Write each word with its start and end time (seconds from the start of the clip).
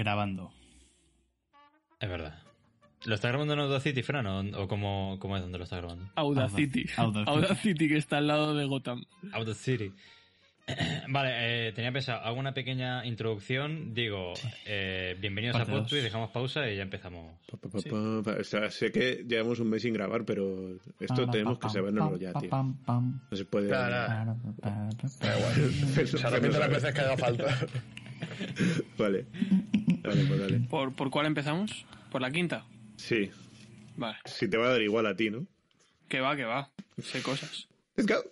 grabando. 0.00 0.50
Es 2.00 2.08
verdad. 2.08 2.42
¿Lo 3.04 3.14
está 3.14 3.28
grabando 3.28 3.52
en 3.52 3.60
Audacity, 3.60 4.02
Fran? 4.02 4.26
¿O, 4.26 4.62
o 4.62 4.68
cómo, 4.68 5.18
cómo 5.20 5.36
es 5.36 5.42
donde 5.42 5.58
lo 5.58 5.64
está 5.64 5.76
grabando? 5.76 6.10
Audacity. 6.16 6.86
Audacity. 6.96 7.30
Audacity, 7.30 7.88
que 7.88 7.96
está 7.98 8.18
al 8.18 8.26
lado 8.26 8.54
de 8.54 8.64
Gotham. 8.64 9.04
Audacity. 9.32 9.92
Vale, 11.08 11.30
eh, 11.68 11.72
tenía 11.72 11.92
pensado, 11.92 12.22
hago 12.22 12.38
una 12.38 12.54
pequeña 12.54 13.04
introducción. 13.04 13.92
Digo, 13.92 14.32
eh, 14.64 15.16
bienvenidos 15.20 15.56
Parte 15.56 15.70
a 15.70 15.74
dos. 15.74 15.82
Podtweet, 15.82 16.02
dejamos 16.02 16.30
pausa 16.30 16.70
y 16.70 16.76
ya 16.76 16.82
empezamos. 16.82 17.38
Pa, 17.50 17.58
pa, 17.58 17.68
pa, 17.68 17.78
pa, 17.78 18.22
pa. 18.22 18.40
O 18.40 18.44
sea, 18.44 18.70
sé 18.70 18.90
que 18.90 19.24
llevamos 19.26 19.60
un 19.60 19.68
mes 19.68 19.82
sin 19.82 19.92
grabar, 19.92 20.24
pero 20.24 20.76
esto 20.98 21.28
tenemos 21.28 21.58
que 21.58 21.68
sabérnoslo 21.68 22.16
ya, 22.16 22.32
tío. 22.32 22.50
No 22.50 23.20
se 23.36 23.44
puede... 23.44 23.70
Nada, 23.70 24.24
nada. 24.24 24.88
Da 25.20 25.38
igual. 25.38 26.06
Se 26.06 26.30
repite 26.30 26.58
las 26.58 26.70
veces 26.70 26.94
que 26.94 27.00
haga 27.00 27.16
falta. 27.16 27.44
Vale. 28.98 29.26
Vale, 30.02 30.24
pues 30.24 30.40
dale. 30.40 30.60
¿Por, 30.68 30.94
¿Por 30.94 31.10
cuál 31.10 31.26
empezamos? 31.26 31.84
¿Por 32.10 32.20
la 32.20 32.30
quinta? 32.30 32.66
Sí. 32.96 33.30
Vale. 33.96 34.18
Si 34.24 34.48
te 34.48 34.56
va 34.56 34.66
a 34.66 34.70
dar 34.70 34.82
igual 34.82 35.06
a 35.06 35.16
ti, 35.16 35.30
¿no? 35.30 35.46
Que 36.08 36.20
va, 36.20 36.36
que 36.36 36.44
va. 36.44 36.70
Sé 37.02 37.22
cosas. 37.22 37.68
Let's 37.96 38.06
go. 38.06 38.22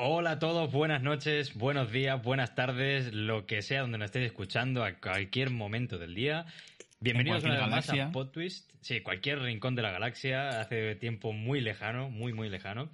Hola 0.00 0.32
a 0.32 0.38
todos, 0.38 0.70
buenas 0.70 1.02
noches, 1.02 1.54
buenos 1.54 1.90
días, 1.90 2.22
buenas 2.22 2.54
tardes, 2.54 3.12
lo 3.12 3.46
que 3.46 3.62
sea 3.62 3.80
donde 3.80 3.98
nos 3.98 4.06
estéis 4.06 4.26
escuchando 4.26 4.84
a 4.84 4.92
cualquier 4.92 5.50
momento 5.50 5.98
del 5.98 6.14
día. 6.14 6.46
Bienvenidos 7.00 7.42
En 7.42 7.50
una 7.50 7.60
vez 7.60 7.68
más 7.68 7.90
a. 7.90 8.12
PodTwist. 8.12 8.70
Sí, 8.80 9.00
cualquier 9.00 9.40
rincón 9.40 9.74
de 9.74 9.82
la 9.82 9.90
galaxia, 9.90 10.60
hace 10.60 10.94
tiempo 10.94 11.32
muy 11.32 11.60
lejano, 11.60 12.10
muy, 12.10 12.32
muy 12.32 12.48
lejano. 12.48 12.90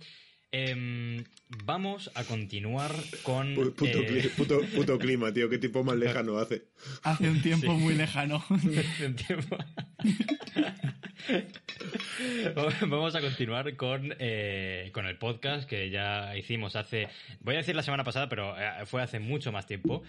Em, 0.56 1.24
vamos 1.64 2.12
a 2.14 2.22
continuar 2.22 2.92
con... 3.24 3.56
Puto, 3.56 3.84
eh, 3.86 4.30
puto, 4.36 4.60
puto 4.72 4.98
clima, 5.00 5.32
tío. 5.32 5.50
Qué 5.50 5.58
tipo 5.58 5.82
más 5.82 5.96
lejano 5.96 6.38
hace. 6.38 6.68
Hace 7.02 7.28
un 7.28 7.42
tiempo 7.42 7.72
Sí. 7.72 7.78
muy 7.78 7.94
lejano. 7.94 8.36
hace 8.50 9.06
un 9.06 9.16
tiempo. 9.16 9.56
Vamos 12.86 13.16
a 13.16 13.20
continuar 13.20 13.74
con, 13.74 14.14
eh, 14.20 14.90
con 14.92 15.06
el 15.06 15.18
podcast 15.18 15.68
que 15.68 15.90
ya 15.90 16.36
hicimos 16.36 16.76
hace, 16.76 17.08
voy 17.40 17.54
a 17.54 17.58
decir 17.58 17.74
la 17.74 17.82
semana 17.82 18.04
pasada, 18.04 18.28
pero 18.28 18.56
eh, 18.56 18.86
fue 18.86 19.02
hace 19.02 19.18
mucho 19.18 19.50
más 19.50 19.66
tiempo, 19.66 20.04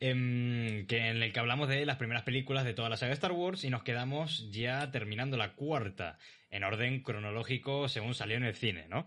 em, 0.00 0.86
que 0.86 1.08
en 1.08 1.22
el 1.22 1.32
que 1.32 1.40
hablamos 1.40 1.70
de 1.70 1.86
las 1.86 1.96
primeras 1.96 2.24
películas 2.24 2.66
de 2.66 2.74
toda 2.74 2.90
la 2.90 2.98
saga 2.98 3.08
de 3.10 3.14
Star 3.14 3.32
Wars 3.32 3.64
y 3.64 3.70
nos 3.70 3.82
quedamos 3.82 4.50
ya 4.50 4.90
terminando 4.90 5.38
la 5.38 5.54
cuarta 5.54 6.18
en 6.50 6.64
orden 6.64 7.00
cronológico 7.02 7.88
según 7.88 8.14
salió 8.14 8.36
en 8.36 8.44
el 8.44 8.54
cine, 8.54 8.86
¿no? 8.90 9.06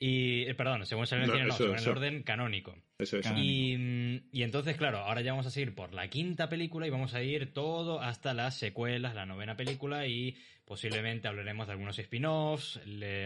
Y, 0.00 0.42
eh, 0.42 0.54
perdón, 0.54 0.86
según 0.86 1.06
salió 1.08 1.24
en 1.24 1.30
el 1.30 1.30
No, 1.30 1.34
cine, 1.36 1.48
no, 1.48 1.54
eso, 1.54 1.64
según 1.64 1.76
eso. 1.76 1.90
el 1.90 1.96
orden 1.96 2.22
canónico. 2.22 2.76
Eso 2.98 3.16
es. 3.16 3.22
Claro. 3.26 3.38
Y, 3.42 3.76
mm, 3.76 4.28
y 4.32 4.42
entonces, 4.44 4.76
claro, 4.76 4.98
ahora 4.98 5.22
ya 5.22 5.32
vamos 5.32 5.46
a 5.46 5.50
seguir 5.50 5.74
por 5.74 5.92
la 5.92 6.08
quinta 6.08 6.48
película 6.48 6.86
y 6.86 6.90
vamos 6.90 7.14
a 7.14 7.22
ir 7.22 7.52
todo 7.52 8.00
hasta 8.00 8.32
las 8.32 8.56
secuelas, 8.56 9.14
la 9.16 9.26
novena 9.26 9.56
película 9.56 10.06
y 10.06 10.36
posiblemente 10.68 11.26
hablaremos 11.26 11.66
de 11.66 11.72
algunos 11.72 11.98
spin-offs, 11.98 12.78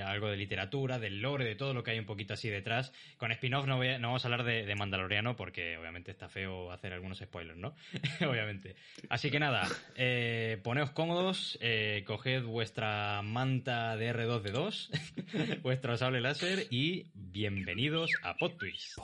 algo 0.07 0.31
de 0.31 0.37
literatura, 0.37 1.01
del 1.01 1.21
lore, 1.21 1.45
de 1.45 1.57
todo 1.57 1.75
lo 1.75 1.83
que 1.83 1.91
hay 1.91 1.99
un 1.99 2.07
poquito 2.07 2.35
así 2.35 2.49
detrás. 2.49 2.93
Con 3.19 3.33
spin-off 3.33 3.67
no, 3.67 3.79
vamos 3.79 4.25
a 4.25 4.29
hablar 4.29 4.45
de, 4.45 4.73
Mandaloriano 4.77 5.37
porque 5.37 5.77
obviamente 5.77 6.13
está 6.13 6.29
feo 6.29 6.71
hacer 6.71 6.93
algunos 6.93 7.19
spoilers, 7.19 7.59
¿no? 7.59 7.75
obviamente. 8.27 8.77
Así 9.09 9.31
que 9.31 9.41
nada, 9.41 9.69
eh, 9.97 10.61
poneos 10.63 10.93
cómodos, 10.93 11.59
eh, 11.61 12.05
coged 12.07 12.45
vuestra 12.45 13.21
manta 13.23 13.97
de 13.97 14.15
R2D2, 14.15 15.61
vuestro 15.63 15.97
sable 15.97 16.21
láser 16.21 16.69
y 16.71 17.11
bienvenidos 17.15 18.13
a 18.23 18.37
PodTwist. 18.37 18.99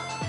bien, 0.00 0.25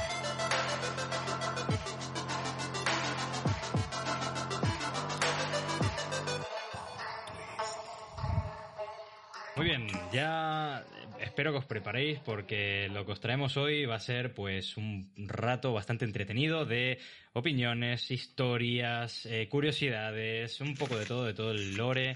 ya 10.11 10.85
espero 11.19 11.51
que 11.51 11.57
os 11.57 11.65
preparéis 11.65 12.19
porque 12.19 12.89
lo 12.91 13.05
que 13.05 13.11
os 13.11 13.19
traemos 13.19 13.57
hoy 13.57 13.85
va 13.85 13.95
a 13.95 13.99
ser 13.99 14.33
pues 14.33 14.77
un 14.77 15.11
rato 15.17 15.73
bastante 15.73 16.05
entretenido 16.05 16.65
de 16.65 16.99
opiniones, 17.33 18.11
historias, 18.11 19.25
eh, 19.25 19.47
curiosidades, 19.49 20.61
un 20.61 20.75
poco 20.75 20.97
de 20.97 21.05
todo, 21.05 21.25
de 21.25 21.33
todo 21.33 21.51
el 21.51 21.75
lore 21.75 22.15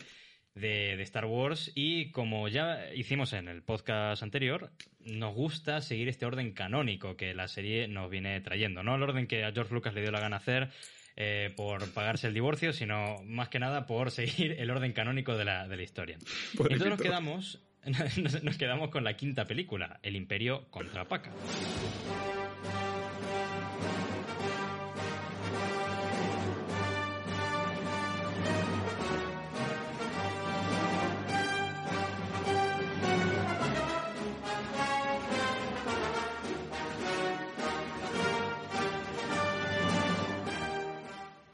de, 0.55 0.95
de 0.97 1.03
Star 1.03 1.25
Wars 1.25 1.71
y 1.75 2.11
como 2.11 2.47
ya 2.47 2.93
hicimos 2.93 3.33
en 3.33 3.47
el 3.47 3.63
podcast 3.63 4.23
anterior, 4.23 4.71
nos 4.99 5.33
gusta 5.33 5.81
seguir 5.81 6.07
este 6.09 6.25
orden 6.25 6.53
canónico 6.53 7.15
que 7.15 7.33
la 7.33 7.47
serie 7.47 7.87
nos 7.87 8.09
viene 8.09 8.39
trayendo, 8.41 8.83
no 8.83 8.95
el 8.95 9.03
orden 9.03 9.27
que 9.27 9.43
a 9.43 9.51
George 9.51 9.73
Lucas 9.73 9.93
le 9.93 10.01
dio 10.01 10.11
la 10.11 10.19
gana 10.19 10.37
hacer 10.37 10.69
eh, 11.17 11.53
por 11.55 11.91
pagarse 11.93 12.27
el 12.27 12.33
divorcio, 12.33 12.71
sino 12.73 13.21
más 13.25 13.49
que 13.49 13.59
nada 13.59 13.85
por 13.85 14.11
seguir 14.11 14.53
el 14.59 14.71
orden 14.71 14.93
canónico 14.93 15.35
de 15.35 15.45
la, 15.45 15.67
de 15.67 15.77
la 15.77 15.83
historia. 15.83 16.17
Entonces 16.53 16.87
nos 16.87 17.01
quedamos, 17.01 17.61
nos, 18.43 18.57
quedamos 18.57 18.89
con 18.89 19.03
la 19.03 19.15
quinta 19.15 19.45
película, 19.47 19.99
El 20.03 20.15
Imperio 20.15 20.67
contra 20.69 21.07
Paca. 21.07 21.31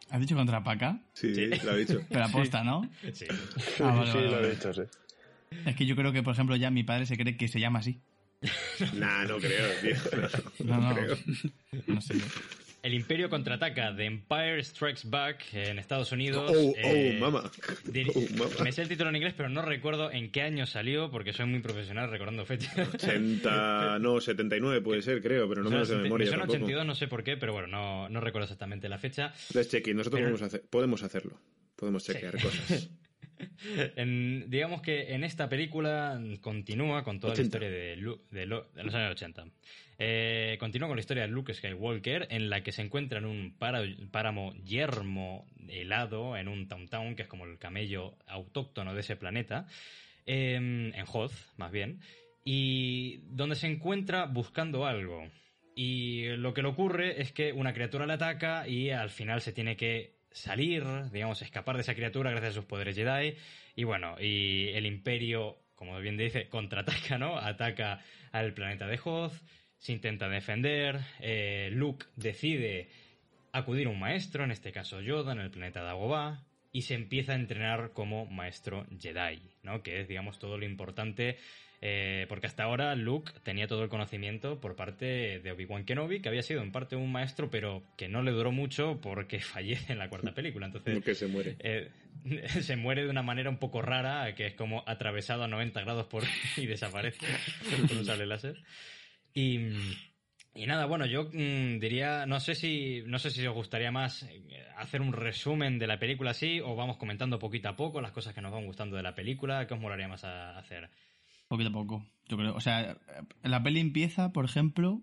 ¿Has 0.09 0.21
dicho 0.21 0.35
contra 0.35 0.63
Paca? 0.63 0.99
Sí, 1.13 1.35
Sí. 1.35 1.45
lo 1.63 1.71
ha 1.71 1.75
dicho. 1.75 2.01
Pero 2.09 2.25
aposta, 2.25 2.63
¿no? 2.63 2.89
Sí. 3.13 3.27
Ah, 3.79 3.91
vale, 3.91 4.11
sí, 4.11 4.17
vale, 4.17 4.31
lo 4.31 4.45
he 4.45 4.49
dicho, 4.51 4.73
sí. 4.73 4.81
Es 5.65 5.75
que 5.75 5.85
yo 5.85 5.95
creo 5.95 6.11
que, 6.13 6.23
por 6.23 6.33
ejemplo, 6.33 6.55
ya 6.55 6.69
mi 6.71 6.83
padre 6.83 7.05
se 7.05 7.17
cree 7.17 7.37
que 7.37 7.47
se 7.47 7.59
llama 7.59 7.79
así. 7.79 7.99
Nah, 8.93 9.23
no 9.25 9.37
creo, 9.39 9.67
tío. 9.81 9.95
No, 10.65 10.77
no. 10.79 10.95
creo. 10.95 11.17
No 11.87 12.01
sé. 12.01 12.13
El 12.83 12.93
Imperio 12.93 13.27
contraataca, 13.29 13.93
The 13.95 14.05
Empire 14.05 14.63
Strikes 14.63 15.01
Back 15.05 15.43
en 15.53 15.79
Estados 15.79 16.11
Unidos. 16.11 16.49
Oh, 16.55 16.73
eh, 16.77 17.17
oh, 17.17 17.19
mama. 17.19 17.51
dir- 17.85 18.11
Oh, 18.15 18.37
mama. 18.37 18.51
Me 18.63 18.71
sé 18.71 18.83
el 18.83 18.87
título 18.87 19.09
en 19.09 19.15
inglés, 19.15 19.33
pero 19.35 19.49
no 19.49 19.63
recuerdo 19.63 20.11
en 20.11 20.31
qué 20.31 20.43
año 20.43 20.65
salió, 20.67 21.09
porque 21.09 21.33
soy 21.33 21.47
muy 21.47 21.59
profesional 21.59 22.09
recordando 22.11 22.45
fechas. 22.45 22.77
80, 22.93 23.97
no, 23.99 24.21
79 24.21 24.81
puede 24.81 25.01
ser, 25.01 25.21
creo, 25.21 25.49
pero 25.49 25.63
no 25.63 25.71
me 25.71 25.77
lo 25.79 25.85
sé 25.85 25.95
de 25.95 26.03
memoria 26.03 26.27
me 26.27 26.31
tampoco. 26.37 26.53
82, 26.53 26.85
no 26.85 26.95
sé 26.95 27.07
por 27.07 27.23
qué, 27.23 27.35
pero 27.35 27.51
bueno, 27.53 27.67
no, 27.67 28.07
no 28.09 28.21
recuerdo 28.21 28.45
exactamente 28.45 28.87
la 28.87 28.99
fecha. 28.99 29.33
Let's 29.53 29.69
check 29.69 29.87
it. 29.87 29.95
Nosotros 29.95 30.19
Pero- 30.21 30.31
podemos, 30.31 30.41
hacer, 30.43 30.61
podemos 30.69 31.03
hacerlo. 31.03 31.41
Podemos 31.75 32.03
chequear 32.05 32.39
cosas. 32.41 32.89
En- 33.95 34.49
digamos 34.49 34.81
que 34.81 35.13
en 35.13 35.23
esta 35.23 35.47
película 35.49 36.19
continúa 36.41 37.03
con 37.03 37.19
toda 37.19 37.33
80. 37.33 37.41
la 37.41 37.45
historia 37.65 37.69
de, 37.69 37.95
Lu- 37.97 38.21
de 38.31 38.45
lo- 38.45 38.69
de 38.73 38.83
los 38.83 38.93
años 38.95 39.11
80. 39.11 39.45
Eh, 39.99 40.57
continúa 40.59 40.87
con 40.87 40.97
la 40.97 41.01
historia 41.01 41.23
de 41.23 41.29
Luke 41.29 41.53
Skywalker, 41.53 42.27
en 42.29 42.49
la 42.49 42.61
que 42.61 42.71
se 42.71 42.81
encuentra 42.83 43.19
en 43.19 43.25
un 43.25 43.55
para- 43.57 43.83
páramo 44.11 44.53
yermo 44.63 45.47
helado, 45.67 46.37
en 46.37 46.47
un 46.47 46.67
Town 46.67 47.15
que 47.15 47.23
es 47.23 47.27
como 47.27 47.45
el 47.45 47.57
camello 47.57 48.15
autóctono 48.27 48.93
de 48.93 48.99
ese 49.01 49.15
planeta, 49.15 49.65
eh, 50.25 50.55
en 50.55 50.93
Hoth, 51.11 51.33
más 51.57 51.71
bien, 51.71 51.99
y 52.45 53.17
donde 53.29 53.55
se 53.55 53.67
encuentra 53.67 54.25
buscando 54.25 54.85
algo. 54.85 55.29
Y 55.75 56.27
lo 56.37 56.53
que 56.53 56.61
le 56.63 56.69
ocurre 56.69 57.21
es 57.21 57.31
que 57.31 57.51
una 57.53 57.73
criatura 57.73 58.05
le 58.07 58.13
ataca 58.13 58.67
y 58.67 58.89
al 58.89 59.09
final 59.09 59.41
se 59.41 59.51
tiene 59.53 59.75
que 59.75 60.16
salir, 60.37 60.83
digamos, 61.11 61.41
escapar 61.41 61.75
de 61.75 61.81
esa 61.81 61.95
criatura 61.95 62.31
gracias 62.31 62.51
a 62.51 62.55
sus 62.55 62.65
poderes 62.65 62.95
Jedi. 62.95 63.35
Y 63.75 63.83
bueno, 63.83 64.15
y 64.19 64.69
el 64.69 64.85
imperio, 64.85 65.57
como 65.75 65.99
bien 65.99 66.17
dice, 66.17 66.47
contraataca, 66.49 67.17
¿no? 67.17 67.37
Ataca 67.37 68.01
al 68.31 68.53
planeta 68.53 68.87
de 68.87 68.99
Hoth, 69.03 69.33
se 69.77 69.93
intenta 69.93 70.29
defender, 70.29 70.99
eh, 71.19 71.69
Luke 71.71 72.05
decide 72.15 72.89
acudir 73.51 73.87
a 73.87 73.91
un 73.91 73.99
maestro, 73.99 74.43
en 74.43 74.51
este 74.51 74.71
caso 74.71 75.01
Yoda, 75.01 75.33
en 75.33 75.39
el 75.39 75.51
planeta 75.51 75.81
Dagobah, 75.81 76.43
y 76.71 76.83
se 76.83 76.95
empieza 76.95 77.33
a 77.33 77.35
entrenar 77.35 77.91
como 77.93 78.25
maestro 78.25 78.85
Jedi, 78.99 79.41
¿no? 79.63 79.81
Que 79.81 80.01
es, 80.01 80.07
digamos, 80.07 80.37
todo 80.39 80.57
lo 80.57 80.65
importante, 80.65 81.37
eh, 81.81 82.25
porque 82.29 82.47
hasta 82.47 82.63
ahora 82.63 82.95
Luke 82.95 83.31
tenía 83.43 83.67
todo 83.67 83.83
el 83.83 83.89
conocimiento 83.89 84.59
por 84.59 84.75
parte 84.75 85.39
de 85.39 85.51
Obi-Wan 85.51 85.85
Kenobi, 85.85 86.21
que 86.21 86.29
había 86.29 86.41
sido 86.41 86.61
en 86.61 86.71
parte 86.71 86.95
un 86.95 87.11
maestro, 87.11 87.49
pero 87.51 87.83
que 87.97 88.07
no 88.07 88.23
le 88.23 88.31
duró 88.31 88.51
mucho 88.51 88.99
porque 89.01 89.39
fallece 89.41 89.93
en 89.93 89.99
la 89.99 90.09
cuarta 90.09 90.33
película. 90.33 90.65
Entonces, 90.65 90.95
Porque 90.95 91.13
se 91.15 91.27
muere. 91.27 91.55
eh, 91.59 91.91
se 92.61 92.75
muere 92.75 93.03
de 93.03 93.09
una 93.09 93.21
manera 93.21 93.49
un 93.49 93.57
poco 93.57 93.81
rara, 93.81 94.33
que 94.35 94.47
es 94.47 94.53
como 94.55 94.83
atravesado 94.87 95.43
a 95.43 95.47
90 95.47 95.81
grados 95.81 96.07
por 96.07 96.23
y 96.57 96.65
desaparece 96.65 97.25
por 97.87 97.97
un 97.97 98.05
sable 98.05 98.25
láser. 98.25 98.57
Y, 99.33 99.59
y 100.55 100.65
nada, 100.65 100.85
bueno, 100.87 101.05
yo 101.05 101.29
mm, 101.31 101.77
diría, 101.79 102.25
no 102.25 102.39
sé 102.39 102.55
si 102.55 103.03
no 103.05 103.19
sé 103.19 103.29
si 103.29 103.45
os 103.45 103.53
gustaría 103.53 103.91
más 103.91 104.23
eh, 104.23 104.65
hacer 104.77 105.01
un 105.01 105.13
resumen 105.13 105.77
de 105.77 105.85
la 105.85 105.99
película 105.99 106.31
así 106.31 106.59
o 106.59 106.75
vamos 106.75 106.97
comentando 106.97 107.37
poquito 107.37 107.69
a 107.69 107.75
poco 107.75 108.01
las 108.01 108.11
cosas 108.11 108.33
que 108.33 108.41
nos 108.41 108.51
van 108.51 108.65
gustando 108.65 108.97
de 108.97 109.03
la 109.03 109.13
película, 109.13 109.67
¿qué 109.67 109.75
os 109.75 109.79
molaría 109.79 110.07
más 110.07 110.23
a 110.23 110.57
hacer? 110.57 110.89
Poquito 111.47 111.69
a 111.69 111.73
poco. 111.73 112.05
Yo 112.27 112.37
creo, 112.37 112.55
o 112.55 112.61
sea, 112.61 112.97
la 113.43 113.63
peli 113.63 113.79
empieza, 113.79 114.33
por 114.33 114.43
ejemplo, 114.45 115.01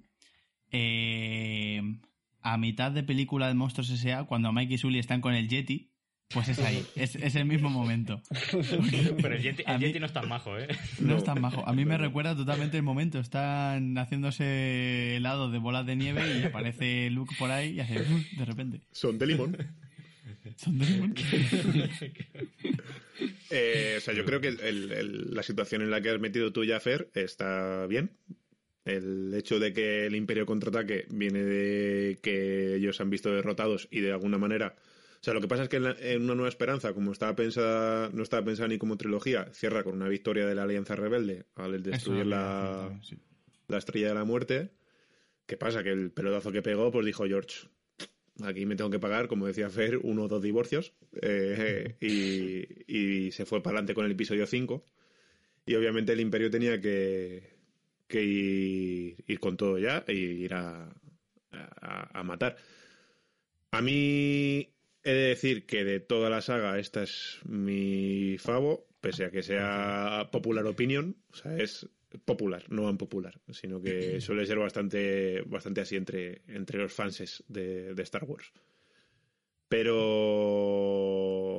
eh, 0.72 1.80
a 2.42 2.58
mitad 2.58 2.92
de 2.92 3.02
película 3.02 3.48
de 3.48 3.54
Monstruos 3.54 3.90
S.A., 3.90 4.24
cuando 4.24 4.52
Mike 4.52 4.74
y 4.74 4.78
Sully 4.78 4.98
están 4.98 5.20
con 5.22 5.34
el 5.34 5.48
Yeti, 5.48 5.90
pues 6.28 6.48
es 6.48 6.58
ahí, 6.58 6.84
es, 6.96 7.14
es 7.16 7.34
el 7.36 7.46
mismo 7.46 7.70
momento. 7.70 8.20
Pero 9.22 9.34
el 9.36 9.42
Yeti, 9.42 9.62
el 9.66 9.68
A 9.74 9.78
mí- 9.78 9.86
Yeti 9.86 10.00
no 10.00 10.06
es 10.06 10.12
tan 10.12 10.28
majo, 10.28 10.58
¿eh? 10.58 10.68
No 11.00 11.16
es 11.16 11.24
tan 11.24 11.40
bajo. 11.40 11.66
A 11.66 11.72
mí 11.72 11.84
me 11.86 11.96
recuerda 11.96 12.34
totalmente 12.36 12.76
el 12.76 12.82
momento. 12.82 13.18
Están 13.20 13.96
haciéndose 13.96 15.16
helado 15.16 15.50
de 15.50 15.58
bolas 15.58 15.86
de 15.86 15.96
nieve 15.96 16.40
y 16.40 16.44
aparece 16.44 17.08
Luke 17.10 17.34
por 17.38 17.50
ahí 17.50 17.70
y 17.74 17.80
hace 17.80 18.00
¡uh! 18.00 18.38
de 18.38 18.44
repente. 18.44 18.80
Son 18.92 19.16
de 19.18 19.26
limón. 19.26 19.56
Eh, 23.50 23.94
o 23.98 24.00
sea, 24.00 24.14
yo 24.14 24.24
creo 24.24 24.40
que 24.40 24.48
el- 24.48 24.90
el- 24.92 25.34
la 25.34 25.42
situación 25.42 25.82
en 25.82 25.90
la 25.90 26.00
que 26.00 26.10
has 26.10 26.20
metido 26.20 26.52
tú, 26.52 26.62
Jaffer, 26.66 27.10
está 27.14 27.86
bien. 27.86 28.10
El 28.84 29.32
hecho 29.34 29.58
de 29.58 29.72
que 29.72 30.06
el 30.06 30.14
Imperio 30.16 30.44
contraataque 30.44 31.06
viene 31.10 31.42
de 31.42 32.18
que 32.20 32.74
ellos 32.74 33.00
han 33.00 33.10
visto 33.10 33.32
derrotados 33.32 33.86
y 33.90 34.00
de 34.00 34.12
alguna 34.12 34.36
manera. 34.38 34.74
O 35.20 35.24
sea, 35.24 35.32
lo 35.32 35.40
que 35.40 35.48
pasa 35.48 35.62
es 35.62 35.68
que 35.68 35.76
en, 35.76 35.84
la- 35.84 35.96
en 36.00 36.22
Una 36.22 36.34
Nueva 36.34 36.48
Esperanza, 36.48 36.92
como 36.92 37.12
estaba 37.12 37.34
pensada, 37.36 38.10
no 38.12 38.22
estaba 38.22 38.44
pensada 38.44 38.68
ni 38.68 38.76
como 38.78 38.96
trilogía, 38.98 39.46
cierra 39.54 39.84
con 39.84 39.94
una 39.94 40.08
victoria 40.08 40.46
de 40.46 40.54
la 40.54 40.64
Alianza 40.64 40.96
Rebelde 40.96 41.44
al 41.54 41.82
destruir 41.82 42.26
la, 42.26 42.98
sí. 43.02 43.16
la 43.68 43.78
estrella 43.78 44.08
de 44.08 44.14
la 44.14 44.24
muerte. 44.24 44.70
¿Qué 45.46 45.56
pasa? 45.56 45.82
Que 45.82 45.90
el 45.90 46.10
pelotazo 46.10 46.50
que 46.52 46.60
pegó, 46.62 46.90
pues 46.90 47.06
dijo 47.06 47.24
George, 47.26 47.68
aquí 48.42 48.66
me 48.66 48.76
tengo 48.76 48.90
que 48.90 48.98
pagar, 48.98 49.28
como 49.28 49.46
decía 49.46 49.70
Fer, 49.70 49.98
uno 49.98 50.24
o 50.24 50.28
dos 50.28 50.42
divorcios. 50.42 50.94
eh, 51.22 51.96
y, 52.88 53.30
se 53.32 53.46
fue 53.46 53.62
para 53.62 53.78
adelante 53.78 53.94
con 53.94 54.04
el 54.04 54.12
episodio 54.12 54.46
5. 54.46 54.84
Y 55.66 55.74
obviamente 55.74 56.12
el 56.12 56.20
imperio 56.20 56.50
tenía 56.50 56.80
que, 56.80 57.54
ir, 58.10 59.40
con 59.40 59.56
todo 59.56 59.78
ya 59.78 60.04
e 60.06 60.14
ir 60.14 60.54
a 60.54 60.94
matar. 62.22 62.56
A 63.70 63.80
mí 63.80 64.74
he 65.04 65.12
de 65.12 65.28
decir 65.28 65.66
que 65.66 65.84
de 65.84 66.00
toda 66.00 66.30
la 66.30 66.40
saga 66.40 66.78
esta 66.78 67.02
es 67.02 67.40
mi 67.44 68.36
favo, 68.38 68.86
pese 69.00 69.26
a 69.26 69.30
que 69.30 69.42
sea 69.42 70.28
popular 70.32 70.64
opinion, 70.66 71.16
o 71.32 71.36
sea, 71.36 71.56
es 71.58 71.88
popular, 72.24 72.64
no 72.68 72.88
unpopular, 72.88 73.40
sino 73.50 73.80
que 73.80 74.20
suele 74.20 74.46
ser 74.46 74.58
bastante, 74.58 75.42
bastante 75.42 75.80
así 75.80 75.96
entre, 75.96 76.42
entre 76.48 76.78
los 76.78 76.92
fanses 76.92 77.44
de, 77.48 77.94
de 77.94 78.02
Star 78.02 78.24
Wars. 78.24 78.52
Pero, 79.68 79.96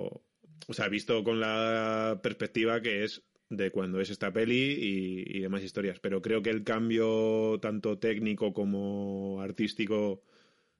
o 0.07 0.73
sea, 0.73 0.87
visto 0.87 1.23
con 1.23 1.39
la 1.39 2.19
perspectiva 2.23 2.81
que 2.81 3.03
es 3.03 3.23
de 3.49 3.71
cuando 3.71 3.99
es 3.99 4.09
esta 4.09 4.33
peli 4.33 4.77
y, 4.79 5.37
y 5.37 5.41
demás 5.41 5.63
historias, 5.63 5.99
pero 5.99 6.21
creo 6.21 6.41
que 6.41 6.49
el 6.49 6.63
cambio 6.63 7.59
tanto 7.61 7.99
técnico 7.99 8.53
como 8.53 9.41
artístico 9.41 10.23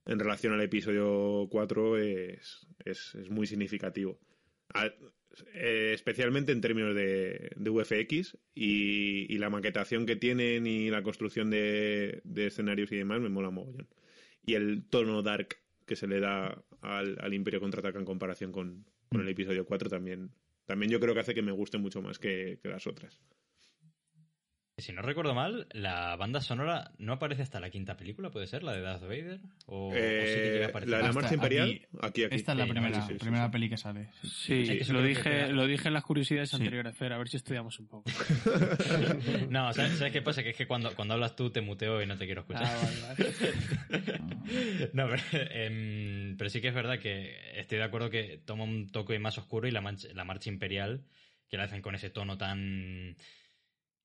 en 0.06 0.19
relación 0.19 0.54
al 0.54 0.62
episodio 0.62 1.48
4 1.50 1.98
es, 1.98 2.68
es, 2.86 3.16
es 3.16 3.30
muy 3.30 3.48
significativo. 3.48 4.19
Eh, 5.53 5.91
especialmente 5.93 6.51
en 6.51 6.61
términos 6.61 6.95
de, 6.95 7.51
de 7.55 7.69
VFX 7.69 8.37
y, 8.53 9.33
y 9.33 9.37
la 9.37 9.49
maquetación 9.49 10.05
que 10.05 10.15
tienen 10.15 10.67
y 10.67 10.89
la 10.89 11.03
construcción 11.03 11.49
de, 11.49 12.21
de 12.23 12.47
escenarios 12.47 12.91
y 12.91 12.97
demás 12.97 13.21
me 13.21 13.29
mola 13.29 13.49
mogollón. 13.49 13.87
Y 14.45 14.53
el 14.55 14.83
tono 14.89 15.21
dark 15.21 15.57
que 15.85 15.95
se 15.95 16.07
le 16.07 16.19
da 16.19 16.63
al, 16.81 17.17
al 17.19 17.33
Imperio 17.33 17.59
Contraataca 17.59 17.99
en 17.99 18.05
comparación 18.05 18.51
con, 18.51 18.85
con 19.09 19.21
el 19.21 19.27
episodio 19.27 19.65
4 19.65 19.89
también, 19.89 20.31
también 20.65 20.91
yo 20.91 20.99
creo 20.99 21.13
que 21.13 21.19
hace 21.19 21.35
que 21.35 21.41
me 21.41 21.51
guste 21.51 21.77
mucho 21.77 22.01
más 22.01 22.19
que, 22.19 22.59
que 22.61 22.69
las 22.69 22.88
otras. 22.88 23.19
Si 24.77 24.92
no 24.92 25.01
recuerdo 25.01 25.33
mal, 25.33 25.68
la 25.72 26.18
banda 26.18 26.42
sonora 26.42 26.92
no 26.98 27.13
aparece 27.13 27.42
hasta 27.42 27.62
la 27.62 27.69
quinta 27.69 27.95
película, 27.95 28.30
¿puede 28.30 28.45
ser? 28.45 28.62
¿La 28.62 28.74
de 28.74 28.81
Darth 28.81 29.04
Vader? 29.04 29.39
¿O, 29.68 29.88
o 29.88 29.94
sí 29.94 29.95
que 30.42 30.50
llega 30.51 30.66
a 30.66 30.68
Eh, 30.68 30.69
aparecer? 30.69 30.89
la 30.92 30.98
de 30.98 31.04
la 31.04 31.13
Marcha 31.13 31.33
Imperial, 31.33 31.69
aquí. 31.69 31.86
aquí, 32.01 32.24
aquí. 32.25 32.36
Esta 32.36 32.51
es 32.51 32.57
la 32.57 32.66
Sí, 32.66 32.72
primera, 32.72 32.95
sí, 33.01 33.07
sí, 33.07 33.13
sí, 33.13 33.19
primera 33.19 33.45
sí. 33.45 33.51
peli 33.54 33.69
que 33.69 33.77
sale. 33.77 34.10
sí. 34.22 34.27
Sí, 34.27 34.62
Es 34.63 34.68
que 34.68 34.77
eso 34.83 34.92
lo 34.92 35.00
que 35.00 35.07
dije, 35.07 35.48
lo 35.54 35.66
dije 35.66 35.88
en 35.88 35.94
las 35.94 36.04
curiosidades 36.04 36.50
Sí. 36.50 36.57
anteriores, 36.57 36.94
Fer, 36.98 37.13
a 37.13 37.18
ver 37.18 37.30
si 37.30 37.38
estudiamos 37.38 37.80
un 37.80 37.88
poco. 37.88 38.12
No, 39.50 39.72
¿sabes, 39.72 39.94
sabes 39.98 40.12
qué 40.12 40.22
pasa? 40.22 40.44
Que 40.44 40.50
es 40.50 40.57
que 40.57 40.68
cuando, 40.68 40.94
cuando 40.94 41.13
hablas 41.13 41.38
tú 41.38 41.50
te 41.51 41.62
muteo 41.62 42.01
y 42.01 42.06
no 42.06 42.18
te 42.18 42.25
quiero 42.25 42.42
escuchar. 42.42 42.66
Ah, 42.66 42.81
vale, 42.83 43.31
vale. 43.31 44.19
No, 44.94 45.07
pero, 45.10 45.24
em, 45.51 46.36
pero 46.38 46.50
sí 46.50 46.60
que 46.60 46.68
es 46.68 46.74
verdad 46.75 47.00
que 47.00 47.60
estoy 47.60 47.77
de 47.77 47.83
acuerdo 47.86 48.10
que 48.10 48.42
toma 48.45 48.66
un 48.66 48.89
toque 48.92 49.18
más 49.19 49.38
oscuro 49.38 49.68
y 49.69 49.72
la, 49.72 49.81
mancha- 49.81 50.10
la 50.13 50.25
marcha 50.25 50.50
imperial, 50.50 51.06
que 51.50 51.56
la 51.57 51.63
hacen 51.63 51.81
con 51.81 51.95
ese 51.95 52.10
tono 52.10 52.38
tan... 52.38 53.16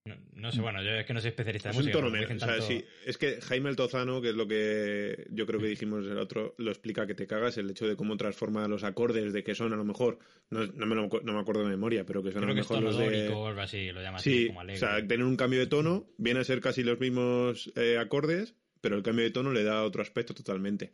No, 0.07 0.17
no 0.33 0.51
sé, 0.51 0.63
bueno, 0.63 0.83
yo 0.83 0.93
es 0.93 1.05
que 1.05 1.13
no 1.13 1.21
soy 1.21 1.29
especialista 1.29 1.69
en 1.69 1.73
Es 1.73 1.77
un 1.77 1.83
música. 1.85 1.99
tono 1.99 2.11
menos. 2.11 2.27
dicen 2.31 2.37
O 2.39 2.41
sea, 2.41 2.49
tanto- 2.59 2.67
sí, 2.67 2.83
es 3.05 3.19
que 3.19 3.39
Jaime 3.43 3.69
Altozano, 3.69 4.23
que 4.23 4.31
es 4.31 4.35
lo 4.35 4.49
que 4.49 5.27
yo 5.31 5.45
creo 5.47 5.61
que 5.61 5.67
dijimos 5.67 6.07
el 6.07 6.17
otro, 6.17 6.55
lo 6.57 6.71
explica 6.71 7.07
que 7.07 7.15
te 7.15 7.27
cagas, 7.27 7.59
el 7.59 7.69
hecho 7.69 7.87
de 7.87 7.97
cómo 7.97 8.17
transforma 8.17 8.67
los 8.67 8.83
acordes, 8.83 9.35
de 9.35 9.45
que 9.45 9.55
son 9.55 9.75
a 9.75 9.77
lo 9.77 9.85
mejor, 9.85 10.19
no, 10.49 10.65
no 10.67 10.87
me, 10.87 10.95
lo, 10.95 11.09
no 11.23 11.33
me 11.35 11.39
acuerdo 11.41 11.65
de 11.65 11.69
memoria, 11.69 12.07
pero 12.07 12.23
que 12.23 12.33
son 12.33 12.41
Creo 12.41 12.53
a 12.53 12.55
lo 12.55 12.61
mejor 12.63 12.77
tono 12.79 12.89
los 12.89 12.99
de... 12.99 13.29
o 13.29 13.47
algo 13.49 13.61
así, 13.61 13.93
lo 13.93 14.01
llama 14.01 14.19
así, 14.19 14.31
Sí, 14.33 14.47
como 14.47 14.61
o 14.61 14.63
alegre. 14.63 14.81
sea, 14.81 15.07
tener 15.07 15.23
un 15.27 15.37
cambio 15.37 15.59
de 15.61 15.67
tono, 15.67 16.09
viene 16.17 16.41
a 16.41 16.45
ser 16.45 16.63
casi 16.63 16.83
los 16.83 16.99
mismos 16.99 17.71
eh, 17.77 17.99
acordes, 17.99 18.55
pero 18.81 18.97
el 18.97 19.03
cambio 19.03 19.27
de 19.27 19.31
tono 19.33 19.53
le 19.53 19.65
da 19.65 19.83
otro 19.85 20.01
aspecto 20.01 20.33
totalmente. 20.33 20.93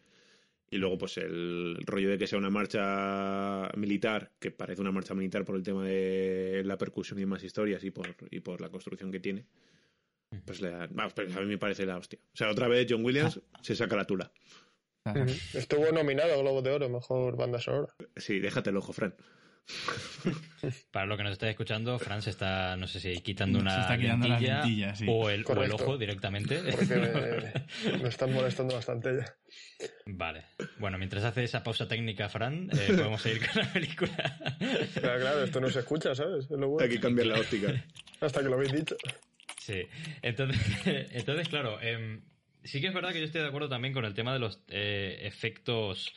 Y 0.68 0.78
luego, 0.78 0.98
pues 0.98 1.16
el 1.18 1.76
rollo 1.86 2.10
de 2.10 2.18
que 2.18 2.26
sea 2.26 2.38
una 2.38 2.50
marcha 2.50 3.70
militar, 3.76 4.32
que 4.40 4.50
parece 4.50 4.80
una 4.80 4.90
marcha 4.90 5.14
militar 5.14 5.44
por 5.44 5.56
el 5.56 5.62
tema 5.62 5.84
de 5.84 6.62
la 6.64 6.76
percusión 6.76 7.18
y 7.18 7.22
demás 7.22 7.44
historias 7.44 7.84
y 7.84 7.90
por, 7.90 8.16
y 8.30 8.40
por 8.40 8.60
la 8.60 8.68
construcción 8.68 9.12
que 9.12 9.20
tiene, 9.20 9.46
pues 10.44 10.60
le 10.60 10.70
da, 10.70 10.88
vamos, 10.90 11.12
pues 11.14 11.34
a 11.36 11.40
mí 11.40 11.46
me 11.46 11.58
parece 11.58 11.86
la 11.86 11.96
hostia. 11.96 12.18
O 12.32 12.36
sea, 12.36 12.50
otra 12.50 12.66
vez 12.66 12.86
John 12.88 13.04
Williams 13.04 13.40
se 13.62 13.76
saca 13.76 13.96
la 13.96 14.04
tula. 14.04 14.32
Estuvo 15.54 15.92
nominado 15.92 16.34
a 16.34 16.36
Globo 16.36 16.62
de 16.62 16.72
Oro, 16.72 16.88
mejor 16.88 17.36
banda 17.36 17.60
sonora. 17.60 17.94
Sí, 18.16 18.40
déjate 18.40 18.70
el 18.70 18.76
ojo, 18.76 18.92
Fran. 18.92 19.14
Para 20.90 21.06
lo 21.06 21.16
que 21.16 21.22
nos 21.24 21.32
estáis 21.32 21.50
escuchando, 21.50 21.98
Fran 21.98 22.22
se 22.22 22.30
está, 22.30 22.76
no 22.76 22.86
sé 22.86 23.00
si 23.00 23.20
quitando 23.20 23.58
Se 23.58 23.62
una 23.62 23.80
está 23.80 23.98
quitando 23.98 24.28
la 24.28 24.34
lentilla, 24.34 24.62
lentilla, 24.62 24.94
sí. 24.94 25.06
o, 25.08 25.28
el, 25.28 25.36
o 25.36 25.38
el 25.38 25.44
Correcto. 25.44 25.74
ojo 25.76 25.98
directamente. 25.98 26.60
Porque 26.70 26.94
me, 26.96 27.98
me 28.02 28.08
están 28.08 28.32
molestando 28.32 28.74
bastante 28.74 29.16
ya. 29.16 29.36
Vale. 30.06 30.44
Bueno, 30.78 30.98
mientras 30.98 31.24
hace 31.24 31.44
esa 31.44 31.62
pausa 31.62 31.88
técnica, 31.88 32.28
Fran, 32.28 32.70
eh, 32.72 32.86
podemos 32.88 33.20
seguir 33.20 33.46
con 33.46 33.62
la 33.62 33.72
película. 33.72 34.38
Claro, 34.94 35.20
claro, 35.20 35.42
esto 35.44 35.60
no 35.60 35.68
se 35.68 35.80
escucha, 35.80 36.14
¿sabes? 36.14 36.44
Es 36.44 36.50
lo 36.50 36.68
bueno. 36.68 36.84
Hay 36.84 36.90
que 36.90 37.00
cambiar 37.00 37.26
la 37.28 37.40
óptica. 37.40 37.84
Hasta 38.20 38.40
que 38.42 38.48
lo 38.48 38.54
habéis 38.54 38.72
dicho. 38.72 38.96
Sí. 39.60 39.82
Entonces, 40.22 40.58
entonces 41.12 41.48
claro, 41.48 41.80
em, 41.80 42.22
sí 42.64 42.80
que 42.80 42.88
es 42.88 42.94
verdad 42.94 43.12
que 43.12 43.18
yo 43.20 43.24
estoy 43.26 43.42
de 43.42 43.48
acuerdo 43.48 43.68
también 43.68 43.92
con 43.92 44.04
el 44.04 44.14
tema 44.14 44.32
de 44.32 44.38
los 44.38 44.62
eh, 44.68 45.18
efectos 45.22 46.12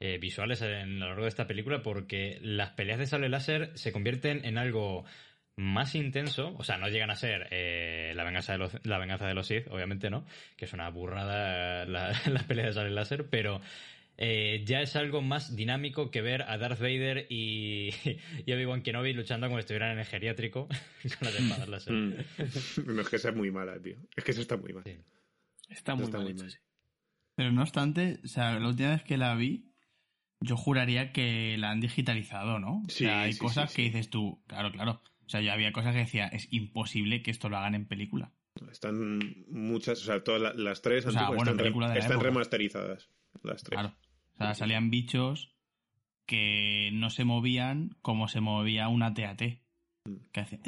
eh, 0.00 0.18
visuales 0.18 0.62
en, 0.62 1.02
a 1.02 1.06
lo 1.06 1.08
largo 1.08 1.22
de 1.22 1.28
esta 1.28 1.46
película, 1.46 1.82
porque 1.82 2.38
las 2.42 2.70
peleas 2.70 2.98
de 2.98 3.06
sable 3.06 3.28
láser 3.28 3.70
se 3.74 3.92
convierten 3.92 4.44
en 4.44 4.58
algo 4.58 5.04
más 5.56 5.94
intenso, 5.96 6.54
o 6.56 6.62
sea, 6.62 6.78
no 6.78 6.88
llegan 6.88 7.10
a 7.10 7.16
ser 7.16 7.48
eh, 7.50 8.12
la, 8.14 8.22
venganza 8.24 8.52
de 8.52 8.58
los, 8.58 8.72
la 8.84 8.98
venganza 8.98 9.26
de 9.26 9.34
los 9.34 9.46
Sith, 9.46 9.66
obviamente 9.68 10.08
no, 10.08 10.24
que 10.56 10.66
es 10.66 10.72
una 10.72 10.88
burrada 10.88 11.82
eh, 11.82 11.86
la, 11.86 12.12
la 12.30 12.42
pelea 12.44 12.66
de 12.66 12.72
sable 12.72 12.90
láser, 12.90 13.28
pero 13.28 13.60
eh, 14.20 14.64
ya 14.66 14.80
es 14.80 14.96
algo 14.96 15.22
más 15.22 15.54
dinámico 15.54 16.10
que 16.10 16.22
ver 16.22 16.42
a 16.42 16.58
Darth 16.58 16.80
Vader 16.80 17.26
y, 17.30 17.90
y 18.46 18.52
Obi-Wan 18.52 18.82
Kenobi 18.82 19.12
luchando 19.12 19.46
como 19.46 19.58
si 19.58 19.60
estuvieran 19.60 19.92
en 19.92 20.00
el 20.00 20.06
geriátrico 20.06 20.66
con 21.18 21.26
las 21.28 21.34
espadas 21.36 21.68
láser. 21.68 21.94
Mm. 21.94 22.14
No, 22.86 23.00
es 23.00 23.08
que 23.08 23.16
esa 23.16 23.28
es 23.28 23.36
muy 23.36 23.52
mala, 23.52 23.80
tío. 23.80 23.96
Es 24.16 24.24
que 24.24 24.32
eso 24.32 24.40
está 24.40 24.56
muy 24.56 24.72
mal. 24.72 24.82
Sí. 24.82 24.96
Está 25.68 25.94
muy 25.94 26.04
Está 26.04 26.18
mal 26.18 26.24
muy 26.24 26.32
hecho, 26.32 26.42
mal. 26.42 26.50
sí. 26.50 26.58
Pero 27.36 27.52
no 27.52 27.62
obstante, 27.62 28.18
o 28.24 28.26
sea, 28.26 28.58
la 28.58 28.66
última 28.66 28.90
vez 28.90 29.04
que 29.04 29.16
la 29.16 29.36
vi, 29.36 29.67
yo 30.40 30.56
juraría 30.56 31.12
que 31.12 31.56
la 31.58 31.70
han 31.70 31.80
digitalizado, 31.80 32.58
¿no? 32.58 32.82
O 32.86 32.88
Sí, 32.88 33.04
sea, 33.04 33.22
hay 33.22 33.32
sí, 33.32 33.38
cosas 33.38 33.70
sí, 33.70 33.76
que 33.76 33.82
dices 33.82 34.10
tú, 34.10 34.42
claro, 34.46 34.70
claro. 34.72 35.02
O 35.26 35.28
sea, 35.28 35.40
yo 35.40 35.52
había 35.52 35.72
cosas 35.72 35.92
que 35.92 36.00
decía, 36.00 36.26
es 36.26 36.48
imposible 36.52 37.22
que 37.22 37.30
esto 37.30 37.48
lo 37.48 37.58
hagan 37.58 37.74
en 37.74 37.86
película. 37.86 38.32
Están 38.70 39.20
muchas, 39.48 40.00
o 40.02 40.04
sea, 40.04 40.24
todas 40.24 40.40
la- 40.40 40.54
las 40.54 40.82
tres 40.82 41.06
O 41.06 41.10
sea, 41.12 41.28
bueno, 41.28 41.50
están, 41.52 41.58
re- 41.58 41.70
la 41.70 41.96
están 41.96 42.20
remasterizadas. 42.20 43.08
Las 43.42 43.62
tres. 43.62 43.78
Claro. 43.78 43.94
O 44.34 44.36
sea, 44.38 44.54
salían 44.54 44.90
bichos 44.90 45.54
que 46.26 46.90
no 46.92 47.10
se 47.10 47.24
movían 47.24 47.96
como 48.02 48.28
se 48.28 48.40
movía 48.40 48.88
una 48.88 49.14
TAT. 49.14 49.42
Que 50.32 50.40
hace... 50.40 50.60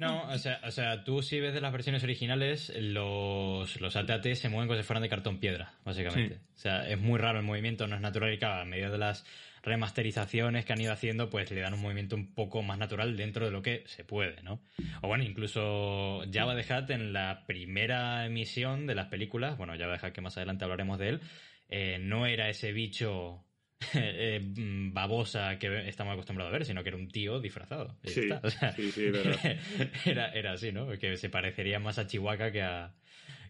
No, 0.00 0.28
o 0.28 0.38
sea, 0.38 0.60
o 0.64 0.70
sea, 0.70 1.04
tú 1.04 1.22
si 1.22 1.40
ves 1.40 1.54
de 1.54 1.60
las 1.60 1.72
versiones 1.72 2.02
originales, 2.02 2.72
los, 2.76 3.80
los 3.80 3.96
AT-AT 3.96 4.34
se 4.34 4.48
mueven 4.48 4.68
como 4.68 4.80
si 4.80 4.84
fueran 4.84 5.02
de 5.02 5.08
cartón 5.08 5.38
piedra, 5.38 5.74
básicamente. 5.84 6.36
Sí. 6.36 6.40
O 6.54 6.58
sea, 6.58 6.88
es 6.88 6.98
muy 6.98 7.18
raro 7.18 7.38
el 7.38 7.44
movimiento, 7.44 7.86
no 7.86 7.96
es 7.96 8.00
natural 8.00 8.32
y 8.32 8.38
claro, 8.38 8.62
a 8.62 8.64
medida 8.64 8.90
de 8.90 8.98
las 8.98 9.24
remasterizaciones 9.62 10.64
que 10.64 10.72
han 10.72 10.80
ido 10.80 10.92
haciendo, 10.92 11.30
pues 11.30 11.50
le 11.50 11.60
dan 11.60 11.74
un 11.74 11.80
movimiento 11.80 12.16
un 12.16 12.34
poco 12.34 12.62
más 12.62 12.78
natural 12.78 13.16
dentro 13.16 13.44
de 13.44 13.52
lo 13.52 13.62
que 13.62 13.84
se 13.86 14.04
puede, 14.04 14.42
¿no? 14.42 14.60
O 15.02 15.08
bueno, 15.08 15.24
incluso 15.24 16.22
Java 16.32 16.56
the 16.56 16.74
Hutt 16.74 16.90
en 16.90 17.12
la 17.12 17.44
primera 17.46 18.26
emisión 18.26 18.86
de 18.86 18.94
las 18.94 19.06
películas, 19.06 19.56
bueno, 19.56 19.74
Java 19.78 19.98
the 19.98 20.06
Hutt 20.06 20.12
que 20.12 20.20
más 20.20 20.36
adelante 20.36 20.64
hablaremos 20.64 20.98
de 20.98 21.08
él, 21.10 21.20
eh, 21.68 21.98
no 22.00 22.26
era 22.26 22.48
ese 22.48 22.72
bicho 22.72 23.44
babosa 24.92 25.58
que 25.58 25.88
estamos 25.88 26.12
acostumbrados 26.14 26.50
a 26.52 26.58
ver, 26.58 26.64
sino 26.66 26.82
que 26.82 26.88
era 26.90 26.98
un 26.98 27.08
tío 27.08 27.40
disfrazado. 27.40 27.96
Sí, 28.04 28.20
está. 28.20 28.40
O 28.42 28.50
sea, 28.50 28.72
sí, 28.72 28.90
sí, 28.92 29.06
es 29.06 29.12
verdad. 29.12 29.56
era, 30.06 30.32
era 30.32 30.52
así, 30.52 30.72
¿no? 30.72 30.88
Que 30.98 31.16
se 31.16 31.28
parecería 31.28 31.78
más 31.78 31.98
a 31.98 32.06
Chihuahua 32.06 32.50
que 32.50 32.62
a, 32.62 32.94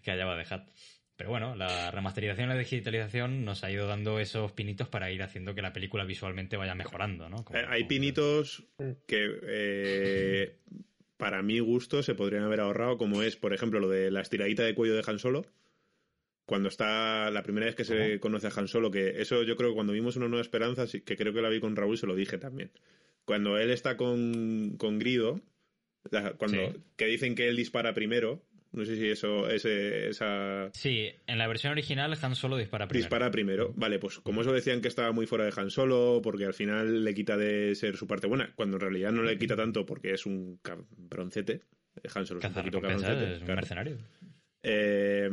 que 0.02 0.10
a 0.10 0.16
Java 0.16 0.36
de 0.36 0.46
Hat. 0.48 0.68
Pero 1.16 1.30
bueno, 1.30 1.54
la 1.54 1.90
remasterización 1.90 2.46
y 2.50 2.52
la 2.54 2.58
digitalización 2.58 3.44
nos 3.44 3.62
ha 3.64 3.70
ido 3.70 3.86
dando 3.86 4.18
esos 4.18 4.52
pinitos 4.52 4.88
para 4.88 5.10
ir 5.12 5.22
haciendo 5.22 5.54
que 5.54 5.62
la 5.62 5.72
película 5.72 6.04
visualmente 6.04 6.56
vaya 6.56 6.74
mejorando, 6.74 7.28
¿no? 7.28 7.44
Como- 7.44 7.58
Eh, 7.58 7.64
Hay 7.68 7.80
como- 7.82 7.88
pinitos 7.88 8.64
que 9.06 9.30
eh, 9.46 10.56
para 11.16 11.42
mi 11.42 11.60
gusto 11.60 12.02
se 12.02 12.14
podrían 12.14 12.42
haber 12.44 12.60
ahorrado, 12.60 12.96
como 12.98 13.22
es, 13.22 13.36
por 13.36 13.52
ejemplo, 13.54 13.78
lo 13.78 13.88
de 13.88 14.10
la 14.10 14.22
estiradita 14.22 14.64
de 14.64 14.74
cuello 14.74 14.96
de 14.96 15.04
Han 15.06 15.18
Solo. 15.20 15.44
Cuando 16.44 16.68
está 16.68 17.30
la 17.30 17.42
primera 17.42 17.66
vez 17.66 17.74
que 17.74 17.84
se 17.84 18.18
conoce 18.20 18.48
a 18.48 18.50
Han 18.56 18.68
Solo, 18.68 18.90
que 18.90 19.20
eso 19.22 19.42
yo 19.44 19.56
creo 19.56 19.70
que 19.70 19.74
cuando 19.76 19.92
vimos 19.92 20.16
una 20.16 20.28
nueva 20.28 20.42
esperanza, 20.42 20.84
que 20.86 21.16
creo 21.16 21.32
que 21.32 21.40
la 21.42 21.48
vi 21.48 21.60
con 21.60 21.76
Raúl, 21.76 21.96
se 21.96 22.06
lo 22.06 22.14
dije 22.16 22.36
también. 22.38 22.70
Cuando 23.24 23.56
él 23.58 23.70
está 23.70 23.96
con, 23.96 24.74
con 24.76 24.98
Grido, 24.98 25.40
cuando 26.36 26.72
Sí. 26.72 26.80
que 26.96 27.06
dicen 27.06 27.34
que 27.36 27.48
él 27.48 27.56
dispara 27.56 27.94
primero, 27.94 28.42
no 28.72 28.84
sé 28.84 28.96
si 28.96 29.06
eso 29.08 29.48
ese, 29.48 30.08
esa 30.08 30.70
Sí, 30.72 31.10
en 31.26 31.38
la 31.38 31.46
versión 31.46 31.72
original 31.72 32.18
Han 32.20 32.34
Solo 32.34 32.56
dispara 32.56 32.88
primero. 32.88 33.04
Dispara 33.04 33.30
primero. 33.30 33.72
Vale, 33.76 33.98
pues 34.00 34.18
como 34.18 34.40
eso 34.40 34.52
decían 34.52 34.80
que 34.80 34.88
estaba 34.88 35.12
muy 35.12 35.26
fuera 35.26 35.44
de 35.44 35.52
Han 35.56 35.70
Solo, 35.70 36.20
porque 36.22 36.44
al 36.46 36.54
final 36.54 37.04
le 37.04 37.14
quita 37.14 37.36
de 37.36 37.74
ser 37.76 37.96
su 37.96 38.06
parte 38.08 38.26
buena, 38.26 38.52
cuando 38.56 38.76
en 38.78 38.80
realidad 38.80 39.12
no 39.12 39.22
le 39.22 39.38
quita 39.38 39.54
tanto 39.56 39.86
porque 39.86 40.12
es 40.12 40.26
un 40.26 40.58
cabroncete. 40.60 41.62
Han 42.14 42.26
Solo 42.26 42.40
es 42.40 42.46
un 42.46 42.54
poquito 42.54 42.80
cabroncete. 42.80 43.34
es 43.34 43.40
un 43.40 43.46
claro. 43.46 43.98
Eh, 44.64 45.30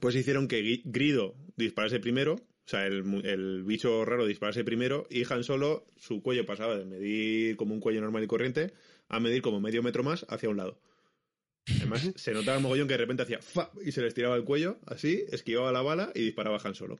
pues 0.00 0.14
hicieron 0.14 0.48
que 0.48 0.80
Grido 0.84 1.34
disparase 1.56 2.00
primero, 2.00 2.34
o 2.34 2.70
sea, 2.70 2.86
el, 2.86 3.04
mu- 3.04 3.20
el 3.24 3.64
bicho 3.64 4.04
raro 4.04 4.26
disparase 4.26 4.64
primero, 4.64 5.06
y 5.10 5.24
Han 5.32 5.44
Solo, 5.44 5.86
su 5.96 6.22
cuello 6.22 6.44
pasaba 6.46 6.76
de 6.76 6.84
medir 6.84 7.56
como 7.56 7.74
un 7.74 7.80
cuello 7.80 8.00
normal 8.00 8.24
y 8.24 8.26
corriente 8.26 8.72
a 9.08 9.20
medir 9.20 9.40
como 9.42 9.60
medio 9.60 9.82
metro 9.82 10.02
más 10.02 10.26
hacia 10.28 10.48
un 10.50 10.58
lado. 10.58 10.80
Además, 11.76 12.10
se 12.16 12.32
notaba 12.32 12.56
el 12.58 12.62
mogollón 12.62 12.88
que 12.88 12.94
de 12.94 12.98
repente 12.98 13.22
hacía 13.22 13.40
¡fa! 13.40 13.70
y 13.84 13.92
se 13.92 14.00
le 14.02 14.08
estiraba 14.08 14.36
el 14.36 14.44
cuello, 14.44 14.78
así, 14.86 15.24
esquivaba 15.30 15.72
la 15.72 15.82
bala 15.82 16.12
y 16.14 16.20
disparaba 16.24 16.60
Han 16.62 16.74
Solo. 16.74 16.98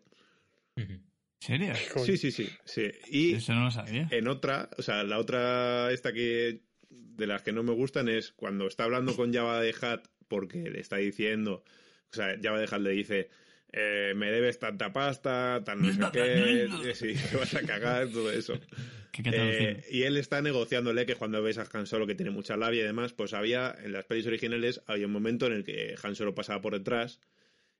¿En 0.76 1.02
serio? 1.40 1.74
Sí, 2.04 2.16
sí, 2.16 2.30
sí, 2.32 2.48
sí. 2.64 2.90
Y 3.10 3.34
Eso 3.34 3.54
no 3.54 3.64
lo 3.64 3.70
sabía. 3.70 4.08
en 4.10 4.28
otra, 4.28 4.70
o 4.76 4.82
sea, 4.82 5.04
la 5.04 5.18
otra 5.18 5.92
esta 5.92 6.12
que 6.12 6.62
de 6.90 7.26
las 7.26 7.42
que 7.42 7.52
no 7.52 7.62
me 7.62 7.72
gustan 7.72 8.08
es 8.08 8.32
cuando 8.32 8.66
está 8.66 8.84
hablando 8.84 9.14
con 9.16 9.32
Java 9.32 9.60
de 9.60 9.74
Hat 9.80 10.06
porque 10.28 10.70
le 10.70 10.80
está 10.80 10.96
diciendo, 10.96 11.64
o 12.12 12.14
sea, 12.16 12.36
Java 12.42 12.58
de 12.58 12.68
Hat 12.70 12.80
le 12.80 12.90
dice, 12.90 13.30
eh, 13.72 14.12
me 14.16 14.30
debes 14.30 14.58
tanta 14.58 14.92
pasta, 14.92 15.62
tal 15.64 15.80
no 15.82 15.92
sé 15.92 16.00
qué, 16.12 16.64
eh, 16.64 16.94
sí, 16.94 17.14
te 17.30 17.36
vas 17.36 17.54
a 17.54 17.62
cagar, 17.62 18.08
todo 18.08 18.30
eso. 18.30 18.54
¿Qué, 19.12 19.22
qué 19.22 19.30
traducir? 19.30 19.68
Eh, 19.68 19.84
y 19.90 20.02
él 20.02 20.16
está 20.16 20.40
negociándole 20.42 21.04
que 21.06 21.16
cuando 21.16 21.42
ves 21.42 21.58
a 21.58 21.66
Han 21.72 21.86
Solo 21.86 22.06
que 22.06 22.14
tiene 22.14 22.30
mucha 22.30 22.56
labia 22.56 22.82
y 22.82 22.86
demás, 22.86 23.12
pues 23.12 23.32
había, 23.34 23.74
en 23.82 23.92
las 23.92 24.04
pelis 24.04 24.26
originales, 24.26 24.82
había 24.86 25.06
un 25.06 25.12
momento 25.12 25.46
en 25.46 25.54
el 25.54 25.64
que 25.64 25.94
Han 26.02 26.14
Solo 26.14 26.34
pasaba 26.34 26.60
por 26.60 26.74
detrás 26.74 27.20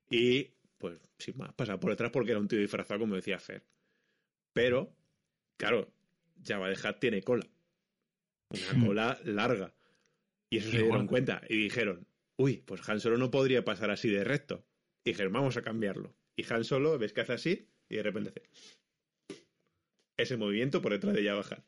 y, 0.09 0.51
pues, 0.77 0.97
sin 1.17 1.37
más, 1.37 1.53
pasaba 1.53 1.79
por 1.79 1.91
detrás 1.91 2.11
porque 2.11 2.31
era 2.31 2.39
un 2.39 2.47
tío 2.47 2.59
disfrazado, 2.59 2.99
como 2.99 3.15
decía 3.15 3.39
Fer. 3.39 3.63
Pero, 4.53 4.91
claro, 5.57 5.91
Java 6.45 6.69
de 6.69 6.77
Hat 6.83 6.99
tiene 6.99 7.21
cola. 7.21 7.45
Una 8.49 8.73
Hmm. 8.73 8.85
cola 8.87 9.19
larga. 9.25 9.73
Y 10.49 10.57
eso 10.57 10.71
se 10.71 10.81
dieron 10.81 11.05
cuenta 11.05 11.41
y 11.47 11.57
dijeron, 11.57 12.07
uy, 12.39 12.63
pues 12.65 12.87
Han 12.87 13.01
Solo 13.01 13.17
no 13.17 13.31
podría 13.31 13.65
pasar 13.65 13.91
así 13.91 14.09
de 14.09 14.23
recto. 14.23 14.65
Y 15.03 15.11
dijeron, 15.11 15.33
vamos 15.33 15.57
a 15.57 15.61
cambiarlo. 15.61 16.15
Y 16.37 16.51
Han 16.51 16.63
Solo, 16.63 16.97
ves 16.97 17.11
que 17.11 17.21
hace 17.21 17.33
así 17.33 17.69
y 17.89 17.97
de 17.97 18.03
repente 18.03 18.29
hace 18.29 18.49
ese 20.15 20.37
movimiento 20.37 20.81
por 20.81 20.93
detrás 20.93 21.13
de 21.13 21.25
Java 21.25 21.41
Hat. 21.41 21.63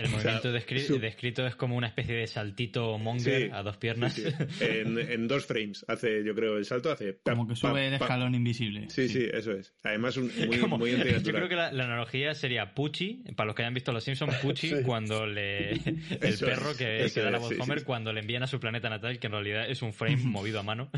El 0.00 0.08
sea, 0.08 0.16
movimiento 0.18 0.52
descri- 0.54 0.86
su- 0.86 0.98
descrito 0.98 1.46
es 1.46 1.54
como 1.56 1.76
una 1.76 1.86
especie 1.86 2.14
de 2.14 2.26
saltito 2.26 2.96
monger 2.98 3.42
Sí, 3.42 3.50
a 3.52 3.62
dos 3.62 3.76
piernas. 3.76 4.14
Sí, 4.14 4.22
sí. 4.24 4.30
En, 4.64 4.98
en 4.98 5.28
dos 5.28 5.46
frames 5.46 5.84
hace, 5.88 6.24
yo 6.24 6.34
creo, 6.34 6.56
el 6.58 6.64
salto 6.64 6.90
hace... 6.90 7.12
pam, 7.12 7.36
Como 7.36 7.48
que 7.48 7.60
pam, 7.60 7.72
sube 7.72 7.86
el 7.86 7.92
pam. 7.98 8.02
escalón 8.02 8.34
invisible. 8.34 8.88
Sí, 8.90 9.08
sí, 9.08 9.26
eso 9.32 9.52
es. 9.52 9.74
Además, 9.82 10.16
un, 10.16 10.30
muy, 10.46 10.58
Como- 10.58 10.78
muy 10.78 10.90
yo 11.22 11.32
creo 11.32 11.48
que 11.48 11.56
la, 11.56 11.72
la 11.72 11.84
analogía 11.84 12.34
sería 12.34 12.74
Pucci, 12.74 13.24
para 13.36 13.46
los 13.46 13.54
que 13.56 13.62
hayan 13.62 13.74
visto 13.74 13.92
Los 13.92 14.04
Simpsons, 14.04 14.34
Pucci 14.36 14.68
Sí. 14.68 14.76
cuando 14.84 15.26
le... 15.26 15.70
El 15.72 16.00
Eso 16.20 16.46
perro 16.46 16.70
es, 16.72 16.76
que, 17.12 17.20
da 17.20 17.30
la 17.30 17.38
voz 17.38 17.48
sí, 17.50 17.56
Homer 17.60 17.80
sí. 17.80 17.84
cuando 17.84 18.12
le 18.12 18.20
envían 18.20 18.42
a 18.42 18.46
su 18.46 18.58
planeta 18.60 18.88
natal, 18.88 19.18
que 19.18 19.26
en 19.26 19.32
realidad 19.32 19.68
es 19.68 19.82
un 19.82 19.92
frame 19.92 20.16
movido 20.16 20.60
a 20.60 20.62
mano. 20.62 20.90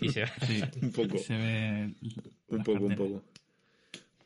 Y 0.00 0.08
se 0.10 0.26
Sí, 0.46 0.62
Un 0.82 0.92
poco, 0.92 1.18
se 1.18 1.36
ve. 1.36 1.90
un 2.48 2.62
poco, 2.64 2.84
un 2.84 2.94
poco. 2.96 3.24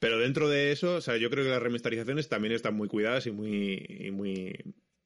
Pero 0.02 0.18
dentro 0.18 0.48
de 0.48 0.72
eso, 0.72 0.96
o 0.96 1.00
sea, 1.00 1.16
yo 1.16 1.30
creo 1.30 1.44
que 1.44 1.50
las 1.50 1.62
remasterizaciones 1.62 2.28
también 2.28 2.52
están 2.52 2.74
muy 2.74 2.88
cuidadas 2.88 3.28
y 3.28 3.30
muy, 3.30 3.86
y 3.88 4.10
muy, 4.10 4.52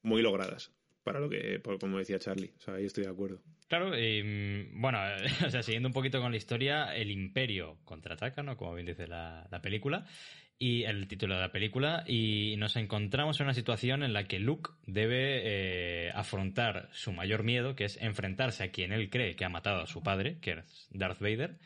muy 0.00 0.22
logradas. 0.22 0.72
Para 1.04 1.20
lo 1.20 1.28
que, 1.28 1.60
como 1.78 1.98
decía 1.98 2.18
Charlie. 2.18 2.54
O 2.56 2.60
sea, 2.62 2.76
ahí 2.76 2.86
estoy 2.86 3.04
de 3.04 3.10
acuerdo. 3.10 3.42
Claro, 3.68 3.90
mm, 3.90 4.80
bueno, 4.80 4.98
o 5.46 5.50
sea, 5.50 5.62
siguiendo 5.62 5.90
un 5.90 5.92
poquito 5.92 6.18
con 6.22 6.30
la 6.30 6.38
historia, 6.38 6.96
el 6.96 7.10
imperio 7.10 7.76
contraataca, 7.84 8.42
¿no? 8.42 8.56
Como 8.56 8.72
bien 8.72 8.86
dice 8.86 9.06
la, 9.06 9.46
la 9.50 9.60
película, 9.60 10.06
y 10.58 10.84
el 10.84 11.06
título 11.08 11.34
de 11.34 11.42
la 11.42 11.52
película, 11.52 12.02
y 12.06 12.54
nos 12.56 12.76
encontramos 12.76 13.38
en 13.38 13.44
una 13.44 13.54
situación 13.54 14.02
en 14.02 14.14
la 14.14 14.26
que 14.26 14.38
Luke 14.38 14.70
debe 14.86 15.42
eh, 15.44 16.10
afrontar 16.14 16.88
su 16.92 17.12
mayor 17.12 17.42
miedo, 17.42 17.76
que 17.76 17.84
es 17.84 18.00
enfrentarse 18.00 18.64
a 18.64 18.70
quien 18.70 18.92
él 18.92 19.10
cree 19.10 19.36
que 19.36 19.44
ha 19.44 19.50
matado 19.50 19.82
a 19.82 19.86
su 19.86 20.02
padre, 20.02 20.38
que 20.40 20.52
es 20.52 20.88
Darth 20.90 21.20
Vader, 21.20 21.58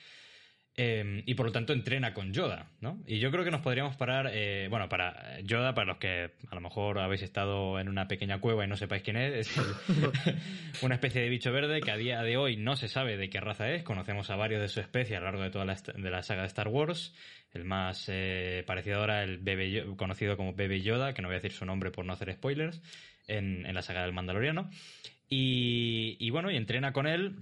eh, 0.77 1.23
y 1.27 1.35
por 1.35 1.47
lo 1.47 1.53
tanto 1.53 1.73
entrena 1.73 2.15
con 2.15 2.33
Yoda, 2.33 2.71
¿no? 2.81 3.03
Y 3.07 3.19
yo 3.19 3.31
creo 3.31 3.45
que 3.45 3.50
nos 3.50 3.61
podríamos 3.61 3.97
parar, 3.97 4.31
eh, 4.33 4.69
bueno, 4.71 4.89
para 4.89 5.41
Yoda, 5.43 5.75
para 5.75 5.87
los 5.89 5.99
que 5.99 6.31
a 6.49 6.55
lo 6.55 6.61
mejor 6.61 6.99
habéis 7.00 7.23
estado 7.23 7.79
en 7.81 7.89
una 7.89 8.09
pequeña 8.09 8.41
cueva 8.41 8.65
y 8.65 8.69
no 8.69 8.77
sepáis 8.77 9.03
quién 9.03 9.17
es, 9.17 9.49
es 9.49 9.59
el- 9.59 10.37
una 10.83 10.95
especie 10.95 11.21
de 11.21 11.29
bicho 11.29 11.53
verde 11.53 11.81
que 11.81 11.91
a 11.91 11.97
día 11.97 12.23
de 12.23 12.37
hoy 12.37 12.57
no 12.57 12.77
se 12.77 12.89
sabe 12.89 13.17
de 13.17 13.29
qué 13.29 13.41
raza 13.41 13.71
es, 13.71 13.83
conocemos 13.83 14.31
a 14.31 14.37
varios 14.37 14.61
de 14.62 14.69
su 14.69 14.81
especie 14.81 15.17
a 15.17 15.21
lo 15.21 15.27
largo 15.27 15.43
de 15.43 15.50
toda 15.50 15.65
la, 15.65 15.75
de 15.75 16.11
la 16.11 16.23
saga 16.23 16.43
de 16.43 16.47
Star 16.49 16.69
Wars, 16.69 17.15
el 17.53 17.65
más 17.65 18.05
eh, 18.09 18.62
parecido 18.67 19.00
ahora, 19.00 19.23
el 19.25 19.39
bebé 19.39 19.85
conocido 19.97 20.37
como 20.37 20.55
Bebe 20.55 20.81
Yoda, 20.81 21.12
que 21.15 21.21
no 21.21 21.29
voy 21.29 21.35
a 21.35 21.41
decir 21.41 21.53
su 21.53 21.67
nombre 21.67 21.91
por 21.91 22.05
no 22.05 22.12
hacer 22.12 22.33
spoilers, 22.33 22.81
en, 23.27 23.67
en 23.67 23.75
la 23.75 23.83
saga 23.83 24.03
del 24.03 24.12
Mandaloriano. 24.12 24.71
Y, 25.29 26.17
y 26.19 26.31
bueno, 26.31 26.50
y 26.50 26.57
entrena 26.57 26.93
con 26.93 27.07
él 27.07 27.37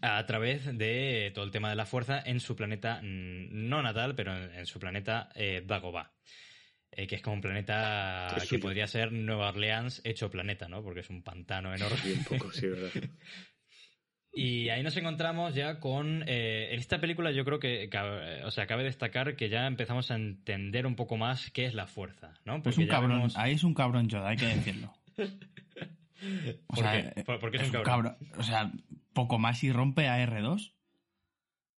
a 0.00 0.24
través 0.26 0.76
de 0.78 1.30
todo 1.34 1.44
el 1.44 1.50
tema 1.50 1.70
de 1.70 1.76
la 1.76 1.86
fuerza 1.86 2.22
en 2.24 2.40
su 2.40 2.56
planeta 2.56 3.00
mm, 3.02 3.68
no 3.68 3.82
natal, 3.82 4.14
pero 4.14 4.36
en, 4.36 4.52
en 4.54 4.66
su 4.66 4.78
planeta 4.80 5.28
eh, 5.34 5.62
Dagobah. 5.66 6.12
Eh, 6.94 7.06
que 7.06 7.14
es 7.14 7.22
como 7.22 7.34
un 7.36 7.40
planeta 7.40 8.28
Es 8.36 8.42
que 8.42 8.48
suyo. 8.48 8.60
podría 8.62 8.86
ser 8.86 9.12
Nueva 9.12 9.48
Orleans 9.48 10.02
hecho 10.04 10.30
planeta, 10.30 10.68
¿no? 10.68 10.82
Porque 10.82 11.00
es 11.00 11.08
un 11.08 11.22
pantano 11.22 11.74
enorme. 11.74 11.96
Y 12.04 12.12
un 12.12 12.24
poco, 12.24 12.52
sí, 12.52 12.66
verdad. 12.68 12.90
Y 14.34 14.70
ahí 14.70 14.82
nos 14.82 14.96
encontramos 14.96 15.54
ya 15.54 15.78
con... 15.78 16.24
eh, 16.26 16.68
en 16.72 16.78
esta 16.80 16.98
película 16.98 17.32
yo 17.32 17.44
creo 17.44 17.58
que, 17.58 17.90
cabe- 17.90 18.42
o 18.44 18.50
sea, 18.50 18.66
cabe 18.66 18.82
destacar 18.82 19.36
que 19.36 19.50
ya 19.50 19.66
empezamos 19.66 20.10
a 20.10 20.14
entender 20.14 20.86
un 20.86 20.96
poco 20.96 21.18
más 21.18 21.50
qué 21.50 21.66
es 21.66 21.74
la 21.74 21.86
fuerza, 21.86 22.32
¿no? 22.46 22.62
Pues 22.62 22.76
Porque 22.76 22.84
un 22.84 22.86
ya 22.88 22.92
cabrón. 22.94 23.18
vemos- 23.18 23.36
Ahí 23.36 23.52
es 23.52 23.62
un 23.62 23.74
cabrón 23.74 24.08
Yoda, 24.08 24.30
hay 24.30 24.36
que 24.38 24.46
decirlo. 24.46 24.94
O 26.68 26.74
¿Por 26.74 26.78
sea, 26.84 27.12
qué? 27.14 27.24
¿Por- 27.24 27.38
por 27.40 27.50
qué 27.50 27.56
es 27.58 27.62
es 27.64 27.68
un 27.68 27.72
cabrón? 27.82 28.02
cabrón. 28.16 28.16
O 28.38 28.42
sea, 28.42 28.72
poco 29.12 29.38
más 29.38 29.62
y 29.64 29.72
rompe 29.72 30.08
a 30.08 30.18
R2. 30.26 30.72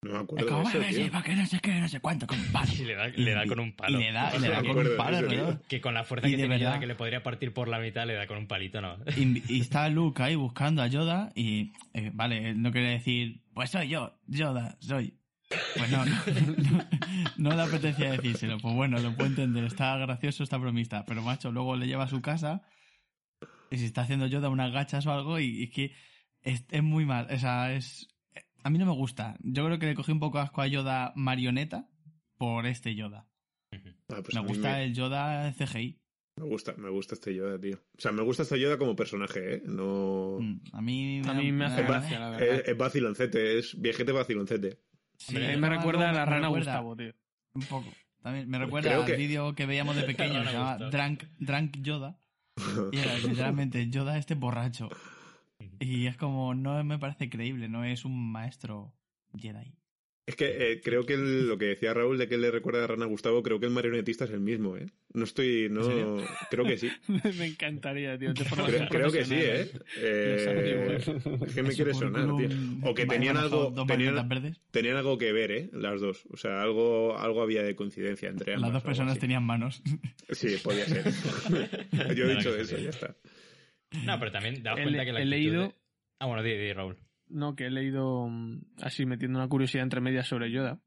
No 0.02 0.10
me 0.10 0.16
Es 0.18 0.22
acuerdo 0.24 0.48
como, 0.48 0.62
de 0.64 0.68
eso, 0.68 0.78
"Vale, 0.80 0.92
sí, 0.92 1.10
tío. 1.10 1.22
que 1.22 1.34
no 1.36 1.46
sé 1.46 1.60
qué, 1.60 1.80
no 1.80 1.88
sé 1.88 2.00
cuánto, 2.00 2.26
con 2.26 2.38
un 2.38 2.52
palo. 2.52 2.70
Y 2.74 2.84
le 2.84 2.94
da, 2.94 3.06
le 3.08 3.30
da 3.32 3.46
con 3.46 3.58
un 3.60 3.72
palo. 3.74 3.98
Y 3.98 4.02
le 4.04 4.12
da, 4.12 4.30
No 4.34 4.38
le 4.38 4.48
da 4.50 4.56
me 4.56 4.60
con 4.60 4.70
acuerdo 4.70 4.80
un 4.80 4.88
de 4.90 4.96
palo 5.02 5.16
eso, 5.16 5.24
alrededor. 5.26 5.62
Que 5.66 5.80
con 5.80 5.94
la 5.94 6.04
fuerza 6.04 6.28
Y 6.28 6.36
que 6.36 6.46
verdad. 6.46 6.82
le 6.82 6.94
podría 6.94 7.22
partir 7.22 7.54
por 7.54 7.68
la 7.68 7.78
mitad, 7.78 8.06
le 8.06 8.12
da 8.12 8.26
con 8.26 8.36
un 8.36 8.46
palito, 8.46 8.82
¿no? 8.82 8.98
Y, 9.16 9.42
y 9.48 9.60
está 9.60 9.88
Luke 9.88 10.22
ahí 10.22 10.34
buscando 10.34 10.82
a 10.82 10.88
Yoda 10.88 11.32
y, 11.34 11.72
eh, 11.94 12.10
vale, 12.12 12.50
él 12.50 12.60
no 12.60 12.70
quiere 12.70 12.90
decir, 12.90 13.40
pues 13.54 13.70
soy 13.70 13.88
yo, 13.88 14.18
Yoda, 14.26 14.76
soy. 14.80 15.14
Pues 15.76 15.90
no, 15.90 16.04
no, 16.04 16.12
no, 16.16 16.84
no 17.38 17.56
le 17.56 17.62
apetecía 17.62 18.10
decírselo. 18.12 18.58
Pues 18.58 18.74
bueno, 18.74 18.98
lo 18.98 19.14
puedo 19.14 19.30
entender, 19.30 19.64
está 19.64 19.96
gracioso 19.96 20.42
esta 20.44 20.58
bromista, 20.58 21.06
pero 21.06 21.22
macho, 21.22 21.50
luego 21.50 21.76
le 21.76 21.86
lleva 21.86 22.04
a 22.04 22.08
su 22.08 22.20
casa 22.20 22.60
y 23.74 23.78
se 23.78 23.86
está 23.86 24.02
haciendo 24.02 24.26
Yoda 24.26 24.48
unas 24.48 24.72
gachas 24.72 25.06
o 25.06 25.12
algo 25.12 25.38
y, 25.40 25.62
y 25.62 25.68
que 25.70 25.92
es, 26.42 26.64
es 26.70 26.82
muy 26.82 27.04
mal, 27.06 27.26
o 27.30 27.38
sea, 27.38 27.72
es... 27.74 28.08
A 28.62 28.70
mí 28.70 28.78
no 28.78 28.86
me 28.86 28.92
gusta. 28.92 29.36
Yo 29.40 29.66
creo 29.66 29.78
que 29.78 29.86
le 29.86 29.94
cogí 29.94 30.10
un 30.12 30.20
poco 30.20 30.38
asco 30.38 30.62
a 30.62 30.66
Yoda 30.66 31.12
marioneta 31.16 31.86
por 32.38 32.66
este 32.66 32.94
Yoda. 32.94 33.26
Ah, 34.08 34.20
pues 34.22 34.34
me 34.34 34.40
gusta 34.40 34.72
me, 34.72 34.84
el 34.84 34.94
Yoda 34.94 35.52
CGI. 35.52 36.00
me 36.36 36.44
gusta, 36.46 36.74
me 36.78 36.88
gusta 36.88 37.14
este 37.14 37.34
Yoda, 37.34 37.58
tío. 37.60 37.76
O 37.76 38.00
sea, 38.00 38.10
me 38.12 38.22
gusta 38.22 38.42
este 38.44 38.58
Yoda 38.58 38.78
como 38.78 38.96
personaje, 38.96 39.56
¿eh? 39.56 39.62
No... 39.66 40.38
Mm, 40.40 40.60
A 40.72 40.80
mí, 40.80 41.20
A 41.26 41.34
mí 41.34 41.52
me 41.52 41.66
hace 41.66 41.82
gracia, 41.82 42.18
la 42.18 42.30
verdad. 42.30 42.48
Es, 42.48 42.68
es 42.68 42.76
vaciloncete, 42.78 43.58
es 43.58 43.78
viejete 43.80 44.12
vaciloncete. 44.12 44.78
Sí, 45.18 45.36
a 45.36 45.40
mí 45.40 45.44
es 45.46 45.58
me 45.58 45.68
recuerda 45.68 46.08
a 46.08 46.12
la 46.12 46.24
rana 46.24 46.46
recuerda 46.46 46.78
Gustavo, 46.80 46.96
tío. 46.96 47.12
Un 47.54 47.62
poco. 47.62 47.92
También 48.22 48.48
me 48.48 48.58
recuerda 48.58 48.88
Creo 48.88 49.00
al 49.02 49.06
que- 49.06 49.16
vídeo 49.16 49.54
que 49.54 49.66
veíamos 49.66 49.94
de 49.96 50.02
pequeño, 50.04 50.34
Rana 50.42 50.50
se 50.50 50.56
llama. 50.56 50.76
Drunk, 50.90 51.24
Drunk 51.38 51.76
Yoda. 51.82 52.18
Y 52.92 52.98
era 52.98 53.18
literalmente 53.18 53.88
Yoda 53.90 54.18
este 54.18 54.34
borracho. 54.34 54.88
Y 55.80 56.06
es 56.06 56.16
como, 56.16 56.54
no 56.54 56.82
me 56.84 56.98
parece 56.98 57.30
creíble, 57.30 57.68
no 57.68 57.84
es 57.84 58.04
un 58.04 58.32
maestro 58.32 58.94
Jedi. 59.36 59.74
Es 60.26 60.36
que 60.36 60.72
eh, 60.72 60.80
creo 60.82 61.04
que 61.04 61.12
el- 61.14 61.46
lo 61.48 61.58
que 61.58 61.66
decía 61.66 61.92
Raúl 61.92 62.16
de 62.16 62.28
que 62.28 62.38
le 62.38 62.50
recuerda 62.50 62.82
a 62.82 62.86
Rana 62.86 63.04
Gustavo, 63.04 63.42
creo 63.42 63.60
que 63.60 63.66
el 63.66 63.72
marionetista 63.72 64.24
es 64.24 64.30
el 64.30 64.40
mismo, 64.40 64.74
¿eh? 64.78 64.86
No 65.12 65.24
estoy, 65.24 65.68
no, 65.70 66.16
creo 66.50 66.64
que 66.64 66.78
sí. 66.78 66.90
Me 67.38 67.44
encantaría, 67.46 68.18
tío. 68.18 68.32
de 68.32 68.44
formación 68.44 68.86
Creo, 68.88 69.10
creo 69.10 69.12
que 69.12 69.24
sí, 69.26 69.34
¿eh? 69.36 69.70
Eh, 69.98 70.98
Lo 71.26 71.46
es 71.46 71.54
que 71.54 71.62
me 71.62 71.74
quiere 71.74 71.92
sonar, 71.92 72.24
tío. 72.36 72.48
O 72.84 72.94
que 72.94 73.04
tenían 73.04 73.36
algo, 73.36 73.74
tenían, 74.72 74.96
algo 74.96 75.18
que 75.18 75.32
ver, 75.32 75.50
¿eh? 75.50 75.68
Las 75.74 76.00
dos. 76.00 76.24
O 76.30 76.38
sea, 76.38 76.62
algo, 76.62 77.18
algo 77.18 77.42
había 77.42 77.62
de 77.62 77.76
coincidencia 77.76 78.30
entre 78.30 78.54
ambas. 78.54 78.68
Las 78.68 78.82
dos 78.82 78.82
personas 78.82 79.18
tenían 79.18 79.42
manos. 79.44 79.82
Sí, 80.30 80.56
podía 80.62 80.86
ser. 80.86 81.04
Yo 82.16 82.24
he 82.30 82.36
dicho 82.36 82.56
eso, 82.56 82.78
ya 82.78 82.88
está. 82.90 83.14
No, 84.06 84.18
pero 84.18 84.32
también 84.32 84.62
daos 84.62 84.78
He, 84.80 84.82
cuenta 84.84 85.04
que 85.04 85.12
la 85.12 85.20
he 85.20 85.26
leído, 85.26 85.62
de- 85.64 85.74
Ah, 86.18 86.26
bueno, 86.26 86.42
di, 86.42 86.56
di, 86.56 86.72
Raúl. 86.72 86.96
No, 87.28 87.54
que 87.56 87.66
he 87.66 87.70
leído 87.70 88.28
mm, 88.28 88.60
así 88.82 89.06
metiendo 89.06 89.38
una 89.38 89.48
curiosidad 89.48 89.84
entre 89.84 90.00
medias 90.00 90.26
sobre 90.26 90.50
Yoda, 90.50 90.78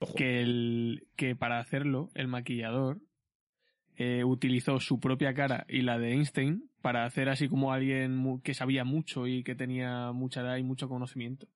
Ojo. 0.00 0.14
que 0.14 0.40
el 0.42 1.06
que 1.16 1.36
para 1.36 1.58
hacerlo 1.60 2.10
el 2.14 2.28
maquillador 2.28 3.00
eh, 3.96 4.24
utilizó 4.24 4.80
su 4.80 4.98
propia 4.98 5.34
cara 5.34 5.66
y 5.68 5.82
la 5.82 5.98
de 5.98 6.12
Einstein 6.12 6.70
para 6.80 7.04
hacer 7.04 7.28
así 7.28 7.48
como 7.48 7.72
alguien 7.72 8.40
que 8.42 8.54
sabía 8.54 8.84
mucho 8.84 9.26
y 9.26 9.42
que 9.42 9.54
tenía 9.54 10.12
mucha 10.12 10.40
edad 10.40 10.56
y 10.56 10.62
mucho 10.62 10.88
conocimiento. 10.88 11.46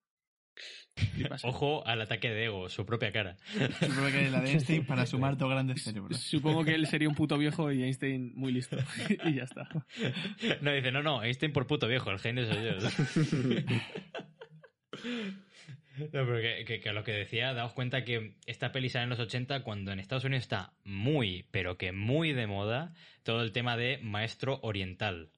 Ojo 1.42 1.86
al 1.86 2.00
ataque 2.00 2.30
de 2.30 2.44
ego, 2.44 2.68
su 2.68 2.86
propia 2.86 3.10
cara. 3.12 3.36
Supongo 3.80 4.06
que 4.12 4.30
la 4.30 4.40
de 4.40 4.50
Einstein 4.52 4.86
para 4.86 5.06
sumar 5.06 5.36
dos 5.36 5.50
grandes 5.50 5.82
cerebros. 5.82 6.18
Supongo 6.20 6.64
que 6.64 6.74
él 6.74 6.86
sería 6.86 7.08
un 7.08 7.14
puto 7.14 7.36
viejo 7.38 7.72
y 7.72 7.82
Einstein 7.82 8.32
muy 8.36 8.52
listo. 8.52 8.76
y 9.24 9.34
ya 9.34 9.42
está. 9.44 9.68
No, 10.60 10.72
dice, 10.72 10.92
no, 10.92 11.02
no, 11.02 11.22
Einstein 11.22 11.52
por 11.52 11.66
puto 11.66 11.88
viejo, 11.88 12.10
el 12.10 12.18
genio 12.18 12.46
soy 12.46 12.64
yo. 12.64 12.72
No, 15.96 16.08
pero 16.10 16.40
que, 16.40 16.64
que- 16.64 16.80
que 16.80 16.92
lo 16.92 17.04
que 17.04 17.12
decía, 17.12 17.54
daos 17.54 17.72
cuenta 17.72 18.02
que 18.04 18.36
esta 18.46 18.72
peli 18.72 18.88
sale 18.88 19.04
en 19.04 19.10
los 19.10 19.20
80 19.20 19.62
cuando 19.62 19.92
en 19.92 20.00
Estados 20.00 20.24
Unidos 20.24 20.42
está 20.42 20.72
muy, 20.82 21.46
pero 21.52 21.76
que 21.78 21.92
muy 21.92 22.32
de 22.32 22.48
moda 22.48 22.92
todo 23.22 23.42
el 23.42 23.52
tema 23.52 23.76
de 23.76 23.98
maestro 24.02 24.58
oriental. 24.62 25.30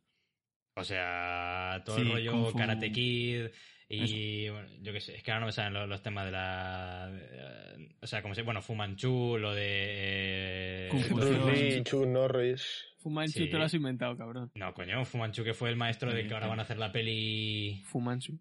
O 0.74 0.84
sea, 0.84 1.82
todo 1.84 1.98
el 1.98 2.10
rollo. 2.10 2.52
Karate 2.54 2.90
Kid 2.90 3.46
y, 3.88 4.48
bueno, 4.48 4.68
yo 4.82 4.92
qué 4.92 5.00
sé, 5.00 5.14
es 5.16 5.22
que 5.22 5.30
ahora 5.30 5.40
no 5.40 5.46
me 5.46 5.52
salen 5.52 5.74
los, 5.74 5.88
los 5.88 6.02
temas 6.02 6.24
de 6.26 6.32
la... 6.32 7.08
de- 7.12 7.88
o 8.00 8.06
sea, 8.06 8.20
como 8.22 8.34
se 8.34 8.42
bueno, 8.42 8.60
Fu 8.62 8.74
Manchu, 8.74 9.38
lo 9.38 9.54
de... 9.54 10.88
eh. 10.88 10.90
Bruce 11.10 11.76
Lee, 11.76 11.82
Chuck 11.84 12.06
Norris. 12.06 12.84
Fumanchu 12.98 13.38
Sí. 13.44 13.48
te 13.48 13.56
lo 13.58 13.64
has 13.64 13.74
inventado, 13.74 14.16
cabrón. 14.16 14.50
No, 14.54 14.74
coño, 14.74 15.04
Fu 15.04 15.18
Manchu 15.18 15.44
que 15.44 15.54
fue 15.54 15.70
el 15.70 15.76
maestro 15.76 16.12
de 16.12 16.22
Sí, 16.22 16.28
que 16.28 16.34
ahora 16.34 16.48
van 16.48 16.58
a 16.58 16.62
hacer 16.62 16.78
la 16.78 16.90
peli... 16.90 17.80
Fumanchu. 17.84 18.38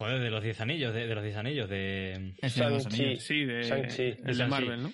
Joder, 0.00 0.20
de 0.20 0.30
los 0.30 0.42
10 0.42 0.60
anillos, 0.60 0.94
de, 0.94 1.06
de 1.06 1.14
los 1.14 1.22
10 1.22 1.36
anillos, 1.36 1.68
de... 1.68 2.34
Shang-Chi. 2.42 3.16
Sí, 3.18 3.44
de, 3.44 3.62
Shang-Chi. 3.62 4.14
el 4.26 4.38
de. 4.38 4.46
Marvel, 4.46 4.82
¿no? 4.82 4.92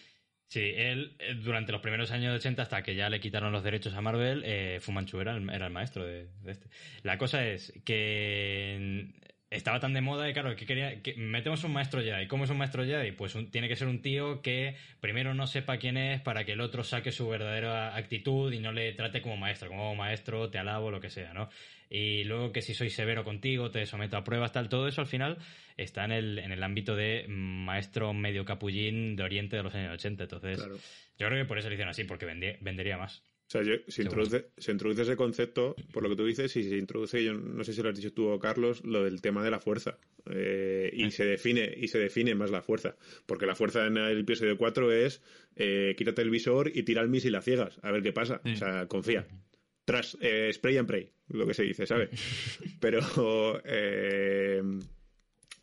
Sí, 0.49 0.73
él 0.75 1.15
eh, 1.21 1.35
durante 1.37 1.71
los 1.71 1.81
primeros 1.81 2.11
años 2.11 2.33
de 2.33 2.37
80 2.39 2.63
hasta 2.63 2.83
que 2.83 2.97
ya 2.97 3.09
le 3.09 3.21
quitaron 3.21 3.53
los 3.53 3.63
derechos 3.63 3.95
a 3.95 4.01
Marvel, 4.01 4.43
eh, 4.45 4.79
Fu 4.81 4.91
Manchu 4.91 5.21
era 5.21 5.37
el, 5.37 5.49
era 5.49 5.67
el 5.69 5.73
maestro 5.73 6.05
de, 6.05 6.27
de 6.43 6.51
este. 6.51 6.69
La 7.05 7.17
cosa 7.19 7.47
es 7.47 7.73
que 7.85 9.13
estaba 9.51 9.81
tan 9.81 9.93
de 9.93 10.01
moda 10.01 10.31
y 10.31 10.33
claro, 10.33 10.55
que 10.55 10.65
quería 10.65 11.03
que 11.03 11.15
metemos 11.17 11.65
un 11.65 11.73
maestro 11.73 12.01
Jedi. 12.01 12.29
¿Cómo 12.29 12.45
es 12.45 12.51
un 12.51 12.59
maestro 12.59 12.85
Jedi? 12.85 13.11
Pues 13.13 13.35
un- 13.35 13.51
tiene 13.51 13.69
que 13.69 13.75
ser 13.77 13.89
un 13.89 14.01
tío 14.01 14.43
que 14.43 14.77
primero 15.01 15.35
no 15.35 15.47
sepa 15.49 15.77
quién 15.79 15.97
es 15.97 16.21
para 16.21 16.45
que 16.45 16.53
el 16.53 16.61
otro 16.61 16.85
saque 16.85 17.11
su 17.11 17.29
verdadera 17.29 17.97
actitud 17.97 18.53
y 18.53 18.61
no 18.61 18.71
le 18.73 18.93
trate 18.93 19.21
como 19.21 19.37
maestro, 19.37 19.69
como 19.69 19.95
maestro, 19.97 20.51
te 20.51 20.59
alabo, 20.59 20.91
lo 20.93 21.01
que 21.01 21.11
sea, 21.11 21.33
¿no? 21.35 21.49
Y 21.91 22.23
luego 22.23 22.53
que 22.53 22.63
si 22.63 22.73
soy 22.75 22.89
severo 22.91 23.25
contigo, 23.25 23.73
te 23.73 23.85
someto 23.87 24.17
a 24.17 24.23
pruebas, 24.23 24.53
tal, 24.53 24.69
todo 24.69 24.87
eso 24.87 25.01
al 25.01 25.09
final 25.09 25.39
está 25.77 26.05
en 26.05 26.13
el, 26.13 26.39
en 26.39 26.53
el 26.53 26.63
ámbito 26.63 26.95
de 26.95 27.25
maestro 27.29 28.13
medio 28.15 28.45
capullín 28.45 29.17
de 29.17 29.25
Oriente 29.25 29.57
de 29.57 29.65
los 29.65 29.75
años 29.75 29.95
80. 29.95 30.23
Entonces, 30.25 30.59
Claro. 30.59 30.77
yo 31.19 31.27
creo 31.27 31.43
que 31.43 31.49
por 31.49 31.59
eso 31.59 31.67
lo 31.69 31.75
hicieron 31.75 31.91
así, 31.91 32.05
porque 32.05 32.27
vendía- 32.27 32.57
vendería 32.61 32.97
más. 32.97 33.25
O 33.51 33.53
sea, 33.53 33.63
yo- 33.63 33.83
se, 33.89 34.03
introduce, 34.03 34.51
se 34.59 34.71
introduce 34.71 35.03
ese 35.03 35.17
concepto, 35.17 35.75
por 35.93 36.05
lo 36.05 36.09
que 36.11 36.15
tú 36.15 36.25
dices, 36.25 36.55
y 36.55 36.63
se 36.69 36.77
introduce, 36.77 37.25
yo 37.25 37.35
no 37.35 37.65
sé 37.65 37.73
si 37.73 37.83
lo 37.83 37.89
has 37.89 37.97
dicho 37.97 38.13
tú 38.13 38.29
o 38.29 38.39
Carlos, 38.39 38.85
lo 38.85 39.03
del 39.03 39.21
tema 39.21 39.43
de 39.43 39.51
la 39.51 39.59
fuerza. 39.59 39.99
Eh, 40.31 40.89
y 40.93 41.03
Ah. 41.05 41.11
se 41.11 41.25
define 41.25 41.75
y 41.77 41.89
se 41.89 41.99
define 41.99 42.37
más 42.37 42.53
la 42.53 42.63
fuerza. 42.63 42.95
Porque 43.27 43.47
la 43.47 43.57
fuerza 43.57 43.89
en 43.89 43.97
el 43.97 44.21
episodio 44.21 44.57
4 44.57 44.93
es 44.93 45.21
eh, 45.57 45.97
quítate 45.99 46.23
el 46.23 46.31
visor 46.31 46.71
y 46.73 46.85
tira 46.85 47.03
el 47.03 47.09
misil 47.09 47.35
a 47.35 47.43
ciegas, 47.43 47.81
a 47.83 47.91
ver 47.91 48.03
qué 48.03 48.13
pasa. 48.13 48.41
Sí. 48.45 48.53
O 48.53 48.57
sea, 48.57 48.87
confía. 48.87 49.27
Tras, 49.85 50.17
eh, 50.21 50.49
spray 50.53 50.77
and 50.77 50.87
pray, 50.87 51.11
lo 51.31 51.45
que 51.45 51.55
se 51.55 51.65
dice, 51.65 51.87
¿sabes? 51.87 52.11
Pero 52.81 53.01
eh, 53.65 54.63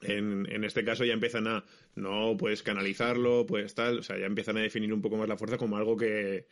en, 0.02 0.46
en 0.52 0.64
este 0.66 0.84
caso 0.84 1.06
ya 1.06 1.14
empiezan 1.14 1.48
a, 1.48 1.64
no, 1.96 2.36
puedes 2.38 2.64
canalizarlo, 2.64 3.46
pues 3.48 3.74
tal, 3.76 4.00
o 4.00 4.04
sea, 4.04 4.18
ya 4.18 4.26
empiezan 4.26 4.58
a 4.58 4.62
definir 4.62 4.92
un 4.94 5.02
poco 5.02 5.16
más 5.16 5.30
la 5.30 5.38
fuerza 5.38 5.58
como 5.58 5.78
algo 5.78 5.96
que, 5.96 6.46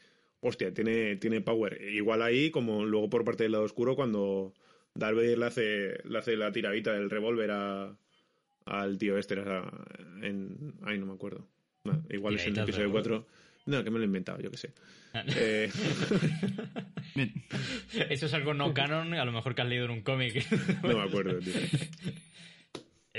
hostia, 0.47 0.73
tiene, 0.73 1.15
tiene 1.17 1.41
power. 1.41 1.81
Igual 1.81 2.21
ahí, 2.21 2.51
como 2.51 2.85
luego 2.85 3.09
por 3.09 3.23
parte 3.25 3.43
del 3.43 3.51
lado 3.53 3.63
oscuro, 3.63 3.95
cuando 3.95 4.53
Darth 4.93 5.15
Vader 5.15 5.37
le 5.37 5.45
hace, 5.45 5.97
le 6.07 6.17
hace 6.17 6.35
la 6.37 6.51
tiradita 6.51 6.93
del 6.93 7.09
revólver 7.09 7.51
a, 7.51 7.97
al 8.65 8.97
tío 8.97 9.17
este, 9.17 9.39
a- 9.39 9.71
en, 10.21 10.73
ay, 10.83 10.97
no 10.99 11.05
me 11.07 11.13
acuerdo. 11.13 11.47
No, 11.83 12.03
igual 12.09 12.35
es 12.35 12.47
en 12.47 12.53
el 12.55 12.63
episodio 12.63 12.87
revólver. 12.87 13.21
4. 13.21 13.27
No, 13.67 13.83
que 13.83 13.89
me 13.89 13.97
lo 13.97 14.03
he 14.03 14.05
inventado, 14.05 14.39
yo 14.39 14.51
qué 14.51 14.57
sé. 14.57 14.73
Eh, 15.35 15.71
Bien. 17.15 17.33
Eso 18.09 18.25
es 18.27 18.33
algo 18.33 18.53
no 18.53 18.73
canon, 18.73 19.13
a 19.13 19.25
lo 19.25 19.31
mejor 19.31 19.55
que 19.55 19.61
has 19.63 19.67
leído 19.67 19.85
en 19.85 19.91
un 19.91 20.01
cómic. 20.01 20.45
no 20.83 20.97
me 20.97 21.01
acuerdo, 21.03 21.39
tío. 21.39 21.53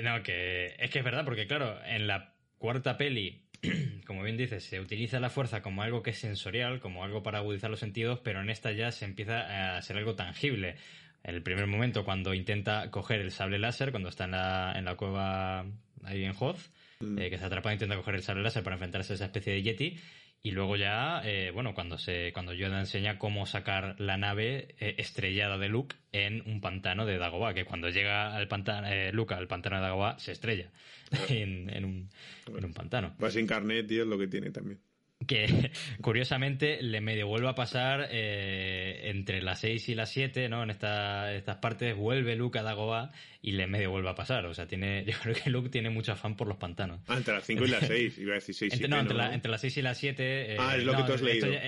No, 0.03 0.23
que 0.23 0.75
es 0.79 0.91
que 0.91 0.99
es 0.99 1.05
verdad, 1.07 1.25
porque 1.25 1.47
claro, 1.47 1.79
en 1.87 2.07
la 2.07 2.36
cuarta 2.59 2.97
peli, 2.97 3.43
como 4.07 4.23
bien 4.23 4.37
dices, 4.37 4.65
se 4.65 4.81
utiliza 4.81 5.21
la 5.21 5.31
fuerza 5.31 5.63
como 5.63 5.83
algo 5.83 6.03
que 6.03 6.11
es 6.11 6.19
sensorial, 6.19 6.81
como 6.81 7.05
algo 7.05 7.23
para 7.23 7.39
agudizar 7.39 7.71
los 7.71 7.81
sentidos, 7.81 8.21
pero 8.23 8.41
en 8.41 8.51
esta 8.51 8.73
ya 8.73 8.91
se 8.93 9.05
empieza 9.05 9.77
a 9.77 9.83
ser 9.83 9.97
algo 9.97 10.15
tangible. 10.15 10.77
En 11.25 11.35
el 11.35 11.43
primer 11.43 11.67
momento, 11.67 12.05
cuando 12.05 12.35
intenta 12.35 12.91
coger 12.91 13.21
el 13.21 13.33
sable 13.33 13.59
láser, 13.59 13.91
cuando 13.91 14.09
está 14.09 14.25
en 14.25 14.31
la, 14.33 14.75
en 14.77 14.85
la 14.85 14.95
cueva 14.97 15.67
ahí 16.05 16.25
en 16.25 16.33
Hoth, 16.39 16.59
Mm. 16.99 17.19
eh, 17.19 17.29
que 17.29 17.37
se 17.37 17.45
atrapa 17.45 17.69
e 17.69 17.75
intenta 17.75 17.95
coger 17.95 18.15
el 18.15 18.23
sable 18.23 18.43
láser 18.43 18.63
para 18.63 18.77
enfrentarse 18.77 19.13
a 19.13 19.17
esa 19.17 19.27
especie 19.27 19.53
de 19.53 19.63
Yeti. 19.63 19.99
Y 20.47 20.53
luego 20.53 20.77
ya, 20.77 21.23
eh, 21.25 21.51
bueno, 21.53 21.75
cuando 21.75 21.99
se 21.99 22.33
cuando 22.33 22.53
Yoda 22.53 22.79
enseña 22.79 23.19
cómo 23.19 23.47
sacar 23.47 23.97
la 23.99 24.17
nave 24.17 24.77
eh, 24.79 24.95
estrellada 24.99 25.59
de 25.59 25.69
Luke 25.69 25.97
en 26.13 26.41
un 26.47 26.61
pantano 26.61 27.05
de 27.05 27.19
Dagobah, 27.19 27.53
que 27.53 27.65
cuando 27.65 27.89
llega 27.89 28.33
al 28.33 28.47
pantano, 28.47 28.87
eh, 28.87 29.11
Luke 29.13 29.35
al 29.35 29.49
pantano 29.49 29.75
de 29.75 29.83
Dagobah 29.83 30.21
se 30.21 30.31
estrella 30.31 30.71
en, 31.31 31.69
en 31.69 31.85
un, 31.85 32.09
en 32.47 32.65
un 32.65 32.73
pantano. 32.73 33.17
Carnet, 33.49 33.89
tío, 33.89 34.05
es 34.05 34.09
lo 34.09 34.17
que 34.17 34.29
tiene 34.29 34.53
también. 34.53 34.79
Que 35.27 35.71
curiosamente 36.03 36.83
le 36.83 37.01
medio 37.01 37.27
vuelve 37.27 37.49
a 37.49 37.55
pasar 37.55 38.09
eh, 38.11 39.01
entre 39.11 39.41
las 39.41 39.61
6 39.61 39.89
y 39.89 39.95
las 39.95 40.11
7, 40.11 40.49
¿no? 40.51 40.63
En 40.63 40.69
esta- 40.71 41.33
estas 41.35 41.57
partes 41.57 41.97
vuelve 41.97 42.37
Luke 42.37 42.59
a 42.59 42.63
Dagobah 42.63 43.11
y 43.41 43.53
le 43.53 43.67
medio 43.67 43.91
vuelve 43.91 44.11
a 44.11 44.15
pasar. 44.15 44.45
O 44.45 44.53
sea, 44.53 44.67
tiene, 44.67 45.05
yo 45.07 45.15
creo 45.23 45.35
que 45.35 45.49
Luke 45.51 45.71
tiene 45.71 45.89
mucho 45.89 46.13
afán 46.13 46.37
por 46.37 46.47
los 46.47 46.59
pantanos. 46.59 47.01
Ah, 47.09 47.17
entre 47.17 47.33
las 47.35 47.45
5 47.45 47.65
y 47.65 47.69
las 47.69 47.87
6. 47.87 48.19
Iba 48.19 48.33
a 48.33 48.35
decir 48.35 48.55
6 48.55 48.73
Entre, 48.75 48.89
no, 48.89 49.01
entre, 49.01 49.17
la- 49.17 49.33
entre 49.35 49.51
las 49.51 49.61
6 49.63 49.77
y 49.79 49.83
las 49.83 49.97
7. 49.97 50.57
Ah, 50.59 50.77
es 50.77 50.85
lo 50.85 50.95
que 50.97 51.03
tú 51.05 51.13
has 51.15 51.23
leído. 51.23 51.47
sí, 51.51 51.59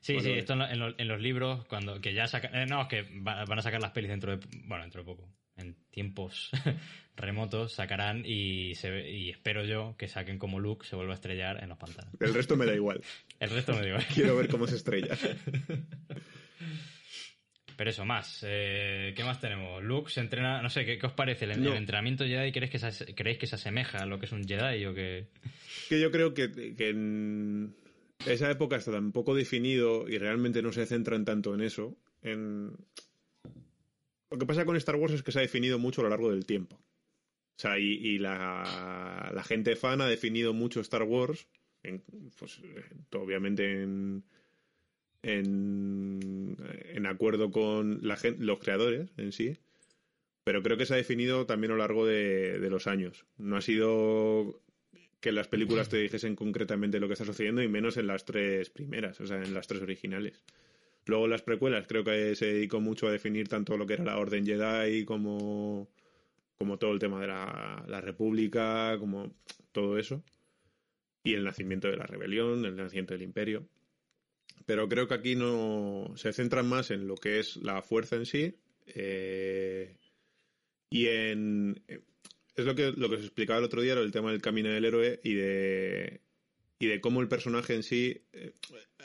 sí, 0.00 0.14
Vale, 0.14 0.28
vale. 0.30 0.38
esto 0.38 0.52
en, 0.54 0.58
lo- 0.60 0.68
en 0.70 0.78
lo- 0.78 0.94
en 0.98 1.08
los 1.08 1.20
libros, 1.20 1.66
cuando 1.66 2.00
que 2.00 2.14
ya 2.14 2.26
sacan. 2.26 2.54
eh, 2.54 2.66
no, 2.66 2.82
es 2.82 2.88
que 2.88 3.02
va- 3.20 3.44
van 3.44 3.58
a 3.58 3.62
sacar 3.62 3.82
las 3.82 3.90
pelis 3.90 4.10
dentro 4.10 4.34
de. 4.36 4.46
Bueno, 4.64 4.82
dentro 4.82 5.02
de 5.02 5.06
poco. 5.06 5.28
En 5.56 5.76
tiempos 5.90 6.50
remotos 7.16 7.74
sacarán 7.74 8.24
y, 8.26 8.74
se, 8.74 8.90
ve- 8.90 9.10
y 9.10 9.30
espero 9.30 9.64
yo 9.64 9.94
que 9.96 10.08
saquen 10.08 10.38
como 10.38 10.58
Luke 10.58 10.84
se 10.86 10.96
vuelva 10.96 11.12
a 11.12 11.14
estrellar 11.14 11.62
en 11.62 11.68
los 11.68 11.78
pantanos. 11.78 12.12
El 12.20 12.34
resto 12.34 12.56
me 12.56 12.66
da 12.66 12.74
igual. 12.74 13.00
El 13.40 13.50
resto 13.50 13.72
me 13.74 13.82
digo. 13.86 13.98
Quiero 14.12 14.36
ver 14.36 14.48
cómo 14.48 14.66
se 14.66 14.76
estrella. 14.76 15.16
Pero 17.76 17.90
eso, 17.90 18.04
más. 18.04 18.44
Eh, 18.46 19.12
¿Qué 19.16 19.24
más 19.24 19.40
tenemos? 19.40 19.82
Luke 19.82 20.08
se 20.10 20.20
entrena. 20.20 20.62
No 20.62 20.70
sé, 20.70 20.84
¿qué, 20.84 20.96
qué 20.96 21.06
os 21.06 21.12
parece? 21.12 21.44
¿El, 21.46 21.60
No. 21.62 21.70
el 21.72 21.76
entrenamiento 21.78 22.24
Jedi 22.24 22.52
creéis 22.52 22.70
que, 22.70 22.78
se, 22.78 23.14
creéis 23.14 23.38
que 23.38 23.46
se 23.48 23.56
asemeja 23.56 23.98
a 23.98 24.06
lo 24.06 24.18
que 24.20 24.26
es 24.26 24.32
un 24.32 24.44
Jedi 24.46 24.86
o 24.86 24.94
que.? 24.94 25.26
que 25.88 26.00
yo 26.00 26.10
creo 26.12 26.34
que, 26.34 26.52
que 26.76 26.90
en 26.90 27.74
esa 28.26 28.48
época 28.50 28.76
está 28.76 28.92
tan 28.92 29.10
poco 29.10 29.34
definido 29.34 30.08
y 30.08 30.18
realmente 30.18 30.62
no 30.62 30.72
se 30.72 30.86
centran 30.86 31.24
tanto 31.24 31.52
en 31.54 31.62
eso. 31.62 31.96
En... 32.22 32.70
Lo 34.34 34.38
que 34.40 34.46
pasa 34.46 34.64
con 34.64 34.74
Star 34.74 34.96
Wars 34.96 35.14
es 35.14 35.22
que 35.22 35.30
se 35.30 35.38
ha 35.38 35.42
definido 35.42 35.78
mucho 35.78 36.00
a 36.00 36.04
lo 36.04 36.10
largo 36.10 36.28
del 36.28 36.44
tiempo. 36.44 36.74
O 36.76 37.56
sea, 37.56 37.78
y, 37.78 37.84
y 37.84 38.18
la, 38.18 39.44
gente 39.46 39.76
fan 39.76 40.00
ha 40.00 40.08
definido 40.08 40.52
mucho 40.52 40.80
Star 40.80 41.04
Wars, 41.04 41.46
en, 41.84 42.02
pues, 42.36 42.58
eh, 42.64 42.82
obviamente 43.16 43.82
en, 43.82 44.24
en, 45.22 47.06
acuerdo 47.06 47.52
con 47.52 48.00
la 48.02 48.18
los 48.38 48.58
creadores 48.58 49.12
en 49.18 49.30
sí, 49.30 49.56
pero 50.42 50.64
creo 50.64 50.76
que 50.76 50.86
se 50.86 50.94
ha 50.94 50.96
definido 50.96 51.46
también 51.46 51.70
a 51.70 51.74
lo 51.74 51.78
largo 51.78 52.04
de 52.04 52.68
los 52.68 52.88
años. 52.88 53.26
No 53.38 53.56
ha 53.56 53.60
sido 53.60 54.64
que 55.20 55.30
las 55.30 55.46
películas 55.46 55.88
te 55.88 55.98
dijesen 55.98 56.34
concretamente 56.34 56.98
lo 56.98 57.06
que 57.06 57.12
está 57.12 57.24
sucediendo 57.24 57.62
y 57.62 57.68
menos 57.68 57.98
en 57.98 58.08
las 58.08 58.24
tres 58.24 58.68
primeras, 58.70 59.20
o 59.20 59.28
sea, 59.28 59.36
en 59.36 59.54
las 59.54 59.68
tres 59.68 59.80
originales. 59.80 60.42
Luego 61.06 61.28
las 61.28 61.42
precuelas 61.42 61.86
creo 61.86 62.02
que 62.04 62.34
se 62.34 62.46
dedicó 62.46 62.80
mucho 62.80 63.06
a 63.06 63.12
definir 63.12 63.48
tanto 63.48 63.76
lo 63.76 63.86
que 63.86 63.94
era 63.94 64.04
la 64.04 64.18
Orden 64.18 64.46
Jedi 64.46 65.04
como 65.04 65.88
como 66.56 66.78
todo 66.78 66.92
el 66.92 66.98
tema 66.98 67.20
de 67.20 67.26
la, 67.26 67.84
la 67.88 68.00
República, 68.00 68.96
como 68.98 69.34
todo 69.72 69.98
eso, 69.98 70.22
y 71.24 71.34
el 71.34 71.44
nacimiento 71.44 71.88
de 71.88 71.96
la 71.96 72.06
rebelión, 72.06 72.64
el 72.64 72.76
nacimiento 72.76 73.12
del 73.14 73.22
imperio. 73.22 73.68
Pero 74.66 74.88
creo 74.88 75.08
que 75.08 75.14
aquí 75.14 75.34
no 75.36 76.12
se 76.16 76.32
centran 76.32 76.66
más 76.66 76.90
en 76.90 77.06
lo 77.06 77.16
que 77.16 77.40
es 77.40 77.56
la 77.56 77.82
fuerza 77.82 78.16
en 78.16 78.24
sí 78.24 78.54
eh, 78.86 79.96
y 80.90 81.06
en 81.06 81.82
es 82.56 82.64
lo 82.64 82.74
que 82.74 82.92
lo 82.92 83.08
que 83.08 83.16
os 83.16 83.22
explicaba 83.22 83.58
el 83.58 83.64
otro 83.64 83.82
día 83.82 83.94
el 83.94 84.12
tema 84.12 84.30
del 84.30 84.40
camino 84.40 84.68
del 84.68 84.84
héroe 84.84 85.20
y 85.24 85.34
de 85.34 86.20
y 86.84 86.86
de 86.88 87.00
cómo 87.00 87.20
el 87.20 87.28
personaje 87.28 87.74
en 87.74 87.82
sí 87.82 88.22
eh, 88.32 88.52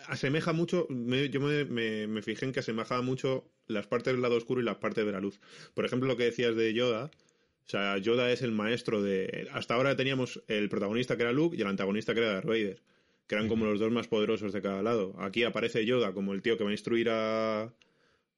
asemeja 0.08 0.52
mucho 0.54 0.88
yo 0.90 1.40
me, 1.40 1.66
me, 1.66 2.08
me, 2.08 2.22
fijé 2.22 2.46
en 2.46 2.52
que 2.52 2.60
asemejaba 2.60 3.02
mucho 3.02 3.50
las 3.68 3.88
partes 3.88 4.14
del 4.14 4.22
lado 4.22 4.36
oscuro 4.36 4.62
y 4.62 4.66
las 4.66 4.78
partes 4.78 5.06
de 5.06 5.12
la 5.12 5.22
luz. 5.22 5.40
Por 5.74 5.86
ejemplo 5.86 6.08
lo 6.08 6.18
que 6.18 6.26
decías 6.26 6.56
de 6.56 6.74
Yoda 6.74 7.06
o 7.06 7.70
sea 7.70 7.98
Yoda 7.98 8.32
es 8.32 8.42
el 8.42 8.52
maestro 8.52 9.02
de 9.02 9.48
hasta 9.54 9.76
ahora 9.76 9.96
teníamos 9.96 10.44
el 10.48 10.68
protagonista 10.68 11.16
que 11.16 11.24
era 11.24 11.32
Luke 11.32 11.56
y 11.56 11.62
el 11.62 11.68
antagonista 11.68 12.14
que 12.14 12.20
era 12.20 12.34
Darth 12.34 12.48
Vader 12.48 12.82
que 13.28 13.36
eran 13.36 13.48
como 13.48 13.66
los 13.66 13.80
dos 13.80 13.92
más 13.92 14.08
poderosos 14.08 14.52
de 14.54 14.62
cada 14.62 14.82
lado. 14.82 15.16
Aquí 15.20 15.44
aparece 15.44 15.86
Yoda 15.86 16.14
como 16.14 16.34
el 16.34 16.42
tío 16.42 16.58
que 16.58 16.64
va 16.64 16.72
a 16.72 16.74
instruir 16.74 17.10
a 17.12 17.74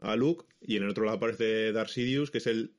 a 0.02 0.16
Luke 0.16 0.46
y 0.62 0.78
en 0.78 0.84
el 0.84 0.90
otro 0.90 1.06
lado 1.06 1.18
aparece 1.18 1.72
Darth 1.72 1.90
Sidious 1.90 2.30
que 2.30 2.40
es 2.40 2.48
el 2.48 2.74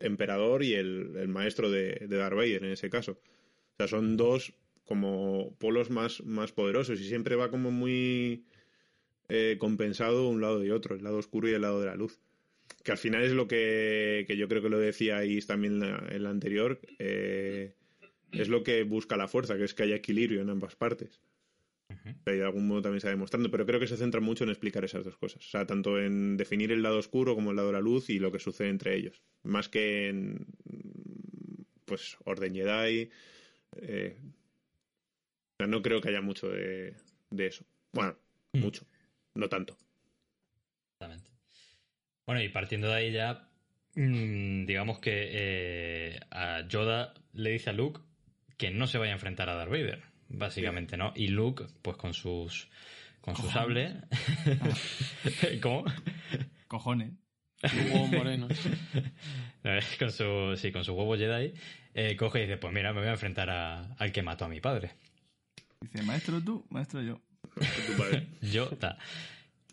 emperador 0.00 0.62
y 0.62 0.74
el, 0.74 1.16
el 1.16 1.28
maestro 1.28 1.70
de, 1.70 2.06
de, 2.08 2.16
Darth 2.16 2.36
Vader 2.36 2.64
en 2.64 2.72
ese 2.72 2.88
caso. 2.88 3.12
O 3.12 3.76
sea, 3.76 3.88
son 3.88 4.16
dos 4.16 4.54
como 4.88 5.54
polos 5.58 5.90
más, 5.90 6.24
más 6.24 6.50
poderosos 6.50 7.00
y 7.00 7.04
siempre 7.04 7.36
va 7.36 7.50
como 7.50 7.70
muy 7.70 8.46
eh, 9.28 9.56
compensado 9.60 10.28
un 10.28 10.40
lado 10.40 10.64
y 10.64 10.70
otro, 10.70 10.96
el 10.96 11.04
lado 11.04 11.18
oscuro 11.18 11.48
y 11.48 11.52
el 11.52 11.62
lado 11.62 11.80
de 11.80 11.86
la 11.86 11.94
luz. 11.94 12.18
Que 12.82 12.92
al 12.92 12.98
final 12.98 13.22
es 13.22 13.32
lo 13.32 13.46
que, 13.46 14.24
que 14.26 14.36
yo 14.36 14.48
creo 14.48 14.62
que 14.62 14.70
lo 14.70 14.78
decíais 14.78 15.46
también 15.46 15.74
en 15.74 15.80
la, 15.80 16.06
en 16.10 16.22
la 16.22 16.30
anterior, 16.30 16.80
eh, 16.98 17.74
es 18.32 18.48
lo 18.48 18.62
que 18.62 18.82
busca 18.82 19.16
la 19.16 19.28
fuerza, 19.28 19.56
que 19.56 19.64
es 19.64 19.74
que 19.74 19.84
haya 19.84 19.96
equilibrio 19.96 20.40
en 20.40 20.50
ambas 20.50 20.74
partes. 20.74 21.20
Uh 21.90 21.94
-huh. 21.94 22.36
de 22.36 22.44
algún 22.44 22.66
modo 22.68 22.82
también 22.82 22.98
está 22.98 23.08
demostrando, 23.08 23.50
pero 23.50 23.64
creo 23.64 23.80
que 23.80 23.86
se 23.86 23.96
centra 23.96 24.20
mucho 24.20 24.44
en 24.44 24.50
explicar 24.50 24.84
esas 24.84 25.04
dos 25.04 25.16
cosas. 25.16 25.44
O 25.46 25.50
sea, 25.50 25.66
tanto 25.66 25.98
en 25.98 26.36
definir 26.36 26.70
el 26.70 26.82
lado 26.82 26.98
oscuro 26.98 27.34
como 27.34 27.50
el 27.50 27.56
lado 27.56 27.68
de 27.68 27.74
la 27.74 27.80
luz 27.80 28.10
y 28.10 28.18
lo 28.18 28.30
que 28.30 28.38
sucede 28.38 28.68
entre 28.68 28.94
ellos. 28.94 29.22
Más 29.42 29.70
que 29.70 30.08
en, 30.08 30.46
pues, 31.86 32.18
orden 32.24 32.54
Jedi. 32.54 33.10
Eh, 33.76 34.16
sea, 35.58 35.66
no 35.66 35.82
creo 35.82 36.00
que 36.00 36.08
haya 36.08 36.20
mucho 36.20 36.48
de, 36.48 36.94
de 37.30 37.46
eso. 37.46 37.64
Bueno, 37.92 38.16
mm. 38.52 38.60
mucho. 38.60 38.86
No 39.34 39.48
tanto. 39.48 39.76
Exactamente. 40.94 41.30
Bueno, 42.26 42.42
y 42.42 42.48
partiendo 42.48 42.88
de 42.88 42.94
ahí 42.94 43.12
ya, 43.12 43.48
mmm, 43.94 44.66
digamos 44.66 44.98
que 44.98 45.28
eh, 45.30 46.20
a 46.30 46.66
Yoda 46.66 47.14
le 47.32 47.50
dice 47.50 47.70
a 47.70 47.72
Luke 47.72 48.00
que 48.56 48.70
no 48.70 48.86
se 48.86 48.98
vaya 48.98 49.12
a 49.12 49.14
enfrentar 49.14 49.48
a 49.48 49.54
Darth 49.54 49.70
Vader 49.70 50.02
básicamente, 50.28 50.96
¿no? 50.96 51.12
Y 51.16 51.28
Luke, 51.28 51.64
pues 51.82 51.96
con 51.96 52.14
sus 52.14 52.68
con 53.20 53.36
su 53.36 53.48
sable. 53.50 53.96
¿Cómo? 55.62 55.84
Cojones. 56.66 57.12
Huevos 57.62 58.10
morenos. 58.10 58.52
con 59.98 60.12
su, 60.12 60.56
sí, 60.56 60.70
con 60.70 60.84
su 60.84 60.92
huevo 60.94 61.16
Jedi, 61.16 61.52
eh, 61.94 62.16
coge 62.16 62.40
y 62.40 62.42
dice, 62.42 62.56
pues 62.56 62.72
mira, 62.72 62.92
me 62.92 63.00
voy 63.00 63.08
a 63.08 63.12
enfrentar 63.12 63.50
a, 63.50 63.94
al 63.94 64.12
que 64.12 64.22
mató 64.22 64.44
a 64.44 64.48
mi 64.48 64.60
padre. 64.60 64.92
Dice, 65.80 66.02
maestro 66.02 66.42
tú, 66.42 66.66
maestro 66.70 67.02
yo. 67.02 67.20
yo, 68.42 68.66
ta. 68.70 68.98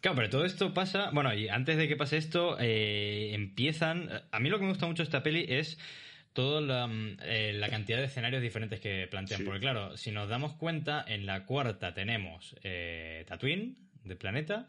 Claro, 0.02 0.18
pero 0.18 0.30
todo 0.30 0.46
esto 0.46 0.74
pasa. 0.74 1.10
Bueno, 1.12 1.34
y 1.34 1.50
antes 1.50 1.78
de 1.78 1.88
que 1.88 1.96
pase 1.96 2.18
esto, 2.18 2.58
eh, 2.60 3.32
empiezan. 3.34 4.10
A 4.32 4.40
mí 4.40 4.50
lo 4.50 4.58
que 4.58 4.64
me 4.64 4.70
gusta 4.70 4.86
mucho 4.86 5.04
de 5.04 5.08
esta 5.08 5.24
peli 5.24 5.46
es 5.50 5.80
toda 6.36 6.60
la, 6.62 6.90
eh, 7.24 7.54
la, 7.56 7.70
cantidad 7.70 7.98
de 7.98 8.06
escenarios 8.06 8.42
diferentes 8.42 8.80
que 8.80 9.08
plantean. 9.10 9.40
Sí. 9.40 9.46
Porque 9.46 9.62
claro, 9.62 9.98
si 9.98 10.12
nos 10.12 10.30
damos 10.30 10.54
cuenta, 10.54 11.04
en 11.08 11.26
la 11.26 11.46
cuarta 11.46 11.94
tenemos 11.94 12.56
eh, 12.62 13.24
Tatooine, 13.28 13.78
del 14.04 14.18
planeta. 14.18 14.68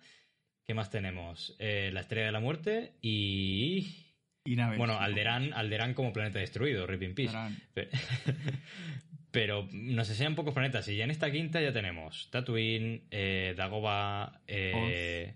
¿Qué 0.65 0.75
más 0.75 0.91
tenemos? 0.91 1.55
Eh, 1.59 1.91
la 1.93 2.01
Estrella 2.01 2.27
de 2.27 2.33
la 2.33 2.41
Muerte 2.41 2.95
y... 3.03 4.07
y 4.45 4.57
naves, 4.57 4.79
bueno, 4.79 4.99
Alderán, 4.99 5.53
Alderán 5.53 5.95
como 5.95 6.13
planeta 6.13 6.39
destruido, 6.39 6.87
Rip 6.87 7.03
in 7.03 7.15
Peace. 7.15 7.37
Pero, 7.75 7.91
pero 9.31 9.69
nos 9.73 10.09
enseñan 10.09 10.35
pocos 10.35 10.55
planetas. 10.55 10.89
Y 10.89 10.97
ya 10.97 11.05
en 11.05 11.11
esta 11.11 11.31
quinta 11.31 11.61
ya 11.61 11.73
tenemos 11.73 12.29
Tatooine, 12.31 13.03
eh, 13.11 13.55
Dagobah, 13.57 14.41
eh, 14.47 15.35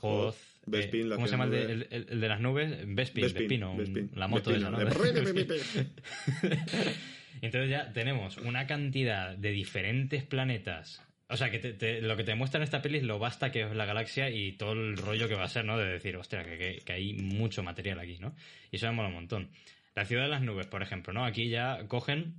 Hoth, 0.00 0.36
Bespin, 0.66 1.12
eh, 1.12 1.14
¿Cómo 1.14 1.26
se 1.26 1.32
llama 1.32 1.44
el 1.44 1.50
de, 1.50 1.62
el, 1.62 2.06
el 2.10 2.20
de, 2.20 2.28
las 2.28 2.40
nubes? 2.40 2.70
Bespin, 2.70 2.94
Bespin, 2.94 3.22
Bespino, 3.22 3.76
Bespin, 3.76 4.10
la 4.14 4.28
moto 4.28 4.50
de 4.50 4.60
la 4.60 4.70
Entonces 7.42 7.70
ya 7.70 7.92
tenemos 7.92 8.38
una 8.38 8.66
cantidad 8.66 9.36
de 9.36 9.50
diferentes 9.50 10.22
planetas. 10.22 11.02
O 11.28 11.36
sea, 11.36 11.50
que 11.50 11.58
te, 11.58 11.72
te, 11.72 12.00
lo 12.00 12.16
que 12.16 12.24
te 12.24 12.34
muestra 12.34 12.58
en 12.58 12.64
esta 12.64 12.80
peli 12.80 12.98
es 12.98 13.04
lo 13.04 13.18
basta 13.18 13.50
que 13.50 13.62
es 13.62 13.74
la 13.74 13.86
galaxia 13.86 14.30
y 14.30 14.52
todo 14.52 14.72
el 14.72 14.96
rollo 14.96 15.28
que 15.28 15.34
va 15.34 15.44
a 15.44 15.48
ser, 15.48 15.64
¿no? 15.64 15.78
De 15.78 15.86
decir, 15.86 16.16
hostia, 16.16 16.44
que, 16.44 16.58
que, 16.58 16.82
que 16.84 16.92
hay 16.92 17.14
mucho 17.14 17.62
material 17.62 17.98
aquí, 17.98 18.18
¿no? 18.18 18.34
Y 18.70 18.76
eso 18.76 18.86
me 18.86 18.92
mola 18.92 19.08
un 19.08 19.14
montón. 19.14 19.50
La 19.94 20.04
ciudad 20.04 20.24
de 20.24 20.28
las 20.28 20.42
nubes, 20.42 20.66
por 20.66 20.82
ejemplo, 20.82 21.12
¿no? 21.12 21.24
Aquí 21.24 21.48
ya 21.48 21.86
cogen 21.88 22.34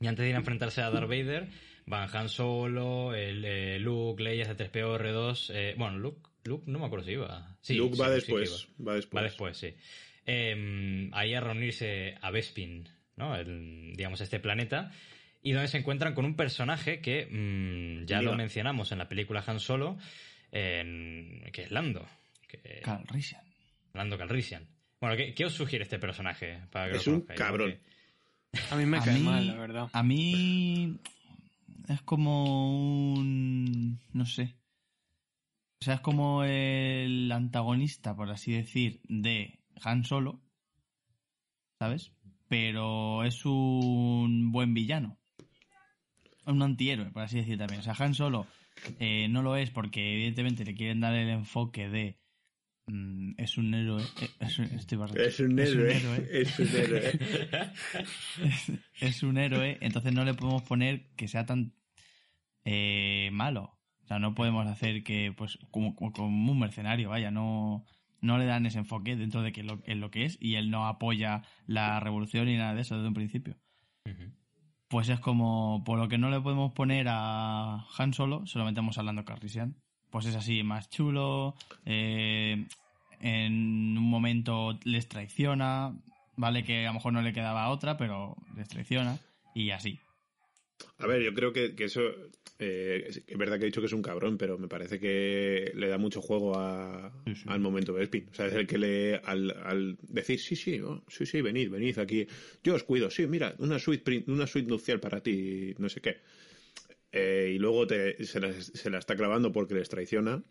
y 0.00 0.06
antes 0.06 0.24
de 0.24 0.30
ir 0.30 0.34
a 0.34 0.38
enfrentarse 0.38 0.82
a 0.82 0.90
Darth 0.90 1.08
Vader, 1.08 1.48
van 1.86 2.08
Han 2.12 2.28
Solo, 2.28 3.14
el, 3.14 3.44
eh, 3.44 3.78
Luke, 3.78 4.22
Leia, 4.22 4.46
C3PO, 4.46 4.98
R2. 4.98 5.50
Eh, 5.54 5.74
bueno, 5.76 5.98
Luke, 5.98 6.28
Luke 6.44 6.64
no 6.66 6.78
me 6.78 6.86
acuerdo 6.86 7.06
si 7.06 7.12
iba. 7.12 7.56
Sí, 7.60 7.74
Luke 7.74 7.94
sí, 7.94 8.00
va, 8.00 8.08
sí 8.08 8.14
después, 8.14 8.68
iba. 8.78 8.90
va 8.90 8.94
después. 8.96 9.20
Va 9.20 9.24
después, 9.24 9.56
sí. 9.56 9.74
Eh, 10.26 11.10
ahí 11.12 11.34
a 11.34 11.40
reunirse 11.40 12.16
a 12.20 12.30
Bespin, 12.30 12.88
¿no? 13.16 13.36
El, 13.36 13.92
digamos, 13.94 14.20
este 14.20 14.40
planeta. 14.40 14.90
Y 15.42 15.52
donde 15.52 15.68
se 15.68 15.76
encuentran 15.76 16.14
con 16.14 16.24
un 16.24 16.36
personaje 16.36 17.00
que 17.00 17.26
mmm, 17.26 18.06
ya 18.06 18.20
Mira. 18.20 18.30
lo 18.30 18.36
mencionamos 18.36 18.92
en 18.92 18.98
la 18.98 19.08
película 19.08 19.44
Han 19.46 19.60
Solo, 19.60 19.98
que 20.50 21.50
es 21.54 21.70
Lando. 21.70 22.06
Que, 22.48 22.80
Calrissian. 22.82 23.42
Lando 23.92 24.16
Calrissian. 24.16 24.66
Bueno, 25.00 25.16
¿qué, 25.16 25.34
¿qué, 25.34 25.44
os 25.44 25.52
sugiere 25.52 25.82
este 25.82 25.98
personaje? 25.98 26.60
Para 26.70 26.90
que 26.90 26.96
es 26.96 27.06
un 27.06 27.22
cabrón. 27.22 27.78
A 28.70 28.76
mí 28.76 28.86
me 28.86 29.00
cae 29.00 29.14
mí, 29.14 29.20
mal, 29.20 29.46
la 29.46 29.54
verdad. 29.54 29.90
A 29.92 30.02
mí 30.02 30.98
es 31.88 32.02
como 32.02 33.14
un... 33.14 34.00
no 34.12 34.26
sé. 34.26 34.56
O 35.80 35.84
sea, 35.84 35.94
es 35.94 36.00
como 36.00 36.44
el 36.44 37.30
antagonista, 37.30 38.16
por 38.16 38.30
así 38.30 38.52
decir, 38.52 39.00
de 39.08 39.60
Han 39.82 40.04
Solo. 40.04 40.40
¿Sabes? 41.78 42.12
Pero 42.48 43.24
es 43.24 43.44
un 43.44 44.52
buen 44.52 44.74
villano. 44.74 45.18
Un 46.46 46.62
antihéroe, 46.62 47.10
por 47.10 47.22
así 47.22 47.38
decir 47.38 47.58
también. 47.58 47.80
O 47.80 47.82
sea, 47.82 47.94
Han 47.98 48.14
Solo 48.14 48.46
eh, 48.98 49.28
no 49.28 49.42
lo 49.42 49.56
es 49.56 49.70
porque 49.70 50.14
evidentemente 50.14 50.64
le 50.64 50.74
quieren 50.74 51.00
dar 51.00 51.14
el 51.14 51.28
enfoque 51.28 51.88
de 51.88 52.18
Mm, 52.86 53.32
es 53.38 53.56
un 53.56 53.72
héroe. 53.74 54.02
eh, 54.20 54.30
Es, 54.40 54.58
estoy 54.58 54.98
es, 55.16 55.40
un 55.40 55.58
héroe. 55.58 55.96
Es 56.30 56.58
un 56.58 56.68
héroe. 56.76 57.18
es, 58.42 58.72
es, 59.00 59.22
un 59.22 59.38
héroe. 59.38 59.78
Entonces 59.80 60.12
no 60.12 60.24
le 60.24 60.34
podemos 60.34 60.62
poner 60.62 61.08
que 61.16 61.28
sea 61.28 61.46
tan 61.46 61.74
eh, 62.64 63.30
malo. 63.32 63.78
O 64.02 64.06
sea, 64.06 64.18
no 64.18 64.34
podemos 64.34 64.66
hacer 64.66 65.02
que, 65.02 65.32
pues, 65.36 65.58
como, 65.70 65.94
como, 65.96 66.52
un 66.52 66.58
mercenario, 66.58 67.08
vaya, 67.08 67.30
no, 67.30 67.86
no 68.20 68.36
le 68.36 68.44
dan 68.44 68.66
ese 68.66 68.78
enfoque 68.78 69.16
dentro 69.16 69.40
de 69.40 69.52
que 69.52 69.62
lo, 69.62 69.82
en 69.86 70.00
lo 70.00 70.10
que 70.10 70.26
es 70.26 70.36
y 70.40 70.56
él 70.56 70.70
no 70.70 70.86
apoya 70.86 71.42
la 71.66 72.00
revolución 72.00 72.44
ni 72.46 72.56
nada 72.56 72.74
de 72.74 72.82
eso 72.82 72.96
desde 72.96 73.08
un 73.08 73.14
principio. 73.14 73.56
Uh 74.04 74.10
-huh. 74.10 74.34
Pues 74.88 75.08
es 75.08 75.20
como, 75.20 75.82
por 75.84 75.98
lo 75.98 76.08
que 76.08 76.18
no 76.18 76.28
le 76.28 76.40
podemos 76.42 76.72
poner 76.74 77.06
a 77.08 77.86
Han 77.96 78.12
Solo, 78.12 78.46
se 78.46 78.58
lo 78.58 78.66
metemos 78.66 78.98
a 78.98 79.02
Lando 79.02 79.24
Calrissian 79.24 79.76
pues 80.14 80.26
es 80.26 80.36
así, 80.36 80.62
más 80.62 80.88
chulo, 80.90 81.56
eh, 81.84 82.68
en 83.18 83.98
un 83.98 84.08
momento 84.08 84.78
les 84.84 85.08
traiciona, 85.08 85.92
vale 86.36 86.62
que 86.62 86.84
a 86.84 86.90
lo 86.90 86.94
mejor 86.94 87.12
no 87.12 87.20
le 87.20 87.32
quedaba 87.32 87.68
otra, 87.70 87.96
pero 87.96 88.36
les 88.56 88.68
traiciona 88.68 89.18
y 89.56 89.72
así. 89.72 89.98
A 90.98 91.08
ver, 91.08 91.20
yo 91.20 91.34
creo 91.34 91.52
que, 91.52 91.74
que 91.74 91.86
eso, 91.86 92.02
eh, 92.60 93.08
es 93.26 93.36
verdad 93.36 93.58
que 93.58 93.64
he 93.64 93.66
dicho 93.66 93.80
que 93.80 93.88
es 93.88 93.92
un 93.92 94.02
cabrón, 94.02 94.38
pero 94.38 94.56
me 94.56 94.68
parece 94.68 95.00
que 95.00 95.72
le 95.74 95.88
da 95.88 95.98
mucho 95.98 96.22
juego 96.22 96.56
a, 96.56 97.12
sí, 97.26 97.34
sí. 97.34 97.44
al 97.48 97.58
momento 97.58 97.92
de 97.92 98.04
Spin. 98.04 98.28
O 98.30 98.34
sea, 98.34 98.46
es 98.46 98.54
el 98.54 98.68
que 98.68 98.78
le, 98.78 99.16
al, 99.16 99.50
al 99.64 99.98
decir, 100.02 100.38
sí, 100.38 100.54
sí, 100.54 100.78
oh, 100.78 101.02
sí, 101.08 101.26
sí, 101.26 101.40
venid, 101.40 101.70
venid 101.70 101.98
aquí, 101.98 102.24
yo 102.62 102.76
os 102.76 102.84
cuido, 102.84 103.10
sí, 103.10 103.26
mira, 103.26 103.56
una 103.58 103.80
suite, 103.80 104.22
una 104.28 104.46
suite 104.46 104.70
nupcial 104.70 105.00
para 105.00 105.20
ti, 105.20 105.74
no 105.78 105.88
sé 105.88 106.00
qué 106.00 106.18
eh, 107.16 107.52
y 107.54 107.58
luego 107.58 107.86
te, 107.86 108.24
se, 108.24 108.40
la, 108.40 108.52
se, 108.52 108.90
la, 108.90 108.98
está 108.98 109.14
clavando 109.14 109.52
porque 109.52 109.74
les 109.74 109.88
traiciona. 109.88 110.42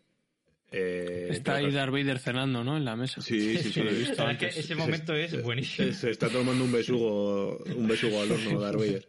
Eh, 0.72 1.28
está 1.30 1.56
ahí 1.56 1.70
Darth 1.70 1.92
Vader 1.92 2.18
cenando, 2.18 2.64
¿no? 2.64 2.78
En 2.78 2.86
la 2.86 2.96
mesa. 2.96 3.20
Sí, 3.20 3.58
sí, 3.58 3.70
sí. 3.70 3.82
lo 3.82 3.90
he 3.90 3.94
visto. 3.94 4.24
que 4.38 4.46
ese 4.46 4.74
momento 4.74 5.12
se, 5.12 5.24
es 5.24 5.42
buenísimo. 5.42 5.88
Se, 5.88 5.94
se, 5.94 6.10
está 6.10 6.30
tomando 6.30 6.64
un 6.64 6.72
besugo, 6.72 7.58
un 7.76 7.86
besugo 7.86 8.22
al 8.22 8.32
horno 8.32 8.60
Darth 8.60 8.78
Vader. 8.78 9.06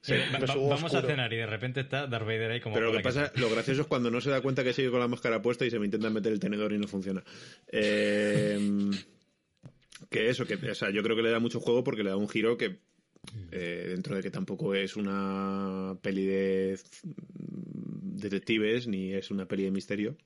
Sí, 0.00 0.14
va, 0.14 0.38
va, 0.38 0.54
vamos 0.54 0.84
oscuro. 0.84 0.98
a 0.98 1.10
cenar 1.10 1.32
y 1.32 1.36
de 1.36 1.46
repente 1.46 1.80
está 1.80 2.06
Darth 2.06 2.24
Vader 2.24 2.52
ahí 2.52 2.60
como... 2.60 2.74
Pero 2.74 2.86
lo 2.90 2.96
que 2.96 3.02
pasa, 3.02 3.32
lo 3.34 3.50
gracioso 3.50 3.82
es 3.82 3.86
cuando 3.88 4.10
no 4.10 4.20
se 4.20 4.30
da 4.30 4.40
cuenta 4.40 4.62
que 4.62 4.72
sigue 4.72 4.90
con 4.90 5.00
la 5.00 5.08
máscara 5.08 5.42
puesta 5.42 5.66
y 5.66 5.70
se 5.70 5.78
me 5.78 5.84
intenta 5.86 6.08
meter 6.08 6.32
el 6.32 6.40
tenedor 6.40 6.72
y 6.72 6.78
no 6.78 6.86
funciona. 6.86 7.22
Eh, 7.66 8.90
Que 10.10 10.28
eso, 10.28 10.44
que 10.44 10.54
o 10.54 10.74
sea, 10.74 10.90
yo 10.90 11.02
creo 11.02 11.16
que 11.16 11.22
le 11.22 11.30
da 11.30 11.38
mucho 11.38 11.60
juego 11.60 11.84
porque 11.84 12.02
le 12.02 12.10
da 12.10 12.16
un 12.16 12.28
giro 12.28 12.56
que, 12.56 12.78
eh, 13.50 13.86
dentro 13.88 14.16
de 14.16 14.22
que 14.22 14.30
tampoco 14.30 14.74
es 14.74 14.96
una 14.96 15.96
peli 16.02 16.24
de 16.26 16.78
mm, 17.04 18.16
detectives 18.18 18.86
ni 18.88 19.12
es 19.12 19.30
una 19.30 19.46
peli 19.46 19.64
de 19.64 19.70
misterio, 19.70 20.16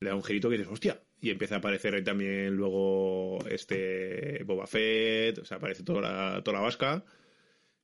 le 0.00 0.10
da 0.10 0.14
un 0.16 0.22
girito 0.24 0.48
que 0.50 0.58
dices, 0.58 0.72
hostia, 0.72 1.00
y 1.20 1.30
empieza 1.30 1.54
a 1.56 1.58
aparecer 1.58 1.94
ahí 1.94 2.04
también 2.04 2.54
luego 2.54 3.38
este 3.48 4.42
Boba 4.44 4.66
Fett, 4.66 5.38
o 5.38 5.44
sea, 5.44 5.56
aparece 5.58 5.82
toda 5.82 6.00
la, 6.02 6.42
toda 6.42 6.58
la 6.58 6.62
vasca, 6.64 7.04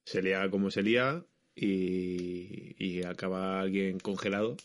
se 0.05 0.21
lía 0.23 0.49
como 0.51 0.71
se 0.71 0.83
lía 0.83 1.25
y, 1.55 2.75
y 2.79 3.05
acaba 3.05 3.61
alguien 3.61 3.99
congelado 4.01 4.57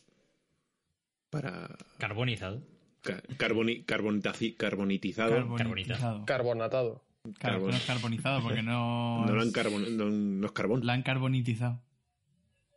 para 1.29 1.77
Carbonizado. 1.97 2.61
ca- 3.01 3.21
carboni- 3.37 3.85
carbonitizado. 3.85 5.35
Carbonizado. 5.57 6.25
Carbonatado. 6.25 7.03
Claro, 7.33 7.65
que 7.65 7.71
no 7.71 7.77
es 7.77 7.85
carbonizado 7.85 8.41
porque 8.41 8.63
no. 8.63 9.25
No, 9.27 9.33
lo 9.35 9.41
han 9.41 9.51
carbon- 9.51 9.95
no, 9.95 10.05
no 10.09 10.45
es 10.45 10.51
carbón. 10.53 10.85
la 10.85 10.93
han 10.93 11.03
carbonitizado. 11.03 11.81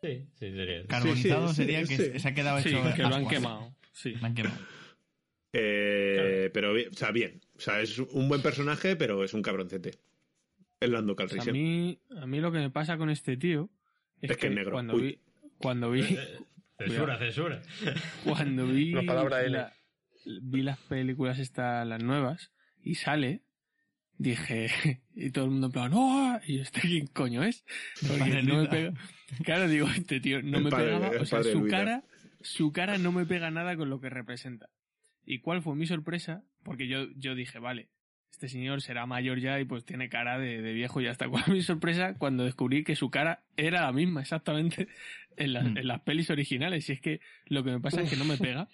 Sí, 0.02 0.26
sí, 0.38 0.50
sería. 0.52 0.86
Carbonizado 0.86 1.48
sí, 1.48 1.54
sería 1.54 1.84
sí. 1.86 1.96
que 1.96 2.18
se 2.18 2.28
ha 2.28 2.34
quedado 2.34 2.60
Sí, 2.60 2.70
hecho. 2.70 2.94
que 2.94 3.02
lo 3.02 3.14
han 3.14 3.28
quemado. 3.28 3.74
Sí. 3.92 4.12
Lo 4.14 4.26
han 4.26 4.34
quemado. 4.34 4.56
Eh, 5.52 6.50
Pero, 6.54 6.72
bien, 6.72 6.88
o 6.92 6.94
sea, 6.96 7.10
bien. 7.10 7.40
O 7.56 7.60
sea, 7.60 7.80
es 7.80 7.98
un 7.98 8.28
buen 8.28 8.40
personaje, 8.42 8.96
pero 8.96 9.24
es 9.24 9.34
un 9.34 9.42
cabroncete. 9.42 9.92
El 10.78 10.92
Lando 10.92 11.14
sea, 11.14 11.24
a, 11.24 11.28
Calrissian. 11.28 11.52
mí, 11.52 11.98
a 12.16 12.26
mí 12.26 12.40
lo 12.40 12.52
que 12.52 12.58
me 12.58 12.70
pasa 12.70 12.96
con 12.96 13.10
este 13.10 13.36
tío 13.36 13.68
es, 14.22 14.30
Es 14.30 14.36
que 14.38 14.46
es 14.46 14.54
negro. 14.54 14.72
cuando 14.72 14.94
Uy. 14.94 15.02
vi 15.02 15.18
cuando 15.58 15.90
vi 15.90 16.02
Censura, 16.78 17.18
censura. 17.18 17.60
cuando 18.24 18.66
vi 18.66 18.92
La 18.92 19.02
palabra 19.02 19.42
L. 19.42 19.50
la- 19.58 19.72
vi 20.42 20.62
las 20.62 20.78
películas 20.78 21.38
estas 21.38 21.86
las 21.86 22.02
nuevas 22.02 22.50
y 22.82 22.94
sale 22.94 23.42
dije 24.20 25.00
y 25.14 25.30
todo 25.30 25.46
el 25.46 25.50
mundo 25.52 25.66
en 25.68 25.72
plan 25.72 25.90
¡Oh! 25.94 26.38
y 26.46 26.56
yo, 26.58 26.62
este 26.62 26.80
quién 26.82 27.06
coño 27.08 27.42
es 27.42 27.64
porque 28.06 28.42
no 28.42 28.62
me 28.62 28.68
pega 28.68 28.92
claro 29.44 29.66
digo 29.68 29.88
este 29.88 30.20
tío 30.20 30.42
no 30.42 30.58
El 30.58 30.64
me 30.64 30.70
padre- 30.70 30.86
pegaba 30.98 31.10
o 31.20 31.24
sea 31.24 31.42
su 31.42 31.60
Luisa. 31.60 31.76
cara 31.76 32.04
su 32.42 32.72
cara 32.72 32.98
no 32.98 33.12
me 33.12 33.24
pega 33.26 33.50
nada 33.50 33.76
con 33.76 33.88
lo 33.90 34.00
que 34.00 34.10
representa 34.10 34.68
y 35.24 35.38
cuál 35.40 35.62
fue 35.62 35.74
mi 35.74 35.86
sorpresa 35.86 36.42
porque 36.62 36.86
yo 36.86 37.06
yo 37.16 37.34
dije 37.34 37.58
vale 37.58 37.88
este 38.30 38.48
señor 38.48 38.80
será 38.80 39.04
mayor 39.06 39.38
ya 39.40 39.58
y 39.60 39.64
pues 39.64 39.84
tiene 39.84 40.08
cara 40.08 40.38
de, 40.38 40.62
de 40.62 40.72
viejo 40.72 41.00
y 41.00 41.04
ya 41.04 41.10
está. 41.10 41.28
¿Cuál 41.28 41.44
fue 41.44 41.54
mi 41.54 41.62
sorpresa 41.62 42.14
cuando 42.14 42.44
descubrí 42.44 42.84
que 42.84 42.96
su 42.96 43.10
cara 43.10 43.42
era 43.56 43.82
la 43.82 43.92
misma 43.92 44.22
exactamente 44.22 44.88
en, 45.36 45.52
las- 45.52 45.64
Mm. 45.64 45.76
en 45.76 45.86
las 45.86 46.00
pelis 46.02 46.30
originales? 46.30 46.88
Y 46.88 46.92
es 46.92 47.00
que 47.02 47.20
lo 47.46 47.62
que 47.64 47.70
me 47.72 47.80
pasa 47.80 48.00
es 48.00 48.08
que 48.08 48.16
no 48.16 48.24
me 48.24 48.38
pega. 48.38 48.66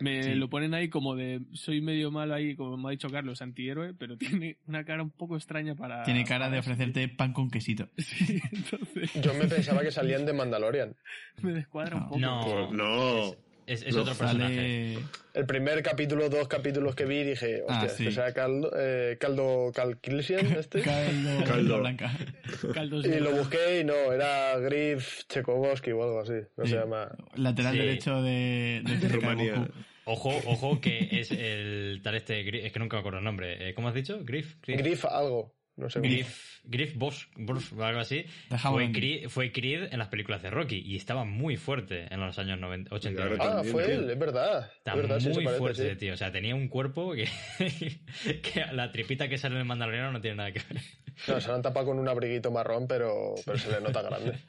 Me 0.00 0.22
Sí. 0.22 0.34
lo 0.34 0.48
ponen 0.48 0.74
ahí 0.74 0.88
como 0.88 1.14
de 1.16 1.40
soy 1.52 1.80
medio 1.80 2.10
malo 2.10 2.34
ahí, 2.34 2.54
como 2.56 2.76
me 2.76 2.88
ha 2.88 2.90
dicho 2.92 3.08
Carlos, 3.08 3.42
antihéroe, 3.42 3.94
pero 3.94 4.16
tiene 4.16 4.58
una 4.66 4.84
cara 4.84 5.02
un 5.02 5.10
poco 5.10 5.36
extraña 5.36 5.74
para. 5.74 6.02
Tiene 6.04 6.24
cara 6.24 6.50
de 6.50 6.58
ofrecerte 6.58 7.08
pan 7.08 7.32
con 7.32 7.50
quesito. 7.50 7.88
Sí, 7.98 8.40
entonces 8.52 9.12
Yo 9.22 9.34
me 9.34 9.46
pensaba 9.46 9.82
que 9.82 9.90
salían 9.90 10.24
de 10.26 10.32
Mandalorian. 10.32 10.94
me 11.42 11.52
descuadra 11.52 11.96
un 11.96 12.20
No. 12.20 12.40
poco. 12.40 12.70
No. 12.72 12.72
No. 12.72 13.34
Es, 13.66 13.84
otro 13.94 14.14
personaje. 14.14 14.94
Sale. 14.94 15.06
El 15.34 15.46
primer 15.46 15.82
capítulo, 15.82 16.28
dos 16.28 16.48
capítulos 16.48 16.94
que 16.94 17.04
vi, 17.04 17.22
dije, 17.22 17.62
hostia, 17.62 17.78
Ah, 17.80 17.86
este 17.86 18.12
será 18.12 18.32
Caldo, 18.34 18.70
eh, 18.76 19.16
Caldo 19.20 19.70
Calquilsian, 19.74 20.46
este. 20.58 20.82
Caldo, 20.82 21.44
Caldo. 21.44 21.78
blanca. 21.80 22.10
Y 23.04 23.20
lo 23.20 23.30
busqué 23.32 23.80
y 23.80 23.84
no, 23.84 23.94
era 24.12 24.58
Griff 24.58 25.22
Chekovsky 25.28 25.92
o 25.92 26.02
algo 26.02 26.20
así. 26.20 26.34
No 26.56 26.64
Sí. 26.64 26.70
se 26.72 26.76
llama. 26.76 27.10
Lateral 27.36 27.72
Sí. 27.72 27.78
derecho 27.78 28.22
de, 28.22 28.82
de, 28.84 28.96
De 28.98 29.08
Rumanía. 29.08 29.68
Ojo, 30.04 30.30
ojo, 30.46 30.80
que 30.80 31.08
es 31.12 31.30
el 31.30 32.00
tal 32.02 32.16
este. 32.16 32.66
Es 32.66 32.72
que 32.72 32.78
nunca 32.80 32.96
me 32.96 33.00
acuerdo 33.00 33.18
el 33.20 33.24
nombre. 33.24 33.68
Eh, 33.68 33.74
¿Cómo 33.74 33.88
has 33.88 33.94
dicho? 33.94 34.18
Griff. 34.24 34.56
Griff. 34.62 34.80
Griff 34.80 35.04
algo. 35.04 35.54
No 35.76 35.88
sé. 35.88 36.00
Griff, 36.00 36.60
Griff 36.64 36.94
Bosch, 36.96 37.28
Bosch, 37.36 37.72
o 37.72 37.82
algo 37.82 38.00
así. 38.00 38.24
Fue 38.58 38.92
Creed, 38.92 39.28
fue 39.28 39.52
Creed 39.52 39.88
en 39.92 39.98
las 39.98 40.08
películas 40.08 40.42
de 40.42 40.50
Rocky 40.50 40.76
y 40.84 40.96
estaba 40.96 41.24
muy 41.24 41.56
fuerte 41.56 42.12
en 42.12 42.20
los 42.20 42.38
años 42.38 42.58
90, 42.60 42.94
80. 42.94 43.10
y 43.10 43.14
Claro, 43.14 43.30
90. 43.36 43.44
Ah, 43.44 43.54
también, 43.56 43.72
fue 43.72 43.84
tío. 43.86 43.94
él, 43.94 44.10
es 44.10 44.18
verdad. 44.18 44.70
Está 44.78 44.90
es 44.92 44.96
verdad, 44.98 45.18
sí, 45.20 45.26
muy 45.28 45.34
se 45.36 45.42
parece, 45.44 45.58
fuerte, 45.58 45.90
sí. 45.90 45.96
tío. 45.96 46.14
O 46.14 46.16
sea, 46.16 46.30
tenía 46.30 46.54
un 46.54 46.68
cuerpo 46.68 47.14
que, 47.14 47.26
que 48.42 48.64
la 48.72 48.92
tripita 48.92 49.28
que 49.28 49.38
sale 49.38 49.54
en 49.54 49.60
el 49.62 49.66
mandaloriano 49.66 50.12
no 50.12 50.20
tiene 50.20 50.36
nada 50.36 50.52
que 50.52 50.60
ver. 50.68 50.82
No, 51.28 51.40
se 51.40 51.48
lo 51.48 51.54
han 51.54 51.62
tapado 51.62 51.86
con 51.86 51.98
un 51.98 52.08
abriguito 52.08 52.50
marrón, 52.50 52.86
pero, 52.86 53.34
pero 53.44 53.58
se 53.58 53.70
le 53.70 53.80
nota 53.80 54.02
grande. 54.02 54.34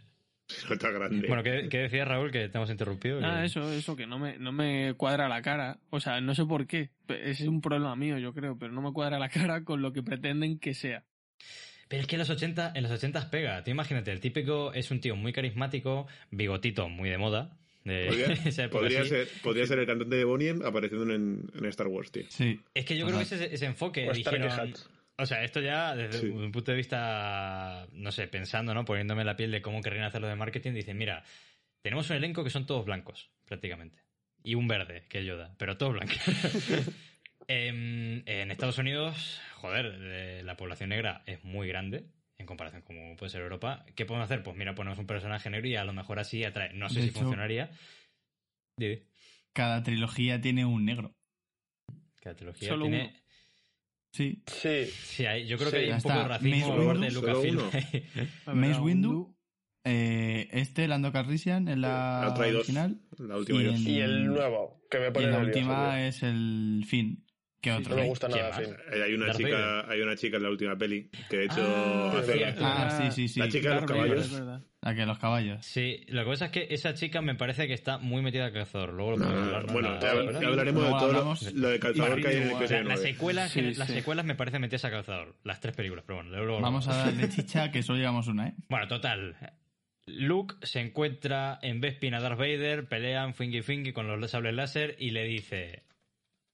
No 0.68 0.74
está 0.76 0.92
grande. 0.92 1.26
Bueno, 1.28 1.42
¿qué, 1.42 1.68
qué 1.70 1.78
decías, 1.80 2.06
Raúl? 2.08 2.30
Que 2.30 2.50
te 2.50 2.58
hemos 2.58 2.70
interrumpido. 2.70 3.20
Ah, 3.24 3.40
que- 3.40 3.46
eso, 3.46 3.72
eso, 3.72 3.96
que 3.96 4.06
no 4.06 4.20
me, 4.20 4.38
no 4.38 4.52
me 4.52 4.94
cuadra 4.96 5.30
la 5.30 5.42
cara. 5.42 5.80
O 5.90 6.02
sea, 6.02 6.20
no 6.20 6.36
sé 6.36 6.46
por 6.46 6.68
qué. 6.68 6.90
Es 7.08 7.40
un 7.42 7.62
problema 7.62 7.96
mío, 7.96 8.18
yo 8.20 8.34
creo, 8.34 8.58
pero 8.60 8.74
no 8.74 8.82
me 8.82 8.92
cuadra 8.92 9.18
la 9.18 9.30
cara 9.30 9.64
con 9.64 9.82
lo 9.82 9.94
que 9.94 10.04
pretenden 10.04 10.60
que 10.60 10.74
sea. 10.74 11.06
Pero 11.88 12.02
es 12.02 12.08
que 12.08 12.16
en 12.16 12.20
los 12.20 12.30
80, 12.30 12.72
en 12.76 12.84
los 12.84 12.92
80 12.92 13.30
pega. 13.30 13.64
Tú 13.64 13.72
imagínate, 13.72 14.12
el 14.12 14.20
típico 14.20 14.74
es 14.74 14.90
un 14.92 15.00
tío 15.02 15.16
muy 15.16 15.32
carismático, 15.34 16.08
bigotito 16.32 16.90
muy 16.90 17.10
de 17.10 17.18
moda. 17.18 17.58
De 17.84 18.08
Podría, 18.08 18.70
podría 18.72 19.06
ser, 19.06 19.28
podría 19.44 19.66
ser 19.68 19.80
el 19.80 19.86
cantante 19.86 20.16
de 20.16 20.24
Boniem 20.24 20.62
apareciendo 20.66 21.14
en, 21.14 21.52
en 21.54 21.66
Star 21.66 21.88
Wars, 21.88 22.12
tío. 22.12 22.24
Sí. 22.30 22.60
Es 22.74 22.86
que 22.86 22.98
yo 22.98 23.06
creo 23.06 23.18
que 23.18 23.24
ese, 23.24 23.54
ese 23.54 23.66
enfoque 23.66 24.10
O 24.10 24.14
dijeron... 24.14 24.74
O 25.16 25.26
sea, 25.28 25.44
esto 25.44 25.60
ya 25.62 25.96
desde 25.96 26.22
Sí. 26.22 26.26
un 26.28 26.52
punto 26.52 26.72
de 26.72 26.78
vista, 26.78 27.86
no 27.92 28.12
sé, 28.12 28.28
pensando, 28.28 28.74
¿no? 28.74 28.84
Poniéndome 28.84 29.24
la 29.24 29.36
piel 29.36 29.52
de 29.52 29.62
cómo 29.62 29.80
querrían 29.82 30.06
hacerlo 30.06 30.28
de 30.28 30.36
marketing, 30.36 30.72
dicen, 30.74 30.98
mira, 30.98 31.24
tenemos 31.84 32.10
un 32.10 32.16
elenco 32.16 32.44
que 32.44 32.50
son 32.50 32.66
todos 32.66 32.84
blancos, 32.86 33.30
prácticamente. 33.46 34.00
Y 34.44 34.56
un 34.56 34.68
verde, 34.68 35.04
que 35.10 35.20
es 35.20 35.26
Yoda, 35.26 35.54
pero 35.60 35.78
todos 35.78 35.94
blancos. 35.94 36.18
Em, 37.48 38.24
en 38.28 38.52
Estados 38.52 38.78
Unidos, 38.78 39.40
joder, 39.56 39.98
eh, 40.02 40.42
la 40.44 40.56
población 40.58 40.90
negra 40.90 41.24
es 41.26 41.44
muy 41.44 41.68
grande 41.68 42.06
en 42.38 42.46
comparación 42.46 42.82
con 42.82 42.96
como 42.98 43.16
puede 43.16 43.30
ser 43.32 43.42
Europa. 43.42 43.86
¿Qué 43.96 44.06
podemos 44.06 44.26
hacer? 44.26 44.44
Pues 44.44 44.56
mira, 44.58 44.76
ponemos 44.76 44.98
un 45.00 45.08
personaje 45.08 45.50
negro 45.50 45.68
y 45.68 45.76
a 45.76 45.84
lo 45.86 45.94
mejor 45.94 46.20
así 46.20 46.44
atrae. 46.44 46.74
No 46.74 46.90
sé 46.90 46.96
De 46.96 47.02
si 47.04 47.10
hecho- 47.10 47.20
funcionaría. 47.20 47.70
Cada 49.54 49.84
trilogía 49.84 50.42
tiene 50.42 50.66
un 50.66 50.86
negro. 50.86 51.16
Cada 52.22 52.36
trilogía 52.36 52.70
Solo 52.70 52.86
tiene... 52.86 53.04
uno. 53.06 53.14
Sí. 54.14 54.44
Sí, 54.48 54.86
Sí, 54.86 55.26
hay- 55.26 55.46
yo 55.48 55.58
creo 55.58 55.70
Sí, 55.70 55.76
que 55.78 55.84
hay 55.84 55.92
un 55.92 56.02
poco 56.02 56.16
de 56.16 56.24
racismo 56.28 56.58
Mace 56.58 56.86
parte 56.86 57.00
de 57.00 57.06
Windu, 57.06 57.22
Lucasfilm. 57.22 57.58
La 58.46 58.54
Mace 58.54 58.80
Windu, 58.80 59.12
Windu- 59.12 59.36
eh, 59.86 60.48
este, 60.52 60.88
Lando 60.88 61.12
Calrissian, 61.12 61.68
en 61.68 61.82
la 61.82 62.34
La 62.38 62.40
original. 62.40 63.00
La 63.20 63.38
última 63.38 63.60
Y 63.60 63.64
y 63.64 63.66
dos. 63.68 63.76
en- 63.76 63.88
y 63.90 64.00
el 64.00 64.26
nuevo, 64.28 64.82
que 64.90 65.00
me 65.00 65.08
Y 65.08 65.12
pone 65.12 65.26
la 65.28 65.32
nervioso, 65.40 65.60
última 65.60 65.90
tío. 65.96 66.04
es 66.06 66.24
el 66.24 66.86
Finn. 66.88 67.26
¿Qué 67.64 67.72
Sí, 67.72 67.78
otro? 67.78 67.96
No 67.96 68.02
me 68.02 68.08
gusta 68.10 68.28
¿Quién 68.28 68.42
nada. 68.44 68.62
Eh, 68.62 69.04
Hay 69.06 69.14
una 69.14 69.26
Darth 69.28 69.38
chica, 69.38 69.50
Vader. 69.58 69.86
hay 69.92 70.02
una 70.02 70.16
chica 70.18 70.36
en 70.38 70.44
la 70.44 70.50
última 70.50 70.78
peli 70.78 71.10
que 71.30 71.38
de 71.38 71.46
hecho 71.46 71.56
Ah, 71.66 72.14
hace-. 72.20 72.56
Ah, 72.62 73.00
sí, 73.02 73.12
sí, 73.12 73.28
sí. 73.30 73.40
La 73.40 73.48
chica 73.48 73.70
de 73.70 73.76
los 73.76 73.86
caballos. 73.86 74.42
La 74.82 74.94
que 74.94 75.06
los 75.06 75.18
caballos. 75.18 75.66
Sí, 75.66 76.04
lo 76.10 76.26
que 76.26 76.30
pasa 76.32 76.46
es 76.48 76.52
que 76.52 76.68
esa 76.72 76.94
chica 76.94 77.22
me 77.22 77.36
parece 77.36 77.66
que 77.68 77.74
está 77.74 78.00
muy 78.00 78.22
metida 78.22 78.48
al 78.48 78.52
calzador. 78.52 78.92
Luego 78.94 79.12
lo 79.12 79.18
No, 79.20 79.26
podemos 79.28 79.66
no, 79.68 79.72
bueno, 79.74 80.00
ya, 80.02 80.10
hablaremos 80.50 80.84
de 80.84 80.90
todo 80.90 81.00
lo, 81.00 81.06
hablamos. 81.20 81.54
lo 81.54 81.70
de 81.70 81.80
calzador 81.80 82.22
que 82.22 82.28
hay 82.28 82.36
en 82.36 82.44
el. 82.44 82.50
La- 82.50 82.58
episodio 82.58 82.84
las, 82.84 83.00
9. 83.00 83.14
secuelas, 83.14 83.52
Sí, 83.52 83.62
las 83.76 83.88
sí. 83.88 83.94
secuelas 83.94 84.26
me 84.26 84.36
parecen 84.36 84.60
metidas 84.60 84.84
a 84.84 84.92
calzador. 84.92 85.36
Las 85.46 85.62
tres 85.62 85.74
películas, 85.74 86.04
pero 86.06 86.18
bueno, 86.18 86.32
luego 86.32 86.46
lo 86.58 86.62
Vamos 86.62 86.86
a 86.90 86.98
darle 86.98 87.30
chicha, 87.30 87.72
que 87.72 87.82
solo 87.82 88.00
llevamos 88.00 88.28
una, 88.28 88.50
¿eh? 88.50 88.54
Bueno, 88.68 88.90
total. 88.90 89.38
Luke 90.06 90.56
se 90.64 90.82
encuentra 90.82 91.60
en 91.62 91.80
Bespin 91.80 92.14
a 92.14 92.20
Darth 92.20 92.38
Vader, 92.38 92.86
pelean 92.90 93.34
fingy 93.36 93.62
fingy 93.62 93.94
con 93.94 94.08
los 94.20 94.32
sables 94.32 94.54
láser 94.54 94.98
y 95.00 95.12
le 95.12 95.24
dice: 95.24 95.84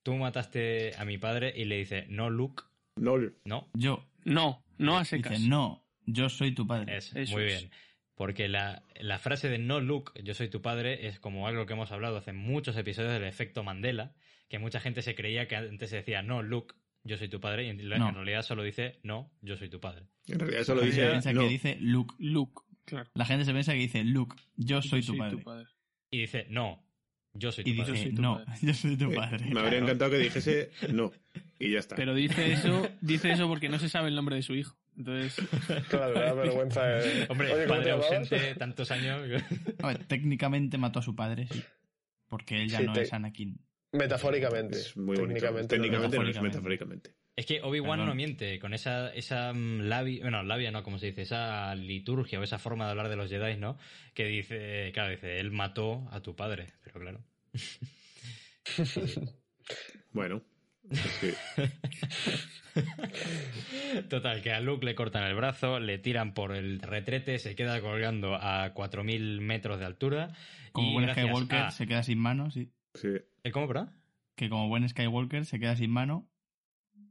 Tú 0.03 0.15
mataste 0.15 0.93
a 0.97 1.05
mi 1.05 1.17
padre. 1.17 1.53
Y 1.55 1.65
le 1.65 1.77
dice: 1.77 2.05
No, 2.09 2.29
Luke, 2.29 2.63
Nol. 2.95 3.37
no. 3.45 3.69
Yo. 3.73 4.05
No, 4.25 4.63
no 4.77 5.03
secas. 5.05 5.33
Dice, 5.37 5.47
no, 5.49 5.85
yo 6.05 6.29
soy 6.29 6.53
tu 6.53 6.67
padre. 6.67 6.97
Es, 6.97 7.15
Eso 7.15 7.33
muy 7.35 7.43
es. 7.45 7.59
bien. 7.61 7.71
Porque 8.15 8.49
la, 8.49 8.83
la 8.99 9.17
frase 9.17 9.47
de 9.49 9.57
no 9.59 9.79
Luke, 9.79 10.11
yo 10.23 10.33
soy 10.33 10.49
tu 10.49 10.61
padre, 10.61 11.07
es 11.07 11.19
como 11.19 11.47
algo 11.47 11.65
que 11.65 11.73
hemos 11.73 11.91
hablado 11.93 12.17
hace 12.17 12.33
muchos 12.33 12.75
episodios 12.75 13.13
del 13.13 13.23
efecto 13.23 13.63
Mandela, 13.63 14.13
que 14.49 14.59
mucha 14.59 14.81
gente 14.81 15.01
se 15.01 15.15
creía 15.15 15.47
que 15.47 15.55
antes 15.55 15.89
se 15.89 15.95
decía 15.97 16.21
no 16.21 16.43
Luke, 16.43 16.75
yo 17.05 17.17
soy 17.17 17.29
tu 17.29 17.39
padre, 17.39 17.63
y 17.65 17.69
en, 17.69 17.77
No. 17.87 18.09
en 18.09 18.15
realidad 18.15 18.41
solo 18.41 18.63
dice 18.63 18.99
no, 19.03 19.31
yo 19.41 19.55
soy 19.55 19.69
tu 19.69 19.79
padre. 19.79 20.05
En 20.27 20.37
realidad 20.37 20.61
eso 20.61 20.75
lo 20.75 20.81
La 20.81 20.87
gente 20.87 20.99
dice. 21.01 21.11
piensa 21.11 21.33
no. 21.33 21.41
que 21.41 21.47
dice 21.47 21.77
Luke. 21.79 22.15
Luke, 22.19 22.61
claro. 22.83 23.09
La 23.13 23.25
gente 23.25 23.45
se 23.45 23.53
piensa 23.53 23.71
que 23.71 23.79
dice 23.79 24.03
Luke, 24.03 24.35
yo 24.57 24.81
soy 24.81 25.01
tu 25.01 25.17
padre. 25.17 25.37
Y 26.11 26.19
dice 26.19 26.45
no, 26.49 26.83
yo 27.33 27.51
soy 27.51 27.63
tu 27.63 27.69
Y 27.69 27.73
padre. 27.77 27.93
dice, 27.93 28.09
tu 28.11 28.21
no, 28.21 28.43
padre. 28.45 28.59
yo 28.61 28.73
soy 28.73 28.97
tu 28.97 29.11
Eh, 29.11 29.15
padre. 29.15 29.45
Me 29.53 29.59
habría 29.59 29.79
encantado 29.79 30.11
que 30.11 30.17
dijese 30.19 30.71
no. 30.93 31.11
Y 31.59 31.71
ya 31.71 31.79
está. 31.79 31.95
Pero 31.95 32.13
dice 32.15 32.51
eso, 32.53 32.87
dice 33.01 33.31
eso 33.31 33.47
porque 33.47 33.69
no 33.69 33.79
se 33.79 33.89
sabe 33.89 34.07
el 34.09 34.15
nombre 34.15 34.35
de 34.35 34.41
su 34.43 34.55
hijo. 34.55 34.75
Entonces, 34.97 35.35
Claro, 35.89 36.13
da 36.13 36.33
vergüenza. 36.35 36.83
de- 36.85 37.25
Hombre, 37.29 37.53
Oye, 37.53 37.65
¿cómo 37.67 37.79
te 37.81 37.89
padre 37.89 37.91
ausente 37.91 38.55
tantos 38.55 38.91
años. 38.91 39.21
A 39.81 39.87
ver, 39.87 40.05
técnicamente 40.05 40.77
mató 40.77 40.99
a 40.99 41.01
su 41.01 41.15
padre, 41.15 41.47
sí. 41.51 41.63
Porque 42.27 42.61
él 42.61 42.69
ya 42.69 42.79
Sí, 42.79 42.85
no 42.85 42.93
te- 42.93 43.01
es 43.03 43.13
Anakin. 43.13 43.59
Metafóricamente. 43.91 44.77
es 44.79 44.95
muy 44.97 45.15
bonito. 45.17 45.39
Técnicamente. 45.39 45.75
no. 45.77 45.81
Técnicamente 45.83 46.17
no 46.17 46.27
es 46.29 46.41
Metafóricamente. 46.41 47.11
Es 47.39 47.45
que 47.45 47.61
Obi-Wan 47.61 48.05
no 48.05 48.13
miente 48.15 48.59
con 48.59 48.73
esa, 48.73 49.13
esa 49.13 49.53
mm, 49.53 49.83
labia, 49.87 50.23
bueno, 50.23 50.43
labia 50.43 50.71
no, 50.71 50.83
como 50.83 50.99
se 50.99 51.05
dice, 51.05 51.21
esa 51.21 51.73
liturgia 51.73 52.37
o 52.37 52.43
esa 52.43 52.59
forma 52.59 52.83
de 52.83 52.91
hablar 52.91 53.07
de 53.07 53.15
los 53.15 53.29
Jedi, 53.29 53.55
¿no? 53.55 53.77
Que 54.13 54.25
dice, 54.25 54.91
claro, 54.93 55.11
dice, 55.11 55.39
él 55.39 55.49
mató 55.51 56.05
a 56.11 56.19
tu 56.19 56.35
padre, 56.35 56.73
pero 56.83 56.99
claro. 56.99 57.23
Bueno, 60.11 60.41
Sí. 60.91 61.29
Total, 64.09 64.41
que 64.41 64.51
a 64.51 64.59
Luke 64.59 64.85
le 64.85 64.95
cortan 64.95 65.23
el 65.23 65.35
brazo, 65.35 65.79
le 65.79 65.97
tiran 65.97 66.33
por 66.33 66.53
el 66.53 66.81
retrete, 66.81 67.39
se 67.39 67.55
queda 67.55 67.79
colgando 67.79 68.35
a 68.35 68.73
4.000 68.73 69.39
metros 69.39 69.79
de 69.79 69.85
altura. 69.85 70.33
Como 70.71 70.89
y 70.89 70.93
buen 70.93 71.09
Skywalker 71.09 71.59
a- 71.59 71.71
se 71.71 71.87
queda 71.87 72.03
sin 72.03 72.19
mano, 72.19 72.51
sí. 72.51 72.69
Sí. 72.95 73.09
¿Eh, 73.43 73.51
¿Cómo, 73.51 73.67
perdón? 73.67 73.91
Que 74.35 74.49
como 74.49 74.67
buen 74.67 74.87
Skywalker 74.89 75.45
se 75.45 75.59
queda 75.59 75.75
sin 75.75 75.91
mano. 75.91 76.27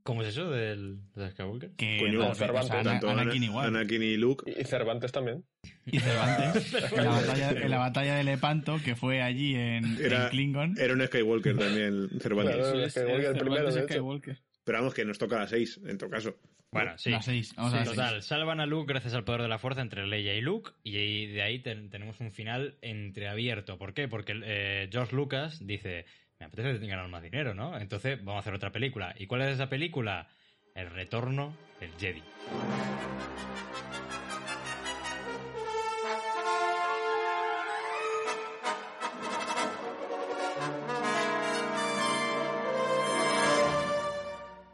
¿Cómo 0.09 0.23
es 0.23 0.29
eso 0.29 0.51
del, 0.51 1.01
del 1.15 1.31
Skywalker? 1.33 1.73
Que 1.77 1.99
Coño, 2.01 2.19
no, 2.21 2.31
o 2.31 2.35
sea, 2.35 2.47
Cervantes, 2.47 2.83
Tanto 2.83 3.11
Ana- 3.11 3.21
Anakin 3.23 3.43
igual. 3.43 3.67
Anakin 3.67 4.03
y 4.03 4.17
Luke. 4.17 4.51
Y 4.59 4.65
Cervantes 4.65 5.13
también. 5.13 5.45
Y 5.85 6.01
Cervantes. 6.01 6.73
en, 6.97 7.05
la 7.05 7.11
batalla, 7.11 7.51
en 7.51 7.71
la 7.71 7.77
batalla 7.79 8.15
de 8.17 8.25
Lepanto, 8.25 8.79
que 8.83 8.97
fue 8.97 9.21
allí 9.21 9.55
en, 9.55 9.99
Era- 10.01 10.25
en 10.25 10.29
Klingon. 10.31 10.75
Era 10.79 10.95
un 10.95 11.07
Skywalker 11.07 11.59
también, 11.59 12.09
Cervantes. 12.21 12.57
Claro. 12.57 12.81
Es, 12.81 12.93
Skywalker 12.93 13.27
el 13.27 13.33
primero, 13.37 13.55
Cervantes 13.57 13.75
de 13.75 13.81
hecho. 13.83 13.93
Skywalker. 13.93 14.39
Pero 14.65 14.79
vamos, 14.79 14.95
que 14.95 15.05
nos 15.05 15.19
toca 15.19 15.37
a 15.37 15.41
las 15.41 15.51
seis, 15.51 15.79
en 15.87 15.99
todo 15.99 16.09
caso. 16.09 16.39
Bueno, 16.73 16.97
sí. 16.97 17.11
Las 17.11 17.27
seis. 17.27 17.55
Vamos 17.55 17.75
a 17.75 17.77
las 17.81 17.89
Total, 17.91 18.15
seis. 18.15 18.25
salvan 18.25 18.61
a 18.61 18.67
Luke 18.67 18.91
gracias 18.91 19.13
al 19.13 19.25
poder 19.25 19.43
de 19.43 19.49
la 19.49 19.59
fuerza 19.59 19.83
entre 19.83 20.07
Leia 20.07 20.35
y 20.35 20.41
Luke 20.41 20.71
y 20.85 21.27
de 21.27 21.43
ahí 21.43 21.59
ten- 21.59 21.91
tenemos 21.91 22.19
un 22.21 22.33
final 22.33 22.79
entreabierto. 22.81 23.77
¿Por 23.77 23.93
qué? 23.93 24.09
Porque 24.09 24.35
eh, 24.45 24.89
George 24.91 25.15
Lucas 25.15 25.67
dice, 25.67 26.07
me 26.41 26.47
apetece 26.47 26.87
ganar 26.87 27.09
más 27.09 27.23
dinero, 27.23 27.55
¿no? 27.55 27.79
Entonces 27.79 28.19
vamos 28.19 28.37
a 28.37 28.41
hacer 28.41 28.55
otra 28.55 28.71
película. 28.71 29.15
¿Y 29.19 29.27
cuál 29.27 29.43
es 29.43 29.55
esa 29.55 29.69
película? 29.69 30.29
El 30.75 30.91
retorno 30.91 31.57
del 31.81 31.91
Jedi. 31.99 32.23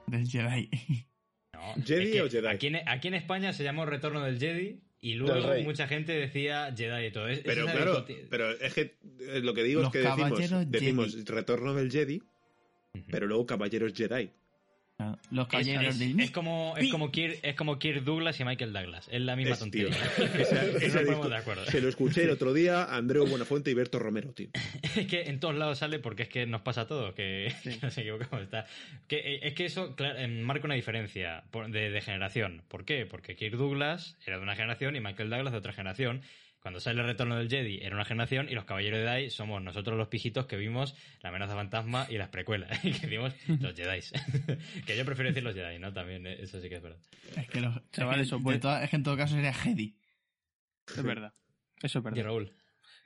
Del 0.06 0.28
Jedi. 0.28 0.70
No, 1.54 1.82
¿Jedi 1.82 2.04
es 2.04 2.12
que 2.12 2.22
o 2.22 2.28
Jedi? 2.28 2.46
Aquí 2.46 2.66
en, 2.66 2.86
aquí 2.86 3.08
en 3.08 3.14
España 3.14 3.54
se 3.54 3.64
llamó 3.64 3.86
Retorno 3.86 4.22
del 4.22 4.38
Jedi 4.38 4.82
y 5.04 5.14
luego 5.14 5.54
mucha 5.64 5.86
gente 5.86 6.12
decía 6.12 6.72
Jedi 6.76 7.06
y 7.06 7.10
todo. 7.12 7.28
Es- 7.28 7.40
Pero 7.40 7.66
claro, 7.66 8.06
pero 8.30 8.50
es 8.52 8.72
que 8.72 8.94
eh, 9.20 9.40
lo 9.42 9.52
que 9.52 9.62
digo 9.62 9.82
Los 9.82 9.94
es 9.94 10.00
que 10.02 10.08
decimos, 10.08 10.70
decimos 10.70 11.10
Jedi. 11.12 11.24
retorno 11.26 11.74
del 11.74 11.90
Jedi, 11.90 12.22
pero 13.10 13.26
luego 13.26 13.44
caballeros 13.44 13.92
Jedi. 13.92 14.30
Los 15.32 15.46
Es, 15.46 15.50
caballeros 15.50 15.86
es- 15.86 15.98
del 15.98 16.20
es 16.20 16.30
como, 16.30 16.74
es, 16.76 16.88
como 16.90 17.10
Kirk, 17.10 17.40
es 17.42 17.56
como 17.56 17.80
Kirk 17.80 18.04
Douglas 18.04 18.38
y 18.38 18.44
Michael 18.44 18.72
Douglas. 18.72 19.08
Es 19.10 19.20
la 19.20 19.34
misma 19.34 19.54
Es, 19.54 19.58
tío, 19.70 19.88
tontería. 19.90 20.38
esa- 20.80 21.02
de 21.28 21.36
acuerdo. 21.36 21.64
Se 21.66 21.80
lo 21.80 21.88
escuché 21.88 22.22
el 22.22 22.30
otro 22.30 22.52
día 22.54 22.84
a 22.84 22.96
Andreu 22.96 23.26
Buenafuente 23.26 23.72
y 23.72 23.74
Berto 23.74 23.98
Romero, 23.98 24.32
tío. 24.32 24.50
Es 24.96 25.06
que 25.08 25.22
en 25.22 25.40
todos 25.40 25.56
lados 25.56 25.78
sale 25.78 25.98
porque 25.98 26.22
es 26.22 26.28
que 26.28 26.46
nos 26.46 26.60
pasa 26.62 26.82
a 26.82 26.86
todos, 26.86 27.12
que 27.14 27.52
Sí. 27.64 27.76
nos 27.82 27.98
equivocamos. 27.98 28.44
Está. 28.44 28.66
Que, 29.08 29.16
eh, 29.16 29.40
es 29.42 29.54
que 29.54 29.64
eso 29.64 29.96
claro, 29.96 30.16
eh, 30.18 30.28
marca 30.28 30.64
una 30.66 30.76
diferencia 30.76 31.42
de, 31.68 31.90
de 31.90 32.00
generación. 32.00 32.62
¿Por 32.68 32.84
qué? 32.84 33.04
Porque 33.04 33.34
Kirk 33.34 33.56
Douglas 33.56 34.16
era 34.24 34.36
de 34.36 34.44
una 34.44 34.54
generación 34.54 34.94
y 34.94 35.00
Michael 35.00 35.28
Douglas 35.28 35.52
de 35.52 35.58
otra 35.58 35.72
generación. 35.72 36.22
Cuando 36.64 36.80
sale 36.80 37.02
el 37.02 37.06
retorno 37.06 37.36
del 37.36 37.50
Jedi 37.50 37.80
era 37.82 37.94
una 37.94 38.06
generación 38.06 38.48
y 38.48 38.54
los 38.54 38.64
Caballeros 38.64 38.98
de 38.98 39.06
Jedi 39.06 39.28
somos 39.28 39.62
nosotros 39.62 39.98
los 39.98 40.08
pijitos 40.08 40.46
que 40.46 40.56
vimos 40.56 40.96
la 41.20 41.28
amenaza 41.28 41.54
fantasma 41.54 42.06
y 42.08 42.16
las 42.16 42.30
precuelas. 42.30 42.70
Y 42.82 42.92
que 42.92 43.06
vimos 43.06 43.34
los 43.60 43.74
Jedi. 43.74 44.00
que 44.86 44.96
yo 44.96 45.04
prefiero 45.04 45.28
decir 45.28 45.42
los 45.42 45.54
Jedi, 45.54 45.78
¿no? 45.78 45.92
También, 45.92 46.26
eh, 46.26 46.38
eso 46.40 46.58
sí 46.62 46.70
que 46.70 46.76
es 46.76 46.82
verdad. 46.82 46.98
Es 47.36 47.48
que, 47.50 47.60
los, 47.60 47.74
Chavales, 47.90 48.32
es, 48.32 48.42
que, 48.42 48.58
toda- 48.58 48.82
es 48.82 48.94
en 48.94 49.02
todo 49.02 49.14
caso 49.14 49.34
sería 49.34 49.52
Jedi. 49.52 49.94
Es 50.88 51.02
verdad. 51.02 51.34
Eso 51.82 51.98
es 51.98 52.02
Y 52.02 52.08
verdad. 52.08 52.24
Raúl. 52.24 52.56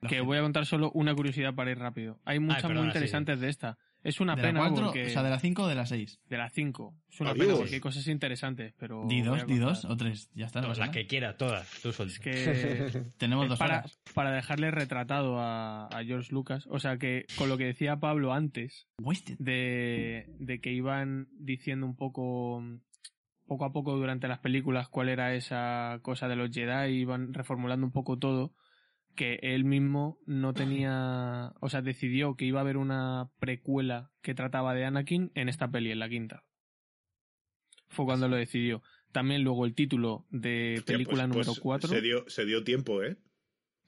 Los 0.02 0.08
Que 0.12 0.20
voy 0.20 0.38
a 0.38 0.42
contar 0.42 0.64
solo 0.64 0.92
una 0.92 1.12
curiosidad 1.16 1.52
para 1.56 1.72
ir 1.72 1.80
rápido. 1.80 2.20
Hay 2.24 2.38
muchas 2.38 2.62
perdona, 2.62 2.82
muy 2.82 2.92
sí, 2.92 2.96
interesantes 2.98 3.40
de 3.40 3.48
esta. 3.48 3.76
Es 4.02 4.20
una 4.20 4.36
¿De 4.36 4.42
pena 4.42 4.60
la 4.60 4.68
4? 4.68 4.84
porque... 4.86 5.06
O 5.06 5.10
sea, 5.10 5.22
de 5.22 5.30
la 5.30 5.38
5 5.40 5.62
o 5.62 5.66
de 5.66 5.74
la 5.74 5.86
6. 5.86 6.20
de 6.28 6.36
la 6.38 6.48
5. 6.50 6.94
Es 7.10 7.20
una 7.20 7.30
Adiós. 7.30 7.46
pena 7.46 7.58
porque 7.58 7.74
hay 7.74 7.80
cosas 7.80 8.06
interesantes, 8.06 8.74
pero... 8.78 9.04
Di 9.08 9.22
dos, 9.22 9.46
di 9.46 9.58
dos 9.58 9.84
o 9.84 9.96
tres. 9.96 10.30
Ya 10.34 10.46
está. 10.46 10.60
no 10.60 10.68
Las 10.68 10.78
pasa 10.78 10.92
que 10.92 11.06
quiera, 11.06 11.36
todas. 11.36 11.68
Tú 11.82 11.92
suelta. 11.92 12.14
Es 12.14 12.20
que... 12.20 13.02
Tenemos 13.18 13.44
es 13.46 13.50
dos 13.50 13.58
para, 13.58 13.78
horas. 13.80 13.98
para 14.14 14.30
dejarle 14.32 14.70
retratado 14.70 15.40
a, 15.40 15.86
a 15.86 16.04
George 16.04 16.32
Lucas. 16.32 16.66
O 16.70 16.78
sea 16.78 16.96
que 16.98 17.26
con 17.36 17.48
lo 17.48 17.58
que 17.58 17.64
decía 17.64 17.96
Pablo 17.96 18.32
antes, 18.32 18.86
de, 19.38 20.26
de 20.38 20.60
que 20.60 20.72
iban 20.72 21.26
diciendo 21.38 21.86
un 21.86 21.96
poco 21.96 22.62
poco 23.46 23.64
a 23.64 23.72
poco 23.72 23.96
durante 23.96 24.28
las 24.28 24.40
películas 24.40 24.88
cuál 24.88 25.08
era 25.08 25.34
esa 25.34 25.98
cosa 26.02 26.28
de 26.28 26.36
los 26.36 26.50
Jedi, 26.50 26.92
iban 27.00 27.32
reformulando 27.32 27.86
un 27.86 27.92
poco 27.92 28.18
todo, 28.18 28.52
que 29.18 29.40
él 29.42 29.64
mismo 29.64 30.20
no 30.26 30.54
tenía, 30.54 31.52
o 31.60 31.68
sea, 31.68 31.82
decidió 31.82 32.36
que 32.36 32.44
iba 32.44 32.60
a 32.60 32.62
haber 32.62 32.76
una 32.76 33.30
precuela 33.40 34.12
que 34.22 34.32
trataba 34.32 34.74
de 34.74 34.84
Anakin 34.84 35.32
en 35.34 35.48
esta 35.48 35.68
peli, 35.68 35.90
en 35.90 35.98
la 35.98 36.08
quinta. 36.08 36.44
Fue 37.88 38.04
cuando 38.04 38.28
lo 38.28 38.36
decidió. 38.36 38.80
También 39.10 39.42
luego 39.42 39.66
el 39.66 39.74
título 39.74 40.24
de 40.30 40.76
Hostia, 40.78 40.94
película 40.94 41.22
pues- 41.24 41.28
número 41.28 41.46
pues 41.48 41.60
4. 41.60 41.88
Se 41.90 42.00
dio, 42.00 42.24
se 42.28 42.44
dio 42.44 42.62
tiempo, 42.62 43.02
¿eh? 43.02 43.16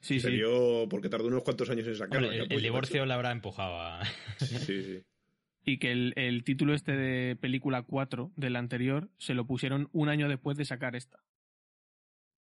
Sí, 0.01 0.19
se 0.19 0.29
sí. 0.31 0.35
dio 0.35 0.87
porque 0.89 1.07
tardó 1.07 1.27
unos 1.27 1.43
cuantos 1.43 1.69
años 1.69 1.87
en 1.87 1.95
sacarlo. 1.95 2.27
Hombre, 2.27 2.41
el, 2.41 2.47
pues, 2.49 2.57
el 2.57 2.63
divorcio 2.63 3.05
le 3.05 3.13
habrá 3.13 3.31
empujado 3.31 3.79
a... 3.79 4.03
Sí, 4.37 4.83
sí. 4.83 5.01
Y 5.63 5.77
que 5.77 5.91
el, 5.91 6.13
el 6.17 6.43
título 6.43 6.73
este 6.73 6.91
de 6.93 7.35
película 7.37 7.83
4 7.83 8.33
del 8.35 8.55
anterior 8.57 9.11
se 9.19 9.35
lo 9.35 9.45
pusieron 9.45 9.89
un 9.93 10.09
año 10.09 10.27
después 10.27 10.57
de 10.57 10.65
sacar 10.65 10.95
esta. 10.95 11.19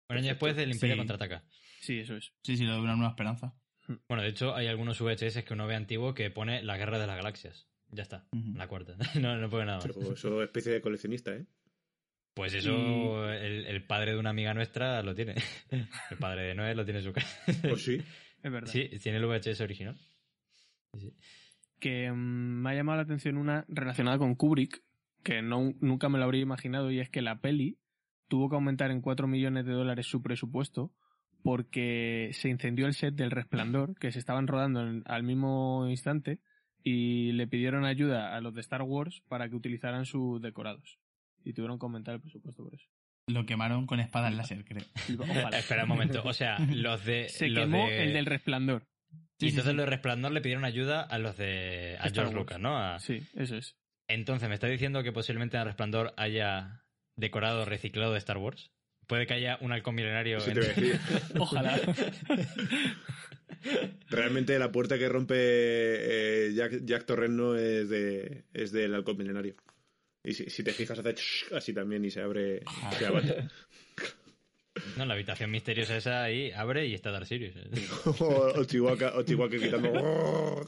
Un 0.09 0.17
año 0.17 0.27
después 0.27 0.55
del 0.55 0.71
Imperio 0.71 0.93
Sí. 0.95 0.99
Contraataca. 0.99 1.43
Sí, 1.87 1.99
eso 1.99 2.17
es. 2.17 2.33
Sí, 2.43 2.57
sí, 2.57 2.65
lo 2.65 2.73
de 2.73 2.81
una 2.81 2.97
nueva 2.97 3.11
esperanza. 3.11 3.53
Bueno, 4.09 4.21
de 4.21 4.27
hecho, 4.27 4.53
hay 4.53 4.67
algunos 4.67 4.99
VHS 4.99 5.45
que 5.45 5.53
uno 5.53 5.67
ve 5.67 5.75
antiguo 5.75 6.13
que 6.13 6.29
pone 6.29 6.61
La 6.61 6.75
Guerra 6.75 6.99
de 6.99 7.07
las 7.07 7.15
Galaxias. 7.15 7.69
Ya 7.89 8.03
está, 8.03 8.27
la 8.55 8.67
cuarta. 8.67 8.97
no, 9.21 9.37
no 9.37 9.49
pone 9.49 9.67
nada 9.67 9.77
más. 9.77 9.87
Pero 9.87 10.11
eso 10.11 10.41
es 10.41 10.47
especie 10.47 10.73
de 10.73 10.81
coleccionista, 10.81 11.33
¿eh? 11.33 11.45
Pues 12.33 12.53
eso, 12.53 12.71
Y- 12.75 13.35
el, 13.37 13.65
el 13.67 13.85
padre 13.85 14.11
de 14.11 14.19
una 14.19 14.31
amiga 14.31 14.53
nuestra 14.53 15.01
lo 15.01 15.15
tiene. 15.15 15.35
El 16.11 16.17
padre 16.19 16.43
de 16.43 16.55
Noé 16.55 16.75
lo 16.75 16.83
tiene 16.83 16.99
en 16.99 17.05
su 17.05 17.13
casa. 17.13 17.39
Pues 17.61 17.81
sí. 17.85 18.01
Es 18.43 18.51
verdad. 18.51 18.69
Sí, 18.69 18.89
tiene 19.01 19.19
el 19.19 19.25
VHS 19.25 19.61
original. 19.61 19.97
Sí, 20.93 20.99
sí. 20.99 21.13
que 21.79 22.11
mm, 22.11 22.15
me 22.61 22.69
ha 22.71 22.73
llamado 22.73 22.97
la 22.97 23.03
atención 23.03 23.37
una 23.37 23.63
relacionada 23.69 24.17
con 24.17 24.35
Kubrick, 24.35 24.83
que 25.23 25.41
no, 25.41 25.73
nunca 25.79 26.09
me 26.09 26.17
lo 26.17 26.25
habría 26.25 26.41
imaginado, 26.41 26.91
y 26.91 26.99
es 26.99 27.09
que 27.09 27.21
la 27.21 27.39
peli 27.39 27.79
tuvo 28.27 28.49
que 28.49 28.55
aumentar 28.55 28.91
en 28.91 28.99
4 28.99 29.27
millones 29.27 29.65
de 29.65 29.71
dólares 29.71 30.05
su 30.07 30.21
presupuesto 30.21 30.91
porque 31.47 32.29
se 32.33 32.49
incendió 32.49 32.87
el 32.87 32.93
set 32.93 33.15
del 33.15 33.31
Resplandor, 33.31 33.95
que 33.97 34.11
se 34.11 34.19
estaban 34.19 34.47
rodando 34.47 34.81
en- 34.85 35.03
al 35.05 35.23
mismo 35.23 35.87
instante, 35.89 36.39
y 36.83 37.31
le 37.31 37.47
pidieron 37.47 37.85
ayuda 37.85 38.35
a 38.35 38.41
los 38.41 38.53
de 38.53 38.59
Star 38.59 38.81
Wars 38.81 39.23
para 39.29 39.47
que 39.47 39.55
utilizaran 39.55 40.05
sus 40.05 40.41
decorados. 40.41 40.99
Y 41.45 41.53
tuvieron 41.53 41.79
que 41.79 41.85
aumentar 41.85 42.15
el 42.15 42.21
presupuesto 42.21 42.63
por 42.65 42.75
eso. 42.75 42.85
Lo 43.29 43.45
quemaron 43.45 43.85
con 43.87 44.01
espadas 44.01 44.33
láser, 44.35 44.65
creo. 44.65 44.83
Ojalá. 45.19 45.57
Espera 45.57 45.83
un 45.83 45.89
momento. 45.89 46.21
O 46.25 46.33
sea, 46.33 46.57
los 46.59 47.05
de. 47.05 47.29
Se 47.29 47.47
los 47.47 47.63
quemó 47.63 47.87
de- 47.87 48.03
el 48.03 48.13
del 48.13 48.25
Resplandor. 48.25 48.83
Y 49.11 49.15
Sí, 49.39 49.47
entonces 49.49 49.71
sí. 49.71 49.77
los 49.77 49.85
de 49.85 49.89
Resplandor 49.91 50.31
le 50.33 50.41
pidieron 50.41 50.65
ayuda 50.65 51.01
a 51.01 51.17
los 51.17 51.37
de. 51.37 51.95
a 51.99 52.07
Star 52.07 52.25
George 52.25 52.25
Wars. 52.25 52.35
Lucas, 52.35 52.59
¿no? 52.59 52.77
A- 52.77 52.99
Sí, 52.99 53.21
eso 53.35 53.55
es. 53.55 53.77
Entonces, 54.09 54.49
¿me 54.49 54.55
está 54.55 54.67
diciendo 54.67 55.01
que 55.03 55.13
posiblemente 55.13 55.55
en 55.55 55.61
el 55.61 55.67
Resplandor 55.67 56.13
haya 56.17 56.83
decorado 57.15 57.63
reciclado 57.63 58.11
de 58.11 58.17
Star 58.19 58.37
Wars? 58.37 58.71
Puede 59.07 59.25
que 59.25 59.33
haya 59.35 59.57
un 59.61 59.71
halcón 59.71 59.95
milenario. 59.95 60.39
Sí 60.41 60.51
en- 60.51 60.59
te. 60.59 60.99
Ojalá. 61.39 61.79
Realmente 64.09 64.57
la 64.59 64.71
puerta 64.71 64.97
que 64.97 65.09
rompe 65.09 65.35
eh, 65.37 66.53
Jack, 66.53 66.81
Jack 66.83 67.05
Torreno 67.05 67.55
es, 67.55 67.89
de, 67.89 68.43
es 68.53 68.71
del 68.71 68.93
halcón 68.93 69.17
milenario. 69.17 69.55
Y 70.23 70.33
si, 70.33 70.49
si 70.49 70.63
te 70.63 70.73
fijas, 70.73 70.99
hace 70.99 71.15
así 71.55 71.73
también 71.73 72.03
y 72.05 72.11
se 72.11 72.21
abre. 72.21 72.61
Se 72.97 73.05
abate. 73.05 73.47
No, 74.97 75.05
la 75.05 75.13
habitación 75.15 75.49
misteriosa 75.49 75.97
esa 75.97 76.23
ahí 76.23 76.51
abre 76.51 76.85
y 76.85 76.93
está 76.93 77.09
Darth 77.11 77.27
Sirius. 77.27 77.55
¿eh? 77.55 77.69
o, 78.19 78.51
o 78.59 78.63
Chihuahua, 78.65 79.13
o 79.15 79.23
Chihuahua 79.23 79.49
quitando. 79.49 80.67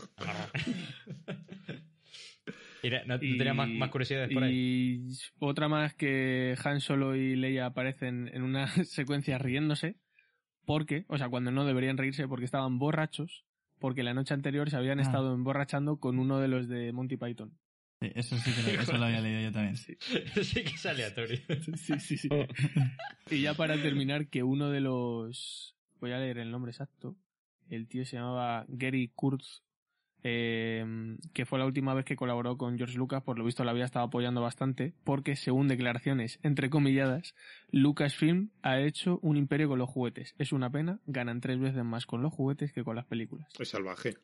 ¿No, 3.05 3.15
Y- 3.21 3.37
tenía 3.37 3.53
más, 3.53 3.69
más 3.69 3.89
curiosidades 3.89 4.31
por 4.33 4.43
ahí? 4.43 4.53
Y 4.53 5.07
otra 5.39 5.67
más 5.67 5.93
que 5.95 6.55
Han 6.63 6.81
Solo 6.81 7.15
y 7.15 7.35
Leia 7.35 7.65
aparecen 7.67 8.29
en 8.33 8.41
una 8.43 8.67
secuencia 8.85 9.37
riéndose, 9.37 9.95
porque, 10.65 11.05
o 11.07 11.17
sea, 11.17 11.29
cuando 11.29 11.51
no 11.51 11.65
deberían 11.65 11.97
reírse 11.97 12.27
porque 12.27 12.45
estaban 12.45 12.79
borrachos, 12.79 13.45
porque 13.79 14.03
la 14.03 14.13
noche 14.13 14.33
anterior 14.33 14.69
se 14.69 14.77
habían 14.77 14.99
Ah. 14.99 15.03
estado 15.03 15.33
emborrachando 15.33 15.97
con 15.99 16.19
uno 16.19 16.39
de 16.39 16.47
los 16.47 16.67
de 16.67 16.91
Monty 16.91 17.17
Python. 17.17 17.57
Sí, 18.01 18.11
eso 18.15 18.37
sí 18.37 18.51
que 18.53 18.61
lo, 18.77 18.81
eso 18.81 18.97
lo 18.97 19.05
había 19.05 19.19
leído 19.19 19.41
yo 19.41 19.51
también. 19.51 19.75
Sí, 19.75 19.97
sí 20.43 20.63
que 20.63 20.69
es 20.75 20.85
aleatorio. 20.85 21.39
sí, 21.75 21.99
sí. 21.99 22.17
sí. 22.17 22.29
y 23.29 23.41
ya 23.41 23.53
para 23.55 23.75
terminar, 23.81 24.27
que 24.27 24.43
uno 24.43 24.69
de 24.69 24.79
los... 24.81 25.75
Voy 25.99 26.11
a 26.13 26.17
leer 26.17 26.37
el 26.37 26.49
nombre 26.51 26.71
exacto. 26.71 27.17
El 27.69 27.87
tío 27.89 28.05
se 28.05 28.15
llamaba 28.15 28.65
Gary 28.69 29.11
Kurtz, 29.13 29.63
eh, 30.23 31.15
que 31.33 31.45
fue 31.45 31.59
la 31.59 31.65
última 31.65 31.93
vez 31.93 32.05
que 32.05 32.15
colaboró 32.15 32.57
con 32.57 32.77
George 32.77 32.97
Lucas, 32.97 33.23
por 33.23 33.37
lo 33.37 33.45
visto 33.45 33.63
la 33.63 33.71
había 33.71 33.85
estado 33.85 34.05
apoyando 34.05 34.41
bastante, 34.41 34.93
porque 35.03 35.35
según 35.35 35.67
declaraciones 35.67 36.39
entrecomilladas, 36.43 37.35
Lucasfilm 37.71 38.49
ha 38.61 38.79
hecho 38.79 39.19
un 39.21 39.37
imperio 39.37 39.67
con 39.69 39.79
los 39.79 39.89
juguetes. 39.89 40.35
Es 40.37 40.51
una 40.51 40.69
pena, 40.69 40.99
ganan 41.05 41.41
tres 41.41 41.59
veces 41.59 41.83
más 41.83 42.05
con 42.05 42.21
los 42.21 42.33
juguetes 42.33 42.73
que 42.73 42.83
con 42.83 42.95
las 42.95 43.05
películas. 43.05 43.47
Es 43.59 43.69
salvaje. 43.69 44.15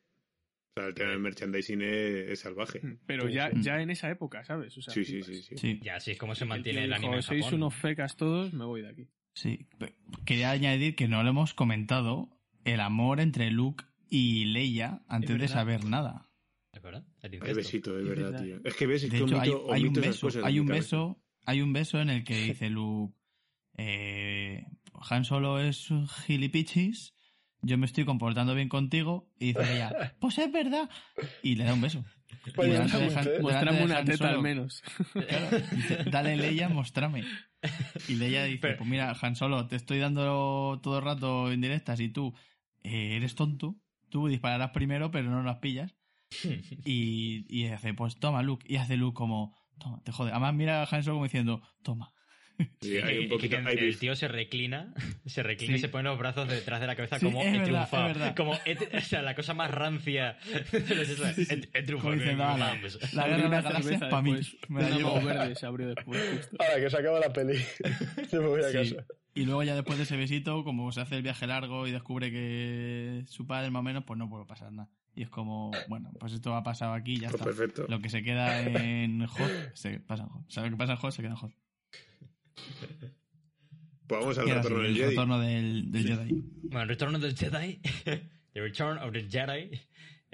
sea, 0.77 0.87
el 0.87 0.93
tema 0.93 1.11
del 1.11 1.19
merchandising 1.19 1.81
es, 1.81 2.29
es 2.31 2.39
salvaje. 2.41 2.81
Pero 3.05 3.29
ya, 3.29 3.49
ya 3.53 3.81
en 3.81 3.89
esa 3.89 4.09
época, 4.09 4.43
¿sabes? 4.43 4.77
O 4.77 4.81
sea, 4.81 4.93
Sí, 4.93 5.05
sí, 5.05 5.23
sí, 5.23 5.35
sí. 5.41 5.57
Sí, 5.57 5.79
Ya, 5.81 5.95
así 5.95 6.11
es 6.11 6.17
como 6.17 6.35
se 6.35 6.43
El 6.43 6.49
mantiene 6.49 6.79
el 6.83 6.87
dijo, 6.93 6.97
anime 6.97 7.21
Sois 7.21 7.51
unos 7.53 7.73
fecas 7.73 8.17
todos, 8.17 8.51
me 8.53 8.65
voy 8.65 8.81
de 8.81 8.89
aquí. 8.89 9.07
sí. 9.33 9.65
Quería 10.25 10.51
añadir 10.51 10.95
que 10.95 11.07
no 11.07 11.23
lo 11.23 11.29
hemos 11.29 11.53
comentado 11.53 12.29
el 12.65 12.79
amor 12.79 13.19
entre 13.21 13.51
Luke 13.51 13.85
y 14.09 14.45
Leia 14.45 15.01
antes 15.07 15.29
de 15.29 15.37
verdad. 15.37 15.53
saber 15.53 15.85
nada. 15.85 16.29
¿De 16.71 16.79
acuerdo? 16.79 17.05
El 17.21 17.41
Hay 17.41 17.53
besito, 17.53 17.97
es 17.97 18.03
Es 18.03 18.09
verdad, 18.09 18.31
verdad. 18.31 18.43
tío. 18.43 18.59
Es 18.63 18.75
que 18.75 18.85
ves, 18.87 19.03
es 19.03 19.11
De 19.11 19.17
que 19.19 19.23
hecho, 19.23 19.39
hay, 19.39 19.49
omito, 19.49 19.73
hay 19.73 19.83
un 19.85 19.93
beso, 19.93 20.29
hay 20.43 20.59
un 20.59 20.67
beso, 20.67 21.23
hay 21.45 21.61
un 21.61 21.73
beso 21.73 22.01
en 22.01 22.09
el 22.09 22.23
que 22.23 22.35
dice 22.35 22.69
Luke, 22.69 23.15
eh, 23.77 24.65
Han 25.09 25.25
Solo 25.25 25.59
es 25.59 25.89
un 25.91 26.07
gilipichis, 26.07 27.13
yo 27.61 27.77
me 27.77 27.85
estoy 27.85 28.05
comportando 28.05 28.53
bien 28.55 28.69
contigo, 28.69 29.31
y 29.39 29.47
dice 29.53 29.73
ella, 29.75 30.15
pues 30.19 30.37
es 30.37 30.51
verdad, 30.51 30.89
y 31.43 31.55
le 31.55 31.63
da 31.63 31.73
un 31.73 31.81
beso. 31.81 32.03
Pues 32.53 32.79
Mostrame 33.41 33.83
una 33.83 33.97
Han 33.99 34.05
teta 34.05 34.17
Solo, 34.17 34.29
al 34.37 34.41
menos. 34.41 34.83
claro, 35.13 35.57
dice, 35.71 36.03
Dale 36.11 36.35
Leia, 36.35 36.69
mostrame. 36.69 37.23
Y 38.07 38.15
Leia 38.15 38.43
dice, 38.43 38.59
Pero- 38.61 38.77
pues 38.77 38.89
mira, 38.89 39.15
Han 39.19 39.35
Solo, 39.35 39.65
te 39.67 39.77
estoy 39.77 39.99
dando 39.99 40.79
todo 40.83 40.99
el 40.99 41.05
rato 41.05 41.51
indirectas 41.51 41.99
y 42.01 42.09
tú 42.09 42.33
eh, 42.83 43.15
eres 43.15 43.33
tonto, 43.35 43.77
tú 44.15 44.29
dispararás 44.29 44.69
primero 44.71 45.11
pero 45.11 45.29
no 45.29 45.43
las 45.43 45.57
pillas. 45.57 45.93
Y, 46.85 47.45
y 47.49 47.67
hace, 47.67 47.93
pues 47.93 48.17
toma 48.17 48.41
Luke. 48.43 48.65
Y 48.69 48.77
hace 48.77 48.95
Luke 48.95 49.13
como, 49.15 49.53
toma, 49.77 50.01
te 50.05 50.13
jode. 50.13 50.31
Además 50.31 50.53
mira 50.53 50.83
a 50.83 50.87
Han 50.89 51.03
Solo 51.03 51.15
como 51.15 51.25
diciendo, 51.25 51.61
toma. 51.83 52.13
Sí, 52.79 52.95
hay 52.97 53.15
Y- 53.15 53.19
un 53.19 53.25
y 53.25 53.27
poquito, 53.27 53.57
el 53.57 53.65
beef. 53.65 53.99
tío 53.99 54.15
se 54.15 54.29
reclina, 54.29 54.93
se 55.25 55.43
reclina 55.43 55.73
y 55.73 55.77
Sí. 55.77 55.81
se 55.81 55.89
pone 55.89 56.05
los 56.07 56.17
brazos 56.17 56.47
detrás 56.47 56.79
de 56.79 56.87
la 56.87 56.95
cabeza 56.95 57.19
Sí, 57.19 57.25
como 57.25 57.41
es 57.41 57.47
he 57.47 57.51
verdad, 57.59 57.65
triunfado. 57.89 58.07
es 58.07 58.17
verdad. 58.17 58.35
Como 58.37 58.53
he- 58.65 58.97
o 58.97 59.01
sea, 59.01 59.21
la 59.21 59.35
cosa 59.35 59.53
más 59.53 59.69
rancia. 59.71 60.37
he, 60.71 61.61
he 61.73 61.83
triunfado. 61.83 62.15
La 62.15 62.71
Abrí 62.71 63.35
guerra 63.35 63.43
de 63.43 63.49
las 63.49 63.63
galaxias 63.65 63.99
para 63.99 64.21
mí. 64.21 64.37
Me 64.69 64.81
la 64.81 64.89
llevo. 64.91 65.19
Verde 65.21 65.55
se 65.55 65.65
abrió 65.65 65.87
después, 65.93 66.21
justo. 66.37 66.55
Ahora 66.59 66.79
que 66.81 66.89
se 66.89 66.97
acaba 66.97 67.19
la 67.19 67.33
peli. 67.33 67.59
Yo 68.31 68.41
me 68.41 68.47
voy 68.47 68.61
a 68.61 68.69
Sí. 68.69 68.93
casa. 68.95 69.05
Y 69.35 69.43
luego 69.45 69.63
ya 69.63 69.75
después 69.75 69.97
de 69.97 70.05
ese 70.05 70.15
besito, 70.17 70.63
como 70.63 70.91
se 70.91 71.01
hace 71.01 71.17
el 71.17 71.21
viaje 71.21 71.45
largo 71.45 71.85
y 71.87 71.91
descubre 71.91 72.31
que 72.31 73.23
su 73.27 73.45
padre 73.45 73.69
más 73.69 73.81
o 73.81 73.83
menos, 73.83 74.03
pues 74.05 74.17
no 74.17 74.29
puede 74.29 74.45
pasar 74.45 74.71
nada. 74.71 74.89
Y 75.13 75.23
es 75.23 75.29
como, 75.29 75.71
bueno, 75.87 76.11
pues 76.19 76.33
esto 76.33 76.55
ha 76.55 76.63
pasado 76.63 76.93
aquí 76.93 77.13
y 77.13 77.19
ya 77.19 77.29
Pues 77.29 77.41
está. 77.41 77.45
perfecto. 77.45 77.85
Lo 77.89 77.99
que 78.01 78.09
se 78.09 78.23
queda 78.23 78.61
en 78.61 79.25
Hot, 79.27 79.51
se 79.73 79.99
pasa 79.99 80.23
en 80.23 80.29
Hot. 80.29 80.45
O 80.47 80.51
sea, 80.51 80.63
lo 80.63 80.69
que 80.71 80.77
pasa 80.77 80.93
en 80.93 80.97
Hot 80.99 81.11
se 81.11 81.21
queda 81.21 81.31
en 81.31 81.37
Hot. 81.37 81.51
Pues 84.07 84.21
vamos 84.21 84.37
al 84.37 84.47
retorno 84.49 84.79
del 84.79 84.85
el 84.91 84.95
Jedi. 84.95 85.09
retorno 85.09 85.39
del, 85.39 85.91
del 85.91 86.07
Jedi. 86.07 86.43
Bueno, 86.63 86.85
Retorno 86.85 87.19
del 87.19 87.35
Jedi, 87.35 87.81
The 88.53 88.61
Return 88.61 88.97
of 88.99 89.11
the 89.11 89.27
Jedi, 89.29 89.71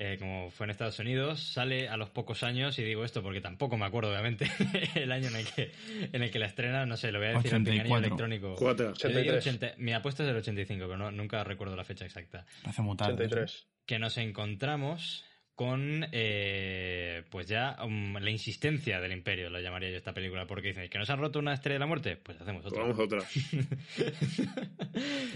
eh, 0.03 0.17
como 0.19 0.49
fue 0.49 0.65
en 0.65 0.71
Estados 0.71 0.97
Unidos, 0.97 1.39
sale 1.39 1.87
a 1.87 1.95
los 1.95 2.09
pocos 2.09 2.41
años, 2.41 2.79
y 2.79 2.83
digo 2.83 3.05
esto 3.05 3.21
porque 3.21 3.39
tampoco 3.39 3.77
me 3.77 3.85
acuerdo, 3.85 4.09
obviamente, 4.09 4.49
el 4.95 5.11
año 5.11 5.27
en 5.27 5.35
el 5.35 5.45
que, 5.45 5.71
en 6.11 6.23
el 6.23 6.31
que 6.31 6.39
la 6.39 6.47
estrena, 6.47 6.87
no 6.87 6.97
sé, 6.97 7.11
lo 7.11 7.19
voy 7.19 7.27
a 7.27 7.31
decir 7.33 7.53
en 7.53 7.61
84. 7.61 7.71
pinganillo 7.83 7.97
electrónico. 8.07 8.55
Júgatela. 8.55 8.93
Yo 8.93 9.07
diría 9.09 9.33
83. 9.33 9.47
80 9.71 9.73
mi 9.77 9.93
apuesta 9.93 10.23
es 10.23 10.27
del 10.27 10.37
85, 10.37 10.85
pero 10.85 10.97
no- 10.97 11.11
nunca 11.11 11.43
recuerdo 11.43 11.75
la 11.75 11.83
fecha 11.83 12.05
exacta. 12.05 12.45
Parece 12.63 12.81
muy 12.81 12.97
tarde. 12.97 13.13
83. 13.13 13.67
Que 13.85 13.99
nos 13.99 14.17
encontramos 14.17 15.23
con, 15.61 16.07
eh, 16.11 17.21
pues 17.29 17.47
ya, 17.47 17.77
um, 17.85 18.17
la 18.17 18.31
insistencia 18.31 18.99
del 18.99 19.11
Imperio, 19.11 19.47
lo 19.51 19.59
llamaría 19.61 19.91
yo 19.91 19.97
esta 19.97 20.11
película, 20.11 20.47
porque 20.47 20.69
dicen 20.69 20.89
que 20.89 20.97
nos 20.97 21.07
han 21.11 21.19
roto 21.19 21.37
una 21.37 21.53
estrella 21.53 21.75
de 21.75 21.79
la 21.81 21.85
muerte, 21.85 22.17
pues 22.17 22.41
hacemos 22.41 22.65
otra. 22.65 22.81
vamos 22.81 22.97
a 22.97 23.03
otra. 23.03 23.19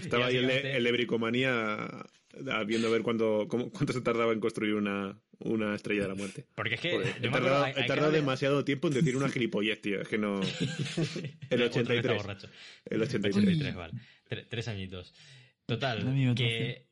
Estaba 0.00 0.26
ahí 0.26 0.36
el 0.36 0.46
básicamente- 0.46 0.76
el 0.76 0.84
de 0.84 0.92
Bricomanía 0.92 1.88
viendo 2.66 2.88
a 2.88 2.90
ver 2.90 3.02
cuándo, 3.02 3.46
cómo- 3.48 3.70
cuánto 3.70 3.92
se 3.92 4.00
tardaba 4.00 4.32
en 4.32 4.40
construir 4.40 4.74
una, 4.74 5.16
una 5.38 5.76
estrella 5.76 6.02
de 6.02 6.08
la 6.08 6.14
muerte. 6.16 6.44
Porque 6.56 6.74
es 6.74 6.80
que 6.80 6.90
Joder, 6.90 7.14
he 7.22 7.28
tardado, 7.30 7.64
acuerdo, 7.64 8.08
he 8.08 8.12
demasiado 8.12 8.64
tiempo 8.64 8.88
en 8.88 8.94
decir 8.94 9.16
una 9.16 9.28
gilipollez, 9.28 9.80
tío. 9.80 10.00
Es 10.02 10.08
que 10.08 10.18
no. 10.18 10.40
El 11.50 11.62
Otra 11.62 11.66
vez 11.66 11.76
está 11.76 11.80
83. 11.82 12.16
borracho. 12.16 12.48
El 12.84 13.02
83. 13.02 13.36
83, 13.36 13.74
vale. 13.76 13.92
Tre- 14.28 14.46
tres 14.48 14.66
añitos. 14.68 15.14
Total, 15.66 16.34
que, 16.36 16.85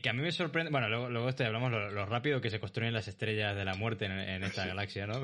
que 0.00 0.08
a 0.08 0.12
mí 0.12 0.22
me 0.22 0.32
sorprende. 0.32 0.70
Bueno, 0.70 0.88
luego, 0.88 1.10
luego 1.10 1.28
esto 1.28 1.44
hablamos 1.44 1.70
lo, 1.70 1.90
lo 1.90 2.06
rápido 2.06 2.40
que 2.40 2.50
se 2.50 2.60
construyen 2.60 2.94
las 2.94 3.08
estrellas 3.08 3.54
de 3.56 3.64
la 3.64 3.74
muerte 3.74 4.06
en, 4.06 4.12
en 4.12 4.42
esta 4.44 4.66
galaxia, 4.66 5.06
¿no? 5.06 5.20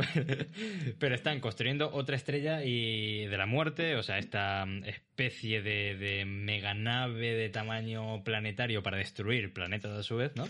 Pero 0.98 1.14
están 1.14 1.40
construyendo 1.40 1.90
otra 1.92 2.16
estrella 2.16 2.62
y 2.64 3.26
de 3.26 3.36
la 3.36 3.46
muerte, 3.46 3.96
o 3.96 4.02
sea, 4.02 4.18
esta 4.18 4.66
mm, 4.66 4.84
especie 4.84 5.62
de, 5.62 5.96
de 5.96 6.24
meganave 6.24 7.34
de 7.34 7.48
tamaño 7.48 8.22
planetario 8.24 8.82
para 8.82 8.98
destruir 8.98 9.52
planetas 9.52 9.92
a 9.92 10.02
su 10.02 10.16
vez, 10.16 10.32
¿no? 10.36 10.48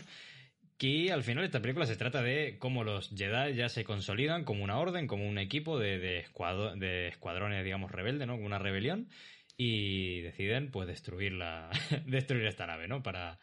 Que 0.79 1.11
al 1.13 1.25
final 1.25 1.45
esta 1.45 1.61
película 1.61 1.87
se 1.87 1.97
trata 1.97 2.23
de 2.23 2.57
cómo 2.59 2.85
los 2.85 3.11
Jedi 3.11 3.55
ya 3.55 3.69
se 3.69 3.83
consolidan 3.83 4.45
como 4.45 4.63
una 4.63 4.79
orden, 4.79 5.09
como 5.09 5.29
un 5.29 5.39
equipo 5.39 5.79
de, 5.79 5.99
de, 5.99 6.25
escuadro- 6.25 6.77
de 6.77 7.09
escuadrones, 7.09 7.65
digamos, 7.65 7.91
rebelde, 7.91 8.27
¿no? 8.27 8.37
Una 8.37 8.59
rebelión. 8.59 9.09
Y 9.61 10.21
deciden, 10.21 10.71
pues, 10.71 10.87
destruir, 10.87 11.33
la, 11.33 11.69
destruir 12.07 12.47
esta 12.47 12.65
nave, 12.69 12.87
¿no? 12.87 13.03
Para, 13.03 13.41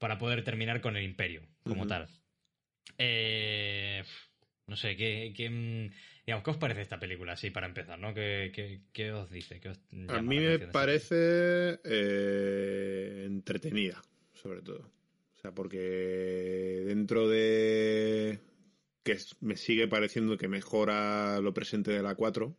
para 0.00 0.18
poder 0.18 0.42
terminar 0.42 0.80
con 0.80 0.96
el 0.96 1.04
imperio, 1.04 1.42
como 1.62 1.86
tal. 1.86 2.08
Eh, 2.98 4.02
no 4.66 4.74
sé, 4.74 4.96
¿qué, 4.96 5.32
qué, 5.36 5.44
digamos, 6.26 6.42
¿qué 6.42 6.50
os 6.50 6.56
parece 6.56 6.80
esta 6.80 6.98
película 6.98 7.34
así 7.34 7.50
para 7.50 7.66
empezar, 7.66 7.98
¿no? 7.98 8.14
¿Qué, 8.14 8.50
qué, 8.52 8.80
qué 8.92 9.12
os 9.12 9.30
dice? 9.30 9.60
¿Qué 9.60 9.68
os 9.68 9.78
A 10.08 10.22
mí 10.22 10.38
me 10.40 10.58
parece 10.58 11.80
eh, 11.84 13.24
entretenida, 13.26 14.02
sobre 14.32 14.62
todo. 14.62 14.90
O 15.36 15.40
sea, 15.40 15.52
porque 15.52 16.82
dentro 16.86 17.28
de 17.28 18.40
que 19.02 19.18
me 19.40 19.56
sigue 19.56 19.86
pareciendo 19.86 20.38
que 20.38 20.48
mejora 20.48 21.40
lo 21.40 21.52
presente 21.52 21.90
de 21.90 22.02
la 22.02 22.14
4, 22.14 22.56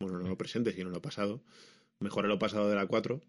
bueno, 0.00 0.20
no 0.20 0.28
lo 0.28 0.38
presente, 0.38 0.72
sino 0.72 0.90
lo 0.90 1.02
pasado, 1.02 1.42
mejora 1.98 2.28
lo 2.28 2.38
pasado 2.38 2.68
de 2.68 2.76
la 2.76 2.86
4, 2.86 3.20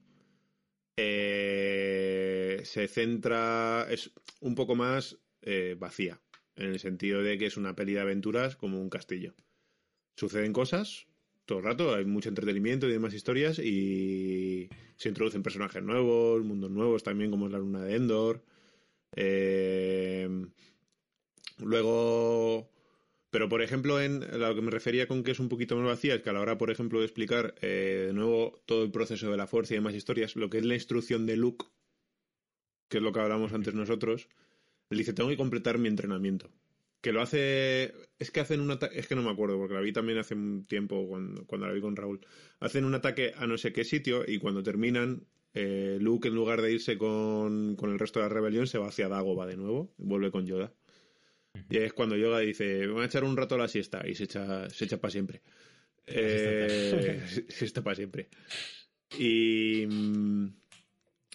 eh, 0.98 2.19
se 2.66 2.88
centra, 2.88 3.88
es 3.90 4.12
un 4.42 4.56
poco 4.56 4.76
más 4.76 5.18
eh, 5.42 5.76
vacía, 5.78 6.20
en 6.56 6.70
el 6.70 6.80
sentido 6.80 7.24
de 7.24 7.38
que 7.38 7.46
es 7.46 7.58
una 7.58 7.76
peli 7.76 7.94
de 7.94 8.02
aventuras 8.02 8.56
como 8.56 8.82
un 8.82 8.90
castillo. 8.90 9.36
Suceden 10.16 10.54
cosas 10.54 11.08
todo 11.50 11.60
el 11.60 11.66
rato, 11.66 11.96
hay 11.96 12.06
mucho 12.06 12.30
entretenimiento 12.30 12.88
y 12.88 12.92
demás 12.92 13.12
historias 13.16 13.58
y 13.58 14.70
se 14.98 15.10
introducen 15.10 15.42
personajes 15.42 15.82
nuevos, 15.82 16.44
mundos 16.44 16.70
nuevos 16.70 17.02
también, 17.02 17.32
como 17.32 17.48
es 17.48 17.52
la 17.52 17.58
luna 17.58 17.84
de 17.84 17.96
Endor. 17.96 18.44
Eh, 19.16 20.30
luego, 21.58 22.70
pero 23.32 23.50
por 23.50 23.64
ejemplo, 23.64 24.00
en 24.00 24.20
lo 24.40 24.54
que 24.54 24.62
me 24.62 24.70
refería 24.70 25.08
con 25.08 25.24
que 25.24 25.32
es 25.32 25.40
un 25.40 25.50
poquito 25.50 25.76
más 25.76 25.88
vacía, 25.88 26.14
es 26.14 26.22
que 26.22 26.30
a 26.30 26.34
la 26.34 26.42
hora, 26.42 26.60
por 26.60 26.70
ejemplo, 26.70 27.00
de 27.00 27.06
explicar 27.06 27.56
eh, 27.62 28.06
de 28.08 28.14
nuevo 28.14 28.62
todo 28.68 28.84
el 28.84 28.92
proceso 28.92 29.32
de 29.32 29.38
la 29.38 29.48
fuerza 29.48 29.74
y 29.74 29.78
demás 29.78 29.96
historias, 29.96 30.36
lo 30.36 30.52
que 30.52 30.60
es 30.60 30.66
la 30.66 30.76
instrucción 30.76 31.26
de 31.26 31.36
Luke, 31.36 31.66
que 32.90 32.98
es 32.98 33.04
lo 33.04 33.14
que 33.14 33.20
hablamos 33.20 33.54
antes 33.54 33.74
nosotros, 33.74 34.28
él 34.90 34.98
dice, 34.98 35.14
tengo 35.14 35.30
que 35.30 35.38
completar 35.38 35.78
mi 35.78 35.88
entrenamiento. 35.88 36.50
Que 37.02 37.14
lo 37.14 37.22
hace. 37.22 37.94
Es 38.18 38.30
que 38.30 38.42
hacen 38.42 38.60
un 38.60 38.72
ataque. 38.72 39.00
Es 39.00 39.08
que 39.08 39.16
no 39.16 39.22
me 39.24 39.32
acuerdo, 39.32 39.58
porque 39.58 39.74
la 39.74 39.80
vi 39.80 39.94
también 39.94 40.18
hace 40.18 40.34
un 40.36 40.66
tiempo 40.66 41.08
cuando, 41.08 41.46
cuando 41.46 41.68
la 41.68 41.74
vi 41.74 41.80
con 41.80 41.96
Raúl. 41.96 42.20
Hacen 42.60 42.84
un 42.84 42.94
ataque 42.94 43.32
a 43.38 43.48
no 43.48 43.58
sé 43.58 43.72
qué 43.72 43.86
sitio 43.86 44.26
y 44.28 44.38
cuando 44.38 44.64
terminan, 44.64 45.26
eh, 45.54 45.98
Luke, 46.02 46.28
en 46.28 46.36
lugar 46.36 46.62
de 46.62 46.74
irse 46.74 46.98
con, 46.98 47.78
con 47.78 47.92
el 47.92 48.00
resto 48.00 48.20
de 48.20 48.26
la 48.26 48.34
rebelión, 48.34 48.68
se 48.68 48.80
va 48.80 48.90
hacia 48.90 49.08
Dagobah 49.08 49.46
de 49.46 49.56
nuevo 49.56 49.94
y 49.98 50.04
vuelve 50.04 50.30
con 50.30 50.46
Yoda. 50.46 50.74
Y 51.70 51.78
es 51.78 51.94
cuando 51.94 52.18
Yoda 52.18 52.40
dice: 52.40 52.80
Me 52.80 52.88
voy 52.88 53.04
a 53.04 53.06
echar 53.06 53.24
un 53.24 53.38
rato 53.38 53.56
a 53.56 53.60
la 53.60 53.70
siesta 53.70 54.06
y 54.06 54.16
se 54.16 54.26
echa, 54.26 54.70
se 54.70 54.84
echa 54.84 55.00
para 55.00 55.12
siempre. 55.12 55.42
Eh, 56.06 57.22
siesta 57.48 57.82
para 57.84 57.96
siempre. 57.96 58.30
Y. 59.18 59.86
mm, 59.88 60.48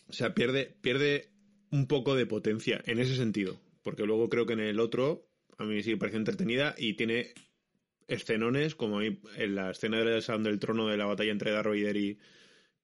O 0.08 0.12
sea, 0.12 0.34
pierde, 0.34 0.76
pierde 0.82 1.33
un 1.74 1.86
poco 1.88 2.14
de 2.14 2.24
potencia 2.26 2.80
en 2.86 3.00
ese 3.00 3.16
sentido. 3.16 3.58
Porque 3.82 4.06
luego 4.06 4.28
creo 4.28 4.46
que 4.46 4.52
en 4.52 4.60
el 4.60 4.78
otro 4.78 5.26
a 5.58 5.64
mí 5.64 5.82
sí 5.82 5.90
me 5.90 5.96
parece 5.96 6.18
entretenida 6.18 6.74
y 6.78 6.94
tiene 6.94 7.34
escenones 8.06 8.74
como 8.76 9.00
ahí 9.00 9.20
en 9.36 9.54
la 9.56 9.70
escena 9.72 9.98
del 9.98 10.22
Salón 10.22 10.44
del 10.44 10.60
Trono 10.60 10.86
de 10.88 10.96
la 10.96 11.06
batalla 11.06 11.32
entre 11.32 11.50
Darth 11.50 11.66
Vader 11.66 11.96
y, 11.96 12.18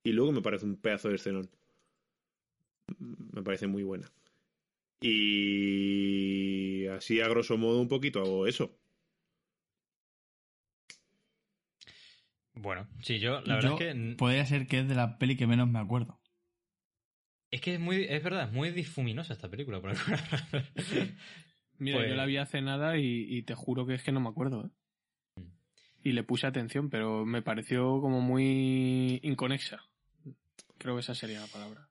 y 0.02 0.12
Luke 0.12 0.32
me 0.32 0.42
parece 0.42 0.64
un 0.66 0.76
pedazo 0.76 1.08
de 1.08 1.14
escenón. 1.16 1.48
Me 2.98 3.42
parece 3.42 3.66
muy 3.68 3.82
buena. 3.84 4.10
Y 5.00 6.86
así 6.88 7.20
a 7.20 7.28
grosso 7.28 7.56
modo 7.56 7.80
un 7.80 7.88
poquito 7.88 8.20
hago 8.20 8.46
eso. 8.46 8.76
Bueno, 12.54 12.86
sí, 13.00 13.18
yo, 13.20 13.40
la 13.42 13.54
verdad 13.56 13.70
Yo- 13.70 13.78
es 13.78 13.94
que. 13.94 14.14
Podría 14.16 14.44
ser 14.44 14.66
que 14.66 14.80
es 14.80 14.88
de 14.88 14.94
la 14.94 15.18
peli 15.18 15.36
que 15.36 15.46
menos 15.46 15.68
me 15.68 15.78
acuerdo. 15.78 16.19
Es 17.50 17.60
que 17.60 17.74
es 17.74 17.80
muy. 17.80 18.04
Es 18.08 18.22
verdad, 18.22 18.44
es 18.48 18.52
muy 18.52 18.70
difuminosa 18.70 19.32
esta 19.32 19.48
película, 19.48 19.80
por 19.80 19.90
alguna 19.90 20.16
razón. 20.30 20.64
Mira, 21.78 21.98
Pues- 21.98 22.10
yo 22.10 22.14
la 22.16 22.26
vi 22.26 22.36
hace 22.36 22.60
nada 22.60 22.96
y, 22.98 23.26
y 23.28 23.42
te 23.42 23.54
juro 23.54 23.86
que 23.86 23.94
es 23.94 24.02
que 24.02 24.12
no 24.12 24.20
me 24.20 24.28
acuerdo. 24.28 24.66
¿eh? 24.66 25.40
Mm. 25.40 25.48
Y 26.04 26.12
le 26.12 26.22
puse 26.22 26.46
atención, 26.46 26.90
pero 26.90 27.24
me 27.26 27.42
pareció 27.42 28.00
como 28.00 28.20
muy 28.20 29.18
inconexa. 29.22 29.80
Creo 30.78 30.94
que 30.94 31.00
esa 31.00 31.14
sería 31.14 31.40
la 31.40 31.46
palabra. 31.48 31.88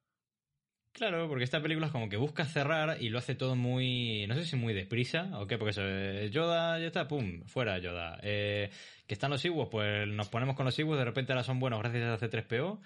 Claro, 0.91 1.28
porque 1.30 1.43
esta 1.43 1.62
película 1.62 1.86
es 1.86 1.91
como 1.91 2.10
que 2.10 2.18
busca 2.18 2.45
cerrar 2.45 2.97
y 3.01 3.10
lo 3.10 3.20
hace 3.20 3.36
todo 3.36 3.55
muy. 3.55 4.26
No 4.28 4.36
sé 4.36 4.45
si 4.45 4.55
muy 4.55 4.74
deprisa 4.74 5.30
o 5.39 5.45
qué, 5.45 5.57
porque 5.57 5.70
eso, 5.72 5.82
eh, 5.86 6.30
Yoda 6.32 6.80
ya 6.80 6.88
está, 6.88 7.07
pum, 7.07 7.43
fuera 7.45 7.78
Yoda. 7.78 8.20
Eh, 8.24 8.70
que 9.05 9.14
están 9.14 9.30
los 9.30 9.43
Ewoks, 9.45 9.70
pues 9.70 10.07
nos 10.07 10.30
ponemos 10.30 10.55
con 10.55 10.66
los 10.66 10.78
Ewoks, 10.80 10.97
de 10.97 11.05
repente 11.05 11.32
ahora 11.32 11.43
son 11.43 11.60
buenos 11.60 11.80
gracias 11.80 12.03
a 12.22 12.26
C3PO. 12.28 12.80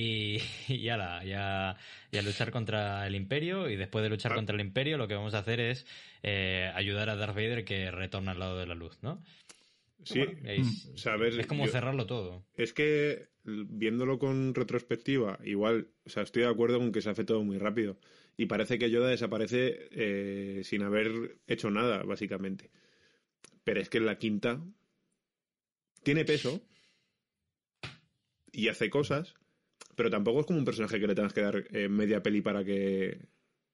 Y, 0.00 0.38
y 0.68 0.88
ala, 0.88 1.24
ya, 1.24 1.76
ya 2.12 2.22
luchar 2.22 2.50
contra 2.52 3.06
el 3.06 3.14
Imperio. 3.16 3.68
Y 3.68 3.76
después 3.76 4.02
de 4.02 4.08
luchar 4.10 4.32
Ah. 4.32 4.34
contra 4.36 4.54
el 4.54 4.60
Imperio, 4.60 4.96
lo 4.96 5.08
que 5.08 5.14
vamos 5.14 5.34
a 5.34 5.38
hacer 5.38 5.58
es 5.60 5.86
eh, 6.22 6.70
ayudar 6.74 7.10
a 7.10 7.16
Darth 7.16 7.34
Vader 7.34 7.64
que 7.64 7.90
retorna 7.90 8.32
al 8.32 8.38
lado 8.38 8.58
de 8.58 8.66
la 8.66 8.74
luz, 8.74 8.98
¿no? 9.02 9.22
Sí, 10.04 10.20
Bueno, 10.20 10.38
es, 10.44 10.86
o 10.94 10.96
sea, 10.96 11.14
a 11.14 11.16
ver, 11.16 11.38
es 11.40 11.46
como 11.48 11.66
yo- 11.66 11.72
cerrarlo 11.72 12.06
todo. 12.06 12.44
Es 12.56 12.72
que 12.72 13.28
viéndolo 13.44 14.18
con 14.18 14.54
retrospectiva, 14.54 15.38
igual, 15.42 15.88
o 16.06 16.10
sea, 16.10 16.22
estoy 16.22 16.42
de 16.42 16.48
acuerdo 16.48 16.78
con 16.78 16.92
que 16.92 17.00
se 17.02 17.10
hace 17.10 17.24
todo 17.24 17.42
muy 17.42 17.58
rápido. 17.58 17.98
Y 18.36 18.46
parece 18.46 18.78
que 18.78 18.90
Yoda 18.90 19.08
desaparece 19.08 19.88
eh, 19.90 20.60
sin 20.62 20.82
haber 20.82 21.38
hecho 21.48 21.70
nada, 21.70 22.04
básicamente. 22.04 22.70
Pero 23.64 23.80
es 23.80 23.88
que 23.88 23.98
en 23.98 24.06
la 24.06 24.18
quinta 24.18 24.60
tiene 26.04 26.24
peso 26.24 26.62
y 28.52 28.68
hace 28.68 28.90
cosas, 28.90 29.34
pero 29.98 30.10
tampoco 30.10 30.38
es 30.40 30.46
como 30.46 30.60
un 30.60 30.64
personaje 30.64 31.00
que 31.00 31.08
le 31.08 31.16
tengas 31.16 31.32
que 31.32 31.40
dar 31.40 31.64
eh, 31.72 31.88
media 31.88 32.22
peli 32.22 32.40
para 32.40 32.64
que 32.64 33.18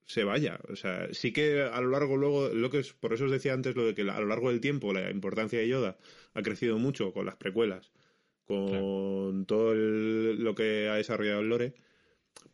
se 0.07 0.25
vaya. 0.25 0.59
O 0.71 0.75
sea, 0.75 1.13
sí 1.13 1.35
que 1.35 1.61
a 1.61 1.79
lo 1.83 1.91
largo 1.91 2.17
luego, 2.17 2.49
lo 2.49 2.71
que 2.71 2.79
es, 2.79 2.95
por 2.95 3.13
eso 3.13 3.27
os 3.27 3.31
decía 3.31 3.53
antes 3.53 3.77
lo 3.77 3.85
de 3.85 3.95
que 3.95 4.01
a 4.01 4.21
lo 4.21 4.27
largo 4.27 4.49
del 4.51 4.63
tiempo 4.63 4.95
la 4.95 5.11
importancia 5.11 5.59
de 5.59 5.69
Yoda 5.69 5.99
ha 6.33 6.41
crecido 6.41 6.79
mucho 6.79 7.13
con 7.13 7.27
las 7.27 7.37
precuelas, 7.37 7.93
con 8.47 9.45
todo 9.45 9.73
el- 9.75 10.43
lo 10.43 10.55
que 10.55 10.89
ha 10.89 10.95
desarrollado 10.95 11.41
el 11.43 11.51
lore, 11.51 11.75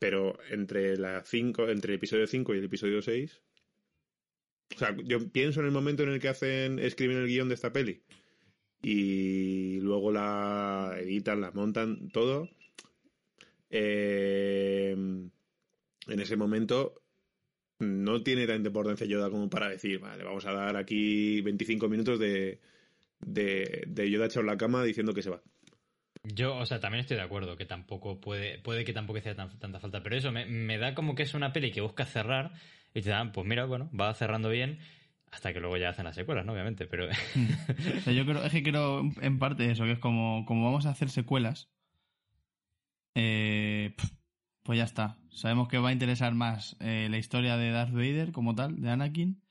pero 0.00 0.36
entre 0.50 0.96
la 0.96 1.22
cinco, 1.22 1.68
entre 1.68 1.92
el 1.92 1.98
episodio 1.98 2.26
5 2.26 2.56
y 2.56 2.58
el 2.58 2.64
episodio 2.64 3.02
6 3.02 3.40
o 4.74 4.78
sea, 4.78 4.96
yo 5.04 5.30
pienso 5.30 5.60
en 5.60 5.66
el 5.66 5.72
momento 5.72 6.02
en 6.02 6.08
el 6.08 6.18
que 6.18 6.28
hacen 6.28 6.80
escriben 6.80 7.18
el 7.18 7.28
guion 7.28 7.48
de 7.48 7.54
esta 7.54 7.72
peli 7.72 8.02
y 8.82 9.78
luego 9.80 10.10
la 10.10 10.96
editan, 11.00 11.40
la 11.40 11.52
montan, 11.52 12.08
todo. 12.10 12.48
Eh, 13.70 14.90
en 14.92 16.20
ese 16.20 16.36
momento 16.36 17.02
no 17.78 18.22
tiene 18.22 18.46
tanta 18.46 18.68
importancia 18.68 19.06
Yoda 19.06 19.30
como 19.30 19.48
para 19.48 19.68
decir, 19.68 19.98
vale, 20.00 20.22
vamos 20.24 20.44
a 20.46 20.52
dar 20.52 20.76
aquí 20.76 21.40
25 21.40 21.88
minutos 21.88 22.18
de, 22.18 22.60
de, 23.20 23.84
de 23.86 24.10
Yoda 24.10 24.26
echado 24.26 24.40
en 24.40 24.46
la 24.48 24.56
cama 24.56 24.84
diciendo 24.84 25.14
que 25.14 25.22
se 25.22 25.30
va. 25.30 25.42
Yo, 26.22 26.56
o 26.56 26.66
sea, 26.66 26.80
también 26.80 27.00
estoy 27.00 27.16
de 27.16 27.22
acuerdo 27.22 27.56
que 27.56 27.64
tampoco 27.64 28.20
puede, 28.20 28.58
puede 28.58 28.84
que 28.84 28.92
tampoco 28.92 29.18
hiciera 29.18 29.36
tan- 29.36 29.58
tanta 29.58 29.80
falta, 29.80 30.02
pero 30.02 30.16
eso 30.16 30.30
me, 30.32 30.44
me 30.44 30.76
da 30.76 30.94
como 30.94 31.14
que 31.14 31.22
es 31.22 31.32
una 31.32 31.52
peli 31.52 31.70
que 31.72 31.80
busca 31.80 32.04
cerrar 32.04 32.52
y 32.92 33.00
te 33.00 33.08
dan, 33.10 33.32
pues 33.32 33.46
mira, 33.46 33.64
bueno, 33.64 33.90
va 33.98 34.12
cerrando 34.12 34.50
bien 34.50 34.80
hasta 35.30 35.54
que 35.54 35.60
luego 35.60 35.76
ya 35.78 35.90
hacen 35.90 36.04
las 36.04 36.16
secuelas, 36.16 36.44
¿no? 36.44 36.52
Obviamente, 36.52 36.86
pero 36.86 37.06
O 37.96 38.00
sea, 38.00 38.12
yo 38.12 38.26
creo, 38.26 38.44
es 38.44 38.52
que 38.52 38.62
creo 38.62 39.00
en 39.22 39.38
parte 39.38 39.70
eso, 39.70 39.84
que 39.84 39.92
es 39.92 39.98
como, 39.98 40.44
como 40.44 40.64
vamos 40.66 40.84
a 40.84 40.90
hacer 40.90 41.08
secuelas, 41.08 41.70
eh, 43.14 43.94
pues 44.62 44.78
ya 44.78 44.84
está. 44.84 45.18
Sabemos 45.30 45.68
que 45.68 45.78
va 45.78 45.90
a 45.90 45.92
interesar 45.92 46.34
más 46.34 46.76
eh, 46.80 47.08
la 47.10 47.18
historia 47.18 47.56
de 47.56 47.70
Darth 47.70 47.92
Vader 47.92 48.32
como 48.32 48.54
tal, 48.54 48.80
de 48.80 48.90
Anakin, 48.90 49.42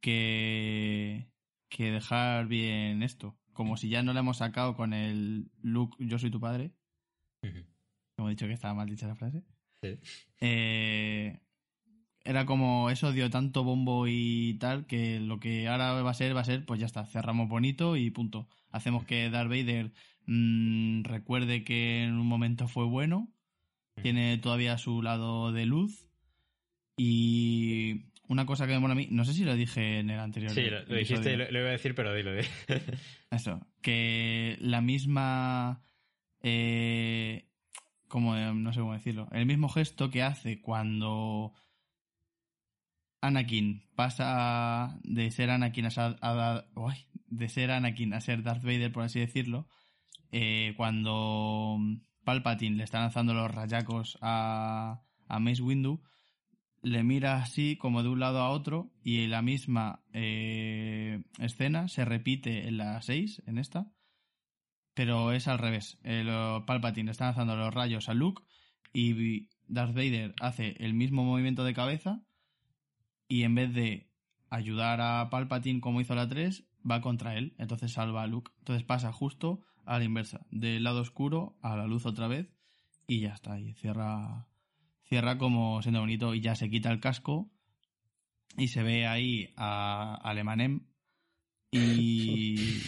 que, 0.00 1.28
que 1.68 1.90
dejar 1.90 2.46
bien 2.46 3.02
esto. 3.02 3.38
Como 3.52 3.76
si 3.76 3.88
ya 3.88 4.02
no 4.02 4.12
le 4.12 4.20
hemos 4.20 4.38
sacado 4.38 4.76
con 4.76 4.92
el 4.94 5.50
Luke, 5.62 5.96
yo 5.98 6.18
soy 6.18 6.30
tu 6.30 6.40
padre. 6.40 6.72
Como 8.16 8.28
he 8.28 8.32
dicho 8.32 8.46
que 8.46 8.52
estaba 8.52 8.74
mal 8.74 8.88
dicha 8.88 9.06
la 9.06 9.16
frase. 9.16 9.42
Sí. 9.82 9.98
Eh, 10.40 11.40
era 12.24 12.46
como 12.46 12.90
eso 12.90 13.12
dio 13.12 13.30
tanto 13.30 13.64
bombo 13.64 14.06
y 14.06 14.54
tal 14.60 14.86
que 14.86 15.18
lo 15.18 15.40
que 15.40 15.68
ahora 15.68 16.02
va 16.02 16.10
a 16.10 16.14
ser, 16.14 16.36
va 16.36 16.40
a 16.40 16.44
ser, 16.44 16.64
pues 16.64 16.78
ya 16.78 16.86
está, 16.86 17.04
cerramos 17.04 17.48
bonito 17.48 17.96
y 17.96 18.10
punto. 18.10 18.48
Hacemos 18.70 19.04
que 19.04 19.28
Darth 19.28 19.48
Vader 19.48 19.92
mm, 20.26 21.02
recuerde 21.04 21.64
que 21.64 22.04
en 22.04 22.14
un 22.14 22.26
momento 22.26 22.68
fue 22.68 22.84
bueno, 22.86 23.32
tiene 24.02 24.38
todavía 24.38 24.78
su 24.78 25.02
lado 25.02 25.52
de 25.52 25.66
luz 25.66 26.08
y 26.96 28.06
una 28.28 28.46
cosa 28.46 28.66
que 28.66 28.72
me 28.72 28.78
mola 28.80 28.92
a 28.92 28.96
mí, 28.96 29.08
no 29.10 29.24
sé 29.24 29.34
si 29.34 29.44
lo 29.44 29.54
dije 29.54 29.98
en 29.98 30.10
el 30.10 30.18
anterior. 30.20 30.52
sí, 30.52 30.62
lo, 30.62 30.84
lo 30.84 30.94
dijiste, 30.96 31.36
lo, 31.36 31.50
lo 31.50 31.58
iba 31.60 31.68
a 31.68 31.72
decir, 31.72 31.94
pero 31.94 32.14
dilo. 32.14 32.32
di. 32.34 32.42
Eso, 33.30 33.60
que 33.80 34.56
la 34.60 34.80
misma. 34.80 35.82
Eh, 36.42 37.48
como, 38.08 38.36
eh, 38.36 38.52
no 38.54 38.72
sé 38.72 38.80
cómo 38.80 38.92
decirlo. 38.94 39.28
El 39.32 39.46
mismo 39.46 39.68
gesto 39.68 40.10
que 40.10 40.22
hace 40.22 40.60
cuando 40.60 41.52
Anakin 43.20 43.84
pasa 43.94 44.98
de 45.04 45.30
ser 45.30 45.50
Anakin 45.50 45.86
a, 45.86 45.90
ser- 45.90 46.16
a- 46.20 46.64
uy, 46.74 46.94
de 47.26 47.48
ser 47.48 47.70
Anakin 47.70 48.14
a 48.14 48.20
ser 48.20 48.42
Darth 48.42 48.62
Vader, 48.64 48.92
por 48.92 49.04
así 49.04 49.20
decirlo. 49.20 49.68
Eh, 50.32 50.74
cuando 50.76 51.78
Palpatine 52.24 52.76
le 52.76 52.84
está 52.84 53.00
lanzando 53.00 53.34
los 53.34 53.50
rayacos 53.50 54.18
a, 54.20 55.02
a 55.28 55.38
Mace 55.38 55.62
Windu, 55.62 56.02
le 56.82 57.04
mira 57.04 57.36
así 57.36 57.76
como 57.76 58.02
de 58.02 58.08
un 58.08 58.20
lado 58.20 58.40
a 58.40 58.50
otro 58.50 58.90
y 59.04 59.26
la 59.28 59.40
misma 59.40 60.02
eh, 60.12 61.22
escena 61.38 61.88
se 61.88 62.04
repite 62.04 62.66
en 62.66 62.76
la 62.76 63.00
6, 63.00 63.42
en 63.46 63.58
esta, 63.58 63.86
pero 64.94 65.32
es 65.32 65.46
al 65.48 65.58
revés. 65.58 65.98
El 66.02 66.28
oh, 66.28 66.64
Palpatine 66.66 67.06
le 67.06 67.12
está 67.12 67.26
lanzando 67.26 67.56
los 67.56 67.72
rayos 67.72 68.08
a 68.08 68.14
Luke 68.14 68.42
y 68.92 69.48
Darth 69.68 69.94
Vader 69.94 70.34
hace 70.40 70.74
el 70.80 70.94
mismo 70.94 71.24
movimiento 71.24 71.64
de 71.64 71.74
cabeza 71.74 72.22
y 73.28 73.44
en 73.44 73.54
vez 73.54 73.72
de 73.72 74.10
ayudar 74.50 75.00
a 75.00 75.30
Palpatine 75.30 75.80
como 75.80 76.00
hizo 76.00 76.14
la 76.14 76.28
3, 76.28 76.66
va 76.88 77.00
contra 77.00 77.36
él, 77.36 77.54
entonces 77.58 77.92
salva 77.92 78.22
a 78.22 78.26
Luke. 78.26 78.50
Entonces 78.58 78.84
pasa 78.84 79.12
justo 79.12 79.62
a 79.86 79.98
la 79.98 80.04
inversa, 80.04 80.46
del 80.50 80.84
lado 80.84 81.00
oscuro 81.00 81.56
a 81.62 81.76
la 81.76 81.86
luz 81.86 82.06
otra 82.06 82.28
vez 82.28 82.48
y 83.06 83.20
ya 83.20 83.34
está, 83.34 83.58
y 83.60 83.74
cierra 83.74 84.46
cierra 85.04 85.36
como 85.38 85.82
siendo 85.82 86.00
bonito 86.00 86.34
y 86.34 86.40
ya 86.40 86.54
se 86.54 86.70
quita 86.70 86.90
el 86.90 87.00
casco 87.00 87.50
y 88.56 88.68
se 88.68 88.82
ve 88.82 89.06
ahí 89.06 89.50
a 89.56 90.14
Alemanem 90.22 90.80
y 91.70 92.56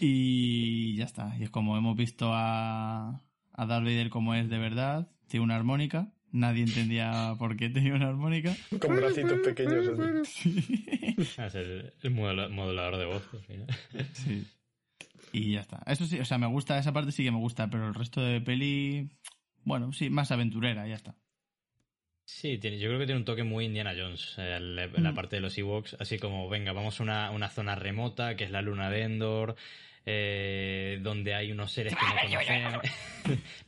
y 0.00 0.96
ya 0.96 1.04
está 1.04 1.34
y 1.38 1.44
es 1.44 1.50
como 1.50 1.76
hemos 1.76 1.96
visto 1.96 2.30
a 2.32 3.20
a 3.54 3.66
Darth 3.66 3.84
Vader 3.84 4.10
como 4.10 4.34
es 4.34 4.48
de 4.48 4.58
verdad 4.58 5.08
tiene 5.28 5.44
una 5.44 5.56
armónica 5.56 6.12
nadie 6.32 6.62
entendía 6.64 7.34
por 7.38 7.56
qué 7.56 7.68
tenía 7.68 7.94
una 7.94 8.08
armónica 8.08 8.54
Con 8.80 8.96
bracitos 8.96 9.38
pequeños. 9.44 9.86
así. 10.22 11.14
Va 11.38 11.44
a 11.44 11.50
ser 11.50 11.94
el 12.02 12.10
modula- 12.14 12.48
modulador 12.48 12.96
de 12.96 13.04
voz. 13.04 13.28
al 13.34 13.40
final. 13.40 13.66
Sí. 14.14 14.46
Y 15.32 15.52
ya 15.52 15.60
está. 15.60 15.82
Eso 15.86 16.04
sí, 16.06 16.20
o 16.20 16.24
sea, 16.24 16.38
me 16.38 16.46
gusta, 16.46 16.78
esa 16.78 16.92
parte 16.92 17.12
sí 17.12 17.24
que 17.24 17.30
me 17.30 17.38
gusta, 17.38 17.68
pero 17.70 17.88
el 17.88 17.94
resto 17.94 18.20
de 18.20 18.40
peli, 18.40 19.10
bueno, 19.64 19.92
sí, 19.92 20.10
más 20.10 20.30
aventurera, 20.30 20.86
ya 20.86 20.94
está. 20.94 21.14
Sí, 22.24 22.58
tiene, 22.58 22.78
yo 22.78 22.88
creo 22.88 23.00
que 23.00 23.06
tiene 23.06 23.18
un 23.18 23.24
toque 23.24 23.42
muy 23.42 23.64
Indiana 23.64 23.94
Jones, 23.96 24.34
eh, 24.38 24.58
la, 24.60 24.86
la 24.86 25.12
Mm. 25.12 25.14
parte 25.14 25.36
de 25.36 25.42
los 25.42 25.56
Ewoks, 25.58 25.96
así 25.98 26.18
como, 26.18 26.48
venga, 26.48 26.72
vamos 26.72 27.00
a 27.00 27.02
una, 27.02 27.30
una 27.30 27.48
zona 27.50 27.74
remota, 27.74 28.36
que 28.36 28.44
es 28.44 28.50
la 28.50 28.62
luna 28.62 28.90
de 28.90 29.02
Endor, 29.02 29.56
eh, 30.06 30.98
donde 31.02 31.34
hay 31.34 31.50
unos 31.52 31.72
seres 31.72 31.94
que 31.94 32.04
no 32.06 32.14
conocemos. 32.22 32.82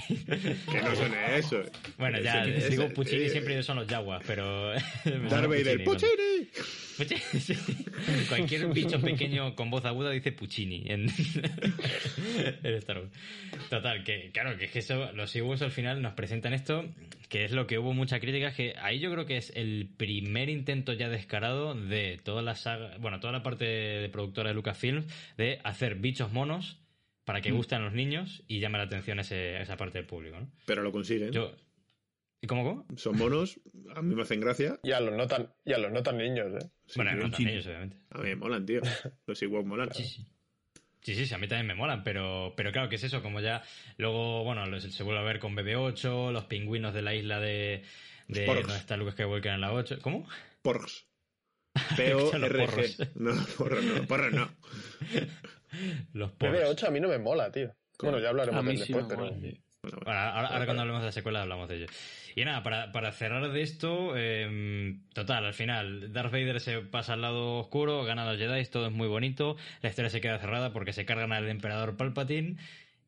Que 0.26 0.80
no 0.82 0.94
suene 0.96 1.38
eso. 1.38 1.62
Bueno, 1.98 2.20
ya, 2.20 2.44
digo 2.44 2.88
Puccini 2.90 3.24
eh, 3.24 3.30
siempre 3.30 3.62
son 3.62 3.76
los 3.76 3.86
Jaguars, 3.86 4.24
pero... 4.26 4.72
Darth 5.30 5.48
Vader, 5.48 5.84
Puccini, 5.84 6.10
¡Puccini! 6.96 7.18
Puccini, 7.18 7.40
sí. 7.40 7.54
Cualquier 8.28 8.68
bicho 8.68 9.00
pequeño 9.00 9.54
con 9.54 9.70
voz 9.70 9.84
aguda 9.84 10.10
dice 10.10 10.32
Puccini 10.32 10.84
en, 10.86 11.06
en 12.62 12.74
Star 12.74 12.98
Wars. 12.98 13.10
Total, 13.68 14.04
que 14.04 14.30
claro, 14.32 14.56
que 14.56 14.66
es 14.66 14.70
que 14.70 14.78
eso, 14.80 15.12
los 15.12 15.34
Ewoks 15.34 15.62
al 15.62 15.70
final 15.70 16.00
nos 16.02 16.14
presentan 16.14 16.54
esto, 16.54 16.84
que 17.28 17.44
es 17.44 17.52
lo 17.52 17.66
que 17.66 17.78
hubo 17.78 17.92
mucha 17.92 18.20
crítica, 18.20 18.52
que 18.52 18.74
ahí 18.80 18.98
yo 18.98 19.10
creo 19.12 19.26
que 19.26 19.36
es 19.36 19.52
el 19.54 19.88
primer 19.96 20.48
intento 20.48 20.92
ya 20.92 21.08
descarado 21.08 21.74
de 21.74 22.18
toda 22.22 22.42
la 22.42 22.54
saga, 22.54 22.96
bueno, 22.98 23.20
toda 23.20 23.32
la 23.32 23.42
parte 23.42 23.64
de 23.64 24.08
productora 24.08 24.50
de 24.50 24.54
Lucasfilms, 24.54 25.06
de 25.36 25.60
hacer 25.64 25.96
bichos 25.96 26.32
monos 26.32 26.78
para 27.26 27.42
que 27.42 27.50
gusten 27.50 27.82
a 27.82 27.84
los 27.84 27.92
niños 27.92 28.42
y 28.48 28.60
llame 28.60 28.78
la 28.78 28.84
atención 28.84 29.18
ese- 29.20 29.60
esa 29.60 29.76
parte 29.76 29.98
del 29.98 30.06
público, 30.06 30.40
¿no? 30.40 30.50
Pero 30.64 30.82
lo 30.82 30.90
consiguen. 30.92 31.30
Yo... 31.32 31.54
¿Y 32.40 32.46
cómo, 32.46 32.64
cómo? 32.64 32.86
Son 32.96 33.16
monos, 33.18 33.58
a 33.94 34.00
mí 34.02 34.14
me 34.14 34.22
hacen 34.22 34.40
gracia. 34.40 34.78
Y 34.82 34.92
a 34.92 35.00
los 35.00 35.14
no 35.14 35.26
tan, 35.26 35.52
y 35.64 35.72
a 35.72 35.78
los 35.78 35.90
no 35.92 36.02
tan 36.02 36.18
niños, 36.18 36.52
¿eh? 36.62 36.68
Sí, 36.86 36.94
bueno, 36.96 37.10
tío. 37.12 37.20
no 37.20 37.30
Puccini. 37.30 37.50
ellos, 37.52 37.66
obviamente. 37.66 37.96
A 38.10 38.18
mí 38.18 38.24
me 38.24 38.36
molan, 38.36 38.64
tío. 38.64 38.80
Los 39.26 39.42
Ewoks 39.42 39.66
molan. 39.66 39.92
Sí, 39.92 40.04
sí. 40.04 40.26
Sí, 41.00 41.14
sí, 41.14 41.26
sí, 41.26 41.34
a 41.34 41.38
mí 41.38 41.46
también 41.48 41.66
me 41.68 41.74
molan, 41.74 42.02
pero, 42.04 42.52
pero 42.56 42.72
claro, 42.72 42.88
que 42.88 42.96
es 42.96 43.04
eso? 43.04 43.22
Como 43.22 43.40
ya 43.40 43.62
luego, 43.96 44.44
bueno, 44.44 44.80
se 44.80 45.02
vuelve 45.02 45.20
a 45.20 45.24
ver 45.24 45.38
con 45.38 45.54
BB-8, 45.56 46.32
los 46.32 46.44
pingüinos 46.44 46.92
de 46.94 47.02
la 47.02 47.14
isla 47.14 47.38
de... 47.40 47.82
de 48.28 48.44
Porgs. 48.44 48.62
donde 48.62 48.76
está 48.78 48.96
Luke 48.96 49.12
Skywalker 49.12 49.52
en 49.52 49.60
la 49.60 49.72
8. 49.72 49.98
¿Cómo? 50.02 50.28
Porgs. 50.62 51.06
Los 51.74 51.96
P-O-R-G. 51.96 52.66
porros. 52.66 52.98
No, 53.16 53.46
porros 53.56 53.84
no, 53.84 54.02
porros 54.06 54.32
no. 54.32 54.48
Los 56.12 56.32
Porgs. 56.32 56.58
BB8 56.58 56.84
a 56.86 56.90
mí 56.90 57.00
no 57.00 57.08
me 57.08 57.18
mola, 57.18 57.50
tío. 57.52 57.74
Bueno, 58.02 58.18
ya 58.18 58.28
hablaremos 58.30 58.60
A 58.62 58.66
de 58.66 58.72
él 58.72 58.78
sí 58.78 58.92
después, 58.92 59.06
pero... 59.08 59.24
mola, 59.26 59.36
sí. 59.40 59.60
Bueno, 59.82 59.98
bueno. 59.98 60.00
Bueno, 60.04 60.18
ahora, 60.20 60.48
ahora 60.48 60.64
cuando 60.64 60.82
hablemos 60.82 61.02
de 61.02 61.06
la 61.06 61.12
secuela 61.12 61.42
hablamos 61.42 61.68
de 61.68 61.76
ello. 61.76 61.86
Y 62.34 62.44
nada, 62.44 62.62
para, 62.62 62.92
para 62.92 63.12
cerrar 63.12 63.50
de 63.52 63.62
esto, 63.62 64.12
eh, 64.16 64.96
total, 65.14 65.44
al 65.46 65.54
final, 65.54 66.12
Darth 66.12 66.32
Vader 66.32 66.60
se 66.60 66.80
pasa 66.80 67.12
al 67.14 67.22
lado 67.22 67.58
oscuro, 67.60 68.04
gana 68.04 68.28
a 68.28 68.32
los 68.32 68.38
Jedi, 68.40 68.64
todo 68.66 68.86
es 68.86 68.92
muy 68.92 69.08
bonito, 69.08 69.56
la 69.82 69.88
historia 69.88 70.10
se 70.10 70.20
queda 70.20 70.38
cerrada 70.38 70.72
porque 70.72 70.92
se 70.92 71.06
cargan 71.06 71.32
al 71.32 71.48
emperador 71.48 71.96
Palpatine 71.96 72.56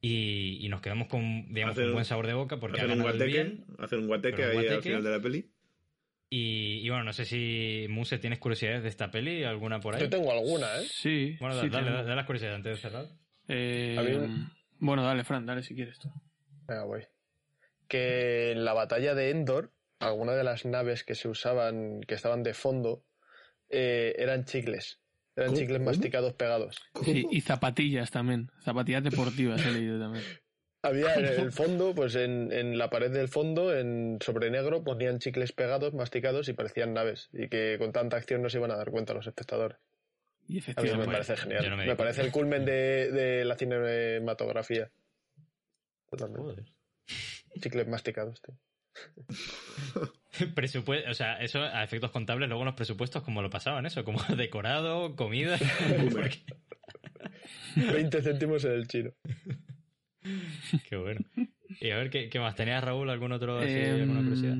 y, 0.00 0.58
y 0.64 0.68
nos 0.68 0.80
quedamos 0.80 1.08
con, 1.08 1.52
digamos, 1.52 1.76
un- 1.76 1.92
buen 1.92 2.04
sabor 2.04 2.26
de 2.28 2.34
boca 2.34 2.58
porque 2.58 2.80
ha 2.80 2.84
Hacen 2.84 2.98
un 2.98 3.02
guateque, 3.02 3.24
bien. 3.26 3.64
un 3.92 4.06
guateque 4.06 4.42
ahí 4.44 4.48
al 4.48 4.54
guateque. 4.54 4.82
final 4.82 5.02
de 5.04 5.10
la 5.10 5.20
peli. 5.20 5.50
Y, 6.30 6.80
y 6.84 6.88
bueno, 6.90 7.04
no 7.04 7.12
sé 7.12 7.24
si 7.24 7.86
Muse 7.88 8.18
tienes 8.18 8.38
curiosidades 8.38 8.82
de 8.82 8.88
esta 8.90 9.10
peli, 9.10 9.44
alguna 9.44 9.80
por 9.80 9.94
ahí. 9.94 10.00
Yo 10.02 10.10
tengo 10.10 10.30
alguna, 10.30 10.66
¿eh? 10.78 10.86
Sí. 10.86 11.36
Bueno, 11.40 11.58
sí, 11.60 11.68
dale, 11.70 11.90
dale, 11.90 12.02
dale 12.02 12.16
las 12.16 12.26
curiosidades 12.26 12.56
antes 12.56 12.76
de 12.76 12.82
cerrar. 12.82 13.06
Eh, 13.48 14.28
Bueno, 14.78 15.02
dale, 15.02 15.24
Fran, 15.24 15.46
dale 15.46 15.62
si 15.62 15.74
quieres 15.74 15.98
tú. 15.98 16.10
Venga, 16.66 16.84
voy. 16.84 17.04
Que 17.88 18.52
en 18.52 18.64
la 18.64 18.74
batalla 18.74 19.14
de 19.14 19.30
Endor, 19.30 19.72
algunas 20.00 20.36
de 20.36 20.44
las 20.44 20.66
naves 20.66 21.02
que 21.02 21.14
se 21.14 21.28
usaban, 21.28 22.00
que 22.02 22.14
estaban 22.14 22.42
de 22.42 22.52
fondo, 22.52 23.04
eh, 23.70 24.14
eran 24.18 24.44
chicles. 24.44 25.00
Eran 25.34 25.50
¿Cómo? 25.50 25.60
chicles 25.60 25.80
masticados 25.80 26.34
pegados. 26.34 26.76
Sí, 27.04 27.26
y 27.30 27.40
zapatillas 27.40 28.10
también. 28.10 28.50
Zapatillas 28.62 29.02
deportivas 29.04 29.64
he 29.64 29.70
leído 29.72 29.98
también. 29.98 30.24
Había 30.82 31.14
en 31.14 31.24
el 31.26 31.52
fondo, 31.52 31.94
pues 31.94 32.14
en, 32.14 32.52
en 32.52 32.78
la 32.78 32.88
pared 32.90 33.10
del 33.10 33.28
fondo, 33.28 33.76
en 33.76 34.18
sobre 34.20 34.50
negro, 34.50 34.84
ponían 34.84 35.18
chicles 35.18 35.52
pegados, 35.52 35.92
masticados 35.94 36.48
y 36.48 36.52
parecían 36.52 36.94
naves. 36.94 37.28
Y 37.32 37.48
que 37.48 37.76
con 37.78 37.92
tanta 37.92 38.16
acción 38.16 38.42
no 38.42 38.48
se 38.50 38.58
iban 38.58 38.70
a 38.70 38.76
dar 38.76 38.90
cuenta 38.90 39.14
los 39.14 39.26
espectadores. 39.26 39.78
Y 40.46 40.60
A 40.60 40.82
mí 40.82 40.88
me 40.90 40.96
pues, 40.96 41.06
parece 41.08 41.36
genial. 41.36 41.70
no 41.70 41.76
me 41.76 41.96
parece 41.96 42.22
el 42.22 42.30
culmen 42.32 42.64
de, 42.64 43.10
de 43.12 43.44
la 43.44 43.56
cinematografía. 43.56 44.90
Totalmente. 46.10 46.40
Joder. 46.42 46.64
Chicles 47.60 47.86
masticados, 47.88 48.40
tío. 48.40 48.56
Presupuesto, 50.54 51.10
o 51.10 51.14
sea, 51.14 51.38
eso 51.40 51.60
a 51.62 51.82
efectos 51.84 52.10
contables, 52.12 52.48
luego 52.48 52.64
los 52.64 52.74
presupuestos, 52.74 53.22
como 53.22 53.42
lo 53.42 53.50
pasaban, 53.50 53.84
eso, 53.86 54.04
como 54.04 54.22
decorado, 54.36 55.16
comida. 55.16 55.58
Porque- 56.12 56.44
20 57.76 58.22
céntimos 58.22 58.64
en 58.64 58.72
el 58.72 58.86
chino. 58.88 59.12
Qué 60.88 60.96
bueno. 60.96 61.20
Y 61.80 61.90
a 61.90 61.96
ver, 61.98 62.10
¿qué, 62.10 62.28
qué 62.28 62.40
más? 62.40 62.54
¿Tenías, 62.54 62.82
Raúl, 62.82 63.10
algún 63.10 63.32
otro, 63.32 63.58
así, 63.58 63.70
Em, 63.70 64.00
alguna 64.02 64.20
curiosidad? 64.22 64.56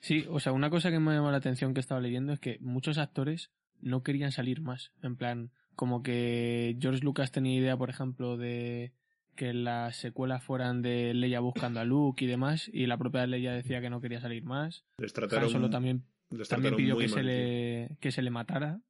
sí, 0.00 0.26
o 0.28 0.40
sea, 0.40 0.52
una 0.52 0.70
cosa 0.70 0.90
que 0.90 0.98
me 0.98 1.10
ha 1.10 1.14
llamado 1.14 1.32
la 1.32 1.38
atención 1.38 1.72
que 1.74 1.80
estaba 1.80 2.00
leyendo 2.00 2.32
es 2.32 2.40
que 2.40 2.58
muchos 2.60 2.98
actores 2.98 3.50
no 3.80 4.02
querían 4.02 4.30
salir 4.32 4.60
más. 4.60 4.92
En 5.02 5.16
plan, 5.16 5.50
como 5.74 6.02
que 6.02 6.76
George 6.80 7.02
Lucas 7.02 7.32
tenía 7.32 7.58
idea, 7.58 7.76
por 7.76 7.88
ejemplo, 7.90 8.36
de 8.36 8.92
que 9.36 9.54
las 9.54 9.96
secuelas 9.96 10.42
fueran 10.44 10.82
de 10.82 11.14
Leia 11.14 11.40
buscando 11.40 11.80
a 11.80 11.84
Luke 11.84 12.22
y 12.22 12.28
demás, 12.28 12.68
y 12.72 12.84
la 12.86 12.98
propia 12.98 13.26
Leia 13.26 13.52
decía 13.54 13.80
que 13.80 13.88
no 13.88 14.02
quería 14.02 14.20
salir 14.20 14.44
más. 14.44 14.84
Les 14.98 15.12
Han 15.12 15.14
trataron, 15.14 15.48
Solo 15.48 15.70
también, 15.70 16.04
les 16.30 16.46
también 16.48 16.76
pidió 16.76 16.98
que 16.98 17.08
se, 17.08 17.14
tío. 17.14 17.22
le, 17.24 17.96
que 18.00 18.10
se 18.12 18.20
le 18.20 18.28
matara, 18.30 18.80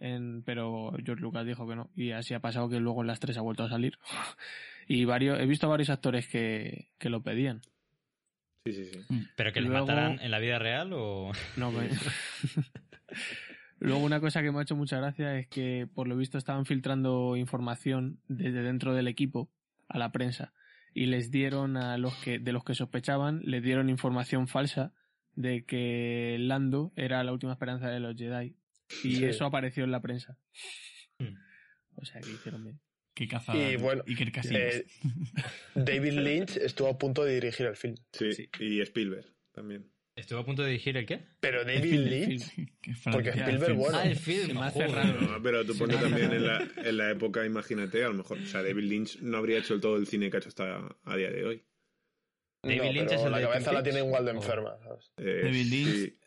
en, 0.00 0.42
pero 0.42 0.92
George 1.04 1.22
Lucas 1.22 1.46
dijo 1.46 1.68
que 1.68 1.76
no. 1.76 1.90
Y 1.94 2.10
así 2.10 2.34
ha 2.34 2.40
pasado 2.40 2.68
que 2.68 2.80
luego 2.80 3.02
en 3.02 3.06
las 3.06 3.20
tres 3.20 3.38
ha 3.38 3.42
vuelto 3.42 3.62
a 3.62 3.68
salir. 3.68 3.98
y 4.88 5.04
varios, 5.04 5.40
he 5.40 5.46
visto 5.46 5.68
varios 5.68 5.90
actores 5.90 6.26
que, 6.28 6.90
que 6.98 7.08
lo 7.10 7.22
pedían. 7.22 7.62
Sí, 8.66 8.72
sí, 8.72 8.84
sí. 8.86 9.26
¿Pero 9.36 9.52
que 9.52 9.60
les 9.60 9.68
luego- 9.70 9.86
mataran 9.86 10.18
en 10.20 10.30
la 10.30 10.38
vida 10.38 10.58
real 10.58 10.92
o...? 10.94 11.32
No, 11.56 11.70
me- 11.70 11.88
Luego 13.80 14.02
una 14.04 14.20
cosa 14.20 14.40
que 14.42 14.50
me 14.50 14.58
ha 14.58 14.62
hecho 14.62 14.76
mucha 14.76 14.96
gracia 14.98 15.38
es 15.38 15.46
que 15.48 15.86
por 15.92 16.08
lo 16.08 16.16
visto 16.16 16.38
estaban 16.38 16.64
filtrando 16.64 17.36
información 17.36 18.20
desde 18.28 18.62
dentro 18.62 18.94
del 18.94 19.08
equipo 19.08 19.50
a 19.88 19.98
la 19.98 20.10
prensa 20.12 20.54
y 20.94 21.06
les 21.06 21.30
dieron 21.30 21.76
a 21.76 21.98
los 21.98 22.14
que 22.22 22.38
de 22.38 22.52
los 22.52 22.64
que 22.64 22.74
sospechaban 22.74 23.40
les 23.44 23.62
dieron 23.62 23.90
información 23.90 24.48
falsa 24.48 24.94
de 25.34 25.64
que 25.64 26.36
Lando 26.40 26.92
era 26.96 27.22
la 27.24 27.32
última 27.32 27.52
esperanza 27.52 27.88
de 27.88 28.00
los 28.00 28.16
Jedi 28.16 28.56
y 29.02 29.16
Sí. 29.16 29.24
eso 29.24 29.44
apareció 29.44 29.84
en 29.84 29.90
la 29.90 30.00
prensa. 30.00 30.38
Hmm. 31.18 31.34
O 31.96 32.04
sea 32.04 32.20
que 32.22 32.30
hicieron 32.30 32.64
bien. 32.64 32.80
Qué. 33.14 33.28
Y 33.72 33.76
bueno, 33.76 34.02
Iker. 34.06 34.32
Eh, 34.50 34.86
David 35.74 36.12
Lynch 36.14 36.56
estuvo 36.56 36.88
a 36.88 36.98
punto 36.98 37.24
de 37.24 37.34
dirigir 37.34 37.66
el 37.66 37.76
film. 37.76 37.94
Sí, 38.12 38.32
Sí. 38.32 38.48
y 38.60 38.80
Spielberg 38.80 39.26
también. 39.52 39.90
¿Estuvo 40.16 40.38
a 40.40 40.44
punto 40.44 40.62
de 40.62 40.68
dirigir 40.70 40.96
el 40.96 41.06
qué? 41.06 41.20
Pero 41.40 41.64
David 41.64 41.94
Lynch, 41.98 42.52
porque 43.10 43.30
Spielberg, 43.30 43.48
el 43.62 43.66
film. 43.66 43.78
bueno. 43.78 43.98
Ah, 43.98 44.04
el 44.06 44.16
film. 44.16 44.58
Raro. 44.92 45.20
No, 45.22 45.42
pero 45.42 45.64
tú 45.64 45.74
no, 45.74 45.88
también 46.00 46.32
en 46.32 46.46
la, 46.46 46.68
en 46.76 46.96
la 46.96 47.10
época, 47.10 47.44
imagínate, 47.44 48.04
a 48.04 48.08
lo 48.08 48.14
mejor, 48.14 48.38
o 48.38 48.46
sea, 48.46 48.62
David 48.62 48.84
Lynch 48.84 49.20
no 49.20 49.38
habría 49.38 49.58
hecho 49.58 49.80
todo 49.80 49.96
el 49.96 50.06
cine 50.06 50.30
que 50.30 50.36
ha 50.36 50.40
hecho 50.40 50.50
hasta 50.50 50.96
a 51.04 51.16
día 51.16 51.30
de 51.30 51.44
hoy. 51.44 51.64
David 52.62 52.78
no, 52.78 52.92
Lynch 52.92 53.08
pero 53.08 53.20
es 53.20 53.26
el 53.26 53.30
la 53.32 53.38
de 53.38 53.44
cabeza 53.44 53.72
la 53.72 53.82
tiene 53.82 53.98
igual 53.98 54.24
de 54.24 54.30
¿o? 54.30 54.34
enferma. 54.36 54.76
¿sabes? 54.84 55.12
Eh, 55.18 55.40
David 55.44 55.66
Lynch. 55.66 55.94
Sí, 55.96 56.18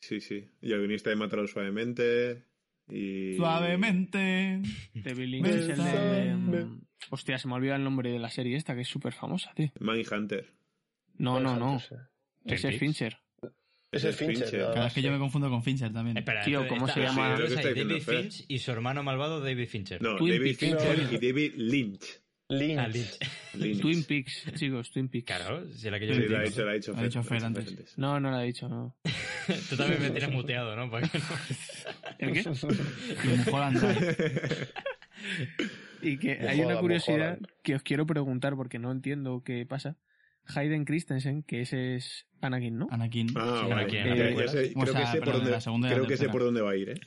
sí, 0.00 0.20
sí. 0.20 0.48
Y 0.60 0.72
el 0.72 0.78
guionista 0.80 1.10
de 1.10 1.16
Mátalo 1.16 1.46
Suavemente. 1.46 2.42
Y... 2.88 3.34
Suavemente. 3.36 4.62
David 4.94 5.26
Lynch 5.26 5.46
es 5.46 5.68
el 5.68 5.76
de... 5.76 6.34
Mm, 6.34 6.80
Hostia, 7.10 7.38
se 7.38 7.46
me 7.48 7.54
olvida 7.54 7.76
el 7.76 7.84
nombre 7.84 8.10
de 8.10 8.18
la 8.18 8.30
serie 8.30 8.56
esta 8.56 8.74
que 8.74 8.80
es 8.82 8.88
súper 8.88 9.12
famosa, 9.12 9.52
tío. 9.54 9.70
Mindhunter. 9.80 10.52
No, 11.18 11.40
no, 11.40 11.56
no. 11.56 11.80
Ese 12.44 12.68
es. 12.68 12.78
Fincher. 12.78 13.18
Ese 13.92 14.10
es 14.10 14.16
Fincher. 14.16 14.48
Fincher. 14.48 14.60
Cada 14.72 14.84
vez 14.84 14.92
que 14.92 15.02
yo 15.02 15.12
me 15.12 15.18
confundo 15.18 15.48
con 15.48 15.62
Fincher 15.62 15.92
también. 15.92 16.16
Espera, 16.16 16.42
Tío, 16.42 16.66
¿cómo 16.68 16.86
está- 16.86 17.00
se 17.00 17.06
llama? 17.06 17.38
David 17.38 18.02
Finch 18.02 18.44
y 18.48 18.58
su 18.58 18.70
hermano 18.72 19.02
malvado 19.02 19.40
David 19.40 19.68
Fincher. 19.68 20.02
No, 20.02 20.16
Twin 20.16 20.34
David 20.36 20.56
Peaks. 20.58 20.82
Fincher 20.84 21.12
y 21.12 21.26
David 21.26 21.52
Lynch. 21.56 22.20
Lynch. 22.48 22.78
Ah, 22.78 22.88
Lynch. 22.88 23.18
Lynch. 23.54 23.80
Twin 23.80 24.04
Peaks, 24.04 24.52
chicos, 24.54 24.90
Twin 24.92 25.08
Peaks. 25.08 25.26
Claro, 25.26 25.68
si 25.72 25.90
la 25.90 25.98
que 25.98 26.06
yo 26.06 26.14
Sí, 26.14 26.20
lo 26.28 26.38
ha 26.38 26.42
dicho, 26.42 26.64
lo 26.64 26.70
ha 26.70 26.74
dicho 26.74 26.92
Lo 26.92 26.98
ha 26.98 27.02
dicho 27.02 27.22
Fer 27.24 27.44
antes. 27.44 27.98
No, 27.98 28.20
no 28.20 28.30
lo 28.30 28.36
ha 28.36 28.42
dicho, 28.42 28.68
no. 28.68 28.96
Tú 29.68 29.76
también 29.76 30.00
me 30.02 30.10
tienes 30.10 30.30
muteado, 30.30 30.76
¿no? 30.76 30.90
¿El 32.18 32.32
qué? 32.32 32.40
Y 33.24 33.50
Mulholland 33.50 33.78
Drive. 33.80 34.68
Y 36.02 36.18
que 36.18 36.32
hay 36.46 36.60
una 36.60 36.78
curiosidad 36.78 37.38
que 37.62 37.74
os 37.74 37.82
quiero 37.82 38.06
preguntar 38.06 38.54
porque 38.54 38.78
no 38.78 38.92
entiendo 38.92 39.42
qué 39.44 39.64
pasa. 39.66 39.96
Hayden 40.54 40.84
Christensen, 40.84 41.42
que 41.42 41.62
ese 41.62 41.96
es 41.96 42.26
Anakin, 42.40 42.78
¿no? 42.78 42.86
Anakin. 42.90 43.28
Ah, 43.34 43.62
Sí, 43.64 43.68
Ya- 43.68 44.04
O 44.04 44.36
creo 44.36 44.48
sea, 44.48 44.60
que 44.60 44.68
sé 44.68 45.18
por 45.18 45.24
perdón, 45.24 45.60
dónde, 45.64 45.88
creo 45.88 46.06
que 46.06 46.16
sé 46.16 46.28
por 46.28 46.42
va 46.62 46.70
a 46.70 46.76
ir, 46.76 46.90
¿eh? 46.90 47.00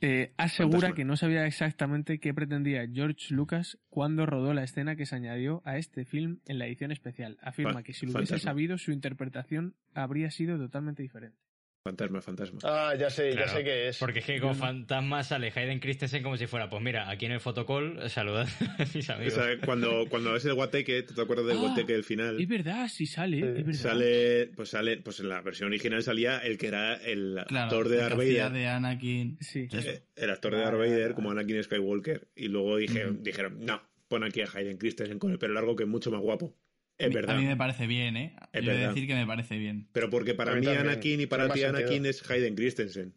Eh, 0.00 0.32
asegura 0.36 0.92
que 0.92 1.04
no 1.04 1.16
sabía 1.16 1.46
exactamente 1.46 2.18
qué 2.18 2.34
pretendía 2.34 2.84
George 2.92 3.32
Lucas 3.32 3.78
cuando 3.88 4.26
rodó 4.26 4.52
la 4.52 4.64
escena 4.64 4.96
que 4.96 5.06
se 5.06 5.14
añadió 5.14 5.62
a 5.64 5.78
este 5.78 6.04
film 6.04 6.40
en 6.46 6.58
la 6.58 6.66
edición 6.66 6.90
especial. 6.92 7.38
Afirma 7.42 7.74
Fa- 7.74 7.82
que 7.84 7.92
si 7.92 8.04
lo 8.06 8.12
hubiese 8.12 8.32
fantasma. 8.34 8.50
sabido, 8.50 8.76
su 8.78 8.90
interpretación 8.90 9.76
habría 9.94 10.30
sido 10.30 10.58
totalmente 10.58 11.02
diferente. 11.02 11.38
Fantasma, 11.86 12.22
fantasma. 12.22 12.60
Ah, 12.62 12.94
ya 12.98 13.10
sé, 13.10 13.32
Claro, 13.32 13.46
ya 13.46 13.52
sé 13.58 13.62
qué 13.62 13.88
es. 13.88 13.98
Porque 13.98 14.20
es 14.20 14.24
que 14.24 14.40
con 14.40 14.54
fantasmas 14.56 15.28
sale 15.28 15.52
Hayden 15.54 15.80
Christensen 15.80 16.22
como 16.22 16.38
si 16.38 16.46
fuera, 16.46 16.70
pues 16.70 16.82
mira, 16.82 17.10
aquí 17.10 17.26
en 17.26 17.32
el 17.32 17.40
fotocall 17.40 18.08
saludad 18.08 18.48
a 18.78 18.84
mis 18.94 19.10
O 19.10 19.12
amigos. 19.12 19.34
sea, 19.34 19.58
cuando, 19.66 20.06
cuando 20.08 20.32
ves 20.32 20.46
el 20.46 20.54
guateque, 20.54 21.02
¿tú 21.02 21.12
te 21.12 21.20
acuerdas 21.20 21.44
del 21.46 21.58
Ah, 21.58 21.60
guateque 21.60 21.92
del 21.92 22.04
final? 22.04 22.40
Es 22.40 22.48
verdad, 22.48 22.88
sí 22.88 23.04
sale, 23.04 23.36
Sí. 23.36 23.44
es 23.58 23.66
verdad. 23.66 23.72
Sale, 23.82 24.46
pues 24.56 24.70
sale, 24.70 24.96
pues 24.96 25.20
en 25.20 25.28
la 25.28 25.42
versión 25.42 25.68
original 25.68 26.02
salía 26.02 26.38
el 26.38 26.56
que 26.56 26.68
era 26.68 26.94
el 26.94 27.44
Claro, 27.48 27.64
actor 27.66 27.88
de 27.90 27.96
Darth 27.98 28.16
Vader. 28.16 28.50
de 28.52 28.66
Anakin. 28.66 29.36
Sí. 29.42 29.68
Eh, 29.70 30.04
El 30.16 30.30
actor 30.30 30.54
de 30.54 30.60
Darth 30.62 30.78
Vader 30.78 31.12
como 31.12 31.32
Anakin 31.32 31.62
Skywalker. 31.62 32.28
Y 32.34 32.48
luego 32.48 32.78
dije, 32.78 33.08
dijeron, 33.20 33.58
no, 33.62 33.82
pon 34.08 34.24
aquí 34.24 34.40
a 34.40 34.48
Hayden 34.54 34.78
Christensen 34.78 35.18
con 35.18 35.32
el 35.32 35.38
pelo 35.38 35.52
largo 35.52 35.76
que 35.76 35.82
es 35.82 35.88
mucho 35.90 36.10
más 36.10 36.22
guapo. 36.22 36.56
Es 36.98 37.06
A 37.06 37.08
mí- 37.08 37.14
verdad. 37.14 37.36
A 37.36 37.38
mí 37.38 37.44
me 37.46 37.56
parece 37.56 37.86
bien, 37.86 38.16
¿eh? 38.16 38.36
Es 38.52 38.64
Yo 38.64 38.70
he 38.70 38.74
de 38.74 38.78
verdad. 38.80 38.94
decir 38.94 39.08
que 39.08 39.14
me 39.14 39.26
parece 39.26 39.58
bien. 39.58 39.88
Pero 39.92 40.10
porque 40.10 40.34
para 40.34 40.54
mí 40.54 40.62
también. 40.64 40.86
Anakin 40.88 41.20
y 41.20 41.26
para 41.26 41.52
ti. 41.52 41.62
Anakin 41.64 42.06
es 42.06 42.28
Hayden 42.30 42.54
Christensen. 42.54 43.14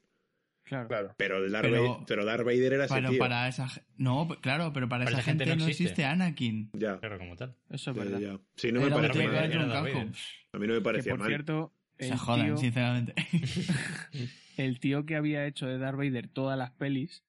Claro. 0.64 0.88
Claro. 0.90 1.14
Pero, 1.16 1.38
el 1.46 1.52
Darth 1.52 1.66
Pero- 1.70 1.82
Vader, 1.94 2.06
pero 2.08 2.26
Darth 2.26 2.44
Vader 2.44 2.74
era 2.74 2.86
ese 2.86 2.94
Pero 2.96 3.10
tío. 3.12 3.20
para 3.20 3.48
esa 3.48 3.70
No, 3.98 4.28
claro, 4.42 4.74
pero 4.74 4.90
para, 4.90 5.06
Para 5.06 5.18
esa 5.20 5.24
gente, 5.24 5.46
no 5.56 5.66
existe. 5.66 6.04
Anakin. 6.04 6.72
Ya, 6.74 7.00
Claro, 7.00 7.20
como 7.20 7.36
tal. 7.38 7.56
Eso 7.70 7.92
es 7.92 7.98
ya, 7.98 8.04
verdad. 8.04 8.20
ya. 8.20 8.40
Sí, 8.56 8.72
no 8.74 8.82
Era 8.82 8.90
tío 9.10 9.22
que 9.22 9.28
mal. 9.28 9.38
A 10.54 10.58
mí 10.60 10.68
no 10.68 10.74
me 10.74 10.80
Que 10.80 10.82
parecía 10.84 11.12
por 11.14 11.20
mal. 11.20 11.28
cierto, 11.30 11.74
Se 12.00 12.10
el 12.10 12.18
jodan, 12.18 12.46
tío, 12.48 12.58
sinceramente. 12.58 13.14
el 14.58 14.80
tío 14.80 15.06
que 15.06 15.16
había 15.16 15.46
hecho 15.46 15.68
de 15.68 15.78
Darth 15.78 15.98
Vader 15.98 16.28
todas 16.28 16.58
las 16.58 16.72
pelis, 16.72 17.24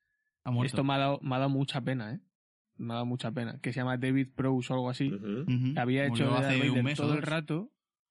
ha 0.45 0.51
esto 0.65 0.83
me 0.83 0.95
ha, 0.95 0.99
dado, 0.99 1.21
me 1.23 1.35
ha 1.37 1.39
dado 1.39 1.51
mucha 1.51 1.81
pena, 1.83 2.15
¿eh? 2.15 2.21
Me 2.79 2.93
ha 2.93 2.95
dado 2.95 3.07
mucha 3.07 3.31
pena. 3.33 3.59
Que 3.61 3.73
se 3.73 3.81
llama 3.81 3.97
David 3.97 4.29
Prowse 4.35 4.73
o 4.73 4.77
algo 4.77 4.91
así. 4.91 5.13
Ujú. 5.13 5.45
Había 5.77 6.05
hecho 6.07 6.25
Murió 6.25 6.35
hace 6.37 6.59
Vader 6.59 6.71
un 6.71 6.85
mes 6.85 7.01
o 7.01 7.03
todo 7.03 7.15
el 7.15 7.23
rato. 7.23 7.71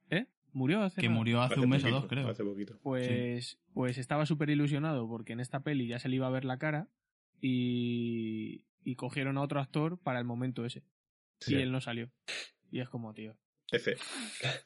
¿Eh? 0.09 0.26
¿Murió 0.53 0.84
hace 0.84 1.01
Que 1.01 1.07
nada? 1.07 1.18
murió 1.18 1.41
hace, 1.41 1.59
un 1.59 1.70
mes 1.70 1.84
o 1.86 1.89
dos, 1.89 2.05
creo. 2.07 2.28
Hace 2.30 2.43
poquito. 2.43 2.78
Pues, 2.84 3.59
pues 3.74 3.97
estaba 3.97 4.26
súper 4.26 4.49
ilusionado 4.49 5.07
porque 5.07 5.34
en 5.34 5.39
esta 5.39 5.61
peli 5.61 5.88
ya 5.88 5.99
se 5.99 6.09
le 6.09 6.18
iba 6.18 6.28
a 6.28 6.32
ver 6.32 6.45
la 6.45 6.57
cara 6.57 6.89
y, 7.41 8.65
y 8.84 8.95
cogieron 8.95 9.38
a 9.38 9.41
otro 9.41 9.59
actor 9.59 9.97
para 9.99 10.20
el 10.20 10.26
momento 10.26 10.65
ese. 10.65 10.84
Sí. 11.39 11.55
Y 11.55 11.59
él 11.59 11.72
no 11.72 11.82
salió. 11.82 12.09
Y 12.72 12.80
es 12.80 12.89
como, 12.89 13.13
tío. 13.13 13.36
F. 13.72 13.95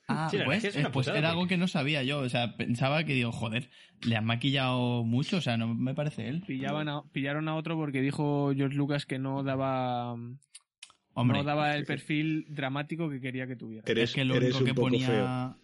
Ah, 0.08 0.28
Sí, 0.30 0.38
pues, 0.46 0.64
es 0.64 0.76
una 0.76 0.90
eh, 0.90 0.92
pues 0.94 1.08
putada, 1.08 1.18
era 1.20 1.30
porque- 1.30 1.40
algo 1.40 1.48
que 1.50 1.58
no 1.58 1.68
sabía 1.68 2.04
yo. 2.04 2.20
O 2.20 2.30
sea, 2.30 2.56
pensaba 2.58 3.04
que 3.04 3.14
digo, 3.14 3.32
joder, 3.32 3.70
le 4.04 4.16
han 4.16 4.26
maquillado 4.26 5.04
mucho. 5.04 5.38
O 5.38 5.42
sea, 5.42 5.58
no 5.58 5.74
me 5.74 5.94
parece 5.96 6.28
él. 6.28 6.44
Pillaban 6.46 6.88
a- 6.90 7.04
pillaron 7.12 7.48
a 7.48 7.56
otro 7.56 7.76
porque 7.76 8.02
dijo 8.02 8.52
George 8.56 8.76
Lucas 8.78 9.06
que 9.06 9.18
no 9.20 9.44
daba 9.44 10.14
Hombre, 11.14 11.38
no 11.40 11.44
daba 11.44 11.76
el 11.76 11.86
perfil 11.86 12.46
dramático 12.50 13.10
que 13.10 13.20
quería 13.20 13.48
que 13.48 13.56
tuviera. 13.56 13.84
Eres, 13.88 14.12
es 14.12 14.16
que 14.16 14.24
lo 14.24 14.36
eres 14.36 14.56
único 14.56 14.66
que 14.66 14.74
ponía... 14.74 15.08
feo. 15.08 15.56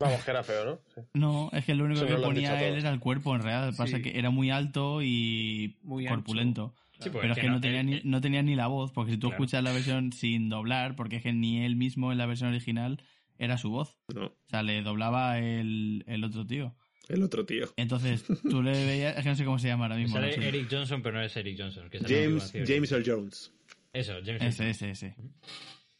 Vamos, 0.00 0.24
que 0.24 0.30
era 0.32 0.42
feo, 0.42 0.64
¿no? 0.64 0.78
Sí. 0.94 1.00
No, 1.14 1.48
es 1.52 1.64
que 1.64 1.74
lo 1.74 1.84
único 1.84 2.00
Eso 2.00 2.06
que 2.06 2.20
lo 2.20 2.22
ponía 2.26 2.60
él 2.68 2.76
era 2.78 2.90
el 2.90 3.00
cuerpo 3.00 3.34
en 3.34 3.42
real. 3.42 3.74
Pasa 3.76 3.96
Sí. 3.96 4.02
que 4.02 4.18
era 4.18 4.28
muy 4.30 4.50
alto 4.50 5.00
y 5.02 5.78
Muy 5.82 6.06
ancho. 6.06 6.74
Sí, 7.00 7.10
pues 7.10 7.22
Pero 7.22 7.32
es 7.34 7.38
que 7.38 7.48
no 7.48 7.60
tenía, 7.60 7.82
ni, 7.82 8.00
no 8.04 8.20
tenía 8.20 8.42
ni 8.42 8.54
la 8.54 8.66
voz, 8.68 8.92
porque 8.92 9.12
si 9.12 9.18
tú 9.18 9.28
Claro. 9.28 9.42
escuchas 9.42 9.64
la 9.64 9.72
versión 9.72 10.12
sin 10.12 10.48
doblar, 10.48 10.94
porque 10.96 11.16
es 11.16 11.22
que 11.22 11.32
ni 11.32 11.64
él 11.64 11.76
mismo 11.76 12.12
en 12.12 12.18
la 12.18 12.26
versión 12.26 12.50
original 12.50 13.02
era 13.38 13.58
su 13.58 13.70
voz. 13.70 13.98
No, 14.14 14.26
O 14.26 14.32
sea, 14.48 14.62
le 14.62 14.80
doblaba 14.82 15.38
el, 15.40 16.04
el 16.06 16.22
otro 16.24 16.46
tío. 16.46 16.76
el 17.08 17.22
otro 17.22 17.44
tío. 17.44 17.66
Entonces, 17.76 18.24
tú 18.48 18.62
le 18.62 18.72
veías, 18.86 19.16
es 19.16 19.22
que 19.24 19.28
no 19.28 19.34
sé 19.36 19.44
cómo 19.44 19.58
se 19.58 19.68
llama 19.68 19.86
ahora 19.86 19.96
mismo. 19.96 20.14
Sale 20.14 20.28
no 20.36 20.42
sé. 20.42 20.48
Eric 20.48 20.68
Johnson, 20.70 21.02
pero 21.02 21.18
no 21.18 21.24
es 21.24 21.36
Eric 21.36 21.58
Johnson. 21.60 21.90
Que 21.90 21.98
James. 21.98 22.52
James 22.66 22.92
Earl 22.92 23.04
Jones. 23.04 23.52
Eso, 23.92 24.14
James 24.24 24.42
Ese, 24.42 24.70
ese, 24.70 24.90
ese. 24.90 25.16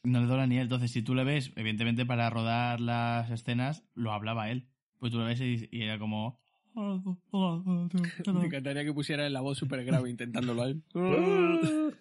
No 0.05 0.21
le 0.21 0.27
dobla 0.27 0.47
ni 0.47 0.57
él. 0.57 0.63
Entonces, 0.63 0.91
si 0.93 1.03
tú 1.03 1.15
le 1.15 1.25
ves, 1.25 1.51
evidentemente 1.57 2.07
para 2.07 2.31
rodar 2.31 2.81
las 2.81 3.31
escenas, 3.31 3.85
lo 3.95 4.13
hablaba 4.13 4.51
él. 4.51 4.69
Pues 5.01 5.11
tú 5.13 5.19
lo 5.19 5.25
ves 5.25 5.41
y, 5.41 5.69
y 5.71 5.83
era 5.83 5.99
como... 5.99 6.39
Me 6.75 8.47
encantaría 8.47 8.85
que 8.85 8.93
pusiera 8.93 9.29
la 9.31 9.41
voz 9.41 9.59
súper 9.59 9.85
grave 9.85 10.11
intentándolo 10.11 10.63
a 10.63 10.69
él. 10.69 10.83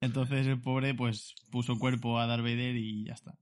Entonces 0.00 0.46
el 0.46 0.60
pobre 0.60 0.94
pues 0.94 1.34
puso 1.50 1.78
cuerpo 1.78 2.18
a 2.18 2.26
Darth 2.26 2.42
Vader 2.42 2.76
y 2.76 3.04
ya 3.04 3.14
está. 3.14 3.36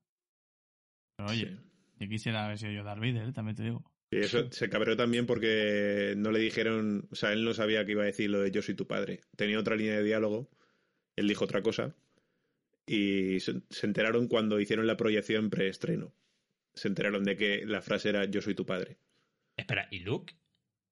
Pero 1.17 1.31
oye, 1.31 1.47
Sí. 1.47 1.57
yo 2.01 2.09
quisiera 2.09 2.45
haber 2.47 2.59
sido 2.59 2.73
yo 2.73 2.85
Darth 2.85 3.01
Vader, 3.01 3.33
también 3.33 3.57
te 3.57 3.63
digo. 3.65 3.85
Y 4.11 4.19
eso 4.19 4.51
se 4.53 4.69
cabreó 4.71 4.97
también 4.97 5.27
porque 5.27 6.15
no 6.17 6.31
le 6.31 6.39
dijeron, 6.39 7.09
o 7.11 7.15
sea, 7.15 7.33
él 7.33 7.45
no 7.45 7.53
sabía 7.55 7.85
que 7.85 7.93
iba 7.93 8.03
a 8.03 8.07
decir 8.07 8.31
lo 8.31 8.41
de 8.41 8.51
yo 8.53 8.63
soy 8.63 8.75
tu 8.75 8.87
padre. 8.87 9.21
Tenía 9.37 9.59
otra 9.59 9.77
línea 9.77 9.97
de 9.97 10.05
diálogo, 10.05 10.49
él 11.17 11.29
dijo 11.29 11.45
otra 11.45 11.63
cosa 11.63 11.95
y 12.87 13.41
se, 13.41 13.63
se 13.69 13.87
enteraron 13.87 14.29
cuando 14.29 14.61
hicieron 14.61 14.87
la 14.87 14.97
proyección 14.97 15.51
preestreno. 15.51 16.15
Se 16.75 16.89
enteraron 16.89 17.25
de 17.25 17.37
que 17.37 17.67
la 17.67 17.83
frase 17.83 18.11
era 18.11 18.25
yo 18.27 18.41
soy 18.41 18.55
tu 18.55 18.65
padre. 18.65 18.99
Espera, 19.57 19.89
¿y 19.91 20.01
Luke? 20.01 20.35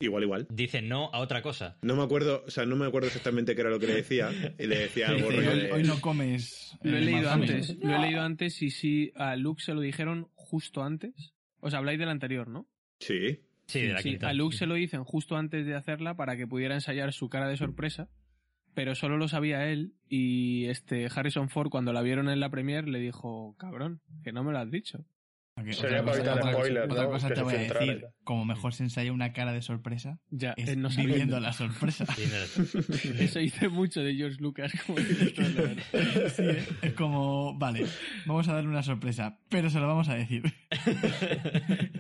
Igual, 0.01 0.25
igual. 0.25 0.47
Dice 0.51 0.83
no 0.83 1.11
a 1.13 1.21
otra 1.21 1.41
cosa. 1.41 1.79
No 1.83 1.95
me 1.97 2.03
acuerdo, 2.03 2.45
o 2.47 2.51
sea, 2.51 2.67
no 2.67 2.77
me 2.77 2.85
acuerdo 2.87 3.07
exactamente 3.09 3.55
qué 3.55 3.61
era 3.61 3.71
lo 3.71 3.79
que 3.79 3.87
le 3.87 3.95
decía. 3.95 4.31
Y 4.59 4.67
le 4.67 4.79
decía 4.79 5.09
algo 5.09 5.29
hoy, 5.29 5.37
de- 5.37 5.73
hoy 5.73 5.83
no 5.85 6.01
comes. 6.01 6.77
Lo 6.83 6.97
he 6.97 6.99
eh, 6.99 7.05
leído 7.05 7.31
manzanas". 7.31 7.71
antes. 7.71 7.79
Lo 7.85 7.95
he 7.95 7.99
leído 8.01 8.21
antes 8.23 8.61
y 8.63 8.71
sí, 8.71 9.13
a 9.15 9.37
Luke 9.37 9.63
se 9.63 9.73
lo 9.73 9.81
dijeron 9.81 10.29
justo 10.35 10.83
antes. 10.83 11.35
O 11.61 11.71
sea, 11.71 11.79
habláis 11.79 11.99
del 11.99 12.09
anterior, 12.09 12.49
¿no? 12.49 12.67
Sí. 12.99 13.41
Sí, 13.67 13.81
de 13.83 13.93
la 13.95 14.01
Sí, 14.03 14.11
quinta. 14.11 14.29
a 14.29 14.35
Luke 14.35 14.57
se 14.57 14.67
lo 14.67 14.75
dicen 14.75 15.05
justo 15.05 15.37
antes 15.37 15.65
de 15.65 15.75
hacerla 15.75 16.17
para 16.17 16.37
que 16.37 16.47
pudiera 16.47 16.75
ensayar 16.75 17.13
su 17.15 17.31
cara 17.31 17.49
de 17.49 17.57
sorpresa, 17.57 18.11
pero 18.75 18.95
solo 18.95 19.17
lo 19.17 19.27
sabía 19.29 19.69
él 19.69 19.95
y 20.07 20.67
este 20.67 21.07
Harrison 21.15 21.49
Ford 21.49 21.71
cuando 21.71 21.93
la 21.95 22.03
vieron 22.03 22.29
en 22.29 22.41
la 22.41 22.51
premier 22.51 22.87
le 22.89 22.99
dijo, 22.99 23.57
cabrón, 23.59 24.03
que 24.23 24.33
no 24.33 24.45
me 24.45 24.53
lo 24.53 24.59
has 24.59 24.71
dicho. 24.71 25.07
Sería 25.57 26.03
otra 26.03 26.05
para 26.05 26.05
cosa- 26.05 26.19
evitar 26.41 26.53
spoilers, 26.53 26.93
Otra 26.93 27.07
cosa 27.07 27.29
te 27.31 27.43
voy 27.43 27.55
a 27.55 27.59
decir, 27.59 28.07
como 28.25 28.45
mejor 28.45 28.75
se 28.75 28.83
ensaya 28.83 29.13
una 29.13 29.33
cara 29.33 29.53
de 29.53 29.63
sorpresa, 29.63 30.19
Ya, 30.31 30.53
es 30.57 30.69
él 30.69 30.83
no 30.83 30.89
viviendo 30.89 31.39
la 31.39 31.53
sorpresa. 31.53 32.05
Sí, 32.17 32.25
no- 32.27 33.21
Eso 33.21 33.39
dice 33.39 33.69
mucho 33.69 34.01
de 34.03 34.15
George 34.17 34.39
Lucas 34.41 34.73
como. 34.87 34.99
Sí, 34.99 36.43
¿eh? 36.43 36.65
es 36.83 36.93
como, 36.95 37.57
vale, 37.57 37.87
vamos 38.27 38.49
a 38.49 38.55
darle 38.55 38.69
una 38.69 38.83
sorpresa, 38.83 39.39
pero 39.49 39.71
se 39.71 39.79
lo 39.79 39.87
vamos 39.87 40.09
a 40.09 40.15
decir. 40.17 40.43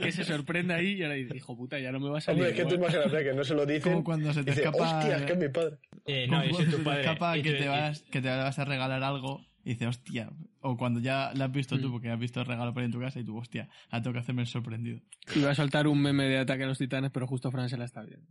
que 0.02 0.10
se 0.12 0.24
sorprende 0.24 0.74
ahí 0.74 0.94
y 0.94 1.02
ahora 1.04 1.14
dice, 1.14 1.36
hijo 1.36 1.56
puta, 1.56 1.78
ya 1.78 1.92
no 1.92 2.00
me 2.00 2.10
va 2.10 2.18
a 2.18 2.20
salir. 2.20 2.42
Hombre, 2.42 2.50
es 2.50 2.56
que 2.56 2.64
tú 2.68 2.74
igual". 2.74 2.92
imagínate 2.92 3.24
que 3.24 3.34
no 3.34 3.44
se 3.44 3.54
lo 3.54 3.66
dicen. 3.66 3.92
Como 3.92 4.04
cuando 4.04 4.32
se 4.32 4.42
te 4.42 4.50
dice, 4.50 4.64
escapa... 4.64 4.98
hostia, 4.98 5.16
es 5.18 5.22
que 5.22 5.32
es 5.32 5.38
mi 5.38 5.48
padre. 5.48 5.76
Eh, 6.06 6.26
como 6.28 6.38
no, 6.38 6.44
soy 6.44 6.52
cuando 6.52 6.70
tu 6.70 6.70
se 6.72 6.76
te 6.78 6.84
padre. 6.84 7.00
escapa 7.02 7.34
que 7.34 7.52
te, 7.52 7.68
vas, 7.68 8.02
que 8.10 8.20
te 8.20 8.28
vas 8.28 8.58
a 8.58 8.64
regalar 8.64 9.02
algo 9.04 9.40
y 9.64 9.70
dices, 9.70 9.88
hostia. 9.88 10.30
O 10.60 10.76
cuando 10.76 11.00
ya 11.00 11.32
lo 11.34 11.44
has 11.44 11.52
visto 11.52 11.78
tú, 11.78 11.88
Mm. 11.88 11.92
porque 11.92 12.10
has 12.10 12.18
visto 12.18 12.40
el 12.40 12.46
regalo 12.46 12.72
por 12.72 12.80
ahí 12.82 12.86
en 12.86 12.92
tu 12.92 13.00
casa 13.00 13.18
y 13.20 13.24
tú, 13.24 13.36
hostia, 13.36 13.68
ahora 13.90 14.02
tengo 14.02 14.14
que 14.14 14.20
hacerme 14.20 14.42
el 14.42 14.48
sorprendido. 14.48 15.00
Iba 15.34 15.50
a 15.50 15.54
soltar 15.54 15.86
un 15.88 16.00
meme 16.00 16.24
de 16.24 16.38
ataque 16.38 16.64
a 16.64 16.66
los 16.66 16.78
titanes, 16.78 17.10
pero 17.10 17.26
justo 17.26 17.50
Fran 17.50 17.68
se 17.68 17.76
la 17.76 17.84
está 17.84 18.02
viendo. 18.02 18.26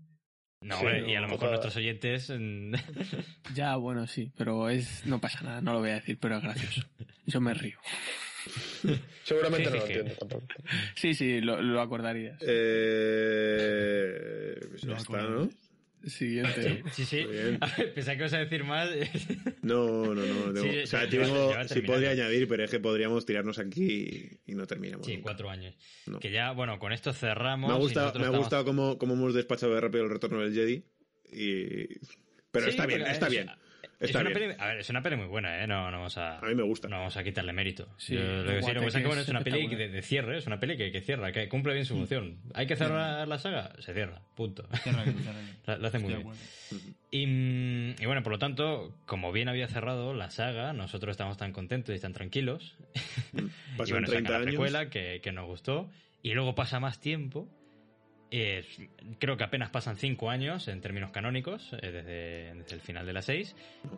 No, 0.61 0.77
Sí, 0.79 0.85
hombre, 0.85 1.11
y 1.11 1.15
a 1.15 1.21
lo 1.21 1.27
mejor 1.27 1.49
nuestros 1.49 1.75
oyentes. 1.75 2.31
Ya, 3.55 3.75
bueno, 3.75 4.07
sí, 4.07 4.31
pero 4.37 4.69
es 4.69 5.05
no 5.05 5.19
pasa 5.19 5.41
nada, 5.41 5.61
no 5.61 5.73
lo 5.73 5.79
voy 5.79 5.89
a 5.89 5.95
decir, 5.95 6.17
pero 6.19 6.37
es 6.37 6.43
gracioso. 6.43 6.87
Yo 7.25 7.41
me 7.41 7.53
río. 7.53 7.77
Seguramente 9.23 9.69
no 9.69 9.75
lo 9.77 9.81
entiendo 9.85 10.13
tampoco. 10.15 10.45
Sí, 10.95 11.13
sí, 11.13 11.39
lo, 11.41 11.61
lo 11.61 11.81
acordarías. 11.81 12.37
Eh, 13.33 14.55
pues 14.69 14.81
ya 14.81 14.87
Lo 14.89 14.95
está. 14.97 15.21
¿no? 15.21 15.49
Siguiente. 16.05 16.83
Sí, 16.93 17.05
sí. 17.05 17.25
Pensaba 17.95 18.15
que 18.17 18.21
ibas 18.21 18.33
a 18.33 18.39
decir 18.39 18.63
más. 18.63 18.89
No, 19.61 20.13
no, 20.13 20.15
no. 20.15 20.53
tengo- 20.53 20.61
Sí, 20.71 20.79
o 20.79 20.87
sea, 20.87 21.07
tengo- 21.09 21.53
sí 21.67 21.81
podría 21.81 22.11
añadir, 22.11 22.47
pero 22.47 22.63
es 22.63 22.71
que 22.71 22.79
podríamos 22.79 23.25
tirarnos 23.25 23.57
aquí 23.59 24.39
y, 24.45 24.51
y 24.51 24.55
no 24.55 24.67
terminamos. 24.67 25.05
Sí, 25.05 25.13
nunca. 25.13 25.23
cuatro 25.23 25.49
años. 25.49 25.75
No. 26.05 26.19
Que 26.19 26.31
ya, 26.31 26.51
bueno, 26.51 26.77
con 26.79 26.91
esto 26.93 27.13
cerramos. 27.13 27.69
Me 27.69 27.75
ha 27.75 27.79
gustado, 27.79 28.07
me 28.13 28.19
ha 28.19 28.21
estamos- 28.23 28.39
gustado 28.39 28.65
cómo, 28.65 28.97
cómo 28.97 29.13
hemos 29.13 29.33
despachado 29.33 29.73
de 29.75 29.81
rápido 29.81 30.03
el 30.03 30.09
retorno 30.09 30.41
del 30.41 30.53
Jedi. 30.53 30.83
Y... 31.31 31.87
Pero 32.51 32.65
Sí, 32.65 32.71
está 32.71 32.85
bien, 32.85 33.01
está 33.01 33.25
es- 33.27 33.31
bien. 33.31 33.49
Es 33.49 33.55
Está 34.03 34.19
una 34.21 34.29
bien. 34.29 34.49
peli, 34.51 34.55
a 34.59 34.67
ver, 34.67 34.79
es 34.79 34.89
una 34.89 35.01
peli 35.01 35.15
muy 35.15 35.27
buena, 35.27 35.63
¿eh? 35.63 35.67
No, 35.67 35.89
no 35.91 35.97
vamos 35.97 36.17
a, 36.17 36.39
A 36.39 36.45
mí 36.45 36.55
me 36.55 36.63
gusta. 36.63 36.87
no 36.87 36.97
vamos 36.97 37.15
a 37.17 37.23
quitarle 37.23 37.53
mérito. 37.53 37.87
Sí, 37.97 38.15
Yo 38.15 38.21
lo 38.21 38.51
que 38.53 38.61
sí, 38.63 38.73
lo 38.73 38.81
que 38.81 38.87
es 38.87 38.93
que 38.95 39.01
bueno, 39.05 39.21
es 39.21 39.27
es 39.27 39.29
una 39.29 39.41
peli 39.41 39.67
que 39.69 39.75
de, 39.75 39.89
de 39.89 40.01
cierre, 40.01 40.37
es 40.37 40.47
una 40.47 40.59
peli 40.59 40.77
que, 40.77 40.91
que 40.91 41.01
cierra, 41.01 41.31
que 41.31 41.47
cumple 41.49 41.73
bien 41.73 41.85
su 41.85 41.95
función. 41.95 42.37
¿Hay 42.53 42.67
que 42.67 42.75
cerrar 42.75 43.27
la 43.27 43.39
saga? 43.39 43.73
Se 43.79 43.93
cierra, 43.93 44.21
punto. 44.35 44.67
Cierra 44.83 45.03
bien, 45.03 45.17
cierra 45.19 45.39
bien. 45.39 45.55
Lo, 45.65 45.77
lo 45.77 45.87
hace 45.87 45.99
muy 45.99 46.13
bien. 46.13 46.27
Y, 47.11 47.27
mm, 47.27 47.95
y 48.01 48.05
bueno, 48.05 48.23
por 48.23 48.31
lo 48.33 48.39
tanto, 48.39 48.95
como 49.05 49.31
bien 49.31 49.47
había 49.49 49.67
cerrado 49.67 50.13
la 50.13 50.29
saga, 50.31 50.73
nosotros 50.73 51.11
estamos 51.11 51.37
tan 51.37 51.51
contentos 51.51 51.95
y 51.95 51.99
tan 51.99 52.13
tranquilos. 52.13 52.75
y 53.33 53.77
Pasan 53.77 53.93
bueno, 53.93 54.07
30 54.07 54.11
saca 54.11 54.29
la 54.31 54.35
años. 54.37 54.45
precuela 54.47 54.89
que, 54.89 55.21
que 55.21 55.31
nos 55.31 55.45
gustó. 55.45 55.89
Y 56.21 56.33
luego 56.33 56.55
pasa 56.55 56.79
más 56.79 56.99
tiempo. 56.99 57.47
Eh, 58.35 58.65
creo 59.19 59.37
que 59.37 59.43
apenas 59.43 59.69
pasan 59.69 59.95
5 59.95 60.31
años 60.31 60.67
en 60.67 60.81
términos 60.81 61.11
canónicos, 61.11 61.71
eh, 61.73 61.91
desde, 61.91 62.55
desde 62.55 62.75
el 62.75 62.81
final 62.81 63.05
de 63.05 63.13
la 63.13 63.21
6. 63.21 63.55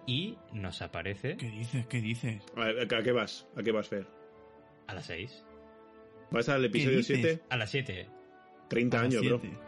Y 0.07 0.37
nos 0.51 0.81
aparece 0.81 1.37
¿Qué 1.37 1.49
dices? 1.49 1.87
¿Qué 1.87 2.01
dices? 2.01 2.43
A, 2.57 2.97
¿a 2.97 3.01
qué 3.01 3.11
vas? 3.13 3.47
¿A 3.55 3.63
qué 3.63 3.71
vas, 3.71 3.87
Fer? 3.87 4.05
a 4.87 4.93
las 4.93 5.05
6. 5.05 5.43
¿Vas 6.31 6.49
al 6.49 6.65
episodio 6.65 6.97
dices? 6.97 7.17
7? 7.21 7.43
A 7.49 7.55
las 7.55 7.71
7. 7.71 8.07
30 8.67 8.99
A 8.99 9.03
las 9.03 9.13
años, 9.13 9.25
bro. 9.25 9.64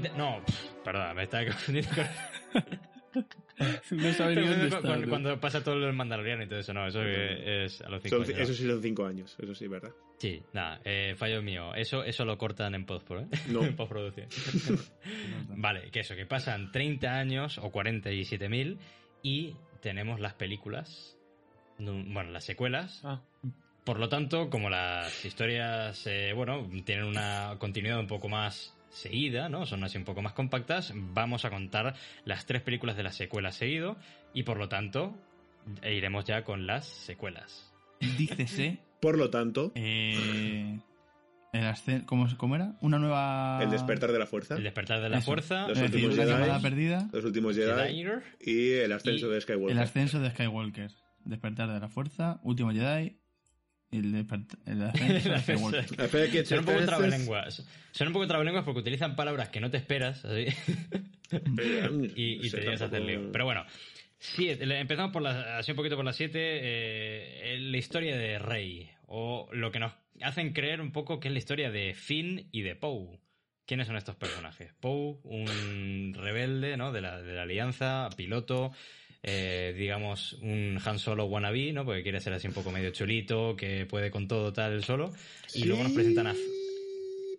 Siete. 0.00 0.16
No, 0.18 0.42
pff, 0.44 0.66
perdón, 0.84 1.16
me 1.16 1.22
estaba 1.24 1.44
confundiendo 1.46 1.90
con... 1.94 2.04
No 3.90 4.12
sabe 4.14 4.36
ni 4.36 4.46
dónde 4.46 4.68
está. 4.68 4.80
cuando, 4.80 5.08
cuando 5.08 5.40
pasa 5.40 5.62
todo 5.62 5.74
el 5.74 5.92
mandaloriano 5.92 6.44
y 6.44 6.48
todo 6.48 6.60
eso, 6.60 6.72
no, 6.72 6.86
eso 6.86 7.00
que 7.00 7.64
es 7.66 7.82
a 7.82 7.90
los 7.90 8.02
5 8.02 8.16
Son- 8.16 8.24
años. 8.24 8.38
eso 8.40 8.54
sí 8.54 8.66
son 8.66 8.80
5 8.80 9.06
años, 9.06 9.36
eso 9.38 9.54
sí, 9.54 9.66
¿verdad? 9.66 9.90
Sí, 10.18 10.42
nada, 10.54 10.80
eh, 10.84 11.14
fallo 11.18 11.42
mío. 11.42 11.74
Eso, 11.74 12.02
eso 12.04 12.24
lo 12.24 12.38
cortan 12.38 12.74
en 12.74 12.86
postpro, 12.86 13.20
¿eh? 13.20 13.26
No. 13.48 13.62
en 13.64 13.76
postproducción. 13.76 14.28
vale, 15.56 15.90
que 15.90 16.00
eso, 16.00 16.14
que 16.14 16.24
pasan 16.24 16.72
30 16.72 17.12
años 17.18 17.58
o 17.58 17.70
47.000 17.70 18.78
y 19.22 19.56
tenemos 19.82 20.20
las 20.20 20.34
películas, 20.34 21.18
no- 21.78 21.92
bueno, 22.14 22.30
las 22.30 22.44
secuelas. 22.44 23.00
Ah, 23.04 23.20
Por 23.84 23.98
lo 23.98 24.08
tanto, 24.08 24.48
como 24.48 24.70
las 24.70 25.22
historias, 25.24 26.06
eh, 26.06 26.32
bueno, 26.34 26.66
tienen 26.84 27.04
una 27.04 27.56
continuidad 27.58 27.98
un 28.00 28.06
poco 28.06 28.28
más 28.30 28.74
seguida, 28.90 29.48
¿no? 29.48 29.66
Son 29.66 29.82
así 29.84 29.96
un 29.98 30.04
poco 30.04 30.20
más 30.22 30.32
compactas, 30.34 30.92
vamos 30.94 31.44
a 31.44 31.50
contar 31.50 31.94
las 32.24 32.46
tres 32.46 32.62
películas 32.62 32.96
de 32.96 33.02
la 33.04 33.12
secuela 33.12 33.52
seguido 33.52 33.96
y 34.34 34.42
por 34.42 34.58
lo 34.58 34.68
tanto 34.68 35.16
iremos 35.82 36.24
ya 36.24 36.42
con 36.44 36.66
las 36.66 36.86
secuelas. 36.86 37.72
Dícese. 38.18 38.78
Por 39.00 39.16
lo 39.16 39.30
tanto, 39.30 39.72
Eh, 39.76 40.78
el 41.54 42.04
¿cómo, 42.04 42.26
¿Cómo 42.36 42.54
era? 42.56 42.74
Una 42.82 42.98
nueva. 42.98 43.58
el 43.62 43.70
despertar 43.70 44.12
de 44.12 44.18
la 44.18 44.26
fuerza, 44.26 44.56
El 44.56 44.62
despertar 44.62 45.00
de 45.00 45.08
la 45.08 45.18
Eso. 45.18 45.26
fuerza, 45.26 45.66
Los 45.68 45.80
últimos 45.80 46.14
Jedi. 46.16 46.28
llamada 46.30 46.60
perdida. 46.60 47.08
los 47.10 47.24
últimos 47.24 47.56
Jedi 47.56 48.02
Jedi, 48.04 48.20
y 48.40 48.72
el 48.72 48.92
ascenso 48.92 49.26
Y 49.28 49.30
de 49.34 49.40
Skywalker. 49.40 49.76
El 49.76 49.82
ascenso 49.82 50.20
de 50.20 50.30
Skywalker. 50.30 50.90
Despertar 51.24 51.72
de 51.72 51.80
la 51.80 51.88
fuerza. 51.88 52.40
Último 52.42 52.72
Jedi. 52.72 53.16
El, 53.92 54.14
el 54.66 54.82
ascenso 55.34 55.70
Son 56.44 56.58
un 56.60 56.64
poco 56.64 56.84
trabalenguas. 56.84 57.66
Son 57.90 58.06
un 58.06 58.12
poco 58.12 58.26
trabalenguas 58.26 58.64
porque 58.64 58.80
utilizan 58.80 59.16
palabras 59.16 59.48
que 59.48 59.60
no 59.60 59.70
te 59.70 59.76
esperas 59.78 60.24
así, 60.24 60.46
y, 62.14 62.50
te 62.50 62.60
llegas 62.60 62.82
a 62.82 62.84
hacer 62.86 63.02
lío. 63.02 63.32
Pero 63.32 63.44
bueno, 63.44 63.64
Sí, 64.20 64.50
empezamos 64.50 65.12
por 65.12 65.22
la, 65.22 65.56
así 65.56 65.70
un 65.70 65.78
poquito 65.78 65.96
por 65.96 66.04
las 66.04 66.14
7. 66.14 67.56
la 67.58 67.76
historia 67.78 68.16
de 68.18 68.38
Rey. 68.38 68.90
O 69.06 69.48
lo 69.50 69.72
que 69.72 69.78
nos 69.78 69.92
hacen 70.20 70.52
creer 70.52 70.82
un 70.82 70.92
poco 70.92 71.18
que 71.18 71.28
es 71.28 71.32
la 71.32 71.38
historia 71.38 71.70
de 71.70 71.94
Finn 71.94 72.46
y 72.52 72.60
de 72.60 72.76
Poe. 72.76 73.18
¿Quiénes 73.64 73.86
son 73.86 73.96
estos 73.96 74.16
personajes? 74.16 74.74
Poe, 74.78 75.16
un 75.24 76.12
rebelde 76.14 76.76
¿no? 76.76 76.92
de, 76.92 77.00
la, 77.00 77.22
de 77.22 77.32
la 77.32 77.42
Alianza, 77.42 78.10
piloto, 78.14 78.72
eh, 79.22 79.74
digamos, 79.76 80.34
un 80.42 80.78
Han 80.84 80.98
Solo 80.98 81.26
wannabe, 81.26 81.72
¿no? 81.72 81.84
Porque 81.84 82.02
quiere 82.02 82.20
ser 82.20 82.32
así 82.32 82.46
un 82.46 82.54
poco 82.54 82.70
medio 82.70 82.90
chulito, 82.90 83.54
que 83.56 83.86
puede 83.86 84.10
con 84.10 84.28
todo 84.28 84.52
tal 84.52 84.82
solo. 84.84 85.12
Y 85.54 85.64
luego 85.64 85.82
nos 85.82 85.92
presentan 85.92 86.28
a... 86.28 86.34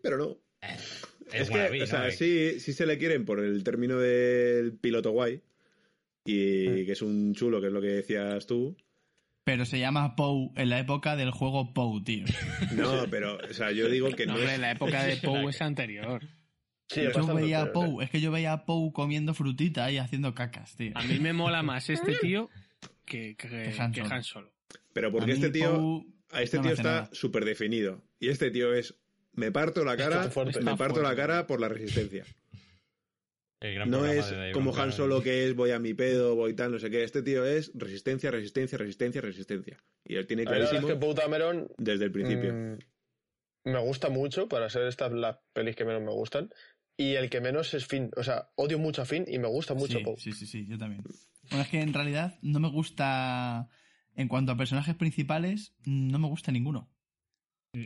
Pero 0.02 0.18
no. 0.18 0.38
Es, 0.62 1.04
Es 1.34 1.50
que, 1.50 1.54
wannabe, 1.56 1.84
o 1.84 1.88
sea, 1.88 2.08
Eh, 2.08 2.12
sí, 2.12 2.60
sí 2.60 2.74
se 2.74 2.86
le 2.86 2.98
quieren 2.98 3.26
por 3.26 3.40
el 3.40 3.64
término 3.64 3.98
del 4.00 4.74
piloto 4.74 5.12
guay. 5.12 5.42
Y 6.26 6.86
que 6.86 6.92
es 6.92 7.02
un 7.02 7.34
chulo, 7.34 7.60
que 7.62 7.68
es 7.68 7.74
lo 7.74 7.82
que 7.82 7.88
decías 7.88 8.46
tú. 8.46 8.76
Pero 9.44 9.66
se 9.66 9.80
llama 9.80 10.16
Pou 10.16 10.54
en 10.56 10.70
la 10.70 10.80
época 10.80 11.16
del 11.16 11.32
juego 11.32 11.74
Pou, 11.74 12.04
tío. 12.04 12.26
No, 12.76 13.06
pero, 13.10 13.38
o 13.38 13.54
sea, 13.54 13.72
yo 13.72 13.90
digo 13.90 14.12
que 14.12 14.28
No, 14.28 14.34
no 14.34 14.40
hombre, 14.40 14.54
es. 14.54 14.60
la 14.60 14.72
época 14.72 15.04
de 15.04 15.16
Poe 15.24 15.50
es 15.50 15.62
anterior. 15.62 16.22
Sí, 16.92 17.04
Yo 17.16 17.34
veía 17.34 17.62
a 17.62 17.72
Pou, 17.72 18.02
es 18.02 18.10
que 18.10 18.20
yo 18.20 18.32
veía 18.32 18.52
a 18.52 18.66
Pou 18.66 18.92
comiendo 18.92 19.34
frutita 19.34 19.89
y 19.92 19.98
haciendo 19.98 20.36
cacas, 20.36 20.76
tío. 20.76 20.92
A 20.96 21.04
mí 21.04 21.20
me 21.20 21.32
mola 21.32 21.64
más 21.64 21.89
este 21.89 22.16
tío 22.16 22.50
que, 23.06 23.38
que, 23.38 23.48
Que 23.48 23.76
Han 23.82 23.94
que 23.94 24.02
Solo. 24.02 24.16
Han 24.16 24.24
Solo. 24.24 24.54
Pero 24.92 25.12
porque 25.12 25.32
este 25.32 25.52
tío. 25.52 25.74
Pou 25.74 26.06
A 26.32 26.42
este 26.42 26.58
no 26.58 26.64
tío 26.64 26.74
está 26.74 27.10
súper 27.14 27.46
definido. 27.46 28.02
Y 28.20 28.30
este 28.30 28.52
tío 28.52 28.74
es. 28.74 28.96
Me 29.34 29.52
parto 29.52 29.86
la 29.86 29.96
cara. 29.96 30.30
Fuerte. 30.30 30.60
Me 30.62 30.76
parto 30.76 31.02
la 31.02 31.16
cara 31.16 31.48
por 31.48 31.62
la 31.62 31.70
resistencia. 31.70 32.26
el 33.62 33.76
gran 33.76 33.89
No 33.89 34.06
es 34.06 34.30
Dave 34.30 34.52
como. 34.52 34.76
Han 34.76 34.92
Solo 34.92 35.22
que 35.22 35.46
es 35.46 35.56
voy 35.56 35.72
a 35.72 35.80
mi 35.80 35.94
pedo, 35.94 36.36
voy 36.36 36.54
tal, 36.56 36.72
no 36.72 36.80
sé 36.80 36.89
qué. 36.89 37.04
Este 37.04 37.22
tío 37.22 37.46
es 37.46 37.72
resistencia, 37.74 38.32
resistencia, 38.32 38.78
resistencia, 38.78 39.22
resistencia. 39.22 39.78
Y 40.04 40.16
él 40.16 40.28
tiene 40.28 40.46
clarísimo 40.46 40.89
es 40.89 40.98
que 40.98 41.14
Dameron 41.14 41.70
desde 41.78 42.06
el 42.06 42.12
principio. 42.12 42.54
mm, 42.54 42.78
me 43.64 43.80
gusta 43.80 44.10
mucho 44.10 44.48
para 44.48 44.70
ser 44.70 44.88
estas 44.88 45.12
las 45.12 45.38
pelis 45.54 45.76
que 45.76 45.86
menos 45.86 46.02
me 46.02 46.12
gustan. 46.12 46.50
Y 47.02 47.16
el 47.16 47.30
que 47.30 47.41
menos 47.41 47.74
es 47.74 47.86
Finn. 47.88 48.12
O 48.16 48.24
sea, 48.24 48.49
odio 48.56 48.78
mucho 48.78 49.02
a 49.02 49.06
Finn 49.06 49.26
y 49.28 49.39
me 49.39 49.47
gusta 49.47 49.74
mucho 49.74 49.97
sí, 49.99 50.04
Poe. 50.04 50.18
sí, 50.18 50.34
sí, 50.34 50.45
sí, 50.45 50.66
yo 50.68 50.78
también. 50.78 51.04
Bueno, 51.49 51.64
es 51.64 51.70
que 51.70 51.82
en 51.82 51.93
realidad 51.93 52.38
no 52.41 52.60
me 52.60 52.70
gusta. 52.70 53.68
En 54.16 54.28
cuanto 54.28 54.52
a 54.52 54.58
personajes 54.58 54.93
principales, 54.95 55.74
no 55.86 56.20
me 56.20 56.28
gusta 56.28 56.52
ninguno. 56.52 56.89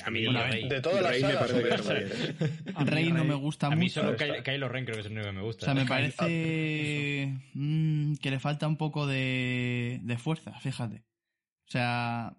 A 0.03 0.09
mí, 0.09 0.25
Bueno, 0.25 0.39
a 0.39 0.43
ver, 0.45 0.53
Rey. 0.53 0.67
De 0.69 0.81
todas 0.81 1.01
las 1.03 1.11
Rey 1.11 1.21
me 1.23 1.31
sagas, 1.33 1.51
parece. 1.51 2.35
A 2.75 2.83
mí 2.83 2.89
Rey 2.89 3.11
no 3.11 3.23
me 3.23 3.35
gusta 3.35 3.67
A 3.67 3.75
mí 3.75 3.83
mucho. 3.85 4.01
solo 4.01 4.17
Ky- 4.17 4.41
Kylo 4.43 4.67
Ren 4.67 4.83
creo 4.85 4.95
que 4.95 5.01
es 5.01 5.05
el 5.05 5.11
único 5.13 5.27
que 5.27 5.31
me 5.33 5.41
O 5.41 5.45
gusta. 5.45 5.65
sea, 5.65 5.75
me 5.75 5.85
parece 5.85 7.35
que 8.21 8.29
le 8.31 8.39
falta 8.39 8.67
un 8.67 8.77
poco 8.77 9.05
de, 9.05 9.99
de 10.03 10.17
fuerza, 10.17 10.59
fíjate. 10.59 11.03
O 11.67 11.71
sea, 11.71 12.35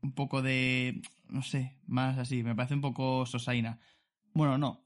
un 0.00 0.14
poco 0.14 0.40
de, 0.40 1.02
no 1.28 1.42
sé, 1.42 1.76
más 1.86 2.16
así. 2.18 2.42
Me 2.42 2.54
parece 2.54 2.74
un 2.74 2.80
poco 2.80 3.26
sosaina. 3.26 3.78
Bueno, 4.32 4.56
no. 4.56 4.85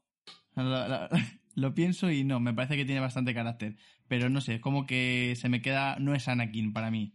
La- 0.55 0.87
la- 0.87 1.09
lo 1.55 1.73
pienso 1.73 2.09
y 2.11 2.23
no, 2.23 2.39
me 2.39 2.53
parece 2.53 2.77
que 2.77 2.85
tiene 2.85 3.01
bastante 3.01 3.33
carácter. 3.33 3.75
Pero 4.07 4.29
no 4.29 4.41
sé, 4.41 4.59
como 4.59 4.85
que 4.85 5.35
se 5.37 5.49
me 5.49 5.61
queda, 5.61 5.97
no 5.99 6.13
es 6.15 6.27
Anakin 6.27 6.73
para 6.73 6.91
mí. 6.91 7.13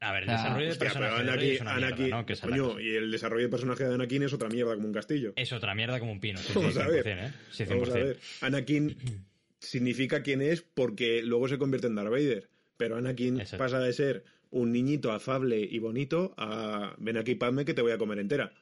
A 0.00 0.12
ver, 0.12 0.22
el 0.22 0.28
O 0.30 0.32
sea, 0.32 0.38
desarrollo 0.42 0.64
de 0.66 0.72
Hostia, 0.72 0.84
personaje 0.88 1.24
de 1.24 1.36
Rey 1.36 1.50
es 1.50 1.60
Anakin, 1.60 2.14
es 2.28 2.40
coño, 2.40 2.80
y 2.80 2.94
el 2.96 3.10
desarrollo 3.10 3.42
de 3.44 3.48
personaje 3.50 3.84
de 3.84 3.94
Anakin 3.94 4.22
es 4.22 4.32
otra 4.32 4.48
mierda 4.48 4.74
como 4.74 4.86
un 4.86 4.94
castillo. 4.94 5.32
Es 5.36 5.52
otra 5.52 5.74
mierda 5.74 5.98
como 6.00 6.12
un 6.12 6.20
pino. 6.20 6.38
Sí, 6.38 6.52
Vamos 6.54 6.74
sí, 6.74 6.80
a 6.80 6.88
ver. 6.88 7.04
100%, 7.04 7.18
¿eh? 7.28 7.32
Sí, 7.50 7.64
100%. 7.64 7.68
Vamos 7.68 7.90
a 7.90 7.94
ver. 7.94 8.18
Anakin 8.40 8.96
significa 9.60 10.22
quién 10.22 10.40
es 10.40 10.62
porque 10.62 11.22
luego 11.22 11.48
se 11.48 11.58
convierte 11.58 11.86
en 11.88 11.96
Darth 11.96 12.10
Vader. 12.10 12.48
Pero 12.76 12.96
Anakin 12.96 13.40
Exacto. 13.40 13.62
pasa 13.64 13.80
de 13.80 13.92
ser 13.92 14.24
un 14.50 14.72
niñito 14.72 15.12
afable 15.12 15.60
y 15.60 15.78
bonito 15.80 16.32
a 16.38 16.94
ven 16.98 17.16
aquí, 17.18 17.34
Padme, 17.34 17.64
que 17.64 17.74
te 17.74 17.82
voy 17.82 17.92
a 17.92 17.98
comer 17.98 18.20
entera. 18.20 18.52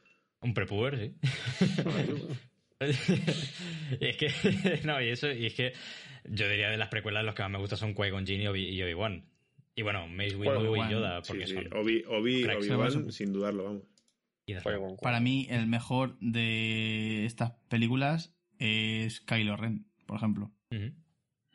Un 0.41 0.55
prepuber, 0.55 0.99
sí. 0.99 1.15
y 2.81 2.85
es 4.07 4.17
que, 4.17 4.29
no, 4.85 5.01
y 5.01 5.09
eso, 5.09 5.31
y 5.33 5.47
es 5.47 5.55
que 5.55 5.73
yo 6.29 6.49
diría 6.49 6.71
de 6.71 6.77
las 6.77 6.89
precuelas 6.89 7.25
los 7.25 7.35
que 7.35 7.43
más 7.43 7.51
me 7.53 7.59
gustan 7.59 7.79
son 7.79 7.95
Qui-Gon 7.95 8.27
Jinn 8.27 8.43
y 8.43 8.47
Obi- 8.47 8.69
y 8.71 8.83
Obi-Wan. 8.83 9.25
Y 9.75 9.83
bueno, 9.83 10.09
Mace 10.09 10.37
Windu 10.37 10.59
Obi-Wan, 10.61 10.89
y 10.89 10.93
Yoda, 10.93 11.23
Sí, 11.23 11.29
porque 11.29 11.47
sí. 11.47 11.55
son 11.55 11.73
Obi, 11.75 12.03
Obi, 12.09 12.43
cracks. 12.43 12.69
Obi-Wan, 12.71 13.13
sin 13.13 13.33
dudarlo, 13.33 13.65
vamos. 13.65 13.83
y 14.47 14.55
Para 15.03 15.21
mí, 15.21 15.47
el 15.51 15.67
mejor 15.67 16.19
de 16.21 17.27
estas 17.27 17.53
películas 17.69 18.35
es 18.59 19.21
Kylo 19.21 19.57
Ren, 19.57 19.87
por 20.07 20.17
ejemplo. 20.17 20.51
Sí, 20.71 20.91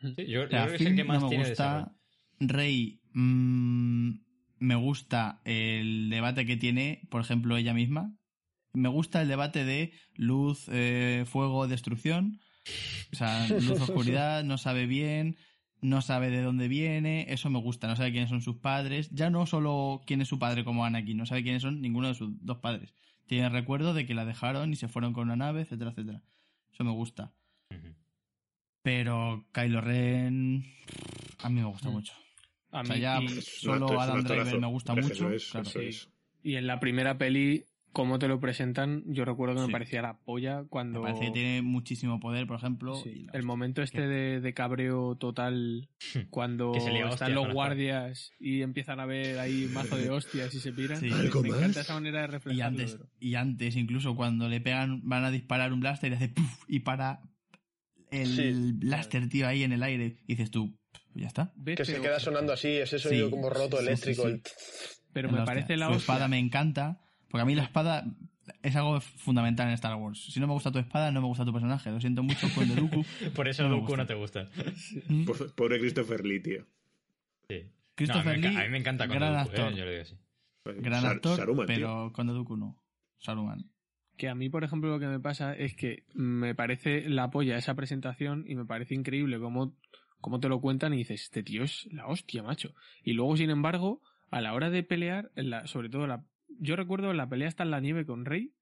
yo, 0.00 0.24
yo 0.26 0.44
O 0.44 0.48
sea, 0.48 0.66
creo 0.66 0.78
que 0.78 0.84
es 0.84 0.90
el 0.90 0.96
que 0.96 1.04
más 1.04 1.20
no 1.20 1.26
me 1.28 1.28
tiene 1.30 1.48
gusta. 1.48 1.94
Rey 2.40 3.00
mm, 3.12 4.10
me 4.58 4.74
gusta 4.76 5.40
el 5.44 6.10
debate 6.10 6.44
que 6.46 6.56
tiene, 6.56 7.02
por 7.10 7.20
ejemplo, 7.20 7.56
ella 7.56 7.74
misma. 7.74 8.16
Me 8.74 8.88
gusta 8.88 9.20
el 9.22 9.28
debate 9.28 9.64
de 9.64 9.92
luz, 10.16 10.66
eh, 10.70 11.24
fuego, 11.26 11.66
destrucción. 11.68 12.40
O 13.12 13.16
sea, 13.16 13.46
luz, 13.48 13.80
oscuridad, 13.80 14.44
no 14.44 14.56
sabe 14.58 14.86
bien, 14.86 15.36
no 15.80 16.00
sabe 16.00 16.30
de 16.30 16.40
dónde 16.42 16.68
viene. 16.68 17.26
Eso 17.28 17.50
me 17.50 17.58
gusta, 17.58 17.86
no 17.88 17.96
sabe 17.96 18.12
quiénes 18.12 18.30
son 18.30 18.40
sus 18.40 18.56
padres. 18.56 19.10
Ya 19.10 19.28
no 19.30 19.46
solo 19.46 20.02
quién 20.06 20.20
es 20.22 20.28
su 20.28 20.38
padre 20.38 20.64
como 20.64 20.84
Anakin, 20.84 21.16
no 21.18 21.26
sabe 21.26 21.42
quiénes 21.42 21.62
son 21.62 21.80
ninguno 21.82 22.08
de 22.08 22.14
sus 22.14 22.30
dos 22.44 22.58
padres. 22.58 22.94
Tiene 23.26 23.48
recuerdo 23.48 23.94
de 23.94 24.06
que 24.06 24.14
la 24.14 24.24
dejaron 24.24 24.72
y 24.72 24.76
se 24.76 24.88
fueron 24.88 25.12
con 25.12 25.24
una 25.24 25.36
nave, 25.36 25.62
etcétera, 25.62 25.90
etcétera. 25.90 26.22
Eso 26.72 26.84
me 26.84 26.90
gusta. 26.92 27.32
Pero 28.82 29.46
Kylo 29.52 29.80
Ren 29.80 30.64
a 31.42 31.48
mí 31.48 31.60
me 31.60 31.66
gusta 31.66 31.88
Mm. 31.88 31.92
mucho. 31.92 32.12
A 32.70 32.80
O 32.80 32.84
sea, 32.84 32.94
mí- 32.96 33.00
ya 33.02 33.22
y, 33.22 33.28
solo 33.42 34.00
Adam 34.00 34.22
Driver 34.24 34.58
me 34.58 34.66
gusta 34.66 34.94
mucho. 34.94 35.30
Es, 35.30 35.50
claro. 35.50 35.68
Sí. 35.68 35.90
y 36.42 36.56
en 36.56 36.66
la 36.66 36.80
primera 36.80 37.18
peli, 37.18 37.64
como 37.92 38.18
te 38.18 38.26
lo 38.28 38.40
presentan, 38.40 39.02
yo 39.06 39.24
recuerdo 39.24 39.54
que 39.54 39.60
me 39.60 39.66
Sí. 39.66 39.72
parecía 39.72 40.02
la 40.02 40.18
polla 40.18 40.64
cuando... 40.68 41.00
Me 41.00 41.08
parece 41.08 41.26
que 41.26 41.30
tiene 41.32 41.62
muchísimo 41.62 42.20
poder, 42.20 42.46
por 42.46 42.56
ejemplo. 42.56 42.94
Sí, 42.96 43.26
y 43.30 43.36
el 43.36 43.42
momento 43.42 43.82
este 43.82 44.06
de, 44.08 44.40
de 44.40 44.54
cabreo 44.54 45.16
total 45.16 45.88
cuando 46.30 46.72
Que 46.72 46.80
se 46.80 46.88
lía 46.90 47.00
están 47.08 47.12
hostias 47.12 47.30
los 47.32 47.52
guardias 47.52 48.32
y 48.40 48.62
empiezan 48.62 48.98
a 49.00 49.06
ver 49.06 49.38
ahí 49.38 49.68
mazo 49.72 49.96
de 49.96 50.10
hostias 50.10 50.54
y 50.54 50.60
se 50.60 50.72
piran. 50.72 50.98
Sí. 51.00 51.06
Me 51.10 51.14
¿Algo 51.16 51.44
encanta 51.44 51.80
esa 51.82 51.94
manera 51.94 52.20
de 52.20 52.24
Y 52.28 52.30
reflejarlo. 52.30 52.64
antes, 52.66 52.92
pero- 52.96 53.08
y 53.20 53.34
antes, 53.34 53.76
incluso 53.76 54.16
cuando 54.16 54.48
le 54.48 54.60
pegan, 54.60 55.00
van 55.08 55.24
a 55.24 55.30
disparar 55.30 55.72
un 55.72 55.80
blaster 55.80 56.12
y 56.12 56.14
hace 56.14 56.28
puff 56.28 56.64
y 56.68 56.80
para 56.80 57.20
el 58.10 58.26
Sí. 58.26 58.72
blaster, 58.74 59.28
tío, 59.28 59.46
ahí 59.46 59.62
en 59.64 59.72
el 59.72 59.82
aire. 59.82 60.16
Y 60.26 60.34
dices 60.34 60.50
tú, 60.50 60.78
"Pff, 60.92 61.02
ya 61.14 61.26
está. 61.26 61.52
Que 61.64 61.84
se 61.84 62.00
queda 62.00 62.20
sonando 62.20 62.52
así, 62.52 62.68
ese 62.68 62.98
sonido 62.98 63.26
Sí, 63.26 63.30
como 63.30 63.50
roto 63.50 63.76
sí, 63.78 63.82
sí, 63.84 63.88
eléctrico. 63.88 64.22
sí. 64.22 64.28
el- 64.28 64.42
Pero 65.12 65.30
me 65.30 65.38
la 65.38 65.44
parece 65.44 65.74
hostia. 65.74 65.76
la 65.76 65.86
Su 65.86 65.92
hostia. 65.92 66.14
espada 66.14 66.28
me 66.28 66.38
encanta, 66.38 67.01
porque 67.32 67.42
a 67.42 67.44
mí 67.44 67.56
la 67.56 67.64
espada 67.64 68.04
es 68.62 68.76
algo 68.76 69.00
fundamental 69.00 69.66
en 69.68 69.74
Star 69.74 69.96
Wars. 69.96 70.24
Si 70.32 70.38
no 70.38 70.46
me 70.46 70.52
gusta 70.52 70.70
tu 70.70 70.78
espada, 70.78 71.10
no 71.10 71.20
me 71.20 71.26
gusta 71.26 71.44
tu 71.44 71.52
personaje. 71.52 71.90
Lo 71.90 72.00
siento 72.00 72.22
mucho 72.22 72.46
con 72.54 72.68
The 72.68 72.76
Dooku. 72.76 73.04
Por 73.34 73.48
eso 73.48 73.64
No 73.64 73.70
Dooku 73.70 73.86
gusta. 73.86 73.96
no 73.96 74.06
te 74.06 74.14
gusta. 74.14 74.48
Mm. 75.08 75.24
Po- 75.24 75.34
Pobre 75.56 75.80
Christopher 75.80 76.24
Lee, 76.24 76.40
tío. 76.40 76.64
Sí. 77.48 77.70
Christopher 77.96 78.24
No, 78.26 78.30
a, 78.30 78.34
mí 78.36 78.40
me, 78.42 78.48
Lee, 78.48 78.54
enca- 78.54 78.60
a 78.60 78.64
mí 78.64 78.70
me 78.70 78.78
encanta 78.78 79.08
con 79.08 79.16
gran 79.16 79.32
Dooku, 79.32 79.56
¿eh? 79.56 79.60
actor. 79.60 79.74
yo 79.74 79.84
lo 79.84 79.90
digo 79.90 80.02
así. 80.02 80.16
Gran 80.64 81.02
Sar- 81.02 81.12
actor, 81.16 81.36
Saruman, 81.38 81.66
pero 81.66 82.12
con 82.12 82.26
The 82.28 82.32
Dooku 82.34 82.56
no. 82.56 82.82
Saruman. 83.18 83.70
Que 84.16 84.28
a 84.28 84.34
mí, 84.34 84.48
por 84.50 84.62
ejemplo, 84.62 84.90
lo 84.90 85.00
que 85.00 85.06
me 85.06 85.18
pasa 85.20 85.54
es 85.56 85.74
que 85.74 86.04
me 86.14 86.54
parece 86.54 87.08
la 87.08 87.30
polla 87.30 87.56
esa 87.56 87.74
presentación 87.74 88.44
y 88.46 88.54
me 88.54 88.64
parece 88.66 88.94
increíble 88.94 89.38
cómo, 89.40 89.74
cómo 90.20 90.38
te 90.38 90.48
lo 90.48 90.60
cuentan 90.60 90.92
y 90.94 90.98
dices, 90.98 91.22
este 91.22 91.42
tío 91.42 91.64
es 91.64 91.88
la 91.92 92.06
hostia, 92.06 92.42
macho. 92.42 92.74
Y 93.02 93.14
luego, 93.14 93.36
sin 93.36 93.50
embargo, 93.50 94.02
a 94.30 94.40
la 94.40 94.52
hora 94.54 94.68
de 94.70 94.82
pelear, 94.82 95.30
en 95.34 95.50
la, 95.50 95.66
sobre 95.66 95.88
todo 95.88 96.06
la, 96.06 96.24
yo 96.62 96.76
recuerdo 96.76 97.10
en 97.10 97.16
la 97.16 97.28
pelea 97.28 97.48
hasta 97.48 97.62
en 97.64 97.70
la 97.70 97.80
nieve 97.80 98.06
con 98.06 98.24
Rey, 98.24 98.52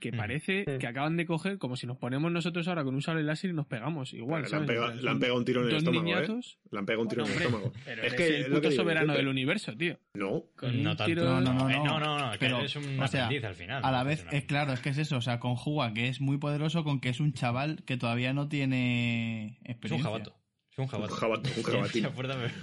que 0.00 0.12
parece 0.12 0.64
que 0.64 0.86
acaban 0.86 1.16
de 1.16 1.24
coger 1.24 1.56
como 1.56 1.76
si 1.76 1.86
nos 1.86 1.96
ponemos 1.96 2.30
nosotros 2.30 2.66
ahora 2.68 2.84
con 2.84 2.94
un 2.94 3.00
sable 3.00 3.22
láser 3.22 3.50
y 3.50 3.52
nos 3.54 3.66
pegamos. 3.66 4.12
Igual, 4.12 4.42
le, 4.42 4.46
han 4.46 4.50
¿sabes? 4.50 4.66
pegado, 4.66 4.86
En 4.86 4.92
plan, 4.94 5.04
le 5.04 5.10
han 5.12 5.18
pegado 5.20 5.38
un 5.38 5.44
tiro 5.46 5.60
en 5.62 5.68
el 5.68 5.76
estómago, 5.76 6.00
¿eh? 6.02 6.04
niñatos. 6.04 6.58
Le 6.70 6.78
han 6.78 6.84
pegado 6.86 7.02
un 7.02 7.08
tiro 7.08 7.24
en 7.24 7.30
el 7.30 7.36
estómago. 7.38 7.72
Pero 7.86 8.02
es 8.02 8.14
que 8.14 8.26
el 8.26 8.34
es 8.34 8.48
lo 8.48 8.56
puto 8.56 8.68
digo 8.70 8.82
soberano 8.82 9.14
del 9.14 9.28
universo, 9.28 9.76
tío. 9.76 9.98
No, 10.14 10.44
Con 10.56 10.82
No 10.82 10.96
tanto. 10.96 11.04
tiro- 11.06 11.24
No, 11.24 11.40
no, 11.40 11.54
no, 11.54 11.70
Eh, 11.70 11.76
no. 11.82 12.00
no, 12.00 12.30
Pero, 12.38 12.60
es 12.60 12.76
un 12.76 13.00
o 13.00 13.08
sea, 13.08 13.24
aprendiz 13.26 13.44
al 13.46 13.54
final. 13.54 13.82
A 13.84 13.90
la 13.92 14.02
vez, 14.02 14.26
Es 14.30 14.44
claro, 14.44 14.72
es 14.72 14.80
que 14.80 14.90
es 14.90 14.98
eso, 14.98 15.16
o 15.16 15.20
sea, 15.22 15.38
conjuga 15.40 15.94
que 15.94 16.08
es 16.08 16.20
muy 16.20 16.36
poderoso 16.38 16.84
con 16.84 17.00
que 17.00 17.08
es 17.08 17.20
un 17.20 17.32
chaval 17.32 17.82
que 17.86 17.96
todavía 17.96 18.34
no 18.34 18.48
tiene 18.48 19.46
Es 19.46 19.58
un 19.60 19.70
experiencia. 19.70 20.10
jabato. 20.10 20.36
Es 20.72 20.78
un 20.80 20.86
jabato. 20.88 21.14
Un 21.14 21.20
jabato, 21.20 21.50
un 21.56 21.62
jabatín. 21.62 22.02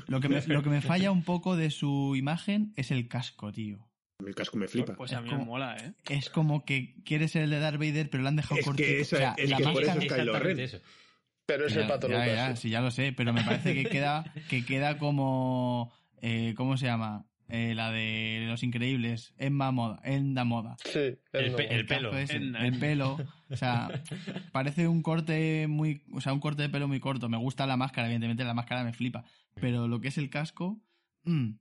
Lo 0.07 0.19
que, 0.19 0.29
me, 0.29 0.41
lo 0.47 0.61
que 0.63 0.69
me 0.69 0.81
falla 0.81 1.11
un 1.11 1.23
poco 1.23 1.55
de 1.55 1.71
su 1.71 2.13
imagen 2.17 2.73
es 2.75 2.91
el 2.91 3.07
casco, 3.07 3.51
tío. 3.51 3.87
El 4.27 4.35
casco 4.35 4.57
me 4.57 4.67
flipa. 4.67 4.93
Pues 4.95 5.13
a 5.13 5.17
Es 5.17 5.23
mí 5.23 5.29
como- 5.29 5.41
me 5.41 5.45
mola, 5.47 5.77
¿eh? 5.77 5.93
Es 6.09 6.29
como 6.29 6.65
que 6.65 6.95
quiere 7.03 7.27
ser 7.27 7.43
el 7.43 7.49
de 7.51 7.59
Darth 7.59 7.77
Vader, 7.79 8.09
pero 8.09 8.23
lo 8.23 8.29
han 8.29 8.35
dejado 8.35 8.55
Es 8.55 8.61
que 8.61 8.65
cortito. 8.69 8.89
esa- 8.89 9.15
o 9.15 9.19
sea, 9.19 9.35
es 9.37 9.49
la 9.49 9.57
que 9.57 9.63
por 9.63 9.71
eso 9.83 9.91
máscara- 9.93 9.93
es 9.93 9.99
Kylo 10.13 10.21
Exactamente 10.35 10.55
Ren. 10.55 10.59
eso. 10.65 10.79
Pero 11.45 11.65
es 11.67 11.73
Ya, 11.73 11.81
el 11.81 11.87
pato 11.87 12.07
ya, 12.09 12.25
ya, 12.27 12.55
sí, 12.55 12.69
ya 12.69 12.81
lo 12.81 12.91
sé, 12.91 13.11
pero 13.13 13.33
me 13.33 13.43
parece 13.43 13.73
que 13.73 13.85
queda, 13.85 14.23
que 14.49 14.65
queda 14.65 14.97
como. 14.97 15.91
eh, 16.21 16.53
¿Cómo 16.55 16.77
se 16.77 16.85
llama? 16.85 17.25
Eh, 17.49 17.73
la 17.75 17.91
de 17.91 18.45
Los 18.47 18.63
Increíbles. 18.63 19.33
Emma 19.37 19.71
Moda. 19.71 19.99
Enda 20.05 20.45
Moda. 20.45 20.77
Sí, 20.85 21.17
El 21.33 21.53
pe- 21.53 21.83
pelo. 21.83 22.17
ese, 22.17 22.37
Enda, 22.37 22.65
el 22.65 22.79
pelo. 22.79 23.17
O 23.49 23.55
sea, 23.57 23.89
parece 24.53 24.87
un 24.87 25.01
corte 25.01 25.67
muy. 25.67 26.03
O 26.13 26.21
sea, 26.21 26.31
un 26.31 26.39
corte 26.39 26.61
de 26.61 26.69
pelo 26.69 26.87
muy 26.87 27.01
corto. 27.01 27.27
Me 27.27 27.35
gusta 27.37 27.65
la 27.67 27.75
máscara, 27.75 28.07
evidentemente 28.07 28.45
la 28.45 28.53
máscara 28.53 28.85
me 28.85 28.93
flipa. 28.93 29.25
Pero 29.59 29.89
lo 29.89 29.99
que 29.99 30.07
es 30.07 30.17
el 30.17 30.29
casco, 30.29 30.79
"Mm, 31.25 31.55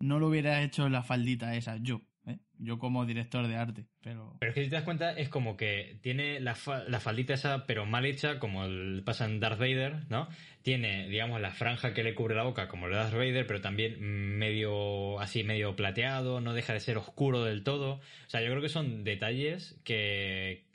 no 0.00 0.18
lo 0.18 0.28
hubiera 0.28 0.62
hecho 0.62 0.88
la 0.88 1.02
faldita 1.02 1.54
esa, 1.56 1.76
yo, 1.78 2.02
¿eh? 2.26 2.38
yo 2.58 2.78
como 2.78 3.04
director 3.06 3.46
de 3.48 3.56
arte, 3.56 3.86
pero... 4.00 4.36
Pero 4.40 4.50
es 4.50 4.54
que 4.54 4.64
si 4.64 4.70
te 4.70 4.76
das 4.76 4.84
cuenta, 4.84 5.12
es 5.12 5.28
como 5.28 5.56
que 5.56 5.98
tiene 6.02 6.40
la, 6.40 6.54
fa- 6.54 6.84
la 6.84 7.00
faldita 7.00 7.34
esa, 7.34 7.66
pero 7.66 7.86
mal 7.86 8.04
hecha, 8.06 8.38
como 8.38 8.64
el, 8.64 9.02
pasa 9.04 9.24
en 9.24 9.40
Darth 9.40 9.58
Vader, 9.58 10.06
¿no? 10.08 10.28
Tiene, 10.62 11.08
digamos, 11.08 11.40
la 11.40 11.50
franja 11.52 11.94
que 11.94 12.02
le 12.02 12.14
cubre 12.14 12.34
la 12.34 12.42
boca, 12.42 12.68
como 12.68 12.86
el 12.86 12.92
Darth 12.92 13.14
Vader, 13.14 13.46
pero 13.46 13.60
también 13.60 14.00
medio, 14.38 15.18
así, 15.20 15.42
medio 15.44 15.74
plateado, 15.76 16.40
no 16.40 16.52
deja 16.52 16.72
de 16.74 16.80
ser 16.80 16.98
oscuro 16.98 17.44
del 17.44 17.62
todo. 17.64 17.94
O 17.94 18.00
sea, 18.30 18.40
yo 18.42 18.48
creo 18.50 18.60
que 18.62 18.68
son 18.68 19.02
detalles 19.04 19.80
que. 19.84 20.66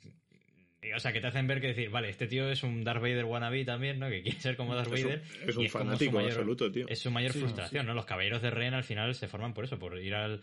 O 0.96 1.00
sea, 1.00 1.14
que 1.14 1.22
te 1.22 1.28
hacen 1.28 1.48
ver 1.48 1.62
que 1.62 1.68
decir, 1.68 1.90
vale, 1.90 2.10
este 2.10 2.28
tío 2.28 2.50
es 2.50 2.64
un 2.64 2.84
Darth 2.84 3.02
Vader 3.02 3.26
wannabe 3.26 3.64
también, 3.66 4.00
¿no? 4.00 4.10
Que 4.10 4.22
quiere 4.22 4.40
ser 4.40 4.56
como 4.58 4.76
Darth 4.76 4.92
Es 4.94 5.04
un, 5.04 5.10
Vader. 5.10 5.24
es 5.48 5.56
un 5.58 5.66
es 5.66 5.72
fanático 5.72 6.12
mayor- 6.14 6.32
absoluto, 6.32 6.72
tío. 6.72 6.88
Es 6.88 7.00
su 7.00 7.12
mayor 7.12 7.32
Sí, 7.32 7.40
frustración, 7.40 7.86
¿no? 7.86 7.94
Los 7.94 8.06
caballeros 8.06 8.42
de 8.42 8.50
Ren 8.52 8.74
al 8.74 8.84
final 8.84 9.14
se 9.16 9.28
forman 9.28 9.54
por 9.54 9.66
eso, 9.66 9.80
por 9.80 9.98
ir 10.00 10.16
al, 10.16 10.42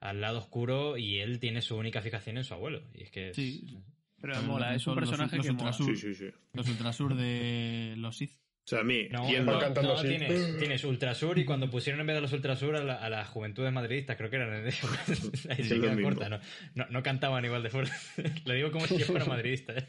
al 0.00 0.20
lado 0.20 0.38
oscuro 0.38 0.96
y 0.96 1.18
él 1.20 1.38
tiene 1.40 1.60
su 1.62 1.76
única 1.76 2.00
fijación 2.02 2.38
en 2.38 2.44
su 2.44 2.54
abuelo. 2.54 2.82
Y 2.94 3.02
es 3.04 3.10
que. 3.10 3.30
es- 3.30 3.36
Sí. 3.36 3.78
Pero 4.20 4.34
Pero 4.34 4.46
mola, 4.46 4.70
es 4.74 4.86
un 4.86 4.94
son 4.94 5.00
los- 5.00 5.10
personaje 5.10 5.36
los 5.36 5.46
que 5.46 5.52
mola. 5.52 5.64
ultrasur. 5.70 5.96
Sí, 5.96 6.14
sí, 6.14 6.14
sí. 6.14 6.30
Los 6.52 6.68
ultrasur 6.68 7.16
de 7.16 7.94
los 7.96 8.16
Sith. 8.16 8.32
O 8.64 8.68
sea, 8.68 8.80
a 8.80 8.84
mí, 8.84 9.08
No, 9.10 9.28
yendo- 9.28 9.52
no, 9.54 9.58
cantando 9.58 9.92
no, 9.94 9.98
así. 9.98 10.08
tienes, 10.08 10.56
tienes 10.58 10.84
Ultrasur 10.84 11.36
y 11.38 11.44
cuando 11.44 11.68
pusieron 11.68 12.00
en 12.00 12.06
vez 12.06 12.14
de 12.14 12.20
los 12.22 12.32
Ultrasur 12.32 12.76
a, 12.76 12.84
la- 12.84 12.94
a 12.94 13.10
las 13.10 13.28
juventudes 13.28 13.72
madridistas, 13.72 14.16
creo 14.16 14.30
que 14.30 14.36
eran 14.36 14.64
ahí 15.50 15.64
se 15.64 15.74
lo 15.76 15.82
queda 15.82 15.94
mismo. 15.94 16.10
corta, 16.10 16.28
no, 16.28 16.38
no, 16.74 16.86
no 16.88 17.02
cantaban 17.02 17.44
igual 17.44 17.62
de 17.64 17.70
fuerte. 17.70 17.92
Lo 18.44 18.54
digo 18.54 18.70
como 18.70 18.86
si 18.86 18.98
yo 18.98 19.06
fuera 19.06 19.24
madridista. 19.24 19.74
¿eh? 19.74 19.88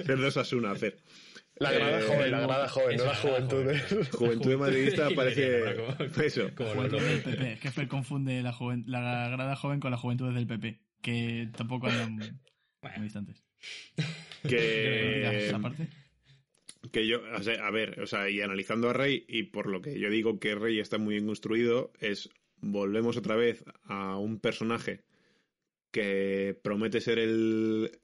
hacer 0.00 0.18
dos 0.18 0.36
Asuna, 0.38 0.70
hacer. 0.72 0.98
La 1.56 1.70
grada 1.72 2.00
Eh, 2.00 2.04
joven, 2.08 2.30
la 2.30 2.40
grada 2.40 2.68
joven, 2.68 2.96
no 2.96 3.04
la 3.04 3.10
la 3.12 3.16
juventud. 3.16 3.62
joven. 3.64 4.04
Juventud 4.12 4.50
de 4.50 4.56
madridista 4.56 5.08
parece... 5.14 5.60
Como- 5.76 6.22
Eso. 6.24 6.50
como 6.54 6.70
Juventud 6.70 7.00
del. 7.00 7.20
PP. 7.20 7.52
Es 7.52 7.60
que 7.60 7.70
Fer 7.70 7.86
confunde 7.88 8.42
la, 8.42 8.52
joven- 8.52 8.84
la 8.86 9.28
grada 9.28 9.54
joven 9.56 9.78
con 9.78 9.90
la 9.90 9.98
juventud 9.98 10.34
del 10.34 10.46
PP. 10.46 10.80
Que 11.02 11.48
tampoco 11.54 11.88
andan 11.88 12.12
muy 12.12 12.30
Bueno, 12.80 13.02
distantes. 13.04 13.44
Que... 14.48 15.54
Parte. 15.60 15.88
Que 16.90 17.06
yo, 17.06 17.20
o 17.36 17.42
sea, 17.42 17.66
a 17.66 17.70
ver, 17.70 18.00
o 18.00 18.06
sea, 18.06 18.28
y 18.28 18.40
analizando 18.40 18.90
a 18.90 18.92
Rey, 18.92 19.24
y 19.28 19.44
por 19.44 19.66
lo 19.68 19.80
que 19.80 19.98
yo 19.98 20.10
digo 20.10 20.40
que 20.40 20.54
Rey 20.54 20.80
está 20.80 20.98
muy 20.98 21.14
bien 21.14 21.26
construido, 21.26 21.92
es 22.00 22.30
volvemos 22.60 23.16
otra 23.16 23.36
vez 23.36 23.64
a 23.84 24.16
un 24.18 24.40
personaje 24.40 25.04
que 25.90 26.58
promete 26.62 27.00
ser 27.00 27.18
el 27.18 28.00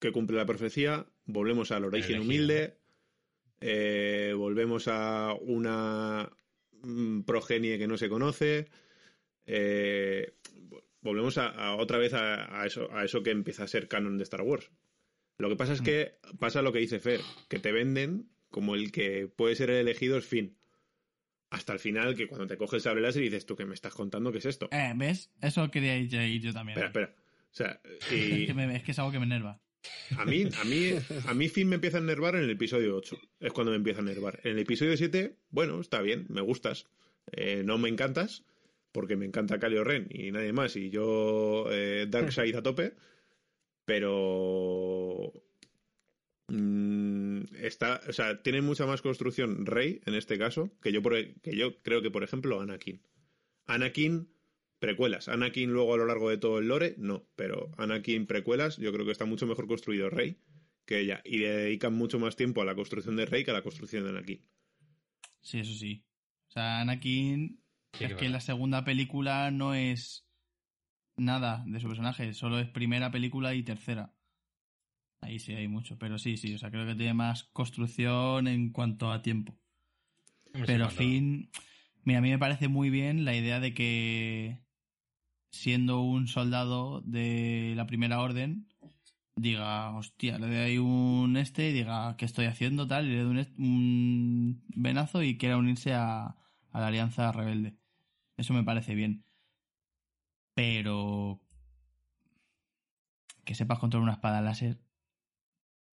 que 0.00 0.12
cumple 0.12 0.38
la 0.38 0.46
profecía, 0.46 1.06
volvemos 1.26 1.70
al 1.70 1.84
origen 1.84 2.20
humilde, 2.20 2.78
eh, 3.60 4.32
volvemos 4.36 4.88
a 4.88 5.34
una 5.40 6.30
mm, 6.82 7.20
progenie 7.22 7.78
que 7.78 7.86
no 7.86 7.98
se 7.98 8.08
conoce, 8.08 8.68
eh, 9.44 10.32
volvemos 11.02 11.36
a, 11.38 11.48
a 11.48 11.76
otra 11.76 11.98
vez 11.98 12.14
a, 12.14 12.60
a 12.60 12.66
eso, 12.66 12.88
a 12.92 13.04
eso 13.04 13.22
que 13.22 13.30
empieza 13.30 13.64
a 13.64 13.68
ser 13.68 13.88
canon 13.88 14.16
de 14.16 14.24
Star 14.24 14.42
Wars. 14.42 14.70
Lo 15.40 15.48
que 15.48 15.56
pasa 15.56 15.72
es 15.72 15.80
que 15.82 16.14
pasa 16.38 16.62
lo 16.62 16.72
que 16.72 16.78
dice 16.80 17.00
Fer, 17.00 17.20
que 17.48 17.58
te 17.58 17.72
venden 17.72 18.28
como 18.50 18.74
el 18.74 18.92
que 18.92 19.26
puede 19.28 19.54
ser 19.56 19.70
el 19.70 19.76
elegido 19.78 20.18
es 20.18 20.24
fin. 20.26 20.56
Hasta 21.50 21.72
el 21.72 21.80
final, 21.80 22.14
que 22.14 22.28
cuando 22.28 22.46
te 22.46 22.56
coges 22.56 22.74
el 22.74 22.80
sable 22.82 23.00
láser 23.00 23.22
y 23.22 23.26
dices 23.26 23.44
tú 23.46 23.56
que 23.56 23.64
me 23.66 23.74
estás 23.74 23.92
contando 23.94 24.30
qué 24.30 24.38
es 24.38 24.46
esto. 24.46 24.68
Eh, 24.70 24.92
¿ves? 24.94 25.30
Eso 25.40 25.68
quería 25.70 25.96
ir 25.98 26.08
yo- 26.08 26.22
ir 26.22 26.40
yo 26.40 26.52
también. 26.52 26.78
Espera, 26.78 27.06
espera. 27.06 27.14
O 27.50 27.54
sea, 27.54 27.80
Es, 28.10 28.12
y 28.12 28.46
que 28.46 28.54
me- 28.54 28.76
es 28.76 28.82
que 28.84 28.92
es 28.92 28.98
algo 29.00 29.10
que 29.10 29.18
me 29.18 29.24
enerva. 29.24 29.60
a 30.16 30.24
mí, 30.26 30.44
a 30.60 30.64
mí, 30.64 30.90
a 31.26 31.34
mí 31.34 31.48
Finn 31.48 31.68
me 31.68 31.76
empieza 31.76 31.96
a 31.96 32.00
enervar 32.00 32.36
en 32.36 32.42
el 32.44 32.50
episodio 32.50 32.94
8. 32.96 33.18
Es 33.40 33.52
cuando 33.52 33.70
me 33.72 33.76
empieza 33.78 34.00
a 34.00 34.02
enervar. 34.04 34.38
En 34.44 34.52
el 34.52 34.58
episodio 34.60 34.96
7, 34.96 35.36
bueno, 35.50 35.80
está 35.80 36.00
bien, 36.02 36.26
me 36.28 36.40
gustas. 36.40 36.86
Eh, 37.32 37.62
no 37.64 37.78
me 37.78 37.88
encantas, 37.88 38.44
porque 38.92 39.16
me 39.16 39.24
encanta 39.26 39.58
Calio 39.58 39.82
Ren 39.82 40.06
y 40.10 40.30
nadie 40.30 40.52
más. 40.52 40.76
Y 40.76 40.90
yo, 40.90 41.66
eh, 41.72 42.06
Darkseid 42.08 42.54
a 42.56 42.62
tope. 42.62 42.92
Pero. 43.90 45.32
mm, 46.46 47.40
está, 47.60 48.00
o 48.08 48.12
sea, 48.12 48.40
tiene 48.40 48.60
mucha 48.60 48.86
más 48.86 49.02
construcción 49.02 49.66
Rey 49.66 50.00
en 50.06 50.14
este 50.14 50.38
caso 50.38 50.70
que 50.80 50.92
yo, 50.92 51.02
por, 51.02 51.14
que 51.40 51.56
yo 51.56 51.82
creo 51.82 52.00
que, 52.00 52.12
por 52.12 52.22
ejemplo, 52.22 52.60
Anakin. 52.60 53.02
Anakin, 53.66 54.32
precuelas. 54.78 55.28
Anakin 55.28 55.72
luego 55.72 55.94
a 55.94 55.96
lo 55.96 56.06
largo 56.06 56.30
de 56.30 56.38
todo 56.38 56.60
el 56.60 56.68
lore, 56.68 56.94
no. 56.98 57.26
Pero 57.34 57.72
Anakin, 57.78 58.28
precuelas, 58.28 58.76
yo 58.76 58.92
creo 58.92 59.04
que 59.04 59.10
está 59.10 59.24
mucho 59.24 59.48
mejor 59.48 59.66
construido 59.66 60.08
Rey 60.08 60.38
que 60.84 61.00
ella. 61.00 61.20
Y 61.24 61.38
le 61.38 61.48
dedican 61.48 61.92
mucho 61.92 62.20
más 62.20 62.36
tiempo 62.36 62.62
a 62.62 62.64
la 62.64 62.76
construcción 62.76 63.16
de 63.16 63.26
Rey 63.26 63.42
que 63.42 63.50
a 63.50 63.54
la 63.54 63.62
construcción 63.62 64.04
de 64.04 64.10
Anakin. 64.10 64.48
Sí, 65.40 65.58
eso 65.58 65.74
sí. 65.74 66.04
O 66.46 66.52
sea, 66.52 66.80
Anakin 66.80 67.60
Sí, 67.92 68.04
es 68.04 68.14
que 68.14 68.28
la 68.28 68.40
segunda 68.40 68.84
película 68.84 69.50
no 69.50 69.74
es 69.74 70.29
nada 71.20 71.62
de 71.66 71.80
su 71.80 71.86
personaje, 71.88 72.34
solo 72.34 72.58
es 72.58 72.68
primera 72.68 73.10
película 73.10 73.54
y 73.54 73.62
tercera. 73.62 74.12
Ahí 75.22 75.38
sí 75.38 75.52
hay 75.52 75.68
mucho, 75.68 75.98
pero 75.98 76.18
sí, 76.18 76.36
sí, 76.36 76.54
o 76.54 76.58
sea, 76.58 76.70
creo 76.70 76.86
que 76.86 76.94
tiene 76.94 77.14
más 77.14 77.44
construcción 77.44 78.48
en 78.48 78.70
cuanto 78.70 79.12
a 79.12 79.22
tiempo. 79.22 79.54
Pero 80.52 80.86
cuando- 80.86 80.90
Finn, 80.90 81.50
mira, 82.04 82.18
a 82.18 82.22
mí 82.22 82.30
me 82.30 82.38
parece 82.38 82.68
muy 82.68 82.90
bien 82.90 83.24
la 83.24 83.36
idea 83.36 83.60
de 83.60 83.74
que 83.74 84.58
siendo 85.52 86.00
un 86.00 86.26
soldado 86.26 87.02
de 87.02 87.74
la 87.76 87.86
primera 87.86 88.20
orden, 88.20 88.66
diga, 89.36 89.90
hostia, 89.96 90.38
le 90.38 90.46
doy 90.46 90.56
ahí 90.56 90.78
un 90.78 91.36
este 91.36 91.70
y 91.70 91.72
diga, 91.72 92.16
¿qué 92.16 92.24
estoy 92.24 92.46
haciendo? 92.46 92.86
Tal, 92.86 93.06
y 93.06 93.10
le 93.10 93.22
doy 93.22 93.36
un, 93.36 93.64
un 93.64 94.64
venazo 94.68 95.22
y 95.22 95.36
quiera 95.38 95.56
unirse 95.58 95.92
a, 95.94 96.26
a 96.72 96.80
la 96.80 96.86
alianza 96.88 97.30
rebelde. 97.32 97.76
Eso 98.36 98.54
me 98.54 98.64
parece 98.64 98.94
bien. 98.94 99.24
Pero 100.54 101.40
que 103.44 103.54
sepas 103.54 103.78
controlar 103.78 104.04
una 104.04 104.12
espada 104.12 104.40
láser. 104.40 104.80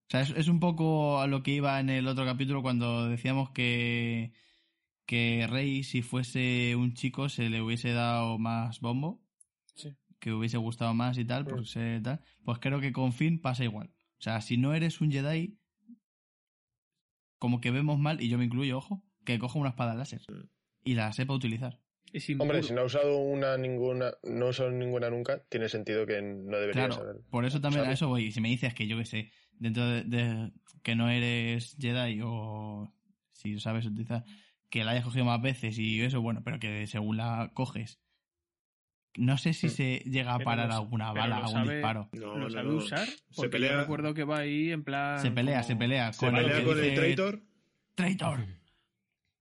O 0.08 0.10
sea, 0.10 0.22
es, 0.22 0.30
es 0.32 0.48
un 0.48 0.60
poco 0.60 1.20
a 1.20 1.28
lo 1.28 1.44
que 1.44 1.52
iba 1.52 1.80
en 1.80 1.90
el 1.90 2.08
otro 2.08 2.26
capítulo 2.26 2.62
cuando 2.62 3.10
decíamos 3.10 3.50
que, 3.50 4.32
que 5.06 5.48
Rey, 5.50 5.84
si 5.84 6.02
fuese 6.02 6.76
un 6.76 6.94
chico, 6.94 7.30
se 7.30 7.50
le 7.50 7.62
hubiese 7.62 7.92
dado 7.94 8.38
más 8.38 8.80
bombo. 8.80 9.22
Sí. 9.76 9.96
Que 10.20 10.34
hubiese 10.34 10.58
gustado 10.58 10.94
más 10.94 11.18
y 11.18 11.26
tal, 11.26 11.46
ser 11.66 12.04
tal. 12.04 12.22
Pues 12.44 12.60
creo 12.60 12.80
que 12.80 12.94
con 12.94 13.12
Finn 13.12 13.42
pasa 13.42 13.64
igual. 13.64 13.92
O 14.20 14.22
sea, 14.22 14.42
si 14.42 14.58
no 14.58 14.74
eres 14.74 15.02
un 15.02 15.12
Jedi, 15.12 15.58
como 17.40 17.62
que 17.62 17.72
vemos 17.72 18.00
mal, 18.00 18.22
y 18.22 18.30
yo 18.30 18.38
me 18.38 18.46
incluyo, 18.46 18.78
ojo, 18.78 19.04
que 19.26 19.40
coja 19.40 19.60
una 19.60 19.70
espada 19.70 19.96
láser. 19.96 20.22
Y 20.84 20.94
la 20.94 21.12
sepa 21.14 21.34
utilizar. 21.34 21.80
Hombre, 22.40 22.64
si 22.64 22.74
no 22.74 22.82
ha 22.82 22.86
usado 22.86 23.18
una 23.18 23.58
ninguna, 23.58 24.14
no 24.24 24.46
ha 24.46 24.50
usado 24.50 24.72
ninguna 24.72 25.10
nunca, 25.10 25.44
tiene 25.50 25.70
sentido 25.70 26.06
que 26.06 26.22
no 26.22 26.58
debería 26.58 26.88
Claro, 26.88 26.94
saber. 26.94 27.16
por 27.30 27.46
eso 27.46 27.60
también 27.62 27.86
a 27.86 27.92
eso 27.92 28.08
voy. 28.08 28.26
Y 28.26 28.32
si 28.32 28.42
me 28.42 28.50
dices 28.50 28.74
que 28.74 28.88
yo 28.88 28.98
que 28.98 29.06
sé, 29.06 29.32
dentro 29.54 29.86
de, 29.86 30.04
de- 30.04 30.52
que 30.84 30.96
no 30.96 31.10
eres 31.10 31.76
Jedi 31.80 32.22
o 32.24 32.94
si 33.34 33.60
sabes 33.60 33.86
utilizar, 33.86 34.24
que 34.70 34.84
la 34.84 34.92
hayas 34.92 35.04
cogido 35.04 35.26
más 35.26 35.42
veces 35.42 35.78
y 35.78 36.02
eso, 36.02 36.22
bueno, 36.22 36.42
pero 36.44 36.60
que 36.60 36.88
según 36.88 37.18
la 37.18 37.52
coges, 37.54 38.00
no 39.18 39.38
sé 39.38 39.54
si 39.54 39.68
Hmm. 39.68 39.72
se 39.72 39.98
llega 40.06 40.34
a 40.36 40.40
parar 40.40 40.72
alguna 40.72 41.12
bala, 41.12 41.38
algún 41.38 41.52
sabe- 41.64 41.74
disparo. 41.76 42.10
No, 42.14 42.20
lo 42.38 42.38
no, 42.38 42.50
sabe 42.50 42.70
no. 42.70 42.76
usar. 42.76 43.08
Se 43.32 43.50
pelea- 43.50 43.72
yo 43.74 43.78
recuerdo 43.82 44.14
que 44.14 44.24
va 44.24 44.40
ahí 44.40 44.72
en 44.72 44.84
plan. 44.84 45.20
Se 45.22 45.32
pelea, 45.32 45.58
como- 45.58 45.68
se 45.68 45.76
pelea. 45.76 46.14
Se 46.14 46.20
con 46.26 46.36
lo 46.36 46.42
pelea 46.48 46.64
con 46.64 46.80
el 46.84 46.94
traitor. 46.94 47.42
Traitor. 47.96 48.46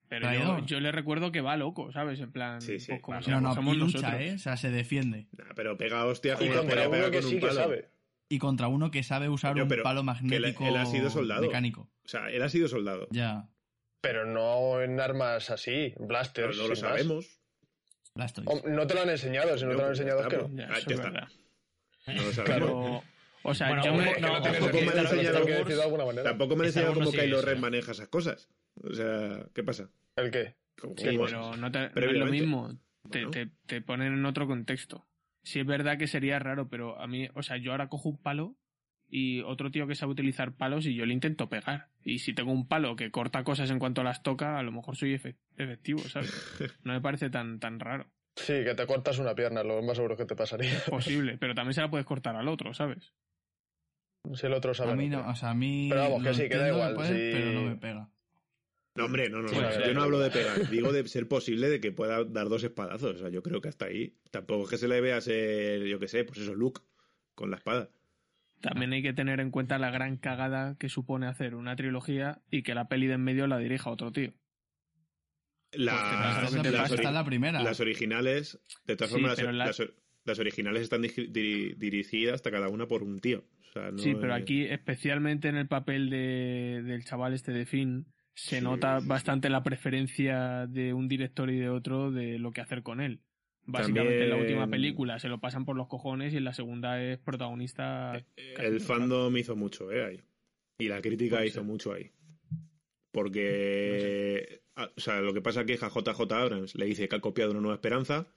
Pero 0.08 0.32
yo, 0.32 0.64
yo 0.66 0.80
le 0.80 0.92
recuerdo 0.92 1.32
que 1.32 1.40
va 1.40 1.56
loco, 1.56 1.90
¿sabes? 1.92 2.20
En 2.20 2.30
plan. 2.30 2.60
Sí, 2.60 2.78
sí, 2.78 2.86
pues 2.92 3.02
como 3.02 3.16
va 3.16 3.22
si 3.22 3.30
No, 3.30 3.40
no, 3.40 3.48
cogemos 3.50 3.74
y 3.74 3.78
lucha, 3.78 3.98
nosotros. 4.00 4.20
¿eh? 4.22 4.32
O 4.34 4.38
sea, 4.38 4.56
se 4.56 4.70
defiende. 4.70 5.26
Nah, 5.36 5.52
pero 5.56 5.76
pega 5.76 6.04
hostia 6.04 6.36
Y 6.40 6.48
contra 6.48 6.88
uno 6.88 7.10
que 7.10 7.20
con 7.20 7.28
sí 7.28 7.34
un 7.36 7.40
que 7.40 7.50
sabe. 7.52 7.88
Y 8.28 8.38
contra 8.38 8.68
uno 8.68 8.90
que 8.90 9.02
sabe 9.02 9.28
usar 9.28 9.60
un 9.60 9.68
pero 9.68 9.82
palo 9.82 10.00
que 10.00 10.00
él- 10.02 10.06
magnético 10.06 10.66
él 10.66 10.76
ha 10.76 10.86
sido 10.86 11.10
soldado. 11.10 11.42
mecánico. 11.42 11.88
O 12.04 12.08
sea, 12.08 12.28
él 12.30 12.42
ha 12.42 12.48
sido 12.48 12.68
soldado. 12.68 13.08
Ya, 13.10 13.48
Pero 14.00 14.24
no 14.26 14.80
en 14.82 15.00
armas 15.00 15.50
así, 15.50 15.92
Pero 15.96 16.06
blasters. 16.06 16.56
no 16.56 16.68
lo 16.68 16.76
sabemos. 16.76 17.40
Blastoise. 18.14 18.62
No 18.68 18.86
te 18.86 18.94
lo 18.94 19.02
han 19.02 19.10
enseñado, 19.10 19.58
si 19.58 19.64
no, 19.64 19.72
No, 19.72 19.76
te 19.76 19.82
lo 19.82 19.82
han 19.82 19.88
pues 19.90 20.00
enseñado 20.00 20.20
es 20.22 20.26
que 20.28 20.36
no. 20.36 20.56
Ya, 20.56 20.64
Ah, 20.64 20.68
ya 20.72 20.76
es 20.78 20.86
está. 20.88 21.02
verdad. 21.02 21.28
No 22.06 22.22
lo 22.22 22.32
sabemos. 22.32 22.46
Pero. 22.70 23.02
O 23.42 23.54
sea, 23.54 23.68
Bueno, 23.68 23.84
yo 23.84 23.92
no, 24.20 24.42
tampoco 24.42 24.72
me 24.80 24.88
han 24.90 24.98
enseñado. 24.98 26.22
Tampoco 26.24 26.56
me 26.56 26.62
han 26.62 26.66
enseñado 26.66 26.94
cómo 26.94 27.10
Kylo. 27.12 27.42
Ren 27.42 27.60
maneja 27.60 27.92
esas 27.92 28.08
cosas. 28.08 28.48
O 28.82 28.92
sea, 28.92 29.46
¿qué 29.54 29.62
pasa? 29.62 29.88
¿El 30.16 30.30
qué? 30.30 30.54
¿Cómo- 30.80 30.94
Sí, 30.96 31.16
pero 31.18 31.56
no, 31.56 31.70
te- 31.72 31.90
no 31.90 32.06
es 32.06 32.12
lo 32.12 32.26
mismo. 32.26 32.68
Te, 33.10 33.24
Bueno. 33.24 33.30
te, 33.30 33.50
te 33.66 33.80
ponen 33.80 34.12
en 34.14 34.26
otro 34.26 34.46
contexto. 34.46 35.06
Sí 35.42 35.60
es 35.60 35.66
verdad 35.66 35.96
que 35.96 36.06
sería 36.08 36.38
raro, 36.38 36.68
pero 36.68 37.00
a 37.00 37.06
mí, 37.06 37.28
o 37.34 37.42
sea, 37.42 37.56
yo 37.56 37.70
ahora 37.72 37.88
cojo 37.88 38.08
un 38.08 38.18
palo 38.20 38.56
y 39.08 39.40
otro 39.42 39.70
tío 39.70 39.86
que 39.86 39.94
sabe 39.94 40.12
utilizar 40.12 40.56
palos 40.56 40.86
y 40.86 40.94
yo 40.96 41.06
le 41.06 41.14
intento 41.14 41.48
pegar. 41.48 41.88
Y 42.04 42.18
si 42.18 42.34
tengo 42.34 42.50
un 42.52 42.66
palo 42.66 42.96
que 42.96 43.10
corta 43.12 43.44
cosas 43.44 43.70
en 43.70 43.78
cuanto 43.78 44.02
las 44.02 44.22
toca, 44.24 44.58
a 44.58 44.62
lo 44.64 44.72
mejor 44.72 44.96
soy 44.96 45.14
efe- 45.14 45.36
efectivo, 45.56 46.00
¿sabes? 46.00 46.30
No 46.84 46.92
me 46.92 47.00
parece 47.00 47.30
tan, 47.30 47.60
tan 47.60 47.78
raro. 47.78 48.10
Sí, 48.34 48.64
que 48.64 48.74
te 48.74 48.86
cortas 48.86 49.18
una 49.18 49.34
pierna, 49.34 49.62
lo 49.62 49.80
más 49.82 49.96
seguro 49.96 50.16
que 50.16 50.26
te 50.26 50.34
pasaría. 50.36 50.78
Posible, 50.90 51.38
pero 51.38 51.54
también 51.54 51.74
se 51.74 51.80
la 51.80 51.88
puedes 51.88 52.04
cortar 52.06 52.34
al 52.36 52.48
otro, 52.48 52.74
¿sabes? 52.74 53.14
Si 54.34 54.46
el 54.46 54.52
otro 54.52 54.74
sabe. 54.74 54.92
A 54.92 54.96
mí 54.96 55.08
no 55.08 55.26
o 55.28 55.34
sea, 55.36 55.50
a 55.50 55.54
mí. 55.54 55.86
Pero 55.88 56.02
vamos, 56.02 56.22
que 56.24 56.34
sí, 56.34 56.48
que 56.48 56.56
da 56.56 56.68
entiendo 56.68 56.90
igual. 56.90 57.06
Pero 57.08 57.52
no 57.52 57.62
me 57.62 57.76
pega. 57.76 58.10
No, 58.96 59.04
hombre, 59.06 59.28
no, 59.30 59.42
no, 59.42 59.48
Sí, 59.48 59.56
no. 59.56 59.86
Yo 59.86 59.94
no 59.94 60.02
hablo 60.02 60.18
de 60.18 60.30
pegar. 60.30 60.56
Digo 60.70 60.92
de 60.92 61.06
ser 61.08 61.28
posible 61.28 61.68
de 61.68 61.80
que 61.80 61.92
pueda 61.92 62.24
dar 62.24 62.48
dos 62.48 62.64
espadazos. 62.64 63.16
O 63.16 63.18
sea, 63.18 63.28
yo 63.28 63.42
creo 63.42 63.60
que 63.60 63.68
hasta 63.68 63.86
ahí. 63.86 64.14
Tampoco 64.30 64.64
es 64.64 64.70
que 64.70 64.78
se 64.78 64.88
le 64.88 65.00
vea 65.00 65.20
ser, 65.20 65.84
yo 65.84 65.98
qué 65.98 66.08
sé, 66.08 66.24
pues 66.24 66.38
eso, 66.40 66.54
Luke 66.54 66.80
con 67.34 67.50
la 67.50 67.56
espada. 67.58 67.90
También 68.60 68.92
hay 68.94 69.02
que 69.02 69.12
tener 69.12 69.40
en 69.40 69.50
cuenta 69.50 69.78
la 69.78 69.90
gran 69.90 70.16
cagada 70.16 70.76
que 70.78 70.88
supone 70.88 71.26
hacer 71.26 71.54
una 71.54 71.76
trilogía 71.76 72.40
y 72.50 72.62
que 72.62 72.74
la 72.74 72.88
peli 72.88 73.06
de 73.06 73.14
en 73.14 73.22
medio 73.24 73.46
la 73.46 73.58
dirija 73.58 73.90
otro 73.90 74.12
tío. 74.12 74.32
La- 75.72 75.92
Pues 76.48 76.54
las, 76.72 77.12
la 77.12 77.24
primera. 77.24 77.62
las 77.62 77.80
originales, 77.80 78.58
de 78.86 78.96
todas 78.96 79.10
formas, 79.12 79.36
las, 79.42 79.54
la- 79.54 79.66
las- 79.66 79.82
las 80.24 80.38
originales 80.38 80.82
están 80.82 81.02
diri- 81.02 81.30
diri- 81.30 81.74
dirigidas 81.76 82.36
hasta 82.36 82.50
cada 82.50 82.68
una 82.68 82.86
por 82.88 83.02
un 83.02 83.20
tío. 83.20 83.44
O 83.68 83.72
sea, 83.72 83.90
no 83.90 83.98
sí, 83.98 84.14
pero 84.18 84.34
es- 84.34 84.42
aquí, 84.42 84.62
especialmente 84.64 85.48
en 85.48 85.56
el 85.56 85.68
papel 85.68 86.08
de, 86.08 86.82
del 86.84 87.04
chaval 87.04 87.34
este 87.34 87.52
de 87.52 87.66
Finn, 87.66 88.06
se 88.36 88.56
Sí, 88.58 88.62
nota 88.64 88.98
sí, 88.98 89.02
sí. 89.02 89.08
bastante 89.08 89.48
la 89.50 89.62
preferencia 89.64 90.66
de 90.68 90.92
un 90.94 91.08
director 91.08 91.50
y 91.50 91.58
de 91.58 91.68
otro 91.70 92.10
de 92.12 92.38
lo 92.38 92.52
que 92.52 92.60
hacer 92.60 92.82
con 92.82 93.00
él. 93.00 93.20
Básicamente 93.64 94.22
en 94.24 94.30
la 94.30 94.36
última 94.36 94.68
película 94.68 95.18
se 95.18 95.28
lo 95.28 95.40
pasan 95.40 95.64
por 95.64 95.74
los 95.76 95.88
cojones 95.88 96.32
y 96.32 96.36
en 96.36 96.44
la 96.44 96.52
segunda 96.54 97.02
es 97.02 97.18
protagonista. 97.18 98.12
casi 98.12 98.64
El 98.64 98.78
todo. 98.78 98.86
fandom 98.86 99.36
hizo 99.38 99.56
mucho, 99.56 99.90
¿eh? 99.90 100.04
Ahí. 100.04 100.22
Y 100.78 100.88
la 100.88 101.00
crítica 101.02 101.36
Puede 101.36 101.48
hizo 101.48 101.64
mucho 101.64 101.92
ahí. 101.92 102.12
Porque. 103.10 104.62
ah, 104.76 104.90
O 104.96 105.00
sea, 105.00 105.20
lo 105.20 105.32
que 105.34 105.40
pasa 105.40 105.62
es 105.62 105.66
que 105.66 105.84
a 105.84 105.88
JJ 105.88 106.32
Abrams 106.32 106.74
le 106.74 106.86
dice 106.86 107.08
que 107.08 107.16
ha 107.16 107.20
copiado 107.20 107.50
una 107.52 107.60
nueva 107.60 107.74
esperanza. 107.76 108.28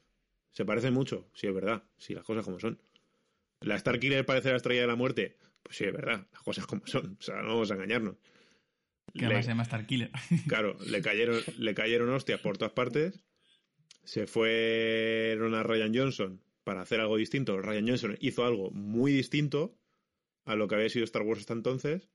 Se 0.51 0.65
parece 0.65 0.89
mucho, 0.89 1.29
sí, 1.33 1.45
es 1.47 1.53
verdad. 1.53 1.83
Sí, 1.97 2.15
las 2.15 2.23
cosas 2.23 2.43
como 2.45 2.59
son. 2.59 2.79
La 3.61 3.77
Starkiller 3.77 4.25
parece 4.25 4.49
la 4.49 4.57
estrella 4.57 4.81
de 4.81 4.87
la 4.87 4.95
muerte. 4.95 5.37
Pues 5.61 5.77
sí, 5.77 5.83
es 5.83 5.93
verdad. 5.93 6.25
Las 6.31 6.41
cosas 6.41 6.65
como 6.65 6.87
son. 6.87 7.17
O 7.19 7.21
sea, 7.21 7.41
no 7.41 7.49
vamos 7.49 7.69
a 7.69 7.75
engañarnos. 7.75 8.15
Que 9.13 9.21
Le- 9.21 9.25
además 9.27 9.45
se 9.45 9.51
llama 9.51 9.65
Starkiller. 9.65 10.11
Claro, 10.47 10.77
le 10.85 11.01
cayeron, 11.01 11.41
le 11.57 11.73
cayeron 11.73 12.09
hostias 12.09 12.39
por 12.39 12.57
todas 12.57 12.73
partes. 12.73 13.19
Se 14.03 14.25
fueron 14.27 15.53
a 15.55 15.63
Ryan 15.63 15.93
Johnson 15.95 16.41
para 16.63 16.81
hacer 16.81 16.99
algo 16.99 17.17
distinto. 17.17 17.59
Ryan 17.61 17.87
Johnson 17.87 18.17
hizo 18.21 18.45
algo 18.45 18.71
muy 18.71 19.11
distinto 19.11 19.75
a 20.45 20.55
lo 20.55 20.67
que 20.67 20.75
había 20.75 20.89
sido 20.89 21.05
Star 21.05 21.23
Wars 21.23 21.41
hasta 21.41 21.53
entonces. 21.53 22.09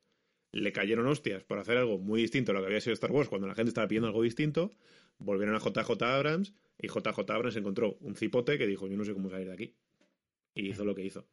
Le 0.53 0.73
cayeron 0.73 1.07
hostias 1.07 1.43
por 1.45 1.59
hacer 1.59 1.77
algo 1.77 1.99
muy 1.99 2.23
distinto 2.23 2.53
a 2.53 2.55
lo 2.55 2.61
que 2.61 2.67
había 2.67 2.81
sido 2.81 2.95
Star 2.95 3.11
Wars 3.11 3.29
cuando 3.29 3.47
la 3.49 3.55
gente 3.55 3.71
estaba 3.71 3.89
pidiendo 3.89 4.07
algo 4.09 4.23
distinto. 4.23 4.71
Volvieron 5.19 5.55
a 5.57 5.59
JJ 5.59 6.03
Abrams 6.03 6.55
y 6.79 6.89
JJ 6.89 7.19
Abrams 7.31 7.57
encontró 7.57 7.97
un 8.01 8.15
cipote 8.17 8.59
que 8.59 8.67
dijo: 8.67 8.87
Yo 8.89 8.97
no 8.97 9.05
sé 9.05 9.13
cómo 9.13 9.31
salir 9.31 9.49
de 9.49 9.53
aquí. 9.55 9.77
Y 10.55 10.69
hizo 10.69 10.85
lo 10.85 10.95
que 10.95 11.05
hizo. 11.05 11.29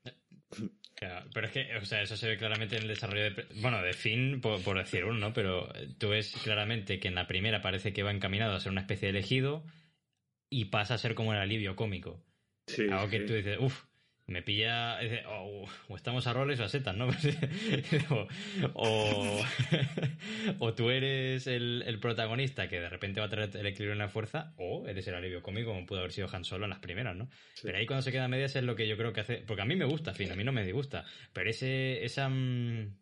Claro, 0.95 1.29
pero 1.33 1.47
es 1.47 1.53
que, 1.53 1.75
o 1.77 1.85
sea, 1.85 2.01
eso 2.01 2.15
se 2.17 2.27
ve 2.27 2.37
claramente 2.37 2.75
en 2.75 2.83
el 2.83 2.87
desarrollo 2.87 3.23
de... 3.23 3.47
Bueno, 3.61 3.81
de 3.81 3.93
Finn, 3.93 4.41
por, 4.41 4.61
por 4.63 4.77
decir 4.77 5.05
uno, 5.05 5.19
¿no? 5.19 5.33
Pero 5.33 5.71
tú 5.97 6.09
ves 6.09 6.33
claramente 6.43 6.99
que 6.99 7.07
en 7.07 7.15
la 7.15 7.27
primera 7.27 7.61
parece 7.61 7.93
que 7.93 8.03
va 8.03 8.11
encaminado 8.11 8.55
a 8.55 8.59
ser 8.59 8.71
una 8.71 8.81
especie 8.81 9.11
de 9.11 9.17
elegido 9.17 9.63
y 10.49 10.65
pasa 10.65 10.95
a 10.95 10.97
ser 10.97 11.15
como 11.15 11.33
el 11.33 11.39
alivio 11.39 11.75
cómico. 11.75 12.23
Sí, 12.67 12.87
Algo 12.89 13.09
que 13.09 13.19
sí. 13.21 13.25
tú 13.25 13.33
dices, 13.33 13.57
uff, 13.59 13.85
me 14.31 14.41
pilla... 14.41 14.97
dice, 14.99 15.23
O, 15.27 15.65
o 15.89 15.95
estamos 15.95 16.25
a 16.27 16.33
roles 16.33 16.59
o 16.59 16.63
a 16.63 16.69
setas, 16.69 16.95
¿no? 16.95 17.07
o, 18.09 18.27
o, 18.73 19.45
o 20.59 20.73
tú 20.73 20.89
eres 20.89 21.47
el, 21.47 21.83
el 21.85 21.99
protagonista 21.99 22.67
que 22.67 22.79
de 22.79 22.89
repente 22.89 23.19
va 23.19 23.27
a 23.27 23.29
traer 23.29 23.49
el 23.55 23.65
equilibrio 23.67 23.93
en 23.93 23.99
la 23.99 24.09
fuerza, 24.09 24.53
o 24.57 24.87
eres 24.87 25.07
el 25.07 25.15
alivio 25.15 25.41
cómico 25.41 25.71
como 25.73 25.85
pudo 25.85 25.99
haber 25.99 26.11
sido 26.11 26.27
Han 26.31 26.43
Solo 26.45 26.65
en 26.65 26.71
las 26.71 26.79
primeras, 26.79 27.15
¿no? 27.15 27.29
Sí. 27.53 27.61
Pero 27.63 27.77
ahí 27.77 27.85
cuando 27.85 28.01
se 28.01 28.11
queda 28.11 28.25
a 28.25 28.27
medias 28.27 28.55
es 28.55 28.63
lo 28.63 28.75
que 28.75 28.87
yo 28.87 28.97
creo 28.97 29.13
que 29.13 29.21
hace. 29.21 29.37
Porque 29.37 29.61
a 29.61 29.65
mí 29.65 29.75
me 29.75 29.85
gusta, 29.85 30.13
fin, 30.13 30.31
a 30.31 30.35
mí 30.35 30.43
no 30.43 30.51
me 30.51 30.63
disgusta. 30.63 31.05
Pero 31.33 31.49
ese, 31.49 32.03
esa 32.03 32.27
mm, 32.29 32.95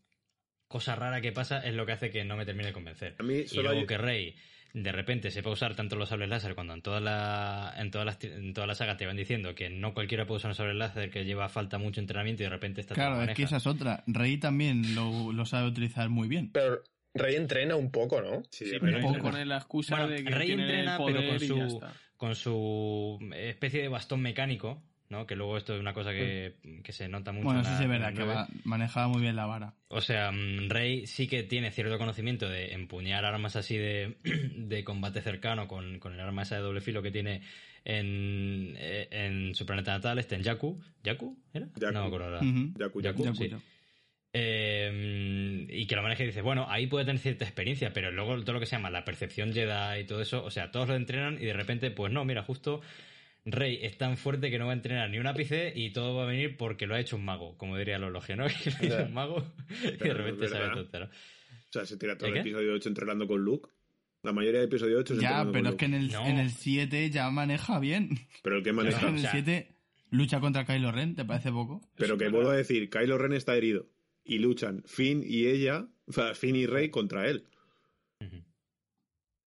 cosa 0.68 0.96
rara 0.96 1.22
que 1.22 1.32
pasa 1.32 1.60
es 1.66 1.74
lo 1.74 1.86
que 1.86 1.94
hace 1.94 2.10
que 2.10 2.24
no 2.26 2.36
me 2.38 2.46
termine 2.46 2.68
de 2.68 2.74
convencer. 2.74 3.16
A 3.20 3.24
mí 3.24 3.40
Y 3.40 3.48
solo 3.48 3.64
luego 3.64 3.80
hay- 3.82 3.88
que 3.88 3.98
Rey 3.98 4.36
de 4.74 4.92
repente 4.92 5.32
sepa 5.32 5.50
usar 5.50 5.76
tanto 5.76 5.96
los 5.96 6.10
sables 6.10 6.30
láser 6.30 6.56
cuando 6.56 6.74
en 6.74 6.82
toda 6.82 7.00
la 7.00 7.74
en 7.78 7.90
todas 7.92 8.06
las 8.06 8.24
en 8.24 8.54
toda 8.54 8.68
la 8.68 8.76
saga 8.76 8.98
te 8.98 9.06
van 9.06 9.18
diciendo 9.18 9.56
que 9.56 9.70
no 9.70 9.94
cualquiera 9.94 10.26
puede 10.28 10.38
usar 10.38 10.50
un 10.52 10.56
sable 10.56 10.74
láser 10.76 11.10
que 11.10 11.26
lleva 11.26 11.50
falta 11.50 11.78
mucho 11.78 12.00
entrenamiento 12.02 12.44
y 12.44 12.46
de 12.46 12.50
repente 12.52 12.82
está 12.82 12.94
Claro, 12.96 13.22
es 13.24 13.36
que 13.36 13.44
esa 13.44 13.58
es 13.58 13.68
otra. 13.68 14.04
Rey 14.08 14.38
también 14.38 14.94
lo, 14.96 15.32
lo 15.34 15.46
sabe 15.46 15.68
utilizar 15.68 16.10
muy 16.10 16.28
bien. 16.28 16.52
Pero 16.52 16.84
Rey 17.14 17.36
entrena 17.36 17.76
un 17.76 17.92
poco, 17.92 18.22
¿no? 18.22 18.44
Sí, 18.52 18.66
Sí, 18.66 18.78
pero 18.80 19.06
un 19.08 19.16
poco. 19.16 19.32
la 19.32 19.58
excusa 19.58 19.96
Bueno, 19.96 20.12
de 20.12 20.24
que 20.24 20.30
Rey 20.30 20.48
tiene 20.48 20.64
el 20.64 20.70
entrena, 20.70 20.98
poder 20.98 21.16
pero 21.18 21.30
con 21.30 21.40
su, 21.40 21.82
con 22.18 22.36
su 22.36 23.20
especie 23.36 23.82
de 23.82 23.88
bastón 23.88 24.22
mecánico, 24.22 24.84
¿no? 25.10 25.26
Que 25.26 25.36
luego 25.36 25.58
esto 25.58 25.74
es 25.74 25.80
una 25.80 25.94
cosa 25.94 26.12
que, 26.12 26.56
que 26.84 26.92
se 26.94 27.08
nota 27.10 27.32
mucho. 27.32 27.46
Bueno, 27.46 27.60
en 27.62 27.66
sí, 27.66 27.72
la- 27.72 27.78
sí, 27.78 27.84
es 27.84 27.90
verdad, 27.90 28.14
que 28.14 28.24
va- 28.24 28.48
manejaba 28.64 29.08
muy 29.08 29.22
bien 29.22 29.36
la 29.36 29.46
vara. 29.48 29.74
O 29.88 30.02
sea, 30.02 30.32
mm, 30.32 30.70
Rey 30.70 31.08
sí 31.08 31.28
que 31.28 31.44
tiene 31.44 31.72
cierto 31.72 31.98
conocimiento 31.98 32.48
de 32.48 32.74
empuñar 32.74 33.26
armas 33.26 33.56
así 33.56 33.76
de, 33.78 34.18
de 34.56 34.84
combate 34.84 35.22
cercano 35.22 35.68
con, 35.68 36.00
con 36.00 36.14
el 36.14 36.20
arma 36.20 36.44
esa 36.44 36.56
de 36.58 36.62
doble 36.62 36.82
filo 36.82 37.02
que 37.02 37.12
tiene 37.12 37.42
en, 37.86 38.76
eh, 38.78 39.08
en 39.12 39.56
su 39.56 39.66
planeta 39.66 39.92
natal, 39.94 40.20
este 40.20 40.36
en 40.36 40.44
Jakku. 40.44 40.80
¿Jakku? 41.04 41.38
¿Era? 41.54 41.68
Jakku. 41.80 41.92
No 41.94 42.02
me 42.02 42.08
acuerdo 42.08 42.26
ahora. 42.28 42.42
Yaku, 42.78 43.02
Yaku, 43.02 43.24
Ya 43.26 43.34
sí. 43.34 43.50
Eh, 44.32 45.66
y 45.70 45.88
que 45.88 45.96
lo 45.96 46.04
maneje 46.04 46.24
y 46.24 46.28
dice, 46.28 46.42
bueno, 46.44 46.68
ahí 46.70 46.86
puede 46.86 47.06
tener 47.06 47.20
cierta 47.20 47.46
experiencia, 47.46 47.92
pero 47.94 48.12
luego 48.12 48.40
todo 48.42 48.54
lo 48.54 48.60
que 48.60 48.68
se 48.68 48.76
llama 48.76 48.92
la 48.92 49.04
percepción 49.04 49.54
Jedi 49.54 50.02
y 50.02 50.06
todo 50.06 50.22
eso, 50.22 50.44
o 50.44 50.52
sea, 50.52 50.70
todos 50.70 50.88
lo 50.88 50.96
entrenan 50.96 51.36
y 51.42 51.46
de 51.46 51.54
repente, 51.54 51.90
pues 51.90 52.14
no, 52.14 52.24
mira, 52.26 52.44
justo 52.44 52.82
Rey 53.46 53.80
es 53.82 53.98
tan 53.98 54.18
fuerte 54.18 54.52
que 54.52 54.60
no 54.60 54.66
va 54.66 54.72
a 54.72 54.76
entrenar 54.76 55.10
ni 55.10 55.18
un 55.18 55.26
ápice 55.28 55.72
y 55.76 55.92
todo 55.92 56.16
va 56.16 56.24
a 56.24 56.28
venir 56.28 56.58
porque 56.58 56.86
lo 56.88 56.96
ha 56.96 57.00
hecho 57.00 57.16
un 57.16 57.26
mago, 57.26 57.58
como 57.58 57.78
diría 57.78 57.98
la 58.00 58.10
logia, 58.10 58.36
¿no? 58.36 58.46
Que 58.80 58.88
lo 58.90 58.96
ha 58.96 58.98
hecho 59.00 59.06
un 59.08 59.14
mago 59.14 59.54
y 59.84 59.98
de 60.04 60.14
repente 60.14 60.48
sabe 60.50 60.70
todo. 60.88 61.00
¿no? 61.00 61.06
O 61.06 61.72
sea, 61.72 61.86
se 61.86 61.98
tira 61.98 62.18
todo 62.18 62.30
¿De 62.32 62.38
el 62.38 62.44
qué? 62.44 62.50
episodio 62.50 62.74
8 62.74 62.90
entrenando 62.90 63.28
con 63.28 63.42
Luke. 63.44 63.70
La 64.24 64.34
mayoría 64.34 64.60
del 64.60 64.68
episodio 64.70 64.98
8 65.00 65.14
es 65.14 65.20
Ya, 65.22 65.48
pero 65.52 65.70
es 65.70 65.76
que 65.76 65.86
en 65.86 65.94
el, 65.94 66.12
No. 66.12 66.26
en 66.28 66.38
el 66.40 66.52
7 66.52 67.10
ya 67.10 67.30
maneja 67.30 67.80
bien. 67.80 68.10
Pero 68.44 68.58
el 68.58 68.64
que 68.64 68.74
maneja. 68.74 69.00
en 69.08 69.14
o 69.14 69.16
el 69.16 69.22
sea- 69.22 69.32
7 69.32 69.72
lucha 70.12 70.40
contra 70.40 70.66
Kylo 70.66 70.92
Ren, 70.92 71.16
¿te 71.16 71.24
parece 71.24 71.52
poco? 71.52 71.82
Pero 71.96 72.18
que 72.18 72.28
vuelvo 72.30 72.50
a 72.50 72.56
decir, 72.56 72.90
Kylo 72.90 73.18
Ren 73.18 73.34
está 73.34 73.56
herido. 73.56 73.88
Y 74.26 74.40
luchan 74.40 74.84
Finn 74.86 75.24
y 75.26 75.46
ella, 75.46 75.88
o 76.06 76.12
sea, 76.12 76.34
Finn 76.36 76.56
y 76.56 76.66
Rey 76.66 76.90
contra 76.90 77.28
él. 77.30 77.46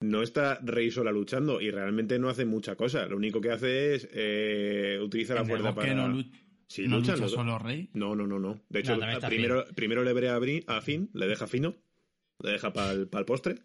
No 0.03 0.22
está 0.22 0.59
Rey 0.62 0.90
sola 0.90 1.12
luchando 1.12 1.61
y 1.61 1.70
realmente 1.70 2.18
no 2.18 2.28
hace 2.28 2.44
mucha 2.44 2.76
cosa. 2.76 3.07
Lo 3.07 3.16
único 3.16 3.40
que 3.40 3.50
hace 3.50 3.94
es 3.94 4.09
eh, 4.12 4.98
utiliza 5.03 5.34
la 5.34 5.42
el 5.42 5.46
fuerza 5.46 5.74
para. 5.74 5.94
no, 5.94 6.24
Sí, 6.66 6.88
no 6.88 6.98
luchan 6.98 7.20
lucha 7.20 7.28
solo 7.28 7.59
Rey. 7.59 7.90
No, 7.92 8.16
no, 8.16 8.26
no, 8.26 8.38
no. 8.38 8.61
De 8.70 8.80
hecho, 8.80 8.96
No, 8.96 9.20
primero, 9.28 9.66
primero 9.74 10.03
le 10.03 10.12
veré 10.14 10.30
a, 10.66 10.80
Finn, 10.80 11.11
le 11.12 11.26
deja 11.26 11.46
fino, 11.46 11.76
le 12.42 12.53
deja 12.53 12.72
para 12.72 12.92
el 12.92 13.09
postre. 13.26 13.57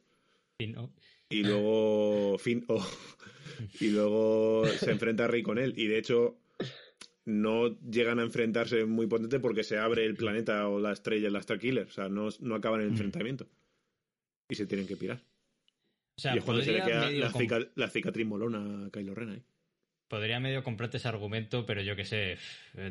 Sí, 0.60 0.68
¿no? 0.68 0.92
y 1.30 1.44
luego 1.44 2.38
Finn 2.38 2.64
oh, 2.68 2.86
y 3.80 3.90
luego 3.90 4.66
se 4.68 4.92
enfrenta 4.92 5.26
a 5.26 5.28
Rey 5.28 5.44
con 5.44 5.58
él 5.58 5.74
y 5.76 5.88
de 5.88 5.98
hecho 5.98 6.40
no 7.26 7.78
llegan 7.82 8.20
a 8.20 8.24
enfrentarse 8.24 8.86
muy 8.86 9.08
potente 9.08 9.40
porque 9.40 9.64
se 9.64 9.78
abre 9.78 10.06
el 10.06 10.16
planeta 10.16 10.68
o 10.70 10.80
la 10.80 10.94
estrella 10.94 11.30
la 11.30 11.42
Starkiller 11.42 11.88
o 11.88 11.92
sea 11.92 12.08
no, 12.08 12.30
no 12.40 12.56
acaban 12.56 12.82
el 12.82 12.88
Mm. 12.88 12.92
enfrentamiento 12.92 13.48
y 14.50 14.56
se 14.56 14.66
tienen 14.66 14.88
que 14.88 14.96
pirar 14.96 15.22
O 16.18 16.22
sea, 16.22 16.34
y 16.36 16.40
es 16.40 16.44
cuando 16.44 16.64
se 16.64 16.72
le 16.72 16.80
podría 16.80 16.96
queda 17.00 17.06
medio, 17.08 17.26
la, 17.26 17.32
com- 17.32 17.42
cica- 17.42 17.68
la 17.76 17.88
cicatriz 17.90 18.26
molona 18.28 18.88
a 18.88 18.90
Kylo 18.90 19.14
Ren 19.16 19.30
ahí 19.30 19.44
podría 20.10 20.40
medio 20.40 20.64
comprarte 20.64 20.96
ese 20.98 21.08
argumento, 21.10 21.66
pero 21.66 21.82
yo 21.82 21.96
que 21.98 22.06
sé, 22.06 22.38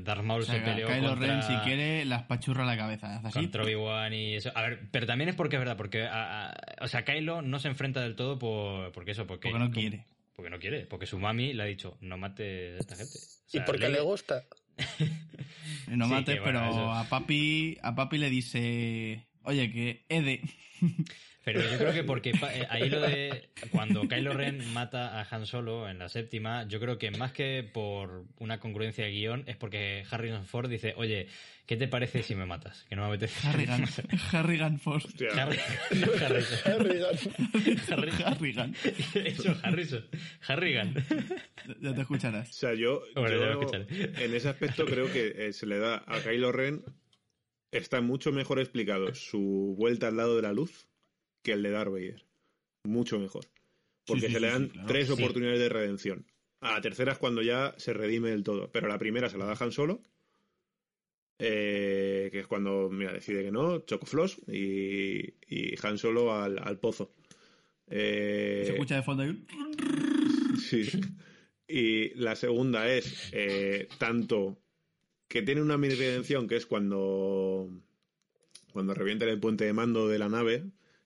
Darth 0.02 0.22
Maul 0.22 0.42
O 0.42 0.44
sea, 0.44 0.56
se 0.56 0.60
peleó 0.60 0.86
Kylo 0.86 1.08
contra... 1.08 1.26
Ren, 1.26 1.42
si 1.44 1.54
quiere, 1.64 2.04
las 2.04 2.24
pachurra 2.24 2.66
la 2.66 2.76
cabeza. 2.76 3.16
Así. 3.24 3.38
Contra 3.40 3.62
Obi-Wan 3.64 4.12
y 4.12 4.34
eso. 4.34 4.52
A 4.54 4.60
ver, 4.60 4.80
pero 4.90 5.06
también 5.06 5.30
es 5.30 5.34
porque 5.34 5.56
es 5.56 5.60
verdad, 5.60 5.78
porque. 5.78 6.02
a- 6.04 6.50
a- 6.50 6.54
o 6.82 6.88
sea, 6.88 7.06
Kylo 7.06 7.40
no 7.40 7.58
se 7.58 7.68
enfrenta 7.68 8.02
del 8.02 8.16
todo 8.16 8.38
por. 8.38 8.92
Porque 8.92 9.12
eso, 9.12 9.26
porque. 9.26 9.48
Porque 9.48 9.64
no 9.64 9.70
quiere. 9.70 10.04
Porque 10.34 10.50
no 10.50 10.58
quiere. 10.58 10.84
Porque 10.84 11.06
su 11.06 11.18
mami 11.18 11.54
le 11.54 11.62
ha 11.62 11.66
dicho, 11.66 11.96
no 12.02 12.18
mates 12.18 12.74
a 12.76 12.80
esta 12.80 12.96
gente. 12.96 13.18
O 13.18 13.46
¿Y 13.48 13.50
sea, 13.50 13.64
por 13.64 13.76
qué 13.78 13.86
Leia- 13.88 13.92
le 13.96 14.00
gusta? 14.02 14.44
No 15.88 16.04
Sí, 16.06 16.10
mates, 16.12 16.40
bueno, 16.42 16.60
pero 16.60 16.70
eso- 16.70 16.92
a 16.92 17.08
papi, 17.08 17.78
a 17.82 17.94
papi 17.94 18.18
le 18.18 18.28
dice, 18.28 19.26
oye, 19.42 19.72
que 19.72 20.04
Ede. 20.10 20.42
Pero 21.46 21.60
yo 21.62 21.78
creo 21.78 21.92
que 21.92 22.02
porque 22.02 22.30
eh, 22.30 22.66
ahí 22.68 22.90
lo 22.90 23.00
de. 23.00 23.50
Cuando 23.70 24.08
Kylo 24.08 24.32
Ren 24.34 24.72
mata 24.72 25.20
a 25.20 25.28
Han 25.30 25.46
Solo 25.46 25.88
en 25.88 26.00
la 26.00 26.08
séptima, 26.08 26.66
yo 26.66 26.80
creo 26.80 26.98
que 26.98 27.12
más 27.12 27.30
que 27.30 27.62
por 27.62 28.24
una 28.38 28.58
congruencia 28.58 29.04
de 29.04 29.12
guion, 29.12 29.44
es 29.46 29.56
porque 29.56 30.02
Harrison 30.10 30.44
Ford 30.44 30.68
dice, 30.68 30.94
oye, 30.96 31.28
¿qué 31.64 31.76
te 31.76 31.86
parece 31.86 32.24
si 32.24 32.34
me 32.34 32.46
matas? 32.46 32.84
Que 32.88 32.96
no 32.96 33.02
me 33.02 33.08
apetece. 33.14 33.46
Harrigan. 33.46 33.84
Harrigan. 34.32 34.80
Hostia, 34.84 35.28
Harry- 35.36 35.60
no, 36.00 36.26
Harrison. 36.26 36.58
Harrigan. 36.64 38.24
Harrigan. 38.26 38.74
Eso, 39.14 39.56
Harrison. 39.62 40.04
Harrigan. 40.48 40.94
Ya 41.80 41.94
te 41.94 42.00
escucharás. 42.00 42.50
o 42.50 42.52
sea 42.54 42.74
yo, 42.74 43.02
en 43.14 44.34
ese 44.34 44.48
aspecto 44.48 44.84
creo 44.84 45.12
que 45.12 45.46
eh, 45.46 45.52
se 45.52 45.66
le 45.66 45.78
da 45.78 46.02
a 46.08 46.18
Kylo 46.24 46.50
Ren 46.50 46.82
está 47.70 48.00
mucho 48.00 48.32
mejor 48.32 48.58
explicado 48.58 49.14
su 49.14 49.76
vuelta 49.78 50.08
al 50.08 50.16
lado 50.16 50.34
de 50.34 50.42
la 50.42 50.52
luz 50.52 50.85
que 51.46 51.52
el 51.52 51.62
de 51.62 51.70
Darth 51.70 51.90
Vader 51.92 52.24
mucho 52.84 53.18
mejor 53.18 53.46
porque 54.06 54.22
Sí, 54.22 54.26
sí, 54.28 54.32
se 54.34 54.40
le 54.40 54.48
dan 54.48 54.64
sí, 54.66 54.70
claro. 54.70 54.88
tres 54.88 55.10
oportunidades 55.10 55.58
de 55.58 55.68
redención. 55.68 56.26
A 56.60 56.72
la 56.74 56.80
tercera 56.80 57.12
es 57.12 57.18
cuando 57.18 57.42
ya 57.42 57.74
se 57.76 57.92
redime 57.92 58.30
del 58.30 58.44
todo, 58.44 58.70
pero 58.70 58.88
la 58.88 58.98
primera 58.98 59.28
se 59.28 59.36
la 59.36 59.46
da 59.46 59.56
Han 59.58 59.72
Solo, 59.72 60.00
eh, 61.38 62.28
que 62.32 62.40
es 62.40 62.46
cuando 62.46 62.88
mira, 62.88 63.12
decide 63.12 63.42
que 63.42 63.50
no, 63.50 63.80
Chocoflos 63.80 64.38
y, 64.48 65.34
y 65.48 65.74
Han 65.82 65.98
Solo 65.98 66.34
al, 66.34 66.58
al 66.62 66.78
pozo. 66.78 67.12
Eh, 67.88 68.62
Se 68.66 68.72
escucha 68.72 68.96
de 68.96 69.02
fondo 69.02 69.22
ahí. 69.24 69.44
Sí. 70.58 70.88
Y 71.68 72.14
la 72.14 72.36
segunda 72.36 72.88
es 72.88 73.30
eh, 73.32 73.88
tanto 73.98 74.56
que 75.28 75.42
tiene 75.42 75.62
una 75.62 75.76
mini 75.76 75.94
redención 75.94 76.46
que 76.46 76.56
es 76.56 76.66
cuando 76.66 77.68
cuando 78.72 78.94
revientan 78.94 79.28
el 79.30 79.40
puente 79.40 79.64
de 79.64 79.72
mando 79.72 80.08
de 80.08 80.18
la 80.18 80.28
nave 80.28 80.64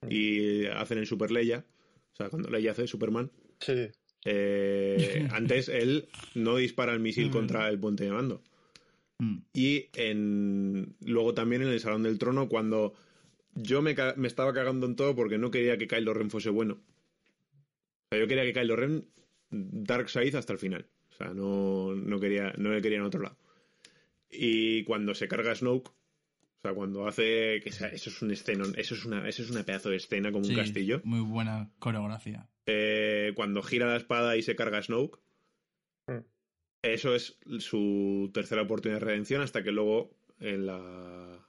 y 0.09 0.67
hacen 0.67 0.99
el 0.99 1.07
Super 1.07 1.31
Leia, 1.31 1.65
o 2.13 2.17
sea, 2.17 2.29
cuando 2.31 2.51
Leia 2.51 2.73
hace 2.73 2.87
Superman, 2.87 3.31
Sí. 3.61 3.89
eh, 4.25 5.29
antes 5.33 5.69
él 5.69 6.09
no 6.35 6.57
dispara 6.57 6.93
el 6.93 7.01
misil 7.01 7.31
contra 7.31 7.69
el 7.69 7.79
puente 7.79 8.05
de 8.05 8.11
mando. 8.13 8.43
Mm. 9.19 9.39
Y 9.53 9.87
en, 9.95 10.97
luego 11.05 11.35
también 11.35 11.63
en 11.63 11.69
el 11.69 11.81
Salón 11.81 12.03
del 12.03 12.19
Trono, 12.19 12.49
cuando 12.49 12.95
yo 13.55 13.83
me, 13.83 13.95
me 14.17 14.29
estaba 14.29 14.53
cagando 14.55 14.87
en 14.87 14.97
todo 14.97 15.15
porque 15.15 15.37
no 15.39 15.51
quería 15.51 15.77
que 15.77 15.87
Kylo 15.89 16.15
Ren 16.15 16.31
fuese 16.31 16.51
bueno. 16.51 16.75
O 16.75 18.09
sea, 18.11 18.19
yo 18.19 18.27
quería 18.27 18.45
que 18.45 18.53
Kylo 18.55 18.77
Ren 18.77 19.07
Dark 19.51 20.09
Side 20.09 20.39
hasta 20.39 20.53
el 20.55 20.59
final. 20.59 20.87
O 21.11 21.15
sea, 21.15 21.35
no, 21.35 21.95
no, 21.95 22.19
quería, 22.21 22.55
no 22.57 22.73
le 22.73 22.81
quería 22.81 22.99
en 22.99 23.05
otro 23.05 23.21
lado. 23.21 23.37
Y 24.31 24.85
cuando 24.85 25.15
se 25.15 25.29
carga 25.29 25.55
Snoke, 25.55 25.91
o 26.61 26.63
sea, 26.63 26.75
cuando 26.75 27.07
hace. 27.07 27.61
Que 27.65 27.73
sea- 27.73 27.89
eso 27.89 28.11
es 28.11 28.21
un 28.23 28.31
escena, 28.33 28.65
eso 28.77 28.95
es 28.95 29.05
una, 29.05 29.29
eso 29.29 29.43
es 29.43 29.51
una 29.51 29.63
pedazo 29.65 29.91
de 29.91 29.97
escena 29.97 30.31
como 30.31 30.45
Sí, 30.45 30.51
un 30.53 30.59
castillo. 30.59 31.01
Muy 31.05 31.21
buena 31.21 31.71
coreografía. 31.79 32.49
Eh, 32.67 33.33
cuando 33.35 33.63
gira 33.63 33.87
la 33.87 33.97
espada 33.97 34.37
y 34.37 34.43
se 34.43 34.55
carga 34.57 34.83
Snoke. 34.83 35.19
Mm. 36.07 36.19
Eso 36.83 37.15
es 37.15 37.39
su 37.59 38.31
tercera 38.33 38.63
oportunidad 38.63 39.01
de 39.01 39.07
redención 39.07 39.43
hasta 39.43 39.63
que 39.63 39.73
luego 39.73 40.11
en 40.39 40.67
la, 40.67 41.47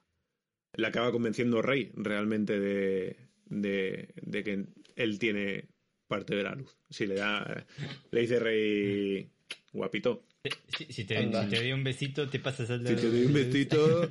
le 0.73 0.88
acaba 0.88 1.11
convenciendo 1.11 1.61
Rey 1.61 1.91
realmente 1.95 2.59
de, 2.59 3.17
de, 3.45 4.13
de 4.21 4.43
que 4.43 4.65
él 4.95 5.19
tiene 5.19 5.69
parte 6.07 6.35
de 6.35 6.43
la 6.43 6.55
luz. 6.55 6.77
Si 6.89 7.05
le 7.07 7.15
da, 7.15 7.65
le 8.11 8.21
dice 8.21 8.39
Rey, 8.39 9.29
guapito, 9.71 10.23
Si, 10.43 10.85
si 10.91 11.03
te, 11.05 11.22
si 11.22 11.47
te 11.49 11.55
doy 11.57 11.72
un 11.72 11.84
besito, 11.84 12.27
te 12.27 12.39
pasas 12.39 12.69
al 12.72 12.80
si 12.88 12.95
te 12.95 13.09
doy 13.09 13.26
un 13.26 13.34
vestito, 13.34 14.09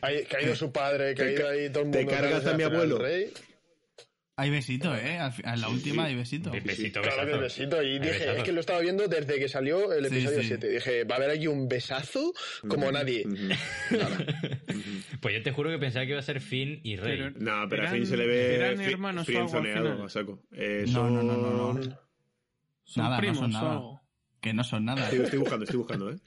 Ha 0.00 0.06
ha 0.36 0.42
ido 0.42 0.56
su 0.56 0.72
padre, 0.72 1.14
que 1.14 1.22
ha 1.22 1.26
Te 1.26 1.32
ido 1.34 1.42
ca- 1.42 1.50
ahí 1.50 1.70
todo 1.70 1.82
el 1.84 1.90
te 1.90 1.98
mundo. 1.98 2.12
cargas 2.12 2.44
dándose 2.44 2.50
a 2.54 2.56
mi 2.56 2.62
abuelo. 2.74 2.98
rey. 2.98 3.30
Hay 4.38 4.50
besito, 4.50 4.94
¿eh? 4.94 5.18
En 5.44 5.60
la 5.62 5.68
última 5.70 6.04
hay 6.04 6.14
besito. 6.14 6.50
Be- 6.50 6.60
besito, 6.60 7.00
Claro 7.00 7.24
besazo. 7.24 7.40
besito. 7.42 7.82
Y 7.82 7.92
Hay 7.92 7.98
dije, 8.00 8.36
es 8.36 8.42
que 8.44 8.52
lo 8.52 8.60
estaba 8.60 8.80
viendo 8.80 9.08
desde 9.08 9.38
que 9.38 9.48
salió 9.48 9.92
el 9.94 10.04
episodio 10.06 10.40
sí. 10.42 10.48
7. 10.48 10.68
Dije, 10.70 11.04
va 11.04 11.14
a 11.14 11.18
haber 11.18 11.30
aquí 11.30 11.46
un 11.46 11.68
besazo 11.68 12.32
como 12.68 12.90
nadie. 12.92 13.24
Pues 15.20 15.34
yo 15.34 15.42
te 15.42 15.50
juro 15.52 15.70
que 15.70 15.78
pensaba 15.78 16.04
que 16.04 16.10
iba 16.12 16.20
a 16.20 16.22
ser 16.22 16.40
Finn 16.40 16.80
y 16.84 16.96
Rey. 16.96 17.16
Pero- 17.18 17.30
No, 17.38 17.66
pero 17.68 17.86
a 17.88 17.90
Finn 17.90 18.06
se 18.06 18.16
le 18.16 18.26
ve 18.26 18.54
eran 18.56 18.80
hermanos 18.80 19.26
a 19.28 20.08
saco. 20.08 20.42
Eh, 20.52 20.84
No, 20.88 21.08
no, 21.10 21.22
no, 21.22 21.32
son- 21.34 21.42
no, 21.42 21.72
no. 21.74 21.82
Son 22.84 23.02
Nada, 23.02 23.16
no 23.16 23.20
primos 23.20 23.38
son 23.38 23.54
o 23.56 23.58
nada. 23.58 23.95
Que 24.46 24.54
no 24.54 24.62
son 24.62 24.84
nada. 24.84 25.02
Estoy, 25.02 25.24
estoy 25.24 25.38
buscando, 25.40 25.64
estoy 25.64 25.78
buscando, 25.78 26.08
¿eh? 26.08 26.18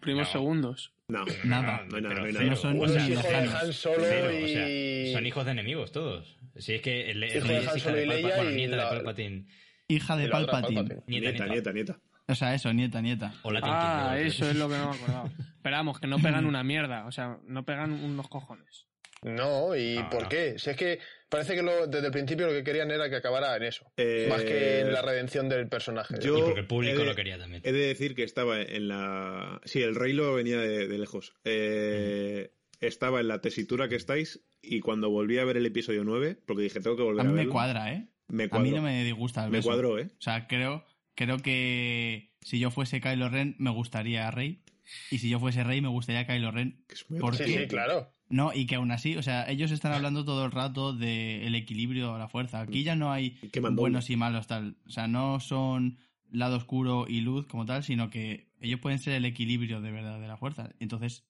Primos 0.00 0.26
No. 0.26 0.32
segundos. 0.32 0.92
No, 1.06 1.24
Nada. 1.44 1.84
no 1.88 1.96
hay 1.96 2.02
nada, 2.02 2.14
pero 2.16 2.20
no 2.20 2.24
hay 2.26 2.32
cero. 2.32 2.40
nada. 2.40 2.50
No 2.50 2.56
son 2.56 2.76
Uno 2.76 2.84
es 2.86 2.90
ni 3.06 3.12
hijo 3.12 3.22
de 3.22 3.28
lejanos. 3.28 3.54
Han 3.62 3.72
Solo 3.72 3.96
Cero, 4.00 4.28
o 4.28 4.32
y... 4.32 4.48
sea, 4.52 5.12
son 5.16 5.26
hijos 5.26 5.44
de 5.44 5.50
enemigos 5.52 5.92
todos. 5.92 6.36
Si 6.56 6.74
es 6.74 6.82
que 6.82 7.10
el, 7.12 7.20
de 7.20 7.28
Rey 7.40 7.56
es 7.58 7.76
hija 7.76 7.92
de 7.92 8.04
y 8.04 8.08
Palpa- 8.08 8.14
Leia 8.16 8.36
bueno, 8.36 8.50
y 8.50 8.54
nieta 8.56 8.76
la- 8.76 8.84
de 8.84 8.90
Palpatine. 8.96 9.46
Hija 9.86 10.16
de 10.16 10.28
Palpatine. 10.28 10.74
Palpatine. 10.82 11.02
Nieta, 11.06 11.30
Nieta, 11.30 11.46
nieta, 11.46 11.72
nieta. 11.72 12.00
O 12.26 12.34
sea, 12.34 12.52
eso, 12.54 12.72
nieta, 12.72 13.00
nieta. 13.00 13.32
O 13.44 13.52
Latin 13.52 13.70
Ah, 13.72 14.14
King, 14.16 14.26
eso 14.26 14.50
es 14.50 14.56
lo 14.56 14.68
que 14.68 14.76
no 14.76 14.90
me 14.90 14.96
acordaba. 14.96 15.30
Pero 15.62 15.76
vamos, 15.76 16.00
que 16.00 16.08
no 16.08 16.18
pegan 16.18 16.46
una 16.46 16.64
mierda. 16.64 17.06
O 17.06 17.12
sea, 17.12 17.38
no 17.46 17.64
pegan 17.64 17.92
unos 17.92 18.26
cojones. 18.26 18.86
No, 19.26 19.74
¿y 19.76 19.96
No, 19.96 20.08
por 20.10 20.22
no. 20.24 20.28
qué? 20.28 20.58
Si 20.58 20.70
es 20.70 20.76
que 20.76 20.98
parece 21.28 21.54
que 21.54 21.62
lo- 21.62 21.86
desde 21.86 22.06
el 22.06 22.12
principio 22.12 22.46
lo 22.46 22.52
que 22.52 22.62
querían 22.64 22.90
era 22.90 23.10
que 23.10 23.16
acabara 23.16 23.56
en 23.56 23.64
eso. 23.64 23.90
Eh, 23.96 24.26
Más 24.28 24.42
que 24.42 24.80
en 24.80 24.92
la 24.92 25.02
redención 25.02 25.48
del 25.48 25.68
personaje. 25.68 26.14
yo- 26.20 26.38
Y 26.38 26.42
porque 26.42 26.60
el 26.60 26.66
público 26.66 26.96
he 26.96 26.98
de- 27.00 27.04
lo 27.04 27.14
quería 27.14 27.38
también. 27.38 27.62
He 27.64 27.72
de 27.72 27.86
decir 27.88 28.14
que 28.14 28.22
estaba 28.22 28.60
en 28.62 28.88
la. 28.88 29.60
Sí, 29.64 29.82
el 29.82 29.94
rey 29.94 30.12
lo 30.12 30.32
venía 30.34 30.58
de, 30.58 30.86
de 30.88 30.98
lejos. 30.98 31.34
Eh, 31.44 32.50
Estaba 32.78 33.20
en 33.20 33.28
la 33.28 33.40
tesitura 33.40 33.88
que 33.88 33.96
estáis 33.96 34.44
y 34.60 34.80
cuando 34.80 35.08
volví 35.08 35.38
a 35.38 35.44
ver 35.46 35.56
el 35.56 35.64
episodio 35.64 36.04
9, 36.04 36.36
porque 36.46 36.62
dije, 36.64 36.78
tengo 36.80 36.94
que 36.94 37.02
volver 37.04 37.20
A 37.20 37.22
a, 37.22 37.24
mí 37.24 37.32
me 37.32 37.38
verlo, 37.38 37.52
cuadra, 37.52 37.90
¿eh? 37.94 38.06
me 38.28 38.48
A 38.50 38.58
mí 38.58 38.70
no 38.70 38.82
me 38.82 39.02
disgusta 39.02 39.44
el 39.46 39.50
Me 39.50 39.58
beso. 39.58 39.70
cuadró, 39.70 39.98
¿eh? 39.98 40.10
O 40.18 40.20
sea, 40.20 40.46
creo, 40.46 40.84
creo 41.14 41.38
que 41.38 42.34
si 42.42 42.58
yo 42.60 42.70
fuese 42.70 43.00
Kylo 43.00 43.30
Ren, 43.30 43.56
me 43.58 43.70
gustaría 43.70 44.30
Rey. 44.30 44.62
Y 45.10 45.18
si 45.18 45.30
yo 45.30 45.40
fuese 45.40 45.64
Rey, 45.64 45.80
me 45.80 45.88
gustaría 45.88 46.26
Kylo 46.26 46.50
Ren. 46.50 46.84
Que 46.86 46.94
es 46.96 47.10
muy 47.10 47.18
¿Por 47.18 47.34
Sí, 47.34 47.44
qué? 47.44 47.58
sí, 47.60 47.66
claro. 47.66 48.12
No, 48.28 48.52
y 48.52 48.66
que 48.66 48.74
aún 48.74 48.90
así, 48.90 49.16
o 49.16 49.22
sea, 49.22 49.48
ellos 49.48 49.70
están 49.70 49.92
hablando 49.92 50.24
todo 50.24 50.44
el 50.44 50.50
rato 50.50 50.92
del 50.92 51.54
equilibrio 51.54 52.12
de 52.12 52.18
la 52.18 52.28
fuerza. 52.28 52.60
Aquí 52.60 52.82
ya 52.82 52.96
no 52.96 53.12
hay 53.12 53.38
buenos 53.72 54.10
y 54.10 54.16
malos 54.16 54.46
tal. 54.48 54.76
O 54.86 54.90
sea, 54.90 55.06
no 55.06 55.38
son 55.38 55.98
lado 56.32 56.56
oscuro 56.56 57.06
y 57.08 57.20
luz 57.20 57.46
como 57.46 57.66
tal, 57.66 57.84
sino 57.84 58.10
que 58.10 58.48
ellos 58.60 58.80
pueden 58.80 58.98
ser 58.98 59.14
el 59.14 59.24
equilibrio 59.24 59.80
de 59.80 59.92
verdad 59.92 60.20
de 60.20 60.26
la 60.26 60.36
fuerza. 60.36 60.70
Entonces, 60.80 61.24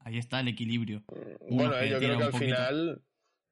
ahí 0.00 0.18
está 0.18 0.40
el 0.40 0.48
equilibrio. 0.48 1.04
Uno 1.40 1.68
Bueno, 1.68 1.78
eh, 1.78 1.88
yo 1.88 1.98
creo 1.98 2.18
que 2.18 2.24
al 2.24 2.30
poquito. 2.30 2.54
final. 2.54 3.02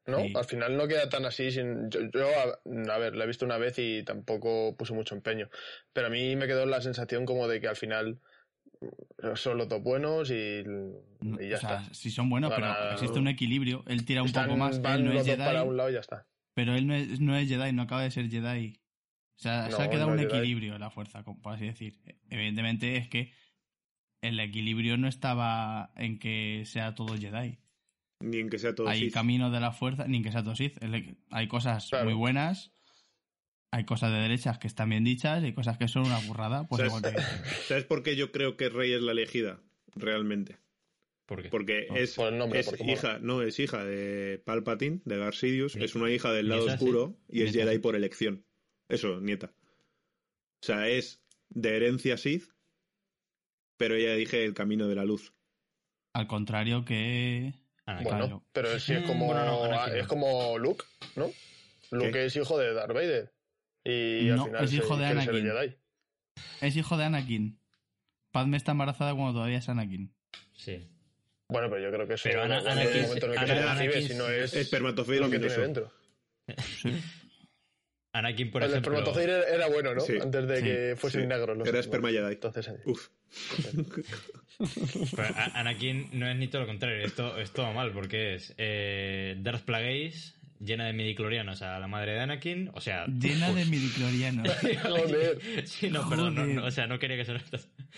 ¿No? 0.06 0.18
Sí. 0.20 0.32
Al 0.36 0.44
final 0.44 0.76
no 0.76 0.86
queda 0.86 1.08
tan 1.08 1.24
así. 1.24 1.50
Sin... 1.50 1.88
Yo, 1.88 2.00
yo, 2.12 2.26
a, 2.28 2.92
a 2.94 2.98
ver, 2.98 3.16
la 3.16 3.24
he 3.24 3.26
visto 3.26 3.46
una 3.46 3.56
vez 3.56 3.78
y 3.78 4.02
tampoco 4.04 4.76
puse 4.76 4.92
mucho 4.92 5.14
empeño. 5.14 5.48
Pero 5.94 6.08
a 6.08 6.10
mí 6.10 6.36
me 6.36 6.46
quedó 6.46 6.66
la 6.66 6.82
sensación 6.82 7.24
como 7.24 7.48
de 7.48 7.62
que 7.62 7.68
al 7.68 7.76
final 7.76 8.20
son 9.34 9.58
los 9.58 9.68
dos 9.68 9.82
buenos 9.82 10.30
y, 10.30 10.34
y 10.34 11.48
ya 11.48 11.56
o 11.56 11.60
sea, 11.60 11.80
está. 11.80 11.94
si 11.94 12.10
son 12.10 12.28
buenos, 12.28 12.50
Para- 12.50 12.76
pero 12.78 12.92
existe 12.92 13.18
un 13.18 13.28
equilibrio. 13.28 13.84
Él 13.86 14.04
tira 14.04 14.22
un 14.22 14.28
Están- 14.28 14.46
poco 14.46 14.58
más. 14.58 14.76
Él 14.76 15.04
no 15.04 15.12
es 15.12 15.24
Jedi, 15.24 15.36
para 15.38 15.62
un 15.62 15.76
lado 15.76 15.90
y 15.90 15.94
ya 15.94 16.00
está. 16.00 16.26
pero 16.54 16.74
él 16.74 16.86
no 16.86 16.94
es, 16.94 17.20
no 17.20 17.36
es 17.36 17.48
Jedi, 17.48 17.72
no 17.72 17.82
acaba 17.82 18.02
de 18.02 18.10
ser 18.10 18.28
Jedi. 18.30 18.80
O 19.36 19.40
sea, 19.42 19.70
se 19.70 19.82
ha 19.82 19.90
quedado 19.90 20.08
no 20.08 20.12
un 20.14 20.18
Jedi. 20.20 20.30
equilibrio 20.38 20.74
en 20.74 20.80
la 20.80 20.90
fuerza, 20.90 21.24
por 21.24 21.54
así 21.54 21.66
decir. 21.66 21.98
Evidentemente 22.30 22.96
es 22.96 23.08
que 23.08 23.32
el 24.22 24.38
equilibrio 24.40 24.96
no 24.96 25.08
estaba 25.08 25.92
en 25.96 26.18
que 26.18 26.62
sea 26.66 26.94
todo 26.94 27.16
Jedi. 27.18 27.58
Ni 28.20 28.38
en 28.38 28.48
que 28.48 28.58
sea 28.58 28.74
todo 28.74 28.88
hay 28.88 29.00
Sith. 29.00 29.12
camino 29.14 29.50
de 29.50 29.60
la 29.60 29.72
fuerza, 29.72 30.06
ni 30.06 30.22
que 30.22 30.30
sea 30.32 30.42
todo 30.42 30.54
Sith. 30.56 30.78
Hay 31.30 31.48
cosas 31.48 31.88
Claro. 31.90 32.04
muy 32.06 32.14
buenas, 32.14 32.72
hay 33.74 33.84
cosas 33.84 34.12
de 34.12 34.18
derechas 34.18 34.58
que 34.58 34.66
están 34.68 34.90
bien 34.90 35.02
dichas 35.04 35.42
y 35.44 35.52
cosas 35.52 35.78
que 35.78 35.88
son 35.88 36.04
una 36.06 36.18
burrada. 36.20 36.66
Pues 36.68 36.78
¿Sabes? 36.78 36.92
igual 36.96 37.14
que- 37.14 37.20
¿Sabes 37.68 37.84
por 37.84 38.02
qué 38.02 38.14
yo 38.16 38.30
creo 38.30 38.56
que 38.56 38.68
Rey 38.68 38.92
es 38.92 39.00
la 39.02 39.12
elegida? 39.12 39.60
Realmente. 39.96 40.58
¿Por 41.26 41.42
qué? 41.42 41.48
Porque 41.48 41.86
No, 41.90 41.96
es, 41.96 42.14
por 42.14 42.32
el 42.32 42.38
nombre, 42.38 42.60
es 42.60 42.66
porque 42.66 42.82
mola. 42.84 42.92
hija, 42.94 43.18
no, 43.20 43.42
es 43.42 43.58
hija 43.58 43.82
de 43.84 44.38
Palpatine, 44.44 45.00
de 45.04 45.16
Darth 45.16 45.34
Sidious, 45.36 45.74
Ni- 45.76 45.84
es 45.84 45.94
una 45.94 46.10
hija 46.10 46.32
del 46.32 46.48
lado 46.48 46.68
sí. 46.68 46.74
oscuro 46.74 47.16
y 47.28 47.42
es 47.42 47.52
Ni 47.54 47.60
esa, 47.60 47.64
Jedi 47.66 47.76
sí. 47.76 47.78
por 47.82 47.96
elección. 47.96 48.44
Eso, 48.88 49.20
nieta. 49.20 49.52
O 50.62 50.66
sea, 50.66 50.88
es 50.88 51.20
de 51.48 51.76
herencia 51.76 52.16
Sith, 52.16 52.50
pero 53.76 53.94
ella 53.96 54.14
elige 54.14 54.44
el 54.44 54.54
camino 54.54 54.86
de 54.86 54.94
la 54.94 55.04
luz. 55.04 55.32
al 56.12 56.26
contrario 56.28 56.84
que... 56.84 57.54
Anakin. 57.86 58.04
Bueno, 58.08 58.26
Claro. 58.26 58.44
pero 58.52 58.78
si 58.78 58.92
es 58.94 59.02
Mm, 59.02 59.06
como, 59.08 59.26
bueno, 59.26 59.44
no, 59.44 59.64
Anakin 59.64 59.94
no. 59.94 60.00
es 60.00 60.06
como 60.06 60.58
Luke, 60.58 60.84
¿no? 61.16 61.30
Luke 61.90 62.12
¿Qué? 62.12 62.24
es 62.26 62.36
hijo 62.36 62.58
de 62.58 62.72
Darth 62.72 62.92
Vader. 62.94 63.33
Y 63.84 64.30
al 64.30 64.36
No, 64.36 64.46
final 64.46 64.64
es 64.64 64.70
se 64.70 64.76
hijo 64.76 64.96
de 64.96 65.04
Anakin. 65.06 65.76
Es 66.60 66.76
hijo 66.76 66.96
de 66.96 67.04
Anakin. 67.04 67.58
Padme 68.32 68.56
está 68.56 68.72
embarazada 68.72 69.14
cuando 69.14 69.34
todavía 69.34 69.58
es 69.58 69.68
Anakin. 69.68 70.12
Sí. 70.52 70.88
Bueno, 71.48 71.68
pero 71.68 71.82
yo 71.82 71.90
creo 71.94 72.08
que 72.08 72.14
eso 72.14 72.24
Pero 72.28 72.42
Ana- 72.42 72.58
en 72.60 72.66
el 72.66 72.88
Anakin- 72.88 73.02
momento 73.02 73.26
en 73.26 73.32
el 73.32 73.38
que 73.38 73.44
Ana- 73.44 73.54
se 73.54 73.54
recibe, 73.68 73.92
Anakin 73.94 74.08
si 74.08 74.14
no 74.14 74.28
es 74.28 74.54
Espermatozoide 74.54 75.20
lo 75.20 75.30
que 75.30 75.38
tiene 75.38 75.56
dentro. 75.56 75.92
Sí. 76.80 77.00
Anakin, 78.12 78.50
por 78.50 78.62
el 78.62 78.70
ejemplo... 78.70 78.92
espermatozoide 78.98 79.32
era- 79.40 79.48
era 79.54 79.66
bueno, 79.68 79.94
¿no? 79.94 80.00
Sí, 80.00 80.16
Antes 80.20 80.46
de 80.48 80.56
sí, 80.58 80.62
que 80.64 80.94
fuesen 80.96 81.22
sí. 81.22 81.26
negros 81.26 81.56
los 81.58 81.68
Era 81.68 81.78
esperma 81.80 82.10
Jedi. 82.10 82.32
Entonces, 82.32 82.68
eh, 82.68 82.80
Uf. 82.86 83.08
Pero 85.16 85.28
Anakin 85.54 86.08
no 86.12 86.28
es 86.28 86.36
ni 86.36 86.48
todo 86.48 86.62
lo 86.62 86.68
contrario, 86.68 87.04
es 87.04 87.14
todo, 87.14 87.38
es 87.38 87.50
todo 87.52 87.72
mal, 87.72 87.92
porque 87.92 88.34
es 88.34 88.54
eh, 88.56 89.36
Darth 89.40 89.64
Plagueis 89.64 90.38
llena 90.60 90.86
de 90.86 90.92
midiclorianos 90.92 91.62
a 91.62 91.78
la 91.78 91.86
madre 91.88 92.12
de 92.12 92.20
Anakin, 92.20 92.70
o 92.74 92.80
sea... 92.80 93.06
Llena 93.06 93.52
de 93.52 93.64
midiclorianos. 93.66 94.48
Joder. 94.82 95.38
Sí, 95.66 95.90
no, 95.90 96.08
perdón, 96.08 96.34
no, 96.34 96.40
Joder. 96.42 96.56
no, 96.56 96.64
o 96.66 96.70
sea, 96.70 96.86
no 96.86 96.98
quería 96.98 97.16
que 97.16 97.24
sonara... 97.24 97.44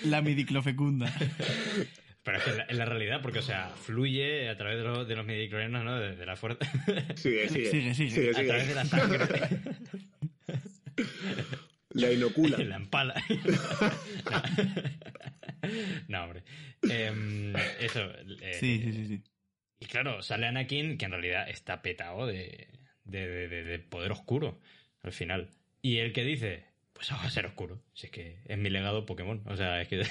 La 0.05 0.23
midiclofecunda. 0.23 1.13
Pero 2.23 2.39
es 2.39 2.43
que 2.45 2.51
en 2.51 2.57
la, 2.57 2.67
en 2.69 2.79
la 2.79 2.85
realidad, 2.87 3.21
porque, 3.23 3.39
o 3.39 3.43
sea, 3.43 3.69
fluye 3.69 4.49
a 4.49 4.57
través 4.57 4.79
de, 4.79 4.83
los- 4.85 5.07
de 5.07 5.15
los 5.15 5.25
midiclorianos, 5.27 5.85
¿no? 5.85 5.97
De, 6.01 6.17
de 6.17 6.27
la 6.27 6.35
fuerza... 6.37 6.59
Sigue, 7.15 7.49
sigue. 7.49 7.71
Sigue, 7.71 7.95
sigue. 7.95 8.31
a 8.31 8.33
través 8.47 8.67
de 8.69 8.75
la 8.75 8.85
sangre. 8.85 9.19
La 11.91 12.13
inocula. 12.13 12.59
la 12.59 12.77
empala. 12.77 13.15
no, 16.09 16.25
hombre. 16.25 16.43
Em, 16.83 17.55
eso. 17.81 18.01
eh, 18.41 18.57
Sí, 18.61 18.81
sí, 18.85 18.93
sí, 18.93 19.07
sí. 19.07 19.23
Y 19.87 19.89
claro, 19.89 20.21
sale 20.21 20.47
Anakin, 20.49 20.99
que 20.99 21.05
en 21.05 21.13
realidad 21.13 21.49
está 21.49 21.81
petado 21.81 22.27
de, 22.27 22.67
de, 23.05 23.29
de- 23.29 23.47
de- 23.49 23.63
de 23.63 23.79
poder 23.79 24.11
oscuro 24.11 24.59
al 25.03 25.13
final. 25.13 25.51
Y 25.81 25.99
el 25.99 26.13
que 26.13 26.25
dice, 26.25 26.65
pues 26.93 27.13
va 27.13 27.23
a 27.23 27.31
ser 27.31 27.47
oscuro. 27.47 27.81
Si 27.95 28.07
es 28.07 28.11
que 28.13 28.41
es 28.47 28.59
mi 28.59 28.69
legado 28.69 29.07
Pokémon. 29.07 29.43
O 29.47 29.57
sea, 29.57 29.81
es 29.81 29.87
que. 29.87 30.03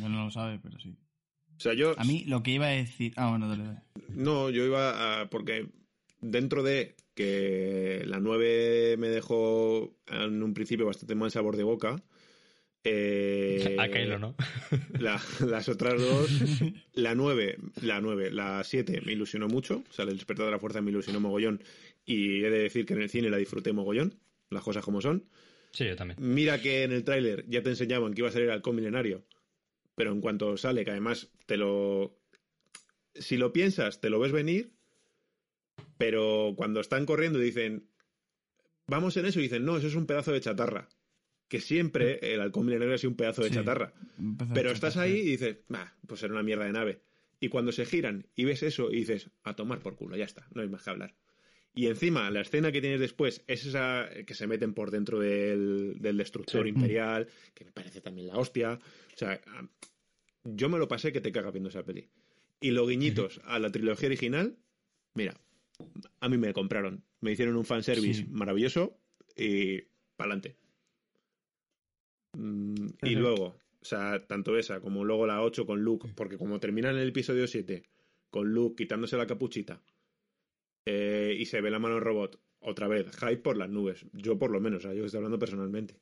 No 0.00 0.08
lo 0.24 0.30
sabe, 0.32 0.58
pero 0.60 0.80
sí. 0.80 0.96
O 1.56 1.60
sea, 1.60 1.74
yo 1.74 1.94
A 1.96 2.02
mí 2.02 2.24
lo 2.26 2.42
que 2.42 2.50
iba 2.50 2.66
a 2.66 2.70
decir... 2.70 3.12
Ah, 3.16 3.30
bueno, 3.30 3.48
dale, 3.48 3.62
dale. 3.64 3.78
No, 4.08 4.50
yo 4.50 4.64
iba 4.64 5.20
a. 5.20 5.30
Porque 5.30 5.68
dentro 6.20 6.64
de 6.64 6.96
que 7.14 8.02
la 8.06 8.18
9 8.18 8.96
me 8.98 9.06
dejó 9.08 9.96
en 10.08 10.42
un 10.42 10.54
principio 10.54 10.86
bastante 10.86 11.14
mal 11.14 11.30
sabor 11.30 11.56
de 11.56 11.62
boca. 11.62 12.02
Eh, 12.86 13.76
A 13.78 13.88
Kylo, 13.88 14.18
¿no? 14.18 14.34
la- 14.98 15.20
las 15.40 15.68
otras 15.68 16.00
dos, 16.00 16.30
la 16.92 17.14
9, 17.14 17.56
la 17.82 18.00
9, 18.00 18.30
la 18.30 18.62
7 18.62 19.00
me 19.06 19.12
ilusionó 19.12 19.48
mucho, 19.48 19.82
o 19.88 19.92
sea, 19.92 20.04
el 20.04 20.16
despertar 20.16 20.46
de 20.46 20.52
la 20.52 20.58
fuerza 20.58 20.82
me 20.82 20.90
ilusionó 20.90 21.18
mogollón 21.20 21.62
y 22.04 22.44
he 22.44 22.50
de 22.50 22.58
decir 22.58 22.84
que 22.84 22.92
en 22.94 23.00
el 23.02 23.08
cine 23.10 23.30
la 23.30 23.38
disfruté 23.38 23.72
mogollón, 23.72 24.20
las 24.50 24.62
cosas 24.62 24.84
como 24.84 25.00
son. 25.00 25.24
Sí, 25.72 25.86
yo 25.86 25.96
también. 25.96 26.18
Mira 26.20 26.60
que 26.60 26.82
en 26.84 26.92
el 26.92 27.04
tráiler 27.04 27.44
ya 27.48 27.62
te 27.62 27.70
enseñaban 27.70 28.12
que 28.14 28.20
iba 28.20 28.28
a 28.28 28.32
salir 28.32 28.50
Halcón 28.50 28.76
Milenario, 28.76 29.24
pero 29.94 30.12
en 30.12 30.20
cuanto 30.20 30.56
sale, 30.56 30.84
que 30.84 30.90
además 30.90 31.30
te 31.46 31.56
lo... 31.56 32.20
Si 33.14 33.36
lo 33.36 33.52
piensas, 33.52 34.00
te 34.00 34.10
lo 34.10 34.18
ves 34.20 34.32
venir, 34.32 34.72
pero 35.98 36.54
cuando 36.56 36.80
están 36.80 37.06
corriendo 37.06 37.40
y 37.40 37.44
dicen, 37.46 37.88
vamos 38.86 39.16
en 39.16 39.26
eso, 39.26 39.40
y 39.40 39.44
dicen, 39.44 39.64
no, 39.64 39.76
eso 39.76 39.86
es 39.86 39.94
un 39.94 40.06
pedazo 40.06 40.32
de 40.32 40.40
chatarra. 40.40 40.88
Que 41.48 41.60
siempre 41.60 42.18
el 42.34 42.40
Halcón 42.40 42.66
Milenario 42.66 42.94
ha 42.94 42.98
sido 42.98 43.10
un 43.10 43.16
pedazo 43.16 43.42
de 43.42 43.48
Sí. 43.50 43.54
chatarra. 43.56 43.92
Pero 44.54 44.70
estás 44.70 44.96
ahí 44.96 45.18
y 45.18 45.22
dices, 45.32 45.58
bah, 45.68 45.94
pues 46.06 46.22
era 46.22 46.32
una 46.32 46.42
mierda 46.42 46.64
de 46.64 46.72
nave. 46.72 47.00
Y 47.40 47.48
cuando 47.48 47.72
se 47.72 47.84
giran 47.84 48.26
y 48.34 48.44
ves 48.44 48.62
eso 48.62 48.90
y 48.90 48.96
dices, 49.00 49.30
a 49.42 49.54
tomar 49.54 49.80
por 49.80 49.94
culo, 49.96 50.16
ya 50.16 50.24
está, 50.24 50.46
no 50.54 50.62
hay 50.62 50.68
más 50.68 50.82
que 50.82 50.90
hablar. 50.90 51.14
Y 51.74 51.88
encima, 51.88 52.30
la 52.30 52.40
escena 52.40 52.70
que 52.72 52.80
tienes 52.80 53.00
después 53.00 53.42
es 53.48 53.66
esa 53.66 54.08
que 54.26 54.34
se 54.34 54.46
meten 54.46 54.74
por 54.74 54.90
dentro 54.90 55.18
del, 55.20 55.96
del 55.98 56.16
destructor 56.16 56.62
Sí. 56.62 56.68
imperial, 56.68 57.26
que 57.52 57.64
me 57.64 57.72
parece 57.72 58.00
también 58.00 58.28
la 58.28 58.36
hostia. 58.38 58.74
O 59.12 59.16
sea, 59.16 59.40
yo 60.44 60.68
me 60.68 60.78
lo 60.78 60.88
pasé 60.88 61.12
que 61.12 61.20
te 61.20 61.32
cagas 61.32 61.52
viendo 61.52 61.68
esa 61.68 61.84
peli. 61.84 62.08
Y 62.60 62.70
los 62.70 62.88
guiñitos 62.88 63.40
a 63.44 63.58
la 63.58 63.70
trilogía 63.70 64.06
original, 64.08 64.56
mira, 65.14 65.34
a 66.20 66.28
mí 66.28 66.38
me 66.38 66.52
compraron. 66.52 67.04
Me 67.20 67.32
hicieron 67.32 67.56
un 67.56 67.64
fanservice 67.64 68.22
Sí. 68.22 68.26
maravilloso 68.30 68.96
y 69.36 69.82
pa'lante. 70.16 70.56
Mm, 72.34 72.74
Y 73.02 73.14
luego, 73.14 73.44
o 73.80 73.84
sea, 73.84 74.26
tanto 74.26 74.56
esa 74.58 74.80
como 74.80 75.04
luego 75.04 75.26
la 75.26 75.42
8 75.42 75.66
con 75.66 75.82
Luke, 75.82 76.08
porque 76.14 76.36
como 76.38 76.60
termina 76.60 76.90
en 76.90 76.96
el 76.98 77.08
episodio 77.08 77.46
7 77.46 77.84
con 78.30 78.52
Luke 78.52 78.82
quitándose 78.82 79.16
la 79.16 79.26
capuchita 79.26 79.80
eh, 80.86 81.36
y 81.38 81.46
se 81.46 81.60
ve 81.60 81.70
la 81.70 81.78
mano 81.78 81.94
del 81.94 82.04
robot, 82.04 82.40
otra 82.60 82.88
vez, 82.88 83.06
hype 83.16 83.36
por 83.38 83.56
las 83.56 83.68
nubes. 83.70 84.04
Yo 84.12 84.38
por 84.38 84.50
lo 84.50 84.60
menos, 84.60 84.78
o 84.84 84.88
sea, 84.88 84.94
yo 84.94 85.04
estoy 85.04 85.18
hablando 85.18 85.38
personalmente. 85.38 85.96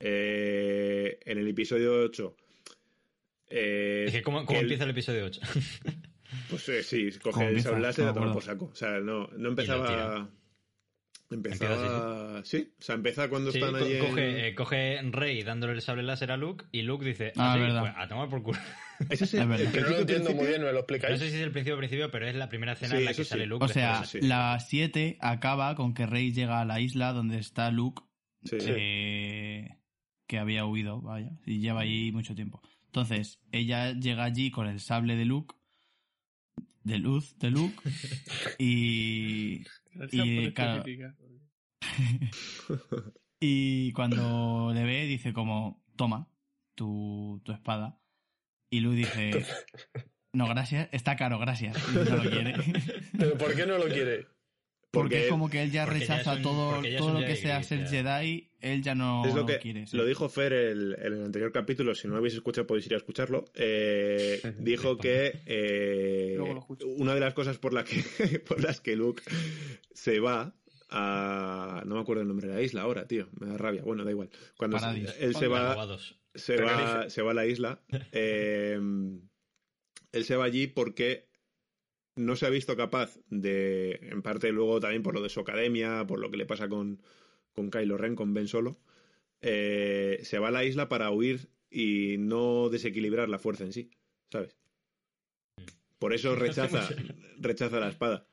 Eh, 0.00 1.18
en 1.24 1.38
el 1.38 1.48
episodio 1.48 2.02
8... 2.04 2.36
eh, 3.48 4.04
Es 4.08 4.12
que, 4.12 4.22
¿cómo, 4.22 4.40
que 4.40 4.46
cómo 4.46 4.58
el- 4.58 4.64
empieza 4.66 4.84
el 4.84 4.90
episodio 4.90 5.24
8? 5.26 5.40
Pues 6.50 6.68
eh, 6.68 6.82
sí, 6.82 7.10
¿Cómo 7.22 7.32
coge 7.34 7.48
el 7.48 7.62
sable 7.62 7.88
a 7.88 7.92
tomar 8.12 8.32
por 8.32 8.42
saco. 8.42 8.66
O 8.66 8.74
sea, 8.74 9.00
no, 9.00 9.28
no 9.36 9.48
empezaba... 9.48 10.30
Empezaba... 11.30 12.42
Sí, 12.44 12.72
o 12.78 12.82
sea, 12.82 12.94
empieza 12.94 13.28
cuando 13.28 13.52
Sí, 13.52 13.58
están 13.58 13.72
co- 13.78 13.84
allí 13.84 13.94
en- 13.96 14.06
coge, 14.06 14.48
eh, 14.48 14.54
coge 14.54 15.02
Rey 15.12 15.42
dándole 15.42 15.74
el 15.74 15.82
sable 15.82 16.02
láser 16.02 16.32
a 16.32 16.36
Luke 16.36 16.64
y 16.72 16.82
Luke 16.82 17.04
dice, 17.04 17.32
Ah, 17.36 17.52
ah, 17.52 17.54
sí, 17.54 17.60
verdad. 17.60 17.80
pues 17.82 17.92
a 17.96 18.08
tomar 18.08 18.28
por 18.30 18.42
culo. 18.42 18.58
Ese 19.10 19.24
es 19.24 19.34
el, 19.34 19.40
Es 19.42 19.48
verdad. 19.48 19.66
el 19.66 19.72
Que 19.72 19.80
no 19.80 19.86
lo 19.88 19.94
principio, 19.96 20.16
entiendo 20.16 20.34
muy 20.40 20.46
bien, 20.48 20.60
¿me 20.62 20.66
lo 20.68 20.72
No 20.72 20.78
explicáis? 20.80 21.18
sé 21.20 21.28
si 21.30 21.36
es 21.36 21.42
el 21.42 21.52
principio 21.52 21.76
principio, 21.76 22.10
pero 22.10 22.26
es 22.26 22.34
la 22.34 22.48
primera 22.48 22.72
escena 22.72 22.92
Sí, 22.92 22.96
en 22.98 23.04
la 23.04 23.10
eso 23.10 23.22
que 23.22 23.24
sale. 23.28 23.46
Luke. 23.46 23.64
O 23.64 23.68
sea, 23.68 24.02
la 24.22 24.58
7 24.60 25.18
acaba 25.20 25.74
con 25.74 25.92
que 25.94 26.06
Rey 26.06 26.32
llega 26.32 26.60
a 26.60 26.64
la 26.64 26.80
isla 26.80 27.12
donde 27.12 27.38
está 27.38 27.70
Luke, 27.70 28.02
Sí. 28.44 28.56
eh, 28.60 29.68
que 30.26 30.38
había 30.38 30.64
huido, 30.64 31.00
vaya, 31.02 31.30
y 31.44 31.58
lleva 31.60 31.80
ahí 31.82 32.10
mucho 32.12 32.34
tiempo. 32.34 32.62
Entonces, 32.86 33.38
ella 33.52 33.92
llega 33.92 34.24
allí 34.24 34.50
con 34.50 34.66
el 34.66 34.80
sable 34.80 35.14
de 35.16 35.26
Luke, 35.26 35.54
de 36.84 36.98
luz 36.98 37.38
de 37.38 37.50
Luke, 37.50 37.76
y, 38.58 39.62
Gracias 39.92 40.26
Y, 40.26 40.44
por 40.44 40.54
claro, 40.54 40.78
especificar. 40.78 41.14
y 43.40 43.92
cuando 43.92 44.72
le 44.74 44.84
ve 44.84 45.06
dice 45.06 45.32
como, 45.32 45.84
toma 45.96 46.28
tu, 46.74 47.40
tu 47.44 47.52
espada. 47.52 48.00
Y 48.70 48.80
Luke 48.80 48.96
dice, 48.96 49.46
no, 50.32 50.46
gracias, 50.46 50.88
está 50.92 51.16
caro, 51.16 51.38
gracias. 51.38 51.76
Y 51.90 51.94
no 51.94 52.16
lo 52.16 52.30
quiere. 52.30 52.54
¿Pero 53.18 53.38
por 53.38 53.54
qué 53.54 53.66
no 53.66 53.78
lo 53.78 53.86
quiere? 53.86 54.26
Porque 54.90 55.16
Porque 55.16 55.24
es 55.24 55.30
como 55.30 55.50
que 55.50 55.62
él 55.62 55.70
ya 55.70 55.84
rechaza 55.84 56.40
todo, 56.40 56.82
ya 56.82 56.96
todo 56.98 57.12
lo 57.12 57.20
que 57.20 57.26
Jedi 57.26 57.40
sea 57.42 57.62
ser 57.62 57.80
ya. 57.80 57.88
Jedi, 57.88 58.48
él 58.60 58.82
ya 58.82 58.94
no, 58.94 59.22
es 59.26 59.34
lo 59.34 59.42
no 59.42 59.58
quiere. 59.58 59.86
sí. 59.86 59.94
lo 59.94 60.06
dijo 60.06 60.30
Fer 60.30 60.54
el, 60.54 60.96
en 60.98 61.12
el 61.12 61.24
anterior 61.24 61.52
capítulo. 61.52 61.94
Si 61.94 62.08
no 62.08 62.14
lo 62.14 62.18
habéis 62.20 62.34
escuchado, 62.34 62.66
podéis 62.66 62.86
ir 62.86 62.94
a 62.94 62.96
escucharlo. 62.96 63.44
Eh, 63.54 64.40
dijo 64.58 64.96
que 64.96 65.42
eh, 65.44 66.38
una 66.96 67.14
de 67.14 67.20
las 67.20 67.34
cosas 67.34 67.58
por, 67.58 67.74
la 67.74 67.84
que, 67.84 68.02
por 68.48 68.62
las 68.62 68.80
que 68.80 68.96
Luke 68.96 69.22
se 69.92 70.20
va 70.20 70.54
a. 70.88 71.82
No 71.84 71.96
me 71.96 72.00
acuerdo 72.00 72.22
el 72.22 72.28
nombre 72.28 72.48
de 72.48 72.54
la 72.54 72.62
isla 72.62 72.80
ahora, 72.80 73.06
tío. 73.06 73.28
Me 73.38 73.46
da 73.46 73.58
rabia. 73.58 73.82
Bueno, 73.82 74.04
da 74.04 74.10
igual. 74.10 74.30
Cuando 74.56 74.78
se- 74.78 75.24
él 75.24 75.34
se 75.34 75.48
va, 75.48 75.86
se 76.34 76.56
va, 76.56 77.10
se 77.10 77.20
va 77.20 77.30
a 77.32 77.34
la 77.34 77.46
isla. 77.46 77.82
eh, 78.12 78.80
él 80.12 80.24
se 80.24 80.36
va 80.36 80.46
allí 80.46 80.66
porque 80.66 81.27
no 82.18 82.36
se 82.36 82.46
ha 82.46 82.50
visto 82.50 82.76
capaz 82.76 83.18
de, 83.30 83.98
en 84.02 84.22
parte 84.22 84.52
luego 84.52 84.80
también 84.80 85.02
por 85.02 85.14
lo 85.14 85.22
de 85.22 85.28
su 85.28 85.40
academia, 85.40 86.06
por 86.06 86.18
lo 86.18 86.30
que 86.30 86.36
le 86.36 86.46
pasa 86.46 86.68
con, 86.68 87.02
con 87.52 87.70
Kylo 87.70 87.96
Ren, 87.96 88.14
con 88.14 88.34
Ben 88.34 88.48
Solo, 88.48 88.78
eh, 89.40 90.20
se 90.22 90.38
va 90.38 90.48
a 90.48 90.52
la 90.52 90.64
isla 90.64 90.88
para 90.88 91.10
huir 91.10 91.50
y 91.70 92.16
no 92.18 92.68
desequilibrar 92.68 93.28
la 93.28 93.38
fuerza 93.38 93.64
en 93.64 93.72
sí, 93.72 93.90
¿sabes? 94.30 94.56
Por 95.98 96.12
eso 96.12 96.34
rechaza, 96.36 96.88
rechaza 97.38 97.80
la 97.80 97.88
espada. 97.88 98.27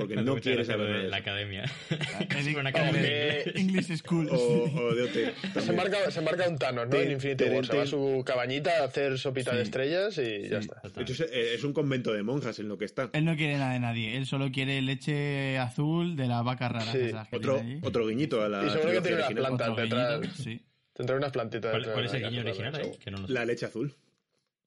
Porque 0.00 0.16
no 0.16 0.32
mucha 0.32 0.42
quiere 0.42 0.56
gracia 0.58 0.76
lo 0.76 0.84
saber 0.84 1.02
de 1.02 1.08
la 1.08 1.16
de 1.16 1.22
academia. 1.22 1.64
El- 1.90 2.36
Es 2.48 2.56
una 2.56 2.70
academia. 2.70 3.00
Eh, 3.04 3.52
English 3.56 3.96
School. 3.98 4.28
o, 4.30 4.34
o 4.34 4.94
de 4.94 5.02
OT. 5.02 5.12
Se 5.42 5.48
también. 5.52 5.76
marca, 5.76 6.10
se 6.10 6.20
marca 6.20 6.48
un 6.48 6.58
Thanos, 6.58 6.84
¿no? 6.86 6.90
Ten- 6.90 7.06
En 7.06 7.12
Infinity 7.12 7.44
War. 7.44 7.66
Se 7.66 7.76
va 7.76 7.82
a 7.82 7.86
su 7.86 8.22
cabañita 8.24 8.70
a 8.80 8.84
hacer 8.84 9.18
sopita 9.18 9.50
de 9.52 9.58
Sí. 9.58 9.62
estrellas 9.62 10.18
y 10.18 10.48
ya 10.48 10.60
Sí. 10.62 10.68
está. 10.70 10.88
De 10.88 11.02
hecho, 11.02 11.12
es, 11.12 11.20
es 11.32 11.64
un 11.64 11.72
convento 11.72 12.12
de 12.12 12.22
monjas 12.22 12.58
en 12.58 12.68
lo 12.68 12.78
que 12.78 12.84
está. 12.84 13.10
Él 13.12 13.24
no 13.24 13.36
quiere 13.36 13.56
nada 13.58 13.72
de 13.74 13.80
nadie, 13.80 14.16
él 14.16 14.26
solo 14.26 14.50
quiere 14.50 14.80
leche 14.82 15.58
azul 15.58 16.16
de 16.16 16.26
la 16.26 16.42
vaca 16.42 16.68
rara. 16.68 16.90
Sí, 16.92 17.10
Otro, 17.32 17.62
otro 17.82 18.06
guiñito 18.06 18.42
a 18.42 18.48
la. 18.48 18.66
Y 18.66 18.70
seguro 18.70 18.92
que 18.92 19.00
tiene 19.00 19.22
original. 19.22 19.44
plantas 19.56 19.76
detrás. 19.76 20.20
sí. 20.36 20.60
Tendrá 20.92 21.16
unas 21.16 21.32
plantitas 21.32 21.70
¿Cuál, 21.70 21.80
detrás 21.82 21.94
cuál 21.94 22.04
es 22.06 22.12
de 22.12 22.18
el 22.18 22.28
guiño 22.30 22.40
original 22.42 22.72
también, 22.72 22.92
ahí? 22.92 22.98
seguro. 22.98 23.04
Que 23.04 23.10
no 23.10 23.18
lo 23.22 23.26
sé. 23.26 23.32
La 23.32 23.44
leche 23.46 23.64
azul. 23.66 23.94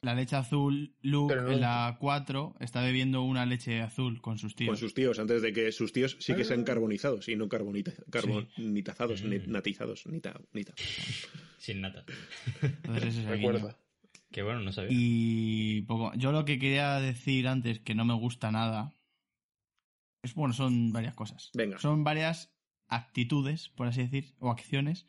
La 0.04 0.14
leche 0.14 0.36
azul, 0.36 0.94
Luke 1.02 1.34
no- 1.36 1.50
en 1.52 1.62
la 1.62 1.96
4 2.00 2.56
está 2.60 2.82
bebiendo 2.82 3.24
una 3.24 3.46
leche 3.46 3.82
azul 3.82 4.22
con 4.22 4.38
sus 4.38 4.54
tíos. 4.56 4.68
Con 4.70 4.78
sus 4.78 4.94
tíos, 4.94 5.18
antes 5.18 5.42
de 5.42 5.54
que 5.54 5.72
sus 5.72 5.94
tíos 5.94 6.18
sí 6.20 6.36
que 6.36 6.42
Ah. 6.42 6.46
sean 6.46 6.64
carbonizados 6.66 7.30
y 7.30 7.36
no 7.38 7.48
carbonita, 7.48 7.94
carbonitazados, 8.12 9.24
ni- 9.24 9.40
natizados, 9.48 10.06
nita, 10.08 10.40
nita. 10.52 10.74
Sin 11.58 11.80
nata. 11.82 12.04
Entonces 12.62 13.04
ese 13.06 13.22
es 13.22 13.28
el 13.28 13.38
guiño. 13.40 13.52
Recuerda. 13.54 13.80
Que 14.30 14.44
bueno, 14.44 14.60
no 14.60 14.74
sabía. 14.74 14.90
Y 14.92 15.84
poco. 15.84 16.12
Yo 16.16 16.32
lo 16.34 16.44
que 16.44 16.60
quería 16.60 17.00
decir 17.00 17.48
antes, 17.48 17.80
que 17.80 17.96
no 17.96 18.04
me 18.04 18.14
gusta 18.16 18.52
nada, 18.52 18.94
es 20.22 20.34
bueno, 20.34 20.54
son 20.54 20.92
varias 20.92 21.14
cosas. 21.14 21.50
Venga. 21.54 21.78
Son 21.80 22.04
varias 22.04 22.54
actitudes, 22.90 23.70
por 23.70 23.88
así 23.88 24.02
decir, 24.02 24.34
o 24.40 24.52
acciones. 24.52 25.06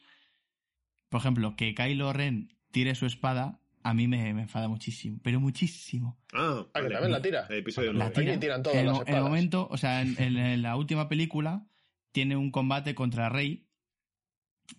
Por 1.08 1.20
ejemplo, 1.20 1.56
que 1.56 1.74
Kylo 1.74 2.12
Ren 2.12 2.56
tire 2.70 2.94
su 2.94 3.06
espada, 3.06 3.60
a 3.84 3.94
mí 3.94 4.08
me, 4.08 4.32
me 4.34 4.42
enfada 4.42 4.66
muchísimo, 4.66 5.18
pero 5.22 5.38
muchísimo. 5.40 6.18
Ah, 6.32 6.66
Ah, 6.74 6.80
que 6.82 6.88
también 6.88 7.12
la 7.12 7.22
tira. 7.22 7.46
El 7.50 7.58
episodio 7.58 7.92
La 7.92 8.10
tira. 8.12 8.40
tiran 8.40 8.62
todas 8.62 8.78
en, 8.78 8.86
las 8.86 9.00
el- 9.02 9.08
en 9.08 9.14
el 9.14 9.22
momento, 9.22 9.68
o 9.70 9.76
sea, 9.76 10.00
en, 10.02 10.16
en- 10.18 10.36
en 10.38 10.62
la 10.62 10.76
última 10.76 11.08
película 11.08 11.66
tiene 12.10 12.36
un 12.36 12.50
combate 12.50 12.94
contra 12.94 13.28
Rey 13.28 13.68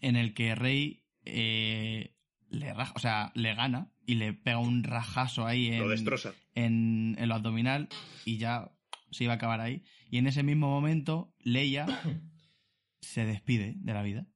en 0.01 0.15
el 0.15 0.33
que 0.33 0.55
Rey 0.55 1.03
eh, 1.23 2.15
le 2.49 2.73
raja- 2.73 2.93
o 2.95 2.99
sea, 2.99 3.31
le 3.35 3.53
gana 3.55 3.91
y 4.05 4.15
le 4.15 4.33
pega 4.33 4.57
un 4.59 4.83
rajazo 4.83 5.45
ahí 5.45 5.67
en, 5.67 5.79
Lo 5.79 5.89
destroza. 5.89 6.33
en, 6.55 7.15
en 7.19 7.29
lo 7.29 7.35
abdominal 7.35 7.87
y 8.25 8.37
ya 8.37 8.71
se 9.11 9.23
iba 9.23 9.33
a 9.33 9.35
acabar 9.37 9.61
ahí. 9.61 9.83
Y 10.09 10.17
en 10.17 10.27
ese 10.27 10.43
mismo 10.43 10.67
momento, 10.69 11.33
Leia 11.39 11.85
se 13.01 13.25
despide 13.25 13.73
de 13.77 13.93
la 13.93 14.01
vida. 14.03 14.27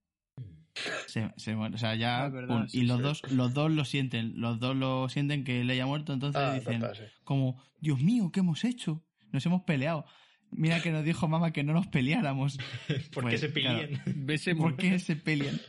Se, 1.08 1.32
se 1.38 1.56
muere. 1.56 1.76
O 1.76 1.78
sea, 1.78 1.96
ya. 1.96 2.24
Ah, 2.24 2.28
es 2.28 2.34
verdad, 2.34 2.48
pum. 2.60 2.68
sí, 2.68 2.80
y 2.80 2.84
los 2.84 2.98
sí. 2.98 3.04
dos, 3.04 3.32
los 3.32 3.54
dos 3.54 3.72
lo 3.72 3.86
sienten. 3.86 4.34
Los 4.40 4.60
dos 4.60 4.76
lo 4.76 5.10
sienten 5.10 5.44
que 5.44 5.64
Leia 5.64 5.84
ha 5.84 5.88
muerto. 5.88 6.14
Entonces 6.14 6.42
Ah, 6.42 6.54
dicen, 6.54 6.80
total, 6.82 6.96
sí. 6.96 7.04
como, 7.24 7.62
Dios 7.80 8.00
mío, 8.02 8.32
¿qué 8.32 8.40
hemos 8.42 8.64
hecho? 8.64 9.04
Nos 9.32 9.46
hemos 9.46 9.64
peleado. 9.64 10.06
Mira 10.52 10.82
que 10.82 10.92
nos 10.92 11.04
dijo 11.06 11.28
mamá 11.28 11.52
que 11.52 11.64
no 11.64 11.74
nos 11.74 11.88
peleáramos. 11.88 12.58
¿Por 13.14 13.24
Pues, 13.24 13.34
qué 13.42 13.48
se 13.48 13.54
claro. 13.54 13.88
pilían? 13.88 14.02
Ves 14.26 14.50
¿Por 14.58 14.76
qué 14.78 14.98
se 15.00 15.16
pelean? 15.16 15.60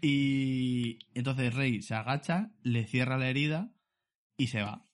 Y 0.00 0.98
entonces 1.14 1.54
Rey 1.54 1.82
se 1.82 1.94
agacha, 1.94 2.50
le 2.62 2.86
cierra 2.86 3.16
la 3.18 3.28
herida 3.28 3.70
y 4.36 4.48
se 4.48 4.62
va. 4.62 4.86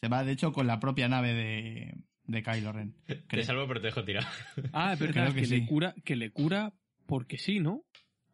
Se 0.00 0.08
va, 0.08 0.24
de 0.24 0.32
hecho, 0.32 0.52
con 0.52 0.66
la 0.66 0.80
propia 0.80 1.08
nave 1.08 1.32
de, 1.34 1.94
de 2.24 2.42
Kylo 2.42 2.72
Ren. 2.72 2.94
Te 3.06 3.22
creo. 3.26 3.44
salvo, 3.44 3.66
pero 3.68 3.80
te 3.80 3.86
dejo 3.86 4.04
tirado. 4.04 4.26
Ah, 4.72 4.92
es 4.94 4.98
verdad, 4.98 5.22
Creo 5.24 5.34
que 5.34 5.40
que, 5.40 5.46
sí. 5.46 5.60
le 5.60 5.66
cura, 5.66 5.94
que 6.04 6.16
le 6.16 6.30
cura 6.30 6.74
porque 7.06 7.38
sí, 7.38 7.60
¿no? 7.60 7.82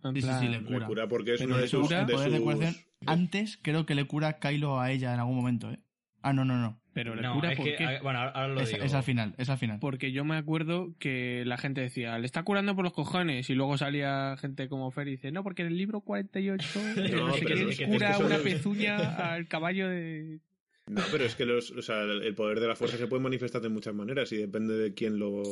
En 0.04 0.14
Sí, 0.14 0.20
sí, 0.22 0.26
plan- 0.26 0.40
sí, 0.40 0.48
le 0.48 0.60
Le 0.60 0.66
cura. 0.66 0.86
cura 0.86 1.08
porque 1.08 1.34
es 1.34 1.40
Pero 1.40 1.50
uno 1.52 1.60
de 1.60 1.68
sus. 1.68 1.82
cura, 1.86 2.04
de 2.04 2.12
Poder 2.14 2.30
de 2.30 2.36
sus- 2.38 2.44
curación. 2.44 2.74
Antes 3.06 3.58
creo 3.62 3.86
que 3.86 3.94
le 3.94 4.04
cura 4.06 4.38
Kylo 4.38 4.80
a 4.80 4.90
ella 4.90 5.12
en 5.14 5.20
algún 5.20 5.36
momento, 5.36 5.70
¿eh? 5.70 5.78
Ah, 6.22 6.32
no, 6.34 6.44
no, 6.44 6.56
no. 6.58 6.78
Pero 6.92 7.14
le 7.14 7.22
No, 7.22 7.34
cura 7.34 7.52
es 7.52 7.56
por 7.56 7.66
que, 7.66 7.76
qué? 7.76 7.84
a- 7.84 8.02
bueno, 8.02 8.18
ahora 8.18 8.48
lo 8.48 8.60
Es, 8.60 8.70
digo. 8.72 8.82
es 8.84 8.92
al 8.94 9.02
final, 9.04 9.34
es 9.38 9.48
al 9.48 9.56
final. 9.58 9.78
Porque 9.80 10.10
yo 10.12 10.24
me 10.24 10.36
acuerdo 10.36 10.92
que 10.98 11.44
la 11.46 11.56
gente 11.56 11.80
decía, 11.80 12.18
le 12.18 12.26
está 12.26 12.42
curando 12.42 12.74
por 12.74 12.84
los 12.84 12.92
cojones. 12.92 13.48
Y 13.48 13.54
luego 13.54 13.78
salía 13.78 14.36
gente 14.38 14.68
como 14.68 14.90
Fer 14.90 15.08
y 15.08 15.12
dice, 15.12 15.30
no, 15.32 15.42
porque 15.42 15.62
en 15.62 15.68
el 15.68 15.76
libro 15.78 16.00
48 16.00 16.80
eh, 16.96 17.10
No, 17.16 17.28
no 17.28 17.34
sé 17.34 17.44
pero 17.44 17.54
qué, 17.54 17.70
es 17.70 17.78
que- 17.78 17.86
cura 17.86 18.06
es 18.10 18.12
que 18.12 18.16
son 18.18 18.26
una 18.26 18.34
los- 18.36 18.44
pezuña 18.44 18.96
al 19.32 19.46
caballo 19.48 19.88
de... 19.88 20.40
No, 20.88 21.02
pero 21.12 21.24
es 21.24 21.36
que 21.36 21.46
los, 21.46 21.70
o 21.70 21.80
sea, 21.82 22.02
el 22.02 22.34
poder 22.34 22.58
de 22.58 22.66
la 22.66 22.74
fuerza 22.74 22.96
se 22.98 23.06
puede 23.06 23.22
manifestar 23.22 23.62
de 23.62 23.68
muchas 23.68 23.94
maneras 23.94 24.32
y 24.32 24.36
depende 24.38 24.74
de 24.74 24.92
quién 24.92 25.20
lo, 25.20 25.42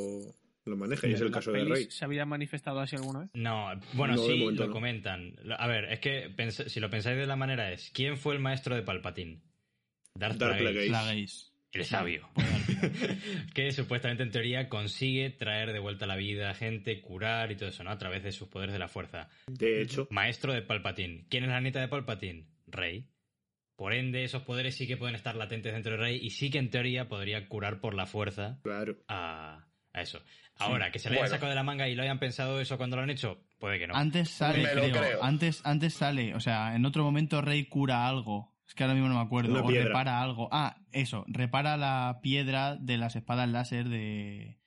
lo 0.69 0.77
maneja. 0.77 1.07
Y 1.07 1.13
es 1.13 1.21
el 1.21 1.27
¿En 1.29 1.33
las 1.33 1.45
caso 1.45 1.53
de 1.53 1.65
Rey. 1.65 1.87
¿Se 1.91 2.05
había 2.05 2.25
manifestado 2.25 2.81
así 2.81 2.97
alguna 2.97 3.21
vez? 3.21 3.31
No, 3.35 3.69
bueno, 3.95 4.15
No, 4.17 4.23
sí, 4.27 4.39
momento 4.39 4.63
lo 4.63 4.69
no. 4.69 4.73
comentan. 4.73 5.35
A 5.59 5.67
ver, 5.67 5.85
es 5.93 6.01
que 6.01 6.33
si 6.69 6.81
lo 6.81 6.91
pensáis 6.91 7.17
de 7.19 7.27
la 7.27 7.37
manera 7.37 7.73
es, 7.73 7.91
¿quién 7.95 8.17
fue 8.17 8.35
el 8.35 8.41
maestro 8.41 8.75
de 8.75 8.83
Palpatine? 8.83 9.41
Darth, 10.15 10.37
Darth 10.37 10.59
Plagueis. 10.59 10.89
Plagueis. 10.89 10.91
Plagueis. 10.91 11.53
El 11.71 11.85
sabio. 11.85 12.29
que 13.55 13.73
supuestamente 13.73 14.23
en 14.23 14.31
teoría 14.31 14.69
consigue 14.69 15.31
traer 15.31 15.73
de 15.73 15.79
vuelta 15.79 16.07
a 16.07 16.09
la 16.09 16.17
vida 16.17 16.51
a 16.51 16.55
gente, 16.55 17.01
curar 17.03 17.53
y 17.53 17.57
todo 17.57 17.69
eso, 17.69 17.85
¿no? 17.85 17.91
A 17.91 17.99
través 17.99 18.23
de 18.23 18.33
sus 18.33 18.49
poderes 18.49 18.73
de 18.73 18.79
la 18.79 18.89
fuerza. 18.89 19.29
De 19.47 19.83
hecho, 19.83 20.09
Maestro 20.11 20.53
de 20.55 20.63
Palpatine. 20.63 21.27
¿Quién 21.29 21.45
es 21.45 21.51
la 21.51 21.61
nieta 21.61 21.81
de 21.81 21.89
Palpatine? 21.89 22.47
Rey. 22.67 23.07
Por 23.77 23.93
ende, 23.93 24.25
esos 24.25 24.43
poderes 24.43 24.75
sí 24.77 24.87
que 24.89 24.97
pueden 24.97 25.15
estar 25.15 25.37
latentes 25.37 25.73
dentro 25.73 25.93
de 25.93 25.99
Rey 25.99 26.19
y 26.21 26.31
sí 26.31 26.51
que 26.51 26.59
en 26.59 26.71
teoría 26.71 27.09
podría 27.09 27.47
curar 27.49 27.81
por 27.81 27.95
la 27.95 28.07
fuerza 28.07 28.59
claro. 28.63 28.97
a, 29.07 29.68
a 29.99 30.03
eso. 30.03 30.21
Ahora, 30.61 30.91
que 30.91 30.99
se 30.99 31.09
le 31.09 31.17
hayan 31.17 31.25
Bueno. 31.27 31.35
sacado 31.37 31.51
de 31.51 31.55
la 31.57 31.63
manga 31.63 31.89
y 31.89 31.95
lo 31.95 32.03
hayan 32.03 32.19
pensado 32.19 32.61
eso 32.61 32.77
cuando 32.79 32.97
lo 32.97 33.03
han 33.03 33.11
hecho, 33.11 33.45
puede 33.59 33.79
que 33.79 33.87
no. 33.87 33.95
Antes 33.95 34.31
sale, 34.31 34.63
Me 34.65 34.75
lo 34.75 34.83
creo, 34.83 34.93
creo. 35.03 35.23
Antes, 35.23 35.61
antes 35.65 35.95
sale, 35.95 36.35
o 36.35 36.41
sea, 36.41 36.75
en 36.75 36.85
otro 36.85 37.05
momento 37.05 37.41
Rey 37.43 37.67
cura 37.67 38.09
algo. 38.09 38.57
Es 38.67 38.75
que 38.75 38.83
ahora 38.83 38.95
mismo 38.95 39.09
no 39.09 39.15
me 39.15 39.21
acuerdo. 39.23 39.53
Una 39.53 39.63
o 39.63 39.67
piedra. 39.67 39.87
repara 39.87 40.21
algo. 40.21 40.49
Ah, 40.53 40.77
eso, 40.93 41.25
repara 41.29 41.77
la 41.77 42.19
piedra 42.23 42.77
de 42.77 42.99
las 42.99 43.15
espadas 43.17 43.49
láser 43.49 43.89
de. 43.89 44.59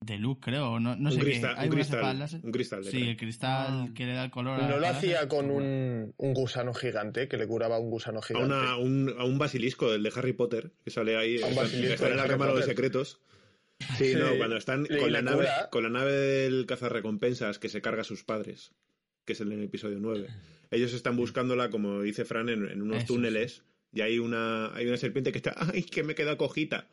de 0.00 0.16
Luke, 0.18 0.40
creo. 0.42 0.80
No, 0.80 0.96
no 0.96 1.10
un 1.10 1.14
sé 1.14 1.20
cristal, 1.20 1.54
qué. 1.56 1.60
Hay 1.60 1.68
un 1.68 1.74
unas 1.74 1.86
espadas 1.86 2.06
cristal, 2.06 2.18
láser. 2.18 2.40
un 2.44 2.52
cristal 2.52 2.84
de 2.84 2.90
Sí, 2.90 3.02
el 3.08 3.16
cristal 3.16 3.66
Ah. 3.68 3.88
que 3.94 4.06
le 4.06 4.12
da 4.14 4.24
el 4.24 4.30
color 4.30 4.54
a 4.60 4.62
la 4.62 4.68
¿No 4.68 4.78
lo 4.78 4.88
hacía 4.88 5.12
láser. 5.14 5.28
con 5.28 5.50
un, 5.50 6.14
un 6.16 6.34
gusano 6.34 6.72
gigante, 6.72 7.28
que 7.28 7.36
le 7.36 7.46
curaba 7.46 7.76
a 7.76 7.78
un 7.78 7.90
gusano 7.90 8.18
A, 8.20 8.22
gigante? 8.22 8.46
una- 8.46 8.70
a 8.72 8.76
un, 8.78 9.14
a 9.18 9.24
un 9.24 9.38
basilisco, 9.38 9.92
el 9.92 10.02
de 10.02 10.12
Harry 10.16 10.32
Potter, 10.32 10.72
que 10.84 10.90
sale 10.90 11.16
ahí. 11.16 11.36
A 11.42 11.46
un 11.46 11.50
está- 11.52 11.62
basilisco 11.62 11.94
está 11.94 12.08
en 12.08 12.16
la 12.16 12.26
Cámara 12.28 12.54
de. 12.54 12.62
Secretos. 12.62 13.20
Sí, 13.96 14.14
no, 14.14 14.26
cuando 14.38 14.56
están 14.56 14.86
con 14.86 15.12
la, 15.12 15.22
nave, 15.22 15.48
con 15.70 15.82
la 15.82 15.88
nave 15.88 16.12
del 16.12 16.66
cazarrecompensas 16.66 17.58
que 17.58 17.68
se 17.68 17.80
carga 17.80 18.02
a 18.02 18.04
sus 18.04 18.24
padres, 18.24 18.72
que 19.24 19.34
es 19.34 19.40
en 19.40 19.52
el 19.52 19.62
episodio 19.62 19.98
9. 20.00 20.28
Ellos 20.70 20.92
están 20.92 21.16
buscándola, 21.16 21.70
como 21.70 22.02
dice 22.02 22.24
Fran, 22.24 22.48
en, 22.48 22.68
en 22.68 22.82
unos 22.82 22.98
Eso, 22.98 23.14
túneles. 23.14 23.62
Y 23.92 24.02
hay 24.02 24.18
una, 24.18 24.74
hay 24.74 24.86
una 24.86 24.98
serpiente 24.98 25.32
que 25.32 25.38
está. 25.38 25.54
¡Ay, 25.56 25.82
que 25.82 26.02
me 26.02 26.14
queda 26.14 26.36
cojita! 26.36 26.88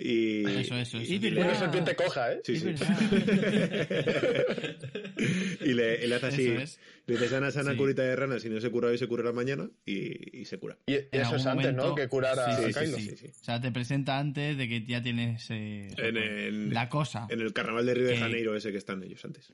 Y, 0.00 0.44
Eso, 0.46 0.74
eso, 0.76 0.78
eso. 0.78 0.96
y- 0.98 1.02
Es 1.02 1.10
y 1.10 1.18
le- 1.30 1.42
Una 1.42 1.54
serpiente 1.54 1.94
coja, 1.94 2.32
¿eh? 2.32 2.40
Sí, 2.44 2.56
sí. 2.56 2.74
y 5.60 5.74
le, 5.74 6.14
hace 6.14 6.26
así. 6.26 6.46
Es. 6.48 6.78
Le 7.06 7.14
dice 7.14 7.28
sana, 7.28 7.50
sana, 7.50 7.72
Sí. 7.72 7.76
curita 7.76 8.02
de 8.02 8.16
rana. 8.16 8.38
Si 8.38 8.48
no 8.48 8.60
se 8.60 8.70
cura 8.70 8.88
hoy, 8.88 8.98
se 8.98 9.06
curará 9.06 9.32
mañana. 9.32 9.68
Y, 9.84 10.40
y 10.40 10.44
se 10.44 10.58
cura. 10.58 10.76
Y, 10.86 10.94
eso 10.94 11.36
es 11.36 11.46
algún 11.46 11.64
antes, 11.66 11.74
¿no? 11.74 11.82
momento- 11.82 11.94
Que 11.96 12.08
curara 12.08 12.44
Sí, 12.46 12.50
a 12.50 12.56
sí, 12.66 12.72
sí, 12.72 12.80
Kylo. 12.80 12.96
sí. 12.96 13.02
Sí, 13.10 13.16
sí. 13.16 13.26
O 13.28 13.44
sea, 13.44 13.60
te 13.60 13.72
presenta 13.72 14.18
antes 14.18 14.56
de 14.56 14.68
que 14.68 14.84
ya 14.84 15.02
tienes 15.02 15.46
eh, 15.50 15.88
En, 15.96 16.14
pues, 16.14 16.30
en- 16.30 16.74
la 16.74 16.88
cosa. 16.88 17.26
en 17.28 17.40
el 17.40 17.52
carnaval 17.52 17.86
de 17.86 17.94
Río 17.94 18.06
de 18.06 18.18
Janeiro, 18.18 18.56
ese 18.56 18.70
que 18.72 18.78
están 18.78 19.02
ellos 19.02 19.24
antes. 19.24 19.52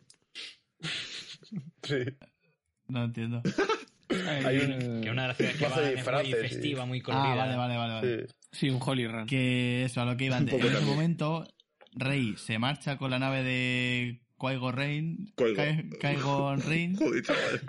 Sí. 1.83 1.97
No 2.89 3.05
entiendo. 3.05 3.43
Hay 4.45 4.59
un... 4.59 5.01
Que 5.03 5.11
una 5.11 5.23
de 5.23 5.29
las 5.29 5.37
ciudades 5.37 5.57
que 5.57 5.81
de 5.81 5.95
es 6.01 6.07
muy 6.13 6.33
festiva, 6.49 6.85
muy 6.87 7.01
colorida. 7.01 7.33
Ah, 7.33 7.37
vale, 7.37 7.57
vale, 7.57 7.77
vale. 7.77 7.95
vale. 7.95 8.27
Sí. 8.57 8.71
Un 8.71 8.81
Holy 8.85 9.07
Run. 9.07 9.27
Que 9.27 9.85
eso, 9.85 10.01
a 10.01 10.05
lo 10.05 10.17
que 10.17 10.25
iba 10.25 10.37
antes. 10.37 10.55
En 10.55 10.67
ese 10.67 10.85
momento, 10.85 11.47
Rey 11.93 12.35
se 12.37 12.59
marcha 12.59 12.97
con 12.97 13.11
la 13.11 13.19
nave 13.19 13.43
de 13.43 14.23
Qui-Gon 14.39 14.73
Rain. 14.75 15.33
Joder, 16.97 17.23
chaval. 17.23 17.61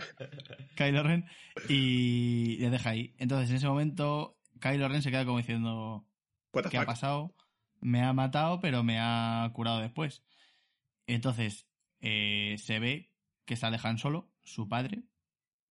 Kylo 0.76 1.04
Ren. 1.04 1.26
Y 1.70 2.58
le 2.60 2.70
deja 2.70 2.92
ahí. 2.92 3.16
Entonces, 3.18 3.50
en 3.50 3.58
ese 3.58 3.68
momento, 3.68 4.38
Kylo 4.62 4.88
Ren 4.88 5.02
se 5.02 5.12
queda 5.12 5.26
como 5.26 5.38
diciendo: 5.38 6.06
¿Qué 6.70 6.78
ha 6.78 6.86
pasado? 6.86 7.36
Me 7.80 8.02
ha 8.04 8.14
matado, 8.14 8.60
pero 8.60 8.84
me 8.84 9.00
ha 9.00 9.50
curado 9.54 9.80
después. 9.80 10.24
Entonces, 11.06 11.68
eh, 12.02 12.56
se 12.58 12.80
ve 12.80 13.12
que 13.46 13.56
sale 13.56 13.80
Han 13.82 13.98
Solo, 13.98 14.30
su 14.44 14.68
padre, 14.68 15.04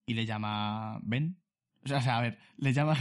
y 0.06 0.14
le 0.14 0.26
llama 0.26 0.98
Ben. 1.02 1.40
O 1.84 1.88
sea, 1.88 2.18
a 2.18 2.22
ver, 2.22 2.38
le 2.56 2.72
llama. 2.72 2.96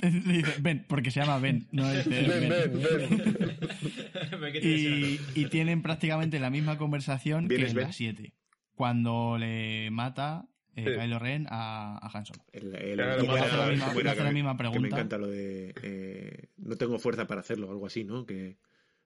Le 0.00 0.10
dice 0.34 0.54
Ben, 0.60 0.84
porque 0.88 1.10
se 1.10 1.20
llama 1.20 1.38
Ben, 1.38 1.66
no 1.72 1.90
es 1.90 2.06
Ven, 2.08 2.28
ven, 2.28 2.48
ven. 2.48 4.40
Ve 4.40 4.52
que 4.52 4.60
tiene 4.60 4.78
y, 4.78 5.20
y 5.34 5.44
tienen 5.46 5.82
prácticamente 5.82 6.38
la 6.38 6.50
misma 6.50 6.76
conversación 6.78 7.48
que 7.48 7.54
¿Vienes, 7.56 7.70
en 7.72 7.76
Ben? 7.76 7.86
la 7.86 7.92
7. 7.92 8.34
Cuando 8.74 9.36
le 9.38 9.90
mata 9.90 10.46
eh, 10.74 10.84
Sí. 10.84 11.00
Kylo 11.00 11.18
Ren 11.18 11.46
a, 11.48 11.96
a 11.96 12.10
Han 12.18 12.26
Solo. 12.26 12.44
El, 12.52 12.74
el- 12.74 12.96
Claro, 12.96 13.20
el- 13.20 13.26
le 13.26 13.40
hace 13.40 13.56
la 13.56 13.66
misma- 13.68 13.94
que 13.94 14.04
la 14.04 14.24
me- 14.24 14.32
misma 14.32 14.56
Que 14.56 14.62
me 14.64 14.70
pregunta. 14.70 14.96
encanta 14.96 15.16
lo 15.18 15.28
de. 15.28 15.74
eh, 15.82 16.48
no 16.58 16.76
tengo 16.76 16.98
fuerza 16.98 17.26
para 17.26 17.40
hacerlo, 17.40 17.70
algo 17.70 17.86
así, 17.86 18.04
¿no? 18.04 18.26
Que, 18.26 18.58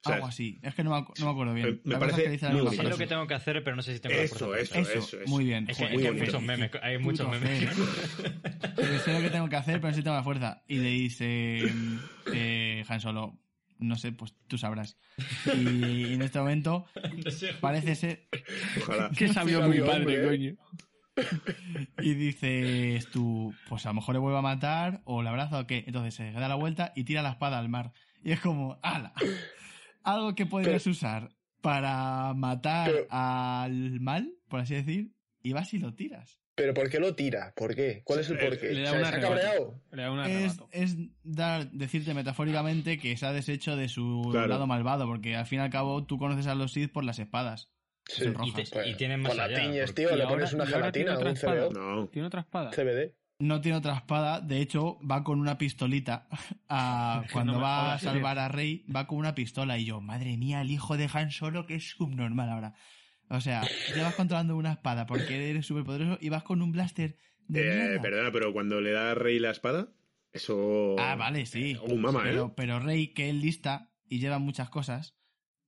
sea, 0.03 0.15
Algo 0.17 0.27
así. 0.29 0.59
Es 0.63 0.75
que 0.75 0.83
no 0.85 0.91
me, 0.91 1.01
no 1.19 1.25
me 1.27 1.31
acuerdo 1.31 1.55
bien. 1.55 1.67
Me- 1.67 1.73
me 1.73 1.81
La 1.85 1.95
es 1.95 2.01
parece 2.01 2.23
que 2.25 2.31
dice 2.31 2.47
la 2.47 2.53
muy 2.63 2.77
Sé 2.77 2.83
lo 2.85 2.97
que 2.97 3.07
tengo 3.07 3.27
que 3.27 3.35
hacer, 3.35 3.63
pero 3.65 3.77
no 3.77 3.83
sé 3.83 3.95
si 3.95 4.01
tengo 4.01 4.17
la 4.17 4.23
Eso, 4.23 4.39
fuerza 4.47 4.71
para 4.71 4.81
eso, 4.83 4.91
hacerlo. 4.91 5.03
Eso, 5.05 5.21
eso. 5.21 5.31
muy 5.31 5.45
bien. 5.45 5.67
Es 5.69 5.77
que, 5.77 5.85
Joder, 5.85 5.95
es 5.97 6.01
que 6.03 6.09
hay 6.09 6.13
muy 6.15 6.27
muchos 6.27 6.43
memes, 6.43 6.71
hay 6.83 6.99
muchos 6.99 7.29
memes. 7.29 7.69
Pero 8.77 8.99
sé 9.05 9.13
lo 9.13 9.21
que 9.21 9.31
tengo 9.31 9.49
que 9.49 9.57
hacer, 9.57 9.75
pero 9.81 9.89
no 9.89 9.93
sé 9.95 10.01
si 10.01 10.05
tengo 10.05 10.17
la 10.17 10.23
fuerza. 10.23 10.63
Y 10.69 10.77
le 10.77 10.89
dice 10.91 11.65
eh, 12.33 12.85
Han 12.89 13.01
Solo, 13.01 13.39
no 13.79 13.97
sé, 13.97 14.13
pues 14.13 14.35
tú 14.49 14.57
sabrás. 14.59 14.97
Y 15.55 16.15
en 16.15 16.23
este 16.23 16.39
momento 16.39 16.87
parece 17.61 17.95
ser... 17.95 18.29
Ojalá. 18.79 19.11
Qué 19.17 19.29
sabio 19.29 19.67
mi 19.69 19.81
padre, 19.81 19.97
hombre, 19.99 20.25
¿eh? 20.25 20.27
coño. 20.27 20.57
Y 22.01 22.15
dices 22.15 23.11
tú, 23.11 23.55
pues 23.69 23.85
a 23.85 23.91
lo 23.91 23.95
mejor 23.97 24.15
le 24.15 24.21
vuelvo 24.21 24.39
a 24.39 24.43
matar 24.43 25.03
o 25.05 25.23
le 25.23 25.29
abrazo 25.29 25.59
o 25.59 25.67
qué. 25.67 25.85
Entonces 25.87 26.15
se 26.15 26.33
da 26.33 26.49
la 26.49 26.55
vuelta 26.55 26.93
y 26.97 27.05
tira 27.05 27.21
la 27.23 27.31
espada 27.33 27.59
al 27.59 27.69
mar. 27.69 27.93
Y 28.23 28.33
es 28.33 28.41
como, 28.41 28.79
ala. 28.83 29.13
Algo 30.03 30.35
que 30.35 30.47
podrías 30.47 30.87
usar 30.87 31.31
para 31.61 32.33
matar 32.35 32.91
Pero- 32.91 33.07
al 33.11 34.01
mal, 34.01 34.33
por 34.49 34.61
así 34.61 34.75
decir, 34.75 35.13
y 35.43 35.53
vas 35.53 35.73
y 35.75 35.79
lo 35.79 35.95
tiras. 35.95 36.39
Pero 36.55 36.75
¿por 36.75 36.91
qué 36.91 36.99
lo 37.01 37.15
tira? 37.15 37.55
¿Por 37.57 37.75
qué? 37.75 38.03
¿Cuál 38.05 38.21
es 38.21 38.29
el 38.29 38.37
Eh, 38.39 38.49
porqué? 38.49 38.73
le 38.73 38.83
da 38.83 38.91
O 38.91 38.93
sea, 38.93 38.99
un 38.99 38.99
¿Se 39.01 39.05
ha 39.05 39.09
arrebato. 39.09 39.35
cabreado? 39.43 39.81
Le 39.93 40.03
da 40.03 40.13
un 40.13 40.21
Es, 40.21 40.59
es 40.73 40.97
dar, 41.23 41.71
decirte 41.71 42.13
metafóricamente 42.13 42.99
que 42.99 43.17
se 43.17 43.25
ha 43.25 43.33
deshecho 43.33 43.77
de 43.77 43.89
su 43.89 44.29
Claro. 44.31 44.47
lado 44.49 44.67
malvado, 44.67 45.07
porque 45.07 45.37
al 45.37 45.47
fin 45.47 45.61
y 45.61 45.63
al 45.63 45.71
cabo 45.71 46.05
tú 46.05 46.19
conoces 46.19 46.47
a 46.47 46.55
los 46.55 46.73
Sith 46.73 46.93
por 46.93 47.05
las 47.05 47.19
espadas. 47.19 47.71
Sí. 48.07 48.25
Y, 48.45 48.53
te- 48.53 48.89
y 48.89 48.95
tienen 48.97 49.21
más 49.21 49.31
Con 49.31 49.37
la 49.39 49.45
allá. 49.45 49.61
tiñes, 49.61 49.87
porque- 49.87 50.03
tío, 50.03 50.11
Y 50.13 50.17
le 50.17 50.23
ahora- 50.25 50.35
pones 50.37 50.53
una 50.53 50.67
gelatina 50.67 50.93
tiene 50.93 51.11
o 51.11 51.15
otra 51.15 51.31
un. 51.31 51.37
CBO. 51.37 51.71
No. 51.73 52.09
¿Tiene 52.09 52.27
otra 52.29 52.41
espada? 52.41 52.71
CBD. 52.73 53.15
No 53.41 53.61
tiene 53.61 53.79
otra 53.79 53.97
espada, 53.97 54.41
de 54.41 54.61
hecho 54.61 54.99
va 55.01 55.25
con 55.25 55.41
una 55.41 55.59
pistolita. 55.59 56.29
a- 56.69 57.25
cuando 57.33 57.55
No 57.55 57.61
va 57.61 57.95
a 57.95 57.99
salvar 57.99 58.39
a 58.39 58.49
Rey, 58.49 58.85
va 58.95 59.07
con 59.07 59.19
una 59.19 59.35
pistola 59.35 59.79
y 59.79 59.87
yo, 59.87 60.01
madre 60.01 60.37
mía, 60.37 60.61
el 60.61 60.71
hijo 60.71 60.97
de 60.97 61.09
Han 61.13 61.31
Solo 61.31 61.67
que 61.67 61.75
es 61.77 61.91
subnormal 61.91 62.49
ahora. 62.51 62.75
O 63.29 63.41
sea, 63.41 63.63
llevas 63.95 64.15
controlando 64.15 64.57
una 64.57 64.73
espada 64.73 65.07
porque 65.07 65.51
eres 65.51 65.67
superpoderoso 65.67 66.19
y 66.21 66.29
vas 66.29 66.43
con 66.43 66.63
un 66.63 66.73
blaster 66.73 67.17
de 67.49 67.95
Eh, 67.97 67.99
perdona, 68.01 68.31
pero 68.33 68.53
cuando 68.53 68.81
le 68.81 68.91
da 68.93 69.13
a 69.13 69.15
Rey 69.15 69.39
la 69.39 69.51
espada, 69.51 69.89
eso. 70.33 70.97
Ah, 70.99 71.17
vale, 71.17 71.47
sí. 71.47 71.77
Un 71.83 72.01
mama, 72.01 72.21
pero, 72.23 72.47
¿eh? 72.47 72.53
pero 72.57 72.81
Rey, 72.81 73.09
que 73.15 73.31
es 73.31 73.35
lista 73.35 73.91
y 74.09 74.19
lleva 74.19 74.39
muchas 74.39 74.69
cosas, 74.69 75.17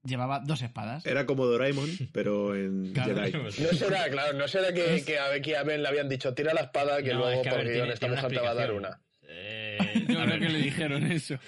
llevaba 0.04 0.40
dos 0.40 0.62
espadas. 0.62 1.04
Era 1.06 1.26
como 1.26 1.46
Doraemon, 1.46 1.88
pero 2.12 2.54
en 2.56 2.92
Claro. 2.92 3.14
Jedi. 3.22 3.32
No 3.38 3.50
será, 3.72 4.08
claro, 4.10 4.36
no 4.38 4.48
será 4.48 4.72
que, 4.72 5.02
que 5.04 5.18
a 5.18 5.28
Becky 5.28 5.54
a 5.54 5.62
Ben 5.62 5.82
le 5.82 5.88
habían 5.88 6.08
dicho 6.08 6.34
tira 6.34 6.52
la 6.54 6.62
espada 6.62 7.02
que 7.02 7.12
No, 7.12 7.20
luego 7.20 7.32
es 7.40 7.42
que, 7.42 7.48
por 7.50 7.58
ver, 7.58 7.66
guion 7.66 7.76
tiene- 7.78 7.92
esta 7.94 8.06
tiene 8.06 8.22
mujer 8.22 8.38
te 8.38 8.44
va 8.44 8.50
a 8.50 8.54
dar 8.54 8.72
una. 8.72 9.00
Eh, 9.28 9.78
Yo 10.08 10.20
a 10.20 10.24
creo 10.24 10.26
ver, 10.26 10.40
que 10.40 10.48
le 10.48 10.58
dijeron 10.58 11.10
eso. 11.12 11.38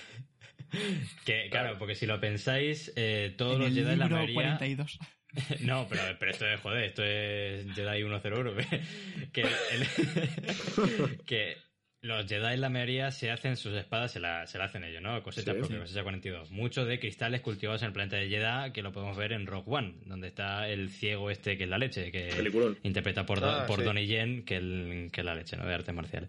que, 1.24 1.48
claro, 1.51 1.76
porque 1.78 1.94
si 1.94 2.06
lo 2.06 2.20
pensáis, 2.20 2.93
eh, 2.97 3.35
todos 3.36 3.55
en 3.56 3.60
los 3.62 3.72
Jedi, 3.74 3.97
la 3.97 4.09
mayoría... 4.09 4.35
42. 4.35 4.98
No, 5.62 5.86
pero, 5.89 6.02
pero 6.20 6.31
esto 6.31 6.47
es, 6.47 6.60
joder, 6.60 6.85
esto 6.85 7.02
es 7.02 7.66
Jedi 7.74 8.02
101. 8.02 8.52
que, 9.32 9.40
el- 9.43 11.18
que 11.26 11.56
los 12.05 12.26
Jedi, 12.26 12.56
la 12.59 12.68
mayoría, 12.68 13.10
se 13.10 13.31
hacen 13.31 13.56
sus 13.56 13.74
espadas, 13.74 14.12
se 14.12 14.20
la, 14.20 14.47
se 14.47 14.59
la 14.59 14.64
hacen 14.64 14.85
ellos, 14.85 15.01
¿no? 15.02 15.22
Cosechas 15.22 15.55
Sí, 15.55 15.59
propias, 15.59 15.78
sí. 15.78 15.82
cosecha 15.82 16.02
42. 16.02 16.51
Muchos 16.51 16.86
de 16.86 16.98
cristales 17.01 17.40
cultivados 17.40 17.81
en 17.82 17.86
el 17.89 17.93
planeta 17.94 18.16
de 18.16 18.28
Jedha, 18.28 18.72
que 18.72 18.82
lo 18.82 18.93
podemos 18.93 19.16
ver 19.16 19.32
en 19.32 19.47
Rogue 19.47 19.64
One, 19.66 19.94
donde 20.05 20.28
está 20.28 20.68
el 20.68 20.90
ciego 20.90 21.31
este 21.31 21.56
que 21.56 21.64
es 21.64 21.70
la 21.70 21.78
leche, 21.78 22.12
que 22.12 22.28
Peliculón. 22.36 22.78
interpreta 22.82 23.24
por, 23.24 23.43
Ah, 23.43 23.64
por 23.66 23.78
sí. 23.81 23.85
Donnie 23.85 24.06
Yen, 24.06 24.44
que, 24.44 24.56
el- 24.56 25.09
que 25.12 25.22
es 25.22 25.24
la 25.24 25.35
leche, 25.35 25.56
¿no? 25.56 25.66
De 25.66 25.74
artes 25.74 25.94
marciales. 25.94 26.28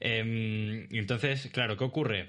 Em, 0.00 0.86
y 0.90 0.98
entonces, 0.98 1.48
claro, 1.52 1.76
¿qué 1.76 1.84
ocurre? 1.84 2.28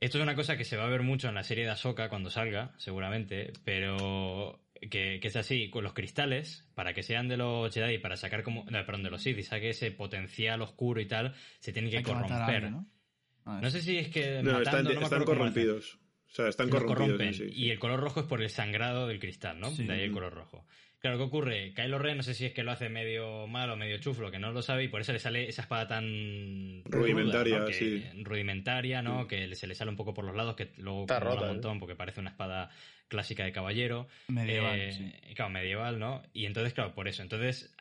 Esto 0.00 0.18
es 0.18 0.22
una 0.22 0.34
cosa 0.34 0.58
que 0.58 0.64
se 0.64 0.76
va 0.76 0.84
a 0.84 0.90
ver 0.90 1.02
mucho 1.02 1.28
en 1.30 1.34
la 1.34 1.42
serie 1.42 1.64
de 1.64 1.70
Ahsoka 1.70 2.10
cuando 2.10 2.28
salga, 2.30 2.72
seguramente, 2.76 3.52
pero 3.64 4.60
que, 4.80 5.18
que 5.20 5.28
es 5.28 5.36
así, 5.36 5.70
con 5.70 5.84
los 5.84 5.92
cristales, 5.94 6.68
para 6.74 6.92
que 6.94 7.02
sean 7.02 7.28
de 7.28 7.36
los 7.36 7.72
Jedi, 7.72 7.98
para 7.98 8.16
sacar 8.16 8.42
como, 8.42 8.64
no, 8.70 8.84
perdón, 8.86 9.02
de 9.02 9.10
los 9.10 9.22
Sith 9.22 9.38
y 9.38 9.42
saque 9.42 9.70
ese 9.70 9.90
potencial 9.90 10.62
oscuro 10.62 11.00
y 11.00 11.06
tal, 11.06 11.34
se 11.60 11.72
tienen 11.72 11.90
que 11.90 11.98
Hay 11.98 12.02
corromper. 12.02 12.32
alguien, 12.64 12.72
¿no? 12.72 13.60
No 13.60 13.70
sé 13.70 13.80
si 13.80 13.96
es 13.98 14.08
que 14.08 14.42
No, 14.42 14.54
matando, 14.54 14.90
están, 14.90 14.94
no 14.94 15.00
están 15.02 15.24
corrompidos. 15.24 15.98
O 16.28 16.34
sea, 16.36 16.48
están 16.48 16.68
corrompidos. 16.68 16.98
corrompen. 16.98 17.34
sí, 17.34 17.48
sí. 17.48 17.54
Y 17.54 17.70
el 17.70 17.78
color 17.78 18.00
rojo 18.00 18.20
es 18.20 18.26
por 18.26 18.42
el 18.42 18.50
sangrado 18.50 19.06
del 19.06 19.20
cristal, 19.20 19.60
¿no? 19.60 19.70
Sí. 19.70 19.84
De 19.84 19.92
ahí 19.94 20.02
el 20.02 20.12
color 20.12 20.34
rojo. 20.34 20.66
Claro, 20.98 21.18
¿qué 21.18 21.24
ocurre? 21.24 21.72
Kylo 21.74 21.98
Ren, 21.98 22.16
no 22.16 22.22
sé 22.22 22.32
si 22.34 22.46
es 22.46 22.52
que 22.52 22.62
lo 22.64 22.72
hace 22.72 22.88
medio 22.88 23.46
mal 23.46 23.70
o 23.70 23.76
medio 23.76 23.98
chuflo, 23.98 24.30
que 24.30 24.38
no 24.38 24.50
lo 24.52 24.62
sabe, 24.62 24.84
y 24.84 24.88
por 24.88 25.02
eso 25.02 25.12
le 25.12 25.18
sale 25.18 25.48
esa 25.48 25.62
espada 25.62 25.86
tan... 25.86 26.82
Rudimentaria, 26.86 27.56
ruda, 27.56 27.60
¿no? 27.60 27.66
Que- 27.66 27.74
sí. 27.74 28.04
Rudimentaria, 28.22 29.02
¿no? 29.02 29.26
Que 29.28 29.54
se 29.54 29.66
le 29.66 29.74
sale 29.74 29.90
un 29.90 29.96
poco 29.96 30.14
por 30.14 30.24
los 30.24 30.34
lados, 30.34 30.56
que 30.56 30.70
luego 30.78 31.02
Está 31.02 31.20
rota, 31.20 31.42
un 31.42 31.44
¿eh? 31.44 31.48
montón, 31.52 31.78
porque 31.80 31.94
parece 31.94 32.20
una 32.20 32.30
espada 32.30 32.70
clásica 33.08 33.44
de 33.44 33.52
caballero. 33.52 34.08
Medieval, 34.28 34.80
Eh, 34.80 34.92
sí. 34.92 35.34
Claro, 35.34 35.50
medieval, 35.50 35.98
¿no? 35.98 36.22
Y 36.32 36.46
entonces, 36.46 36.72
claro, 36.72 36.94
por 36.94 37.06
eso. 37.08 37.22
Entonces, 37.22 37.75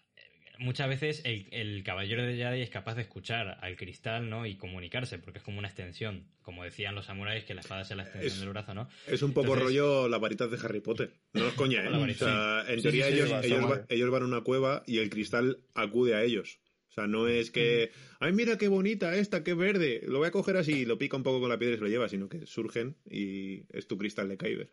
muchas 0.59 0.87
veces 0.89 1.21
el, 1.25 1.47
el 1.51 1.83
caballero 1.83 2.23
de 2.23 2.35
Jedi 2.35 2.61
es 2.61 2.69
capaz 2.69 2.95
de 2.95 3.01
escuchar 3.03 3.57
al 3.61 3.75
cristal, 3.75 4.29
¿no? 4.29 4.45
Y 4.45 4.55
comunicarse, 4.55 5.17
porque 5.19 5.39
es 5.39 5.43
como 5.43 5.59
una 5.59 5.67
extensión. 5.67 6.27
Como 6.41 6.63
decían 6.63 6.95
los 6.95 7.05
samuráis, 7.05 7.43
que 7.43 7.53
la 7.53 7.61
espada 7.61 7.81
es 7.81 7.89
la 7.95 8.03
extensión 8.03 8.33
Es- 8.33 8.39
del 8.39 8.49
brazo, 8.49 8.73
¿no? 8.73 8.87
Es 9.07 9.21
un 9.21 9.33
poco 9.33 9.47
Entonces- 9.53 9.63
rollo 9.65 10.07
la 10.09 10.17
varitas 10.17 10.51
de 10.51 10.57
Harry 10.63 10.79
Potter. 10.81 11.13
No 11.33 11.47
es 11.47 11.53
coña, 11.55 11.83
¿eh? 11.83 11.89
La 11.91 11.97
O 11.99 12.13
sea, 12.13 12.63
en 12.67 12.77
Sí, 12.77 12.83
teoría 12.83 13.05
sí, 13.07 13.11
sí, 13.13 13.17
ellos, 13.19 13.45
ellos, 13.45 13.61
guay. 13.65 13.79
va- 13.79 13.85
ellos 13.89 14.09
van 14.11 14.23
a 14.23 14.25
una 14.25 14.41
cueva 14.41 14.83
y 14.85 14.99
el 14.99 15.09
cristal 15.09 15.59
acude 15.73 16.15
a 16.15 16.23
ellos. 16.23 16.59
O 16.89 16.93
sea, 16.95 17.07
no 17.07 17.27
es 17.27 17.51
que, 17.51 17.91
ay, 18.21 18.31
mira 18.31 18.57
qué 18.57 18.69
bonita 18.69 19.15
esta, 19.17 19.43
qué 19.43 19.53
verde, 19.53 20.01
lo 20.07 20.19
voy 20.19 20.29
a 20.29 20.31
coger 20.31 20.55
así 20.55 20.71
y 20.79 20.85
lo 20.85 20.97
pica 20.97 21.17
un 21.17 21.23
poco 21.23 21.41
con 21.41 21.49
la 21.49 21.57
piedra 21.59 21.73
y 21.75 21.77
se 21.77 21.83
lo 21.83 21.89
lleva, 21.89 22.07
sino 22.07 22.29
que 22.29 22.45
surgen 22.45 22.95
y 23.09 23.63
es 23.77 23.85
tu 23.87 23.97
cristal 23.97 24.29
de 24.29 24.37
Kyber. 24.37 24.71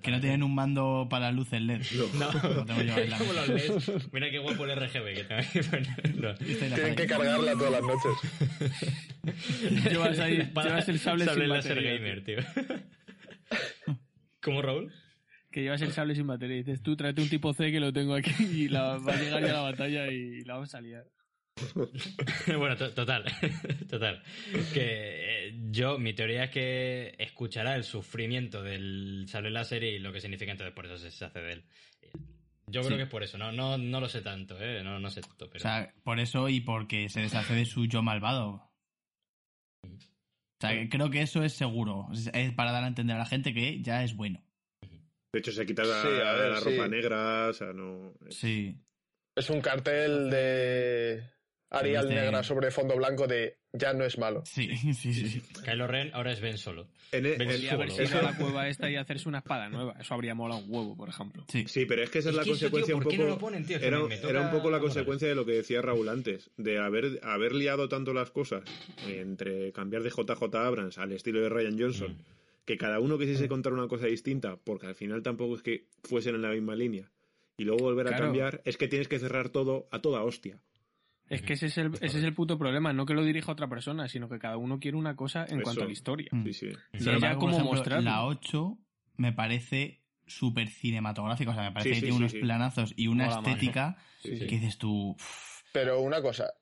Que 0.00 0.10
no 0.10 0.20
tienen 0.20 0.42
un 0.42 0.54
mando 0.54 1.06
para 1.10 1.30
luces 1.32 1.60
LED. 1.60 1.82
No. 2.14 2.32
Lo 2.54 2.64
tengo 2.64 2.82
yo 2.82 2.96
la 3.04 3.18
Como 3.18 3.32
los 3.32 3.48
LEDs. 3.48 4.12
Mira 4.12 4.30
qué 4.30 4.38
guapo 4.38 4.64
el 4.64 4.76
RGB 4.76 5.14
que 5.14 5.24
tengo 5.24 5.40
ahí. 5.40 5.46
No. 6.14 6.34
Tienen 6.36 6.94
que 6.94 7.06
cargarla 7.06 7.52
todas 7.52 7.72
las 7.72 7.82
noches. 7.82 8.12
Llevas 9.90 10.18
ahí, 10.18 10.36
Espada- 10.38 10.68
llevas 10.68 10.88
el 10.88 10.98
sable, 10.98 11.24
sin 11.26 11.48
láser 11.48 11.76
batería. 11.76 11.94
gamer, 11.98 12.24
tío. 12.24 12.38
¿Cómo, 14.42 14.62
Raúl? 14.62 14.92
Que 15.50 15.62
llevas 15.62 15.82
el 15.82 15.92
sable 15.92 16.14
sin 16.14 16.26
batería 16.26 16.56
y 16.56 16.62
dices, 16.62 16.82
tú 16.82 16.96
tráete 16.96 17.20
un 17.22 17.28
tipo 17.28 17.52
C 17.52 17.70
que 17.70 17.80
lo 17.80 17.92
tengo 17.92 18.14
aquí 18.14 18.32
y 18.42 18.68
la, 18.68 18.96
va 18.96 19.12
a 19.12 19.16
llegar 19.16 19.42
ya 19.42 19.50
a 19.50 19.52
la 19.52 19.60
batalla 19.60 20.10
y 20.10 20.42
la 20.44 20.54
vamos 20.54 20.74
a 20.74 20.80
liar. 20.80 21.04
bueno, 22.58 22.76
to- 22.76 22.92
total, 22.94 23.24
total. 23.90 24.22
Que 24.72 25.48
eh, 25.48 25.54
yo, 25.70 25.98
mi 25.98 26.14
teoría 26.14 26.44
es 26.44 26.50
que 26.50 27.14
escuchará 27.18 27.74
el 27.76 27.84
sufrimiento 27.84 28.62
del 28.62 29.24
sable 29.28 29.50
láser 29.50 29.82
y 29.84 29.98
lo 29.98 30.12
que 30.12 30.20
significa 30.20 30.52
entonces 30.52 30.74
por 30.74 30.86
eso 30.86 30.98
se 30.98 31.06
deshace 31.06 31.40
de 31.40 31.52
él. 31.52 31.64
Yo 32.68 32.80
creo 32.80 32.92
Sí. 32.92 32.96
que 32.96 33.02
es 33.02 33.08
por 33.08 33.22
eso, 33.22 33.36
no, 33.38 33.52
no, 33.52 33.76
no 33.76 34.00
lo 34.00 34.08
sé 34.08 34.22
tanto, 34.22 34.56
¿eh? 34.60 34.82
No, 34.82 34.98
no 34.98 35.10
sé 35.10 35.20
tanto, 35.20 35.48
pero... 35.50 35.58
O 35.58 35.62
sea, 35.62 35.92
por 36.04 36.18
eso 36.20 36.48
y 36.48 36.60
porque 36.60 37.08
se 37.08 37.20
deshace 37.20 37.54
de 37.54 37.66
su 37.66 37.86
yo 37.86 38.02
malvado. 38.02 38.70
O 39.84 40.60
sea, 40.60 40.70
que 40.72 40.88
creo 40.88 41.10
que 41.10 41.22
eso 41.22 41.42
es 41.42 41.52
seguro. 41.54 42.06
Es 42.32 42.52
para 42.54 42.70
dar 42.72 42.84
a 42.84 42.88
entender 42.88 43.16
a 43.16 43.20
la 43.20 43.26
gente 43.26 43.52
que 43.52 43.82
ya 43.82 44.04
es 44.04 44.14
bueno. 44.16 44.42
De 45.32 45.40
hecho, 45.40 45.50
se 45.52 45.66
quita 45.66 45.82
la, 45.84 46.02
Sí, 46.02 46.08
a 46.08 46.32
ver, 46.34 46.50
la 46.52 46.60
sí. 46.60 46.70
ropa 46.76 46.88
negra, 46.88 47.48
o 47.48 47.52
sea, 47.52 47.72
no... 47.72 48.14
Sí. 48.30 48.76
Es 49.34 49.50
un 49.50 49.60
cartel 49.60 50.30
de 50.30 51.24
Arial 51.72 52.04
Este- 52.04 52.14
negra 52.20 52.42
sobre 52.42 52.70
fondo 52.70 52.96
blanco 52.96 53.26
de 53.26 53.56
ya 53.72 53.92
no 53.94 54.04
es 54.04 54.18
malo. 54.18 54.42
Sí, 54.46 54.68
sí, 54.94 55.12
sí. 55.14 55.42
Kylo 55.64 55.86
Ren 55.86 56.10
ahora 56.12 56.32
es 56.32 56.40
Ben 56.40 56.58
Solo. 56.58 56.88
En 57.10 57.24
e- 57.26 57.30
Ven, 57.30 57.42
en- 57.42 57.48
Podría 57.48 57.72
haberse 57.72 58.06
Solo. 58.06 58.20
a 58.20 58.30
la 58.32 58.36
cueva 58.36 58.68
esta 58.68 58.90
y 58.90 58.96
hacerse 58.96 59.28
una 59.28 59.38
espada 59.38 59.68
nueva. 59.68 59.94
Eso 60.00 60.14
habría 60.14 60.34
molado 60.34 60.60
un 60.62 60.70
huevo, 60.74 60.96
por 60.96 61.08
ejemplo. 61.08 61.44
Sí. 61.48 61.64
Sí, 61.66 61.86
pero 61.86 62.02
es 62.02 62.10
que 62.10 62.18
esa 62.20 62.28
es, 62.30 62.34
Es 62.34 62.38
la 62.38 62.44
consecuencia 62.44 62.94
¿por 62.94 63.06
un 63.06 63.10
poco. 63.36 63.50
era, 63.80 64.40
un 64.42 64.50
poco 64.50 64.70
la 64.70 64.80
consecuencia 64.80 65.28
de 65.28 65.34
lo 65.34 65.44
que 65.46 65.52
decía 65.52 65.80
Raúl 65.82 66.08
antes, 66.08 66.50
de 66.56 66.78
haber, 66.78 67.20
haber 67.22 67.54
liado 67.54 67.88
tanto 67.88 68.12
las 68.14 68.30
cosas 68.30 68.62
entre 69.08 69.72
cambiar 69.72 70.02
de 70.02 70.10
JJ 70.10 70.54
Abrams 70.56 70.98
al 70.98 71.12
estilo 71.12 71.40
de 71.40 71.48
Ryan 71.48 71.78
Johnson, 71.78 72.12
Mm. 72.12 72.64
que 72.66 72.76
cada 72.76 73.00
uno 73.00 73.18
quisiese 73.18 73.48
contar 73.48 73.72
una 73.72 73.88
cosa 73.88 74.06
distinta, 74.06 74.56
porque 74.62 74.86
al 74.86 74.94
final 74.94 75.22
tampoco 75.22 75.56
es 75.56 75.62
que 75.62 75.86
fuesen 76.04 76.34
en 76.34 76.42
la 76.42 76.50
misma 76.50 76.76
línea, 76.76 77.10
y 77.56 77.64
luego 77.64 77.82
volver 77.84 78.06
a 78.06 78.10
Claro. 78.10 78.24
cambiar, 78.26 78.62
es 78.64 78.76
que 78.76 78.88
tienes 78.88 79.08
que 79.08 79.18
cerrar 79.18 79.48
todo 79.48 79.88
a 79.90 80.00
toda 80.00 80.22
hostia. 80.22 80.58
Es 81.34 81.42
que 81.42 81.54
ese 81.54 81.66
es, 81.66 81.78
el, 81.78 81.92
ese 82.00 82.18
es 82.18 82.24
el 82.24 82.34
puto 82.34 82.58
problema. 82.58 82.92
No 82.92 83.06
que 83.06 83.14
lo 83.14 83.24
dirija 83.24 83.50
otra 83.52 83.68
persona, 83.68 84.08
sino 84.08 84.28
que 84.28 84.38
cada 84.38 84.56
uno 84.56 84.78
quiere 84.78 84.96
una 84.96 85.16
cosa 85.16 85.44
en 85.48 85.56
Eso. 85.56 85.62
cuanto 85.64 85.82
a 85.82 85.86
la 85.86 85.92
historia. 85.92 86.28
Mm. 86.30 86.44
Sí, 86.46 86.52
sí. 86.52 86.66
Y 86.92 86.98
Sin 86.98 87.08
ella 87.08 87.14
embargo, 87.14 87.40
por 87.40 87.48
cómo 87.48 87.52
ejemplo, 87.58 87.72
mostrarlo. 87.76 88.04
La 88.10 88.24
8 88.26 88.78
me 89.16 89.32
parece 89.32 90.02
súper 90.26 90.68
cinematográfica. 90.68 91.50
O 91.50 91.54
sea, 91.54 91.64
me 91.64 91.72
parece 91.72 91.88
Sí, 91.88 91.94
que 91.94 92.00
sí, 92.00 92.00
tiene 92.06 92.16
sí, 92.16 92.18
unos 92.22 92.32
sí. 92.32 92.38
planazos 92.38 92.94
y 92.96 93.06
una 93.08 93.26
estética 93.28 93.96
Sí, 94.22 94.36
sí. 94.36 94.46
que 94.46 94.56
dices 94.58 94.78
tú. 94.78 95.16
Pero 95.72 96.00
una 96.00 96.20
cosa, 96.22 96.52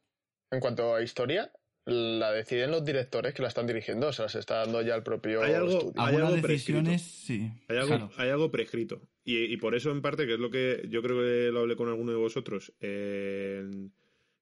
en 0.51 0.61
cuanto 0.61 0.95
a 0.95 1.03
historia, 1.03 1.51
la 1.87 2.31
deciden 2.31 2.71
los 2.71 2.85
directores 2.85 3.35
que 3.35 3.43
la 3.43 3.49
están 3.49 3.67
dirigiendo, 3.67 4.09
o 4.09 4.13
sea, 4.13 4.29
se 4.29 4.39
está 4.39 4.59
dando 4.59 4.83
ya 4.83 4.95
el 4.95 5.03
propio 5.03 5.43
Hay 5.43 5.55
algo- 5.55 5.71
estudio. 5.79 5.93
Hay 6.01 6.15
algo 6.17 6.31
decisiones, 6.33 7.03
sí. 7.03 7.51
Hay 7.69 7.77
algo, 7.77 7.89
Claro. 7.89 8.11
hay 8.19 8.29
algo 8.31 8.51
prescrito. 8.51 9.03
Y, 9.25 9.53
y 9.53 9.57
por 9.57 9.75
eso, 9.75 9.91
en 9.91 10.01
parte, 10.01 10.27
que 10.27 10.35
es 10.35 10.39
lo 10.41 10.51
que 10.51 10.83
yo 10.89 11.03
creo 11.03 11.19
que 11.19 11.51
lo 11.53 11.61
hablé 11.61 11.77
con 11.77 11.89
alguno 11.89 12.13
de 12.13 12.19
vosotros, 12.19 12.73
en- 12.81 13.93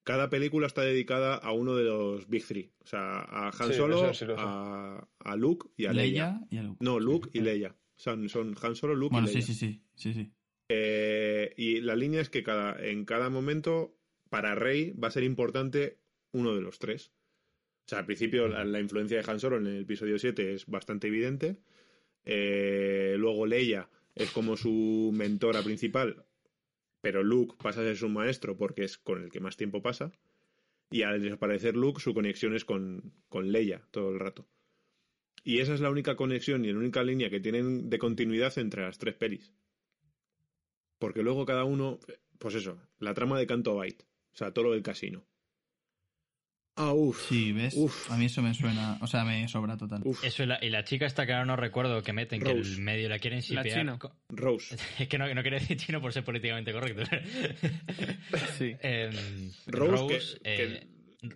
cada 0.09 0.31
película 0.31 0.67
está 0.67 0.81
dedicada 0.83 1.35
a 1.37 1.53
uno 1.53 1.77
de 1.77 1.85
los 1.85 2.27
Big 2.31 2.43
Three. 2.47 2.71
O 2.83 2.87
sea, 2.87 3.21
a 3.21 3.49
Han 3.49 3.69
Sí, 3.69 3.75
Solo, 3.75 4.15
sí 4.15 4.25
a, 4.39 5.07
a 5.19 5.37
Luke 5.37 5.69
y 5.77 5.85
a 5.85 5.93
Leia. 5.93 6.31
Leia 6.31 6.47
y 6.51 6.57
el- 6.57 6.77
No, 6.81 6.99
Luke 6.99 7.29
y 7.35 7.41
Leia. 7.41 7.77
Son, 7.95 8.29
son 8.31 8.55
Han 8.63 8.75
Solo, 8.75 8.95
Luke 8.95 9.13
Bueno, 9.13 9.29
y 9.29 9.35
Leia. 9.35 9.47
sí, 9.47 9.53
sí, 9.55 9.83
sí, 9.95 10.15
sí. 10.15 10.33
Eh, 10.71 11.53
y 11.59 11.81
la 11.83 11.95
línea 11.95 12.23
es 12.23 12.31
que 12.31 12.43
cada, 12.43 12.83
en 12.83 13.05
cada 13.05 13.29
momento, 13.29 13.99
para 14.31 14.55
Rey, 14.55 14.93
va 14.93 15.09
a 15.09 15.11
ser 15.11 15.25
importante 15.25 15.99
uno 16.33 16.55
de 16.55 16.63
los 16.63 16.79
tres. 16.79 17.13
O 17.87 17.89
sea, 17.91 17.99
al 18.01 18.07
principio 18.07 18.49
la, 18.49 18.65
la 18.65 18.81
influencia 18.81 19.21
de 19.23 19.31
Han 19.31 19.41
Solo 19.41 19.59
en 19.59 19.67
el 19.67 19.83
episodio 19.83 20.19
7 20.19 20.55
es 20.55 20.65
bastante 20.67 21.09
evidente. 21.09 21.59
Eh, 22.25 23.17
luego 23.19 23.47
Leia 23.47 23.89
es 24.15 24.31
como 24.31 24.57
su 24.57 25.11
mentora 25.15 25.63
principal, 25.63 26.25
pero 27.01 27.23
Luke 27.23 27.57
pasa 27.63 27.81
a 27.81 27.85
ser 27.85 27.97
su 27.97 28.09
maestro 28.09 28.57
porque 28.57 28.85
es 28.85 28.99
con 28.99 29.23
el 29.23 29.31
que 29.31 29.41
más 29.41 29.57
tiempo 29.57 29.83
pasa. 29.83 30.13
Y 30.91 31.03
al 31.03 31.23
desaparecer 31.23 31.77
Luke, 31.77 32.01
su 32.01 32.15
conexión 32.15 32.55
es 32.55 32.65
con, 32.65 33.13
con 33.29 33.53
Leia 33.53 33.87
todo 33.91 34.11
el 34.11 34.19
rato. 34.19 34.49
Y 35.45 35.61
esa 35.61 35.75
es 35.75 35.81
la 35.81 35.91
única 35.91 36.17
conexión 36.17 36.65
y 36.65 36.73
la 36.73 36.79
única 36.79 37.03
línea 37.03 37.31
que 37.31 37.41
tienen 37.41 37.91
de 37.91 37.99
continuidad 37.99 38.57
entre 38.59 38.83
las 38.83 38.99
tres 38.99 39.15
pelis. 39.15 39.53
Porque 40.99 41.23
luego 41.23 41.47
cada 41.47 41.65
uno, 41.65 42.01
pues 42.39 42.55
eso, 42.55 42.81
la 42.99 43.15
trama 43.15 43.39
de 43.39 43.47
Canto 43.47 43.77
Bight, 43.77 44.03
o 44.03 44.37
sea, 44.37 44.53
todo 44.53 44.67
lo 44.67 44.73
del 44.73 44.83
casino. 44.83 45.25
Ah, 46.79 46.93
uff. 46.93 47.29
Sí, 47.29 47.53
¿ves? 47.53 47.75
Uf. 47.77 48.11
A 48.11 48.17
mí 48.17 48.27
eso 48.27 48.41
me 48.41 48.55
suena, 48.55 48.97
o 49.01 49.07
sea, 49.07 49.25
me 49.25 49.47
sobra 49.49 49.77
total. 49.77 50.01
Uf, 50.05 50.23
Eso 50.25 50.45
y 50.45 50.47
la, 50.47 50.59
y 50.65 50.71
la 50.71 50.85
chica 50.85 51.07
esta 51.07 51.27
que 51.27 51.33
ahora 51.33 51.45
no 51.45 51.57
recuerdo 51.57 52.03
que 52.03 52.13
meten, 52.13 52.41
que 52.41 52.53
Rose. 52.55 52.75
el 52.75 52.81
medio 52.81 53.09
la 53.09 53.19
quieren 53.19 53.41
shipear. 53.41 53.99
Rose. 54.29 54.77
Es 54.99 55.09
que 55.09 55.19
no, 55.19 55.33
no 55.35 55.43
quería 55.43 55.59
decir 55.59 55.77
chino 55.77 56.01
por 56.01 56.13
ser 56.13 56.25
políticamente 56.25 56.73
correcto. 56.73 57.03
Sí. 58.57 58.77
Em, 58.83 59.13
Rose, 59.67 59.91
Rose, 60.09 60.41
que, 60.43 60.65
eh, 60.65 60.87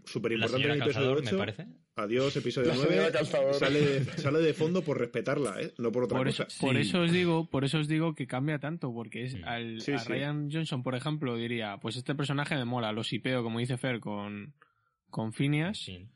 súper 0.04 0.32
la 0.32 0.46
importante 0.46 0.66
en 0.68 0.72
el 0.74 0.82
episodio 0.82 1.14
Calzador, 1.14 1.22
me 1.22 1.28
8. 1.28 1.38
parece. 1.38 1.66
Adiós, 1.94 2.36
episodio 2.36 2.68
La 2.68 2.74
9. 2.76 2.90
señora 2.90 3.12
Calzador. 3.12 3.54
Sale 3.54 3.80
de, 3.80 4.04
sale 4.16 4.38
de 4.40 4.54
fondo 4.54 4.82
por 4.82 4.98
respetarla, 4.98 5.60
¿eh? 5.60 5.74
No 5.76 5.92
por 5.92 6.04
otra 6.04 6.16
Por 6.18 6.28
cosa. 6.28 6.44
eso, 6.44 6.60
por 6.66 6.76
eso 6.78 7.00
os 7.02 7.12
digo, 7.12 7.50
por 7.50 7.64
eso 7.64 7.78
os 7.78 7.88
digo 7.88 8.14
que 8.14 8.26
cambia 8.26 8.58
tanto, 8.58 8.92
porque 8.94 9.24
es 9.24 9.34
Mm. 9.34 9.44
al, 9.44 9.80
Sí, 9.82 9.92
a 9.92 9.98
sí. 9.98 10.08
Ryan 10.08 10.48
Johnson, 10.50 10.82
por 10.82 10.94
ejemplo, 10.94 11.36
diría, 11.36 11.76
pues 11.82 11.96
este 11.96 12.14
personaje 12.14 12.54
me 12.56 12.64
mola, 12.64 12.92
lo 12.92 13.04
sipeo, 13.04 13.42
como 13.42 13.58
dice 13.58 13.76
Fer, 13.76 14.00
con, 14.00 14.54
con 15.12 15.32
Phineas, 15.32 15.78
Sí. 15.78 16.08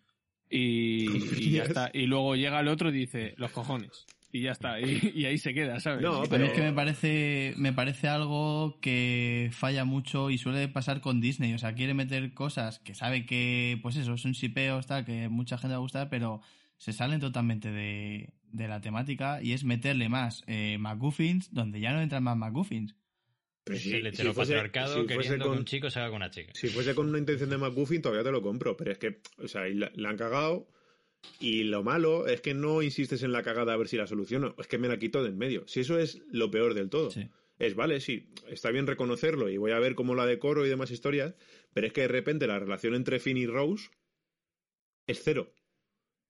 y, 0.50 1.06
y 1.38 1.50
ya 1.52 1.62
está. 1.64 1.90
Y 1.94 2.06
luego 2.06 2.34
llega 2.34 2.58
el 2.58 2.66
otro 2.68 2.88
y 2.90 2.92
dice, 2.92 3.34
los 3.36 3.52
cojones. 3.52 4.06
Y 4.32 4.42
ya 4.42 4.50
está, 4.52 4.80
y, 4.80 5.12
y 5.14 5.24
ahí 5.24 5.38
se 5.38 5.54
queda, 5.54 5.78
¿sabes? 5.80 6.02
No, 6.02 6.24
pero- 6.28 6.44
es 6.46 6.52
que 6.52 6.60
me 6.60 6.72
parece, 6.72 7.54
me 7.56 7.72
parece 7.72 8.08
algo 8.08 8.78
que 8.82 9.48
falla 9.52 9.84
mucho 9.84 10.30
y 10.30 10.36
suele 10.36 10.68
pasar 10.68 11.00
con 11.00 11.20
Disney. 11.20 11.54
O 11.54 11.58
sea, 11.58 11.74
quiere 11.74 11.94
meter 11.94 12.34
cosas 12.34 12.78
que 12.80 12.94
sabe 12.94 13.24
que, 13.24 13.78
pues 13.82 13.96
eso, 13.96 14.16
son 14.18 14.32
shipeos, 14.32 14.86
tal, 14.88 15.04
que 15.06 15.28
mucha 15.30 15.56
gente 15.56 15.72
va 15.72 15.76
a 15.76 15.80
gustar, 15.80 16.08
pero 16.10 16.42
se 16.76 16.92
salen 16.92 17.20
totalmente 17.20 17.70
de, 17.70 18.34
de 18.52 18.68
la 18.68 18.82
temática 18.82 19.40
y 19.42 19.52
es 19.52 19.64
meterle 19.64 20.10
más 20.10 20.42
eh, 20.48 20.76
McGuffins 20.80 21.54
donde 21.54 21.80
ya 21.80 21.92
no 21.92 22.02
entran 22.02 22.22
más 22.24 22.36
McGuffins. 22.36 22.94
Pero 23.66 23.76
Es 23.78 23.82
si- 23.82 23.94
el 23.94 24.02
si 24.02 24.08
heteropatriarcado 24.08 24.94
fuese- 24.94 25.08
si 25.08 25.14
fuese 25.14 25.28
queriendo 25.28 25.44
con- 25.46 25.54
que 25.54 25.58
un 25.58 25.64
chico 25.66 25.90
se 25.90 25.98
haga 25.98 26.08
con 26.10 26.16
una 26.16 26.30
chica. 26.30 26.52
Si 26.54 26.68
fuese 26.68 26.94
con 26.94 27.08
una 27.08 27.18
intención 27.18 27.50
de 27.50 27.58
McGuffin, 27.58 28.00
todavía 28.00 28.22
te 28.22 28.30
lo 28.30 28.40
compro. 28.40 28.76
Pero 28.76 28.92
es 28.92 28.98
que, 28.98 29.18
o 29.38 29.48
sea, 29.48 29.66
la, 29.68 29.90
la 29.96 30.08
han 30.10 30.16
cagado. 30.16 30.68
Y 31.40 31.64
lo 31.64 31.82
malo 31.82 32.28
es 32.28 32.40
que 32.40 32.54
no 32.54 32.80
insistes 32.82 33.24
en 33.24 33.32
la 33.32 33.42
cagada 33.42 33.72
a 33.72 33.76
ver 33.76 33.88
si 33.88 33.96
la 33.96 34.06
soluciono. 34.06 34.54
Es 34.58 34.68
que 34.68 34.78
me 34.78 34.86
la 34.86 34.98
quito 35.00 35.22
de 35.24 35.30
en 35.30 35.38
medio. 35.38 35.66
Si 35.66 35.80
eso 35.80 35.98
es 35.98 36.22
lo 36.30 36.48
peor 36.52 36.74
del 36.74 36.88
todo. 36.90 37.10
Sí. 37.10 37.28
Es 37.58 37.74
vale, 37.74 38.00
sí, 38.00 38.28
está 38.48 38.70
bien 38.70 38.86
reconocerlo 38.86 39.48
y 39.48 39.56
voy 39.56 39.72
a 39.72 39.78
ver 39.80 39.94
cómo 39.96 40.14
la 40.14 40.26
decoro 40.26 40.64
y 40.64 40.68
demás 40.68 40.92
historias. 40.92 41.34
Pero 41.74 41.88
es 41.88 41.92
que 41.92 42.02
de 42.02 42.08
repente 42.08 42.46
la 42.46 42.60
relación 42.60 42.94
entre 42.94 43.18
Finn 43.18 43.36
y 43.38 43.46
Rose 43.46 43.88
es 45.08 45.20
cero. 45.24 45.52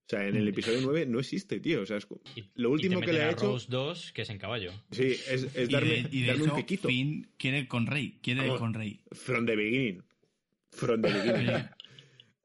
O 0.06 0.08
sea, 0.08 0.24
en 0.28 0.36
el 0.36 0.46
episodio 0.46 0.78
9 0.82 1.04
no 1.06 1.18
existe, 1.18 1.58
tío. 1.58 1.82
O 1.82 1.86
sea, 1.86 1.96
es- 1.96 2.06
Y- 2.36 2.44
lo 2.54 2.68
y 2.68 2.72
último 2.74 3.00
te 3.00 3.06
que 3.06 3.12
le 3.12 3.22
ha 3.22 3.28
a 3.28 3.32
hecho. 3.32 3.46
Rose 3.46 3.66
2, 3.68 4.12
que 4.12 4.22
es 4.22 4.30
en 4.30 4.38
caballo. 4.38 4.70
Sí, 4.92 5.02
es, 5.28 5.48
es 5.52 5.68
Y 5.68 5.72
darme, 5.72 5.88
de, 5.90 6.08
y 6.12 6.20
de 6.22 6.26
darme 6.28 6.44
hecho, 6.44 6.54
un 6.54 6.60
piquito. 6.60 6.88
Finn 6.88 7.28
quiere 7.36 7.58
ir 7.58 7.68
con 7.68 7.86
Rey, 7.86 8.18
quiere 8.22 8.46
ir 8.46 8.54
con 8.54 8.72
Rey. 8.72 9.00
From 9.12 9.46
the 9.46 9.56
beginning. 9.56 10.04
From 10.70 11.02
the 11.02 11.12
beginning. 11.12 11.50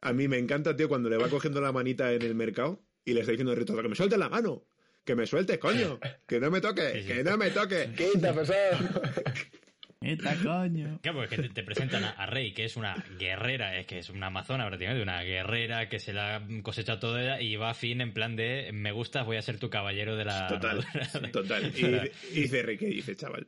A 0.01 0.13
mí 0.13 0.27
me 0.27 0.39
encanta, 0.39 0.75
tío, 0.75 0.89
cuando 0.89 1.07
le 1.09 1.17
va 1.17 1.29
cogiendo 1.29 1.61
la 1.61 1.71
manita 1.71 2.11
en 2.11 2.23
el 2.23 2.33
mercado 2.33 2.83
y 3.05 3.13
le 3.13 3.19
está 3.19 3.31
diciendo 3.33 3.53
Rito, 3.53 3.79
que 3.79 3.87
me 3.87 3.95
suelte 3.95 4.17
la 4.17 4.29
mano. 4.29 4.65
Que 5.05 5.15
me 5.15 5.27
sueltes, 5.27 5.57
coño. 5.59 5.99
Que 6.27 6.39
no 6.39 6.49
me 6.49 6.61
toque, 6.61 6.93
Sí, 6.93 7.01
sí. 7.01 7.07
que 7.09 7.23
no 7.23 7.37
me 7.37 7.51
toque. 7.51 7.89
Quita, 7.95 8.33
pesado. 8.33 8.77
¡Eta 10.03 10.35
coño! 10.43 10.99
Claro, 11.03 11.19
porque 11.19 11.37
te, 11.37 11.49
te 11.49 11.63
presentan 11.63 12.03
a, 12.03 12.09
a 12.11 12.25
Rey, 12.25 12.53
que 12.53 12.65
es 12.65 12.75
una 12.75 12.95
guerrera, 13.19 13.77
es 13.77 13.85
que 13.85 13.99
es 13.99 14.09
una 14.09 14.27
amazona 14.27 14.65
prácticamente, 14.67 15.03
una 15.03 15.21
guerrera 15.21 15.89
que 15.89 15.99
se 15.99 16.11
la 16.11 16.37
ha 16.37 16.41
cosechado 16.63 16.97
toda 16.99 17.39
y 17.41 17.55
va 17.55 17.69
a 17.69 17.73
fin 17.75 18.01
en 18.01 18.11
plan 18.13 18.35
de 18.35 18.71
me 18.73 18.91
gustas, 18.91 19.25
voy 19.25 19.37
a 19.37 19.41
ser 19.43 19.59
tu 19.59 19.69
caballero 19.69 20.15
de 20.15 20.25
la 20.25 20.47
Total, 20.49 20.79
armadura". 20.93 21.31
total. 21.31 21.71
Y, 21.77 22.35
y 22.37 22.41
dice 22.41 22.63
Rey, 22.63 22.77
¿qué 22.77 22.87
dice, 22.87 23.15
chaval? 23.15 23.47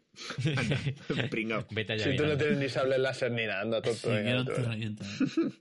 Anda, 0.56 1.28
pringao. 1.30 1.66
Vete 1.72 1.94
allá. 1.94 2.04
Si 2.12 2.16
tú 2.16 2.26
no 2.28 2.38
tienes 2.38 2.58
ni 2.60 2.70
sable 2.70 2.98
láser 3.00 3.32
ni 3.32 3.46
nada, 3.48 3.62
anda 3.62 3.82
tonto. 3.82 3.98
Sí, 4.00 4.10
venga, 4.10 4.24
que 4.32 4.34
no 4.36 4.44
tú 4.46 4.52
te 4.52 4.58
verás. 4.62 4.72
revienta. 4.74 5.06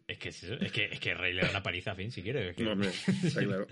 Es 0.06 0.18
que 0.18 0.28
es 0.28 0.42
eso, 0.42 0.54
es 0.60 0.72
que, 0.72 0.84
es 0.92 1.00
que 1.00 1.14
Rey 1.14 1.32
le 1.32 1.42
da 1.42 1.50
una 1.50 1.62
paliza 1.62 1.92
a 1.92 1.94
fin 1.94 2.10
si 2.12 2.22
quiere. 2.22 2.50
es 2.50 2.56
que- 2.56 2.64
No, 2.64 2.72
hombre, 2.72 2.90
está 3.24 3.42
claro. 3.42 3.66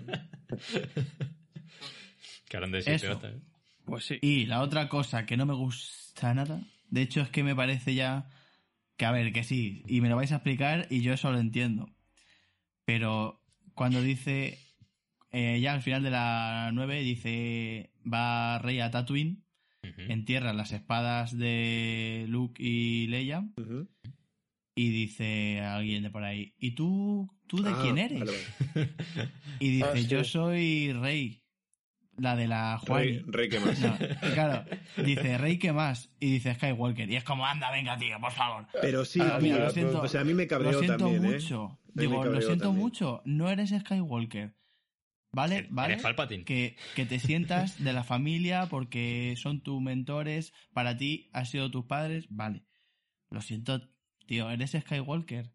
que 2.49 2.57
hablando 2.57 2.77
de 2.79 2.95
Eso. 2.95 3.11
¿eh? 3.23 3.39
Pues 3.85 4.05
sí. 4.05 4.17
Y 4.21 4.45
la 4.47 4.61
otra 4.61 4.87
cosa 4.89 5.25
que 5.25 5.37
no 5.37 5.45
me 5.45 5.53
gusta 5.53 6.33
nada, 6.33 6.59
de 6.91 7.01
hecho 7.01 7.21
es 7.21 7.29
que 7.29 7.43
me 7.43 7.55
parece 7.55 7.95
ya 7.95 8.29
que, 8.97 9.05
a 9.05 9.11
ver, 9.11 9.33
que 9.33 9.43
sí, 9.43 9.81
y 9.87 9.99
me 10.01 10.09
lo 10.09 10.15
vais 10.15 10.31
a 10.31 10.35
explicar 10.35 10.85
y 10.91 11.01
yo 11.01 11.11
eso 11.13 11.31
lo 11.31 11.39
entiendo. 11.39 11.89
Pero 12.85 13.41
cuando 13.73 14.01
dice, 14.01 14.59
eh, 15.31 15.59
ya 15.61 15.73
al 15.73 15.81
final 15.81 16.03
de 16.03 16.11
la 16.11 16.69
9, 16.73 17.01
dice, 17.01 17.89
va 18.11 18.59
Rey 18.59 18.79
a 18.79 18.91
Tatooine, 18.91 19.43
entierra 20.09 20.53
las 20.53 20.71
espadas 20.71 21.35
de 21.37 22.25
Luke 22.27 22.61
y 22.61 23.07
Leia 23.07 23.49
y 24.75 24.89
dice 24.89 25.61
a 25.61 25.75
alguien 25.77 26.03
de 26.03 26.09
por 26.11 26.23
ahí, 26.23 26.53
¿y 26.59 26.71
tú, 26.71 27.29
tú 27.47 27.61
de 27.63 27.71
Ah, 27.71 27.79
quién 27.81 27.97
eres? 27.97 28.19
vale, 28.19 28.31
vale. 28.31 28.89
Y 29.59 29.69
dice, 29.69 29.85
Ah, 29.85 29.97
sí. 29.97 30.07
yo 30.07 30.23
soy 30.23 30.93
Rey, 30.93 31.40
la 32.17 32.35
de 32.35 32.47
la 32.47 32.77
Juani. 32.79 33.05
Rey, 33.19 33.23
Rey, 33.27 33.49
¿qué 33.49 33.59
más? 33.59 33.79
No, 33.79 33.97
claro, 34.33 34.65
dice 35.03 35.37
Rey, 35.37 35.57
¿qué 35.57 35.71
más? 35.73 36.09
Y 36.19 36.31
dice 36.33 36.53
Skywalker. 36.55 37.09
Y 37.09 37.15
es 37.15 37.23
como, 37.23 37.45
anda, 37.45 37.71
venga, 37.71 37.97
tío, 37.97 38.19
por 38.19 38.31
favor. 38.31 38.67
Pero 38.81 39.05
sí, 39.05 39.19
Ah, 39.21 39.37
tío. 39.39 39.41
mira, 39.53 39.65
lo 39.65 39.69
siento, 39.71 40.01
o 40.01 40.07
sea, 40.07 40.21
a 40.21 40.23
mí 40.23 40.33
me 40.33 40.47
cabreó 40.47 40.71
lo 40.73 40.79
siento 40.79 40.97
también, 40.97 41.25
¿eh? 41.25 41.33
mucho. 41.35 41.79
Digo, 41.93 42.23
lo 42.25 42.41
siento 42.41 42.65
también. 42.65 42.81
mucho. 42.83 43.21
No 43.25 43.49
eres 43.49 43.69
Skywalker. 43.71 44.55
¿Vale? 45.33 45.55
Eres 45.59 45.71
¿Vale? 45.71 45.97
Palpatine. 45.97 46.43
Que, 46.43 46.75
que 46.95 47.05
te 47.05 47.17
sientas 47.19 47.81
de 47.81 47.93
la 47.93 48.03
familia 48.03 48.65
porque 48.69 49.33
son 49.37 49.61
tus 49.61 49.81
mentores, 49.81 50.53
para 50.73 50.97
ti 50.97 51.29
han 51.31 51.45
sido 51.45 51.71
tus 51.71 51.85
padres. 51.85 52.25
Vale. 52.29 52.63
Lo 53.29 53.41
siento, 53.41 53.81
tío, 54.27 54.49
eres 54.51 54.71
Skywalker. 54.71 55.53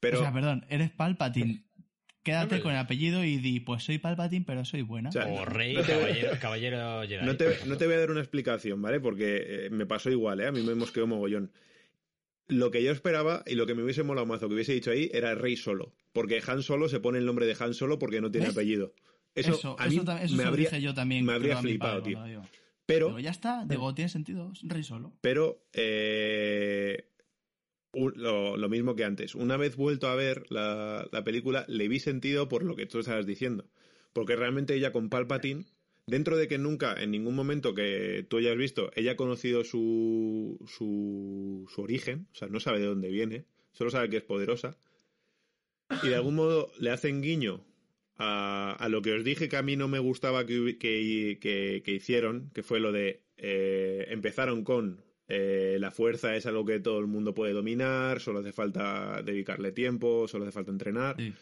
Pero, 0.00 0.20
o 0.20 0.22
sea, 0.22 0.32
perdón, 0.32 0.64
eres 0.68 0.90
Palpatine. 0.92 1.64
Quédate 2.32 2.60
con 2.60 2.72
el 2.72 2.78
apellido 2.78 3.24
y 3.24 3.36
di, 3.38 3.60
pues 3.60 3.82
soy 3.84 3.98
Palpatine, 3.98 4.44
pero 4.46 4.64
soy 4.64 4.82
buena. 4.82 5.08
O 5.08 5.12
sea, 5.12 5.26
O 5.26 5.44
Rey, 5.44 5.74
no 5.74 5.82
te- 5.82 5.92
caballero, 5.92 6.30
caballero 6.40 7.02
Jedi. 7.08 7.24
no 7.26 7.36
te, 7.36 7.44
ejemplo. 7.46 7.66
no 7.66 7.76
te 7.78 7.86
voy 7.86 7.94
a 7.94 7.98
dar 8.00 8.10
una 8.10 8.20
explicación, 8.20 8.80
¿vale? 8.82 9.00
Porque 9.00 9.66
eh, 9.66 9.70
me 9.70 9.86
pasó 9.86 10.10
igual, 10.10 10.40
¿eh? 10.40 10.46
A 10.46 10.52
mí 10.52 10.62
me 10.62 10.74
mosqueó 10.74 11.06
mogollón. 11.06 11.52
Lo 12.46 12.70
que 12.70 12.82
yo 12.82 12.92
esperaba 12.92 13.42
y 13.46 13.54
lo 13.56 13.66
que 13.66 13.74
me 13.74 13.82
hubiese 13.82 14.02
molado 14.02 14.26
mazo 14.26 14.48
que 14.48 14.54
hubiese 14.54 14.72
dicho 14.72 14.90
ahí 14.90 15.10
era 15.12 15.34
Rey 15.34 15.56
Solo. 15.56 15.92
Porque 16.12 16.40
Han 16.46 16.62
Solo 16.62 16.88
se 16.88 16.98
pone 17.00 17.18
el 17.18 17.26
nombre 17.26 17.44
de 17.46 17.54
Han 17.60 17.74
Solo 17.74 17.98
porque 17.98 18.20
no 18.20 18.30
tiene 18.30 18.46
¿Ves? 18.46 18.56
apellido. 18.56 18.94
Eso, 19.34 19.52
eso, 19.52 19.76
a 19.78 19.86
mí 19.86 19.96
eso, 19.96 20.04
tam- 20.04 20.20
eso 20.22 20.32
me 20.32 20.38
se 20.38 20.42
lo 20.44 20.48
habría, 20.48 20.70
dije 20.70 20.82
yo 20.82 20.94
también. 20.94 21.24
me 21.24 21.32
habría 21.34 21.58
flipado, 21.58 22.02
padre 22.02 22.14
tío. 22.30 22.42
Pero, 22.86 23.06
Digo, 23.08 23.18
ya 23.20 23.30
está, 23.30 23.64
digo, 23.66 23.94
tiene 23.94 24.08
sentido, 24.08 24.50
Rey 24.62 24.82
solo. 24.82 25.12
pero 25.20 25.62
eh, 25.74 27.04
lo, 28.14 28.68
mismo 28.68 28.94
que 28.94 29.04
antes. 29.04 29.34
Una 29.34 29.56
vez 29.56 29.76
vuelto 29.76 30.08
a 30.08 30.14
ver 30.14 30.44
la, 30.50 31.08
la 31.10 31.24
película, 31.24 31.64
le 31.68 31.88
vi 31.88 31.98
sentido 32.00 32.48
por 32.48 32.62
lo 32.64 32.76
que 32.76 32.86
tú 32.86 32.98
estabas 32.98 33.26
diciendo. 33.26 33.64
Porque 34.12 34.36
realmente 34.36 34.74
ella 34.74 34.92
con 34.92 35.08
Palpatine, 35.10 35.64
dentro 36.06 36.36
de 36.36 36.48
que 36.48 36.58
nunca, 36.58 36.94
en 37.00 37.10
ningún 37.10 37.34
momento 37.34 37.74
que 37.74 38.26
tú 38.28 38.38
hayas 38.38 38.56
visto, 38.56 38.90
ella 38.96 39.12
ha 39.12 39.16
conocido 39.16 39.64
su, 39.64 40.58
su, 40.66 41.66
su 41.74 41.82
origen, 41.82 42.26
o 42.32 42.34
sea, 42.34 42.48
no 42.48 42.60
sabe 42.60 42.80
de 42.80 42.86
dónde 42.86 43.10
viene, 43.10 43.44
solo 43.72 43.90
sabe 43.90 44.08
que 44.08 44.16
es 44.18 44.24
poderosa. 44.24 44.76
Y 46.02 46.08
de 46.08 46.14
algún 46.16 46.34
modo 46.34 46.70
le 46.78 46.90
hacen 46.90 47.22
guiño 47.22 47.64
a, 48.16 48.72
a 48.78 48.88
lo 48.88 49.02
que 49.02 49.12
os 49.12 49.24
dije 49.24 49.48
que 49.48 49.56
a 49.56 49.62
mí 49.62 49.76
no 49.76 49.88
me 49.88 49.98
gustaba 49.98 50.44
que, 50.46 50.76
que- 50.78 51.82
que 51.84 51.92
hicieron, 51.92 52.50
que 52.54 52.62
fue 52.62 52.80
lo 52.80 52.92
de 52.92 53.22
eh, 53.36 54.06
empezaron 54.10 54.64
con 54.64 55.02
eh, 55.28 55.76
la 55.78 55.90
fuerza 55.90 56.34
es 56.36 56.46
algo 56.46 56.64
que 56.64 56.80
todo 56.80 56.98
el 57.00 57.06
mundo 57.06 57.34
puede 57.34 57.52
dominar, 57.52 58.20
solo 58.20 58.40
hace 58.40 58.52
falta 58.52 59.22
dedicarle 59.22 59.72
tiempo, 59.72 60.26
solo 60.26 60.44
hace 60.44 60.52
falta 60.52 60.70
entrenar. 60.70 61.16
Sí. 61.18 61.32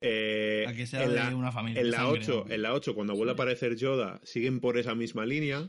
Eh, 0.00 0.64
A 0.68 0.72
que 0.74 0.86
sea 0.86 1.02
en 1.04 1.10
de 1.10 1.14
la, 1.16 1.34
una 1.34 1.50
familia. 1.52 1.80
en 1.80 1.86
de 1.86 1.90
la 1.90 1.98
sangre, 1.98 2.20
8, 2.20 2.44
¿no? 2.48 2.54
en 2.54 2.62
la 2.62 2.74
8, 2.74 2.94
cuando 2.94 3.14
vuelve 3.16 3.32
a 3.32 3.34
aparecer 3.34 3.76
Yoda, 3.76 4.20
siguen 4.22 4.60
por 4.60 4.78
esa 4.78 4.94
misma 4.94 5.24
línea. 5.26 5.66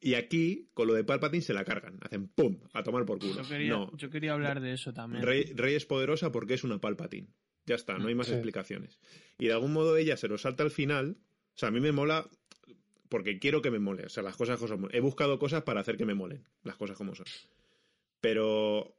Y 0.00 0.14
aquí, 0.14 0.68
con 0.74 0.86
lo 0.86 0.92
de 0.94 1.02
Palpatine, 1.02 1.42
se 1.42 1.54
la 1.54 1.64
cargan. 1.64 1.98
Hacen 2.02 2.28
¡pum! 2.28 2.58
A 2.74 2.82
tomar 2.82 3.06
por 3.06 3.18
culo. 3.18 3.42
Yo 3.42 3.48
quería, 3.48 3.70
no, 3.72 3.96
yo 3.96 4.10
quería 4.10 4.34
hablar 4.34 4.60
de 4.60 4.74
eso 4.74 4.92
también. 4.92 5.24
Rey, 5.24 5.44
Rey 5.54 5.74
es 5.74 5.86
poderosa 5.86 6.30
porque 6.30 6.54
es 6.54 6.62
una 6.62 6.78
Palpatine. 6.78 7.28
Ya 7.64 7.74
está, 7.76 7.96
no 7.98 8.08
hay 8.08 8.14
más 8.14 8.26
Sí. 8.26 8.34
explicaciones. 8.34 8.98
Y 9.38 9.46
de 9.46 9.52
algún 9.54 9.72
modo 9.72 9.96
ella 9.96 10.18
se 10.18 10.28
lo 10.28 10.36
salta 10.36 10.62
al 10.62 10.70
final. 10.70 11.16
O 11.54 11.56
sea, 11.56 11.70
a 11.70 11.72
mí 11.72 11.80
me 11.80 11.90
mola 11.92 12.28
porque 13.14 13.38
quiero 13.38 13.62
que 13.62 13.70
me 13.70 13.78
mole. 13.78 14.06
O 14.06 14.08
sea, 14.08 14.24
las 14.24 14.34
cosas 14.34 14.58
como 14.58 14.88
He 14.90 14.98
buscado 14.98 15.38
cosas 15.38 15.62
para 15.62 15.78
hacer 15.78 15.96
que 15.96 16.04
me 16.04 16.14
molen. 16.14 16.42
Las 16.64 16.74
cosas 16.74 16.96
como 16.96 17.14
son. 17.14 17.26
Pero 18.20 18.96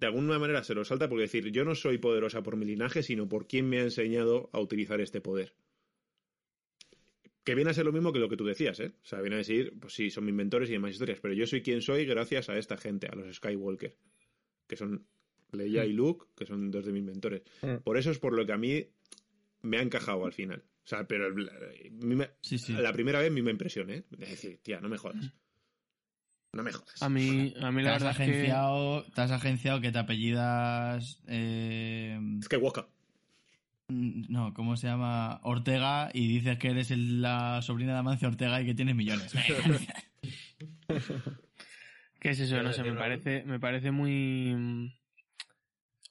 de 0.00 0.06
alguna 0.08 0.40
manera 0.40 0.64
se 0.64 0.74
lo 0.74 0.84
salta 0.84 1.08
porque 1.08 1.22
decir, 1.22 1.52
yo 1.52 1.64
no 1.64 1.76
soy 1.76 1.98
poderosa 1.98 2.42
por 2.42 2.56
mi 2.56 2.64
linaje, 2.64 3.04
sino 3.04 3.28
por 3.28 3.46
quien 3.46 3.68
me 3.68 3.78
ha 3.78 3.82
enseñado 3.82 4.50
a 4.52 4.58
utilizar 4.58 5.00
este 5.00 5.20
poder. 5.20 5.54
Que 7.44 7.54
viene 7.54 7.70
a 7.70 7.74
ser 7.74 7.84
lo 7.84 7.92
mismo 7.92 8.12
que 8.12 8.18
lo 8.18 8.28
que 8.28 8.36
tú 8.36 8.44
decías, 8.44 8.80
¿eh? 8.80 8.90
O 9.04 9.06
sea, 9.06 9.20
viene 9.20 9.36
a 9.36 9.38
decir, 9.38 9.72
pues 9.78 9.94
sí, 9.94 10.10
son 10.10 10.24
mis 10.24 10.34
mentores 10.34 10.68
y 10.68 10.72
demás 10.72 10.90
historias, 10.90 11.20
pero 11.20 11.32
yo 11.32 11.46
soy 11.46 11.62
quien 11.62 11.80
soy 11.80 12.06
gracias 12.06 12.48
a 12.48 12.58
esta 12.58 12.76
gente, 12.76 13.06
a 13.06 13.14
los 13.14 13.36
Skywalker, 13.36 13.94
que 14.66 14.74
son 14.74 15.06
Leia 15.52 15.84
y 15.84 15.92
Luke, 15.92 16.26
que 16.36 16.44
son 16.44 16.72
dos 16.72 16.86
de 16.86 16.90
mis 16.90 17.04
mentores. 17.04 17.42
Mm. 17.62 17.84
Por 17.84 17.98
eso 17.98 18.10
es 18.10 18.18
por 18.18 18.34
lo 18.34 18.44
que 18.46 18.52
a 18.52 18.58
mí 18.58 18.84
me 19.62 19.78
ha 19.78 19.82
encajado 19.82 20.26
al 20.26 20.32
final. 20.32 20.64
O 20.84 20.86
sea, 20.86 21.04
pero 21.06 21.26
el- 21.28 21.50
me- 21.92 22.30
Sí, 22.42 22.58
sí. 22.58 22.72
la 22.74 22.92
primera 22.92 23.18
vez 23.20 23.32
me 23.32 23.50
impresión, 23.50 23.88
¿eh? 23.90 24.04
Es 24.18 24.30
decir, 24.30 24.60
tía, 24.62 24.80
no 24.80 24.88
me 24.88 24.98
jodas. 24.98 25.32
No 26.52 26.62
me 26.62 26.72
jodas. 26.72 27.02
A 27.02 27.08
mí, 27.08 27.54
a 27.60 27.72
mí 27.72 27.78
Te 27.78 27.82
la 27.88 27.94
has, 27.96 28.02
verdad 28.02 28.10
es 28.10 28.16
que... 28.16 28.24
te 29.14 29.20
has 29.22 29.30
agenciado 29.30 29.80
que 29.80 29.90
te 29.90 29.98
apellidas. 29.98 31.22
eh, 31.26 32.20
Es 32.40 32.48
que 32.48 32.56
Waka. 32.58 32.86
no, 33.88 34.52
¿cómo 34.54 34.76
se 34.76 34.86
llama? 34.86 35.40
Ortega 35.42 36.10
y 36.12 36.28
dices 36.28 36.58
que 36.58 36.68
eres 36.70 36.90
el- 36.90 37.22
la 37.22 37.60
sobrina 37.62 37.92
de 37.94 37.98
Amancio 38.00 38.28
Ortega 38.28 38.60
y 38.60 38.66
que 38.66 38.74
tienes 38.74 38.94
millones. 38.94 39.32
¿Qué 42.20 42.30
es 42.30 42.40
eso? 42.40 42.62
No 42.62 42.72
sé, 42.72 42.82
me 42.82 42.94
parece, 42.94 43.42
me 43.44 43.58
parece 43.60 43.90
muy... 43.90 44.92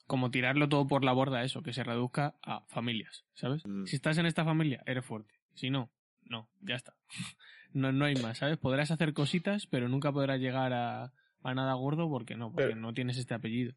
Como 0.06 0.30
tirarlo 0.30 0.68
todo 0.68 0.86
por 0.86 1.04
la 1.04 1.12
borda 1.12 1.42
eso, 1.44 1.62
que 1.62 1.72
se 1.72 1.82
reduzca 1.82 2.36
a 2.42 2.64
familias, 2.68 3.24
¿sabes? 3.34 3.62
Mm. 3.66 3.86
Si 3.86 3.96
estás 3.96 4.18
en 4.18 4.26
esta 4.26 4.44
familia, 4.44 4.82
eres 4.86 5.04
fuerte. 5.04 5.34
Si 5.54 5.70
no, 5.70 5.90
no, 6.24 6.48
ya 6.60 6.74
está. 6.76 6.94
No, 7.72 7.90
no 7.90 8.04
hay 8.04 8.14
más, 8.14 8.38
¿sabes? 8.38 8.56
Podrás 8.56 8.92
hacer 8.92 9.12
cositas, 9.14 9.66
pero 9.66 9.88
nunca 9.88 10.12
podrás 10.12 10.38
llegar 10.38 10.72
a, 10.72 11.12
a 11.42 11.54
nada 11.54 11.74
gordo 11.74 12.08
porque 12.08 12.36
no, 12.36 12.52
porque 12.52 12.68
Pero- 12.68 12.76
no 12.76 12.94
tienes 12.94 13.18
este 13.18 13.34
apellido. 13.34 13.74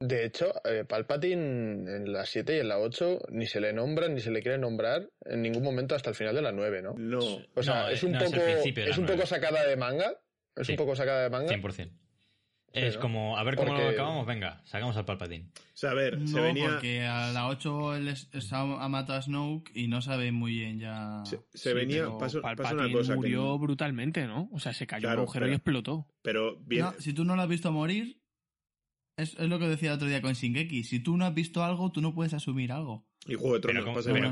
De 0.00 0.24
hecho, 0.24 0.52
eh, 0.64 0.84
Palpatine 0.84 1.96
en 1.96 2.12
la 2.12 2.24
7 2.24 2.56
y 2.56 2.60
en 2.60 2.68
la 2.68 2.78
8 2.78 3.18
ni 3.30 3.44
se 3.46 3.60
le 3.60 3.72
nombra 3.74 4.08
ni 4.08 4.20
se 4.20 4.30
le 4.30 4.40
quiere 4.42 4.56
nombrar 4.56 5.08
en 5.26 5.42
ningún 5.42 5.62
momento 5.62 5.94
hasta 5.94 6.08
el 6.10 6.16
final 6.16 6.34
de 6.34 6.40
la 6.42 6.50
9, 6.50 6.80
¿no? 6.82 6.94
No. 6.96 7.18
O 7.54 7.62
sea, 7.62 7.82
No, 7.82 7.88
es 7.90 8.02
eh, 8.02 8.06
un 8.06 8.12
no, 8.12 8.18
poco 8.20 8.36
es 8.36 8.98
un 8.98 9.04
poco 9.06 9.26
sacada 9.26 9.64
de 9.66 9.76
manga, 9.76 10.10
es 10.56 10.66
Sí. 10.66 10.72
un 10.72 10.78
poco 10.78 10.96
sacada 10.96 11.22
de 11.24 11.30
manga. 11.30 11.48
100%. 11.54 11.92
Es 12.72 12.96
como, 12.96 13.36
a 13.36 13.44
ver 13.44 13.56
cómo 13.56 13.68
Porque- 13.68 13.84
lo 13.84 13.90
acabamos, 13.90 14.26
venga, 14.26 14.62
sacamos 14.64 14.96
al 14.96 15.04
Palpatine. 15.04 15.46
O 15.54 15.76
sea, 15.76 15.90
a 15.90 15.94
ver, 15.94 16.26
se 16.26 16.36
no, 16.36 16.42
venía. 16.42 16.70
porque 16.70 17.02
a 17.04 17.30
la 17.32 17.48
8 17.48 17.94
él 17.96 18.08
es- 18.08 18.28
es- 18.32 18.52
ha 18.52 18.64
matado 18.88 19.18
a 19.18 19.22
Snoke 19.22 19.70
y 19.74 19.88
no 19.88 20.00
sabe 20.00 20.32
muy 20.32 20.52
bien 20.54 20.78
ya. 20.78 21.22
Se, 21.26 21.38
se 21.52 21.70
Sí, 21.70 21.74
venía. 21.74 22.04
pero 22.04 22.18
Pasó, 22.18 22.40
una 22.40 22.90
cosa. 22.90 23.12
que- 23.12 23.16
murió 23.16 23.58
brutalmente, 23.58 24.26
¿no? 24.26 24.48
O 24.52 24.58
sea, 24.58 24.72
se 24.72 24.86
cayó 24.86 25.02
Claro, 25.02 25.20
un 25.20 25.24
agujero 25.24 25.44
pero- 25.44 25.52
y 25.52 25.56
explotó. 25.56 26.06
pero 26.22 26.56
bien. 26.60 26.82
No, 26.86 26.92
si 26.98 27.12
tú 27.12 27.24
no 27.24 27.36
lo 27.36 27.42
has 27.42 27.48
visto 27.48 27.70
morir, 27.72 28.20
es, 29.18 29.34
es 29.38 29.48
lo 29.48 29.58
que 29.58 29.68
decía 29.68 29.90
el 29.90 29.96
otro 29.96 30.08
día 30.08 30.22
con 30.22 30.32
Shingeki. 30.32 30.84
Si 30.84 31.00
tú 31.00 31.16
no 31.18 31.26
has 31.26 31.34
visto 31.34 31.62
algo, 31.62 31.92
tú 31.92 32.00
no 32.00 32.14
puedes 32.14 32.32
asumir 32.32 32.72
algo. 32.72 33.04
Y 33.26 33.34
Juego 33.34 33.54
de 33.54 33.60
Pero, 33.60 33.72
Tronos. 33.82 33.84
como- 33.84 33.96
pasa 33.96 34.12
pero 34.12 34.30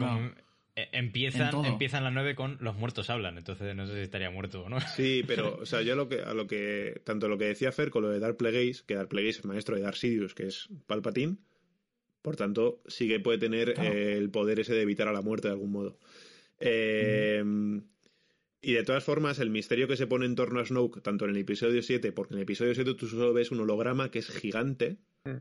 eh, 0.76 0.88
empiezan, 0.92 1.42
En 1.47 1.51
todo. 1.51 1.64
empiezan 1.64 2.05
las 2.05 2.12
9 2.12 2.34
con 2.34 2.59
los 2.60 2.76
muertos 2.76 3.10
hablan, 3.10 3.36
entonces 3.38 3.74
no 3.74 3.86
sé 3.86 3.94
si 3.94 4.01
estaría 4.01 4.30
muerto 4.30 4.62
o 4.64 4.68
no. 4.68 4.80
Sí, 4.80 5.22
pero, 5.26 5.59
o 5.60 5.66
sea, 5.66 5.82
yo 5.82 5.94
lo 5.97 6.09
que, 6.09 6.20
a 6.22 6.34
lo 6.34 6.47
que, 6.47 7.01
tanto 7.05 7.28
lo 7.28 7.38
que 7.38 7.47
decía 7.47 7.72
Fer 7.72 7.90
con 7.90 8.02
lo 8.02 8.10
de 8.10 8.18
Dark 8.20 8.36
Plagueis, 8.36 8.82
que 8.82 8.94
Dark 8.94 9.09
Plagueis 9.09 9.38
es 9.38 9.44
maestro 9.44 9.76
de 9.76 9.82
Dark 9.82 9.97
Sidious, 9.97 10.34
que 10.34 10.47
es 10.47 10.68
Palpatine, 10.86 11.36
por 12.22 12.36
tanto, 12.36 12.82
sí 12.86 13.09
que 13.09 13.18
puede 13.20 13.38
tener 13.38 13.74
Claro. 13.74 13.92
eh, 13.94 14.16
el 14.16 14.30
poder 14.30 14.60
ese 14.60 14.74
de 14.74 14.82
evitar 14.82 15.09
a 15.09 15.12
la 15.12 15.22
muerte 15.22 15.48
de 15.48 15.52
algún 15.55 15.72
modo. 15.72 15.98
Eh, 16.59 17.42
Y 18.62 18.74
de 18.74 18.82
todas 18.84 19.02
formas, 19.02 19.38
el 19.38 19.48
misterio 19.48 19.88
que 19.88 19.97
se 19.97 20.06
pone 20.06 20.26
en 20.26 20.34
torno 20.34 20.60
a 20.60 20.66
Snoke, 20.66 21.01
tanto 21.01 21.24
en 21.24 21.30
el 21.30 21.38
episodio 21.38 21.82
7, 21.82 22.12
porque 22.12 22.34
en 22.34 22.40
el 22.40 22.42
episodio 22.42 22.74
7 22.74 22.92
tú 22.92 23.06
solo 23.09 23.32
ves 23.32 23.51
un 23.51 23.60
holograma 23.60 24.10
que 24.10 24.18
es 24.18 24.28
gigante, 24.28 24.98
Mm. 25.24 25.36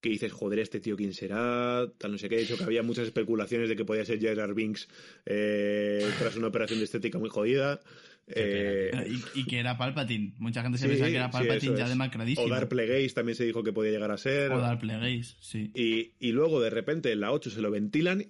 Que 0.00 0.10
dices, 0.10 0.32
joder, 0.32 0.60
este 0.60 0.80
tío 0.80 0.96
quién 0.96 1.12
será, 1.12 1.86
tal 1.98 2.12
no 2.12 2.18
sé 2.18 2.28
qué. 2.28 2.36
De 2.36 2.42
hecho, 2.42 2.56
que 2.56 2.64
había 2.64 2.82
muchas 2.82 3.06
especulaciones 3.06 3.68
de 3.68 3.76
que 3.76 3.84
podía 3.84 4.04
ser 4.04 4.20
Jar 4.20 4.54
Binks 4.54 4.88
eh, 5.26 6.08
tras 6.18 6.36
una 6.36 6.48
operación 6.48 6.78
de 6.78 6.84
estética 6.84 7.18
muy 7.18 7.30
jodida. 7.30 7.80
Eh, 8.28 8.90
y, 9.34 9.40
y, 9.40 9.44
que 9.46 9.58
era 9.58 9.78
Palpatine. 9.78 10.34
Mucha 10.38 10.62
gente 10.62 10.78
se 10.78 10.84
sí, 10.84 10.90
pensaba 10.90 11.10
que 11.10 11.16
era 11.16 11.30
Palpatine 11.30 11.72
sí, 11.72 11.78
ya 11.78 11.88
demacradísimo. 11.88 12.54
O 12.54 12.68
Plagueis 12.68 13.14
también 13.14 13.36
se 13.36 13.44
dijo 13.44 13.64
que 13.64 13.72
podía 13.72 13.90
llegar 13.90 14.10
a 14.10 14.18
ser. 14.18 14.52
O 14.52 14.78
Plagueis, 14.78 15.36
sí. 15.40 15.70
Y, 15.74 16.12
y 16.20 16.32
luego, 16.32 16.60
de 16.60 16.70
repente, 16.70 17.10
en 17.10 17.20
la 17.20 17.32
8 17.32 17.50
se 17.50 17.62
lo 17.62 17.70
ventilan 17.70 18.26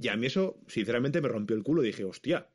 y 0.00 0.08
a 0.08 0.16
mí 0.16 0.26
eso, 0.26 0.58
sinceramente, 0.66 1.20
me 1.20 1.28
rompió 1.28 1.56
el 1.56 1.62
culo. 1.62 1.82
Dije, 1.82 2.04
hostia, 2.04 2.48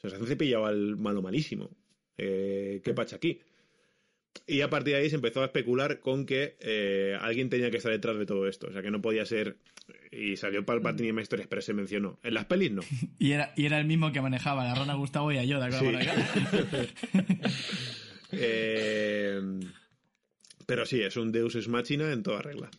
se 0.00 0.14
han 0.14 0.26
cepillado 0.26 0.66
al 0.66 0.96
malo 0.96 1.22
malísimo. 1.22 1.70
Eh, 2.16 2.80
¿Qué 2.84 2.92
pacha 2.94 3.16
aquí? 3.16 3.40
Y 4.46 4.60
a 4.60 4.68
partir 4.68 4.94
de 4.94 5.00
ahí 5.00 5.10
se 5.10 5.16
empezó 5.16 5.42
a 5.42 5.46
especular 5.46 6.00
con 6.00 6.26
que 6.26 6.56
eh, 6.60 7.16
alguien 7.20 7.48
tenía 7.48 7.70
que 7.70 7.78
estar 7.78 7.92
detrás 7.92 8.18
de 8.18 8.26
todo 8.26 8.46
esto. 8.46 8.68
O 8.68 8.72
sea, 8.72 8.82
que 8.82 8.90
no 8.90 9.00
podía 9.00 9.24
ser. 9.24 9.56
Y 10.10 10.36
salió 10.36 10.64
Palpatine 10.64 11.10
en 11.10 11.18
historias, 11.18 11.48
pero 11.48 11.62
se 11.62 11.72
mencionó. 11.72 12.18
En 12.22 12.34
las 12.34 12.44
pelis 12.44 12.72
no. 12.72 12.82
y, 13.18 13.32
era, 13.32 13.52
y 13.56 13.66
era 13.66 13.78
el 13.78 13.86
mismo 13.86 14.12
que 14.12 14.20
manejaba 14.20 14.70
a 14.70 14.74
Rona 14.74 14.94
Gustavo 14.94 15.32
y 15.32 15.38
a 15.38 15.44
Yoda. 15.44 15.70
Sí. 15.72 15.86
eh, 18.32 19.40
pero 20.66 20.86
sí, 20.86 21.02
es 21.02 21.16
un 21.16 21.32
Deus 21.32 21.56
Ex 21.56 21.68
Machina 21.68 22.12
en 22.12 22.22
toda 22.22 22.42
regla. 22.42 22.70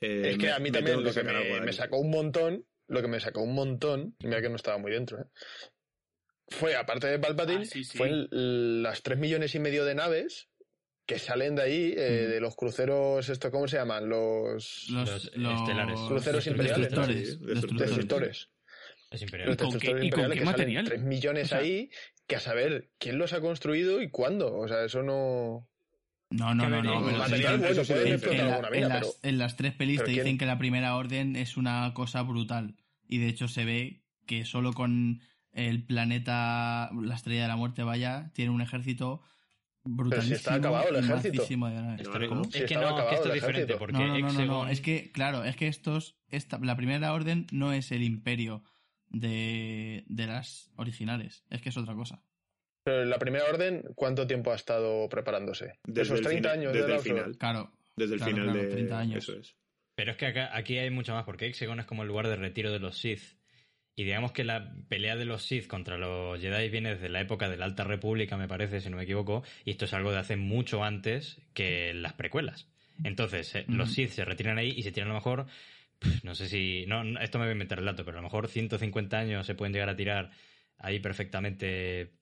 Eh, 0.00 0.30
es 0.30 0.38
que 0.38 0.50
a 0.50 0.58
mí 0.58 0.70
me, 0.70 0.78
también 0.78 1.02
lo 1.02 1.12
que 1.12 1.22
me, 1.22 1.60
me, 1.60 1.72
sacó 1.72 1.98
un 1.98 2.10
montón, 2.10 2.64
lo 2.86 3.02
que 3.02 3.08
me 3.08 3.18
sacó 3.18 3.42
un 3.42 3.54
montón, 3.54 4.14
mira 4.22 4.40
que 4.40 4.48
no 4.48 4.56
estaba 4.56 4.78
muy 4.78 4.92
dentro, 4.92 5.20
¿eh? 5.20 5.26
fue, 6.48 6.76
aparte 6.76 7.08
de 7.08 7.18
Palpatine, 7.18 7.62
ah, 7.62 7.64
sí, 7.64 7.84
sí. 7.84 7.98
fue 7.98 8.08
el, 8.08 8.82
las 8.82 9.02
3 9.02 9.18
millones 9.18 9.54
y 9.54 9.58
medio 9.58 9.84
de 9.84 9.94
naves 9.94 10.47
que 11.08 11.18
salen 11.18 11.56
de 11.56 11.62
ahí, 11.62 11.94
eh, 11.96 12.26
mm. 12.26 12.30
de 12.32 12.40
los 12.40 12.54
cruceros, 12.54 13.26
esto 13.30 13.50
¿cómo 13.50 13.66
se 13.66 13.78
llaman? 13.78 14.10
Los, 14.10 14.90
los, 14.90 15.34
los 15.36 15.60
estelares. 15.62 15.98
Cruceros 16.06 16.46
imperiales. 16.46 16.90
Destructores. 16.90 17.40
Destructores. 17.40 17.80
destructores. 17.80 18.48
Es 19.10 19.22
imperial. 19.22 19.48
Los 19.48 19.56
destructores 19.56 20.04
¿Y 20.04 20.10
con 20.10 20.30
qué, 20.30 20.44
material? 20.44 20.84
3 20.84 21.00
millones 21.00 21.46
o 21.46 21.48
sea, 21.48 21.58
ahí, 21.60 21.90
que 22.26 22.36
a 22.36 22.40
saber 22.40 22.90
quién 22.98 23.16
los 23.16 23.32
ha 23.32 23.40
construido 23.40 24.02
y 24.02 24.10
cuándo. 24.10 24.54
O 24.54 24.68
sea, 24.68 24.84
eso 24.84 25.02
no... 25.02 25.66
No, 26.28 26.54
no, 26.54 26.68
no, 26.68 26.82
no. 26.82 27.06
Pero 27.06 27.16
material, 27.16 27.54
sí, 27.54 27.60
bueno, 27.62 27.84
puede 27.84 28.10
explotar 28.10 28.40
en, 28.40 28.52
alguna 28.52 28.70
mina, 28.70 28.86
en, 28.86 28.88
las, 28.90 29.00
pero... 29.00 29.12
en 29.22 29.38
las 29.38 29.56
tres 29.56 29.72
pelis 29.72 30.00
te 30.00 30.04
¿quién? 30.04 30.16
dicen 30.16 30.38
que 30.38 30.44
la 30.44 30.58
primera 30.58 30.94
orden 30.94 31.36
es 31.36 31.56
una 31.56 31.90
cosa 31.94 32.20
brutal. 32.20 32.76
Y 33.08 33.16
de 33.16 33.28
hecho 33.28 33.48
se 33.48 33.64
ve 33.64 34.02
que 34.26 34.44
solo 34.44 34.74
con 34.74 35.22
el 35.52 35.84
planeta, 35.84 36.90
la 37.02 37.14
estrella 37.14 37.42
de 37.42 37.48
la 37.48 37.56
muerte, 37.56 37.82
vaya, 37.82 38.30
tiene 38.34 38.50
un 38.50 38.60
ejército. 38.60 39.22
Pero 39.96 40.22
si 40.22 40.32
está 40.32 40.54
acabado 40.54 40.88
el 40.90 40.96
ejército. 40.96 41.44
De 41.46 42.28
¿Cómo? 42.28 42.42
Es 42.52 42.64
que 42.64 42.74
no, 42.74 43.08
que 43.08 43.14
esto 43.14 43.28
es 43.28 43.34
diferente, 43.34 43.76
porque 43.76 43.92
no, 43.94 44.06
no, 44.06 44.18
no, 44.18 44.28
Exegon... 44.28 44.46
no, 44.46 44.68
es 44.68 44.80
que, 44.80 45.10
claro, 45.12 45.44
es 45.44 45.56
que 45.56 45.68
estos, 45.68 46.18
esta, 46.30 46.58
la 46.58 46.76
primera 46.76 47.12
orden 47.12 47.46
no 47.52 47.72
es 47.72 47.92
el 47.92 48.02
imperio 48.02 48.64
de, 49.08 50.04
de 50.06 50.26
las 50.26 50.70
originales, 50.76 51.44
es 51.50 51.62
que 51.62 51.68
es 51.70 51.76
otra 51.76 51.94
cosa. 51.94 52.22
Pero 52.84 53.04
la 53.04 53.18
primera 53.18 53.44
orden, 53.44 53.84
¿cuánto 53.94 54.26
tiempo 54.26 54.50
ha 54.50 54.56
estado 54.56 55.08
preparándose? 55.08 55.78
Desde 55.84 56.14
Esos 56.14 56.22
30 56.22 56.52
el 56.52 56.58
años 56.58 56.72
desde 56.72 56.86
de 56.86 56.94
el 56.94 57.00
final. 57.00 57.36
Claro. 57.36 57.72
Desde 57.96 58.14
el 58.14 58.20
claro, 58.20 58.32
final 58.32 58.52
claro, 58.52 58.62
de 58.62 58.72
30 58.72 58.98
años. 58.98 59.28
Eso 59.28 59.38
es. 59.38 59.56
Pero 59.94 60.12
es 60.12 60.16
que 60.16 60.26
acá, 60.26 60.56
aquí 60.56 60.78
hay 60.78 60.90
mucho 60.90 61.12
más, 61.12 61.24
porque 61.24 61.46
Exegon 61.46 61.80
es 61.80 61.86
como 61.86 62.02
el 62.02 62.08
lugar 62.08 62.28
de 62.28 62.36
retiro 62.36 62.72
de 62.72 62.78
los 62.78 62.96
Sith. 62.96 63.37
Y 63.98 64.04
digamos 64.04 64.30
que 64.30 64.44
la 64.44 64.76
pelea 64.88 65.16
de 65.16 65.24
los 65.24 65.42
Sith 65.42 65.66
contra 65.66 65.98
los 65.98 66.40
Jedi 66.40 66.68
viene 66.68 66.94
desde 66.94 67.08
la 67.08 67.20
época 67.20 67.48
de 67.48 67.56
la 67.56 67.64
Alta 67.64 67.82
República, 67.82 68.36
me 68.36 68.46
parece, 68.46 68.80
si 68.80 68.88
no 68.90 68.96
me 68.96 69.02
equivoco, 69.02 69.42
y 69.64 69.72
esto 69.72 69.86
es 69.86 69.92
algo 69.92 70.12
de 70.12 70.18
hace 70.18 70.36
mucho 70.36 70.84
antes 70.84 71.42
que 71.52 71.92
las 71.94 72.12
precuelas. 72.12 72.68
Entonces, 73.02 73.52
eh, 73.56 73.64
mm. 73.66 73.74
los 73.74 73.92
Sith 73.92 74.10
se 74.10 74.24
retiran 74.24 74.56
ahí 74.56 74.72
y 74.76 74.84
se 74.84 74.92
tiran 74.92 75.08
a 75.10 75.14
lo 75.14 75.18
mejor, 75.18 75.46
no 76.22 76.36
sé 76.36 76.48
si, 76.48 76.86
no, 76.86 77.02
esto 77.18 77.38
me 77.38 77.46
voy 77.46 77.50
a 77.50 77.52
inventar 77.54 77.80
el 77.80 77.86
dato, 77.86 78.04
pero 78.04 78.18
a 78.18 78.20
lo 78.20 78.28
mejor 78.28 78.46
150 78.46 79.18
años 79.18 79.44
se 79.44 79.56
pueden 79.56 79.72
llegar 79.72 79.88
a 79.88 79.96
tirar 79.96 80.30
ahí 80.78 81.00
perfectamente, 81.00 82.12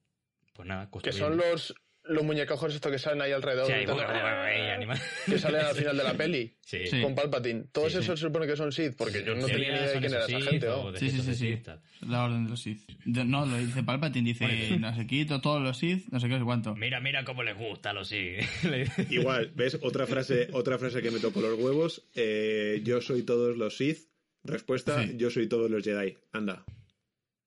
pues 0.55 0.67
nada, 0.67 0.89
Que 1.03 1.13
son 1.13 1.37
los, 1.37 1.75
los 2.09 2.25
muñecajos 2.25 2.75
estos 2.75 2.91
que 2.93 2.99
salen 2.99 3.23
ahí 3.23 3.33
alrededor. 3.33 3.67
Sí, 3.67 3.73
bueno. 3.87 4.95
Que 5.27 5.39
salen 5.39 5.61
al 5.67 5.75
final 5.75 5.97
de 5.97 6.05
la 6.05 6.15
peli. 6.15 6.55
Sí. 6.65 6.79
Con 7.03 7.15
Palpatine. 7.15 7.65
Todos 7.73 7.93
Sí, 7.93 7.99
sí. 7.99 8.05
esos 8.05 8.21
se 8.21 8.27
supone 8.27 8.47
que 8.47 8.57
son 8.57 8.73
Sith, 8.73 8.95
porque 8.97 9.23
yo 9.25 9.35
no 9.35 9.47
tenía 9.47 9.59
ni 9.73 9.77
idea 9.79 9.83
de 9.93 9.99
quién 9.99 10.13
era 10.13 10.27
esa 10.27 10.41
gente. 10.41 10.67
¿no? 10.67 10.97
Sí, 10.97 11.11
sí, 11.11 11.21
sí, 11.21 11.35
sí. 11.35 11.63
La 12.09 12.25
orden 12.25 12.45
de 12.45 12.51
los 12.51 12.61
Sith. 12.61 12.81
De- 13.05 13.25
no, 13.25 13.47
lo 13.47 13.57
dice 13.59 13.83
Palpatine, 13.83 14.25
dice, 14.31 14.79
no 14.79 14.95
sé 14.95 15.07
qué, 15.07 15.25
todos 15.27 15.63
los 15.63 15.79
Sith, 15.79 16.07
no 16.11 16.21
sé 16.21 16.27
qué, 16.27 16.35
no 16.35 16.39
sé 16.41 16.45
cuánto. 16.45 16.75
Mira, 16.75 17.01
mira 17.01 17.25
cómo 17.25 17.43
les 17.43 17.57
gusta 17.57 17.91
a 17.91 17.93
los 17.93 18.09
Sith. 18.09 18.43
Igual, 19.11 19.53
¿ves? 19.55 19.79
Otra 19.83 20.07
frase, 20.07 20.49
otra 20.53 20.79
frase 20.79 21.03
que 21.03 21.11
me 21.11 21.19
tocó 21.21 21.41
los 21.41 21.59
huevos. 21.59 22.07
eh, 22.15 22.81
yo 22.85 23.01
soy 23.01 23.23
todos 23.23 23.57
los 23.57 23.77
Sith. 23.77 24.09
Respuesta, 24.45 25.03
Sí. 25.03 25.15
yo 25.17 25.29
soy 25.31 25.49
todos 25.49 25.69
los 25.71 25.83
Jedi. 25.83 26.17
Anda. 26.33 26.65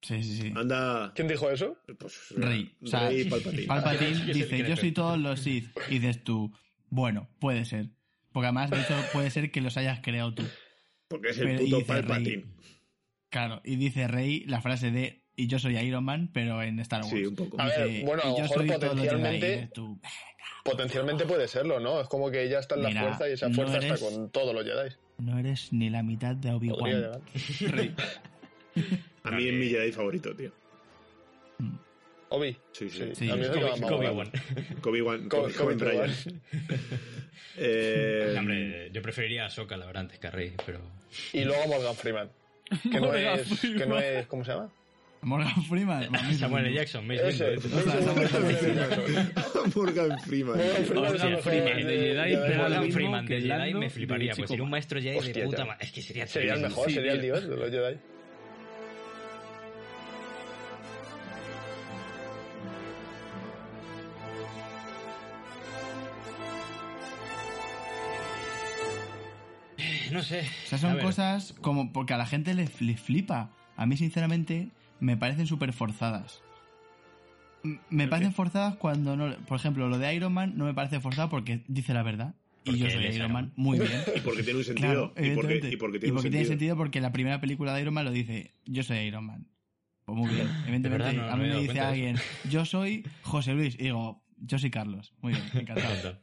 Sí, 0.02 0.24
sí, 0.24 0.38
sí. 0.42 0.54
Anda. 0.56 1.12
¿Quién 1.14 1.28
dijo 1.28 1.50
eso? 1.50 1.78
Pues, 2.00 2.30
Rey. 2.38 2.74
O 2.82 2.88
sea, 2.88 3.10
Rey 3.10 3.26
Palpatine. 3.68 4.34
Dice, 4.34 4.60
yo 4.68 4.76
soy 4.78 4.90
él". 4.90 4.94
todos 4.94 5.18
los 5.20 5.42
Sith. 5.42 5.70
Y 5.90 6.00
dices 6.00 6.24
tú, 6.24 6.54
bueno, 6.90 7.28
puede 7.40 7.66
ser. 7.66 7.90
Porque 8.32 8.48
además, 8.48 8.70
de 8.72 8.80
hecho, 8.82 8.96
puede 9.12 9.30
ser 9.30 9.52
que 9.52 9.60
los 9.62 9.76
hayas 9.78 10.00
creado 10.02 10.34
tú. 10.34 10.44
Porque 11.10 11.30
es 11.30 11.38
el 11.40 11.46
Pero- 11.48 11.60
puto 11.60 11.76
dice 11.78 11.88
Palpatine. 11.88 12.30
Rey. 12.30 12.46
Claro, 13.30 13.62
y 13.66 13.76
dice 13.76 14.08
Rey 14.08 14.44
la 14.46 14.62
frase 14.62 14.90
de, 14.92 15.24
y 15.36 15.48
yo 15.48 15.60
soy 15.60 15.78
Iron 15.78 16.04
Man, 16.04 16.32
pero 16.34 16.64
en 16.64 16.80
Star 16.80 17.02
Wars. 17.02 17.14
Sí, 17.14 17.26
un 17.26 17.36
poco. 17.36 17.60
A 17.62 17.66
ver, 17.66 17.88
Dice, 17.88 18.06
bueno, 18.06 18.24
a 18.24 18.26
lo 18.28 18.32
y 18.34 18.36
yo 18.38 18.42
mejor 18.44 18.58
soy 18.58 18.68
todos 18.68 18.84
los 18.84 18.92
Jedi", 18.96 19.06
y 19.06 19.10
potencialmente- 19.10 19.70
tú, 19.74 20.00
Potencialmente 20.64 21.26
puede 21.26 21.48
serlo, 21.48 21.80
¿no? 21.80 22.02
Es 22.02 22.08
como 22.08 22.30
que 22.32 22.44
ella 22.44 22.60
está 22.60 22.76
en 22.76 22.84
la 22.84 22.90
Mira, 22.90 23.02
fuerza 23.04 23.30
y 23.30 23.34
esa 23.34 23.50
no 23.50 23.56
fuerza 23.56 23.78
eres- 23.78 23.92
está 23.94 24.06
con 24.06 24.30
todos 24.32 24.54
los 24.54 24.64
Jedi. 24.66 24.96
no 25.20 25.38
eres 25.40 25.72
ni 25.74 25.90
la 25.90 26.04
mitad 26.04 26.36
de 26.36 26.52
Obi-Wan. 26.52 27.22
A 29.24 29.32
mí 29.32 29.48
es 29.48 29.54
mi 29.54 29.70
Jedi 29.70 29.92
favorito, 29.92 30.34
tío. 30.36 30.52
Obi. 32.30 32.56
Sí, 32.72 32.90
sí. 32.90 33.10
Sí. 33.16 33.30
A 33.30 33.36
mí 33.36 33.42
es. 33.44 33.50
Kobe-Wan. 33.82 34.32
Kobe- 34.82 35.28
Kobe, 35.28 35.54
Kobe 35.54 35.76
Bryant. 35.76 36.16
Eh, 37.62 38.36
Hombre, 38.38 38.90
yo 38.94 39.02
preferiría 39.02 39.46
a 39.46 39.50
Sokka, 39.50 39.76
la 39.76 39.86
verdad, 39.86 40.02
antes 40.04 40.18
que 40.18 40.28
a 40.28 40.32
Rey, 40.32 40.54
pero... 40.66 40.80
Y 41.34 41.44
luego 41.44 41.68
Morgan 41.68 41.94
Freeman. 41.94 42.30
Que 42.90 43.02
no, 43.02 43.14
es, 43.14 43.60
que 43.60 43.86
no 43.86 44.00
es. 44.00 44.28
¿Cómo 44.28 44.46
se 44.46 44.52
llama? 44.54 44.72
Morgan 45.22 45.64
Freeman. 45.66 46.10
Samuel 46.40 46.64
L. 46.68 46.70
me- 46.72 46.76
Jackson, 46.78 47.06
Morgan 49.76 50.20
Freeman. 50.22 50.58
Morgan 50.96 51.40
Freeman. 51.42 51.86
De 51.86 51.98
Jedi, 52.00 52.58
Morgan 52.58 52.92
Freeman 52.92 53.26
de 53.26 53.42
Jedi 53.42 53.74
me 53.74 53.90
fliparía, 53.90 54.34
pues 54.36 54.50
sería 54.50 54.64
un 54.64 54.70
maestro 54.70 55.02
Jedi 55.02 55.34
de 55.34 55.44
puta 55.46 55.66
madre. 55.66 55.86
Es 55.86 55.92
que 55.92 56.02
sería 56.02 56.28
Sería 56.28 56.54
el 56.54 56.62
mejor, 56.62 56.92
sería 56.92 57.14
el 57.14 57.22
dios 57.22 57.48
de 57.48 57.56
los 57.58 57.70
Jedi. 57.72 57.98
No 70.20 70.24
sé. 70.24 70.42
O 70.42 70.68
sea, 70.68 70.78
son 70.78 71.00
cosas 71.00 71.54
como 71.62 71.92
porque 71.94 72.14
a 72.14 72.18
la 72.18 72.26
gente 72.26 72.54
le, 72.54 72.68
le 72.80 72.98
flipa. 72.98 73.50
A 73.76 73.86
mí, 73.86 73.98
sinceramente, 73.98 74.70
me 75.00 75.18
parecen 75.18 75.48
súper 75.48 75.74
forzadas. 75.74 76.42
Me 77.90 78.08
parecen 78.08 78.34
forzadas 78.34 78.76
cuando 78.76 79.16
no... 79.18 79.36
Por 79.46 79.58
ejemplo, 79.58 79.88
lo 79.90 79.98
de 79.98 80.14
Iron 80.16 80.34
Man 80.34 80.54
no 80.58 80.66
me 80.66 80.74
parece 80.74 81.00
forzado 81.00 81.30
porque 81.30 81.64
dice 81.68 81.94
la 81.94 82.04
verdad. 82.04 82.34
Y 82.66 82.78
yo 82.78 82.90
soy 82.90 83.06
Iron 83.08 83.32
Man. 83.32 83.52
Muy 83.56 83.80
bien. 83.80 83.92
Y 84.16 84.20
porque 84.22 84.44
tiene 84.44 84.60
un 84.60 84.66
sentido. 84.66 84.88
Claro, 84.90 85.06
y, 85.12 85.12
porque, 85.14 85.54
evidentemente. 85.54 85.70
y 85.74 85.78
porque 85.78 86.00
tiene 86.00 86.16
un 86.16 86.22
sentido. 86.22 86.46
sentido 86.46 86.78
porque 86.78 87.02
la 87.02 87.12
primera 87.12 87.42
película 87.42 87.74
de 87.74 87.82
Iron 87.82 87.94
Man 87.94 88.06
lo 88.06 88.12
dice, 88.12 88.54
yo 88.66 88.84
soy 88.84 88.98
Iron 89.00 89.26
Man. 89.26 89.48
Pues 90.06 90.18
muy 90.18 90.30
bien. 90.34 90.48
Evidentemente, 90.64 91.14
no- 91.14 91.24
a 91.30 91.36
me 91.36 91.44
mí 91.44 91.44
me 91.44 91.50
dado 91.50 91.62
dice 91.62 91.80
alguien, 91.80 92.18
yo 92.50 92.66
soy 92.66 93.06
José 93.24 93.54
Luis. 93.54 93.76
Y 93.76 93.84
digo, 93.84 94.22
yo 94.38 94.58
soy 94.60 94.72
Carlos. 94.72 95.14
Muy 95.22 95.34
bien, 95.34 95.44
encantado. 95.54 96.20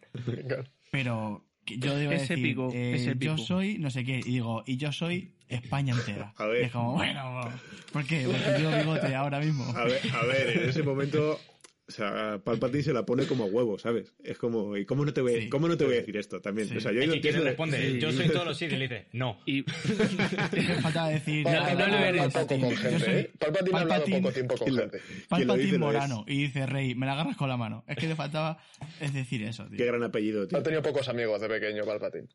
Pero 0.91 1.46
yo 1.67 1.99
digo 1.99 2.13
Es 2.13 2.23
decir, 2.23 2.39
épico, 2.39 2.71
eh, 2.73 3.15
yo 3.19 3.37
soy 3.37 3.79
no 3.79 3.91
sé 3.91 4.05
qué. 4.05 4.19
Y 4.19 4.33
digo, 4.33 4.63
y 4.67 4.77
yo 4.77 4.93
soy 4.93 5.33
España 5.49 5.95
entera. 5.95 6.33
A 6.37 6.47
ver. 6.47 6.63
Y 6.63 6.65
es 6.67 6.73
como, 6.73 6.93
bueno, 6.95 7.51
¿por 7.93 8.05
qué? 8.05 8.27
Porque 8.27 8.63
yo 8.63 8.77
bigote 8.77 9.15
ahora 9.15 9.41
mismo. 9.41 9.65
A 9.77 9.85
ver, 9.85 10.01
a 10.13 10.25
ver, 10.27 10.63
en 10.63 10.69
ese 10.69 10.83
momento, 10.83 11.41
o 11.89 11.93
sea, 11.93 12.41
Palpatine 12.45 12.83
se 12.83 12.93
la 12.93 13.07
pone 13.07 13.27
como 13.27 13.45
a 13.45 13.47
huevo, 13.47 13.79
¿sabes? 13.79 14.13
Es 14.25 14.39
como, 14.39 14.77
¿y 14.77 14.85
cómo 14.85 15.05
no 15.05 15.13
te 15.13 15.21
voy, 15.21 15.43
Sí. 15.43 15.49
¿cómo 15.49 15.69
no 15.69 15.77
te 15.77 15.85
voy 15.85 15.95
a 15.95 15.97
decir 15.99 16.17
esto 16.17 16.41
también? 16.41 16.69
Sí. 16.69 16.77
O 16.77 16.81
sea, 16.81 16.91
yo 16.93 17.01
que 17.01 17.21
quién 17.21 17.35
le 17.35 17.39
de- 17.41 17.45
responde, 17.45 17.93
Sí. 17.93 17.99
yo 18.01 18.11
soy 18.13 18.29
todos 18.29 18.45
los 18.45 18.59
Sith 18.59 18.73
y 18.73 18.77
le 18.77 18.89
dice, 18.89 19.07
no. 19.13 19.41
Y 19.47 19.63
Me 20.53 20.63
faltaba 20.83 21.09
decir, 21.11 21.45
no 21.45 21.51
le 21.87 22.09
eres, 22.09 22.33
poco 22.33 22.47
con 22.47 22.61
Yo 22.71 22.77
gente, 22.77 22.99
soy 23.05 23.15
¿eh? 23.15 23.31
Palpatine 23.39 23.77
ha 23.77 23.81
hablado 23.83 24.05
poco 24.05 24.33
tiempo 24.33 24.57
con 24.57 24.69
y 24.73 24.77
gente. 24.77 25.01
Palpatine 25.29 25.79
Morano. 25.79 26.25
Y 26.27 26.39
dice, 26.43 26.67
Rey, 26.67 26.95
me 26.95 27.07
la 27.07 27.13
agarras 27.13 27.37
con 27.37 27.49
la 27.49 27.57
mano. 27.57 27.85
Es 27.87 27.97
que 27.97 28.09
le 28.09 28.17
faltaba 28.17 28.59
es 29.01 29.15
decir 29.15 29.43
eso, 29.45 29.67
tío. 29.69 29.77
Qué 29.79 29.85
gran 29.87 30.03
apellido, 30.03 30.47
tío. 30.49 30.59
Ha 30.59 30.63
tenido 30.63 30.83
pocos 30.83 31.09
amigos 31.09 31.41
de 31.41 31.49
pequeño, 31.49 31.85
Palpatine. 31.85 32.27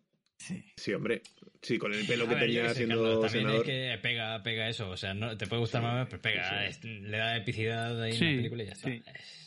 Sí. 0.42 0.64
Sí, 0.76 0.94
hombre. 0.94 1.22
Sí, 1.62 1.78
con 1.78 1.94
el 1.94 2.06
pelo 2.08 2.28
que 2.28 2.34
ver, 2.36 2.46
tenía 2.46 2.68
qué 2.70 2.74
siendo 2.76 2.96
Carlos, 2.96 3.22
también 3.22 3.44
senador. 3.46 3.70
es 3.70 3.96
que 3.96 4.00
pega, 4.02 4.42
pega 4.44 4.68
eso. 4.70 4.90
O 4.90 4.98
sea, 4.98 5.14
no, 5.14 5.38
te 5.38 5.46
puede 5.48 5.60
gustar 5.60 5.82
más, 5.84 6.08
pero 6.10 6.22
pega. 6.22 6.66
Es- 6.66 6.84
le 6.84 7.18
da 7.18 7.38
epicidad 7.38 8.02
ahí 8.02 8.14
en 8.14 8.18
Sí, 8.18 8.26
la 8.26 8.36
película 8.38 8.64
y 8.64 8.66
ya 8.68 8.72
está. 8.74 8.90
sí. 8.90 9.04
Es- 9.06 9.42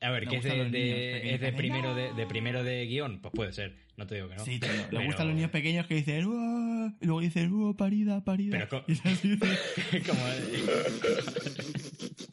A 0.00 0.10
ver, 0.12 0.24
Le 0.26 0.30
que 0.30 0.36
es 0.36 0.44
de, 0.44 1.34
es 1.48 1.54
primero 1.54 1.92
de, 1.96 2.12
de 2.14 2.26
primero 2.26 2.62
de 2.62 2.86
guion, 2.86 3.20
pues 3.20 3.32
puede 3.34 3.52
ser. 3.52 3.74
No 3.96 4.06
te 4.06 4.14
digo 4.14 4.28
que 4.28 4.36
no. 4.36 4.44
Sí. 4.44 4.60
Le 4.60 4.68
Pero- 4.90 5.04
gustan 5.04 5.26
los 5.26 5.34
niños 5.34 5.50
pequeños 5.50 5.88
que 5.88 5.96
dicen 5.96 6.24
"Uah", 6.24 6.92
y 7.00 7.04
luego 7.06 7.20
dicen 7.20 7.52
"Uh, 7.52 7.74
parida, 7.76 8.22
parida. 8.22 8.52
Pero 8.56 8.68
co- 8.68 8.84
Y 8.92 8.92
así 9.08 9.28
de, 9.36 10.02
Como- 10.06 10.20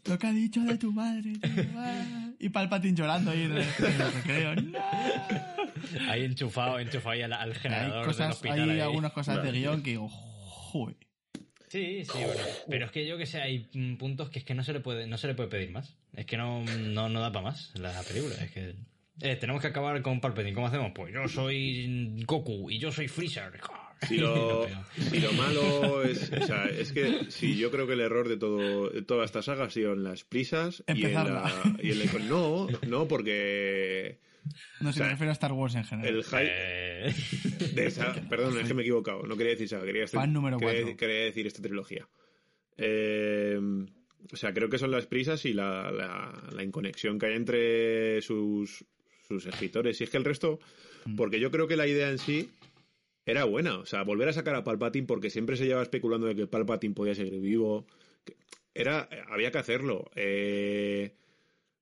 lo 0.10 0.20
que 0.20 0.28
ha 0.28 0.32
dicho 0.32 0.62
de 0.62 0.78
tu 0.78 0.92
madre, 0.92 1.34
tío, 1.42 1.64
ah". 1.76 2.25
Y 2.40 2.50
Palpatine 2.50 2.96
llorando 2.96 3.32
ahí 3.32 3.44
en 3.44 3.52
el, 3.54 3.58
en 3.62 4.02
el 4.02 4.14
recreo. 4.14 4.56
¡No! 4.56 4.80
ahí 6.10 6.24
enchufado, 6.26 6.80
enchufado 6.80 7.10
ahí 7.12 7.22
al, 7.22 7.34
al 7.34 7.52
Hay, 7.52 7.58
generador 7.60 7.98
del 7.98 8.06
cosas, 8.06 8.32
hospital. 8.36 8.62
hay 8.62 8.70
ahí. 8.72 8.80
algunas 8.82 9.12
cosas 9.14 9.44
de 9.44 9.52
guion 9.52 9.82
que 9.84 9.92
digo, 9.92 10.10
joder. 10.10 10.96
Sí, 11.68 12.06
sí, 12.06 12.20
bueno. 12.26 12.42
Pero 12.70 12.86
es 12.86 12.92
que 12.92 13.06
yo 13.08 13.18
que 13.18 13.26
sé, 13.26 13.42
hay 13.42 13.70
mm, 13.74 13.96
puntos 13.98 14.30
que 14.30 14.40
es 14.40 14.46
que 14.46 14.54
no 14.54 14.64
se 14.64 14.72
le 14.74 14.80
puede, 14.80 15.08
no 15.08 15.18
se 15.18 15.28
le 15.28 15.36
puede 15.36 15.50
pedir 15.50 15.72
más. 15.72 15.96
Es 16.14 16.26
que 16.26 16.38
no, 16.38 16.64
no, 16.64 17.10
no 17.10 17.20
da 17.20 17.32
para 17.32 17.46
más 17.46 17.72
la 17.76 18.02
película. 18.04 18.36
Es 18.36 18.52
que 18.52 18.76
eh, 19.22 19.36
tenemos 19.36 19.62
que 19.62 19.68
acabar 19.68 20.02
con 20.02 20.22
Palpatine. 20.22 20.54
¿Cómo 20.54 20.68
hacemos? 20.68 20.92
Pues 20.96 21.14
yo 21.14 21.28
soy 21.28 22.24
Goku 22.26 22.70
y 22.70 22.78
yo 22.80 22.92
soy 22.92 23.08
Freezer. 23.08 23.60
Si 24.08 24.18
lo, 24.18 24.68
si 25.10 25.20
lo 25.20 25.32
malo 25.34 26.04
es. 26.04 26.32
O 26.32 26.46
sea, 26.46 26.66
es 26.66 26.92
que 26.92 27.26
sí, 27.30 27.58
yo 27.58 27.72
creo 27.72 27.88
que 27.88 27.94
el 27.94 28.02
error 28.02 28.28
de, 28.28 28.38
todo, 28.38 28.90
de 28.90 29.02
toda 29.02 29.26
esta 29.26 29.42
saga 29.42 29.66
ha 29.66 29.70
sido 29.70 29.94
en 29.94 30.04
las 30.04 30.24
prisas 30.24 30.84
y 30.88 31.06
en, 31.06 31.14
la, 31.14 31.52
y 31.82 31.92
en 31.92 32.00
la- 32.00 32.06
No, 32.28 32.68
no, 32.88 33.08
porque. 33.08 34.20
No 34.80 34.92
sé, 34.94 35.00
O 35.00 35.04
sea, 35.04 35.06
me 35.06 35.12
refiero 35.14 35.32
a 35.32 35.34
Star 35.34 35.54
Wars 35.54 35.74
en 35.76 35.86
general. 35.86 36.16
El 36.16 36.24
hype. 36.24 36.52
Eh, 36.52 37.14
de 37.74 37.86
esa- 37.88 38.14
perdón, 38.30 38.60
es 38.60 38.68
que 38.68 38.74
me 38.76 38.82
he 38.84 38.86
equivocado. 38.86 39.24
No 39.24 39.36
quería 39.38 39.54
decir 39.54 39.70
saga, 39.70 39.86
quería, 39.86 40.08
Fan 40.08 40.32
número 40.34 40.58
quería- 40.60 40.82
cuatro. 40.84 40.98
quería 40.98 41.20
decir 41.24 41.48
esta 41.48 41.62
trilogía. 41.64 42.08
Eh, 42.78 43.60
o 44.32 44.36
sea, 44.36 44.54
creo 44.54 44.70
que 44.70 44.78
son 44.78 44.92
las 44.92 45.08
prisas 45.08 45.46
y 45.46 45.54
la, 45.54 45.90
la- 45.92 46.44
la 46.52 46.64
inconexión 46.64 47.18
que 47.18 47.28
hay 47.28 47.36
entre 47.36 48.22
sus, 48.22 48.86
sus 49.28 49.46
escritores. 49.46 50.00
Y 50.02 50.04
es 50.04 50.10
que 50.10 50.18
el 50.18 50.26
resto. 50.26 50.60
Mm. 51.06 51.16
Porque 51.16 51.40
yo 51.40 51.50
creo 51.52 51.68
que 51.68 51.76
la 51.76 51.88
idea 51.88 52.10
en 52.10 52.18
sí 52.18 52.50
era 53.26 53.44
buena. 53.46 53.78
O 53.80 53.86
sea, 53.86 54.04
volver 54.04 54.30
a 54.30 54.34
sacar 54.34 54.56
a 54.56 54.64
Palpatine 54.64 55.08
porque 55.08 55.30
siempre 55.30 55.58
se 55.58 55.66
lleva 55.66 55.82
especulando 55.82 56.28
de 56.28 56.36
que 56.36 56.48
Palpatine 56.48 56.94
podía 56.96 57.16
seguir 57.16 57.40
vivo. 57.40 57.86
Era, 58.74 59.08
había 59.30 59.52
que 59.52 59.58
hacerlo. 59.58 60.10
Eh, 60.16 61.14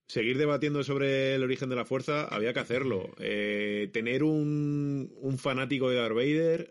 seguir 0.07 0.37
debatiendo 0.37 0.83
sobre 0.83 1.35
el 1.35 1.43
origen 1.43 1.69
de 1.69 1.75
la 1.75 1.85
fuerza, 1.85 2.25
había 2.25 2.53
que 2.53 2.59
hacerlo. 2.59 3.09
Eh, 3.19 3.89
tener 3.93 4.23
un, 4.23 5.11
un 5.21 5.37
fanático 5.37 5.89
de 5.89 5.95
Darth 5.97 6.15
Vader, 6.15 6.69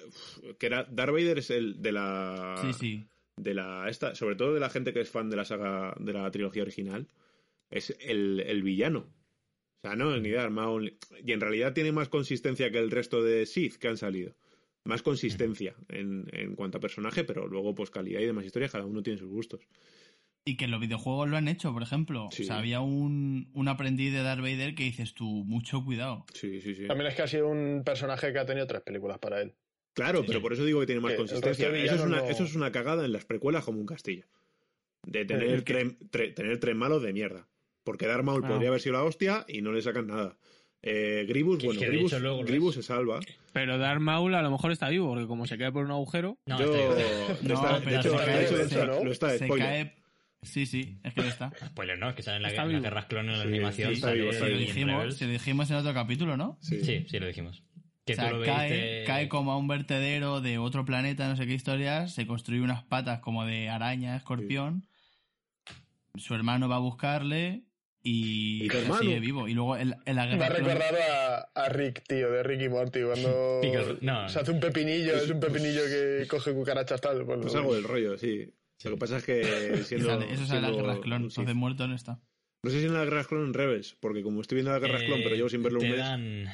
que 0.59 0.67
era 0.67 0.85
Darth 0.85 1.13
Vader 1.13 1.39
es 1.39 1.51
el 1.51 1.83
de 1.83 1.93
la 1.93 2.57
Sí, 2.63 2.73
sí. 2.73 3.05
de 3.37 3.55
la 3.55 3.89
esta, 3.89 4.15
sobre 4.15 4.37
todo 4.37 4.55
de 4.55 4.61
la 4.61 4.71
gente 4.71 4.93
que 4.93 5.01
es 5.01 5.11
fan 5.11 5.29
de 5.29 5.37
la 5.37 5.45
saga 5.45 5.95
de 5.99 6.13
la 6.13 6.31
trilogía 6.31 6.63
original, 6.63 7.09
es 7.71 7.97
el, 8.01 8.41
el 8.47 8.63
villano. 8.63 9.07
O 9.83 9.89
sea, 9.89 9.97
no 9.97 10.17
ni 10.19 10.29
de 10.31 10.37
Darth 10.37 10.53
Maul, 10.53 10.97
y 11.25 11.33
en 11.33 11.41
realidad 11.41 11.73
tiene 11.73 11.91
más 11.91 12.09
consistencia 12.09 12.71
que 12.71 12.79
el 12.79 12.93
resto 12.93 13.25
de 13.25 13.45
Sith 13.47 13.75
que 13.79 13.89
han 13.89 13.97
salido. 13.97 14.37
Más 14.85 15.03
consistencia 15.03 15.75
en, 15.89 16.27
en 16.33 16.57
cuanto 16.57 16.79
a 16.79 16.81
personaje, 16.81 17.23
pero 17.25 17.47
luego 17.47 17.75
pues 17.75 17.91
calidad 17.91 18.21
y 18.21 18.27
demás 18.27 18.45
historias, 18.45 18.73
cada 18.73 18.85
uno 18.85 19.03
tiene 19.03 19.19
sus 19.19 19.29
gustos. 19.29 19.61
Y 20.45 20.57
que 20.57 20.67
los 20.67 20.81
videojuegos 20.81 21.29
lo 21.29 21.37
han 21.37 21.47
hecho, 21.47 21.73
por 21.73 21.85
ejemplo. 21.85 22.29
Sí. 22.33 22.43
O 22.43 22.47
sea, 22.47 22.59
había 22.59 22.81
un, 22.81 23.49
un 23.55 23.69
aprendiz 23.69 24.13
de 24.13 24.23
Darth 24.25 24.41
Vader 24.41 24.75
que 24.75 24.83
dices 24.83 25.15
tú, 25.15 25.45
mucho 25.45 25.85
cuidado. 25.85 26.27
Sí, 26.35 26.61
sí, 26.61 26.75
sí. 26.75 26.89
También 26.89 27.09
es 27.11 27.15
que 27.15 27.23
ha 27.23 27.29
sido 27.29 27.47
un 27.49 27.83
personaje 27.85 28.33
que 28.33 28.41
ha 28.41 28.45
tenido 28.47 28.67
tres 28.67 28.83
películas 28.83 29.19
para 29.21 29.41
él. 29.41 29.55
Claro, 29.95 30.25
pero 30.27 30.43
por 30.43 30.53
eso 30.53 30.65
digo 30.65 30.81
que 30.81 30.87
tiene 30.87 31.01
más 31.01 31.13
Que 31.13 31.19
consistencia. 31.19 31.69
Eso 31.69 31.95
es, 31.95 32.01
una, 32.01 32.17
no- 32.17 32.25
eso 32.29 32.43
es 32.43 32.57
una 32.57 32.73
cagada 32.73 33.05
en 33.05 33.13
las 33.13 33.25
precuelas 33.25 33.63
como 33.65 33.79
un 33.79 33.87
castillo. 33.87 34.27
De 35.05 35.25
tener, 35.25 35.49
El 35.51 35.63
que- 35.65 35.73
tres, 35.75 35.95
tre- 36.11 36.35
tener 36.35 36.59
tres 36.59 36.75
malos 36.75 37.03
de 37.03 37.13
mierda. 37.13 37.47
Porque 37.85 38.07
Darth 38.07 38.25
Maul 38.25 38.41
Claro. 38.41 38.55
podría 38.55 38.69
haber 38.71 38.81
sido 38.81 38.95
la 38.95 39.05
hostia 39.05 39.45
y 39.47 39.61
no 39.63 39.71
le 39.73 39.83
sacan 39.83 40.07
nada. 40.09 40.37
Eh, 40.85 41.25
Gribus, 41.29 41.59
Que- 41.59 41.67
bueno, 41.67 41.81
que 41.81 41.87
Gribus, 41.87 42.13
luego 42.21 42.73
se 42.73 42.83
salva. 42.83 43.21
Pero 43.53 43.79
Darth 43.79 44.01
Maul 44.01 44.35
a 44.35 44.43
lo 44.43 44.51
mejor 44.51 44.73
está 44.73 44.89
vivo, 44.89 45.09
porque 45.11 45.27
como 45.29 45.47
se 45.47 45.57
cae 45.57 45.71
por 45.71 45.85
un 45.85 45.93
agujero. 45.93 46.39
no, 46.47 46.59
Yo, 46.59 46.75
está 46.75 46.95
bien. 46.97 47.09
No, 47.43 47.55
está- 47.55 47.79
de 47.81 47.97
hecho, 47.97 48.19
se 48.19 48.25
cae- 48.25 48.47
se- 48.49 49.11
está, 49.11 49.39
Se. 49.39 50.03
Sí, 50.45 50.67
sí, 50.67 50.99
es 51.05 51.15
que 51.15 51.23
ya 51.23 51.29
está. 51.29 51.53
Spoiler, 51.69 51.97
¿no? 52.01 52.09
Es 52.09 52.17
que 52.17 52.23
sale 52.25 52.39
en 52.39 52.43
la, 52.43 52.49
Está 52.49 52.63
en 52.63 52.69
las 52.69 52.73
vivo. 52.75 52.83
guerras 52.83 53.05
clon 53.07 53.27
en 53.31 53.37
la 53.39 53.43
Sí, 53.45 53.49
animación. 53.49 53.95
sí, 53.95 54.01
sale 54.01 54.21
vivo, 54.23 54.33
Si 54.33 54.39
lo, 54.41 54.47
vivo. 54.47 54.59
dijimos, 54.59 55.15
si 55.17 55.25
lo 55.27 55.31
dijimos 55.31 55.71
en 55.71 55.77
otro 55.77 55.95
capítulo, 55.95 56.37
¿no? 56.37 56.59
Sí. 56.61 56.81
Sí, 56.85 57.07
sí, 57.09 57.19
lo 57.21 57.27
dijimos. 57.29 57.63
Que 58.05 58.15
o 58.15 58.17
sea, 58.17 58.31
tú 58.31 58.39
lo 58.39 58.45
cae, 58.45 58.71
viste... 58.73 59.05
cae 59.07 59.29
como 59.29 59.53
a 59.53 59.57
un 59.57 59.69
vertedero 59.69 60.41
de 60.41 60.59
otro 60.59 60.85
planeta, 60.85 61.29
no 61.29 61.37
sé 61.37 61.47
qué 61.47 61.55
historias, 61.55 62.13
se 62.13 62.27
construye 62.27 62.61
unas 62.61 62.83
patas 62.83 63.21
como 63.21 63.45
de 63.47 63.69
araña, 63.69 64.17
escorpión, 64.17 64.89
su 66.17 66.35
hermano 66.35 66.69
va 66.69 66.77
a 66.77 66.81
buscarle 66.81 67.63
y, 68.03 68.69
sigue 69.01 69.21
vivo. 69.21 69.47
Y 69.49 69.55
luego 69.55 69.77
en, 69.77 69.95
en 70.05 70.17
la 70.17 70.27
Me 70.27 70.33
ha 70.33 70.37
guerra 70.37 70.49
clon- 70.59 70.65
recordado 70.67 70.99
a, 71.13 71.39
a 71.65 71.69
Rick, 71.69 72.03
tío, 72.07 72.31
de 72.31 72.43
Rick 72.43 72.63
y 72.63 72.69
Morty, 72.69 73.01
cuando 73.03 73.61
no. 74.01 74.29
se 74.29 74.39
hace 74.41 74.51
un 74.51 74.61
pepinillo, 74.61 75.15
es 75.17 75.31
un 75.31 75.41
pepinillo 75.41 75.83
que 75.87 76.27
coge 76.29 76.53
cucarachas 76.53 77.01
tal. 77.01 77.25
Pues, 77.25 77.39
Pues 77.43 77.55
algo 77.55 77.75
del 77.75 77.85
rollo, 77.85 78.17
sí. 78.19 78.53
Lo 78.85 78.91
que 78.93 78.97
pasa 78.97 79.19
es 79.19 79.25
que 79.25 79.43
siendo. 79.85 80.09
sale- 80.09 80.33
eso 80.33 80.45
sale 80.47 80.59
en 80.59 80.63
las 80.67 80.77
guerras 80.77 80.99
clon, 80.99 81.23
Sith. 81.31 81.39
entonces 81.39 81.55
muerto 81.55 81.87
no 81.89 81.95
está. 81.95 82.21
No 82.65 82.71
sé 82.71 82.81
si 82.81 82.87
en 82.87 82.95
las 82.95 83.05
guerras 83.05 83.27
clon 83.27 83.47
en 83.47 83.55
Rebels, 83.55 83.97
porque 84.01 84.23
como 84.23 84.41
estoy 84.41 84.57
viendo 84.57 84.73
las 84.73 84.81
guerras 84.81 85.03
clon, 85.05 85.21
Eh, 85.21 85.23
pero 85.25 85.37
llevo 85.37 85.49
sin 85.49 85.63
verlo 85.63 85.79
un 85.81 85.85
te 85.85 85.91
mes. 85.91 85.99
dan- 85.99 86.47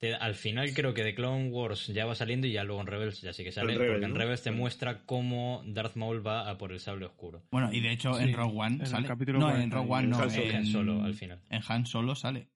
te- 0.00 0.14
al 0.14 0.34
final 0.34 0.72
creo 0.74 0.94
que 0.94 1.04
de 1.04 1.14
Clone 1.14 1.50
Wars 1.50 1.86
ya 1.88 2.06
va 2.06 2.14
saliendo 2.14 2.46
y 2.46 2.52
ya 2.52 2.64
luego 2.64 2.80
en 2.80 2.86
Rebels 2.86 3.20
ya 3.20 3.32
sí 3.32 3.44
que 3.44 3.52
sale. 3.52 3.74
Porque 3.76 4.04
en. 4.04 4.14
Rebels 4.14 4.42
te 4.42 4.50
muestra 4.50 5.02
cómo 5.04 5.62
Darth 5.66 5.94
Maul 5.96 6.26
va 6.26 6.48
a 6.50 6.58
por 6.58 6.72
el 6.72 6.80
sable 6.80 7.06
oscuro. 7.06 7.42
Bueno, 7.50 7.72
y 7.72 7.80
de 7.80 7.92
hecho 7.92 8.14
Sí, 8.14 8.24
en 8.24 8.32
Rogue 8.32 8.58
One 8.58 8.74
en 8.76 8.80
el 8.80 8.86
sale. 8.88 9.06
capítulo 9.06 9.38
no, 9.38 9.46
40, 9.46 9.64
en 9.64 9.70
Rogue 9.70 9.90
One 9.92 10.04
en 10.04 10.10
no. 10.10 10.18
Han 10.18 10.30
Solo. 10.30 10.44
en 10.50 10.56
Han 10.56 10.66
Solo, 10.66 11.04
al 11.04 11.14
final. 11.14 11.40
En 11.50 11.62
Han 11.68 11.86
Solo 11.86 12.14
sale. 12.16 12.48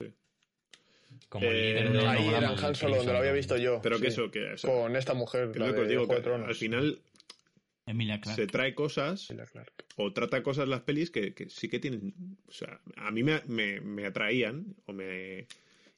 Como 1.29 1.47
el 1.47 1.53
Eh, 1.55 1.75
líder 1.75 1.93
de 1.93 2.07
Ahí 2.09 2.29
era 2.29 2.53
en 2.53 2.65
Han 2.65 2.75
Solo, 2.75 2.97
donde 2.97 3.13
lo 3.13 3.19
había 3.19 3.33
visto 3.33 3.57
yo. 3.57 3.81
Pero 3.83 3.97
que 4.01 4.11
sí. 4.11 4.21
eso, 4.21 4.31
que. 4.31 4.53
o 4.53 4.59
sea, 4.59 4.71
Con 4.71 4.97
esta 4.97 5.15
mujer, 5.15 5.51
que 5.53 5.59
la 5.59 5.73
que 5.75 5.81
os 5.83 5.89
digo, 5.89 6.09
que 6.09 6.15
al 6.15 6.55
final 6.55 6.99
Emilia 7.87 8.21
Clarke. 8.21 8.41
se 8.43 8.47
trae 8.47 8.75
cosas 8.75 9.29
Clark. 9.53 9.73
o 9.97 10.11
trata 10.13 10.43
cosas 10.43 10.67
las 10.69 10.81
pelis 10.81 11.11
que, 11.11 11.35
que 11.35 11.51
sí 11.51 11.69
que 11.69 11.79
tienen. 11.79 12.15
O 12.49 12.53
sea, 12.53 12.81
a 12.97 13.11
mí 13.11 13.23
me, 13.23 13.43
me, 13.47 13.81
me 13.83 14.07
atraían 14.07 14.75
o 14.87 14.93
me, 14.95 15.47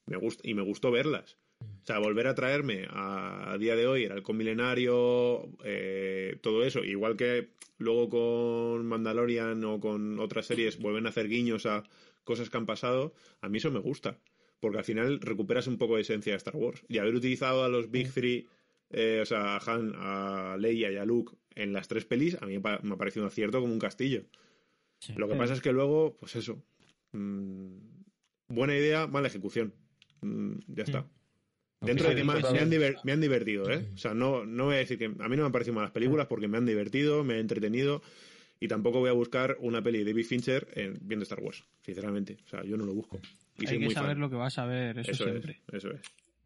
me 0.06 0.16
gust- 0.18 0.40
y 0.42 0.54
me 0.54 0.62
gustó 0.62 0.90
verlas. 0.90 1.36
O 1.62 1.86
sea, 1.86 1.98
volver 1.98 2.26
a 2.26 2.34
traerme 2.34 2.86
a, 2.90 3.52
a 3.52 3.58
día 3.58 3.76
de 3.76 3.86
hoy, 3.86 4.04
el 4.04 4.12
halcón 4.12 4.36
milenario, 4.36 5.48
eh, 5.64 6.38
todo 6.42 6.64
eso, 6.64 6.84
igual 6.84 7.16
que 7.16 7.50
luego 7.78 8.08
con 8.08 8.86
Mandalorian 8.86 9.64
o 9.64 9.80
con 9.80 10.18
otras 10.18 10.46
series 10.46 10.78
vuelven 10.78 11.06
a 11.06 11.10
hacer 11.10 11.28
guiños 11.28 11.64
a 11.66 11.84
cosas 12.24 12.50
que 12.50 12.56
han 12.56 12.66
pasado, 12.66 13.14
a 13.40 13.48
mí 13.48 13.58
eso 13.58 13.70
me 13.70 13.78
gusta. 13.80 14.18
Porque 14.60 14.78
al 14.78 14.84
final 14.84 15.20
recuperas 15.20 15.66
un 15.66 15.78
poco 15.78 15.96
de 15.96 16.02
esencia 16.02 16.32
de 16.32 16.38
Star 16.38 16.56
Wars. 16.56 16.82
Y 16.88 16.98
haber 16.98 17.14
utilizado 17.14 17.62
a 17.62 17.68
los 17.68 17.90
Big 17.90 18.10
Three, 18.12 18.46
eh, 18.90 19.20
o 19.22 19.26
sea, 19.26 19.56
a 19.56 19.58
Han, 19.66 19.92
a 19.96 20.56
Leia 20.58 20.90
y 20.90 20.96
a 20.96 21.04
Luke 21.04 21.36
en 21.54 21.72
las 21.72 21.88
tres 21.88 22.04
pelis, 22.04 22.36
a 22.40 22.46
mí 22.46 22.58
me 22.58 22.70
ha 22.94 22.96
parecido 22.96 23.24
un 23.24 23.28
acierto 23.28 23.60
como 23.60 23.72
un 23.72 23.78
castillo. 23.78 24.24
Sí. 25.00 25.12
Lo 25.16 25.26
que 25.28 25.34
Sí. 25.34 25.38
pasa 25.38 25.52
es 25.54 25.60
que 25.60 25.72
luego, 25.72 26.16
pues 26.18 26.36
eso. 26.36 26.62
mm, 27.12 27.76
buena 28.48 28.74
idea, 28.76 29.06
mala 29.06 29.28
ejecución. 29.28 29.72
Mm, 30.26 30.58
ya 30.68 30.82
está. 30.84 31.06
Dentro 31.80 32.06
Ok. 32.06 32.10
de 32.14 32.16
que 32.16 32.24
me, 32.24 32.32
han- 32.32 32.36
me 32.38 32.42
totalmente. 32.42 32.76
han 32.76 32.82
diver- 32.82 33.00
me 33.04 33.12
han 33.12 33.20
divertido, 33.20 33.70
¿eh? 33.70 33.86
O 33.94 33.98
sea, 33.98 34.14
no, 34.14 34.44
no 34.46 34.64
voy 34.66 34.76
a 34.76 34.78
decir 34.78 34.98
que. 34.98 35.04
A 35.06 35.08
mí 35.08 35.36
no 35.36 35.42
me 35.42 35.44
han 35.46 35.52
parecido 35.52 35.74
malas 35.74 35.90
películas 35.90 36.26
porque 36.26 36.48
me 36.48 36.56
han 36.58 36.66
divertido, 36.66 37.22
me 37.24 37.34
han 37.34 37.40
entretenido. 37.40 38.02
Y 38.58 38.68
tampoco 38.68 39.00
voy 39.00 39.10
a 39.10 39.12
buscar 39.12 39.58
una 39.60 39.82
peli 39.82 39.98
de 39.98 40.06
David 40.12 40.24
Fincher 40.24 40.66
en, 40.74 40.98
viendo 41.02 41.24
Star 41.24 41.40
Wars, 41.40 41.62
sinceramente. 41.82 42.38
O 42.46 42.48
sea, 42.48 42.64
yo 42.64 42.78
no 42.78 42.86
lo 42.86 42.94
busco. 42.94 43.20
Y 43.58 43.66
soy 43.66 43.74
Hay 43.74 43.78
que 43.80 43.84
muy 43.84 43.94
saber 43.94 44.12
fan. 44.12 44.20
lo 44.20 44.30
que 44.30 44.36
vas 44.36 44.56
a 44.58 44.64
ver, 44.64 44.98
eso, 44.98 45.10
Eso 45.10 45.24
siempre. 45.24 45.60
es, 45.68 45.74
eso 45.74 45.90
es. 45.90 46.00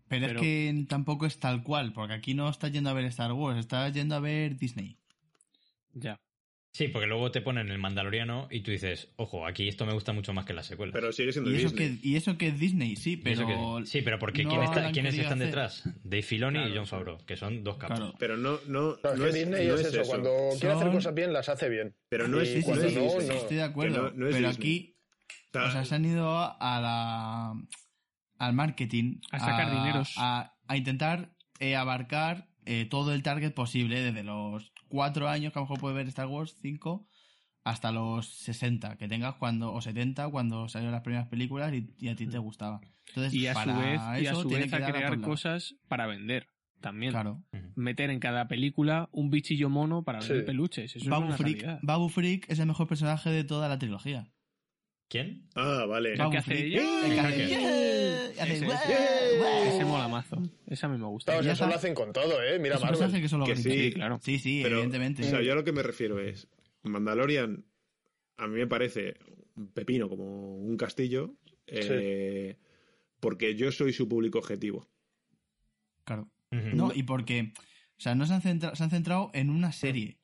Pero, 0.08 0.26
Pero- 0.26 0.40
es 0.40 0.42
que 0.42 0.84
tampoco 0.88 1.24
es 1.26 1.38
tal 1.38 1.62
cual, 1.62 1.92
porque 1.92 2.14
aquí 2.14 2.34
no 2.34 2.50
estás 2.50 2.72
yendo 2.72 2.90
a 2.90 2.94
ver 2.94 3.04
Star 3.04 3.30
Wars, 3.32 3.60
estás 3.60 3.94
yendo 3.94 4.16
a 4.16 4.20
ver 4.20 4.56
Disney. 4.56 4.96
Ya. 5.94 6.18
Sí, 6.72 6.86
porque 6.86 7.08
luego 7.08 7.32
te 7.32 7.40
ponen 7.40 7.68
el 7.68 7.78
Mandaloriano 7.78 8.46
y 8.48 8.60
tú 8.60 8.70
dices, 8.70 9.12
ojo, 9.16 9.44
aquí 9.44 9.66
esto 9.66 9.84
me 9.86 9.92
gusta 9.92 10.12
mucho 10.12 10.32
más 10.32 10.44
que 10.44 10.52
las 10.52 10.66
secuelas. 10.66 10.92
Pero 10.94 11.10
sigue 11.12 11.32
siendo 11.32 11.50
Y 11.50 11.56
eso, 11.56 11.68
Disney. 11.70 11.98
que, 11.98 12.08
y 12.08 12.14
eso 12.16 12.38
que 12.38 12.46
es 12.46 12.60
Disney, 12.60 12.94
sí, 12.94 13.16
pero... 13.16 13.44
que- 13.80 13.86
sí, 13.86 14.02
pero 14.02 14.20
porque 14.20 14.44
no 14.44 14.50
¿quién 14.50 14.62
está- 14.62 14.80
la 14.80 14.86
han 14.86 14.92
¿quiénes 14.92 15.14
están 15.14 15.32
hacer. 15.34 15.46
detrás? 15.46 15.82
Dave 16.04 16.22
Filoni 16.22 16.58
y 16.60 16.72
John 16.76 16.84
sí. 16.84 16.90
Favreau, 16.90 17.18
que 17.26 17.36
son 17.36 17.64
dos 17.64 17.76
capos. 17.76 17.98
Claro. 17.98 18.14
Pero 18.20 18.36
no, 18.36 18.60
no, 18.68 18.80
No, 18.82 18.94
es 18.94 19.02
no 19.18 19.24
que 19.24 19.28
es, 19.30 19.34
Disney 19.34 19.66
no 19.66 19.74
es, 19.74 19.80
es 19.80 19.94
eso, 19.94 20.02
cuando 20.08 20.30
quiere 20.60 20.74
hacer 20.74 20.86
Son- 20.86 20.92
cosas 20.94 21.14
bien, 21.14 21.32
las 21.32 21.48
hace 21.48 21.68
bien. 21.68 21.96
Pero 22.08 22.28
no 22.28 22.38
Y 22.38 22.42
es- 22.42 22.48
Sí, 22.50 22.58
sí, 22.58 22.62
cuando 22.62 22.88
sí, 22.88 22.94
no, 22.94 23.00
sí, 23.10 23.16
sí, 23.20 23.26
no. 23.26 23.34
estoy 23.34 23.56
de 23.56 23.62
acuerdo. 23.64 24.12
Pero 24.14 24.26
Disney. 24.28 24.44
aquí, 24.44 24.96
o 25.52 25.70
sea, 25.72 25.84
se 25.84 25.94
han 25.96 26.04
ido 26.04 26.38
a 26.38 26.80
la 26.80 27.52
al 28.38 28.52
marketing, 28.54 29.16
A 29.32 29.40
sacar 29.40 29.70
dineros. 29.72 30.14
a, 30.16 30.54
a 30.68 30.76
intentar 30.76 31.34
eh, 31.58 31.74
abarcar 31.74 32.48
eh, 32.64 32.86
todo 32.88 33.12
el 33.12 33.22
target 33.24 33.52
posible, 33.52 34.00
desde 34.00 34.22
los 34.22 34.72
cuatro 34.90 35.28
años 35.28 35.52
que 35.52 35.58
a 35.58 35.62
lo 35.62 35.66
mejor 35.66 35.80
puede 35.80 35.94
ver 35.94 36.06
Star 36.08 36.26
Wars, 36.26 36.56
cinco, 36.60 37.06
hasta 37.64 37.92
los 37.92 38.26
60 38.40 38.96
que 38.96 39.08
tengas 39.08 39.36
cuando, 39.36 39.72
o 39.72 39.80
70 39.80 40.28
cuando 40.28 40.68
salieron 40.68 40.92
las 40.92 41.02
primeras 41.02 41.28
películas 41.28 41.72
y, 41.72 41.94
y 41.98 42.08
a 42.08 42.16
ti 42.16 42.26
te 42.26 42.38
gustaba. 42.38 42.80
Entonces, 43.08 43.32
Y 43.34 43.46
a 43.46 43.54
su 43.54 43.74
vez, 43.74 44.00
y 44.22 44.26
a 44.26 44.32
eso 44.32 44.42
su 44.42 44.48
tiene 44.48 44.64
vez 44.64 44.70
que 44.70 44.76
a 44.84 44.92
crear 44.92 45.20
cosas 45.20 45.74
para 45.88 46.06
vender 46.06 46.48
también. 46.80 47.12
Claro. 47.12 47.42
Meter 47.74 48.10
en 48.10 48.20
cada 48.20 48.48
película 48.48 49.08
un 49.12 49.30
bichillo 49.30 49.68
mono 49.68 50.02
para 50.02 50.20
vender 50.20 50.40
Sí. 50.40 50.46
peluches. 50.46 50.96
Eso 50.96 51.10
Babu 51.10 51.24
es 51.24 51.28
una 51.28 51.36
Freak. 51.38 51.78
Babu 51.82 52.08
Freak 52.08 52.50
es 52.50 52.58
el 52.58 52.66
mejor 52.66 52.86
personaje 52.88 53.30
de 53.30 53.44
toda 53.44 53.68
la 53.68 53.78
trilogía. 53.78 54.30
¿Quién? 55.10 55.42
Ah, 55.56 55.84
vale. 55.88 56.14
¿Qué 56.14 56.22
hace 56.38 56.42
Friki. 56.54 56.78
ella? 56.78 57.04
El 57.04 57.12
que 57.12 57.18
¿El 57.18 57.26
hace- 57.26 57.44
Ese, 58.54 58.66
hace- 58.66 58.94
ese. 58.94 59.68
Ese 59.76 59.84
mola 59.84 60.06
mazo. 60.08 60.40
Ese 60.68 60.86
a 60.86 60.88
mí 60.88 60.96
me 60.98 61.06
gusta. 61.06 61.32
Vamos, 61.32 61.44
ya 61.46 61.52
eso 61.52 61.66
lo 61.66 61.74
hacen 61.74 61.94
con 61.94 62.12
todo, 62.12 62.40
¿eh? 62.42 62.58
Mira 62.60 62.76
Eso 62.76 62.84
Marvel. 62.86 63.02
hace 63.02 63.20
que 63.20 63.28
solo 63.28 63.44
Que 63.44 63.54
Grinch. 63.54 63.68
sí. 63.72 63.92
claro. 63.92 64.20
Sí, 64.22 64.38
sí, 64.38 64.60
Pero, 64.62 64.76
evidentemente. 64.76 65.22
O 65.24 65.28
sea, 65.28 65.42
yo 65.42 65.52
a 65.52 65.56
lo 65.56 65.64
que 65.64 65.72
me 65.72 65.82
refiero 65.82 66.20
es, 66.20 66.46
Mandalorian 66.84 67.64
a 68.36 68.46
mí 68.46 68.56
me 68.58 68.66
parece 68.68 69.16
un 69.56 69.72
pepino 69.72 70.08
como 70.08 70.54
un 70.56 70.76
castillo, 70.76 71.34
eh, 71.66 72.56
porque 73.18 73.56
yo 73.56 73.70
soy 73.72 73.92
su 73.92 74.08
público 74.08 74.38
objetivo. 74.38 74.88
Claro. 76.04 76.28
No, 76.52 76.92
y 76.94 77.02
porque, 77.02 77.52
o 77.98 78.00
sea, 78.00 78.14
no 78.14 78.26
se 78.26 78.34
han, 78.34 78.42
centra- 78.42 78.74
se 78.76 78.82
han 78.84 78.90
centrado 78.90 79.30
en 79.34 79.50
una 79.50 79.72
serie. 79.72 80.18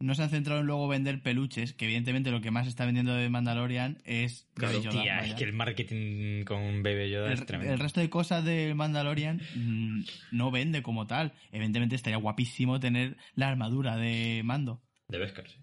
No 0.00 0.14
se 0.14 0.22
han 0.22 0.30
centrado 0.30 0.60
en 0.60 0.66
luego 0.66 0.88
vender 0.88 1.22
peluches, 1.22 1.74
que 1.74 1.84
evidentemente 1.84 2.30
lo 2.30 2.40
que 2.40 2.50
más 2.50 2.66
está 2.66 2.86
vendiendo 2.86 3.14
de 3.14 3.28
Mandalorian 3.28 3.98
es 4.04 4.48
Claro. 4.54 4.78
Baby 4.78 4.84
Yoda, 4.86 5.02
Tía, 5.02 5.18
es 5.26 5.34
que 5.34 5.44
el 5.44 5.52
marketing 5.52 6.44
con 6.44 6.82
Baby 6.82 7.10
Yoda 7.10 7.32
es 7.32 7.40
el, 7.40 7.46
tremendo. 7.46 7.74
el 7.74 7.78
resto 7.78 8.00
de 8.00 8.08
cosas 8.08 8.42
del 8.42 8.74
Mandalorian 8.74 9.42
mm, 9.54 10.04
no 10.32 10.50
vende 10.50 10.82
como 10.82 11.06
tal. 11.06 11.34
Evidentemente 11.52 11.96
estaría 11.96 12.16
guapísimo 12.16 12.80
tener 12.80 13.18
la 13.34 13.48
armadura 13.48 13.96
de 13.96 14.40
Mando, 14.42 14.82
De 15.08 15.18
Beskar, 15.18 15.48
sí. 15.48 15.58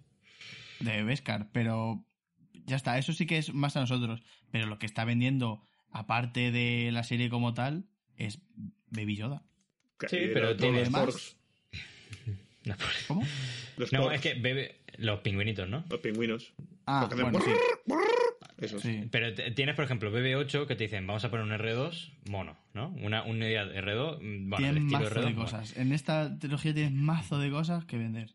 de 0.82 1.04
Beskar, 1.04 1.50
pero 1.52 2.06
ya 2.68 2.76
está, 2.76 3.00
eso 3.00 3.14
sí 3.14 3.26
que 3.26 3.40
es 3.40 3.54
más 3.54 3.76
a 3.76 3.80
nosotros. 3.80 4.22
Pero 4.52 4.68
lo 4.68 4.78
que 4.78 4.86
está 4.86 5.04
vendiendo, 5.04 5.64
aparte 5.90 6.52
de 6.52 6.92
la 6.92 7.02
serie 7.04 7.30
como 7.30 7.56
tal, 7.56 7.88
es 8.18 8.40
Baby 8.92 9.16
Yoda. 9.16 9.44
Sí, 10.08 10.30
pero 10.32 10.56
tiene 10.56 10.88
más. 10.92 11.38
¿Cómo? 13.08 13.24
los 13.78 13.94
No, 13.94 14.12
es 14.12 14.22
que 14.22 14.34
bebe 14.36 14.76
los 14.98 15.20
pingüinitos, 15.22 15.68
¿no? 15.70 15.84
los 15.90 16.00
pingüinos. 16.00 16.54
Ah, 16.86 17.10
bueno, 17.12 17.40
sí. 17.42 17.52
Esos. 18.60 18.82
sí. 18.82 19.04
Pero 19.12 19.34
tienes, 19.54 19.76
por 19.76 19.86
ejemplo, 19.86 20.12
BB8 20.12 20.66
que 20.66 20.76
te 20.76 20.86
dicen, 20.86 21.06
vamos 21.06 21.24
a 21.24 21.30
poner 21.30 21.46
un 21.46 21.52
R2 21.52 22.12
mono, 22.30 22.58
¿no? 22.74 22.90
Una 23.02 23.24
unidad 23.24 23.72
R2, 23.72 24.20
mm, 24.20 24.50
bueno, 24.50 24.68
el 24.68 24.74
Tienes 24.74 24.84
estilo 24.94 25.00
mazo 25.00 25.16
R2. 25.16 25.26
de 25.26 25.30
mono. 25.34 25.42
cosas. 25.44 25.78
En 25.78 25.92
esta 25.92 26.40
trilogía 26.40 26.74
tienes 26.74 26.94
mazo 26.94 27.40
de 27.40 27.52
cosas 27.52 27.86
que 27.86 27.98
vender. 27.98 28.34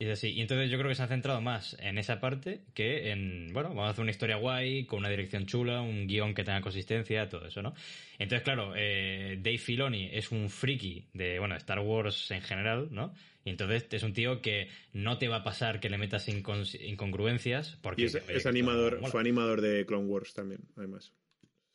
Y 0.00 0.04
es 0.04 0.12
así. 0.12 0.28
Y 0.30 0.40
entonces 0.40 0.70
yo 0.70 0.78
creo 0.78 0.88
que 0.88 0.94
se 0.94 1.02
han 1.02 1.08
centrado 1.08 1.40
más 1.40 1.76
en 1.80 1.98
esa 1.98 2.20
parte 2.20 2.62
que 2.72 3.10
en, 3.10 3.52
bueno, 3.52 3.70
vamos 3.70 3.86
a 3.86 3.90
hacer 3.90 4.02
una 4.02 4.12
historia 4.12 4.36
guay, 4.36 4.86
con 4.86 5.00
una 5.00 5.08
dirección 5.08 5.46
chula, 5.46 5.80
un 5.80 6.06
guion 6.06 6.34
que 6.34 6.44
tenga 6.44 6.60
consistencia, 6.60 7.28
todo 7.28 7.46
eso, 7.46 7.62
¿no? 7.62 7.74
Entonces, 8.18 8.44
claro, 8.44 8.74
eh, 8.76 9.38
Dave 9.42 9.58
Filoni 9.58 10.08
es 10.12 10.30
un 10.30 10.50
friki 10.50 11.08
de, 11.14 11.40
bueno, 11.40 11.56
Star 11.56 11.80
Wars 11.80 12.30
en 12.30 12.42
general, 12.42 12.88
¿no? 12.92 13.12
Y 13.48 13.50
entonces 13.50 13.86
es 13.90 14.02
un 14.02 14.12
tío 14.12 14.40
que 14.42 14.68
no 14.92 15.18
te 15.18 15.26
va 15.28 15.36
a 15.36 15.42
pasar 15.42 15.80
que 15.80 15.88
le 15.90 15.98
metas 15.98 16.28
incongruencias 16.28 17.76
porque... 17.82 18.02
Y 18.02 18.04
es, 18.06 18.14
oye, 18.14 18.36
es 18.36 18.42
que 18.42 18.48
animador, 18.48 19.00
fue 19.10 19.20
animador 19.20 19.60
de 19.60 19.84
Clone 19.86 20.06
Wars 20.06 20.34
también, 20.34 20.60
además. 20.76 21.12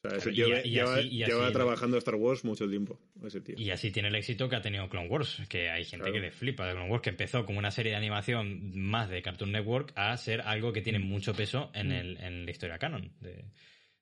O 0.06 0.10
sea, 0.10 0.18
ese 0.18 0.32
Claro, 0.32 0.36
tío 0.36 0.48
y 0.50 0.52
a- 0.54 0.66
y 0.66 0.70
lleva, 0.72 0.96
así- 0.96 1.08
y 1.08 1.26
lleva 1.26 1.46
así- 1.46 1.54
trabajando 1.54 1.98
Star 1.98 2.16
Wars 2.16 2.44
mucho 2.44 2.68
tiempo, 2.70 3.00
ese 3.26 3.40
tío. 3.42 3.56
Y 3.58 3.70
así 3.72 3.90
tiene 3.92 4.10
el 4.10 4.16
éxito 4.16 4.50
que 4.50 4.58
ha 4.58 4.62
tenido 4.62 4.90
Clone 4.90 5.08
Wars, 5.08 5.42
que 5.48 5.70
hay 5.70 5.86
gente 5.86 6.04
Claro. 6.04 6.14
que 6.14 6.20
le 6.20 6.32
flipa 6.32 6.66
de 6.68 6.74
Clone 6.74 6.90
Wars, 6.90 7.02
que 7.02 7.10
empezó 7.12 7.46
como 7.46 7.60
una 7.60 7.72
serie 7.72 7.92
de 7.94 7.98
animación 7.98 8.78
más 8.78 9.10
de 9.10 9.22
Cartoon 9.22 9.52
Network 9.54 9.94
a 9.96 10.16
ser 10.18 10.42
algo 10.42 10.74
que 10.74 10.82
tiene 10.82 11.00
Mm. 11.00 11.04
mucho 11.08 11.34
peso 11.34 11.72
en, 11.74 11.92
el, 11.92 12.18
en 12.18 12.46
la 12.46 12.52
historia 12.52 12.78
canon 12.80 13.14
de, 13.22 13.30
de 13.36 13.46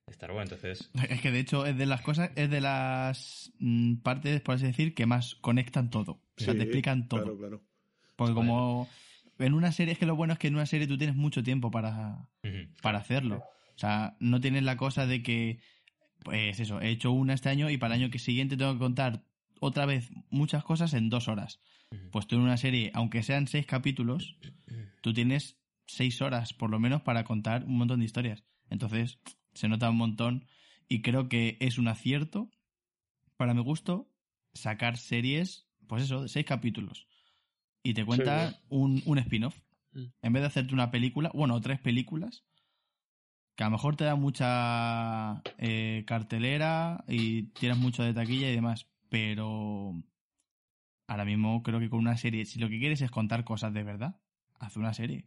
Star 0.07 0.31
Wars. 0.31 0.51
Entonces, 0.51 0.89
Es 1.07 1.21
que 1.21 1.29
de 1.29 1.39
hecho 1.39 1.67
es 1.67 1.77
de 1.77 1.85
las 1.85 2.01
cosas, 2.01 2.31
es 2.35 2.49
de 2.49 2.61
las 2.61 3.51
mm, 3.59 3.97
partes, 3.97 4.41
por 4.41 4.55
así 4.55 4.65
decir, 4.65 4.95
que 4.95 5.05
más 5.05 5.35
conectan 5.35 5.91
todo. 5.91 6.19
O 6.41 6.45
sea, 6.45 6.53
Sí, 6.53 6.59
te 6.59 6.63
explican 6.63 7.07
todo. 7.07 7.21
Claro, 7.21 7.37
claro. 7.37 7.61
Porque 8.15 8.33
como 8.33 8.87
en 9.39 9.53
una 9.53 9.71
serie, 9.71 9.93
es 9.93 9.99
que 9.99 10.05
lo 10.05 10.15
bueno 10.15 10.33
es 10.33 10.39
que 10.39 10.47
en 10.47 10.55
una 10.55 10.65
serie 10.65 10.87
tú 10.87 10.97
tienes 10.97 11.15
mucho 11.15 11.43
tiempo 11.43 11.71
para, 11.71 12.27
para 12.81 12.99
hacerlo. 12.99 13.37
O 13.37 13.79
sea, 13.79 14.15
no 14.19 14.39
tienes 14.39 14.63
la 14.63 14.77
cosa 14.77 15.07
de 15.07 15.23
que, 15.23 15.59
pues 16.23 16.59
eso, 16.59 16.81
he 16.81 16.89
hecho 16.89 17.11
una 17.11 17.33
este 17.33 17.49
año 17.49 17.69
y 17.69 17.77
para 17.77 17.95
el 17.95 18.01
año 18.01 18.11
que 18.11 18.19
siguiente 18.19 18.57
tengo 18.57 18.73
que 18.73 18.79
contar 18.79 19.23
otra 19.59 19.85
vez 19.85 20.11
muchas 20.29 20.63
cosas 20.63 20.93
en 20.93 21.09
dos 21.09 21.27
horas. 21.27 21.59
Pues 22.11 22.27
tú 22.27 22.35
en 22.35 22.43
una 22.43 22.57
serie, 22.57 22.91
aunque 22.93 23.21
sean 23.21 23.47
seis 23.47 23.65
capítulos, 23.65 24.37
tú 25.01 25.13
tienes 25.13 25.57
seis 25.87 26.21
horas 26.21 26.53
por 26.53 26.69
lo 26.69 26.79
menos 26.79 27.01
para 27.01 27.23
contar 27.23 27.65
un 27.65 27.77
montón 27.77 27.99
de 27.99 28.05
historias. 28.05 28.43
Entonces, 28.69 29.19
se 29.53 29.67
nota 29.67 29.89
un 29.89 29.97
montón 29.97 30.45
y 30.87 31.01
creo 31.01 31.27
que 31.27 31.57
es 31.59 31.77
un 31.77 31.87
acierto, 31.87 32.49
para 33.35 33.53
mi 33.53 33.61
gusto, 33.61 34.09
sacar 34.53 34.97
series, 34.97 35.67
pues 35.91 36.03
eso, 36.03 36.21
de 36.21 36.29
seis 36.29 36.45
capítulos. 36.45 37.05
Y 37.83 37.93
te 37.93 38.05
cuenta 38.05 38.51
Sí. 38.51 38.55
un, 38.69 39.03
un 39.05 39.17
spin-off. 39.17 39.59
Mm. 39.91 40.05
En 40.21 40.31
vez 40.33 40.41
de 40.41 40.47
hacerte 40.47 40.73
una 40.73 40.89
película, 40.89 41.29
bueno, 41.33 41.59
tres 41.59 41.81
películas, 41.81 42.45
que 43.57 43.63
a 43.65 43.67
lo 43.67 43.71
mejor 43.71 43.97
te 43.97 44.05
da 44.05 44.15
mucha 44.15 45.41
eh, 45.57 46.05
cartelera 46.07 47.03
y 47.09 47.47
tienes 47.59 47.77
mucho 47.77 48.03
de 48.03 48.13
taquilla 48.13 48.49
y 48.49 48.55
demás, 48.55 48.87
pero 49.09 50.01
ahora 51.09 51.25
mismo 51.25 51.61
creo 51.61 51.81
que 51.81 51.89
con 51.89 51.99
una 51.99 52.15
serie, 52.15 52.45
si 52.45 52.57
lo 52.57 52.69
que 52.69 52.79
quieres 52.79 53.01
es 53.01 53.11
contar 53.11 53.43
cosas 53.43 53.73
de 53.73 53.83
verdad, 53.83 54.21
haz 54.59 54.77
una 54.77 54.93
serie. 54.93 55.25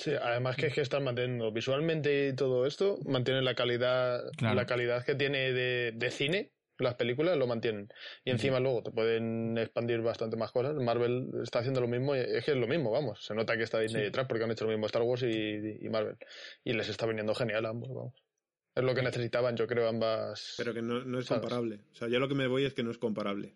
Sí, 0.00 0.10
además 0.20 0.56
que 0.56 0.66
es 0.66 0.74
que 0.74 0.80
están 0.80 1.04
manteniendo 1.04 1.52
visualmente 1.52 2.30
y 2.30 2.34
todo 2.34 2.66
esto, 2.66 2.98
mantienen 3.06 3.44
la 3.44 3.54
calidad, 3.54 4.32
Claro. 4.36 4.56
la 4.56 4.66
calidad 4.66 5.04
que 5.04 5.14
tiene 5.14 5.52
de, 5.52 5.92
de 5.92 6.10
cine, 6.10 6.55
las 6.78 6.94
películas 6.94 7.36
lo 7.36 7.46
mantienen. 7.46 7.88
Y 8.24 8.30
encima 8.30 8.60
luego 8.60 8.82
te 8.82 8.90
pueden 8.90 9.56
expandir 9.58 10.00
bastante 10.00 10.36
más 10.36 10.52
cosas. 10.52 10.74
Marvel 10.76 11.28
está 11.42 11.60
haciendo 11.60 11.80
lo 11.80 11.88
mismo, 11.88 12.14
y 12.16 12.20
es 12.20 12.44
que 12.44 12.52
es 12.52 12.56
lo 12.56 12.66
mismo, 12.66 12.90
vamos. 12.90 13.24
Se 13.24 13.34
nota 13.34 13.56
que 13.56 13.62
está 13.64 13.78
Disney 13.80 14.02
Sí. 14.02 14.06
detrás 14.06 14.26
porque 14.26 14.44
han 14.44 14.50
hecho 14.50 14.64
lo 14.64 14.70
mismo 14.70 14.86
Star 14.86 15.02
Wars 15.02 15.22
y, 15.22 15.78
y 15.84 15.88
Marvel. 15.88 16.16
Y 16.64 16.72
les 16.72 16.88
está 16.88 17.06
viniendo 17.06 17.34
genial 17.34 17.66
a 17.66 17.70
ambos, 17.70 17.88
vamos. 17.94 18.14
Es 18.74 18.84
lo 18.84 18.94
que 18.94 19.02
necesitaban, 19.02 19.56
yo 19.56 19.66
creo, 19.66 19.88
ambas. 19.88 20.54
Pero 20.58 20.74
que 20.74 20.82
no, 20.82 21.02
no 21.04 21.18
es 21.18 21.26
¿Sabes? 21.26 21.40
comparable. 21.42 21.80
O 21.92 21.94
sea, 21.94 22.08
yo 22.08 22.18
lo 22.18 22.28
que 22.28 22.34
me 22.34 22.46
voy 22.46 22.64
es 22.64 22.74
que 22.74 22.82
no 22.82 22.90
es 22.90 22.98
comparable. 22.98 23.54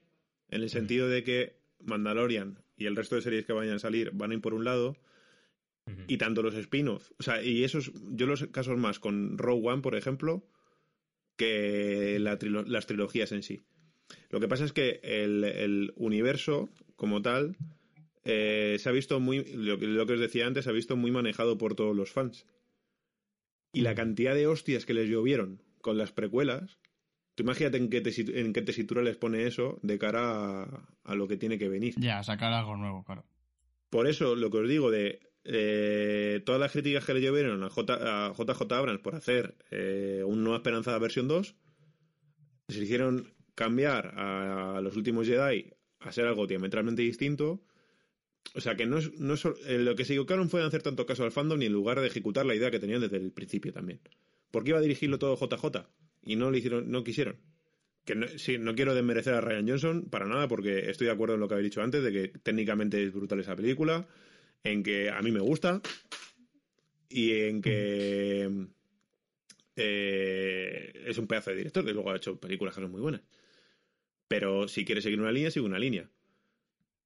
En 0.49 0.63
el 0.63 0.71
sentido 0.71 1.09
de 1.09 1.23
que 1.23 1.61
Mandalorian 1.81 2.63
y 2.77 2.87
el 2.87 2.97
resto 2.97 3.17
de 3.17 3.23
series 3.23 3.45
que 3.45 3.53
vayan 3.53 3.75
a 3.75 3.79
salir 3.79 4.11
van 4.13 4.31
a 4.31 4.35
ir 4.35 4.41
por 4.41 4.55
un 4.55 4.65
lado 4.65 4.97
y 6.07 6.19
tanto 6.19 6.41
los 6.43 6.55
spin-off, 6.55 7.11
o 7.19 7.23
sea, 7.25 7.43
y 7.43 7.65
esos, 7.65 7.91
yo 8.13 8.27
los 8.27 8.47
casos 8.49 8.79
más 8.79 9.01
con 9.01 9.37
Rogue 9.39 9.69
One, 9.71 9.83
por 9.83 9.97
ejemplo, 9.97 10.47
que 11.41 12.19
la 12.21 12.39
trilo- 12.39 12.67
las 12.67 12.87
trilogías 12.87 13.33
en 13.33 13.43
sí. 13.43 13.63
Lo 14.29 14.41
que 14.41 14.49
pasa 14.49 14.65
es 14.67 14.73
que 14.75 15.01
el, 15.03 15.43
el 15.45 15.93
universo, 15.97 16.69
como 16.97 17.23
tal, 17.23 17.57
eh, 18.25 18.77
se 18.79 18.89
ha 18.89 18.93
visto 18.93 19.19
muy, 19.21 19.43
lo 19.55 19.79
que, 19.79 19.87
lo 19.87 20.05
que 20.07 20.13
os 20.13 20.21
decía 20.21 20.47
antes, 20.47 20.65
se 20.65 20.71
ha 20.71 20.75
visto 20.75 20.97
muy 20.97 21.11
manejado 21.11 21.57
por 21.57 21.75
todos 21.75 21.97
los 21.97 22.11
fans. 22.13 22.45
Y 23.73 23.81
la 23.81 23.95
cantidad 23.95 24.35
de 24.35 24.47
hostias 24.47 24.85
que 24.85 24.95
les 24.95 25.09
llovieron 25.09 25.63
con 25.81 25.97
las 25.97 26.13
precuelas, 26.13 26.79
tú 27.35 27.45
imagínate 27.45 27.79
en 27.79 27.89
qué, 27.89 28.03
tesi- 28.03 28.35
en 28.37 28.53
qué 28.53 28.63
tesitura 28.63 29.03
les 29.03 29.17
pone 29.17 29.47
eso 29.47 29.79
de 29.83 29.99
cara 29.99 30.63
a, 30.65 30.89
a 31.05 31.15
lo 31.15 31.27
que 31.27 31.37
tiene 31.39 31.57
que 31.59 31.69
venir. 31.69 31.95
Ya, 31.97 32.23
sacar 32.23 32.53
algo 32.53 32.77
nuevo, 32.77 33.03
claro. 33.05 33.25
Por 33.89 34.07
eso, 34.07 34.37
lo 34.37 34.51
que 34.51 34.59
os 34.59 34.69
digo 34.69 34.91
de 34.91 35.21
eh, 35.45 36.43
todas 36.45 36.61
las 36.61 36.73
críticas 36.73 37.05
que 37.05 37.15
le 37.15 37.21
llovieron 37.21 37.63
a, 37.63 37.71
J, 37.71 38.29
a 38.29 38.33
JJ 38.33 38.73
Abrams 38.73 39.01
por 39.01 39.15
hacer 39.15 39.57
eh, 39.71 40.23
un 40.27 40.43
Nueva 40.43 40.59
Esperanza 40.59 40.99
versión 40.99 41.29
2, 41.29 41.55
se 42.69 42.79
hicieron 42.79 43.35
cambiar 43.55 44.15
a, 44.17 44.81
los 44.83 44.97
últimos 44.97 45.27
Jedi 45.27 45.73
a 46.01 46.13
ser 46.13 46.27
algo 46.27 46.47
diametralmente 46.47 47.03
distinto. 47.03 47.63
O 48.55 48.61
sea 48.61 48.75
que 48.75 48.87
no 48.87 48.99
es, 48.99 49.13
no 49.19 49.35
eh, 49.67 49.79
lo 49.79 49.95
que 49.95 50.05
se 50.05 50.15
equivocaron 50.15 50.49
fue 50.49 50.61
en 50.61 50.67
hacer 50.67 50.83
tanto 50.83 51.05
caso 51.05 51.25
al 51.25 51.33
fandom 51.33 51.59
ni 51.59 51.67
en 51.67 51.73
lugar 51.73 52.01
de 52.01 52.07
ejecutar 52.07 52.47
la 52.47 52.55
idea 52.55 52.71
que 52.71 52.79
tenían 52.79 53.03
desde 53.03 53.19
el 53.19 53.33
principio 53.33 53.73
también. 53.73 54.01
Porque 54.51 54.71
iba 54.71 54.79
a 54.79 54.83
dirigirlo 54.83 55.19
todo 55.19 55.37
JJ 55.37 55.87
y 56.23 56.37
no 56.37 56.51
lo 56.51 56.57
hicieron, 56.57 56.91
no 56.91 57.05
quisieron. 57.05 57.37
Que 58.05 58.15
no, 58.15 58.27
sí, 58.29 58.57
no 58.59 58.75
quiero 58.75 58.95
desmerecer 58.95 59.35
a 59.35 59.41
Ryan 59.43 59.69
Johnson 59.69 60.09
para 60.11 60.27
nada 60.27 60.49
porque 60.49 60.91
estoy 60.91 61.07
de 61.07 61.13
acuerdo 61.13 61.35
en 61.35 61.41
lo 61.41 61.49
que 61.49 61.55
habéis 61.55 61.71
dicho 61.71 61.83
antes 61.83 62.03
de 62.03 62.13
que 62.13 62.29
técnicamente 62.39 63.03
es 63.03 63.13
brutal 63.13 63.41
esa 63.41 63.55
película, 63.55 64.09
en 64.65 64.83
que 64.83 65.11
a 65.11 65.21
mí 65.23 65.31
me 65.31 65.41
gusta 65.41 65.81
y 67.09 67.33
en 67.41 67.63
que 67.63 68.69
eh, 69.77 70.93
es 71.07 71.19
un 71.19 71.27
pedazo 71.27 71.51
de 71.51 71.57
director 71.57 71.85
que 71.85 71.93
luego 71.93 72.11
ha 72.11 72.17
hecho 72.17 72.39
películas 72.39 72.75
que 72.75 72.81
son 72.81 72.91
muy 72.91 73.01
buenas. 73.01 73.23
Pero 74.29 74.69
si 74.69 74.85
quiere 74.85 75.03
seguir 75.03 75.21
una 75.21 75.33
línea, 75.33 75.51
sigue 75.51 75.67
una 75.67 75.79
línea. 75.79 76.09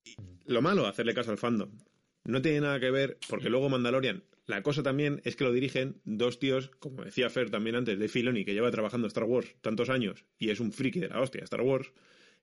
Y 0.04 0.16
lo 0.44 0.60
malo, 0.60 0.86
hacerle 0.86 1.14
caso 1.14 1.30
al 1.30 1.38
fandom. 1.38 1.70
No 2.24 2.42
tiene 2.42 2.60
nada 2.60 2.80
que 2.80 2.90
ver, 2.90 3.18
porque 3.28 3.48
luego 3.48 3.68
Mandalorian, 3.68 4.24
la 4.46 4.62
cosa 4.62 4.82
también 4.82 5.22
es 5.24 5.36
que 5.36 5.44
lo 5.44 5.52
dirigen 5.52 6.00
dos 6.04 6.38
tíos, 6.38 6.70
como 6.78 7.04
decía 7.04 7.30
Fer 7.30 7.50
también 7.50 7.76
antes, 7.76 7.98
de 7.98 8.08
Filoni, 8.08 8.44
que 8.44 8.52
lleva 8.52 8.70
trabajando 8.70 9.06
Star 9.06 9.24
Wars 9.24 9.54
tantos 9.62 9.88
años 9.88 10.24
y 10.38 10.50
es 10.50 10.60
un 10.60 10.72
friki 10.72 11.00
de 11.00 11.08
la 11.08 11.20
hostia 11.20 11.44
Star 11.44 11.62
Wars. 11.62 11.92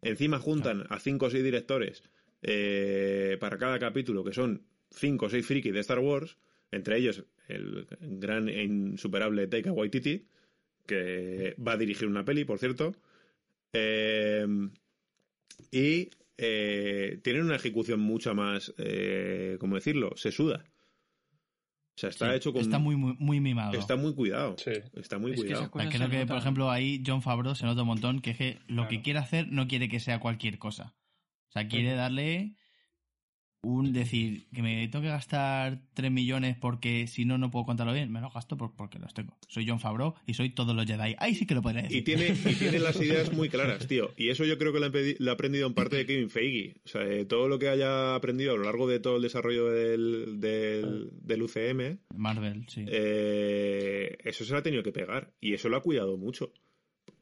Encima 0.02 0.40
juntan 0.40 0.86
a 0.90 1.00
cinco 1.00 1.28
o 1.28 1.30
seis 1.30 1.44
directores 1.44 2.04
eh, 2.42 3.38
para 3.40 3.60
cada 3.60 3.78
capítulo, 3.78 4.24
que 4.24 4.34
son 4.34 4.66
cinco 4.92 5.26
o 5.26 5.30
seis 5.30 5.46
frikis 5.46 5.74
de 5.74 5.80
Star 5.80 6.00
Wars, 6.00 6.38
entre 6.72 6.98
ellos 6.98 7.24
el 7.48 7.88
gran 8.00 8.48
e 8.50 8.64
insuperable 8.64 9.48
Taika 9.48 9.72
Waititi, 9.72 10.26
que 10.86 11.56
va 11.66 11.74
a 11.74 11.78
dirigir 11.78 12.08
una 12.08 12.24
peli, 12.24 12.46
por 12.46 12.60
cierto. 12.60 12.96
Eh, 13.74 14.46
y 15.72 16.10
eh, 16.38 17.20
tienen 17.24 17.44
una 17.44 17.56
ejecución 17.56 18.00
mucho 18.00 18.34
más, 18.34 18.74
eh, 18.78 19.58
¿cómo 19.60 19.76
decirlo? 19.76 20.12
Sesuda. 20.16 20.66
O 21.94 22.00
sea, 22.02 22.10
está 22.10 22.30
Sí, 22.30 22.36
hecho 22.38 22.54
con... 22.54 22.62
Está 22.62 22.80
muy, 22.80 22.96
muy, 22.96 23.16
muy 23.20 23.40
mimado. 23.40 23.78
Está 23.78 23.96
muy 23.96 24.16
cuidado. 24.16 24.56
Sí. 24.58 24.72
Está 24.96 25.20
muy 25.20 25.32
Es 25.32 25.42
que 25.42 25.48
cuidado. 25.48 25.72
cosas 25.72 25.90
Creo 25.94 26.10
se 26.10 26.18
que, 26.18 26.26
por 26.26 26.38
ejemplo, 26.38 26.72
ahí 26.72 27.04
John 27.06 27.22
Favreau 27.22 27.54
se 27.54 27.66
nota 27.66 27.82
un 27.82 27.88
montón 27.88 28.22
que, 28.22 28.32
es 28.32 28.38
que 28.38 28.60
lo 28.68 28.88
que 28.88 29.02
quiere 29.02 29.20
hacer 29.20 29.50
no 29.50 29.68
quiere 29.68 29.88
que 29.88 30.00
sea 30.00 30.20
cualquier 30.20 30.58
cosa. 30.58 30.96
O 31.50 31.52
sea, 31.52 31.68
quiere 31.68 31.94
darle 31.94 32.56
un 33.64 33.94
decir 33.94 34.48
que 34.54 34.64
me 34.64 34.88
tengo 34.88 35.04
que 35.04 35.10
gastar 35.10 35.82
3 35.94 36.12
millones 36.12 36.58
porque 36.60 37.06
si 37.06 37.26
no, 37.26 37.38
no 37.38 37.52
puedo 37.52 37.66
contarlo 37.66 37.94
bien. 37.94 38.12
Me 38.12 38.20
los 38.20 38.34
gasto 38.34 38.58
por- 38.58 38.76
porque 38.76 38.98
los 38.98 39.14
tengo. 39.14 39.38
Soy 39.48 39.68
John 39.68 39.80
Favreau 39.80 40.16
y 40.26 40.34
soy 40.34 40.50
todos 40.50 40.76
los 40.76 40.86
Jedi. 40.88 41.16
Ahí 41.20 41.36
sí 41.36 41.46
que 41.46 41.54
lo 41.54 41.62
podría 41.62 41.84
decir. 41.84 41.98
Y 41.98 42.02
tiene, 42.02 42.30
y 42.30 42.56
tiene 42.56 42.80
las 42.80 42.96
ideas 43.02 43.32
muy 43.34 43.50
claras, 43.50 43.88
tío. 43.88 44.12
Y 44.18 44.30
eso 44.30 44.46
yo 44.46 44.58
creo 44.58 44.74
que 44.74 44.80
lo 44.80 44.88
ha 44.88 44.92
pedi- 44.92 45.16
lo 45.20 45.30
ha 45.30 45.36
aprendido 45.36 45.68
en 45.68 45.76
parte 45.76 45.96
de 45.98 46.06
Kevin 46.08 46.30
Feige. 46.32 46.76
O 46.86 46.88
sea, 46.88 47.06
eh, 47.06 47.26
todo 47.26 47.48
lo 47.48 47.60
que 47.60 47.70
haya 47.70 48.16
aprendido 48.16 48.54
a 48.54 48.58
lo 48.58 48.64
largo 48.64 48.88
de 48.88 49.00
todo 49.00 49.18
el 49.18 49.22
desarrollo 49.22 49.68
del, 49.70 50.40
del, 50.40 51.10
del 51.22 51.44
UCM, 51.44 52.00
Marvel, 52.16 52.66
sí. 52.68 52.86
eh, 52.88 54.18
eso 54.24 54.44
se 54.46 54.54
lo 54.54 54.60
ha 54.60 54.64
tenido 54.64 54.84
que 54.84 54.92
pegar. 54.92 55.34
Y 55.40 55.54
eso 55.54 55.70
lo 55.70 55.78
ha 55.78 55.84
cuidado 55.84 56.18
mucho. 56.18 56.52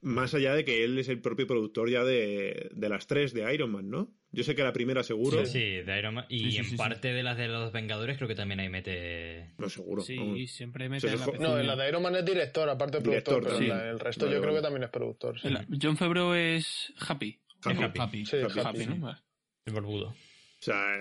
Más 0.02 0.34
allá 0.34 0.53
de 0.53 0.64
que 0.64 0.86
él 0.86 0.98
es 0.98 1.10
el 1.10 1.20
propio 1.20 1.45
productor 1.48 1.90
ya 1.90 2.06
de, 2.06 2.70
de 2.74 2.90
las 2.90 3.07
tres 3.07 3.34
de 3.34 3.53
Iron 3.53 3.72
Man, 3.72 3.90
¿no? 3.90 4.14
Yo 4.32 4.44
sé 4.44 4.54
que 4.56 4.62
la 4.64 4.72
primera 4.74 5.02
seguro. 5.04 5.44
Sí, 5.46 5.60
de 5.60 5.98
Iron 6.00 6.14
Man. 6.14 6.26
Y 6.30 6.40
Sí, 6.40 6.52
sí, 6.52 6.58
en 6.58 6.64
sí, 6.66 6.70
sí. 6.72 6.78
parte 6.78 7.12
de 7.14 7.24
las 7.24 7.36
de 7.38 7.48
los 7.48 7.72
Vengadores 7.74 8.18
creo 8.18 8.28
que 8.28 8.36
también 8.36 8.60
ahí 8.60 8.70
mete... 8.70 9.54
No, 9.58 9.70
seguro. 9.70 10.04
Sí, 10.04 10.46
siempre 10.48 10.86
Se 10.86 10.90
mete 10.90 11.18
la. 11.18 11.26
No, 11.40 11.60
en 11.60 11.66
la 11.66 11.76
de 11.76 11.90
Iron 11.90 12.04
Man 12.04 12.16
es 12.16 12.24
director, 12.26 12.70
aparte 12.70 12.98
de 13.00 13.04
Director 13.04 13.40
productor, 13.42 13.60
pero 13.60 13.74
en 13.74 13.78
la- 13.80 13.90
el 13.90 14.00
resto 14.00 14.26
Vale, 14.26 14.36
yo 14.38 14.42
creo 14.44 14.54
que 14.56 14.62
también 14.62 14.84
es 14.84 14.90
productor. 14.92 15.40
sí. 15.40 15.50
John 15.82 15.98
Favreau 15.98 16.34
es 16.36 16.94
Happy. 17.00 17.40
Happy. 17.64 17.84
Happy. 17.84 18.00
Happy. 18.00 18.26
Sí, 18.26 18.38
Happy, 18.38 18.60
Happy, 18.60 18.68
Happy, 18.82 18.94
sí. 18.94 19.00
¿no? 19.00 19.18
El 19.66 19.74
barbudo. 19.74 20.08
O 20.10 20.16
sea, 20.62 21.00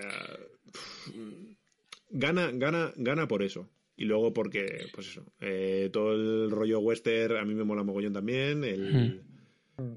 pff, 0.71 1.09
gana, 2.09 2.49
gana, 2.53 2.91
gana 2.95 3.27
por 3.27 3.43
eso. 3.43 3.69
Y 3.95 4.05
luego 4.05 4.33
porque, 4.33 4.87
pues 4.93 5.07
eso, 5.07 5.25
eh, 5.41 5.89
todo 5.91 6.13
el 6.13 6.49
rollo 6.51 6.79
western 6.79 7.37
a 7.37 7.43
mí 7.45 7.53
me 7.53 7.65
mola 7.65 7.83
mogollón 7.83 8.13
también. 8.13 8.63
El, 8.63 9.23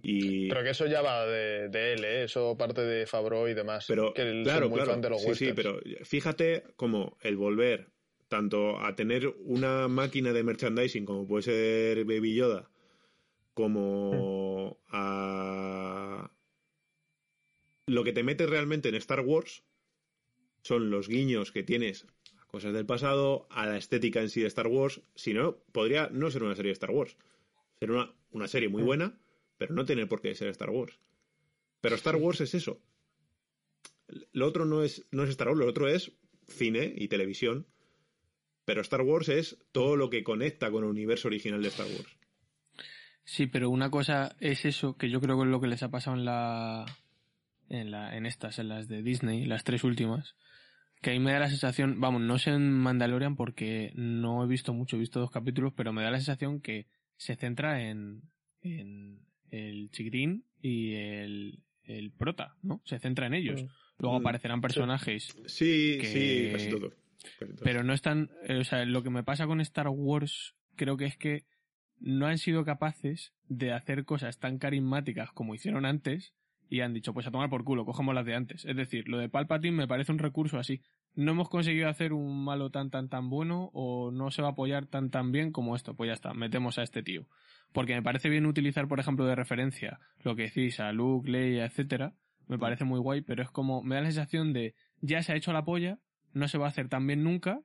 y, 0.02 0.48
Pero 0.48 0.62
que 0.62 0.70
eso 0.70 0.86
ya 0.86 1.02
va 1.02 1.26
de, 1.26 1.68
de 1.68 1.92
él, 1.94 2.04
¿eh? 2.04 2.24
Eso 2.24 2.56
parte 2.56 2.82
de 2.82 3.06
Favreau 3.06 3.48
y 3.48 3.54
demás. 3.54 3.84
pero 3.88 4.12
que 4.12 4.22
él 4.22 4.42
claro, 4.44 4.66
es 4.66 4.70
muy 4.70 4.78
claro, 4.78 4.92
fan 4.92 5.00
de 5.00 5.10
los 5.10 5.22
sí, 5.22 5.34
sí, 5.34 5.52
pero 5.54 5.80
fíjate 6.04 6.64
como 6.76 7.16
el 7.20 7.36
volver 7.36 7.92
tanto 8.28 8.80
a 8.80 8.94
tener 8.94 9.28
una 9.44 9.88
máquina 9.88 10.32
de 10.32 10.42
merchandising 10.42 11.04
como 11.04 11.26
puede 11.26 11.42
ser 11.42 12.04
Baby 12.06 12.34
Yoda, 12.34 12.70
como 13.52 14.78
a 14.88 16.30
lo 17.86 18.04
que 18.04 18.12
te 18.12 18.22
mete 18.22 18.46
realmente 18.46 18.88
en 18.88 18.94
Star 18.94 19.20
Wars 19.20 19.64
son 20.62 20.90
los 20.90 21.08
guiños 21.08 21.52
que 21.52 21.62
tienes 21.62 22.06
a 22.38 22.46
cosas 22.46 22.72
del 22.72 22.86
pasado, 22.86 23.46
a 23.50 23.66
la 23.66 23.76
estética 23.76 24.20
en 24.20 24.30
sí 24.30 24.40
de 24.40 24.46
Star 24.46 24.68
Wars. 24.68 25.02
Si 25.14 25.34
no, 25.34 25.58
podría 25.72 26.08
no 26.10 26.30
ser 26.30 26.44
una 26.44 26.54
serie 26.54 26.70
de 26.70 26.74
Star 26.74 26.90
Wars. 26.90 27.16
Ser 27.80 27.90
una, 27.90 28.14
una 28.30 28.48
serie 28.48 28.68
muy 28.68 28.82
buena, 28.82 29.18
pero 29.62 29.76
no 29.76 29.84
tener 29.84 30.08
por 30.08 30.20
qué 30.20 30.34
ser 30.34 30.48
Star 30.48 30.70
Wars. 30.70 30.98
Pero 31.80 31.94
Star 31.94 32.16
Wars 32.16 32.40
es 32.40 32.52
eso. 32.52 32.82
Lo 34.32 34.48
otro 34.48 34.64
no 34.64 34.82
es, 34.82 35.06
no 35.12 35.22
es 35.22 35.30
Star 35.30 35.46
Wars, 35.46 35.60
lo 35.60 35.68
otro 35.68 35.86
es 35.86 36.10
cine 36.48 36.92
y 36.96 37.06
televisión. 37.06 37.68
Pero 38.64 38.80
Star 38.80 39.02
Wars 39.02 39.28
es 39.28 39.64
todo 39.70 39.94
lo 39.94 40.10
que 40.10 40.24
conecta 40.24 40.72
con 40.72 40.82
el 40.82 40.90
universo 40.90 41.28
original 41.28 41.62
de 41.62 41.68
Star 41.68 41.86
Wars. 41.86 42.18
Sí, 43.22 43.46
pero 43.46 43.70
una 43.70 43.88
cosa 43.88 44.34
es 44.40 44.64
eso, 44.64 44.96
que 44.96 45.10
yo 45.10 45.20
creo 45.20 45.36
que 45.36 45.44
es 45.44 45.50
lo 45.50 45.60
que 45.60 45.68
les 45.68 45.84
ha 45.84 45.90
pasado 45.90 46.16
en 46.16 46.24
la. 46.24 46.84
En, 47.68 47.92
la, 47.92 48.16
en 48.16 48.26
estas, 48.26 48.58
en 48.58 48.68
las 48.68 48.88
de 48.88 49.04
Disney, 49.04 49.44
las 49.46 49.62
tres 49.62 49.84
últimas. 49.84 50.34
Que 51.02 51.10
ahí 51.10 51.20
me 51.20 51.32
da 51.32 51.38
la 51.38 51.48
sensación, 51.48 52.00
vamos, 52.00 52.20
no 52.20 52.36
sé 52.36 52.50
en 52.50 52.68
Mandalorian 52.68 53.36
porque 53.36 53.92
no 53.94 54.42
he 54.42 54.48
visto 54.48 54.72
mucho, 54.72 54.96
he 54.96 54.98
visto 54.98 55.20
dos 55.20 55.30
capítulos, 55.30 55.72
pero 55.76 55.92
me 55.92 56.02
da 56.02 56.10
la 56.10 56.18
sensación 56.18 56.60
que 56.60 56.88
se 57.16 57.36
centra 57.36 57.88
en, 57.88 58.22
en 58.60 59.20
el 59.52 59.90
chiquitín 59.92 60.44
y 60.60 60.94
el, 60.94 61.60
el 61.84 62.10
prota, 62.10 62.56
¿no? 62.62 62.80
Se 62.84 62.98
centra 62.98 63.26
en 63.28 63.34
ellos. 63.34 63.62
Mm. 63.62 63.66
Luego 63.98 64.18
Mm, 64.18 64.22
aparecerán 64.22 64.60
personajes 64.60 65.36
Sí, 65.46 65.98
Que- 66.00 66.06
sí, 66.06 66.48
casi 66.52 66.70
todo. 66.70 66.90
Casi 67.38 67.52
todo. 67.52 67.62
pero 67.62 67.84
no 67.84 67.92
están, 67.92 68.30
eh, 68.48 68.56
o 68.56 68.64
sea, 68.64 68.84
lo 68.84 69.02
que 69.04 69.10
me 69.10 69.22
pasa 69.22 69.46
con 69.46 69.60
Star 69.60 69.86
Wars 69.88 70.56
creo 70.74 70.96
que 70.96 71.04
es 71.04 71.16
que 71.16 71.44
no 72.00 72.26
han 72.26 72.38
sido 72.38 72.64
capaces 72.64 73.32
de 73.48 73.70
hacer 73.72 74.04
cosas 74.04 74.38
tan 74.40 74.58
carismáticas 74.58 75.30
como 75.30 75.54
hicieron 75.54 75.84
antes 75.84 76.34
y 76.68 76.80
han 76.80 76.94
dicho, 76.94 77.12
pues 77.12 77.26
a 77.26 77.30
tomar 77.30 77.50
por 77.50 77.62
culo, 77.64 77.84
cogemos 77.84 78.14
las 78.14 78.24
de 78.24 78.34
antes. 78.34 78.64
Es 78.64 78.74
decir, 78.74 79.06
lo 79.08 79.18
de 79.18 79.28
Palpatine 79.28 79.76
me 79.76 79.86
parece 79.86 80.10
un 80.10 80.18
recurso 80.18 80.58
así. 80.58 80.80
No 81.14 81.32
hemos 81.32 81.50
conseguido 81.50 81.88
hacer 81.90 82.12
un 82.14 82.42
malo 82.42 82.70
tan 82.70 82.88
tan 82.90 83.08
tan 83.10 83.28
bueno 83.28 83.70
o 83.74 84.10
no 84.10 84.30
se 84.30 84.40
va 84.42 84.48
a 84.48 84.52
apoyar 84.52 84.86
tan 84.86 85.10
tan 85.10 85.30
bien 85.30 85.52
como 85.52 85.76
esto. 85.76 85.94
Pues 85.94 86.08
ya 86.08 86.14
está, 86.14 86.32
metemos 86.32 86.78
a 86.78 86.82
este 86.82 87.02
tío. 87.02 87.26
Porque 87.72 87.94
me 87.94 88.02
parece 88.02 88.28
bien 88.28 88.46
utilizar, 88.46 88.86
por 88.88 89.00
ejemplo, 89.00 89.24
de 89.24 89.34
referencia 89.34 89.98
lo 90.22 90.36
que 90.36 90.42
decís 90.42 90.80
a 90.80 90.92
Luke, 90.92 91.30
Leia, 91.30 91.64
etcétera. 91.64 92.14
Me 92.48 92.58
parece 92.58 92.84
muy 92.84 92.98
guay, 93.00 93.22
pero 93.22 93.42
es 93.42 93.50
como, 93.50 93.82
me 93.82 93.94
da 93.94 94.02
la 94.02 94.08
sensación 94.08 94.52
de, 94.52 94.74
ya 95.00 95.22
se 95.22 95.32
ha 95.32 95.36
hecho 95.36 95.52
la 95.52 95.64
polla, 95.64 95.98
no 96.32 96.48
se 96.48 96.58
va 96.58 96.66
a 96.66 96.68
hacer 96.68 96.88
tan 96.88 97.06
bien 97.06 97.24
nunca, 97.24 97.60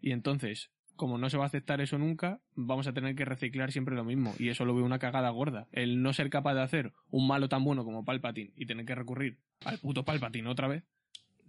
y 0.00 0.12
entonces, 0.12 0.70
como 0.96 1.18
no 1.18 1.30
se 1.30 1.36
va 1.36 1.44
a 1.44 1.46
aceptar 1.46 1.80
eso 1.80 1.98
nunca, 1.98 2.40
vamos 2.54 2.86
a 2.86 2.92
tener 2.92 3.14
que 3.14 3.24
reciclar 3.24 3.72
siempre 3.72 3.96
lo 3.96 4.04
mismo. 4.04 4.34
Y 4.38 4.48
eso 4.48 4.64
lo 4.64 4.74
veo 4.74 4.84
una 4.84 4.98
cagada 4.98 5.30
gorda. 5.30 5.66
El 5.72 6.02
no 6.02 6.12
ser 6.12 6.30
capaz 6.30 6.54
de 6.54 6.62
hacer 6.62 6.92
un 7.10 7.26
malo 7.26 7.48
tan 7.48 7.64
bueno 7.64 7.84
como 7.84 8.04
Palpatine 8.04 8.52
y 8.56 8.66
tener 8.66 8.86
que 8.86 8.94
recurrir 8.94 9.38
al 9.64 9.78
puto 9.78 10.04
Palpatine 10.04 10.48
otra 10.48 10.68
vez, 10.68 10.84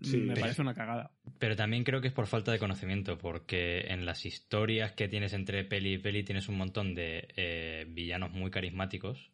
Sí. 0.02 0.18
me 0.18 0.36
parece 0.36 0.62
una 0.62 0.74
cagada. 0.74 1.12
Pero 1.40 1.56
también 1.56 1.84
creo 1.84 2.02
que 2.02 2.08
es 2.08 2.14
por 2.14 2.28
falta 2.28 2.52
de 2.52 2.60
conocimiento, 2.60 3.18
porque 3.18 3.82
en 3.88 4.06
las 4.06 4.26
historias 4.26 4.92
que 4.94 5.08
tienes 5.08 5.34
entre 5.34 5.64
peli 5.64 5.94
y 5.94 5.98
peli 5.98 6.24
tienes 6.24 6.48
un 6.50 6.58
montón 6.58 6.94
de 6.96 7.28
eh, 7.36 7.86
villanos 7.90 8.32
muy 8.32 8.50
carismáticos 8.52 9.32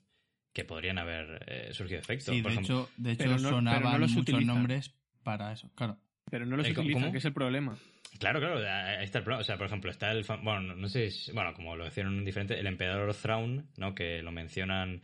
que 0.54 0.66
podrían 0.66 0.98
haber 0.98 1.44
eh, 1.48 1.70
surgido 1.74 2.00
efectos. 2.00 2.34
Sí, 2.36 2.42
por 2.42 2.52
de 2.52 2.56
ejemplo, 2.58 2.82
hecho, 2.84 2.90
de 2.98 3.12
hecho 3.12 3.18
Pero 3.24 3.32
no- 3.32 3.38
pero 3.38 3.50
no 3.52 3.58
sonaban 3.58 4.02
los 4.02 4.12
muchos 4.12 4.22
utilizan. 4.24 4.48
nombres 4.56 4.94
para 5.24 5.52
eso, 5.54 5.70
claro. 5.76 5.98
Pero 6.30 6.46
no 6.46 6.58
los 6.58 6.66
Eh, 6.68 6.74
¿cómo- 6.74 6.82
utilizan, 6.82 7.02
cómo? 7.04 7.12
que 7.12 7.18
es 7.20 7.26
el 7.26 7.34
problema. 7.34 7.78
Claro, 8.20 8.40
claro, 8.40 8.58
ahí 8.58 9.04
está 9.04 9.20
el 9.20 9.24
problema. 9.24 9.42
O 9.42 9.44
sea, 9.46 9.58
por 9.58 9.68
ejemplo, 9.68 9.92
está 9.92 10.12
el. 10.12 10.24
Bueno, 10.24 10.62
no- 10.62 10.76
no 10.76 10.88
sé 10.90 11.12
si- 11.12 11.32
Bueno, 11.32 11.54
como 11.54 11.76
lo 11.76 11.86
decían 11.86 12.08
en 12.08 12.14
un 12.14 12.26
diferente, 12.26 12.60
el 12.60 12.66
emperador 12.68 13.14
Thrawn, 13.14 13.68
¿no? 13.78 13.94
Que 13.94 14.22
lo 14.24 14.32
mencionan 14.32 15.02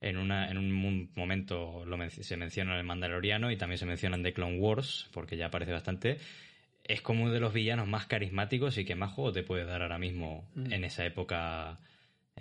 en, 0.00 0.16
una, 0.16 0.50
en 0.50 0.58
un 0.58 1.10
momento, 1.14 1.84
lo 1.84 1.96
men- 1.96 2.10
se 2.10 2.36
menciona 2.36 2.72
en 2.72 2.78
el 2.78 2.84
Mandaloriano 2.84 3.50
y 3.50 3.56
también 3.56 3.78
se 3.78 3.86
menciona 3.86 4.16
en 4.16 4.22
The 4.22 4.32
Clone 4.32 4.58
Wars, 4.58 5.08
porque 5.12 5.36
ya 5.36 5.46
aparece 5.46 5.72
bastante. 5.72 6.18
Es 6.84 7.02
como 7.02 7.24
uno 7.24 7.32
de 7.32 7.40
los 7.40 7.52
villanos 7.52 7.86
más 7.86 8.06
carismáticos 8.06 8.78
y 8.78 8.84
que 8.84 8.94
más 8.94 9.12
juego 9.12 9.32
te 9.32 9.42
puede 9.42 9.64
dar 9.64 9.82
ahora 9.82 9.98
mismo 9.98 10.48
Mm. 10.54 10.72
en 10.72 10.84
esa 10.84 11.04
época. 11.04 11.78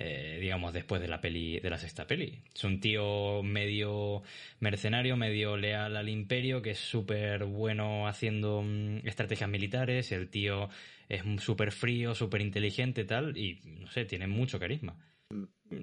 eh, 0.02 0.38
digamos, 0.40 0.72
después 0.72 1.02
de 1.02 1.10
la 1.10 1.20
peli, 1.20 1.60
de 1.60 1.70
la 1.70 1.78
sexta 1.78 2.08
peli. 2.08 2.40
Es 2.56 2.64
un 2.64 2.80
tío 2.80 3.44
medio 3.44 4.22
mercenario, 4.62 5.18
medio 5.18 5.58
leal 5.58 5.98
al 5.98 6.08
imperio, 6.08 6.62
que 6.62 6.72
es 6.72 6.80
súper 6.80 7.44
bueno 7.44 8.08
haciendo 8.08 8.62
mm, 8.64 9.06
estrategias 9.06 9.50
militares, 9.50 10.14
el 10.14 10.30
tío 10.30 10.70
es 11.10 11.24
súper 11.44 11.74
frío, 11.74 12.16
súper 12.16 12.40
inteligente 12.40 13.04
tal, 13.04 13.36
y 13.36 13.60
no 13.66 13.88
sé, 13.88 14.06
tiene 14.06 14.28
mucho 14.28 14.58
carisma. 14.58 14.96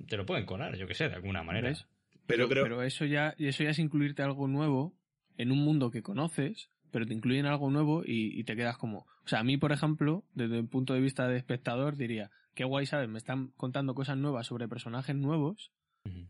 Te 0.09 0.17
lo 0.17 0.27
pueden 0.27 0.47
colar, 0.47 0.77
yo 0.77 0.87
que 0.87 0.95
sé, 0.95 1.09
de 1.09 1.15
alguna 1.15 1.43
manera. 1.43 1.69
¿Ves? 1.69 1.87
Pero 2.27 2.49
creo- 2.49 2.65
Pero 2.65 2.83
eso 2.83 3.05
ya, 3.05 3.35
eso 3.39 3.63
ya 3.63 3.71
es 3.71 3.79
incluirte 3.79 4.23
algo 4.23 4.49
nuevo 4.49 4.95
en 5.39 5.53
un 5.53 5.59
mundo 5.59 5.91
que 5.91 6.03
conoces, 6.03 6.71
pero 6.91 7.07
te 7.07 7.15
incluyen 7.15 7.47
algo 7.47 7.71
nuevo 7.71 8.03
y, 8.05 8.39
y 8.39 8.45
te 8.45 8.57
quedas 8.57 8.77
como. 8.79 9.01
O 9.25 9.29
sea, 9.29 9.41
a 9.41 9.45
mí, 9.45 9.57
por 9.57 9.71
ejemplo, 9.73 10.25
desde 10.35 10.59
el 10.59 10.67
punto 10.69 10.95
de 10.95 11.01
vista 11.01 11.29
de 11.29 11.37
espectador, 11.37 11.97
diría, 11.97 12.31
qué 12.55 12.65
guay, 12.65 12.87
¿sabes? 12.87 13.09
Me 13.09 13.19
están 13.19 13.49
contando 13.57 13.95
cosas 13.95 14.17
nuevas 14.17 14.47
sobre 14.47 14.69
personajes 14.69 15.15
nuevos. 15.15 15.71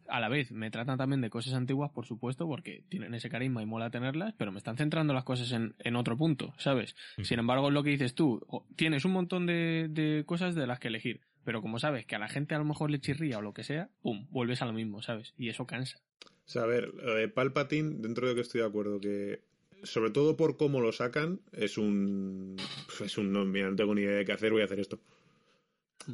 A 0.09 0.21
la 0.21 0.29
vez, 0.31 0.53
me 0.53 0.71
tratan 0.71 0.97
también 0.97 1.21
de 1.21 1.29
cosas 1.29 1.53
antiguas, 1.53 1.91
por 1.91 2.07
supuesto, 2.07 2.47
porque 2.47 2.85
tienen 2.89 3.13
ese 3.13 3.29
carisma 3.29 3.63
y 3.63 3.67
mola 3.67 3.91
tenerlas, 3.91 4.35
pero 4.39 4.51
me 4.51 4.57
están 4.57 4.79
centrando 4.79 5.13
las 5.13 5.25
cosas 5.25 5.53
en, 5.53 5.75
en 5.81 5.97
otro 5.97 6.17
punto, 6.17 6.55
¿sabes? 6.57 6.97
Sin 7.23 7.39
embargo, 7.39 7.71
lo 7.71 7.83
que 7.83 7.91
dices 7.91 8.15
tú, 8.15 8.41
tienes 8.77 9.05
un 9.05 9.13
montón 9.13 9.45
de, 9.45 9.89
de 9.91 10.25
cosas 10.25 10.55
de 10.55 10.67
las 10.67 10.79
que 10.79 10.89
elegir, 10.89 11.21
pero 11.47 11.63
como 11.63 11.79
sabes 11.79 12.05
que 12.05 12.17
a 12.17 12.19
la 12.19 12.29
gente 12.29 12.55
a 12.55 12.59
lo 12.59 12.65
mejor 12.65 12.91
le 12.91 12.99
chirría 13.01 13.39
o 13.39 13.41
lo 13.41 13.55
que 13.55 13.63
sea, 13.65 13.89
pum, 14.03 14.27
vuelves 14.31 14.61
a 14.63 14.67
lo 14.67 14.73
mismo, 14.73 15.01
¿sabes? 15.01 15.33
Y 15.39 15.49
eso 15.49 15.65
cansa. 15.67 15.99
O 16.21 16.49
sea, 16.49 16.65
a 16.65 16.67
ver, 16.67 16.93
de 16.93 17.29
Palpatine, 17.29 17.95
dentro 18.01 18.29
de 18.29 18.35
que 18.35 18.41
estoy 18.41 18.61
de 18.63 18.67
acuerdo 18.67 19.01
que, 19.01 19.41
sobre 19.85 20.11
todo 20.11 20.37
por 20.37 20.57
cómo 20.57 20.81
lo 20.81 20.91
sacan, 20.93 21.41
es 21.53 21.79
un. 21.79 22.57
Es 23.03 23.17
un. 23.17 23.33
No, 23.33 23.45
mira, 23.45 23.71
no 23.71 23.77
tengo 23.77 23.95
ni 23.95 24.03
idea 24.03 24.17
de 24.17 24.25
qué 24.25 24.33
hacer, 24.33 24.53
voy 24.53 24.63
a 24.63 24.65
hacer 24.65 24.81
esto. 24.81 25.01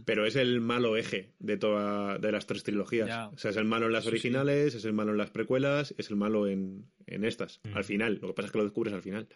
Pero 0.07 0.25
es 0.25 0.37
el 0.37 0.61
malo 0.61 0.97
eje 0.97 1.33
de 1.39 1.57
toda 1.59 2.17
de 2.19 2.33
las 2.33 2.47
tres 2.47 2.63
trilogías. 2.63 3.09
Ya. 3.09 3.29
O 3.29 3.37
sea, 3.39 3.51
es 3.51 3.57
el 3.57 3.65
malo 3.65 3.87
en 3.87 3.93
las 3.93 4.05
Sí, 4.05 4.11
sí. 4.11 4.15
originales, 4.15 4.75
es 4.75 4.85
el 4.85 4.93
malo 4.95 5.13
en 5.13 5.19
las 5.19 5.31
precuelas, 5.31 5.95
es 5.99 6.09
el 6.11 6.17
malo 6.17 6.47
en, 6.47 6.87
en 7.07 7.25
estas. 7.25 7.61
Mm. 7.65 7.77
Al 7.77 7.85
final. 7.85 8.19
Lo 8.23 8.29
que 8.29 8.35
pasa 8.35 8.47
es 8.47 8.53
que 8.53 8.59
lo 8.59 8.65
descubres 8.65 8.95
al 8.95 9.03
final. 9.03 9.29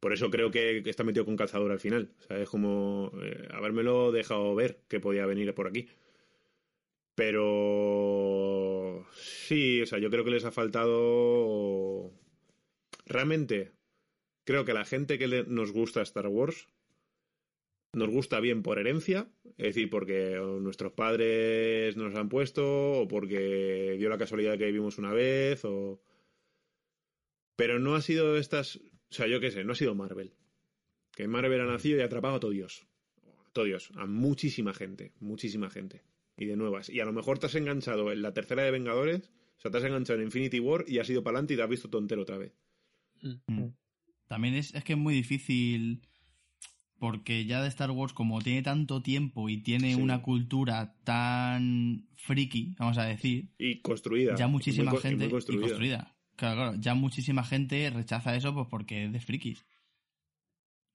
Por 0.00 0.12
eso 0.12 0.30
creo 0.30 0.50
que 0.50 0.82
está 0.86 1.04
metido 1.04 1.24
con 1.24 1.36
calzador 1.36 1.72
al 1.72 1.80
final. 1.80 2.10
O 2.20 2.22
sea, 2.22 2.38
es 2.40 2.48
como 2.48 3.12
eh, 3.22 3.48
habérmelo 3.50 4.12
dejado 4.12 4.54
ver 4.54 4.80
que 4.88 5.00
podía 5.00 5.26
venir 5.26 5.52
por 5.54 5.66
aquí. 5.66 5.88
Pero 7.14 9.04
sí, 9.12 9.82
o 9.82 9.86
sea, 9.86 9.98
yo 9.98 10.08
creo 10.08 10.24
que 10.24 10.30
les 10.30 10.44
ha 10.44 10.52
faltado. 10.52 12.12
Realmente, 13.06 13.72
creo 14.44 14.64
que 14.64 14.72
la 14.72 14.84
gente 14.84 15.18
que 15.18 15.44
nos 15.48 15.72
gusta 15.72 16.02
Star 16.02 16.28
Wars 16.28 16.68
nos 17.92 18.10
gusta 18.10 18.38
bien 18.40 18.62
por 18.62 18.78
herencia, 18.78 19.28
es 19.56 19.74
decir, 19.74 19.90
porque 19.90 20.38
nuestros 20.60 20.92
padres 20.92 21.96
nos 21.96 22.14
han 22.14 22.28
puesto, 22.28 23.00
o 23.00 23.08
porque 23.08 23.96
dio 23.98 24.08
la 24.08 24.18
casualidad 24.18 24.58
que 24.58 24.66
vivimos 24.66 24.98
una 24.98 25.12
vez. 25.12 25.62
Pero 27.56 27.78
no 27.78 27.94
ha 27.94 28.02
sido 28.02 28.36
estas... 28.36 28.80
O 29.10 29.14
sea, 29.14 29.26
yo 29.26 29.40
qué 29.40 29.50
sé, 29.50 29.64
no 29.64 29.72
ha 29.72 29.76
sido 29.76 29.94
Marvel. 29.94 30.32
Que 31.14 31.26
Marvel 31.28 31.60
ha 31.60 31.64
nacido 31.66 31.98
y 31.98 32.02
ha 32.02 32.04
atrapado 32.06 32.36
a 32.36 32.40
todo 32.40 32.50
Dios. 32.50 32.86
A 33.46 33.50
todo 33.52 33.64
Dios, 33.64 33.90
a 33.96 34.06
muchísima 34.06 34.74
gente, 34.74 35.12
muchísima 35.20 35.70
gente. 35.70 36.02
Y 36.36 36.44
de 36.46 36.56
nuevas. 36.56 36.88
Y 36.90 37.00
a 37.00 37.04
lo 37.04 37.12
mejor 37.12 37.38
te 37.38 37.46
has 37.46 37.54
enganchado 37.54 38.12
en 38.12 38.22
la 38.22 38.32
tercera 38.32 38.62
de 38.62 38.70
Vengadores, 38.70 39.30
o 39.56 39.60
sea, 39.60 39.70
te 39.72 39.78
has 39.78 39.84
enganchado 39.84 40.18
en 40.20 40.26
Infinity 40.26 40.60
War 40.60 40.84
y 40.86 40.98
has 40.98 41.10
ido 41.10 41.22
para 41.24 41.38
adelante 41.38 41.54
y 41.54 41.56
te 41.56 41.62
has 41.64 41.68
visto 41.68 41.88
tontero 41.90 42.22
otra 42.22 42.38
vez. 42.38 42.52
Mm. 43.22 43.64
También 44.28 44.54
es, 44.54 44.72
es 44.74 44.84
que 44.84 44.92
es 44.92 44.98
muy 44.98 45.14
difícil 45.14 46.02
porque 47.00 47.44
ya 47.46 47.62
de 47.62 47.68
Star 47.68 47.90
Wars, 47.92 48.12
como 48.12 48.40
tiene 48.42 48.62
tanto 48.62 49.02
tiempo 49.02 49.48
y 49.48 49.62
tiene 49.62 49.94
Sí. 49.94 50.00
una 50.00 50.20
cultura 50.22 50.96
tan 51.04 52.08
friki, 52.16 52.74
vamos 52.78 52.98
a 52.98 53.04
decir, 53.04 53.50
Y 53.58 53.80
construida. 53.80 54.36
ya 54.36 54.46
muchísima 54.48 54.90
Muy 54.92 55.00
co- 55.00 55.06
y 55.06 55.10
gente 55.10 55.24
muy 55.24 55.30
construida. 55.32 55.58
y 55.60 55.68
construida. 55.68 56.16
Claro, 56.38 56.54
claro, 56.56 56.74
ya 56.78 56.94
muchísima 56.94 57.42
gente 57.44 57.90
rechaza 57.90 58.34
eso 58.36 58.54
pues 58.54 58.68
porque 58.70 59.04
es 59.06 59.12
de 59.12 59.18
frikis. 59.20 59.66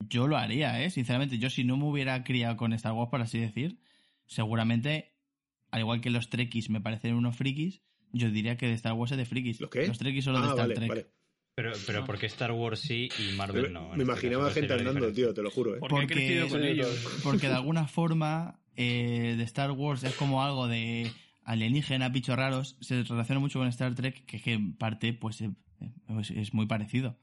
Yo 0.10 0.28
lo 0.28 0.38
haría, 0.38 0.82
¿eh? 0.84 0.90
Sinceramente, 0.90 1.38
yo 1.38 1.50
si 1.50 1.64
no 1.64 1.78
me 1.78 1.86
hubiera 1.86 2.24
criado 2.24 2.58
con 2.58 2.74
Star 2.74 2.94
Wars, 2.94 3.10
por 3.12 3.22
así 3.22 3.40
decir, 3.40 3.78
seguramente, 4.26 5.14
al 5.72 5.82
igual 5.82 6.02
que 6.02 6.10
los 6.10 6.30
Trekkies 6.30 6.70
me 6.70 6.82
parecen 6.82 7.16
unos 7.16 7.36
frikis, 7.36 7.82
yo 8.12 8.30
diría 8.30 8.58
que 8.58 8.68
de 8.68 8.74
Star 8.74 8.94
Wars 8.94 9.12
es 9.12 9.18
de 9.18 9.26
frikis. 9.26 9.60
¿Los 9.62 9.70
qué? 9.70 9.86
Los 9.88 9.98
Trekkies 9.98 10.26
son 10.26 10.34
los 10.34 10.42
de 10.44 10.48
Ah, 10.48 10.52
Star 10.52 10.64
vale, 10.68 10.76
Trek. 10.76 10.90
vale. 10.90 11.08
Pero, 11.56 11.72
pero 11.86 12.04
¿por 12.06 12.18
qué 12.18 12.26
Star 12.26 12.52
Wars 12.52 12.80
sí 12.80 13.10
y 13.20 13.36
Marvel 13.36 13.72
no? 13.72 13.90
Me 13.96 14.04
imaginaba 14.04 14.46
caso, 14.46 14.56
¿cuál 14.60 14.68
gente 14.70 14.74
andando, 14.90 15.12
tío, 15.14 15.34
te 15.34 15.42
lo 15.44 15.52
juro, 15.52 15.76
¿eh? 15.76 15.80
Porque, 15.80 15.96
he 15.96 16.00
Porque- 16.00 16.14
crecido 16.16 16.48
con 16.50 16.62
Sí, 16.62 16.68
ellos. 16.68 17.20
Porque 17.24 17.48
de 17.48 17.54
alguna 17.54 17.88
forma 17.88 18.60
eh, 18.76 19.36
de 19.38 19.44
Star 19.44 19.72
Wars 19.72 20.04
es 20.04 20.16
como 20.16 20.42
algo 20.44 20.68
de 20.68 21.12
alienígena, 21.46 22.10
bichos 22.10 22.36
raros, 22.36 22.78
se 22.82 23.04
relaciona 23.04 23.40
mucho 23.40 23.60
con 23.60 23.68
Star 23.68 23.96
Trek, 23.96 24.26
que, 24.26 24.38
es 24.38 24.44
que 24.44 24.54
en 24.54 24.76
parte 24.76 25.14
pues 25.14 25.42
eh, 25.42 25.52
es, 26.20 26.32
es 26.32 26.54
muy 26.54 26.66
parecido. 26.66 27.20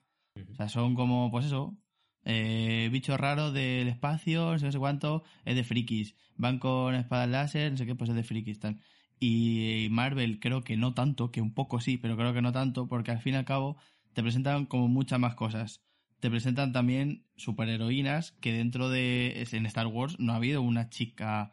O 0.50 0.54
sea, 0.54 0.68
son 0.68 0.94
como, 0.94 1.30
pues 1.30 1.46
eso, 1.46 1.76
eh, 2.24 2.88
bichos 2.92 3.18
raros 3.18 3.52
del 3.52 3.88
espacio, 3.88 4.52
no 4.52 4.58
sé, 4.58 4.66
no 4.66 4.72
sé 4.72 4.78
cuánto, 4.78 5.24
es 5.44 5.54
de 5.54 5.64
frikis. 5.64 6.14
Van 6.36 6.58
con 6.58 6.94
espadas 6.94 7.28
láser, 7.28 7.72
no 7.72 7.78
sé 7.78 7.86
qué, 7.86 7.94
pues 7.94 8.10
es 8.10 8.16
de 8.16 8.24
frikis, 8.24 8.60
tal. 8.60 8.80
Y 9.18 9.88
Marvel 9.90 10.40
creo 10.40 10.62
que 10.62 10.76
no 10.76 10.94
tanto, 10.94 11.30
que 11.30 11.40
un 11.40 11.52
poco 11.52 11.80
sí, 11.80 11.98
pero 11.98 12.16
creo 12.16 12.32
que 12.32 12.42
no 12.42 12.52
tanto, 12.52 12.88
porque 12.88 13.10
al 13.10 13.20
fin 13.20 13.34
y 13.34 13.36
al 13.36 13.44
cabo 13.44 13.76
te 14.12 14.22
presentan 14.22 14.66
como 14.66 14.88
muchas 14.88 15.18
más 15.20 15.34
cosas. 15.34 15.82
Te 16.20 16.30
presentan 16.30 16.72
también 16.72 17.26
superheroínas 17.36 18.32
que 18.32 18.52
dentro 18.52 18.90
de... 18.90 19.46
En 19.52 19.66
Star 19.66 19.86
Wars 19.86 20.18
no 20.18 20.32
ha 20.32 20.36
habido 20.36 20.62
una 20.62 20.90
chica... 20.90 21.52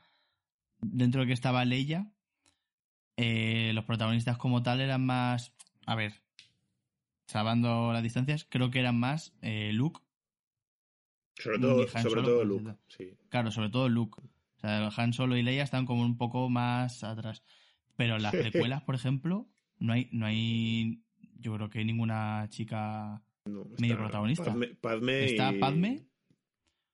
Dentro 0.81 1.21
de 1.21 1.27
que 1.27 1.33
estaba 1.33 1.65
Leia, 1.65 2.13
eh, 3.17 3.71
los 3.73 3.83
protagonistas 3.85 4.37
como 4.37 4.63
tal 4.63 4.79
eran 4.81 5.05
más... 5.05 5.53
A 5.85 5.95
ver, 5.95 6.13
salvando 7.27 7.91
las 7.93 8.03
distancias, 8.03 8.45
creo 8.49 8.71
que 8.71 8.79
eran 8.79 8.99
más 8.99 9.33
eh, 9.41 9.71
Luke. 9.73 10.01
Sobre 11.37 11.59
todo, 11.59 11.81
Han 11.81 12.03
sobre 12.03 12.21
Solo, 12.21 12.23
todo 12.23 12.43
Luke, 12.45 12.75
sí. 12.87 13.17
Claro, 13.29 13.51
sobre 13.51 13.69
todo 13.69 13.89
Luke. 13.89 14.21
O 14.21 14.59
sea, 14.59 14.89
Han 14.97 15.13
Solo 15.13 15.37
y 15.37 15.43
Leia 15.43 15.63
están 15.63 15.85
como 15.85 16.01
un 16.03 16.17
poco 16.17 16.49
más 16.49 17.03
atrás. 17.03 17.43
Pero 17.95 18.15
en 18.15 18.23
las 18.23 18.31
precuelas, 18.35 18.83
por 18.83 18.95
ejemplo, 18.95 19.47
no 19.79 19.93
hay, 19.93 20.09
no 20.11 20.25
hay, 20.25 21.03
yo 21.39 21.53
creo 21.55 21.69
que 21.69 21.85
ninguna 21.85 22.47
chica 22.49 23.21
No, 23.45 23.65
Medio 23.77 23.93
está 23.93 23.97
protagonista. 24.03 24.45
Padme, 24.45 24.67
Padme 24.75 25.25
Está 25.25 25.51
y- 25.53 25.59
Padme, 25.59 26.07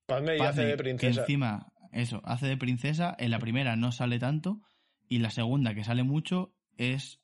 Padme 0.06 0.38
y 0.38 0.42
hace 0.42 0.62
de 0.66 0.72
que 0.72 0.78
princesa. 0.78 1.22
encima, 1.22 1.72
eso, 1.92 2.22
hace 2.26 2.48
de 2.48 2.58
princesa. 2.58 3.16
En 3.18 3.32
la 3.32 3.40
primera 3.40 3.76
no 3.78 3.92
sale 3.94 4.20
tanto. 4.20 4.60
Y 5.14 5.20
la 5.20 5.30
segunda, 5.30 5.76
que 5.76 5.84
sale 5.84 6.02
mucho, 6.02 6.56
es 6.78 7.20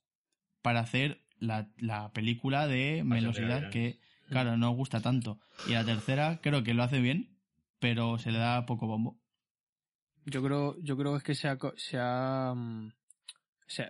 para 0.62 0.82
hacer 0.82 1.24
la, 1.40 1.72
la 1.78 2.12
película 2.14 2.68
de 2.68 3.04
melosidad 3.04 3.48
Veranos. 3.56 3.72
que, 3.74 4.00
claro, 4.30 4.58
no 4.58 4.70
gusta 4.72 5.02
tanto. 5.02 5.40
Y 5.68 5.72
la 5.72 5.84
tercera, 5.84 6.40
creo 6.44 6.62
que 6.64 6.76
lo 6.76 6.84
hace 6.84 7.00
bien, 7.02 7.36
pero 7.80 8.20
se 8.20 8.32
le 8.32 8.38
da 8.38 8.66
poco 8.68 8.86
bombo. 8.86 9.18
Yo 10.26 10.44
creo, 10.44 10.76
yo 10.82 10.98
creo 10.98 11.16
es 11.18 11.24
que 11.24 11.34
se 11.34 11.48
ha, 11.48 11.58
co- 11.58 11.74
se 11.78 11.98
ha, 12.00 12.54
mm, 12.56 12.92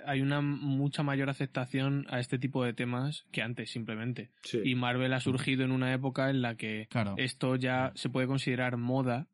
hay 0.06 0.22
una 0.22 0.40
mucha 0.40 1.04
mayor 1.04 1.30
aceptación 1.30 2.06
a 2.10 2.20
este 2.22 2.40
tipo 2.40 2.64
de 2.64 2.74
temas 2.74 3.26
que 3.34 3.42
antes, 3.42 3.70
simplemente. 3.70 4.32
Sí. 4.44 4.60
Y 4.64 4.76
Marvel 4.76 5.12
ha 5.14 5.20
surgido 5.20 5.66
en 5.66 5.72
una 5.72 5.94
época 5.94 6.30
en 6.30 6.42
la 6.42 6.56
que 6.56 6.88
Claro. 6.90 7.16
esto 7.18 7.58
ya 7.58 7.92
se 7.96 8.10
puede 8.10 8.28
considerar 8.28 8.78
moda 8.78 9.28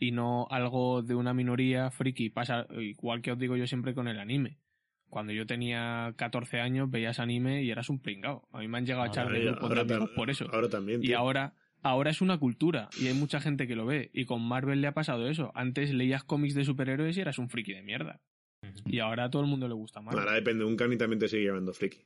y 0.00 0.10
no 0.10 0.48
algo 0.50 1.02
de 1.02 1.14
una 1.14 1.32
minoría 1.34 1.90
friki. 1.92 2.30
Pasa 2.30 2.66
igual 2.80 3.22
que 3.22 3.30
os 3.30 3.38
digo 3.38 3.56
yo 3.56 3.66
siempre 3.68 3.94
con 3.94 4.08
el 4.08 4.18
anime. 4.18 4.58
Cuando 5.08 5.32
yo 5.32 5.46
tenía 5.46 6.14
14 6.16 6.60
años 6.60 6.90
veías 6.90 7.18
anime 7.20 7.62
y 7.62 7.70
eras 7.70 7.88
un 7.90 8.00
pringao. 8.00 8.48
A 8.52 8.58
mí 8.60 8.68
me 8.68 8.78
han 8.78 8.86
llegado 8.86 9.02
a 9.02 9.06
Ahora- 9.06 9.22
echar 9.22 9.32
de 9.32 9.44
grupos 9.44 9.78
amigos 9.78 10.10
por 10.16 10.30
eso. 10.30 10.46
Ahora 10.52 10.68
también. 10.68 11.00
Y 11.04 11.12
ahora, 11.12 11.54
ahora 11.82 12.10
es 12.10 12.20
una 12.20 12.38
cultura 12.38 12.88
y 13.00 13.08
hay 13.08 13.14
mucha 13.14 13.40
gente 13.40 13.66
que 13.66 13.76
lo 13.76 13.86
ve. 13.86 14.10
Y 14.14 14.24
con 14.24 14.40
Marvel 14.42 14.80
le 14.80 14.86
ha 14.86 14.94
pasado 14.94 15.28
eso. 15.28 15.50
Antes 15.54 15.92
leías 15.92 16.24
cómics 16.24 16.54
de 16.54 16.64
superhéroes 16.64 17.16
y 17.16 17.20
eras 17.20 17.38
un 17.38 17.48
friki 17.48 17.74
de 17.74 17.82
mierda. 17.82 18.20
Y 18.86 19.00
ahora 19.00 19.24
a 19.24 19.30
todo 19.30 19.42
el 19.42 19.48
mundo 19.48 19.66
le 19.68 19.74
gusta 19.74 20.00
Marvel. 20.00 20.20
Ahora 20.20 20.34
depende, 20.34 20.64
un 20.64 20.76
cani 20.76 20.96
también 20.96 21.18
te 21.18 21.28
sigue 21.28 21.42
llevando 21.42 21.72
friki. 21.72 21.98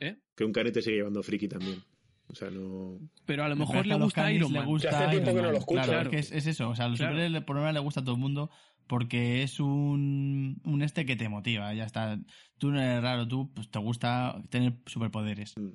¿Eh? 0.00 0.16
Que 0.36 0.44
un 0.44 0.52
cani 0.52 0.70
te 0.70 0.82
sigue 0.82 0.96
llevando 0.96 1.22
friki 1.22 1.48
también. 1.48 1.82
O 2.32 2.34
sea, 2.34 2.50
no. 2.50 2.98
Pero 3.26 3.44
a 3.44 3.48
lo 3.48 3.56
mejor 3.56 3.86
le 3.86 3.94
a 3.94 3.98
gusta 3.98 4.22
canis 4.22 4.36
Iron 4.38 4.52
le 4.52 4.58
Man. 4.60 4.68
gusta 4.68 4.88
Que 4.88 4.94
hace 4.96 5.08
tiempo 5.10 5.30
Iron 5.30 5.36
que 5.36 5.42
no 5.46 5.52
lo 5.52 5.58
escucho. 5.58 5.82
Claro, 5.82 6.10
que 6.10 6.18
es, 6.18 6.32
es 6.32 6.46
eso. 6.46 6.70
O 6.70 6.74
sea, 6.74 6.88
los 6.88 6.98
Claro. 6.98 7.12
superhéroes 7.12 7.44
por 7.44 7.56
lo 7.56 7.62
menos 7.62 7.74
le 7.74 7.80
gusta 7.80 8.00
a 8.00 8.04
todo 8.04 8.14
el 8.14 8.20
mundo 8.20 8.50
porque 8.86 9.42
es 9.42 9.60
un, 9.60 10.60
un 10.64 10.82
este 10.82 11.04
que 11.06 11.14
te 11.16 11.28
motiva. 11.28 11.72
Ya 11.74 11.84
está. 11.84 12.18
Tú 12.58 12.70
no 12.70 12.80
eres 12.80 13.02
raro, 13.02 13.28
tú 13.28 13.52
pues, 13.54 13.70
te 13.70 13.78
gusta 13.78 14.42
tener 14.50 14.74
superpoderes. 14.86 15.54
Mm. 15.58 15.68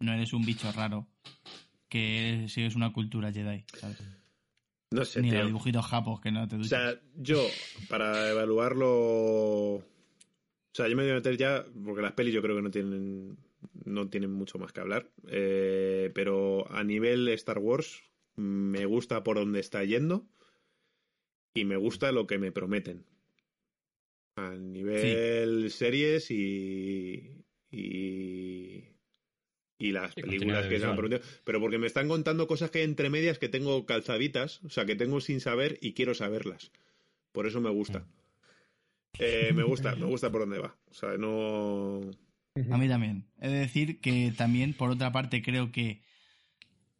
No 0.00 0.12
eres 0.12 0.32
un 0.32 0.44
bicho 0.44 0.70
raro 0.72 1.06
que 1.88 2.46
sigues 2.48 2.74
una 2.74 2.92
cultura 2.92 3.32
Jedi. 3.32 3.64
¿sabes? 3.78 3.98
No 4.92 5.04
sé, 5.04 5.22
Ni 5.22 5.30
tío. 5.30 5.38
los 5.38 5.46
dibujitos 5.48 5.86
japos 5.86 6.20
que 6.20 6.32
no 6.32 6.48
te 6.48 6.56
O 6.56 6.58
duchas. 6.58 6.70
sea, 6.70 7.00
yo, 7.16 7.38
para 7.88 8.28
evaluarlo. 8.30 8.88
O 9.74 9.82
sea, 10.72 10.88
yo 10.88 10.96
me 10.96 11.02
voy 11.02 11.12
a 11.12 11.14
meter 11.16 11.36
ya, 11.36 11.64
porque 11.84 12.02
las 12.02 12.12
pelis 12.12 12.34
yo 12.34 12.42
creo 12.42 12.56
que 12.56 12.62
no 12.62 12.70
tienen 12.70 13.36
no 13.84 14.08
tienen 14.08 14.32
mucho 14.32 14.58
más 14.58 14.72
que 14.72 14.80
hablar. 14.80 15.10
Eh, 15.28 16.10
pero 16.14 16.70
a 16.70 16.84
nivel 16.84 17.28
Star 17.28 17.58
Wars, 17.58 18.02
me 18.36 18.86
gusta 18.86 19.22
por 19.22 19.36
dónde 19.36 19.60
está 19.60 19.84
yendo 19.84 20.26
y 21.54 21.64
me 21.64 21.76
gusta 21.76 22.12
lo 22.12 22.26
que 22.26 22.38
me 22.38 22.52
prometen. 22.52 23.04
A 24.36 24.54
nivel 24.54 25.70
series 25.70 26.30
y. 26.30 27.44
y. 27.70 28.84
y 29.78 29.92
las 29.92 30.16
Y 30.16 30.22
películas 30.22 30.66
que 30.66 30.78
se 30.78 30.86
han 30.86 30.96
prometido. 30.96 31.28
Pero 31.44 31.60
porque 31.60 31.78
me 31.78 31.86
están 31.86 32.08
contando 32.08 32.46
cosas 32.46 32.70
que 32.70 32.78
hay 32.78 32.84
entre 32.84 33.10
medias 33.10 33.38
que 33.38 33.48
tengo 33.48 33.84
calzaditas, 33.86 34.62
o 34.64 34.70
sea, 34.70 34.86
que 34.86 34.96
tengo 34.96 35.20
sin 35.20 35.40
saber 35.40 35.78
y 35.80 35.92
quiero 35.92 36.14
saberlas. 36.14 36.72
Por 37.32 37.46
eso 37.46 37.60
me 37.60 37.70
gusta. 37.70 38.06
Eh, 39.18 39.52
me 39.54 39.64
gusta, 39.64 39.94
me 39.96 40.06
gusta 40.06 40.30
por 40.30 40.42
dónde 40.42 40.58
va. 40.58 40.76
O 40.90 40.94
sea, 40.94 41.16
no. 41.16 42.00
A 42.70 42.78
mí 42.78 42.88
también. 42.88 43.26
He 43.40 43.48
de 43.48 43.58
decir 43.60 44.00
que 44.00 44.32
también, 44.36 44.74
por 44.74 44.90
otra 44.90 45.12
parte, 45.12 45.42
creo 45.42 45.72
que 45.72 46.02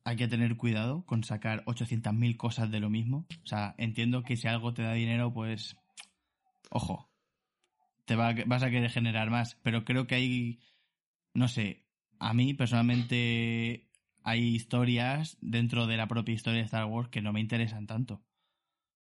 hay 0.05 0.17
que 0.17 0.29
tener 0.29 0.57
cuidado 0.57 1.05
con 1.05 1.25
sacar 1.25 1.65
800.000 1.67 2.37
cosas 2.37 2.71
de 2.71 2.81
lo 2.81 2.91
mismo. 2.91 3.27
O 3.43 3.47
sea, 3.47 3.75
entiendo 3.79 4.23
que 4.23 4.37
si 4.37 4.49
algo 4.49 4.73
te 4.73 4.83
da 4.83 4.93
dinero, 4.93 5.33
pues. 5.33 5.77
Ojo. 6.71 7.11
Te 8.07 8.17
va, 8.17 8.35
vas 8.47 8.63
a 8.63 8.71
querer 8.71 8.91
generar 8.91 9.31
más. 9.31 9.57
Pero 9.63 9.85
creo 9.85 10.07
que 10.07 10.15
hay. 10.15 10.61
No 11.35 11.49
sé. 11.49 11.85
A 12.19 12.35
mí, 12.35 12.55
personalmente, 12.55 13.89
hay 14.23 14.55
historias 14.55 15.39
dentro 15.41 15.87
de 15.87 15.97
la 15.97 16.09
propia 16.09 16.35
historia 16.35 16.61
de 16.61 16.67
Star 16.67 16.87
Wars 16.87 17.09
que 17.09 17.23
no 17.23 17.33
me 17.33 17.41
interesan 17.41 17.87
tanto. 17.87 18.23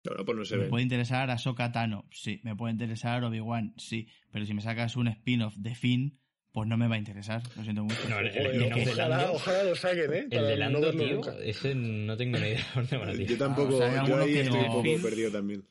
No, 0.05 0.25
pues 0.25 0.39
no 0.39 0.45
se 0.45 0.57
Me 0.57 0.67
puede 0.67 0.85
interesar 0.85 1.31
Ahsoka 1.31 1.73
Tano, 1.73 2.07
sí. 2.11 2.41
Me 2.45 2.55
puede 2.55 2.73
interesar 2.73 3.25
Obi-Wan, 3.25 3.75
sí. 3.77 4.09
Pero 4.31 4.47
si 4.47 4.55
me 4.55 4.63
sacas 4.63 4.97
un 4.97 5.09
spin-off 5.09 5.57
de 5.57 5.75
Finn, 5.75 6.21
pues 6.57 6.67
no 6.71 6.79
me 6.79 6.89
va 6.89 6.95
a 6.95 6.99
interesar. 6.99 7.43
Lo 7.55 7.63
siento 7.65 7.85
mucho. 7.85 8.09
No, 8.09 8.19
el, 8.19 8.29
el 8.29 8.59
de 8.59 8.83
ojalá, 8.91 9.09
Lando- 9.19 9.33
ojalá 9.35 9.63
lo 9.65 9.77
saquen, 9.77 10.11
¿eh? 10.15 10.27
El 10.31 10.31
de 10.31 10.51
no 10.53 10.57
Lando, 10.57 10.81
verlo 10.81 11.21
tío, 11.21 11.39
ese 11.41 11.75
no 11.75 12.17
tengo 12.17 12.39
ni 12.39 12.47
idea 12.47 12.57
de 12.57 12.65
dónde 12.75 12.97
van 12.97 13.09
a 13.11 13.13
Yo 13.13 13.37
tampoco, 13.37 13.75
O 13.75 13.79
sea, 13.79 14.01
hay 14.01 14.09
yo 14.09 14.17
ahí 14.23 14.37
estoy 14.39 14.59
un 14.61 14.67
no. 14.67 14.73
poco 14.73 15.03
perdido 15.03 15.31
también. 15.31 15.65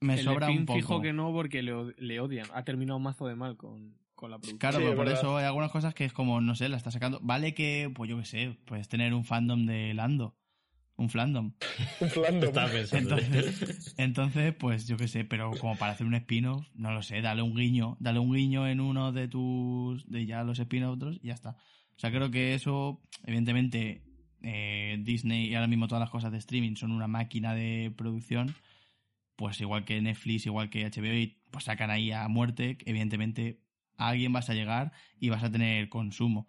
Me 0.00 0.14
el 0.14 0.18
de 0.18 0.24
sobra 0.24 0.50
un 0.50 0.66
poco. 0.66 0.78
fijo 0.80 1.00
que 1.00 1.12
no 1.12 1.32
porque 1.32 1.62
le, 1.62 1.72
od- 1.72 1.94
le 1.96 2.18
odian. 2.18 2.48
Ha 2.54 2.64
terminado 2.64 2.98
mazo 2.98 3.28
de 3.28 3.36
mal 3.36 3.56
con, 3.56 3.94
con 4.16 4.32
la 4.32 4.38
producción. 4.38 4.58
Claro, 4.58 4.78
Sí, 4.78 4.82
pero 4.82 4.96
por 4.96 5.06
verdad. 5.06 5.20
eso 5.20 5.36
hay 5.36 5.44
algunas 5.44 5.70
cosas 5.70 5.94
que 5.94 6.04
es 6.06 6.12
como, 6.12 6.40
no 6.40 6.56
sé, 6.56 6.68
la 6.68 6.76
está 6.76 6.90
sacando. 6.90 7.20
Vale 7.22 7.54
que, 7.54 7.88
pues 7.94 8.10
yo 8.10 8.18
qué 8.18 8.24
sé, 8.24 8.56
puedes 8.64 8.88
tener 8.88 9.14
un 9.14 9.24
fandom 9.24 9.64
de 9.64 9.94
Lando. 9.94 10.34
Un 10.96 11.08
fandom. 11.08 11.52
Un 12.00 12.10
flandom. 12.10 12.50
Entonces, 12.92 13.94
entonces, 13.96 14.54
pues 14.54 14.86
yo 14.86 14.96
qué 14.96 15.08
sé, 15.08 15.24
pero 15.24 15.50
como 15.58 15.76
para 15.76 15.92
hacer 15.92 16.06
un 16.06 16.14
spin-off, 16.14 16.66
no 16.74 16.92
lo 16.92 17.02
sé, 17.02 17.20
dale 17.22 17.42
un 17.42 17.54
guiño, 17.54 17.96
dale 17.98 18.18
un 18.18 18.32
guiño 18.32 18.68
en 18.68 18.80
uno 18.80 19.12
de 19.12 19.28
tus, 19.28 20.08
de 20.08 20.26
ya 20.26 20.44
los 20.44 20.58
spin-offs 20.58 20.96
otros 20.96 21.18
y 21.22 21.28
ya 21.28 21.34
está. 21.34 21.50
O 21.96 21.98
sea, 21.98 22.10
creo 22.10 22.30
que 22.30 22.54
eso, 22.54 23.00
evidentemente, 23.24 24.02
eh, 24.42 24.98
Disney 25.00 25.48
y 25.48 25.54
ahora 25.54 25.66
mismo 25.66 25.88
todas 25.88 26.00
las 26.00 26.10
cosas 26.10 26.32
de 26.32 26.38
streaming 26.38 26.76
son 26.76 26.92
una 26.92 27.06
máquina 27.06 27.54
de 27.54 27.92
producción 27.96 28.54
pues 29.42 29.60
igual 29.60 29.84
que 29.84 30.00
Netflix, 30.00 30.46
igual 30.46 30.70
que 30.70 30.86
HBO, 30.86 31.14
y 31.14 31.38
pues 31.50 31.64
sacan 31.64 31.90
ahí 31.90 32.12
a 32.12 32.28
muerte, 32.28 32.78
evidentemente 32.86 33.60
a 33.96 34.08
alguien 34.10 34.32
vas 34.32 34.50
a 34.50 34.54
llegar 34.54 34.92
y 35.18 35.30
vas 35.30 35.42
a 35.42 35.50
tener 35.50 35.88
consumo. 35.88 36.46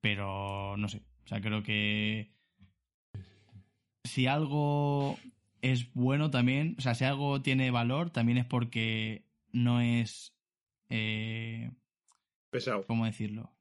Pero 0.00 0.76
no 0.76 0.88
sé, 0.88 1.02
o 1.24 1.26
sea, 1.26 1.40
creo 1.40 1.62
que 1.62 2.32
si 4.04 4.26
algo 4.26 5.18
es 5.60 5.92
bueno 5.94 6.30
también, 6.30 6.74
o 6.78 6.80
sea, 6.80 6.94
si 6.94 7.04
algo 7.04 7.40
tiene 7.42 7.70
valor, 7.70 8.10
también 8.10 8.38
es 8.38 8.46
porque 8.46 9.24
no 9.52 9.80
es... 9.80 10.34
Eh, 10.90 11.70
Pesado. 12.50 12.84
¿Cómo 12.86 13.06
decirlo? 13.06 13.52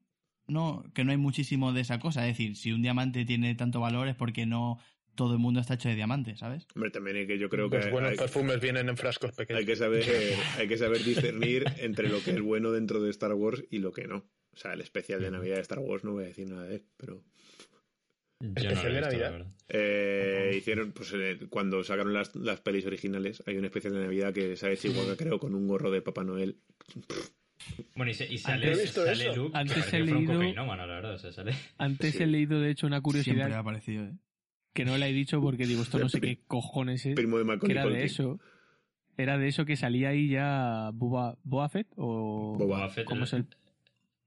No, 0.47 0.84
que 0.93 1.05
no 1.05 1.11
hay 1.11 1.18
muchísimo 1.18 1.72
de 1.72 1.81
esa 1.81 1.99
cosa. 1.99 2.27
Es 2.27 2.38
decir, 2.38 2.57
si 2.57 2.73
un 2.73 2.81
diamante 2.81 3.23
tiene 3.23 3.55
tanto 3.55 3.80
valor 3.80 4.09
es 4.09 4.15
porque 4.15 4.45
no 4.45 4.80
todo 5.15 5.34
el 5.34 5.39
mundo 5.39 5.59
está 5.59 5.76
hecho 5.76 5.89
de 5.89 5.95
diamante, 5.95 6.35
¿sabes? 6.35 6.65
Hombre, 6.76 6.89
también 6.89 7.18
hay 7.18 7.27
que 7.27 7.38
yo 7.38 7.49
creo 7.49 7.69
que 7.69 7.77
Los 7.77 7.91
buenos 7.91 8.11
hay, 8.11 8.18
perfumes 8.18 8.59
vienen 8.59 8.89
en 8.89 8.97
frascos 8.97 9.31
pequeños. 9.34 9.59
hay 9.59 9.65
que 9.65 9.76
saber 9.76 10.03
hay 10.57 10.68
que 10.68 10.77
saber 10.77 11.03
discernir 11.03 11.65
entre 11.77 12.09
lo 12.09 12.22
que 12.23 12.31
es 12.31 12.41
bueno 12.41 12.72
dentro 12.72 13.01
de 13.01 13.09
Star 13.11 13.34
Wars 13.34 13.63
y 13.69 13.80
lo 13.80 13.91
que 13.91 14.07
no. 14.07 14.26
O 14.53 14.57
sea, 14.57 14.73
el 14.73 14.81
especial 14.81 15.22
de 15.22 15.31
Navidad 15.31 15.55
de 15.55 15.61
Star 15.61 15.80
Wars 15.80 16.03
no 16.03 16.13
voy 16.13 16.26
a 16.26 16.27
decir 16.27 16.49
nada 16.49 16.63
de 16.63 16.76
él, 16.76 16.85
pero 16.97 17.23
Yo 18.41 18.47
no 18.47 18.53
Especial 18.55 18.91
he 18.91 18.95
de 18.95 19.01
Navidad. 19.01 19.45
eh, 19.69 20.53
hicieron 20.57 20.91
pues 20.91 21.13
eh, 21.13 21.38
cuando 21.49 21.84
sacaron 21.84 22.13
las, 22.13 22.35
las 22.35 22.61
pelis 22.61 22.85
originales 22.85 23.43
hay 23.45 23.57
un 23.57 23.65
especial 23.65 23.93
de 23.93 24.01
Navidad 24.01 24.34
que 24.34 24.55
sale 24.55 24.77
Chihuahua 24.77 25.15
creo 25.18 25.39
con 25.39 25.53
un 25.55 25.68
gorro 25.68 25.91
de 25.91 26.01
Papá 26.01 26.23
Noel. 26.23 26.57
Bueno, 27.95 28.11
y, 28.11 28.15
se- 28.15 28.31
y 28.31 28.38
sale, 28.39 28.72
he 28.73 28.76
visto 28.81 29.05
sale 29.05 29.30
eso. 29.30 29.35
Luke, 29.35 29.57
Antes 29.57 29.85
que 29.85 29.97
he 29.97 29.99
que 30.05 30.11
leído- 30.11 30.34
la 30.85 30.85
verdad. 30.88 31.13
O 31.13 31.18
sea, 31.19 31.31
sale... 31.31 31.53
Antes 31.77 32.15
Sí. 32.15 32.23
he 32.23 32.27
leído, 32.27 32.59
de 32.59 32.72
hecho, 32.72 32.88
una 32.88 32.97
Siempre 32.97 33.23
curiosidad 33.23 33.53
ha 33.53 33.59
aparecido, 33.59 34.05
¿eh? 34.05 34.13
que 34.73 34.85
no 34.85 34.97
la 34.97 35.07
he 35.07 35.13
dicho 35.13 35.39
porque 35.41 35.65
digo, 35.68 35.84
esto 35.84 35.99
no 35.99 36.09
sé 36.09 36.19
qué 36.22 36.39
cojones 36.47 37.05
es. 37.05 37.15
Primo 37.15 37.38
de 37.38 37.43
que 37.43 37.47
Macaulay 37.47 37.77
era 37.77 37.85
de 37.88 38.03
eso. 38.05 38.39
Era 39.18 39.38
de 39.38 39.47
eso 39.49 39.65
que 39.65 39.76
salía 39.76 40.09
ahí 40.09 40.30
ya 40.30 40.89
Boba, 40.93 41.38
Boba 41.43 41.69
Fett 41.69 41.88
o... 41.97 42.55
Boba. 42.57 42.77
Boba 42.77 42.89
Fett, 42.89 43.05
¿Cómo 43.05 43.26
es 43.26 43.34
el...? 43.34 43.45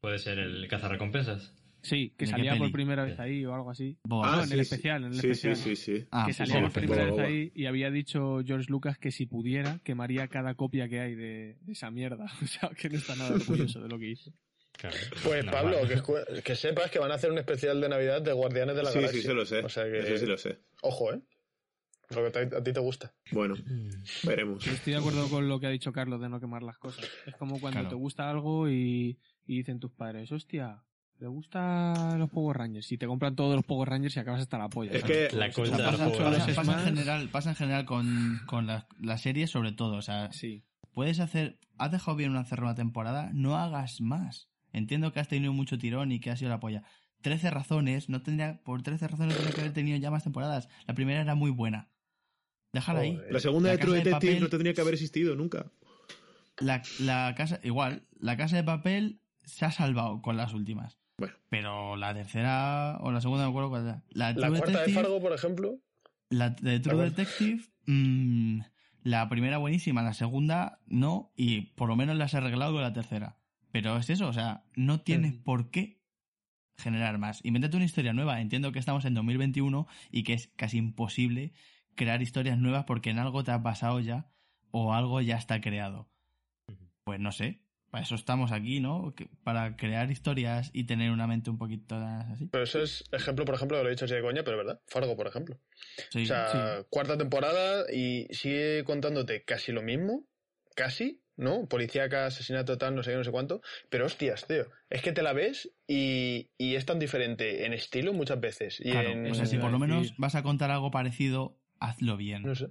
Puede 0.01 0.19
ser 0.19 0.39
el 0.39 0.69
cazarrecompensas. 0.69 1.55
Sí, 1.85 2.15
que 2.17 2.25
¿De 2.25 2.31
qué 2.33 2.37
salía 2.39 2.57
por 2.57 2.73
primera 2.73 3.05
vez 3.05 3.21
ahí 3.21 3.45
o 3.45 3.55
algo 3.55 3.71
así. 3.71 3.99
Ah, 4.11 4.43
en 4.47 4.53
el 4.53 4.61
especial, 4.61 5.05
en 5.05 5.13
el 5.13 5.21
sí, 5.21 5.29
especial. 5.31 5.57
Sí, 5.57 5.77
sí, 5.77 5.99
sí. 6.01 6.07
Ah, 6.11 6.25
que 6.27 6.33
sí, 6.33 6.39
salía 6.39 6.63
por 6.63 6.73
primera 6.73 7.05
vez 7.05 7.19
ahí 7.19 7.53
y 7.55 7.67
había 7.67 7.91
dicho 7.91 8.41
George 8.45 8.67
Lucas 8.71 8.99
que 8.99 9.11
si 9.11 9.27
pudiera 9.27 9.81
quemaría 9.85 10.27
cada 10.29 10.55
copia 10.55 10.89
que 10.89 11.01
hay 11.01 11.15
de, 11.15 11.59
de 11.61 11.73
esa 11.73 11.91
mierda. 11.91 12.25
O 12.43 12.47
sea, 12.47 12.71
que 12.71 12.89
no 12.89 12.97
está 12.97 13.15
nada 13.17 13.35
orgulloso 13.35 13.81
de 13.83 13.89
lo 13.89 13.99
que 13.99 14.11
hizo. 14.11 14.33
Claro. 14.79 14.97
Pues 15.23 15.45
Normal. 15.45 15.73
Pablo, 15.75 15.89
que, 16.35 16.43
que 16.43 16.55
sepas 16.57 16.91
que 16.91 16.99
van 16.99 17.13
a 17.13 17.15
hacer 17.15 17.31
un 17.31 17.39
especial 17.39 17.81
de 17.81 17.89
Navidad 17.89 18.21
de 18.23 18.33
Guardianes 18.33 18.75
de 18.75 18.83
la 18.83 18.91
Sí, 18.91 18.97
Galaxia. 18.99 19.21
sí, 19.21 19.27
se 19.27 19.35
lo 19.35 19.45
sé. 19.47 19.59
O 19.61 19.69
sea 19.69 19.85
que, 19.85 19.99
Eso 20.01 20.17
sí 20.19 20.27
lo 20.27 20.37
sé. 20.39 20.59
ojo, 20.83 21.13
¿eh? 21.13 21.21
Lo 22.11 22.31
que 22.33 22.39
a 22.39 22.63
ti 22.63 22.73
te 22.73 22.81
gusta. 22.81 23.15
Bueno, 23.31 23.55
Mm. 23.57 23.89
veremos. 24.27 24.67
Estoy 24.67 24.95
de 24.95 24.99
acuerdo 24.99 25.29
con 25.29 25.49
lo 25.49 25.61
que 25.61 25.67
ha 25.67 25.71
dicho 25.71 25.93
Carlos 25.93 26.21
de 26.21 26.29
no 26.29 26.41
quemar 26.41 26.63
las 26.63 26.77
cosas. 26.79 27.09
Es 27.27 27.35
como 27.37 27.61
cuando 27.61 27.81
Claro. 27.81 27.89
te 27.91 27.95
gusta 27.95 28.29
algo 28.29 28.69
y, 28.69 29.19
y 29.47 29.57
dicen 29.59 29.81
tus 29.81 29.93
padres, 29.93 30.31
hostia, 30.33 30.83
le 31.21 31.27
gustan 31.29 32.19
los 32.19 32.29
Power 32.31 32.57
Rangers 32.59 32.91
y 32.93 32.99
te 32.99 33.07
compran 33.07 33.35
todos 33.37 33.55
los 33.57 33.65
Power 33.65 33.89
Rangers 33.89 34.17
y 34.17 34.21
acabas 34.21 34.41
hasta 34.43 34.59
la 34.59 34.69
polla. 34.69 34.93
Es 34.93 35.01
¿sabes? 35.03 35.29
que 35.31 35.37
La 35.37 35.51
cosa 35.51 35.77
pasa, 35.77 36.09
pasa- 36.11 36.55
pasa 36.55 36.79
en 36.81 36.85
general, 36.97 37.29
pasa 37.31 37.51
en 37.51 37.57
general 37.57 37.85
con, 37.85 38.41
con 38.47 38.67
las, 38.67 38.85
las 39.01 39.23
series 39.23 39.51
sobre 39.51 39.73
todo. 39.73 39.97
O 39.97 40.03
sea, 40.03 40.33
Sí. 40.33 40.65
puedes 40.93 41.21
hacer... 41.21 41.59
Has 41.79 41.91
dejado 41.91 42.17
bien 42.17 42.31
una 42.31 42.45
cerrada 42.45 42.75
temporada, 42.75 43.31
no 43.33 43.57
hagas 43.57 44.01
más. 44.01 44.49
Entiendo 44.73 45.13
que 45.13 45.21
has 45.21 45.29
tenido 45.29 45.53
mucho 45.53 45.79
tirón 45.79 46.13
y 46.13 46.21
que 46.21 46.31
ha 46.31 46.37
sido 46.37 46.51
la 46.51 46.61
polla. 46.61 46.83
13 47.23 47.51
razones, 47.51 48.09
no 48.09 48.21
tendría, 48.23 48.61
por 48.63 48.83
13 48.83 49.09
razones 49.09 49.31
no 49.33 49.35
tendría 49.37 49.55
que 49.55 49.61
haber 49.63 49.73
tenido 49.73 49.97
ya 49.99 50.11
más 50.11 50.25
temporadas. 50.25 50.69
La 50.87 50.95
primera 50.95 51.21
era 51.23 51.35
muy 51.35 51.51
buena. 51.51 51.89
Déjala 52.73 53.01
ahí. 53.01 53.19
La 53.31 53.41
segunda 53.41 53.69
La 53.71 53.77
de 53.77 53.79
True 53.79 53.93
Casa 53.93 54.05
de 54.05 54.11
Detective 54.11 54.33
Papel- 54.35 54.43
no 54.43 54.49
tendría 54.51 54.75
que 54.75 54.81
haber 54.83 54.95
existido 54.95 55.35
nunca. 55.37 55.67
La, 56.59 56.83
la 57.01 57.35
casa, 57.37 57.61
igual, 57.65 58.07
la 58.19 58.37
casa 58.37 58.57
de 58.57 58.63
papel 58.65 59.21
se 59.45 59.65
ha 59.65 59.71
salvado 59.71 60.21
con 60.23 60.37
las 60.37 60.53
últimas. 60.55 60.99
Bueno. 61.19 61.35
Pero 61.49 61.97
la 61.97 62.13
tercera 62.15 62.99
o 63.01 63.13
la 63.13 63.21
segunda, 63.21 63.45
no 63.45 63.51
me 63.51 63.53
acuerdo 63.53 63.71
cuál 63.71 63.87
era. 63.87 64.03
La, 64.11 64.33
La 64.33 64.49
cuarta 64.49 64.83
de 64.83 64.93
Fargo, 64.93 65.21
por 65.21 65.33
ejemplo, 65.33 65.79
La 66.29 66.51
de 66.51 66.81
True. 66.81 67.05
Detective, 67.11 67.63
mm, 67.87 68.61
la 69.05 69.29
primera 69.29 69.59
buenísima, 69.59 70.03
la 70.03 70.15
segunda 70.15 70.81
no, 70.87 71.33
y 71.37 71.73
por 71.77 71.89
lo 71.89 71.97
menos 71.97 72.17
las 72.17 72.35
he 72.35 72.39
arreglado 72.39 72.73
con 72.73 72.83
la 72.83 72.93
tercera. 72.93 73.37
Pero 73.71 73.97
es 73.97 74.09
eso, 74.11 74.29
o 74.29 74.33
sea, 74.33 74.65
no 74.77 75.01
tienes 75.01 75.35
Ujú. 75.35 75.43
por 75.43 75.71
qué 75.71 76.01
generar 76.79 77.19
más. 77.19 77.45
Invéntate 77.45 77.77
una 77.77 77.85
historia 77.87 78.13
nueva. 78.13 78.41
Entiendo 78.41 78.73
que 78.73 78.79
estamos 78.79 79.05
en 79.05 79.15
2021 79.15 79.87
y 80.11 80.23
que 80.25 80.33
es 80.33 80.49
casi 80.57 80.79
imposible 80.79 81.53
crear 81.95 82.23
historias 82.23 82.59
nuevas 82.59 82.85
porque 82.85 83.11
en 83.11 83.19
algo 83.19 83.45
te 83.45 83.53
has 83.53 83.63
basado 83.63 84.01
ya 84.01 84.27
o 84.71 84.93
algo 84.95 85.21
ya 85.21 85.37
está 85.37 85.61
creado. 85.61 86.09
Pues 87.05 87.21
no 87.21 87.33
sé, 87.33 87.61
para 87.95 88.03
eso 88.03 88.17
estamos 88.17 88.51
aquí, 88.51 88.81
¿no? 88.81 89.15
Para 89.45 89.77
crear 89.77 90.11
historias 90.11 90.69
y 90.73 90.83
tener 90.83 91.13
una 91.13 91.29
mente 91.29 91.49
un 91.49 91.59
poquito 91.59 91.95
así. 91.95 92.49
pero 92.51 92.65
eso 92.65 92.83
es 92.83 93.05
ejemplo, 93.13 93.45
por 93.45 93.55
ejemplo, 93.55 93.81
lo 93.81 93.89
he 93.89 93.93
dicho 93.93 94.07
así 94.07 94.15
de 94.15 94.21
coña, 94.21 94.43
pero 94.43 94.59
es 94.59 94.67
verdad. 94.67 94.81
Fargo, 94.89 95.17
por 95.17 95.29
ejemplo. 95.29 95.61
Sí, 96.11 96.25
o 96.25 96.27
sea, 96.27 96.49
sí. 96.81 96.87
cuarta 96.91 97.17
temporada 97.17 97.85
y 97.93 98.27
sigue 98.33 98.83
contándote 98.83 99.45
casi 99.45 99.71
lo 99.71 99.81
mismo, 99.81 100.27
casi, 100.75 101.23
¿no? 101.37 101.69
Policíaca, 101.69 102.27
asesinato, 102.27 102.79
tal, 102.79 102.97
no 102.97 103.05
sé 103.05 103.13
qué, 103.13 103.17
no 103.17 103.23
sé 103.23 103.31
cuánto. 103.31 103.63
Pero 103.91 104.07
hostias, 104.07 104.45
tío, 104.49 104.67
es 104.91 105.01
que 105.01 105.13
te 105.13 105.23
la 105.23 105.33
ves 105.33 105.71
y, 105.87 106.51
y 106.59 106.75
es 106.75 106.87
tan 106.87 106.99
diferente 106.99 107.65
en 107.65 107.75
estilo 107.75 108.13
muchas 108.13 108.41
veces. 108.41 108.81
Y 108.81 108.91
Claro, 108.91 109.11
en, 109.11 109.31
o 109.31 109.35
sea, 109.37 109.47
si 109.47 109.57
por 109.59 109.71
lo 109.71 109.79
menos 109.79 110.17
vas 110.19 110.35
a 110.35 110.43
contar 110.43 110.73
algo 110.73 110.91
parecido, 110.91 111.61
hazlo 111.79 112.17
bien. 112.17 112.43
No 112.43 112.57
sé. 112.57 112.71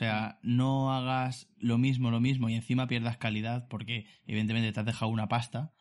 O 0.00 0.02
sea, 0.02 0.38
no 0.42 0.94
hagas 0.94 1.46
lo 1.58 1.76
mismo, 1.76 2.10
lo 2.10 2.20
mismo 2.20 2.48
y 2.48 2.54
encima 2.54 2.86
pierdas 2.86 3.18
calidad 3.18 3.68
porque 3.68 4.06
evidentemente 4.24 4.72
te 4.72 4.80
has 4.80 4.86
dejado 4.86 5.10
una 5.12 5.28
pasta 5.28 5.74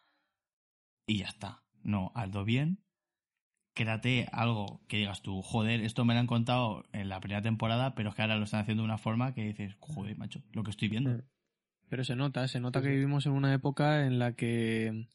y 1.07 1.19
ya 1.19 1.27
está. 1.27 1.63
No, 1.83 2.11
hazlo 2.15 2.43
bien. 2.43 2.83
Créate 3.75 4.27
algo 4.33 4.83
que 4.89 4.97
digas 4.97 5.21
tú, 5.21 5.41
joder, 5.41 5.79
esto 5.79 6.03
me 6.03 6.15
lo 6.15 6.19
han 6.19 6.27
contado 6.27 6.83
en 6.91 7.07
la 7.07 7.21
primera 7.21 7.41
temporada, 7.41 7.95
pero 7.95 8.09
es 8.09 8.15
que 8.15 8.21
ahora 8.23 8.35
lo 8.35 8.43
están 8.43 8.59
haciendo 8.59 8.83
de 8.83 8.87
una 8.87 8.97
forma 8.97 9.33
que 9.33 9.45
dices, 9.45 9.77
joder, 9.79 10.17
macho, 10.17 10.43
lo 10.51 10.63
que 10.63 10.71
estoy 10.71 10.89
viendo. 10.89 11.11
Mm. 11.11 11.21
Pero 11.87 12.03
se 12.03 12.17
nota, 12.17 12.45
se 12.49 12.59
nota 12.59 12.79
Sí, 12.79 12.87
que 12.87 12.91
vivimos 12.91 13.25
en 13.25 13.31
una 13.31 13.53
época 13.53 14.05
en 14.05 14.19
la 14.19 14.33
que 14.33 15.07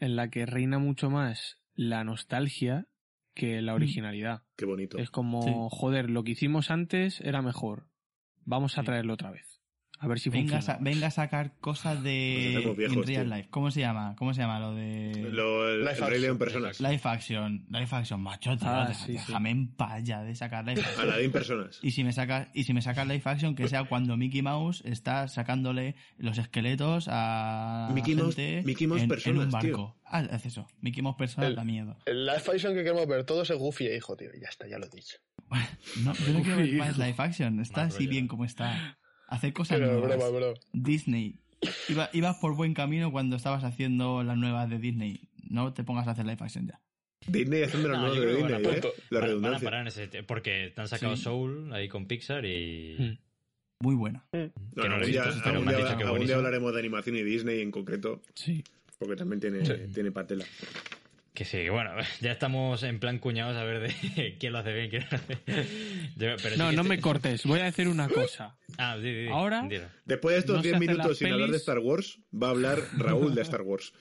en 0.00 0.16
la 0.16 0.28
que 0.28 0.44
reina 0.44 0.78
mucho 0.78 1.08
más 1.08 1.62
la 1.72 2.04
nostalgia 2.04 2.88
que 3.32 3.62
la 3.62 3.72
originalidad. 3.72 4.42
Qué 4.54 4.66
bonito. 4.66 4.98
Es 4.98 5.10
como, 5.10 5.40
Sí. 5.42 5.54
joder, 5.70 6.10
lo 6.10 6.24
que 6.24 6.32
hicimos 6.32 6.70
antes 6.70 7.22
era 7.22 7.40
mejor. 7.40 7.88
Vamos 8.44 8.78
a 8.78 8.82
traerlo 8.82 9.14
otra 9.14 9.30
vez. 9.30 9.53
A 10.00 10.08
ver 10.08 10.18
si 10.18 10.28
Venga, 10.28 10.58
a 10.58 10.76
venga 10.80 11.06
a 11.06 11.10
sacar 11.10 11.52
cosas 11.60 12.02
de 12.02 12.56
hacemos 12.58 12.76
viejos, 12.76 12.96
in 12.96 13.02
real 13.04 13.26
tío. 13.26 13.36
life. 13.36 13.48
¿Cómo 13.50 13.70
se 13.70 13.80
llama? 13.80 14.14
¿Cómo 14.18 14.34
se 14.34 14.40
llama 14.42 14.58
lo 14.60 14.74
de 14.74 15.28
Lo- 15.32 15.68
el, 15.70 15.80
Life 15.84 16.04
el 16.04 16.14
action. 16.14 16.38
Personas. 16.38 16.80
live 16.80 17.00
action? 17.04 17.66
Live 17.70 17.88
action, 17.90 18.20
macho, 18.20 18.56
tío, 18.58 18.68
Ah, 18.68 18.88
deja- 18.88 19.00
sí, 19.06 19.12
sí. 19.12 19.12
déjame 19.12 19.50
en 19.50 19.68
paz 19.68 20.02
ya 20.04 20.22
de 20.22 20.34
sacar 20.34 20.64
live 20.66 20.80
action. 20.82 21.00
Aladdin 21.08 21.32
personas. 21.32 21.78
Y 21.80 21.92
si 21.92 22.04
me 22.04 22.12
saca 22.12 22.50
y 22.52 22.64
si 22.64 22.74
me 22.74 22.82
saca 22.82 23.04
live 23.04 23.22
action 23.24 23.54
que 23.54 23.66
sea 23.68 23.84
cuando 23.84 24.16
Mickey 24.16 24.42
Mouse 24.42 24.82
está 24.84 25.26
sacándole 25.28 25.94
los 26.18 26.36
esqueletos 26.38 27.06
a 27.10 27.88
Mickey 27.94 28.14
Mouse- 28.14 28.34
gente 28.34 28.62
Mickey 28.66 28.86
Mouse 28.86 29.02
en, 29.02 29.10
en 29.12 29.38
un 29.38 29.48
tío. 29.48 29.52
barco. 29.52 29.96
Ah, 30.04 30.22
es 30.32 30.44
eso. 30.44 30.66
Mickey 30.80 31.02
Mouse 31.02 31.16
personas 31.16 31.50
El- 31.50 31.56
da 31.56 31.64
miedo. 31.64 31.96
El 32.04 32.26
live 32.26 32.36
action 32.52 32.74
que 32.74 32.82
queremos 32.82 33.06
ver 33.06 33.24
todos 33.24 33.48
es 33.48 33.56
Goofy 33.56 33.86
hijo, 33.86 34.16
tío. 34.16 34.28
Ya 34.38 34.48
está, 34.48 34.66
ya 34.68 34.78
lo 34.78 34.86
he 34.86 34.90
dicho. 34.90 35.16
No, 36.04 36.12
yo 36.14 36.32
no 36.32 36.42
quiero 36.42 36.56
ver 36.58 36.74
más 36.74 36.98
live 36.98 37.14
action. 37.16 37.60
Está 37.60 37.84
así 37.84 38.06
bien 38.06 38.26
como 38.28 38.44
está. 38.44 38.98
Hacer 39.34 39.52
cosas 39.52 39.78
Pero 39.78 39.92
nuevas. 40.00 40.16
broma, 40.18 40.28
bro. 40.38 40.54
Disney. 40.72 41.36
Iba- 41.88 42.10
ibas 42.12 42.36
por 42.36 42.54
buen 42.56 42.74
camino 42.74 43.10
cuando 43.10 43.36
estabas 43.36 43.64
haciendo 43.64 44.22
las 44.22 44.36
nuevas 44.36 44.68
de 44.70 44.78
Disney. 44.78 45.20
No 45.48 45.72
te 45.72 45.82
pongas 45.84 46.06
a 46.08 46.12
hacer 46.12 46.24
live 46.26 46.38
action 46.40 46.66
ya. 46.66 46.80
Disney 47.26 47.62
haciendo 47.62 47.88
la 47.88 47.96
No, 47.96 48.02
nueva 48.08 48.16
yo 48.16 48.22
de 48.22 48.34
Disney, 48.36 48.52
¿eh? 48.54 48.60
La 48.60 48.68
Van- 48.68 48.80
Van 49.10 49.22
a 49.22 49.26
redundancia. 49.26 49.64
parar 49.64 49.80
en 49.80 49.86
ese... 49.88 50.22
Porque 50.24 50.72
te 50.74 50.80
han 50.80 50.88
sacado 50.88 51.16
Sí. 51.16 51.22
Soul 51.22 51.72
ahí 51.72 51.88
con 51.88 52.06
Pixar 52.06 52.44
y... 52.44 52.96
Mm. 52.98 53.18
Muy 53.80 53.94
buena. 53.96 54.24
No, 54.32 54.38
que 54.40 54.88
no 54.88 54.94
algún 54.94 55.10
día, 55.10 55.24
visto, 55.24 55.48
algún 55.48 55.68
día- 55.68 55.88
algún 55.98 56.30
hablaremos 56.32 56.72
de 56.72 56.78
animación 56.80 57.16
y 57.16 57.22
Disney 57.22 57.60
en 57.60 57.70
concreto, 57.70 58.22
Sí. 58.34 58.62
porque 58.98 59.16
también 59.16 59.40
tiene, 59.40 59.64
Sí. 59.66 59.72
tiene 59.92 60.10
patela. 60.12 60.44
Que 61.34 61.44
sí, 61.44 61.68
bueno, 61.68 61.90
ya 62.20 62.30
estamos 62.32 62.82
en 62.84 63.00
plan 63.00 63.18
cuñados 63.18 63.56
a 63.56 63.64
ver 63.64 63.80
de 63.80 64.36
quién 64.40 64.52
lo 64.52 64.60
hace 64.60 64.72
bien, 64.72 64.88
quién 64.88 65.04
lo 65.10 65.16
hace. 65.16 65.34
Yo- 66.16 66.36
pero 66.42 66.50
sí 66.50 66.58
No, 66.58 66.70
no 66.72 66.84
me 66.84 67.00
cortes. 67.00 67.44
Voy 67.44 67.58
a 67.60 67.64
decir 67.64 67.88
una 67.88 68.08
cosa. 68.08 68.56
Ah, 68.78 68.96
sí, 69.00 69.02
sí, 69.12 69.24
sí, 69.26 69.28
Ahora- 69.32 69.60
entiendo. 69.60 69.88
Después 70.04 70.34
de 70.34 70.38
estos 70.40 70.56
No 70.56 70.62
se 70.62 70.68
10 70.68 70.76
hacen 70.76 70.88
minutos 70.88 71.18
sin 71.18 71.32
hablar 71.32 71.50
de. 71.50 71.56
Star 71.56 71.78
Wars, 71.80 72.20
va 72.32 72.46
a 72.46 72.50
hablar 72.50 72.78
Raúl 72.96 73.34
de 73.34 73.42
Star 73.42 73.62
Wars. 73.62 73.92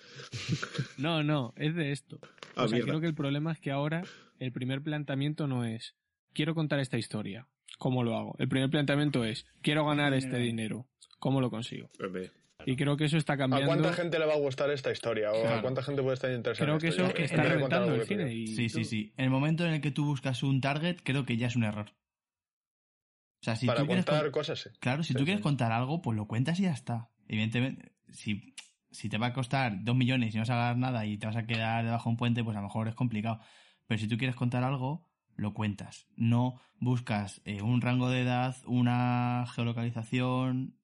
No, 0.98 1.24
no, 1.24 1.54
es 1.58 1.74
de 1.76 1.92
esto. 1.92 2.20
Ah, 2.56 2.66
o 2.66 2.68
sea, 2.68 2.80
creo 2.82 3.02
que 3.02 3.08
el 3.08 3.16
problema 3.16 3.52
es 3.52 3.60
que 3.60 3.72
ahora 3.72 4.04
el 4.40 4.52
primer 4.52 4.82
planteamiento 4.82 5.48
no 5.48 5.66
es 5.66 5.96
quiero 6.34 6.54
contar 6.54 6.80
esta 6.80 6.98
historia. 7.00 7.48
¿Cómo 7.80 8.04
lo 8.04 8.16
hago? 8.16 8.36
El 8.38 8.48
primer 8.48 8.70
planteamiento 8.70 9.26
es 9.26 9.48
quiero 9.64 9.86
ganar 9.88 10.14
este 10.14 10.38
dinero. 10.38 10.88
¿Cómo 11.20 11.42
lo 11.42 11.50
consigo? 11.50 11.90
Y 12.66 12.76
creo 12.76 12.96
que 12.98 13.06
eso 13.06 13.18
está 13.18 13.34
¿A 13.34 13.38
cambiando. 13.38 13.68
cuánta 13.68 13.94
gente 13.94 14.20
le 14.20 14.26
va 14.26 14.34
a 14.34 14.38
gustar 14.38 14.70
esta 14.72 14.92
historia? 14.92 15.32
¿O 15.32 15.48
a 15.48 15.62
cuánta 15.62 15.84
gente 15.84 16.02
puede 16.02 16.16
estar 16.16 16.32
interesada? 16.32 16.66
Creo 16.66 16.76
en 16.76 16.82
que 16.82 16.88
esto? 16.88 17.06
eso 17.06 17.16
está 17.18 17.44
reventando 17.44 17.94
el 17.96 18.06
cine. 18.06 18.34
Y, 18.34 18.48
Sí, 18.48 18.70
sí, 18.70 18.86
sí. 18.86 19.14
En 19.18 19.26
el 19.26 19.32
momento 19.32 19.66
en 19.66 19.74
el 19.74 19.82
que 19.82 19.92
tú 19.92 20.06
buscas 20.06 20.44
un 20.44 20.62
target, 20.62 20.98
creo 21.04 21.26
que 21.26 21.38
ya 21.38 21.48
es 21.48 21.56
un 21.56 21.64
error. 21.64 21.92
O 23.42 23.44
sea, 23.44 23.56
si 23.58 23.68
Para 23.68 23.82
tú 23.82 23.88
quieres 23.88 24.06
contar 24.06 24.24
con- 24.24 24.32
cosas, 24.32 24.60
sí. 24.60 24.70
Claro, 24.80 25.04
si 25.04 25.10
Sí, 25.14 25.20
tú 25.20 25.26
quieres 25.26 25.40
sí. 25.40 25.44
contar 25.44 25.72
algo, 25.72 26.02
pues 26.02 26.16
lo 26.16 26.28
cuentas 26.28 26.60
y 26.60 26.64
ya 26.64 26.72
está. 26.72 27.10
Evidentemente, 27.28 27.92
si, 28.10 28.56
si 28.92 29.10
te 29.10 29.18
va 29.18 29.28
a 29.28 29.34
costar 29.34 29.84
dos 29.84 29.96
millones 29.96 30.34
y 30.34 30.38
no 30.38 30.42
vas 30.44 30.50
a 30.52 30.56
ganar 30.56 30.78
nada 30.78 31.06
y 31.06 31.18
te 31.18 31.26
vas 31.26 31.36
a 31.36 31.46
quedar 31.46 31.84
debajo 31.84 32.10
de 32.10 32.12
un 32.12 32.18
puente, 32.18 32.44
pues 32.44 32.56
a 32.56 32.62
lo 32.62 32.68
mejor 32.68 32.88
es 32.88 32.96
complicado. 32.96 33.40
Pero 33.88 34.00
si 34.00 34.08
tú 34.08 34.18
quieres 34.18 34.36
contar 34.38 34.64
algo, 34.64 35.10
lo 35.36 35.54
cuentas. 35.54 36.08
No 36.16 36.62
buscas 36.80 37.42
eh, 37.44 37.62
un 37.62 37.82
rango 37.82 38.10
de 38.10 38.22
edad, 38.22 38.56
una 38.66 39.46
geolocalización. 39.54 40.78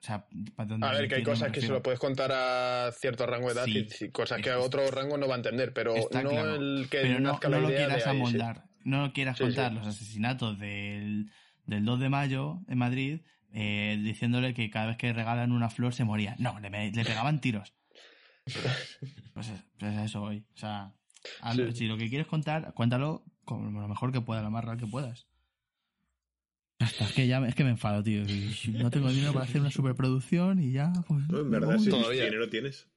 O 0.00 0.02
sea, 0.02 0.26
para 0.56 0.66
donde 0.68 0.86
A 0.86 0.92
ver, 0.92 1.08
que 1.08 1.16
hay 1.16 1.22
cosas 1.22 1.52
que 1.52 1.60
se 1.60 1.68
lo 1.68 1.82
puedes 1.82 2.00
contar 2.00 2.32
a 2.32 2.90
cierto 2.92 3.26
rango 3.26 3.48
de 3.48 3.52
edad 3.54 3.64
Sí. 3.66 3.86
y, 4.06 4.08
cosas 4.10 4.40
que 4.40 4.48
a 4.50 4.58
otro 4.58 4.90
rango 4.90 5.18
no 5.18 5.28
va 5.28 5.34
a 5.34 5.36
entender, 5.36 5.74
pero 5.74 5.94
no 5.94 6.08
claro. 6.08 6.54
el 6.56 6.88
que 6.90 6.98
Pero 7.02 7.20
no, 7.20 7.38
no 7.42 7.48
la 7.50 7.58
lo 7.60 7.68
quieras 7.68 8.02
sí. 8.04 8.08
amoldar. 8.08 8.64
No 8.82 9.12
quieras 9.12 9.36
Sí, 9.36 9.44
contar 9.44 9.72
los 9.74 9.86
asesinatos 9.86 10.58
del, 10.58 11.30
del 11.66 11.84
2 11.84 12.00
de 12.00 12.08
mayo 12.08 12.60
en 12.68 12.78
Madrid 12.78 13.20
eh, 13.52 13.98
diciéndole 14.02 14.54
que 14.54 14.70
cada 14.70 14.86
vez 14.86 14.96
que 14.96 15.12
regalan 15.12 15.52
una 15.52 15.68
flor 15.68 15.92
se 15.92 16.04
moría. 16.04 16.34
No, 16.38 16.58
le, 16.60 16.70
pegaban 16.70 17.40
tiros. 17.40 17.74
Pues, 19.34 19.48
es- 19.48 19.64
pues 19.78 19.96
eso 19.98 20.20
voy. 20.20 20.46
O 20.54 20.56
sea, 20.58 20.92
si 21.74 21.86
lo 21.86 21.96
que 21.96 22.08
quieres 22.08 22.26
contar, 22.26 22.72
cuéntalo 22.74 23.24
con 23.44 23.72
lo 23.74 23.88
mejor 23.88 24.12
que 24.12 24.20
puedas, 24.20 24.42
lo 24.42 24.50
más 24.50 24.64
real 24.64 24.78
que 24.78 24.86
puedas. 24.86 25.26
Es 26.80 27.12
que 27.12 27.26
ya 27.26 27.38
es 27.46 27.54
que 27.54 27.62
me 27.64 27.70
enfado, 27.70 28.02
tío. 28.02 28.22
No 28.72 28.90
tengo 28.90 29.10
dinero 29.10 29.32
para 29.32 29.44
hacer 29.44 29.60
una 29.60 29.70
superproducción 29.70 30.62
y 30.62 30.72
ya. 30.72 30.92
Pues, 31.06 31.28
No, 31.28 31.40
en 31.40 31.50
verdad, 31.50 31.78
sí, 31.78 31.90
Todavía. 31.90 32.24
dinero 32.24 32.48
tienes. 32.48 32.88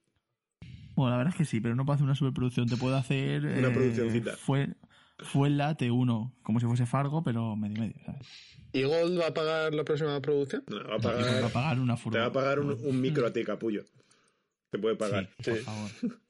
Bueno, 0.96 1.12
la 1.12 1.18
verdad 1.18 1.34
es 1.34 1.38
que 1.38 1.46
sí, 1.46 1.60
pero 1.60 1.76
no 1.76 1.86
puedo 1.86 1.96
hacer 1.96 2.06
una 2.06 2.16
superproducción. 2.16 2.68
Te 2.70 2.78
puedo 2.78 2.96
hacer. 2.96 3.44
Una 3.44 3.68
eh, 3.68 3.72
produccioncita. 3.72 4.38
Fue, 4.38 4.70
fue 5.20 5.50
la 5.50 5.76
T1, 5.76 6.32
como 6.44 6.60
si 6.60 6.66
fuese 6.66 6.86
Fargo, 6.86 7.24
pero 7.24 7.56
medio 7.56 7.80
medio, 7.82 7.96
¿sabes? 8.06 8.28
¿Y 8.72 8.84
Gold 8.84 9.20
va 9.20 9.28
a 9.28 9.34
pagar 9.34 9.74
la 9.74 9.84
próxima 9.84 10.20
producción? 10.22 10.64
No, 10.68 10.78
va 10.78 10.96
a 10.96 11.00
Te 11.00 11.08
va 11.08 11.14
a 11.14 11.18
pagar, 11.20 11.52
pagar 11.52 11.80
una 11.80 11.96
te 11.96 12.02
furgo. 12.02 12.20
va 12.20 12.26
a 12.26 12.32
pagar 12.32 12.60
un, 12.60 12.72
un 12.84 13.02
micro 13.02 13.26
a 13.28 13.34
ti, 13.34 13.44
capullo. 13.44 13.84
Te 14.72 14.80
puede 14.80 14.96
pagar. 14.96 15.30
Sí, 15.40 15.52
por 15.52 15.60
favor. 15.60 15.92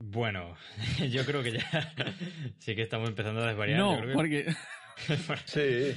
Bueno, 0.00 0.54
yo 1.10 1.26
creo 1.26 1.42
que 1.42 1.52
ya 1.52 1.92
sí 2.58 2.74
que 2.74 2.80
estamos 2.82 3.08
empezando 3.10 3.42
a 3.42 3.48
desvariar. 3.48 3.78
No, 3.78 3.92
yo 3.96 4.00
creo 4.00 4.08
que- 4.08 4.14
porque 4.14 4.46
Sí, 5.46 5.94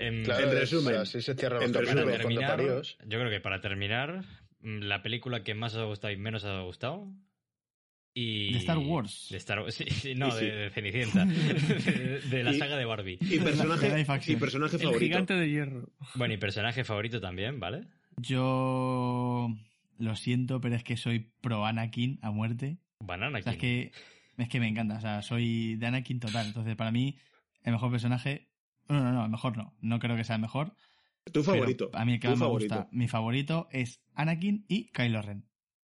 Em, 0.00 0.22
claro, 0.24 0.44
En 0.44 0.48
es- 0.50 0.60
resumen, 0.60 0.94
así 0.96 1.20
se 1.20 1.34
cierran 1.34 1.62
en 1.62 1.74
resumen, 1.74 2.06
terminar, 2.06 2.60
yo 2.60 3.18
creo 3.18 3.30
que 3.30 3.40
para 3.40 3.60
terminar, 3.60 4.24
mm, 4.60 4.82
la 4.82 5.02
película 5.02 5.42
que 5.42 5.54
más 5.54 5.74
os 5.74 5.80
ha 5.80 5.84
gustado 5.86 6.12
y 6.12 6.16
menos 6.16 6.44
os 6.44 6.50
ha 6.50 6.60
gustado. 6.62 7.08
Y... 8.14 8.52
De 8.52 8.58
Star 8.60 8.78
Wars. 8.78 9.26
De 9.30 9.36
Star 9.38 9.60
Wars. 9.60 9.74
Sí, 9.76 9.84
sí, 9.90 10.14
no, 10.14 10.30
sí. 10.30 10.44
de, 10.46 10.52
de 10.52 10.70
Cenicienta. 10.70 11.24
de, 11.24 12.20
de 12.30 12.44
la 12.44 12.52
Y- 12.52 12.58
saga 12.58 12.76
de 12.76 12.84
Barbie. 12.84 13.18
Y 13.20 13.38
personaje, 13.40 13.86
y 14.28 14.36
personaje 14.36 14.76
el 14.76 14.82
favorito. 14.82 15.04
gigante 15.04 15.34
de 15.34 15.50
hierro. 15.50 15.88
Bueno, 16.14 16.34
y 16.34 16.36
personaje 16.36 16.84
favorito 16.84 17.20
también, 17.20 17.58
¿vale? 17.58 17.84
Yo 18.18 19.50
lo 19.98 20.16
siento, 20.16 20.60
pero 20.60 20.76
es 20.76 20.84
que 20.84 20.96
soy 20.96 21.30
pro 21.40 21.66
Anakin 21.66 22.18
a 22.22 22.30
muerte. 22.30 22.78
Banana 23.00 23.38
O 23.38 23.42
sea, 23.42 23.52
es 23.52 23.58
que, 23.58 23.92
es 24.36 24.48
que 24.48 24.60
me 24.60 24.68
encanta. 24.68 24.96
O 24.98 25.00
sea, 25.00 25.22
soy 25.22 25.74
de 25.76 25.86
Anakin 25.86 26.20
total. 26.20 26.46
Entonces, 26.46 26.76
para 26.76 26.90
mí, 26.92 27.16
el 27.68 27.72
mejor 27.74 27.90
personaje. 27.90 28.48
No, 28.88 29.00
no, 29.02 29.12
no, 29.12 29.28
mejor 29.28 29.56
no. 29.56 29.76
No 29.80 29.98
creo 29.98 30.16
que 30.16 30.24
sea 30.24 30.36
el 30.36 30.42
mejor. 30.42 30.74
Tu 31.32 31.42
favorito. 31.42 31.90
A 31.92 32.04
mí 32.04 32.14
el 32.14 32.20
que 32.20 32.28
más 32.28 32.38
me 32.38 32.44
favorito. 32.44 32.74
gusta. 32.76 32.88
Mi 32.92 33.08
favorito 33.08 33.68
es 33.70 34.02
Anakin 34.14 34.64
y 34.68 34.86
Kylo 34.92 35.20
Ren. 35.22 35.46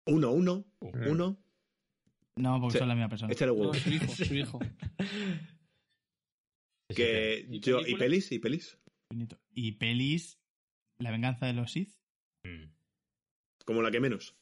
Uno, 0.07 0.31
uno, 0.31 0.65
uno. 0.81 1.37
No, 2.37 2.59
porque 2.61 2.73
Sí. 2.73 2.79
son 2.79 2.87
la 2.87 2.95
misma 2.95 3.09
persona. 3.09 3.33
Échale 3.33 3.51
No, 3.51 3.57
huevo. 3.59 3.73
su 3.73 3.89
hijo, 3.89 4.07
su 4.07 4.33
hijo. 4.35 4.59
Que 6.95 7.45
¿Y 7.49 7.59
yo, 7.59 7.81
¿Y 7.85 7.95
pelis? 7.95 8.31
¿Y 8.31 8.39
pelis? 8.39 8.77
Y 9.53 9.73
pelis, 9.73 10.39
La 10.99 11.11
venganza 11.11 11.45
de 11.45 11.53
los 11.53 11.71
Sith. 11.71 11.91
Mm. 12.43 12.71
Como 13.65 13.81
la 13.81 13.91
que 13.91 13.99
menos. 13.99 14.35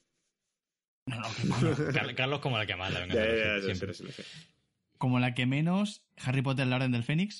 No, 1.07 1.17
no, 1.19 1.27
no. 1.91 2.15
Carlos 2.15 2.39
como 2.39 2.57
la 2.57 2.65
que 2.65 2.75
más, 2.75 2.93
la 2.93 2.99
Ya, 2.99 3.05
venganza 3.07 3.23
de 3.23 3.39
ya, 3.39 3.85
los 3.87 3.97
Sith, 3.97 4.25
Como 4.97 5.19
la 5.19 5.33
que 5.33 5.45
menos, 5.45 6.03
Harry 6.17 6.41
Potter, 6.41 6.67
la 6.67 6.77
Orden 6.77 6.91
del 6.91 7.03
Fénix. 7.03 7.39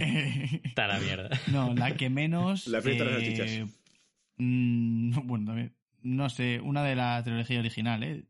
Eh, 0.00 0.60
Está 0.64 0.86
la 0.86 0.98
mierda. 0.98 1.28
no, 1.52 1.74
la 1.74 1.94
que 1.96 2.08
menos. 2.10 2.66
La 2.66 2.80
frita 2.80 3.04
de 3.04 3.10
las 3.10 3.22
eh, 3.22 3.36
salchichas. 3.36 3.76
mm, 4.38 5.26
bueno, 5.26 5.46
también. 5.46 5.74
No 6.02 6.30
sé, 6.30 6.60
una 6.62 6.82
de 6.82 6.96
la 6.96 7.22
trilogía 7.22 7.58
original, 7.60 8.02
¿eh? 8.02 8.24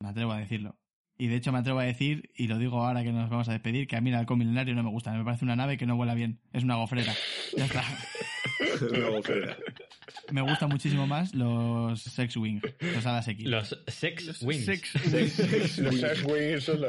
Me 0.00 0.08
atrevo 0.08 0.32
a 0.32 0.38
decirlo. 0.38 0.76
Y 1.18 1.26
de 1.26 1.36
hecho 1.36 1.52
me 1.52 1.58
atrevo 1.58 1.80
a 1.80 1.84
decir, 1.84 2.30
y 2.34 2.46
lo 2.48 2.56
digo 2.56 2.82
ahora 2.82 3.02
que 3.02 3.12
nos 3.12 3.28
vamos 3.28 3.46
a 3.50 3.52
despedir, 3.52 3.86
que 3.86 3.96
a 3.96 4.00
mí 4.00 4.08
el 4.08 4.16
halcón 4.16 4.38
milenario 4.38 4.74
no 4.74 4.82
me 4.82 4.88
gusta. 4.88 5.12
Me 5.12 5.22
parece 5.22 5.44
una 5.44 5.56
nave 5.56 5.76
que 5.76 5.84
no 5.84 5.96
vuela 5.96 6.14
bien. 6.14 6.40
Es 6.54 6.64
una 6.64 6.76
gofrera. 6.76 7.12
Ya 7.56 7.66
está. 7.66 7.84
Una 8.90 9.08
gofrera. 9.10 9.56
Me 10.32 10.40
gustan 10.42 10.68
muchísimo 10.68 11.06
más 11.06 11.34
los 11.34 12.00
Sex 12.02 12.36
Wing, 12.36 12.60
los 12.94 13.06
Alas 13.06 13.28
X. 13.28 13.46
Los 13.46 13.82
Sex 13.88 14.26
Los 14.26 14.42
Wings. 14.42 14.64
sex- 14.64 15.78
Los 15.78 15.96
Sex 16.00 16.22
Wings 16.24 16.64
son. 16.64 16.80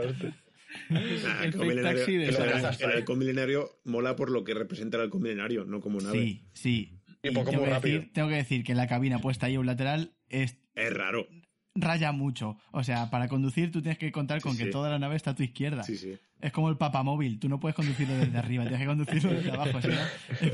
Ah, 0.90 1.00
el 1.00 1.26
halcón 1.26 1.62
fake 1.62 1.70
milenario- 1.70 2.00
taxi 2.00 2.16
de 2.18 2.26
el, 2.30 2.36
el- 2.36 2.66
el 2.92 2.92
halcón 2.98 3.20
milenario 3.20 3.80
mola 3.84 4.16
por 4.16 4.30
lo 4.32 4.44
que 4.44 4.54
representa 4.54 4.98
el 4.98 5.04
halcón 5.04 5.22
milenario, 5.22 5.66
no 5.66 5.82
como 5.82 6.00
nave. 6.00 6.18
Sí, 6.20 6.46
sí. 6.54 6.98
Y 7.24 7.28
Y 7.28 7.32
poco 7.32 7.52
tengo, 7.52 7.66
muy 7.66 7.74
que 7.82 7.88
decir, 7.88 8.12
tengo 8.14 8.30
que 8.30 8.36
decir 8.36 8.64
que 8.64 8.74
la 8.74 8.88
cabina 8.88 9.20
puesta 9.20 9.48
ahí 9.48 9.56
a 9.56 9.60
un 9.60 9.66
lateral 9.66 10.14
es 10.30 10.58
Es 10.76 10.94
raro. 10.94 11.28
Raya 11.76 12.12
mucho. 12.12 12.58
O 12.72 12.84
sea, 12.84 13.10
para 13.10 13.28
conducir 13.28 13.72
tú 13.72 13.82
tienes 13.82 13.98
que 13.98 14.12
contar 14.12 14.42
con 14.42 14.54
Sí, 14.54 14.58
que 14.60 14.64
sí. 14.66 14.70
toda 14.72 14.90
la 14.90 15.00
nave 15.00 15.16
está 15.16 15.32
a 15.32 15.36
tu 15.36 15.44
izquierda. 15.44 15.84
Sí, 15.84 15.96
sí. 15.98 16.18
Es 16.42 16.52
como 16.52 16.70
el 16.70 16.78
papamóvil. 16.78 17.40
Tú 17.40 17.48
no 17.50 17.60
puedes 17.60 17.76
conducirlo 17.76 18.16
desde 18.16 18.38
arriba, 18.38 18.64
tienes 18.64 18.82
que 18.82 18.86
conducirlo 18.88 19.32
desde 19.32 19.52
abajo. 19.54 19.80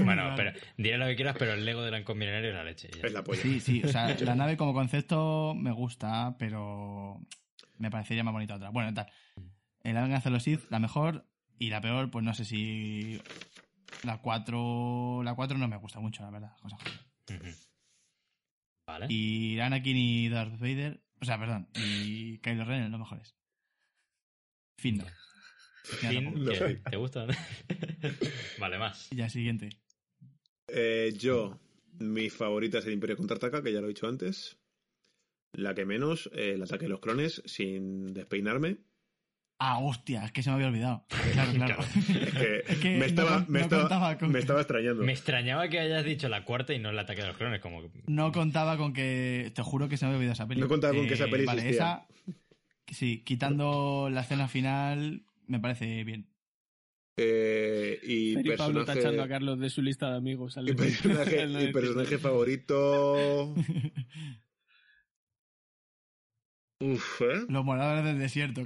Bueno, 0.03 0.33
pero 0.35 0.51
diré 0.77 0.97
lo 0.97 1.05
que 1.07 1.15
quieras, 1.15 1.35
pero 1.39 1.53
el 1.53 1.65
Lego 1.65 1.81
del 1.81 1.93
halcón 1.93 2.17
milenario 2.17 2.49
es 2.49 2.55
la 2.55 2.63
leche. 2.63 2.89
Es 3.03 3.11
la 3.13 3.23
polla. 3.23 3.41
Sí, 3.41 3.59
sí. 3.59 3.81
O 3.83 3.87
sea, 3.87 4.15
la 4.19 4.35
nave 4.35 4.57
como 4.57 4.73
concepto 4.73 5.53
me 5.55 5.71
gusta, 5.71 6.35
pero 6.37 7.19
me 7.77 7.89
parecería 7.89 8.23
más 8.23 8.33
bonita 8.33 8.55
otra. 8.55 8.69
Bueno, 8.69 8.93
tal. 8.93 9.07
En 9.83 9.95
la 9.95 10.01
venganza 10.01 10.29
de 10.29 10.33
los 10.33 10.43
Sith, 10.43 10.61
la 10.69 10.79
mejor 10.79 11.25
y 11.57 11.69
la 11.69 11.81
peor, 11.81 12.11
pues 12.11 12.23
no 12.25 12.33
sé 12.33 12.45
si... 12.45 13.19
La 14.03 14.17
4... 14.17 15.21
La 15.23 15.33
4 15.33 15.57
no 15.57 15.67
me 15.67 15.77
gusta 15.77 15.99
mucho, 15.99 16.21
la 16.21 16.29
verdad. 16.29 16.51
Ujú. 16.63 17.49
Vale. 18.85 19.07
Y 19.09 19.59
Anakin 19.59 19.97
y 19.97 20.29
Darth 20.29 20.59
Vader, 20.59 21.01
o 21.19 21.25
sea, 21.25 21.39
perdón, 21.39 21.67
y 21.75 22.37
Kylo 22.39 22.65
Ren 22.65 22.91
los 22.91 22.99
mejores. 22.99 23.35
Fin. 24.79 24.97
no. 24.97 25.05
Ya 26.01 26.09
Fin. 26.09 26.83
¿Te 26.89 26.97
gusta? 26.97 27.25
vale, 28.59 28.77
más. 28.77 29.09
Ya 29.11 29.29
siguiente. 29.29 29.69
Eh, 30.67 31.13
yo, 31.17 31.59
mi 31.99 32.29
favorita 32.29 32.79
es 32.79 32.85
el 32.85 32.93
Imperio 32.93 33.17
Contraataca, 33.17 33.63
que 33.63 33.71
ya 33.71 33.79
lo 33.79 33.87
he 33.87 33.89
dicho 33.89 34.07
antes. 34.07 34.57
La 35.53 35.73
que 35.73 35.85
menos, 35.85 36.29
eh, 36.33 36.53
el 36.53 36.61
ataque 36.61 36.85
de 36.85 36.89
los 36.89 36.99
clones, 36.99 37.41
sin 37.45 38.13
despeinarme. 38.13 38.77
Ah, 39.59 39.79
hostia, 39.79 40.23
es 40.25 40.31
que 40.31 40.43
se 40.43 40.49
me 40.51 40.55
había 40.55 40.67
olvidado. 40.67 41.05
Claro, 41.33 41.51
claro. 41.55 41.77
Es 41.97 42.33
que, 42.35 42.63
Es 42.67 42.77
que 42.79 42.89
me, 42.91 42.99
no 42.99 43.05
estaba, 43.05 43.39
me, 43.47 43.59
no 43.59 43.65
estaba, 43.65 43.81
contaba 43.83 44.17
con- 44.17 44.31
me 44.31 44.39
estaba 44.39 44.59
extrañando. 44.61 45.03
Me 45.03 45.11
extrañaba 45.13 45.67
que 45.67 45.79
hayas 45.79 46.05
dicho 46.05 46.29
la 46.29 46.43
cuarta 46.45 46.73
y 46.73 46.79
no 46.79 46.89
el 46.91 46.99
ataque 46.99 47.21
de 47.21 47.27
los 47.27 47.37
clones, 47.37 47.59
como 47.59 47.81
No 48.05 48.31
contaba 48.31 48.77
con 48.77 48.93
que. 48.93 49.51
Te 49.55 49.61
juro 49.63 49.89
que 49.89 49.97
se 49.97 50.05
me 50.05 50.09
había 50.09 50.17
olvidado 50.19 50.33
esa 50.33 50.47
peli. 50.47 50.61
No 50.61 50.67
contaba 50.67 50.93
con 50.93 51.07
que 51.07 51.15
esa 51.15 51.25
peli 51.27 51.45
Vale, 51.45 51.61
existía. 51.61 52.05
esa. 52.05 52.07
Sí, 52.89 53.23
quitando 53.25 54.09
la 54.11 54.21
escena 54.21 54.47
final, 54.47 55.23
me 55.47 55.59
parece 55.59 56.03
bien. 56.03 56.27
Eh, 57.19 57.99
y 58.03 58.39
y 58.39 58.55
Pablo 58.55 58.81
personaje, 58.85 58.99
tachando 59.01 59.23
a 59.23 59.27
Carlos 59.27 59.59
de 59.59 59.71
su 59.71 59.81
lista 59.81 60.11
de 60.11 60.17
amigos. 60.17 60.53
personaje, 60.77 61.47
y 61.63 61.71
personaje 61.73 62.17
favorito. 62.19 63.55
Uf, 66.79 67.21
¿eh? 67.21 67.45
Los 67.49 67.65
moradores 67.65 68.03
del 68.05 68.19
desierto. 68.19 68.61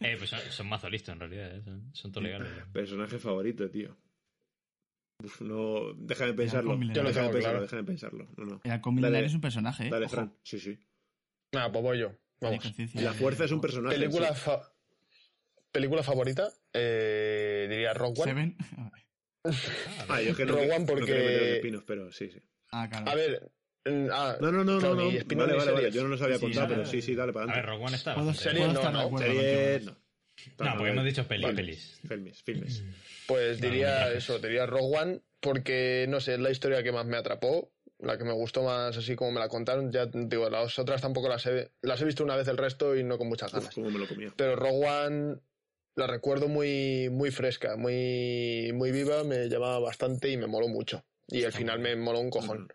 Eh, 0.00 0.16
pues 0.18 0.28
son, 0.30 0.40
son 0.50 0.68
mazo 0.68 0.88
listos 0.90 1.14
en 1.14 1.20
realidad, 1.20 1.56
¿eh? 1.56 1.62
son, 1.64 1.90
son 1.94 2.12
todo 2.12 2.22
legales. 2.24 2.50
Personaje 2.72 3.18
favorito, 3.18 3.70
tío. 3.70 3.96
Uf, 5.24 5.40
no, 5.42 5.92
déjame 5.94 6.34
pensarlo. 6.34 6.78
Yo 6.80 7.02
lo 7.02 7.08
Déjame 7.08 7.12
pensarlo, 7.12 7.38
claro. 7.40 7.60
déjame 7.62 7.84
pensarlo. 7.84 8.28
No, 8.36 8.44
no. 8.44 8.60
El 8.64 8.70
halcón 8.70 8.94
milenario 8.94 9.16
Dale. 9.18 9.26
es 9.28 9.34
un 9.34 9.40
personaje, 9.40 9.86
¿eh? 9.86 9.90
Dale, 9.90 10.06
Ojo, 10.06 10.14
Fran. 10.14 10.34
Sí, 10.42 10.58
sí. 10.60 10.78
Nada, 11.52 11.72
pues 11.72 11.82
voy 11.82 11.98
yo. 11.98 12.12
Vamos. 12.40 12.64
La 12.94 13.12
fuerza 13.12 13.44
es 13.44 13.52
un 13.52 13.60
personaje. 13.60 13.96
Película, 13.96 14.34
sí. 14.34 14.40
fa- 14.40 14.72
película 15.72 16.02
favorita, 16.02 16.48
eh, 16.72 17.66
diría 17.70 17.92
Rock 17.94 18.18
One. 18.20 18.30
Seven. 18.30 18.56
Ah, 20.10 20.20
yo 20.20 20.32
es 20.32 20.36
que 20.36 20.44
no, 20.44 20.54
One 20.54 20.84
porque- 20.86 21.54
espinos, 21.56 21.82
pero 21.86 22.12
sí, 22.12 22.28
sí. 22.30 22.38
Ah, 22.72 22.88
claro. 22.90 23.10
A 23.10 23.14
ver, 23.14 23.50
ah, 24.12 24.36
No, 24.40 24.52
no, 24.52 24.64
no, 24.64 24.78
Claro, 24.78 24.94
no. 24.94 25.10
no. 25.10 25.18
Vale, 25.36 25.54
vale, 25.54 25.72
vale. 25.72 25.90
Yo 25.90 26.02
no 26.02 26.08
los 26.08 26.22
había 26.22 26.36
Sí, 26.36 26.40
contado, 26.42 26.68
pero 26.68 26.84
sí, 26.86 27.02
sí, 27.02 27.14
dale 27.14 27.32
para 27.32 27.44
A 27.44 27.46
ver, 27.46 27.64
adelante. 27.64 27.72
Rogue 27.76 27.86
One 27.86 27.96
está 27.96 28.14
Puedo, 28.14 28.32
puedo 28.32 28.72
no, 28.72 29.10
¿no? 29.10 29.18
Series, 29.18 29.84
no. 29.84 29.96
No, 30.58 30.76
porque 30.76 30.90
hemos 30.90 31.04
dicho 31.04 31.26
peli, 31.28 31.44
Vale. 31.44 31.56
pelis. 31.56 32.00
Filmes, 32.08 32.42
filmes. 32.42 32.82
pues 33.26 33.60
diría 33.60 34.10
eso, 34.12 34.38
diría 34.38 34.64
Rogue 34.66 34.96
One 34.98 35.20
porque, 35.40 36.06
no 36.08 36.20
sé, 36.20 36.34
es 36.34 36.40
la 36.40 36.50
historia 36.50 36.82
que 36.82 36.92
más 36.92 37.06
me 37.06 37.16
atrapó, 37.18 37.70
la 37.98 38.16
que 38.16 38.24
me 38.24 38.32
gustó 38.32 38.62
más 38.62 38.96
así 38.96 39.16
como 39.16 39.32
me 39.32 39.40
la 39.40 39.48
contaron. 39.48 39.90
Ya 39.92 40.06
digo, 40.06 40.48
las 40.48 40.78
otras 40.78 41.00
tampoco 41.02 41.28
las 41.28 41.44
he, 41.46 41.70
las 41.82 42.00
he 42.00 42.04
visto 42.06 42.24
una 42.24 42.36
vez 42.36 42.48
el 42.48 42.56
resto 42.56 42.96
y 42.96 43.04
no 43.04 43.18
con 43.18 43.28
muchas 43.28 43.52
Uf, 43.52 43.58
ganas. 43.58 43.74
cómo 43.74 43.90
me 43.90 43.98
lo 43.98 44.06
comía. 44.08 44.32
Pero 44.36 44.56
Rogue 44.56 44.86
One 44.88 45.36
la 45.96 46.06
recuerdo 46.06 46.48
muy, 46.48 47.08
muy 47.10 47.30
fresca, 47.30 47.76
muy, 47.76 48.70
muy 48.74 48.90
viva, 48.92 49.24
me 49.24 49.48
llamaba 49.48 49.78
bastante 49.80 50.30
y 50.30 50.36
me 50.38 50.46
moló 50.46 50.68
mucho. 50.68 51.04
Y 51.28 51.44
al 51.44 51.52
final 51.52 51.78
me 51.80 51.94
moló 51.96 52.20
un 52.20 52.30
cojón. 52.30 52.72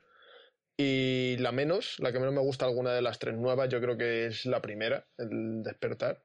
Y 0.77 1.38
la 1.39 1.52
menos, 1.52 1.95
la 1.99 2.11
que 2.11 2.19
menos 2.19 2.34
me 2.34 2.41
gusta 2.41 2.65
alguna 2.65 2.91
de 2.91 3.02
las 3.02 3.18
tres 3.19 3.35
nuevas, 3.35 3.69
yo 3.69 3.80
creo 3.80 3.97
que 3.97 4.26
es 4.26 4.45
la 4.45 4.61
primera, 4.61 5.07
el 5.18 5.64
despertar, 5.64 6.22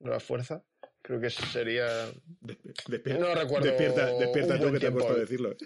nueva 0.00 0.20
fuerza. 0.20 0.62
Creo 1.00 1.20
que 1.20 1.30
sería. 1.30 1.86
Despierta, 2.40 3.18
No 3.18 3.34
recuerdo 3.34 3.66
Despierta, 3.66 4.06
despierta 4.18 4.58
tú 4.58 4.72
que 4.72 4.80
te 4.80 4.86
ha 4.86 4.92
puesto 4.92 5.12
a 5.12 5.16
decirlo. 5.16 5.52
¿eh? 5.52 5.56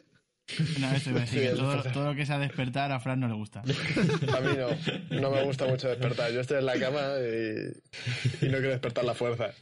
No, 0.80 0.90
eso 0.92 1.10
Sí, 1.26 1.36
que 1.36 1.48
el 1.50 1.56
todo, 1.56 1.82
todo 1.92 2.04
lo 2.06 2.14
que 2.14 2.24
sea 2.24 2.38
despertar 2.38 2.90
a 2.90 3.00
Fran 3.00 3.20
no 3.20 3.28
le 3.28 3.34
gusta. 3.34 3.60
A 4.34 4.40
mí 4.40 4.56
no, 4.56 5.20
no 5.20 5.30
me 5.30 5.44
gusta 5.44 5.66
mucho 5.66 5.88
despertar. 5.88 6.32
Yo 6.32 6.40
estoy 6.40 6.58
en 6.58 6.66
la 6.66 6.78
cama 6.78 7.12
y, 7.20 8.46
y 8.46 8.48
no 8.48 8.58
quiero 8.58 8.70
despertar 8.70 9.04
la 9.04 9.14
fuerza. 9.14 9.52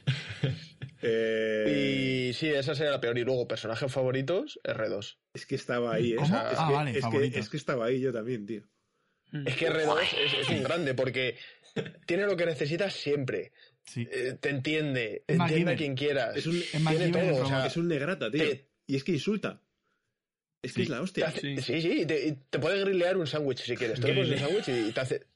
Eh, 1.02 2.28
Y 2.30 2.32
sí, 2.34 2.48
esa 2.48 2.74
sería 2.74 2.92
la 2.92 3.00
peor. 3.00 3.16
Y 3.18 3.24
luego, 3.24 3.46
personajes 3.48 3.90
favoritos, 3.92 4.58
R2. 4.64 5.16
Es 5.34 5.46
que 5.46 5.54
estaba 5.54 5.94
ahí, 5.94 6.12
¿eh? 6.12 6.16
¿Cómo? 6.16 6.26
Es, 6.36 6.42
Ah, 6.58 6.66
que, 6.68 6.74
vale, 6.74 6.90
es, 6.90 6.96
que, 6.96 7.00
favorito. 7.02 7.38
es 7.38 7.48
que 7.50 7.56
estaba 7.56 7.86
ahí 7.86 8.00
yo 8.00 8.12
también, 8.12 8.46
tío. 8.46 8.62
Es 9.44 9.56
que 9.56 9.68
R2 9.70 9.98
es, 10.02 10.34
es 10.42 10.48
un 10.50 10.62
grande 10.62 10.94
porque 10.94 11.36
tiene 12.06 12.24
lo 12.26 12.36
que 12.36 12.46
necesitas 12.46 12.94
siempre. 12.94 13.52
Sí. 13.84 14.06
Eh, 14.10 14.36
te 14.40 14.48
entiende, 14.50 15.24
entiende 15.28 15.72
a 15.72 15.76
quien 15.76 15.94
quieras. 15.94 16.36
Es 16.36 16.46
un- 16.46 16.56
Es 16.56 16.80
MacGyver 16.80 17.10
tiene 17.12 17.28
en 17.28 17.34
todo. 17.34 17.44
O 17.44 17.46
sea, 17.48 17.56
robot. 17.58 17.70
Es 17.70 17.76
un 17.76 17.88
negrata, 17.88 18.30
tío. 18.30 18.42
te- 18.48 18.68
Y 18.86 18.96
es 18.96 19.04
que 19.04 19.12
insulta. 19.12 19.60
Es 20.62 20.72
que 20.72 20.76
Sí. 20.80 20.82
es 20.84 20.88
la 20.88 20.96
te 20.98 21.02
hostia. 21.02 21.26
hace- 21.28 21.40
Sí. 21.40 21.56
sí, 21.62 21.82
sí, 21.82 22.00
y 22.02 22.06
te, 22.06 22.36
te 22.50 22.58
puede 22.58 22.80
grillear 22.80 23.16
un 23.16 23.26
sándwich 23.26 23.60
si 23.62 23.76
quieres. 23.76 24.00
Tú 24.00 24.06
le 24.08 24.14
pones 24.14 24.30
un 24.30 24.38
sándwich 24.38 24.68
y 24.68 24.92
te 24.92 25.00
hace. 25.00 25.26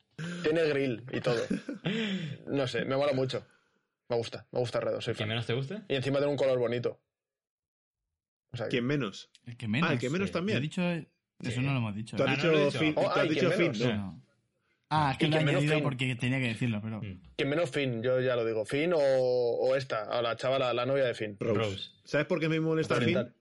Tiene 0.43 0.65
grill 0.65 1.03
y 1.12 1.20
todo. 1.20 1.37
No 2.47 2.66
sé, 2.66 2.85
me 2.85 2.97
mola 2.97 3.12
mucho. 3.12 3.47
Me 4.11 4.16
gusta, 4.16 4.47
me 4.53 4.59
gusta 4.59 4.81
R2. 4.81 5.01
Soy 5.01 5.15
¿Quién 5.15 5.16
fan. 5.16 5.28
menos 5.28 5.47
te 5.47 5.55
gusta? 5.55 5.85
Y 5.89 5.95
encima 5.95 6.19
tiene 6.19 6.32
un 6.32 6.37
color 6.37 6.59
bonito. 6.59 7.01
O 8.53 8.57
sea, 8.57 8.66
¿Quién 8.69 8.85
menos? 8.85 9.31
El 9.47 9.57
que 9.57 9.69
menos. 9.69 9.89
Ah, 9.89 9.93
el 9.93 9.99
que 10.01 10.11
menos 10.11 10.28
sí. 10.28 10.32
Yo 10.32 10.39
he 10.39 10.41
también. 10.41 10.61
dicho. 10.62 10.82
Eso 10.82 11.07
Sí. 11.53 11.61
no 11.61 11.73
lo 11.73 11.78
hemos 11.78 11.95
dicho. 11.95 12.16
Tú 12.16 12.24
has 12.24 12.28
Ah, 12.31 12.35
dicho. 12.35 12.70
Finn, 12.78 12.95
tú 12.95 13.01
has 13.09 13.24
¿y 13.24 13.28
dicho 13.28 13.47
quién 13.55 13.73
Finn, 13.74 13.82
menos? 13.89 13.97
¿no? 13.99 14.23
Ah, 14.91 15.11
es 15.12 15.19
que 15.19 15.27
¿Y 15.27 15.28
lo 15.31 15.37
he 15.37 15.39
quién 15.39 15.47
menos 15.47 15.59
añadido 15.61 15.74
Finn? 15.77 15.85
porque 15.85 16.15
tenía 16.16 16.39
que 16.41 16.49
decirlo, 16.49 16.81
pero. 16.82 17.01
Mm. 17.01 17.23
¿Quién 17.37 17.49
menos 17.49 17.70
Finn? 17.70 18.03
Yo 18.03 18.20
ya 18.20 18.35
lo 18.35 18.45
digo. 18.45 18.65
Finn 18.65 18.93
o, 18.93 18.99
o 18.99 19.77
esta, 19.77 20.03
a 20.03 20.20
la 20.20 20.35
chavala, 20.37 20.74
la 20.74 20.85
novia 20.85 21.05
de 21.05 21.15
Finn. 21.15 21.37
Rose. 21.39 21.55
Rose. 21.61 21.91
¿Sabes 22.05 22.27
por 22.27 22.41
qué 22.41 22.49
me 22.49 22.59
molesta 22.59 22.97
Finn? 22.97 23.16
Oriental. 23.16 23.35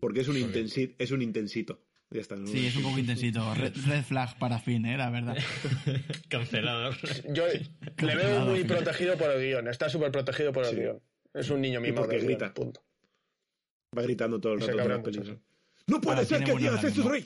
Porque 0.00 0.20
es 0.20 0.28
un, 0.28 0.36
intensi- 0.36 0.94
es 0.98 1.10
un 1.10 1.20
intensito. 1.20 1.82
Ya 2.12 2.20
está. 2.20 2.36
¿no? 2.36 2.46
Sí, 2.46 2.66
es 2.66 2.74
un 2.76 2.82
poco 2.82 2.98
intensito. 2.98 3.54
Red, 3.54 3.72
red 3.86 4.02
flag 4.02 4.36
para 4.38 4.58
fin, 4.58 4.84
¿eh? 4.86 4.96
La 4.96 5.10
verdad. 5.10 5.36
Cancelado. 6.28 6.92
Yo 7.28 7.44
le 7.46 8.16
veo 8.16 8.40
muy 8.46 8.58
Finn. 8.58 8.66
protegido 8.68 9.16
por 9.16 9.30
el 9.30 9.40
guion. 9.40 9.68
Está 9.68 9.88
súper 9.88 10.10
protegido 10.10 10.52
por 10.52 10.64
el 10.64 10.70
Sí. 10.70 10.76
guion. 10.76 11.00
Es 11.34 11.48
un 11.50 11.60
niño 11.60 11.80
mimado 11.80 12.02
porque 12.02 12.16
guion, 12.16 12.26
grita. 12.28 12.52
Punto. 12.52 12.82
Va 13.96 14.02
gritando 14.02 14.40
todo 14.40 14.54
el 14.54 14.60
rato. 14.60 14.74
las. 14.76 15.28
¡No 15.86 16.00
puede 16.00 16.16
Ahora, 16.18 16.28
ser 16.28 16.44
que 16.44 16.54
digas 16.56 16.82
esto, 16.84 17.08
Rey! 17.08 17.24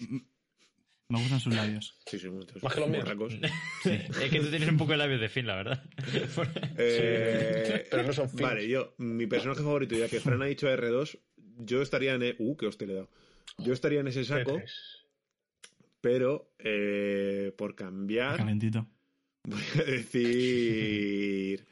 Me 1.10 1.18
gustan 1.20 1.38
sus 1.40 1.54
labios. 1.54 1.98
Sí, 2.06 2.18
sí, 2.18 2.28
muchos. 2.30 2.62
Más 2.62 2.74
que 2.74 2.80
los 2.80 2.88
míos. 2.88 3.04
es 3.84 4.30
que 4.30 4.40
tú 4.40 4.48
tienes 4.48 4.68
un 4.70 4.78
poco 4.78 4.92
de 4.92 4.98
labios 4.98 5.20
de 5.20 5.28
fin, 5.28 5.46
la 5.46 5.56
verdad. 5.56 5.82
Eh, 6.78 7.86
Pero 7.90 8.02
no 8.04 8.12
son 8.12 8.28
Finns. 8.28 8.42
Vale, 8.42 8.68
yo, 8.68 8.94
mi 8.98 9.26
personaje 9.26 9.62
favorito, 9.62 9.94
ya 9.96 10.08
que 10.08 10.20
Fran 10.20 10.40
ha 10.42 10.46
dicho 10.46 10.66
R2, 10.66 11.18
yo 11.58 11.82
estaría 11.82 12.14
en. 12.14 12.22
e- 12.22 12.36
Uh, 12.38 12.56
que 12.56 12.66
hostia 12.66 12.86
le 12.86 12.92
he 12.94 12.96
dado. 12.96 13.10
Yo 13.58 13.72
estaría 13.72 14.00
en 14.00 14.08
ese 14.08 14.24
saco, 14.24 14.60
pero 16.00 16.52
eh, 16.58 17.52
por 17.56 17.74
cambiar, 17.74 18.36
Calentito. 18.36 18.86
voy 19.44 19.60
a 19.78 19.82
decir. 19.84 21.66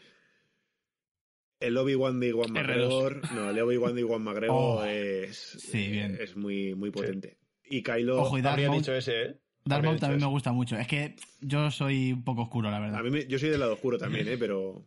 El 1.61 1.77
Obi-Wan 1.77 2.19
de 2.19 2.29
Iwan 2.29 2.49
R2. 2.49 2.53
McGregor. 2.53 3.33
No, 3.35 3.51
el 3.51 3.61
Obi-Wan 3.61 3.95
de 3.95 4.01
Iwan 4.01 4.23
McGregor 4.23 4.57
Oh, 4.81 4.85
es. 4.85 5.37
sí, 5.37 5.89
bien. 5.89 6.19
Es 6.21 6.37
muy, 6.37 6.75
muy 6.75 6.91
potente. 6.91 7.39
Y 7.65 7.83
Kylo. 7.83 8.21
Ojo, 8.21 8.37
y 8.39 8.43
Darth 8.43 8.55
Habría 8.55 8.69
Maul, 8.69 8.81
dicho 8.81 8.95
ese, 8.95 9.23
¿eh? 9.23 9.41
Darth 9.65 9.85
Maul 9.85 10.01
también 10.01 10.21
me 10.21 10.27
gusta 10.27 10.51
mucho. 10.53 10.77
Es 10.77 10.89
que 10.89 11.15
yo 11.41 11.71
soy 11.71 12.13
un 12.13 12.25
poco 12.25 12.43
oscuro, 12.43 12.69
la 12.71 12.81
verdad. 12.81 12.99
A 12.99 13.03
mí 13.05 13.11
me- 13.11 13.27
yo 13.29 13.39
soy 13.39 13.49
del 13.51 13.61
lado 13.61 13.75
oscuro 13.75 13.97
también, 13.97 14.27
¿eh? 14.29 14.37
Pero. 14.39 14.85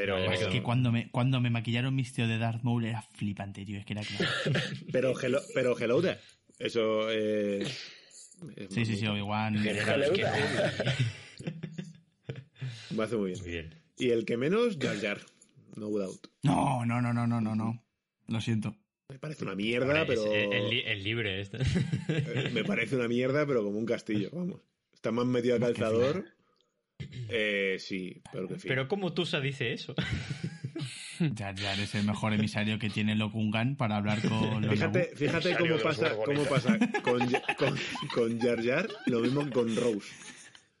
Pero. 0.00 0.16
Es 0.32 0.46
que 0.48 0.62
cuando 0.62 0.90
me, 0.92 1.10
cuando 1.10 1.40
me 1.40 1.50
maquillaron 1.50 1.94
mis 1.94 2.12
tíos 2.14 2.26
de 2.28 2.38
Darth 2.38 2.62
Maul 2.62 2.84
era 2.86 3.02
flipante, 3.02 3.64
tío. 3.66 3.78
Es 3.78 3.84
que 3.84 3.92
era 3.92 4.02
claro. 4.02 4.30
Pero 4.92 5.20
hello, 5.20 5.40
pero 5.54 5.76
hello 5.78 6.00
there. 6.00 6.18
Eso 6.58 7.10
es. 7.10 7.68
es 8.56 8.74
Sí, 8.74 8.84
sí, 8.86 8.96
sí, 8.96 9.06
Obi-Wan. 9.06 9.54
Me 12.90 13.02
hace 13.04 13.16
muy 13.16 13.30
bien. 13.32 13.40
Muy 13.42 13.50
bien. 13.50 13.74
Y 13.98 14.10
el 14.10 14.24
que 14.24 14.36
menos, 14.36 14.78
Jar 14.80 14.98
Jar. 15.00 15.20
No 15.76 15.88
doubt. 15.90 16.26
No, 16.42 16.84
no, 16.84 17.00
no, 17.00 17.12
no, 17.12 17.26
no, 17.26 17.40
no, 17.40 17.54
no. 17.54 17.82
Lo 18.28 18.40
siento. 18.40 18.74
Me 19.08 19.18
parece 19.18 19.44
una 19.44 19.54
mierda, 19.54 19.86
Hombre, 19.86 20.04
pero. 20.06 20.24
es 20.32 20.44
el, 20.46 20.52
el 20.52 20.70
li- 20.70 20.82
el 20.86 21.02
libre 21.04 21.40
este. 21.40 21.58
eh, 22.08 22.50
Me 22.52 22.64
parece 22.64 22.96
una 22.96 23.08
mierda, 23.08 23.46
pero 23.46 23.62
como 23.64 23.78
un 23.78 23.86
castillo, 23.86 24.30
vamos. 24.32 24.60
Está 24.94 25.10
más 25.12 25.26
metido 25.26 25.56
a 25.56 25.60
calzador. 25.60 26.24
Eh, 27.28 27.76
sí, 27.78 28.20
pero 28.32 28.48
que 28.48 28.54
fin. 28.58 28.68
Pero 28.68 28.88
¿cómo 28.88 29.12
Tusa 29.12 29.40
dice 29.40 29.72
eso? 29.72 29.94
Jar 31.36 31.54
Jar 31.58 31.78
es 31.78 31.94
el 31.94 32.04
mejor 32.04 32.32
emisario 32.32 32.78
que 32.78 32.88
tiene 32.88 33.14
Lokungan 33.14 33.76
para 33.76 33.96
hablar 33.96 34.20
con 34.22 34.62
los 34.62 34.70
Fíjate, 34.72 35.10
fíjate 35.14 35.56
cómo 35.56 35.76
pasa, 35.78 36.16
cómo 36.24 36.44
pasa 36.44 36.78
con, 37.02 37.20
con, 37.58 37.78
con 38.14 38.40
Jar 38.40 38.64
Jar, 38.64 38.88
lo 39.06 39.20
mismo 39.20 39.44
que 39.44 39.50
con 39.50 39.76
Rose. 39.76 40.08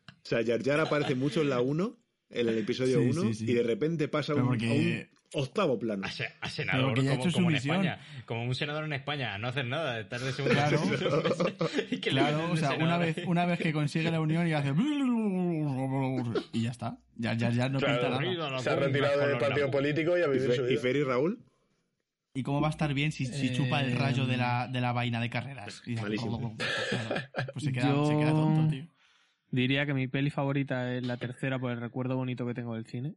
O 0.08 0.12
sea, 0.30 0.44
Jar 0.44 0.62
Jar 0.62 0.80
aparece 0.80 1.14
mucho 1.14 1.42
en 1.42 1.50
la 1.50 1.60
1, 1.60 1.96
en 2.30 2.48
el 2.48 2.58
episodio 2.58 3.00
Sí, 3.00 3.08
1, 3.10 3.22
sí, 3.22 3.34
sí. 3.34 3.50
y 3.50 3.54
de 3.54 3.62
repente 3.62 4.08
pasa 4.08 4.34
un, 4.34 4.46
porque- 4.46 4.66
a 4.66 4.72
un 4.72 5.19
octavo 5.32 5.78
plano. 5.78 6.06
A, 6.06 6.10
se- 6.10 6.32
a 6.40 6.48
senador, 6.48 6.86
porque 6.94 7.02
ya 7.04 7.10
ha 7.12 7.12
como, 7.16 7.22
hecho 7.22 7.30
su 7.30 7.36
como 7.36 7.48
en 7.50 7.54
misión. 7.54 7.76
España. 7.86 8.00
Como 8.26 8.44
un 8.44 8.54
senador 8.54 8.84
en 8.84 8.92
España, 8.92 9.38
no 9.38 9.48
hacer 9.48 9.66
nada, 9.66 10.00
estar 10.00 10.20
de 10.20 10.32
segundo. 10.32 10.54
Claro. 10.56 10.80
Y 11.90 11.98
que 12.00 12.10
le 12.10 12.20
Claro, 12.20 12.36
meten 12.38 12.50
o 12.50 12.54
de 12.54 12.60
sea, 12.60 12.72
una 12.84 12.98
vez, 12.98 13.16
una 13.26 13.46
vez 13.46 13.58
que 13.60 13.72
consigue 13.72 14.10
la 14.10 14.20
unión 14.20 14.46
y 14.48 14.52
hace... 14.52 14.72
Y 16.52 16.62
ya 16.62 16.70
está. 16.70 16.98
Ya, 17.16 17.34
ya, 17.34 17.50
ya 17.50 17.68
no 17.68 17.78
Claro, 17.78 18.18
pinta 18.18 18.40
nada. 18.50 18.58
Se 18.60 18.70
ha 18.70 18.76
retirado 18.76 19.26
del 19.26 19.38
partido 19.38 19.70
político 19.70 20.16
y 20.18 20.22
a 20.22 20.26
¿Y, 20.26 20.30
vivir 20.30 20.52
su 20.54 20.66
y 20.68 20.90
y 20.98 21.02
Raúl? 21.04 21.44
¿Y 22.32 22.42
cómo 22.44 22.60
va 22.60 22.68
a 22.68 22.70
estar 22.70 22.94
bien 22.94 23.10
si, 23.10 23.26
si 23.26 23.52
chupa 23.52 23.80
el 23.80 23.92
Eh, 23.92 23.94
rayo 23.96 24.24
de 24.26 24.36
la, 24.36 24.68
de 24.68 24.80
la 24.80 24.92
vaina 24.92 25.20
de 25.20 25.28
carreras? 25.30 25.82
Y 25.84 25.96
Malísimo. 25.96 26.56
Claro, 26.56 27.22
Pues 27.52 27.64
se 27.64 27.72
queda, 27.72 27.88
Yo- 27.88 28.06
se 28.06 28.16
queda 28.16 28.30
tonto, 28.30 28.70
tío. 28.70 28.86
Diría 29.50 29.84
que 29.84 29.94
mi 29.94 30.06
peli 30.06 30.30
favorita 30.30 30.94
es 30.94 31.04
la 31.04 31.16
tercera 31.16 31.58
por 31.58 31.72
el 31.72 31.80
recuerdo 31.80 32.14
bonito 32.16 32.46
que 32.46 32.54
tengo 32.54 32.76
del 32.76 32.86
cine. 32.86 33.14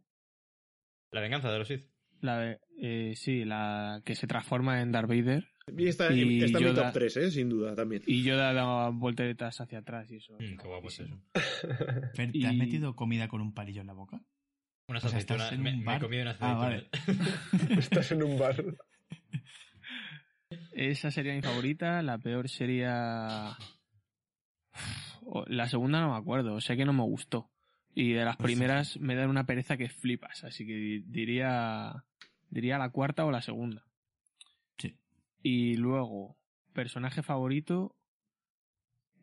La 1.11 1.21
venganza 1.21 1.51
de 1.51 1.59
los 1.59 1.67
Sith. 1.67 1.85
La 2.23 2.37
de, 2.39 2.59
eh, 2.81 3.13
sí, 3.17 3.43
la 3.43 4.01
que 4.05 4.15
se 4.15 4.27
transforma 4.27 4.79
en 4.81 4.93
Darth 4.93 5.09
Vader. 5.09 5.45
Y 5.77 5.87
está, 5.87 6.11
Y 6.13 6.41
está 6.41 6.57
en 6.59 6.65
mi 6.65 6.73
top 6.73 6.93
3, 6.93 7.17
¿eh? 7.17 7.31
sin 7.31 7.49
duda, 7.49 7.75
también. 7.75 8.01
Y 8.07 8.23
yo 8.23 8.37
daba 8.37 8.89
volteretas 8.91 9.59
hacia 9.59 9.79
atrás 9.79 10.09
y 10.09 10.15
eso. 10.15 10.33
Mm, 10.39 10.55
qué 10.57 10.67
guapo 10.67 10.87
es 10.87 11.01
eso. 11.01 11.19
Fer, 12.15 12.31
¿te 12.31 12.47
has 12.47 12.55
metido 12.55 12.95
comida 12.95 13.27
con 13.27 13.41
un 13.41 13.53
palillo 13.53 13.81
en 13.81 13.87
la 13.87 13.93
boca? 13.93 14.21
Unas 14.87 15.03
O 15.03 15.09
sea, 15.09 15.17
aceitunas. 15.17 15.43
estás 15.51 15.57
en 15.57 15.63
me, 15.63 15.71
un 15.71 15.77
me 15.79 15.83
he 15.83 15.85
bar. 15.85 16.01
comido 16.01 16.21
unas 16.23 16.37
Ah, 16.39 16.67
aceitunas. 16.67 17.77
Estás 17.77 18.11
en 18.13 18.23
un 18.23 18.39
bar. 18.39 18.55
Esa 20.73 21.11
sería 21.11 21.33
mi 21.33 21.41
favorita. 21.41 22.01
La 22.01 22.17
peor 22.19 22.47
sería. 22.49 23.57
La 25.47 25.67
segunda 25.69 25.99
no 26.01 26.11
me 26.11 26.17
acuerdo. 26.17 26.59
Sé 26.61 26.75
que 26.77 26.85
no 26.85 26.93
me 26.93 27.03
gustó. 27.03 27.49
Y 27.95 28.13
de 28.13 28.25
las 28.25 28.37
Pues 28.37 28.51
sí. 28.51 28.55
primeras 28.55 28.97
me 28.99 29.15
dan 29.15 29.29
una 29.29 29.45
pereza 29.45 29.77
que 29.77 29.87
flipas. 29.89 30.43
Así 30.43 30.65
que 30.65 30.73
di- 30.73 31.03
diría. 31.05 32.03
Diría 32.53 32.77
la 32.77 32.89
cuarta 32.91 33.25
o 33.25 33.31
la 33.31 33.41
segunda. 33.41 33.83
Sí. 34.77 34.95
Y 35.41 35.73
luego, 35.75 36.37
personaje 36.71 37.23
favorito. 37.23 37.95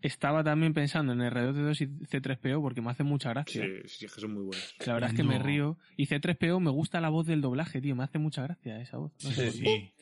Estaba 0.03 0.43
también 0.43 0.73
pensando 0.75 1.13
en 1.13 1.21
R2D2 1.21 1.81
y 1.83 1.87
C3PO 2.07 2.61
porque 2.61 2.81
me 2.81 2.91
hace 2.91 3.05
mucha 3.05 3.29
gracia. 3.31 3.63
Sí, 3.63 3.71
sí, 3.89 4.05
es 4.07 4.15
que 4.15 4.21
son 4.21 4.33
muy 4.33 4.43
buenos. 4.47 4.75
La 4.85 4.95
verdad 4.95 5.11
es 5.11 5.17
que 5.17 5.23
me 5.23 5.39
río. 5.39 5.79
Y 5.97 6.07
C3PO 6.07 6.59
me 6.59 6.71
gusta 6.71 7.01
la 7.01 7.11
voz 7.11 7.27
del 7.27 7.41
doblaje, 7.41 7.81
tío. 7.81 7.95
Me 7.95 8.03
hace 8.03 8.19
mucha 8.19 8.43
gracia 8.43 8.81
esa 8.81 8.97
voz. 8.97 9.13
No 9.23 9.31
sé 9.31 9.51
Sí, 9.53 9.59
por 9.59 9.65
qué. 9.67 9.93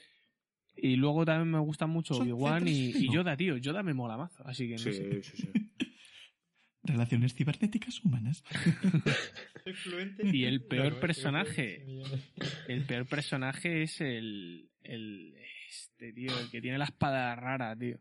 Sí. 0.76 0.80
Y 0.80 0.96
luego 0.96 1.24
también 1.26 1.50
me 1.50 1.58
gusta 1.58 1.86
mucho 1.86 2.14
Obi-Wan 2.14 2.66
y, 2.66 2.92
C3PO. 2.92 3.00
y 3.00 3.12
Yoda, 3.12 3.36
tío. 3.36 3.56
Yoda 3.58 3.82
me 3.82 3.92
mola 3.92 4.16
mazo. 4.16 4.42
Así 4.46 4.66
que 4.68 4.72
no 4.74 4.78
Sí, 4.78 4.92
sé. 4.94 5.22
sí, 5.22 5.36
sí. 5.36 5.48
Relaciones 6.88 7.34
cibernéticas 7.34 8.02
humanas. 8.04 8.42
Y 10.22 10.44
el 10.44 10.62
peor 10.62 10.98
personaje. 11.00 11.84
El 12.68 12.84
peor 12.86 13.06
personaje 13.06 13.82
es 13.82 14.00
el. 14.00 14.70
el 14.82 15.34
este, 15.68 16.12
tío. 16.12 16.38
El 16.38 16.50
que 16.50 16.60
tiene 16.60 16.78
la 16.78 16.84
espada 16.86 17.34
rara, 17.36 17.76
tío. 17.76 17.98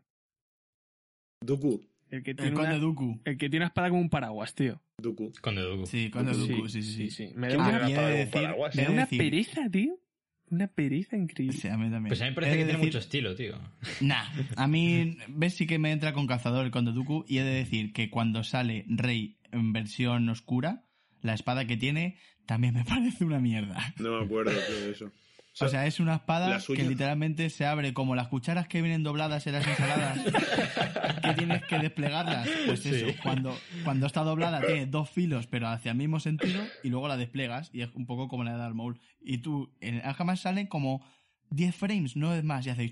Dooku. 1.44 1.80
El 2.10 2.22
que 2.22 2.30
El 2.30 2.36
tiene, 2.36 2.52
conde 2.54 2.70
una, 2.70 2.78
Dooku. 2.78 3.20
el 3.24 3.36
que 3.36 3.50
tiene 3.50 3.64
una 3.64 3.66
espada 3.68 3.90
como 3.90 4.00
un 4.00 4.08
paraguas, 4.08 4.54
tío. 4.54 4.80
Dooku. 4.98 5.30
Conde 5.42 5.60
Dooku. 5.62 5.86
Sí, 5.86 6.10
conde 6.10 6.32
Sí, 6.34 6.48
Dooku, 6.48 6.68
sí, 6.68 6.82
sí, 6.82 7.10
sí. 7.10 7.32
Me 7.34 7.48
¿Quién 7.48 7.58
da 7.60 7.68
una, 7.68 7.84
Ah, 7.84 7.88
de 8.08 8.16
decir, 8.24 8.40
me 8.74 8.82
da 8.84 8.90
una 8.90 9.02
decir- 9.06 9.18
pereza, 9.18 9.68
tío. 9.70 10.00
Una 10.50 10.66
pereza 10.68 11.16
increíble. 11.16 11.56
Sí, 11.56 11.68
a 11.68 11.76
mí 11.76 11.84
también. 11.90 12.08
Pues 12.08 12.20
a 12.22 12.24
mí 12.24 12.30
me 12.30 12.32
He 12.32 12.34
parece 12.34 12.52
de 12.52 12.58
que 12.58 12.64
tiene 12.64 12.78
decir- 12.78 12.86
mucho 12.88 12.98
estilo, 12.98 13.34
tío. 13.34 13.58
Nah, 14.00 14.24
a 14.56 14.66
mí, 14.68 15.16
ves, 15.28 15.54
sí 15.54 15.66
que 15.66 15.78
me 15.78 15.92
entra 15.92 16.12
con 16.12 16.26
cazador 16.26 16.64
el 16.64 16.70
Conde 16.70 16.92
Dooku 16.92 17.24
y 17.28 17.38
he 17.38 17.42
de 17.44 17.54
decir 17.54 17.92
que 17.92 18.10
cuando 18.10 18.42
sale 18.44 18.84
Rey 18.88 19.38
en 19.52 19.72
versión 19.72 20.28
oscura, 20.28 20.84
la 21.20 21.34
espada 21.34 21.66
que 21.66 21.76
tiene 21.76 22.18
también 22.46 22.74
me 22.74 22.84
parece 22.84 23.24
una 23.24 23.40
mierda. 23.40 23.94
No 23.98 24.18
me 24.18 24.24
acuerdo 24.24 24.52
de 24.52 24.90
eso. 24.90 25.12
O 25.60 25.68
sea, 25.68 25.86
es 25.86 25.98
una 25.98 26.14
espada 26.16 26.58
que 26.66 26.84
literalmente 26.84 27.50
se 27.50 27.66
abre 27.66 27.92
como 27.92 28.14
las 28.14 28.28
cucharas 28.28 28.68
que 28.68 28.80
vienen 28.80 29.02
dobladas 29.02 29.44
en 29.48 29.54
las 29.54 29.66
ensaladas, 29.66 30.18
que 31.22 31.34
tienes 31.34 31.64
que 31.64 31.78
desplegarlas. 31.78 32.48
Pues 32.66 32.86
eso, 32.86 33.06
cuando, 33.22 33.58
cuando 33.82 34.06
está 34.06 34.22
doblada 34.22 34.60
tiene 34.64 34.86
dos 34.86 35.10
filos, 35.10 35.46
pero 35.48 35.66
hacia 35.68 35.90
el 35.92 35.96
mismo 35.98 36.20
sentido, 36.20 36.62
y 36.84 36.90
luego 36.90 37.08
la 37.08 37.16
desplegas, 37.16 37.70
y 37.72 37.82
es 37.82 37.88
un 37.94 38.06
poco 38.06 38.28
como 38.28 38.44
la 38.44 38.52
de 38.52 38.58
Darth 38.58 38.74
Maul. 38.74 39.00
Y 39.20 39.38
tú, 39.38 39.74
en 39.80 39.96
el 39.96 40.02
jamás 40.14 40.40
salen 40.40 40.66
como 40.68 41.04
10 41.50 41.74
frames, 41.74 42.14
no 42.16 42.34
es 42.34 42.44
más, 42.44 42.64
y 42.66 42.70
hace 42.70 42.90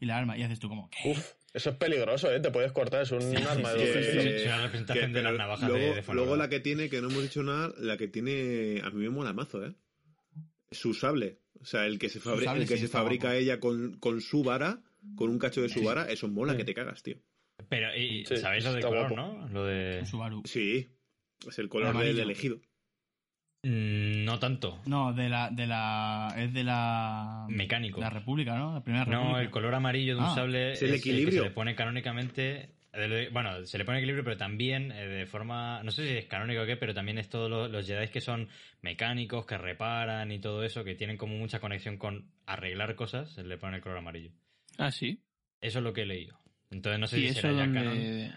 y 0.00 0.06
la 0.06 0.16
arma, 0.16 0.36
y 0.38 0.42
haces 0.44 0.60
tú 0.60 0.68
como, 0.68 0.88
¿qué? 0.90 1.10
Uf, 1.10 1.32
eso 1.54 1.70
es 1.70 1.76
peligroso, 1.76 2.30
¿eh? 2.30 2.38
Te 2.38 2.50
puedes 2.52 2.70
cortar, 2.70 3.02
es 3.02 3.10
un 3.10 3.22
arma 3.48 3.72
de 3.72 3.80
sí, 3.80 3.86
doble 3.86 4.02
sí, 4.04 4.10
filo. 4.10 4.22
sí. 4.22 4.28
Es 4.28 4.46
una 4.46 4.62
representación 4.62 5.12
de 5.12 5.22
las 5.22 5.34
navajas 5.34 5.68
luego, 5.70 5.94
de- 5.94 6.02
de 6.02 6.14
luego 6.14 6.36
la 6.36 6.48
que 6.48 6.60
tiene, 6.60 6.88
que 6.88 7.00
no 7.00 7.08
hemos 7.10 7.22
dicho 7.22 7.42
nada, 7.42 7.70
la 7.78 7.96
que 7.96 8.06
tiene, 8.06 8.80
a 8.84 8.90
mí 8.90 9.02
me 9.02 9.10
mola 9.10 9.32
mazo, 9.32 9.64
¿eh? 9.66 9.74
Su 10.70 10.94
sable. 10.94 11.40
O 11.66 11.68
sea, 11.68 11.84
el 11.84 11.98
que 11.98 12.08
se, 12.08 12.20
fabri- 12.20 12.48
el 12.60 12.68
que 12.68 12.76
se 12.78 12.86
fabrica 12.86 13.26
guapo. 13.26 13.40
ella 13.40 13.58
con, 13.58 13.98
con 13.98 14.20
su 14.20 14.44
vara, 14.44 14.78
con 15.16 15.30
un 15.30 15.38
cacho 15.40 15.62
de 15.62 15.68
su 15.68 15.82
vara, 15.82 16.04
eso 16.08 16.28
mola 16.28 16.56
que 16.56 16.64
te 16.64 16.74
cagas, 16.74 17.02
tío. 17.02 17.16
Pero, 17.68 17.92
y, 17.96 18.24
Sí, 18.24 18.36
¿sabéis 18.36 18.62
lo 18.62 18.70
del 18.70 18.78
está 18.78 18.88
color, 18.88 19.10
guapo. 19.10 19.16
no? 19.40 19.48
Lo 19.48 19.64
de... 19.64 20.06
Subaru. 20.06 20.42
Sí, 20.44 20.86
es 21.44 21.58
el 21.58 21.68
color 21.68 21.98
del 21.98 22.20
elegido. 22.20 22.60
Mm, 23.64 24.24
no 24.24 24.38
tanto. 24.38 24.80
No, 24.86 25.12
de 25.12 25.28
la, 25.28 25.50
de 25.50 25.66
la, 25.66 26.32
es 26.38 26.52
de 26.54 26.62
la... 26.62 27.46
Mecánico. 27.48 28.00
La 28.00 28.10
República, 28.10 28.56
¿no? 28.56 28.74
La 28.74 28.84
primera 28.84 29.04
No, 29.06 29.40
el 29.40 29.50
color 29.50 29.74
amarillo 29.74 30.14
de 30.14 30.20
un 30.20 30.26
Ah, 30.26 30.34
sable 30.36 30.72
es 30.74 30.82
el 30.82 30.90
que 30.90 30.96
equilibrio. 30.98 31.42
se 31.42 31.48
le 31.48 31.54
pone 31.54 31.74
canónicamente. 31.74 32.75
Eh, 32.96 33.28
Bueno, 33.32 33.64
se 33.66 33.78
le 33.78 33.84
pone 33.84 33.98
equilibrio, 33.98 34.24
pero 34.24 34.36
también 34.36 34.90
eh, 34.92 35.06
de 35.06 35.26
forma. 35.26 35.82
No 35.82 35.90
sé 35.90 36.06
si 36.08 36.14
es 36.16 36.26
canónico 36.26 36.62
o 36.62 36.66
qué, 36.66 36.76
pero 36.76 36.94
también 36.94 37.18
es 37.18 37.28
todos 37.28 37.48
los, 37.50 37.70
los 37.70 37.86
Jedi 37.86 38.08
que 38.08 38.20
son 38.20 38.48
mecánicos, 38.82 39.46
que 39.46 39.58
reparan 39.58 40.32
y 40.32 40.38
todo 40.38 40.64
eso, 40.64 40.84
que 40.84 40.94
tienen 40.94 41.16
como 41.16 41.36
mucha 41.36 41.60
conexión 41.60 41.96
con 41.98 42.30
arreglar 42.46 42.94
cosas, 42.94 43.30
se 43.32 43.42
le 43.44 43.58
pone 43.58 43.76
el 43.76 43.82
color 43.82 43.98
amarillo. 43.98 44.30
Ah, 44.78 44.90
sí. 44.90 45.20
Eso 45.60 45.78
es 45.78 45.84
lo 45.84 45.92
que 45.92 46.02
he 46.02 46.06
leído. 46.06 46.38
Entonces 46.70 46.98
no 47.00 47.06
sé 47.06 47.18
¿Y 47.18 47.22
si 47.22 47.26
eso 47.28 47.40
será 47.42 47.52
ya 47.54 47.58
canon. 47.72 47.84
donde... 47.84 48.32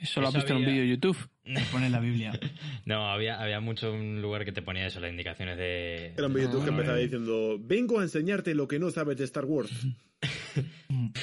Eso 0.00 0.20
lo 0.20 0.28
has 0.28 0.34
visto 0.34 0.52
en 0.52 0.58
un 0.58 0.66
vídeo 0.66 0.82
de 0.82 0.88
YouTube. 0.88 1.16
Te 1.42 1.60
pone 1.72 1.86
en 1.86 1.92
la 1.92 2.00
Biblia. 2.00 2.32
No, 2.84 3.10
había, 3.10 3.40
había 3.42 3.58
mucho 3.60 3.92
un 3.92 4.20
lugar 4.22 4.44
que 4.44 4.52
te 4.52 4.62
ponía 4.62 4.86
eso, 4.86 5.00
las 5.00 5.10
indicaciones 5.10 5.56
de. 5.56 6.12
Era 6.16 6.26
un 6.28 6.34
vídeo 6.34 6.50
que 6.62 6.66
Ah. 6.66 6.68
empezaba 6.68 6.98
diciendo, 6.98 7.56
vengo 7.60 7.98
a 7.98 8.02
enseñarte 8.02 8.54
lo 8.54 8.68
que 8.68 8.78
no 8.78 8.90
sabes 8.90 9.16
de 9.16 9.24
Star 9.24 9.44
Wars. 9.46 9.70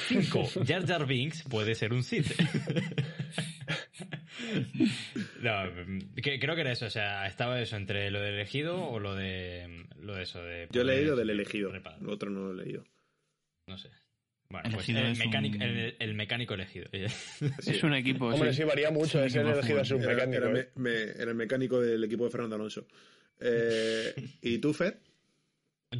5. 0.08 0.64
Jar 0.66 0.86
Jar 0.86 1.06
Binks 1.06 1.42
puede 1.48 1.74
ser 1.74 1.92
un 1.92 2.02
Sith. 2.02 2.32
no, 5.40 5.62
que- 6.22 6.38
creo 6.38 6.54
que 6.54 6.60
era 6.60 6.72
eso, 6.72 6.86
o 6.86 6.90
sea, 6.90 7.26
estaba 7.26 7.60
eso 7.60 7.76
entre 7.76 8.10
lo 8.10 8.20
del 8.20 8.34
elegido 8.34 8.82
o 8.84 8.98
lo 9.00 9.14
de 9.14 9.86
lo 10.00 10.14
de 10.14 10.22
eso 10.22 10.42
de 10.42 10.68
Yo 10.72 10.82
he 10.82 10.84
leído 10.84 11.16
del 11.16 11.30
elegido, 11.30 11.72
lo 12.00 12.12
otro 12.12 12.30
no 12.30 12.52
lo 12.52 12.60
he 12.60 12.64
leído. 12.64 12.84
No 13.66 13.78
sé. 13.78 13.88
Bueno, 14.50 14.68
Elegido 14.68 15.00
pues 15.00 15.06
el 15.08 15.12
es 15.12 15.18
mecánico, 15.26 15.56
un- 15.56 15.62
el, 15.62 15.96
el 15.98 16.14
mecánico 16.14 16.54
elegido. 16.54 16.86
Sí. 16.92 17.04
Es 17.72 17.82
un 17.82 17.94
equipo, 17.94 18.26
Hombre, 18.26 18.52
sí. 18.52 18.58
sí, 18.58 18.64
varía 18.64 18.90
mucho, 18.90 19.22
es 19.24 19.34
el 19.34 19.48
elegido 19.48 19.84
ser 19.84 19.96
un 19.96 20.02
Era, 20.02 20.12
mecánico. 20.14 20.44
era 20.44 20.60
¿eh? 20.60 20.68
me- 20.76 20.82
me- 20.90 21.02
era 21.12 21.30
el 21.30 21.34
mecánico 21.34 21.80
del 21.80 22.04
equipo 22.04 22.24
de 22.24 22.30
Fernando 22.30 22.56
Alonso. 22.56 22.86
Eh, 23.40 24.14
¿Y 24.42 24.58
tú, 24.58 24.72
Fer? 24.74 25.00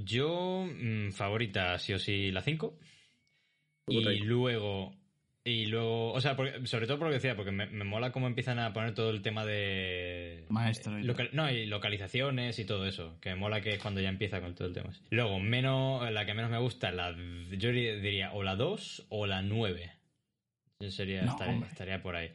Yo, 0.05 0.67
mm, 0.71 1.11
favorita, 1.13 1.79
sí 1.79 1.93
o 1.95 1.99
sí, 1.99 2.31
la 2.31 2.43
5. 2.43 2.79
Y 3.87 4.19
luego. 4.21 4.95
Y 5.47 5.67
luego. 5.67 6.13
O 6.13 6.21
sea, 6.23 6.37
porque- 6.37 6.67
sobre 6.67 6.87
todo 6.87 6.99
por 6.99 7.09
lo 7.09 7.11
que 7.11 7.17
decía, 7.19 7.37
porque 7.37 7.51
me, 7.51 7.67
me 7.67 7.85
mola 7.85 8.13
cómo 8.13 8.27
empiezan 8.27 8.59
a 8.59 8.73
poner 8.73 8.95
todo 8.95 9.11
el 9.11 9.21
tema 9.21 9.45
de. 9.45 10.47
Maestro 10.49 10.99
y 10.99 11.03
eh, 11.03 11.05
local- 11.05 11.29
no, 11.33 11.51
y 11.51 11.67
localizaciones 11.67 12.59
y 12.59 12.65
todo 12.65 12.87
eso. 12.87 13.19
Que 13.21 13.31
me 13.31 13.37
mola 13.37 13.61
que 13.61 13.75
es 13.75 13.79
cuando 13.79 14.01
ya 14.01 14.09
empieza 14.09 14.41
con 14.41 14.55
todo 14.55 14.69
el 14.69 14.75
tema. 14.75 14.91
Luego, 15.11 15.39
menos, 15.41 16.11
la 16.11 16.25
que 16.25 16.33
menos 16.35 16.51
me 16.51 16.59
gusta, 16.59 16.91
la, 16.93 17.13
yo 17.13 17.71
diría 17.73 18.33
o 18.33 18.43
la 18.43 18.57
2 18.57 19.07
o 19.11 19.27
la 19.27 19.43
9. 19.43 19.93
Yo 20.81 20.91
sería, 20.91 21.23
No, 21.23 21.33
estaría, 21.33 21.67
estaría 21.67 22.03
por 22.03 22.17
ahí. 22.17 22.31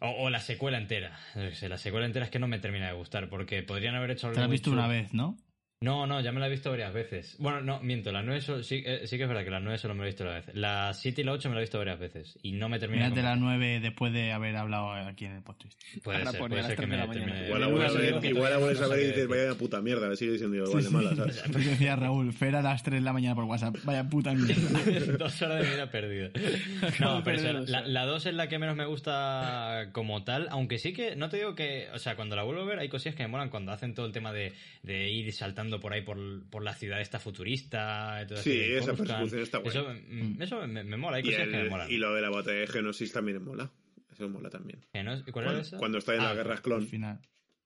O, 0.00 0.08
o 0.24 0.30
la 0.30 0.40
secuela 0.40 0.76
entera. 0.78 1.18
La 1.34 1.78
secuela 1.78 2.04
entera 2.06 2.26
es 2.26 2.30
que 2.30 2.38
no 2.38 2.48
me 2.48 2.58
termina 2.58 2.86
de 2.88 2.92
gustar. 2.92 3.30
Porque 3.30 3.62
podrían 3.62 3.94
haber 3.94 4.10
hecho 4.10 4.26
algo. 4.26 4.34
Te 4.34 4.40
la 4.40 4.44
has 4.46 4.50
visto 4.50 4.70
una 4.70 4.88
vez, 4.88 5.14
¿no? 5.14 5.38
No, 5.82 6.06
no, 6.06 6.20
ya 6.20 6.32
me 6.32 6.40
la 6.40 6.46
he 6.46 6.50
visto 6.50 6.70
varias 6.70 6.92
veces. 6.94 7.36
Bueno, 7.38 7.60
no, 7.60 7.80
miento, 7.80 8.10
la 8.12 8.22
9 8.22 8.40
solo- 8.40 8.62
sí, 8.62 8.82
eh, 8.86 9.02
sí 9.06 9.16
que 9.16 9.24
es 9.24 9.28
verdad 9.28 9.44
que 9.44 9.50
la 9.50 9.60
9 9.60 9.78
solo 9.78 9.94
me 9.94 10.00
la 10.00 10.06
he 10.06 10.10
visto 10.10 10.24
una 10.24 10.34
vez. 10.34 10.46
La 10.54 10.92
7 10.94 11.20
y 11.20 11.24
la 11.24 11.32
8 11.32 11.48
me 11.48 11.54
la 11.56 11.60
he 11.60 11.64
visto 11.64 11.78
varias 11.78 11.98
veces 11.98 12.38
y 12.42 12.52
no 12.52 12.68
me 12.68 12.78
termina 12.78 13.04
Mírate 13.04 13.20
de 13.20 13.22
la 13.26 13.34
convencer. 13.34 13.58
9 13.58 13.80
después 13.80 14.12
de 14.12 14.32
haber 14.32 14.56
hablado 14.56 14.92
aquí 14.92 15.24
en 15.26 15.32
el 15.32 15.42
podcast. 15.42 15.78
Puede 16.02 16.18
Ahora 16.18 16.30
ser, 16.30 16.40
puede 16.40 16.54
a 16.60 16.62
ser 16.62 16.62
las 16.62 16.70
que 16.70 16.76
tres 16.76 16.88
me 16.88 16.96
de 16.96 17.06
la 17.06 17.12
termine 17.12 17.46
Igual 17.46 17.60
la 17.60 17.66
Yo 17.66 17.72
vuelves 17.72 17.94
a 17.94 17.98
ver, 17.98 18.24
igual 18.24 18.58
vuelves 18.58 18.80
a 18.82 18.86
ver 18.88 18.98
y 19.00 19.06
dices, 19.08 19.28
vaya 19.28 19.54
puta 19.54 19.80
mierda, 19.82 20.08
le 20.08 20.16
sigue 20.16 20.32
diciendo 20.32 20.56
igual 20.56 20.84
de 20.84 20.90
mala, 20.90 21.16
¿sabes? 21.16 21.42
Porque 21.52 21.68
decía 21.70 21.96
Raúl, 21.96 22.32
Fer 22.32 22.56
a 22.56 22.62
las 22.62 22.82
3 22.82 23.00
de 23.00 23.04
la 23.04 23.12
mañana 23.12 23.34
por 23.34 23.44
WhatsApp. 23.44 23.76
Vaya 23.84 24.04
puta 24.08 24.32
mierda. 24.32 25.16
Dos 25.18 25.42
horas 25.42 25.58
de 25.58 25.64
mi 25.64 25.70
vida 25.74 25.90
perdida. 25.90 26.30
No, 27.00 27.22
pero 27.24 27.42
la, 27.42 27.50
horas. 27.60 27.88
la 27.88 28.06
2 28.06 28.26
es 28.26 28.34
la 28.34 28.48
que 28.48 28.58
menos 28.58 28.76
me 28.76 28.84
gusta 28.84 29.88
como 29.92 30.22
tal, 30.24 30.46
aunque 30.50 30.78
sí 30.78 30.92
que, 30.92 31.16
no 31.16 31.28
te 31.28 31.38
digo 31.38 31.54
que, 31.54 31.88
o 31.92 31.98
sea, 31.98 32.14
cuando 32.16 32.36
la 32.36 32.42
vuelvo 32.42 32.62
a 32.62 32.66
ver 32.66 32.78
hay 32.78 32.88
cosillas 32.88 33.14
que 33.14 33.22
me 33.24 33.28
molan 33.28 33.48
cuando 33.50 33.72
hacen 33.72 33.94
todo 33.94 34.06
el 34.06 34.12
tema 34.12 34.32
de, 34.32 34.52
de 34.82 35.10
ir 35.10 35.32
saltando 35.32 35.71
por 35.80 35.92
ahí 35.92 36.02
por, 36.02 36.18
por 36.50 36.62
la 36.62 36.74
ciudad 36.74 37.00
esta 37.00 37.18
futurista. 37.18 38.24
todo 38.26 38.38
Sí, 38.38 38.50
así, 38.60 38.72
esa 38.72 38.94
persecución 38.94 39.42
está 39.42 39.58
guay. 39.58 39.70
Eso, 39.70 39.88
mm, 40.08 40.42
eso 40.42 40.66
me, 40.66 40.84
me 40.84 40.96
mola, 40.96 41.16
hay 41.16 41.22
Y, 41.22 41.24
cosillas 41.26 41.46
que 41.48 41.52
me 41.56 41.60
el- 41.62 41.70
molan. 41.70 41.90
y 41.90 41.96
lo 41.96 42.14
de 42.14 42.20
la 42.22 42.30
batalla 42.30 42.58
de 42.58 42.66
Geonosis 42.66 43.12
también 43.12 43.42
mola. 43.44 43.70
Eso 44.12 44.28
mola 44.28 44.50
también. 44.50 44.80
¿Que 44.92 45.02
no? 45.02 45.12
¿Cuál 45.12 45.26
era 45.26 45.32
Cuando, 45.52 45.60
esa? 45.60 45.76
cuando 45.78 45.98
está 45.98 46.14
en 46.14 46.20
Ah, 46.20 46.24
las 46.24 46.36
guerras 46.36 46.56
Al 46.58 46.62
clon, 46.62 46.86
final. 46.86 47.18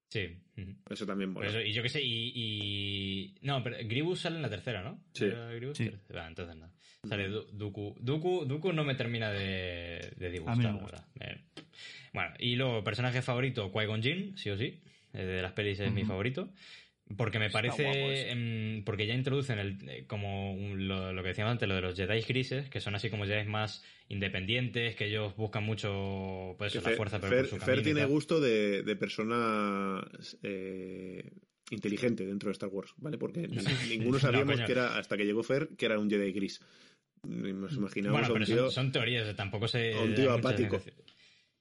Sí. 0.08 0.36
ujú. 0.56 0.76
eso 0.88 1.04
también 1.04 1.30
mola. 1.32 1.48
eso, 1.48 1.60
y 1.60 1.72
yo 1.72 1.82
qué 1.82 1.88
sé, 1.88 2.00
y, 2.02 2.32
y- 2.34 3.34
No, 3.42 3.62
pero 3.62 3.76
Gribus 3.88 4.20
sale 4.20 4.36
en 4.36 4.42
la 4.42 4.48
tercera, 4.50 4.82
¿no? 4.82 5.02
Sí. 5.12 5.24
¿Era 5.24 5.50
Gribus? 5.52 5.76
Sí. 5.76 5.90
Entonces 6.08 6.56
nada. 6.56 6.72
Sale 7.08 7.28
Du- 7.28 7.46
Dooku. 7.52 7.96
Dooku. 8.00 8.44
Dooku 8.46 8.72
no 8.72 8.84
me 8.84 8.94
termina 8.94 9.30
de, 9.30 10.12
de 10.16 10.30
disgustar, 10.30 10.72
no 10.72 10.72
me 10.74 10.78
la 10.80 10.84
verdad. 10.86 11.04
Eh, 11.20 11.40
Bueno, 12.12 12.34
y 12.38 12.56
luego, 12.56 12.82
personaje 12.82 13.20
favorito, 13.22 13.70
Qui-Gon 13.72 14.02
Jinn, 14.02 14.38
sí 14.38 14.48
o 14.50 14.56
sí. 14.56 14.80
Eh, 15.12 15.24
De 15.24 15.42
las 15.42 15.52
pelis 15.52 15.78
es 15.80 15.92
mi 15.92 16.00
Ujú. 16.02 16.08
favorito. 16.10 16.52
Porque 17.16 17.38
me 17.38 17.46
Está 17.46 17.58
parece. 17.62 18.82
porque 18.84 19.06
ya 19.06 19.14
introducen 19.14 19.60
el, 19.60 19.78
eh, 19.88 20.04
como 20.08 20.52
un- 20.54 20.88
lo, 20.88 21.12
lo 21.12 21.22
que 21.22 21.28
decíamos 21.28 21.52
antes, 21.52 21.68
lo 21.68 21.76
de 21.76 21.80
los 21.80 21.94
Jedi 21.96 22.20
grises, 22.22 22.68
que 22.68 22.80
son 22.80 22.96
así 22.96 23.10
como 23.10 23.26
Jedi 23.26 23.48
más 23.48 23.84
independientes, 24.08 24.96
que 24.96 25.06
ellos 25.06 25.36
buscan 25.36 25.62
mucho 25.62 26.56
pues, 26.58 26.72
Que 26.72 26.78
la 26.80 26.84
Fer, 26.88 26.96
fuerza, 26.96 27.20
pero 27.20 27.32
Fer- 27.32 27.48
por 27.50 27.60
su 27.60 27.64
Fer 27.64 27.82
tiene 27.82 28.04
gusto 28.06 28.40
de, 28.40 28.82
de 28.82 28.96
persona 28.96 30.04
eh, 30.42 31.30
inteligente 31.70 32.26
dentro 32.26 32.48
de 32.48 32.52
Star 32.54 32.70
Wars, 32.70 32.92
¿vale? 32.96 33.18
Porque 33.18 33.46
ninguno 33.88 34.18
sabíamos 34.18 34.60
que 34.62 34.72
era, 34.72 34.98
hasta 34.98 35.16
que 35.16 35.24
llegó 35.26 35.44
Fer, 35.44 35.68
que 35.78 35.86
era 35.86 36.00
un 36.00 36.10
Jedi 36.10 36.32
gris. 36.32 36.60
Nos 37.22 37.72
imaginábamos 37.76 38.20
Bueno, 38.22 38.26
a 38.26 38.28
un 38.28 38.34
pero 38.34 38.46
tío... 38.46 38.64
son, 38.70 38.84
son 38.84 38.92
teorías, 38.92 39.34
tampoco 39.36 39.66
se. 39.68 39.94
un 39.96 40.14
tío 40.14 40.32
apático. 40.32 40.80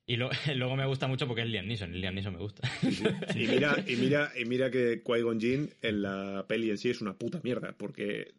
Y 0.08 0.18
lo- 0.18 0.30
luego 0.56 0.76
me 0.76 0.86
gusta 0.86 1.08
mucho 1.08 1.28
porque 1.28 1.42
es 1.42 1.48
Liam 1.48 1.66
Neeson. 1.68 1.94
y 1.96 2.00
Liam 2.00 2.14
Neeson 2.16 2.34
me 2.34 2.40
gusta. 2.40 2.70
Y 3.36 3.48
mira, 3.48 3.84
y 3.88 3.96
mira, 3.96 4.32
y 4.40 4.46
mira 4.46 4.70
que 4.70 5.02
Qui-Gon 5.04 5.40
Jinn 5.40 5.70
en 5.82 6.02
la 6.02 6.46
peli 6.48 6.70
en 6.70 6.78
sí 6.78 6.90
es 6.90 7.02
una 7.02 7.14
puta 7.18 7.40
mierda, 7.44 7.74
porque... 7.78 8.34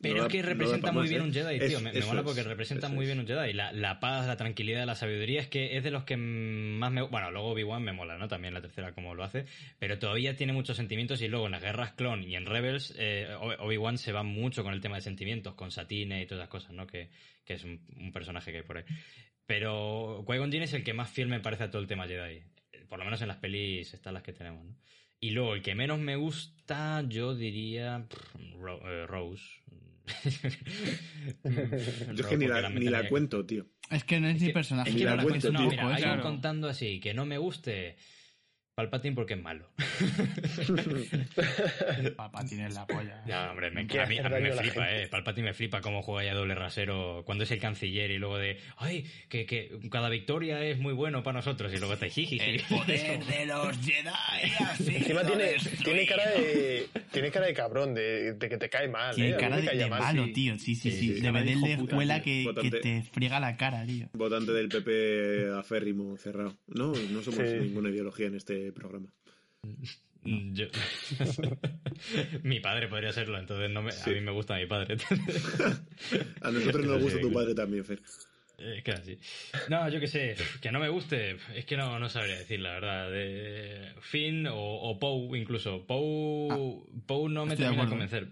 Pero 0.00 0.16
no 0.16 0.22
es 0.26 0.32
que 0.32 0.42
da 0.42 0.48
representa 0.48 0.90
muy 0.90 1.02
más, 1.02 1.10
bien 1.10 1.22
¿eh? 1.22 1.24
un 1.26 1.32
Jedi, 1.32 1.56
Es- 1.60 1.68
tío. 1.68 1.80
Me, 1.80 1.92
mola 2.00 2.20
es, 2.22 2.26
porque 2.26 2.42
representa 2.42 2.88
muy 2.88 3.04
es. 3.04 3.08
bien 3.10 3.20
un 3.20 3.26
Jedi. 3.28 3.52
La, 3.52 3.70
la 3.70 4.00
paz, 4.00 4.26
la 4.26 4.36
tranquilidad, 4.36 4.84
la 4.84 4.96
sabiduría 4.96 5.40
es 5.40 5.46
que 5.46 5.76
es 5.76 5.84
de 5.84 5.92
los 5.92 6.02
que 6.02 6.16
más 6.16 6.90
me. 6.90 7.02
Bueno, 7.02 7.30
luego 7.30 7.50
Obi-Wan 7.50 7.84
me 7.84 7.92
mola, 7.92 8.18
¿no? 8.18 8.26
También 8.26 8.52
la 8.52 8.60
tercera, 8.60 8.94
como 8.94 9.14
lo 9.14 9.22
hace. 9.22 9.44
Pero 9.78 10.00
todavía 10.00 10.34
tiene 10.34 10.52
muchos 10.52 10.76
sentimientos 10.76 11.22
y 11.22 11.28
luego 11.28 11.46
en 11.46 11.52
las 11.52 11.62
guerras 11.62 11.92
clon 11.92 12.24
y 12.24 12.34
en 12.34 12.46
Rebels, 12.46 12.92
eh, 12.98 13.28
Obi- 13.40 13.54
Obi-Wan 13.60 13.96
se 13.96 14.10
va 14.10 14.24
mucho 14.24 14.64
con 14.64 14.72
el 14.74 14.80
tema 14.80 14.96
de 14.96 15.02
sentimientos, 15.02 15.54
con 15.54 15.70
Satine 15.70 16.20
y 16.20 16.26
todas 16.26 16.42
esas 16.42 16.50
cosas, 16.50 16.72
¿no? 16.72 16.84
Que, 16.84 17.08
que 17.44 17.54
es 17.54 17.62
un, 17.62 17.80
un 17.96 18.10
personaje 18.10 18.50
que 18.50 18.56
hay 18.58 18.64
por 18.64 18.78
ahí. 18.78 18.84
Pero 19.52 20.24
Qui-Gon 20.26 20.50
Jinn 20.50 20.62
es 20.62 20.72
el 20.72 20.82
que 20.82 20.94
más 20.94 21.10
fiel 21.10 21.28
me 21.28 21.38
parece 21.38 21.64
a 21.64 21.70
todo 21.70 21.82
el 21.82 21.86
tema 21.86 22.06
Jedi. 22.08 22.42
Por 22.88 22.98
lo 22.98 23.04
menos 23.04 23.20
en 23.20 23.28
las 23.28 23.36
pelis 23.36 23.92
están 23.92 24.14
las 24.14 24.22
que 24.22 24.32
tenemos, 24.32 24.64
¿no? 24.64 24.74
Y 25.20 25.32
luego, 25.32 25.54
el 25.54 25.60
que 25.60 25.74
menos 25.74 25.98
me 25.98 26.16
gusta, 26.16 27.04
yo 27.06 27.34
diría. 27.34 28.06
pff, 28.08 28.34
Ro- 28.58 28.80
eh, 28.90 29.06
Rose. 29.06 29.44
Yo 31.44 31.50
es 32.14 32.26
que 32.26 32.36
ni 32.38 32.46
la, 32.46 32.68
ni 32.70 32.86
la 32.86 33.08
cuento, 33.10 33.44
tío. 33.44 33.66
Es 33.90 34.04
que 34.04 34.18
no 34.20 34.28
es, 34.28 34.36
Es 34.36 34.40
ni 34.40 34.46
que- 34.48 34.52
personaje. 34.54 34.88
Es 34.88 34.94
Ni 34.94 35.00
que 35.02 35.04
la 35.04 35.10
no 35.12 35.16
la 35.18 35.22
cuento, 35.24 35.48
cuento, 35.48 35.52
no, 35.52 35.68
tío. 35.68 35.70
mira, 35.70 35.82
Pues 35.90 36.02
hay 36.04 36.10
un 36.16 36.20
contando 36.22 36.68
así, 36.68 36.98
que 36.98 37.12
no 37.14 37.26
me 37.26 37.36
guste. 37.38 37.96
Palpatine 38.74 39.14
porque 39.14 39.34
es 39.34 39.42
malo. 39.42 39.68
Palpatine 42.16 42.66
es 42.66 42.74
la 42.74 42.86
polla. 42.86 43.22
Ya, 43.26 43.50
hombre, 43.50 43.70
me, 43.70 43.82
a 43.82 44.06
mí, 44.06 44.18
a 44.18 44.28
mí 44.28 44.40
me 44.40 44.52
flipa, 44.52 44.90
eh. 44.94 45.08
Palpatine 45.08 45.48
me 45.48 45.54
flipa 45.54 45.80
cómo 45.82 46.02
juega 46.02 46.24
ya 46.24 46.34
doble 46.34 46.54
rasero 46.54 47.22
cuando 47.26 47.44
es 47.44 47.50
el 47.50 47.58
canciller 47.60 48.10
y 48.10 48.16
luego 48.18 48.38
de, 48.38 48.58
ay, 48.78 49.04
que, 49.28 49.44
que 49.44 49.70
cada 49.90 50.08
victoria 50.08 50.64
es 50.64 50.78
muy 50.78 50.94
bueno 50.94 51.22
para 51.22 51.36
nosotros 51.38 51.70
y 51.74 51.78
luego 51.78 51.92
está 51.94 52.08
jiji. 52.08 52.38
El 52.40 52.62
poder 52.62 53.24
de 53.26 53.46
los 53.46 53.76
Jedi. 53.78 54.08
Así 54.60 54.96
Encima 55.02 55.22
lo 55.22 55.32
tiene, 55.84 56.06
cara 56.06 56.30
de 56.30 56.86
tiene 57.12 57.30
cara 57.30 57.46
de 57.46 57.54
cabrón, 57.54 57.92
de, 57.92 58.32
de 58.34 58.48
que 58.48 58.56
te 58.56 58.70
cae 58.70 58.88
mal. 58.88 59.14
Tiene 59.14 59.32
¿eh? 59.32 59.36
Cara 59.38 59.60
de, 59.60 59.76
de 59.76 59.86
mal, 59.90 60.00
malo, 60.00 60.24
sí. 60.26 60.32
tío. 60.32 60.58
Sí, 60.58 60.74
sí, 60.74 60.90
Sí, 60.90 60.92
sí. 60.92 61.14
sí. 61.16 61.20
De 61.20 61.32
Cara 61.32 61.42
de 61.42 61.72
escuela 61.74 62.22
que, 62.22 62.46
que 62.60 62.70
te 62.70 63.02
friega 63.02 63.38
la 63.38 63.56
cara, 63.58 63.84
tío. 63.84 64.08
Votante 64.14 64.52
del 64.52 64.68
PP 64.70 65.50
aférrimo 65.58 66.16
cerrado. 66.16 66.56
No, 66.68 66.92
no 66.92 67.22
somos 67.22 67.42
Sí. 67.42 67.56
ninguna 67.60 67.90
ideología 67.90 68.28
en 68.28 68.36
este 68.36 68.61
programa. 68.70 69.08
Yo... 70.24 70.66
mi 72.44 72.60
padre 72.60 72.86
podría 72.86 73.12
serlo, 73.12 73.38
entonces 73.38 73.70
no 73.70 73.82
me... 73.82 73.90
Sí. 73.90 74.10
a 74.10 74.12
mí 74.12 74.20
me 74.20 74.30
gusta 74.30 74.54
mi 74.56 74.66
padre. 74.66 74.96
A 76.42 76.50
nosotros 76.52 76.86
nos 76.86 77.02
gusta 77.02 77.20
tu 77.20 77.28
que- 77.28 77.34
padre 77.34 77.54
también, 77.54 77.84
Fer. 77.84 78.00
Es 78.58 78.84
que 78.84 78.92
así. 78.92 79.18
No, 79.68 79.88
yo 79.88 79.98
qué 79.98 80.06
sé, 80.06 80.36
que 80.60 80.70
no 80.70 80.78
me 80.78 80.88
guste, 80.88 81.36
es 81.56 81.64
que 81.64 81.76
no, 81.76 81.98
no 81.98 82.08
sabría 82.08 82.38
decir 82.38 82.60
la 82.60 82.74
verdad. 82.74 83.10
De 83.10 83.92
Finn 84.02 84.46
o, 84.46 84.54
o 84.56 85.00
Poe 85.00 85.36
incluso. 85.36 85.84
Poe, 85.84 86.84
Poe 87.06 87.28
no 87.28 87.44
me 87.44 87.56
termina 87.56 87.82
de 87.82 87.88
convencer. 87.88 88.28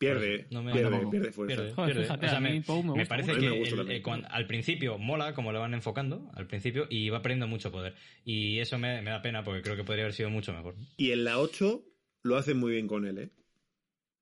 Pierde, 0.00 0.46
No 0.50 0.62
me- 0.62 0.72
pierde, 0.72 1.06
pierde 1.10 1.30
fuerza. 1.30 1.54
Pierde, 1.56 1.74
Joder, 1.74 1.92
pierde. 1.92 2.02
fíjate, 2.04 2.24
O 2.26 2.28
sea, 2.30 2.38
a 2.38 2.40
mí 2.40 2.62
me, 2.96 3.04
parece 3.04 3.34
que 3.34 3.40
me 3.50 3.60
el- 3.60 3.90
eh, 3.90 4.02
al 4.30 4.46
principio 4.46 4.96
mola 4.96 5.34
como 5.34 5.52
le 5.52 5.58
van 5.58 5.74
enfocando, 5.74 6.30
al 6.32 6.46
principio, 6.46 6.86
y 6.88 7.10
va 7.10 7.20
perdiendo 7.20 7.46
mucho 7.46 7.70
poder. 7.70 7.94
Y 8.24 8.60
eso 8.60 8.78
me, 8.78 9.02
me 9.02 9.10
da 9.10 9.20
pena 9.20 9.44
porque 9.44 9.60
creo 9.60 9.76
que 9.76 9.84
podría 9.84 10.04
haber 10.04 10.14
sido 10.14 10.30
mucho 10.30 10.54
mejor. 10.54 10.74
Y 10.96 11.12
en 11.12 11.24
la 11.24 11.38
8 11.38 11.84
lo 12.22 12.38
hacen 12.38 12.56
muy 12.56 12.72
bien 12.72 12.86
con 12.86 13.06
él, 13.06 13.18
¿eh? 13.18 13.30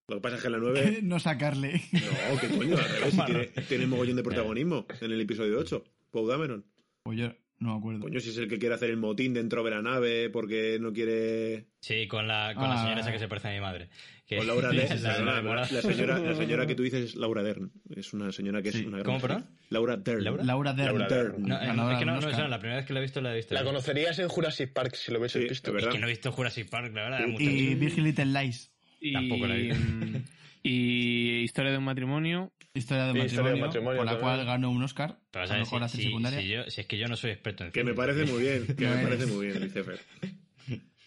Lo 0.08 0.16
que 0.16 0.20
pasa 0.22 0.34
es 0.36 0.40
que 0.42 0.48
en 0.48 0.52
la 0.54 0.58
9... 0.58 0.98
no 1.04 1.20
sacarle. 1.20 1.80
No, 1.92 2.40
que 2.40 2.48
coño, 2.48 2.76
al 2.76 2.88
revés, 2.88 3.14
si 3.14 3.24
tiene, 3.24 3.46
tiene 3.68 3.86
mogollón 3.86 4.16
de 4.16 4.22
protagonismo 4.24 4.84
en 5.00 5.12
el 5.12 5.20
episodio 5.20 5.60
8. 5.60 5.84
Poe 6.10 6.26
Dameron. 6.26 6.64
Pues 7.04 7.18
yo 7.20 7.32
no 7.60 7.72
me 7.72 7.78
acuerdo. 7.78 8.00
Coño, 8.00 8.20
si 8.20 8.30
es 8.30 8.38
el 8.38 8.48
que 8.48 8.58
quiere 8.58 8.74
hacer 8.74 8.90
el 8.90 8.96
motín 8.96 9.34
dentro 9.34 9.62
de 9.64 9.70
la 9.70 9.82
nave 9.82 10.30
porque 10.30 10.78
no 10.80 10.92
quiere... 10.92 11.66
Sí, 11.80 12.06
con 12.06 12.28
la, 12.28 12.52
con 12.54 12.64
la 12.64 12.74
Ah. 12.74 12.82
señora 12.82 13.00
esa 13.00 13.12
que 13.12 13.18
se 13.18 13.28
parece 13.28 13.48
a 13.48 13.52
mi 13.52 13.60
madre. 13.60 13.88
Que- 14.26 14.36
Con 14.36 14.46
Laura 14.46 14.68
la, 14.72 14.82
Dern. 14.82 15.02
la 15.02 15.16
enamorada. 15.18 15.68
la, 15.72 15.82
señora, 15.82 16.18
la 16.18 16.34
señora 16.34 16.66
que 16.66 16.74
tú 16.74 16.82
dices 16.82 17.02
es 17.10 17.14
Laura 17.16 17.42
Dern. 17.42 17.70
Es 17.96 18.12
una 18.12 18.30
señora 18.32 18.62
que 18.62 18.68
es 18.68 18.74
Sí. 18.76 18.84
una 18.84 18.98
gran... 18.98 19.04
¿Cómo, 19.06 19.20
perdón? 19.20 19.46
Laura 19.70 19.96
Dern. 19.96 20.22
¿Laura? 20.24 20.44
Laura 20.44 20.72
Dern. 20.74 20.98
Laura 20.98 21.08
Dern. 21.08 21.42
No, 21.42 21.54
eh, 21.56 21.92
es 21.94 21.98
que 21.98 22.04
no, 22.04 22.14
no 22.14 22.20
suena, 22.22 22.48
la 22.48 22.58
primera 22.60 22.76
vez 22.78 22.86
que 22.86 22.92
la 22.92 22.98
he 23.00 23.02
visto 23.02 23.20
la 23.20 23.32
he 23.32 23.36
visto. 23.36 23.54
La 23.54 23.64
conocerías 23.64 24.18
en 24.18 24.28
Jurassic 24.28 24.72
Park 24.72 24.94
si 24.94 25.10
lo 25.12 25.18
hubieses 25.18 25.42
Sí, 25.42 25.48
visto. 25.48 25.76
Es 25.76 25.86
que 25.86 25.98
no 25.98 26.06
he 26.06 26.10
visto 26.10 26.30
Jurassic 26.32 26.68
Park, 26.68 26.92
la 26.94 27.02
verdad. 27.10 27.20
Y 27.26 27.36
tiempo. 27.36 27.84
Big 27.86 27.98
Little 27.98 28.26
Lies. 28.26 28.70
Y, 29.00 29.12
Tampoco 29.12 29.46
la 29.46 29.54
vi. 29.54 29.72
mm, 29.72 30.24
y 30.62 31.40
Historia 31.42 31.72
de 31.72 31.78
un 31.78 31.84
matrimonio. 31.84 32.52
Historia 32.74 33.04
de 33.06 33.12
Sí, 33.12 33.18
matrimonio, 33.18 33.26
Historia 33.26 33.52
de 33.54 33.60
matrimonio 33.60 33.96
por 33.98 34.06
la 34.06 34.12
también. 34.12 34.36
cual 34.36 34.46
ganó 34.46 34.70
un 34.70 34.82
Oscar. 34.82 35.18
Pero, 35.30 35.44
a 35.44 35.48
¿sabes? 35.48 35.62
mejor 35.72 35.88
Si, 35.88 36.02
secundaria. 36.02 36.40
si 36.40 36.48
yo- 36.48 36.70
si 36.70 36.80
es 36.82 36.86
que 36.86 36.98
yo 36.98 37.08
no 37.08 37.16
soy 37.16 37.30
experto 37.32 37.64
en 37.64 37.72
Que 37.72 37.82
me 37.84 37.94
parece 37.94 38.24
muy 38.26 38.42
bien, 38.42 38.66
que 38.66 38.84
No 38.84 38.90
me 38.90 39.02
eres. 39.02 39.08
parece 39.08 39.26
muy 39.26 39.46
bien, 39.46 39.70
Fer. 39.70 39.98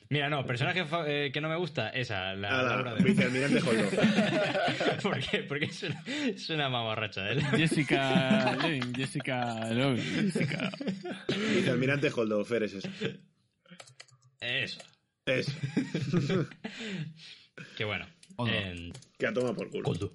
Mira, 0.09 0.29
no, 0.29 0.45
personaje 0.45 0.83
eh, 1.07 1.31
que 1.31 1.39
no 1.39 1.47
me 1.47 1.55
gusta, 1.55 1.87
esa, 1.91 2.33
la 2.33 2.49
Nada, 2.49 2.75
Laura 2.75 2.93
Dern. 2.95 3.05
vicealmirante 3.05 3.59
Holdo. 3.61 3.89
¿Por 5.03 5.19
qué? 5.21 5.43
Porque 5.43 5.65
es 5.65 5.83
una, 5.83 6.03
es 6.27 6.49
una 6.49 6.67
mamarracha 6.67 7.21
de 7.21 7.31
él. 7.33 7.41
Jessica 7.55 8.57
Levin, 8.61 8.93
Jessica 8.93 9.69
Levin, 9.71 10.03
Jessica. 10.03 10.69
Vicealmirante 11.55 12.09
Holdo, 12.13 12.43
Fer 12.43 12.63
es 12.63 12.73
eso. 12.73 12.89
Eso. 14.41 14.81
Es. 15.25 15.55
Que 17.77 17.85
bueno. 17.85 18.05
Odo. 18.37 18.49
en- 18.49 18.91
Que 19.17 19.27
a 19.27 19.33
toma 19.33 19.53
por 19.53 19.69
culo. 19.69 20.11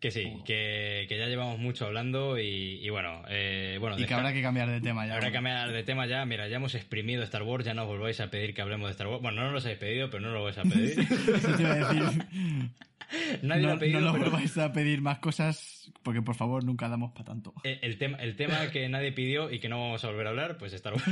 Que 0.00 0.10
sí, 0.10 0.32
que, 0.44 1.06
que 1.08 1.16
ya 1.16 1.26
llevamos 1.28 1.60
mucho 1.60 1.86
hablando 1.86 2.36
y, 2.36 2.80
y 2.84 2.90
bueno, 2.90 3.22
eh, 3.28 3.76
bueno, 3.78 3.94
Y 3.94 3.98
que 3.98 4.02
deja- 4.06 4.16
habrá 4.16 4.32
que 4.32 4.42
cambiar 4.42 4.68
de 4.68 4.80
tema 4.80 5.06
ya. 5.06 5.14
habrá 5.14 5.28
que 5.28 5.32
cambiar 5.34 5.70
de 5.70 5.84
tema 5.84 6.06
ya. 6.06 6.24
Mira, 6.26 6.48
ya 6.48 6.56
hemos 6.56 6.74
exprimido 6.74 7.22
Star 7.22 7.44
Wars, 7.44 7.64
ya 7.64 7.72
no 7.72 7.82
os 7.82 7.88
volváis 7.88 8.18
a 8.20 8.28
pedir 8.28 8.52
que 8.52 8.62
hablemos 8.62 8.88
de 8.88 8.92
Star 8.92 9.06
Wars. 9.06 9.22
Bueno, 9.22 9.42
no 9.42 9.52
nos 9.52 9.62
lo 9.62 9.68
habéis 9.68 9.78
pedido, 9.78 10.10
pero 10.10 10.20
no 10.22 10.32
lo 10.32 10.42
vais 10.42 10.58
a 10.58 10.62
pedir. 10.64 10.98
Eso 11.36 11.54
te 11.56 11.62
iba 11.62 11.72
a 11.72 11.92
decir. 11.92 12.20
Nadie 13.42 13.62
lo 13.62 13.68
no, 13.68 13.74
ha 13.74 13.78
pedido, 13.78 14.00
no 14.00 14.06
nos 14.06 14.18
pero- 14.18 14.30
volváis 14.30 14.56
a 14.58 14.72
pedir 14.72 15.00
más 15.02 15.18
cosas 15.18 15.92
porque 16.02 16.22
por 16.22 16.34
favor 16.34 16.64
nunca 16.64 16.88
damos 16.88 17.12
para 17.12 17.24
tanto. 17.26 17.54
Eh, 17.64 17.78
El 17.82 17.98
tema, 17.98 18.18
el 18.18 18.36
tema 18.36 18.70
que 18.70 18.88
nadie 18.88 19.12
pidió 19.12 19.50
y 19.50 19.60
que 19.60 19.68
no 19.68 19.80
vamos 19.80 20.04
a 20.04 20.08
volver 20.08 20.26
a 20.26 20.30
hablar, 20.30 20.58
pues 20.58 20.72
Star 20.72 20.94
Wars. 20.94 21.06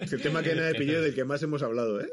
Es 0.00 0.12
el 0.12 0.22
tema 0.22 0.42
que 0.42 0.54
nadie 0.54 0.74
pilló 0.74 1.02
del 1.02 1.14
que 1.14 1.24
más 1.24 1.42
hemos 1.42 1.62
hablado, 1.62 2.00
¿eh? 2.00 2.08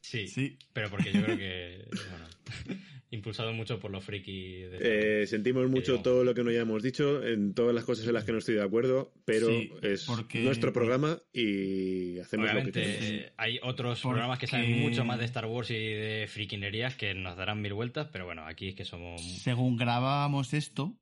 Sí, 0.00 0.26
Sí. 0.26 0.58
pero 0.72 0.90
porque 0.90 1.12
yo 1.12 1.22
creo 1.22 1.36
que, 1.36 1.84
bueno, 2.10 2.80
impulsado 3.12 3.52
mucho 3.52 3.78
por 3.78 3.90
los 3.92 4.04
friki 4.04 4.62
de. 4.62 5.22
Eh, 5.22 5.26
sentimos 5.28 5.68
mucho 5.70 5.92
digamos. 5.92 6.02
todo 6.02 6.24
lo 6.24 6.34
que 6.34 6.42
no 6.42 6.50
hayamos 6.50 6.82
dicho, 6.82 7.24
en 7.24 7.54
todas 7.54 7.74
las 7.74 7.84
cosas 7.84 8.06
en 8.08 8.14
las 8.14 8.24
que 8.24 8.32
no 8.32 8.38
estoy 8.38 8.56
de 8.56 8.62
acuerdo, 8.62 9.12
pero 9.24 9.46
Sí, 9.48 9.70
es 9.82 10.04
porque- 10.04 10.40
nuestro 10.42 10.72
programa 10.72 11.18
y 11.32 12.18
hacemos 12.18 12.46
lo 12.46 12.52
que 12.52 12.58
Obviamente 12.70 12.82
queremos. 12.82 13.04
eh, 13.28 13.32
hay 13.36 13.58
otros 13.62 14.00
Porque- 14.00 14.14
programas 14.14 14.38
que 14.38 14.46
saben 14.48 14.80
mucho 14.80 15.04
más 15.04 15.18
de 15.18 15.26
Star 15.26 15.46
Wars 15.46 15.70
y 15.70 15.74
de 15.74 16.26
frikinerías 16.28 16.96
que 16.96 17.14
nos 17.14 17.36
darán 17.36 17.60
mil 17.62 17.74
vueltas, 17.74 18.08
pero 18.12 18.24
bueno, 18.24 18.44
aquí 18.46 18.68
es 18.68 18.74
que 18.74 18.84
somos... 18.84 19.20
Según 19.22 19.76
grabábamos 19.76 20.54
esto, 20.54 20.96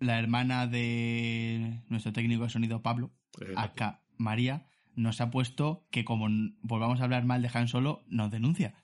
la 0.00 0.18
hermana 0.18 0.66
de 0.66 1.80
nuestro 1.88 2.12
técnico 2.12 2.44
de 2.44 2.50
sonido 2.50 2.82
Pablo, 2.82 3.10
Eh, 3.40 3.54
acá 3.56 4.02
María, 4.18 4.66
nos 4.94 5.22
ha 5.22 5.30
puesto 5.30 5.86
que 5.90 6.04
como 6.04 6.28
volvamos 6.60 7.00
a 7.00 7.04
hablar 7.04 7.24
mal 7.24 7.40
de 7.40 7.48
Han 7.54 7.66
Solo, 7.68 8.04
nos 8.08 8.30
denuncia. 8.30 8.74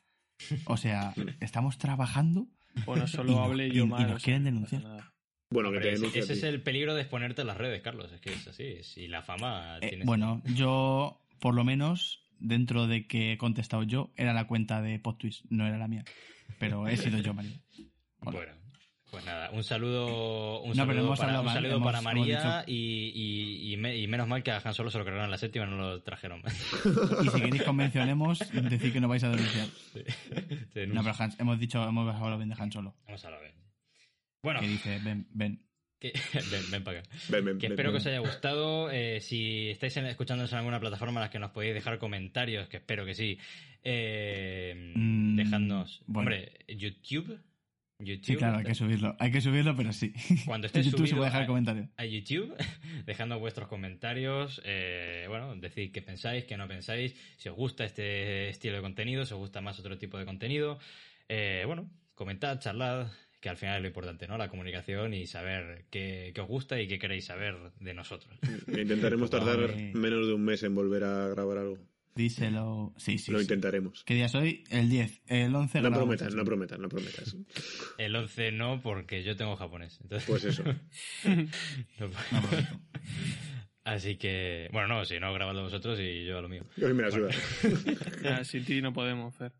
O 0.66 0.76
sea, 0.76 1.14
estamos 1.40 1.78
trabajando 1.78 2.46
Bueno, 2.86 3.04
Y 3.04 3.08
solo 3.08 3.32
no- 3.32 3.42
hable 3.44 3.68
y- 3.68 3.72
yo 3.72 3.84
y 3.84 3.86
mal. 3.88 4.02
nos 4.02 4.10
o 4.16 4.18
sea, 4.18 4.24
quieren 4.24 4.42
no 4.44 4.50
denunciar. 4.50 4.82
nada. 4.82 5.12
bueno, 5.50 5.72
que 5.72 5.80
te 5.80 5.88
ese, 5.88 5.96
denuncie 5.98 6.20
a 6.20 6.24
ese 6.24 6.32
es 6.34 6.42
el 6.44 6.62
peligro 6.62 6.94
de 6.94 7.00
exponerte 7.00 7.40
en 7.40 7.48
las 7.48 7.56
redes, 7.56 7.80
Carlos. 7.82 8.12
Es 8.12 8.20
que 8.20 8.32
es 8.32 8.46
así. 8.46 8.82
Si 8.84 9.08
la 9.08 9.22
fama 9.22 9.78
Eh, 9.80 9.88
tiene... 9.88 10.04
bueno, 10.04 10.42
yo, 10.54 11.20
por 11.40 11.54
lo 11.54 11.64
menos, 11.64 12.22
dentro 12.38 12.86
de 12.86 13.06
que 13.08 13.32
he 13.32 13.38
contestado 13.38 13.82
yo, 13.82 14.12
era 14.16 14.32
la 14.32 14.46
cuenta 14.46 14.80
de 14.82 14.98
PodTwist, 15.00 15.44
no 15.50 15.66
era 15.66 15.76
la 15.78 15.88
mía. 15.88 16.04
Pero 16.60 16.86
he 16.86 16.96
sido 16.96 17.18
yo, 17.18 17.34
María. 17.34 17.58
Hola. 18.20 18.38
Bueno, 18.38 18.52
pues 19.10 19.24
nada, 19.24 19.50
un 19.50 19.64
saludo, 19.64 20.60
un 20.62 20.70
No, 20.70 20.74
saludo, 20.74 21.00
hemos 21.00 21.18
para, 21.18 21.30
hablado 21.30 21.40
un 21.42 21.46
mal, 21.46 21.54
saludo 21.54 21.76
hemos- 21.76 21.86
para 21.86 21.98
hemos 21.98 22.14
María 22.14 22.64
y, 22.66 23.12
y- 23.14 23.72
y 23.72 23.76
me- 23.76 23.96
y 23.96 24.06
menos 24.06 24.28
mal 24.28 24.42
que 24.42 24.50
a 24.50 24.60
Han 24.62 24.74
Solo 24.74 24.90
se 24.90 24.98
lo 24.98 25.04
cargaron 25.04 25.24
en 25.26 25.30
la 25.30 25.38
séptima 25.38 25.66
y 25.66 25.70
no 25.70 25.76
lo 25.76 26.02
trajeron. 26.02 26.42
Y 27.24 27.28
si 27.28 27.40
queréis 27.40 27.62
convencionemos, 27.62 28.38
decir 28.52 28.92
que 28.92 29.00
no 29.00 29.08
vais 29.08 29.24
a 29.24 29.30
denunciar. 29.30 29.66
No, 30.88 31.02
pero 31.02 31.14
Han- 31.18 31.34
hemos 31.38 31.58
dicho, 31.58 31.82
hemos 31.82 32.14
hablado 32.14 32.36
bien 32.38 32.48
de 32.50 32.56
Han 32.58 32.70
Solo. 32.72 32.94
Vamos 33.06 33.24
a 33.24 33.30
la 33.30 33.38
vez. 33.38 33.54
Bueno, 34.42 34.60
Que 34.60 34.68
dice, 34.68 35.00
ven, 35.02 35.26
ven. 35.30 35.62
que- 35.98 36.12
ven, 36.50 36.70
ven 36.70 36.84
para 36.84 37.00
acá. 37.00 37.08
Ven, 37.28 37.44
ven, 37.44 37.58
Que 37.58 37.66
ven, 37.66 37.72
espero 37.72 37.90
ven. 37.90 37.94
que 37.96 38.00
os 38.02 38.06
haya 38.06 38.18
gustado. 38.20 38.90
Eh, 38.90 39.20
si 39.20 39.70
estáis 39.70 39.96
en- 39.96 40.06
escuchándonos 40.06 40.52
en 40.52 40.58
alguna 40.58 40.78
plataforma 40.80 41.20
en 41.20 41.24
la 41.26 41.30
que 41.30 41.38
nos 41.38 41.50
podéis 41.50 41.74
dejar 41.74 41.98
comentarios, 41.98 42.68
que 42.68 42.76
espero 42.76 43.04
que 43.04 43.14
sí, 43.14 43.38
eh, 43.82 44.92
Mm, 44.94 45.36
dejadnos. 45.36 46.02
bueno. 46.06 46.30
Hombre, 46.30 46.52
YouTube. 46.68 47.40
YouTube. 48.00 48.24
Sí, 48.26 48.36
claro, 48.36 48.58
hay 48.58 48.64
que 48.64 48.74
subirlo. 48.74 49.16
Hay 49.18 49.32
que 49.32 49.40
subirlo, 49.40 49.76
pero 49.76 49.92
sí. 49.92 50.12
Cuando 50.46 50.66
esté 50.68 50.82
YouTube 50.82 51.06
se 51.08 51.14
puede 51.16 51.26
dejar 51.30 51.42
a- 51.42 51.46
comentarios. 51.46 51.88
a 51.96 52.04
YouTube, 52.04 52.54
dejando 53.06 53.38
vuestros 53.40 53.68
comentarios, 53.68 54.60
eh, 54.64 55.24
bueno, 55.28 55.56
decid 55.56 55.90
qué 55.92 56.00
pensáis, 56.02 56.44
qué 56.44 56.56
no 56.56 56.68
pensáis, 56.68 57.14
si 57.36 57.48
os 57.48 57.56
gusta 57.56 57.84
este 57.84 58.48
estilo 58.50 58.76
de 58.76 58.82
contenido, 58.82 59.24
si 59.26 59.34
os 59.34 59.40
gusta 59.40 59.60
más 59.60 59.78
otro 59.80 59.98
tipo 59.98 60.16
de 60.18 60.24
contenido. 60.26 60.78
Eh, 61.28 61.64
bueno, 61.66 61.90
comentad, 62.14 62.60
charlad, 62.60 63.08
que 63.40 63.48
al 63.48 63.56
final 63.56 63.76
es 63.76 63.82
lo 63.82 63.88
importante, 63.88 64.26
¿no? 64.28 64.38
La 64.38 64.48
comunicación 64.48 65.12
y 65.14 65.26
saber 65.26 65.84
qué, 65.90 66.30
qué 66.34 66.40
os 66.40 66.48
gusta 66.48 66.80
y 66.80 66.86
qué 66.88 66.98
queréis 67.00 67.24
saber 67.24 67.56
de 67.80 67.94
nosotros. 67.94 68.32
Intentaremos 68.68 69.28
tardar 69.30 69.58
Vale. 69.60 69.92
menos 69.94 70.26
de 70.26 70.34
un 70.34 70.44
mes 70.44 70.62
en 70.62 70.74
volver 70.74 71.02
a 71.04 71.28
grabar 71.28 71.58
algo. 71.58 71.78
Díselo. 72.18 72.92
Sí, 72.96 73.16
sí. 73.16 73.30
Lo 73.30 73.38
sí. 73.38 73.44
intentaremos. 73.44 74.02
¿Qué 74.02 74.14
día 74.14 74.26
es 74.26 74.34
hoy? 74.34 74.64
El 74.70 74.88
10. 74.90 75.22
El 75.28 75.54
11 75.54 75.80
No 75.82 75.92
prometas, 75.92 76.34
no 76.34 76.44
prometas, 76.44 76.76
no 76.80 76.88
prometas. 76.88 77.36
El 77.96 78.16
11 78.16 78.50
no, 78.50 78.80
porque 78.82 79.22
yo 79.22 79.36
tengo 79.36 79.54
japonés. 79.54 80.00
Entonces, 80.02 80.28
Pues 80.28 80.44
eso. 80.44 80.64
no- 81.24 81.46
No 82.00 82.10
prometo. 82.42 82.80
Así 83.84 84.16
que, 84.16 84.68
bueno, 84.72 84.88
no, 84.88 85.04
si 85.04 85.20
no, 85.20 85.32
grabadlo 85.32 85.62
vosotros 85.62 86.00
y 86.00 86.24
yo 86.24 86.38
a 86.38 86.42
lo 86.42 86.48
mío. 86.48 86.64
Hoy 86.82 86.92
me 86.92 87.04
la. 87.04 87.30
Ya, 88.22 88.42
sin 88.44 88.64
ti 88.64 88.82
no 88.82 88.92
podemos 88.92 89.32
hacer. 89.36 89.52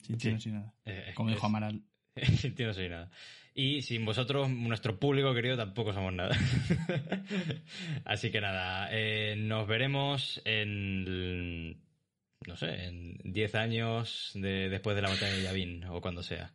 Sin 0.00 0.16
tiro, 0.16 0.40
sin 0.40 0.54
nada. 0.54 0.72
Eh, 0.86 1.12
Como 1.14 1.28
dijo 1.28 1.44
Amaral. 1.46 1.82
Sin 2.38 2.54
ti 2.54 2.64
no 2.64 2.72
soy 2.72 2.88
nada. 2.88 3.10
Y 3.58 3.82
sin 3.82 4.04
vosotros, 4.04 4.48
nuestro 4.48 5.00
público 5.00 5.34
querido, 5.34 5.56
tampoco 5.56 5.92
somos 5.92 6.12
nada. 6.12 6.30
Así 8.04 8.30
que 8.30 8.40
nada, 8.40 8.88
eh, 8.92 9.34
nos 9.36 9.66
veremos 9.66 10.40
en. 10.44 11.82
No 12.46 12.56
sé, 12.56 12.84
en 12.84 13.18
10 13.24 13.54
años 13.56 14.30
de, 14.34 14.68
después 14.68 14.94
de 14.94 15.02
la 15.02 15.08
batalla 15.08 15.32
de 15.32 15.42
Yavin 15.42 15.82
o 15.86 16.00
cuando 16.00 16.22
sea. 16.22 16.52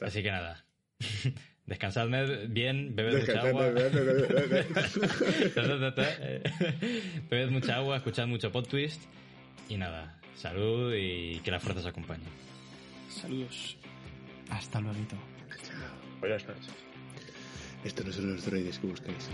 Así 0.00 0.22
que 0.22 0.30
nada. 0.30 0.64
Descansadme 1.66 2.46
bien, 2.46 2.96
bebed 2.96 3.20
mucha 3.20 3.42
agua. 3.42 3.68
Bebed 7.28 7.50
mucha 7.50 7.76
agua, 7.76 7.98
escuchad 7.98 8.28
mucho 8.28 8.50
pod 8.50 8.66
twist. 8.66 9.02
Y 9.68 9.76
nada, 9.76 10.18
salud 10.34 10.94
y 10.96 11.38
que 11.40 11.50
la 11.50 11.60
fuerza 11.60 11.80
os 11.80 11.86
acompañe. 11.86 12.24
Saludos. 13.10 13.76
Hasta 14.48 14.80
luego. 14.80 15.35
Buenas 16.20 16.46
noches. 16.46 16.68
Estos 17.84 18.06
no 18.06 18.12
son 18.12 18.34
los 18.34 18.44
droides 18.46 18.78
que 18.78 18.86
buscáis. 18.86 19.28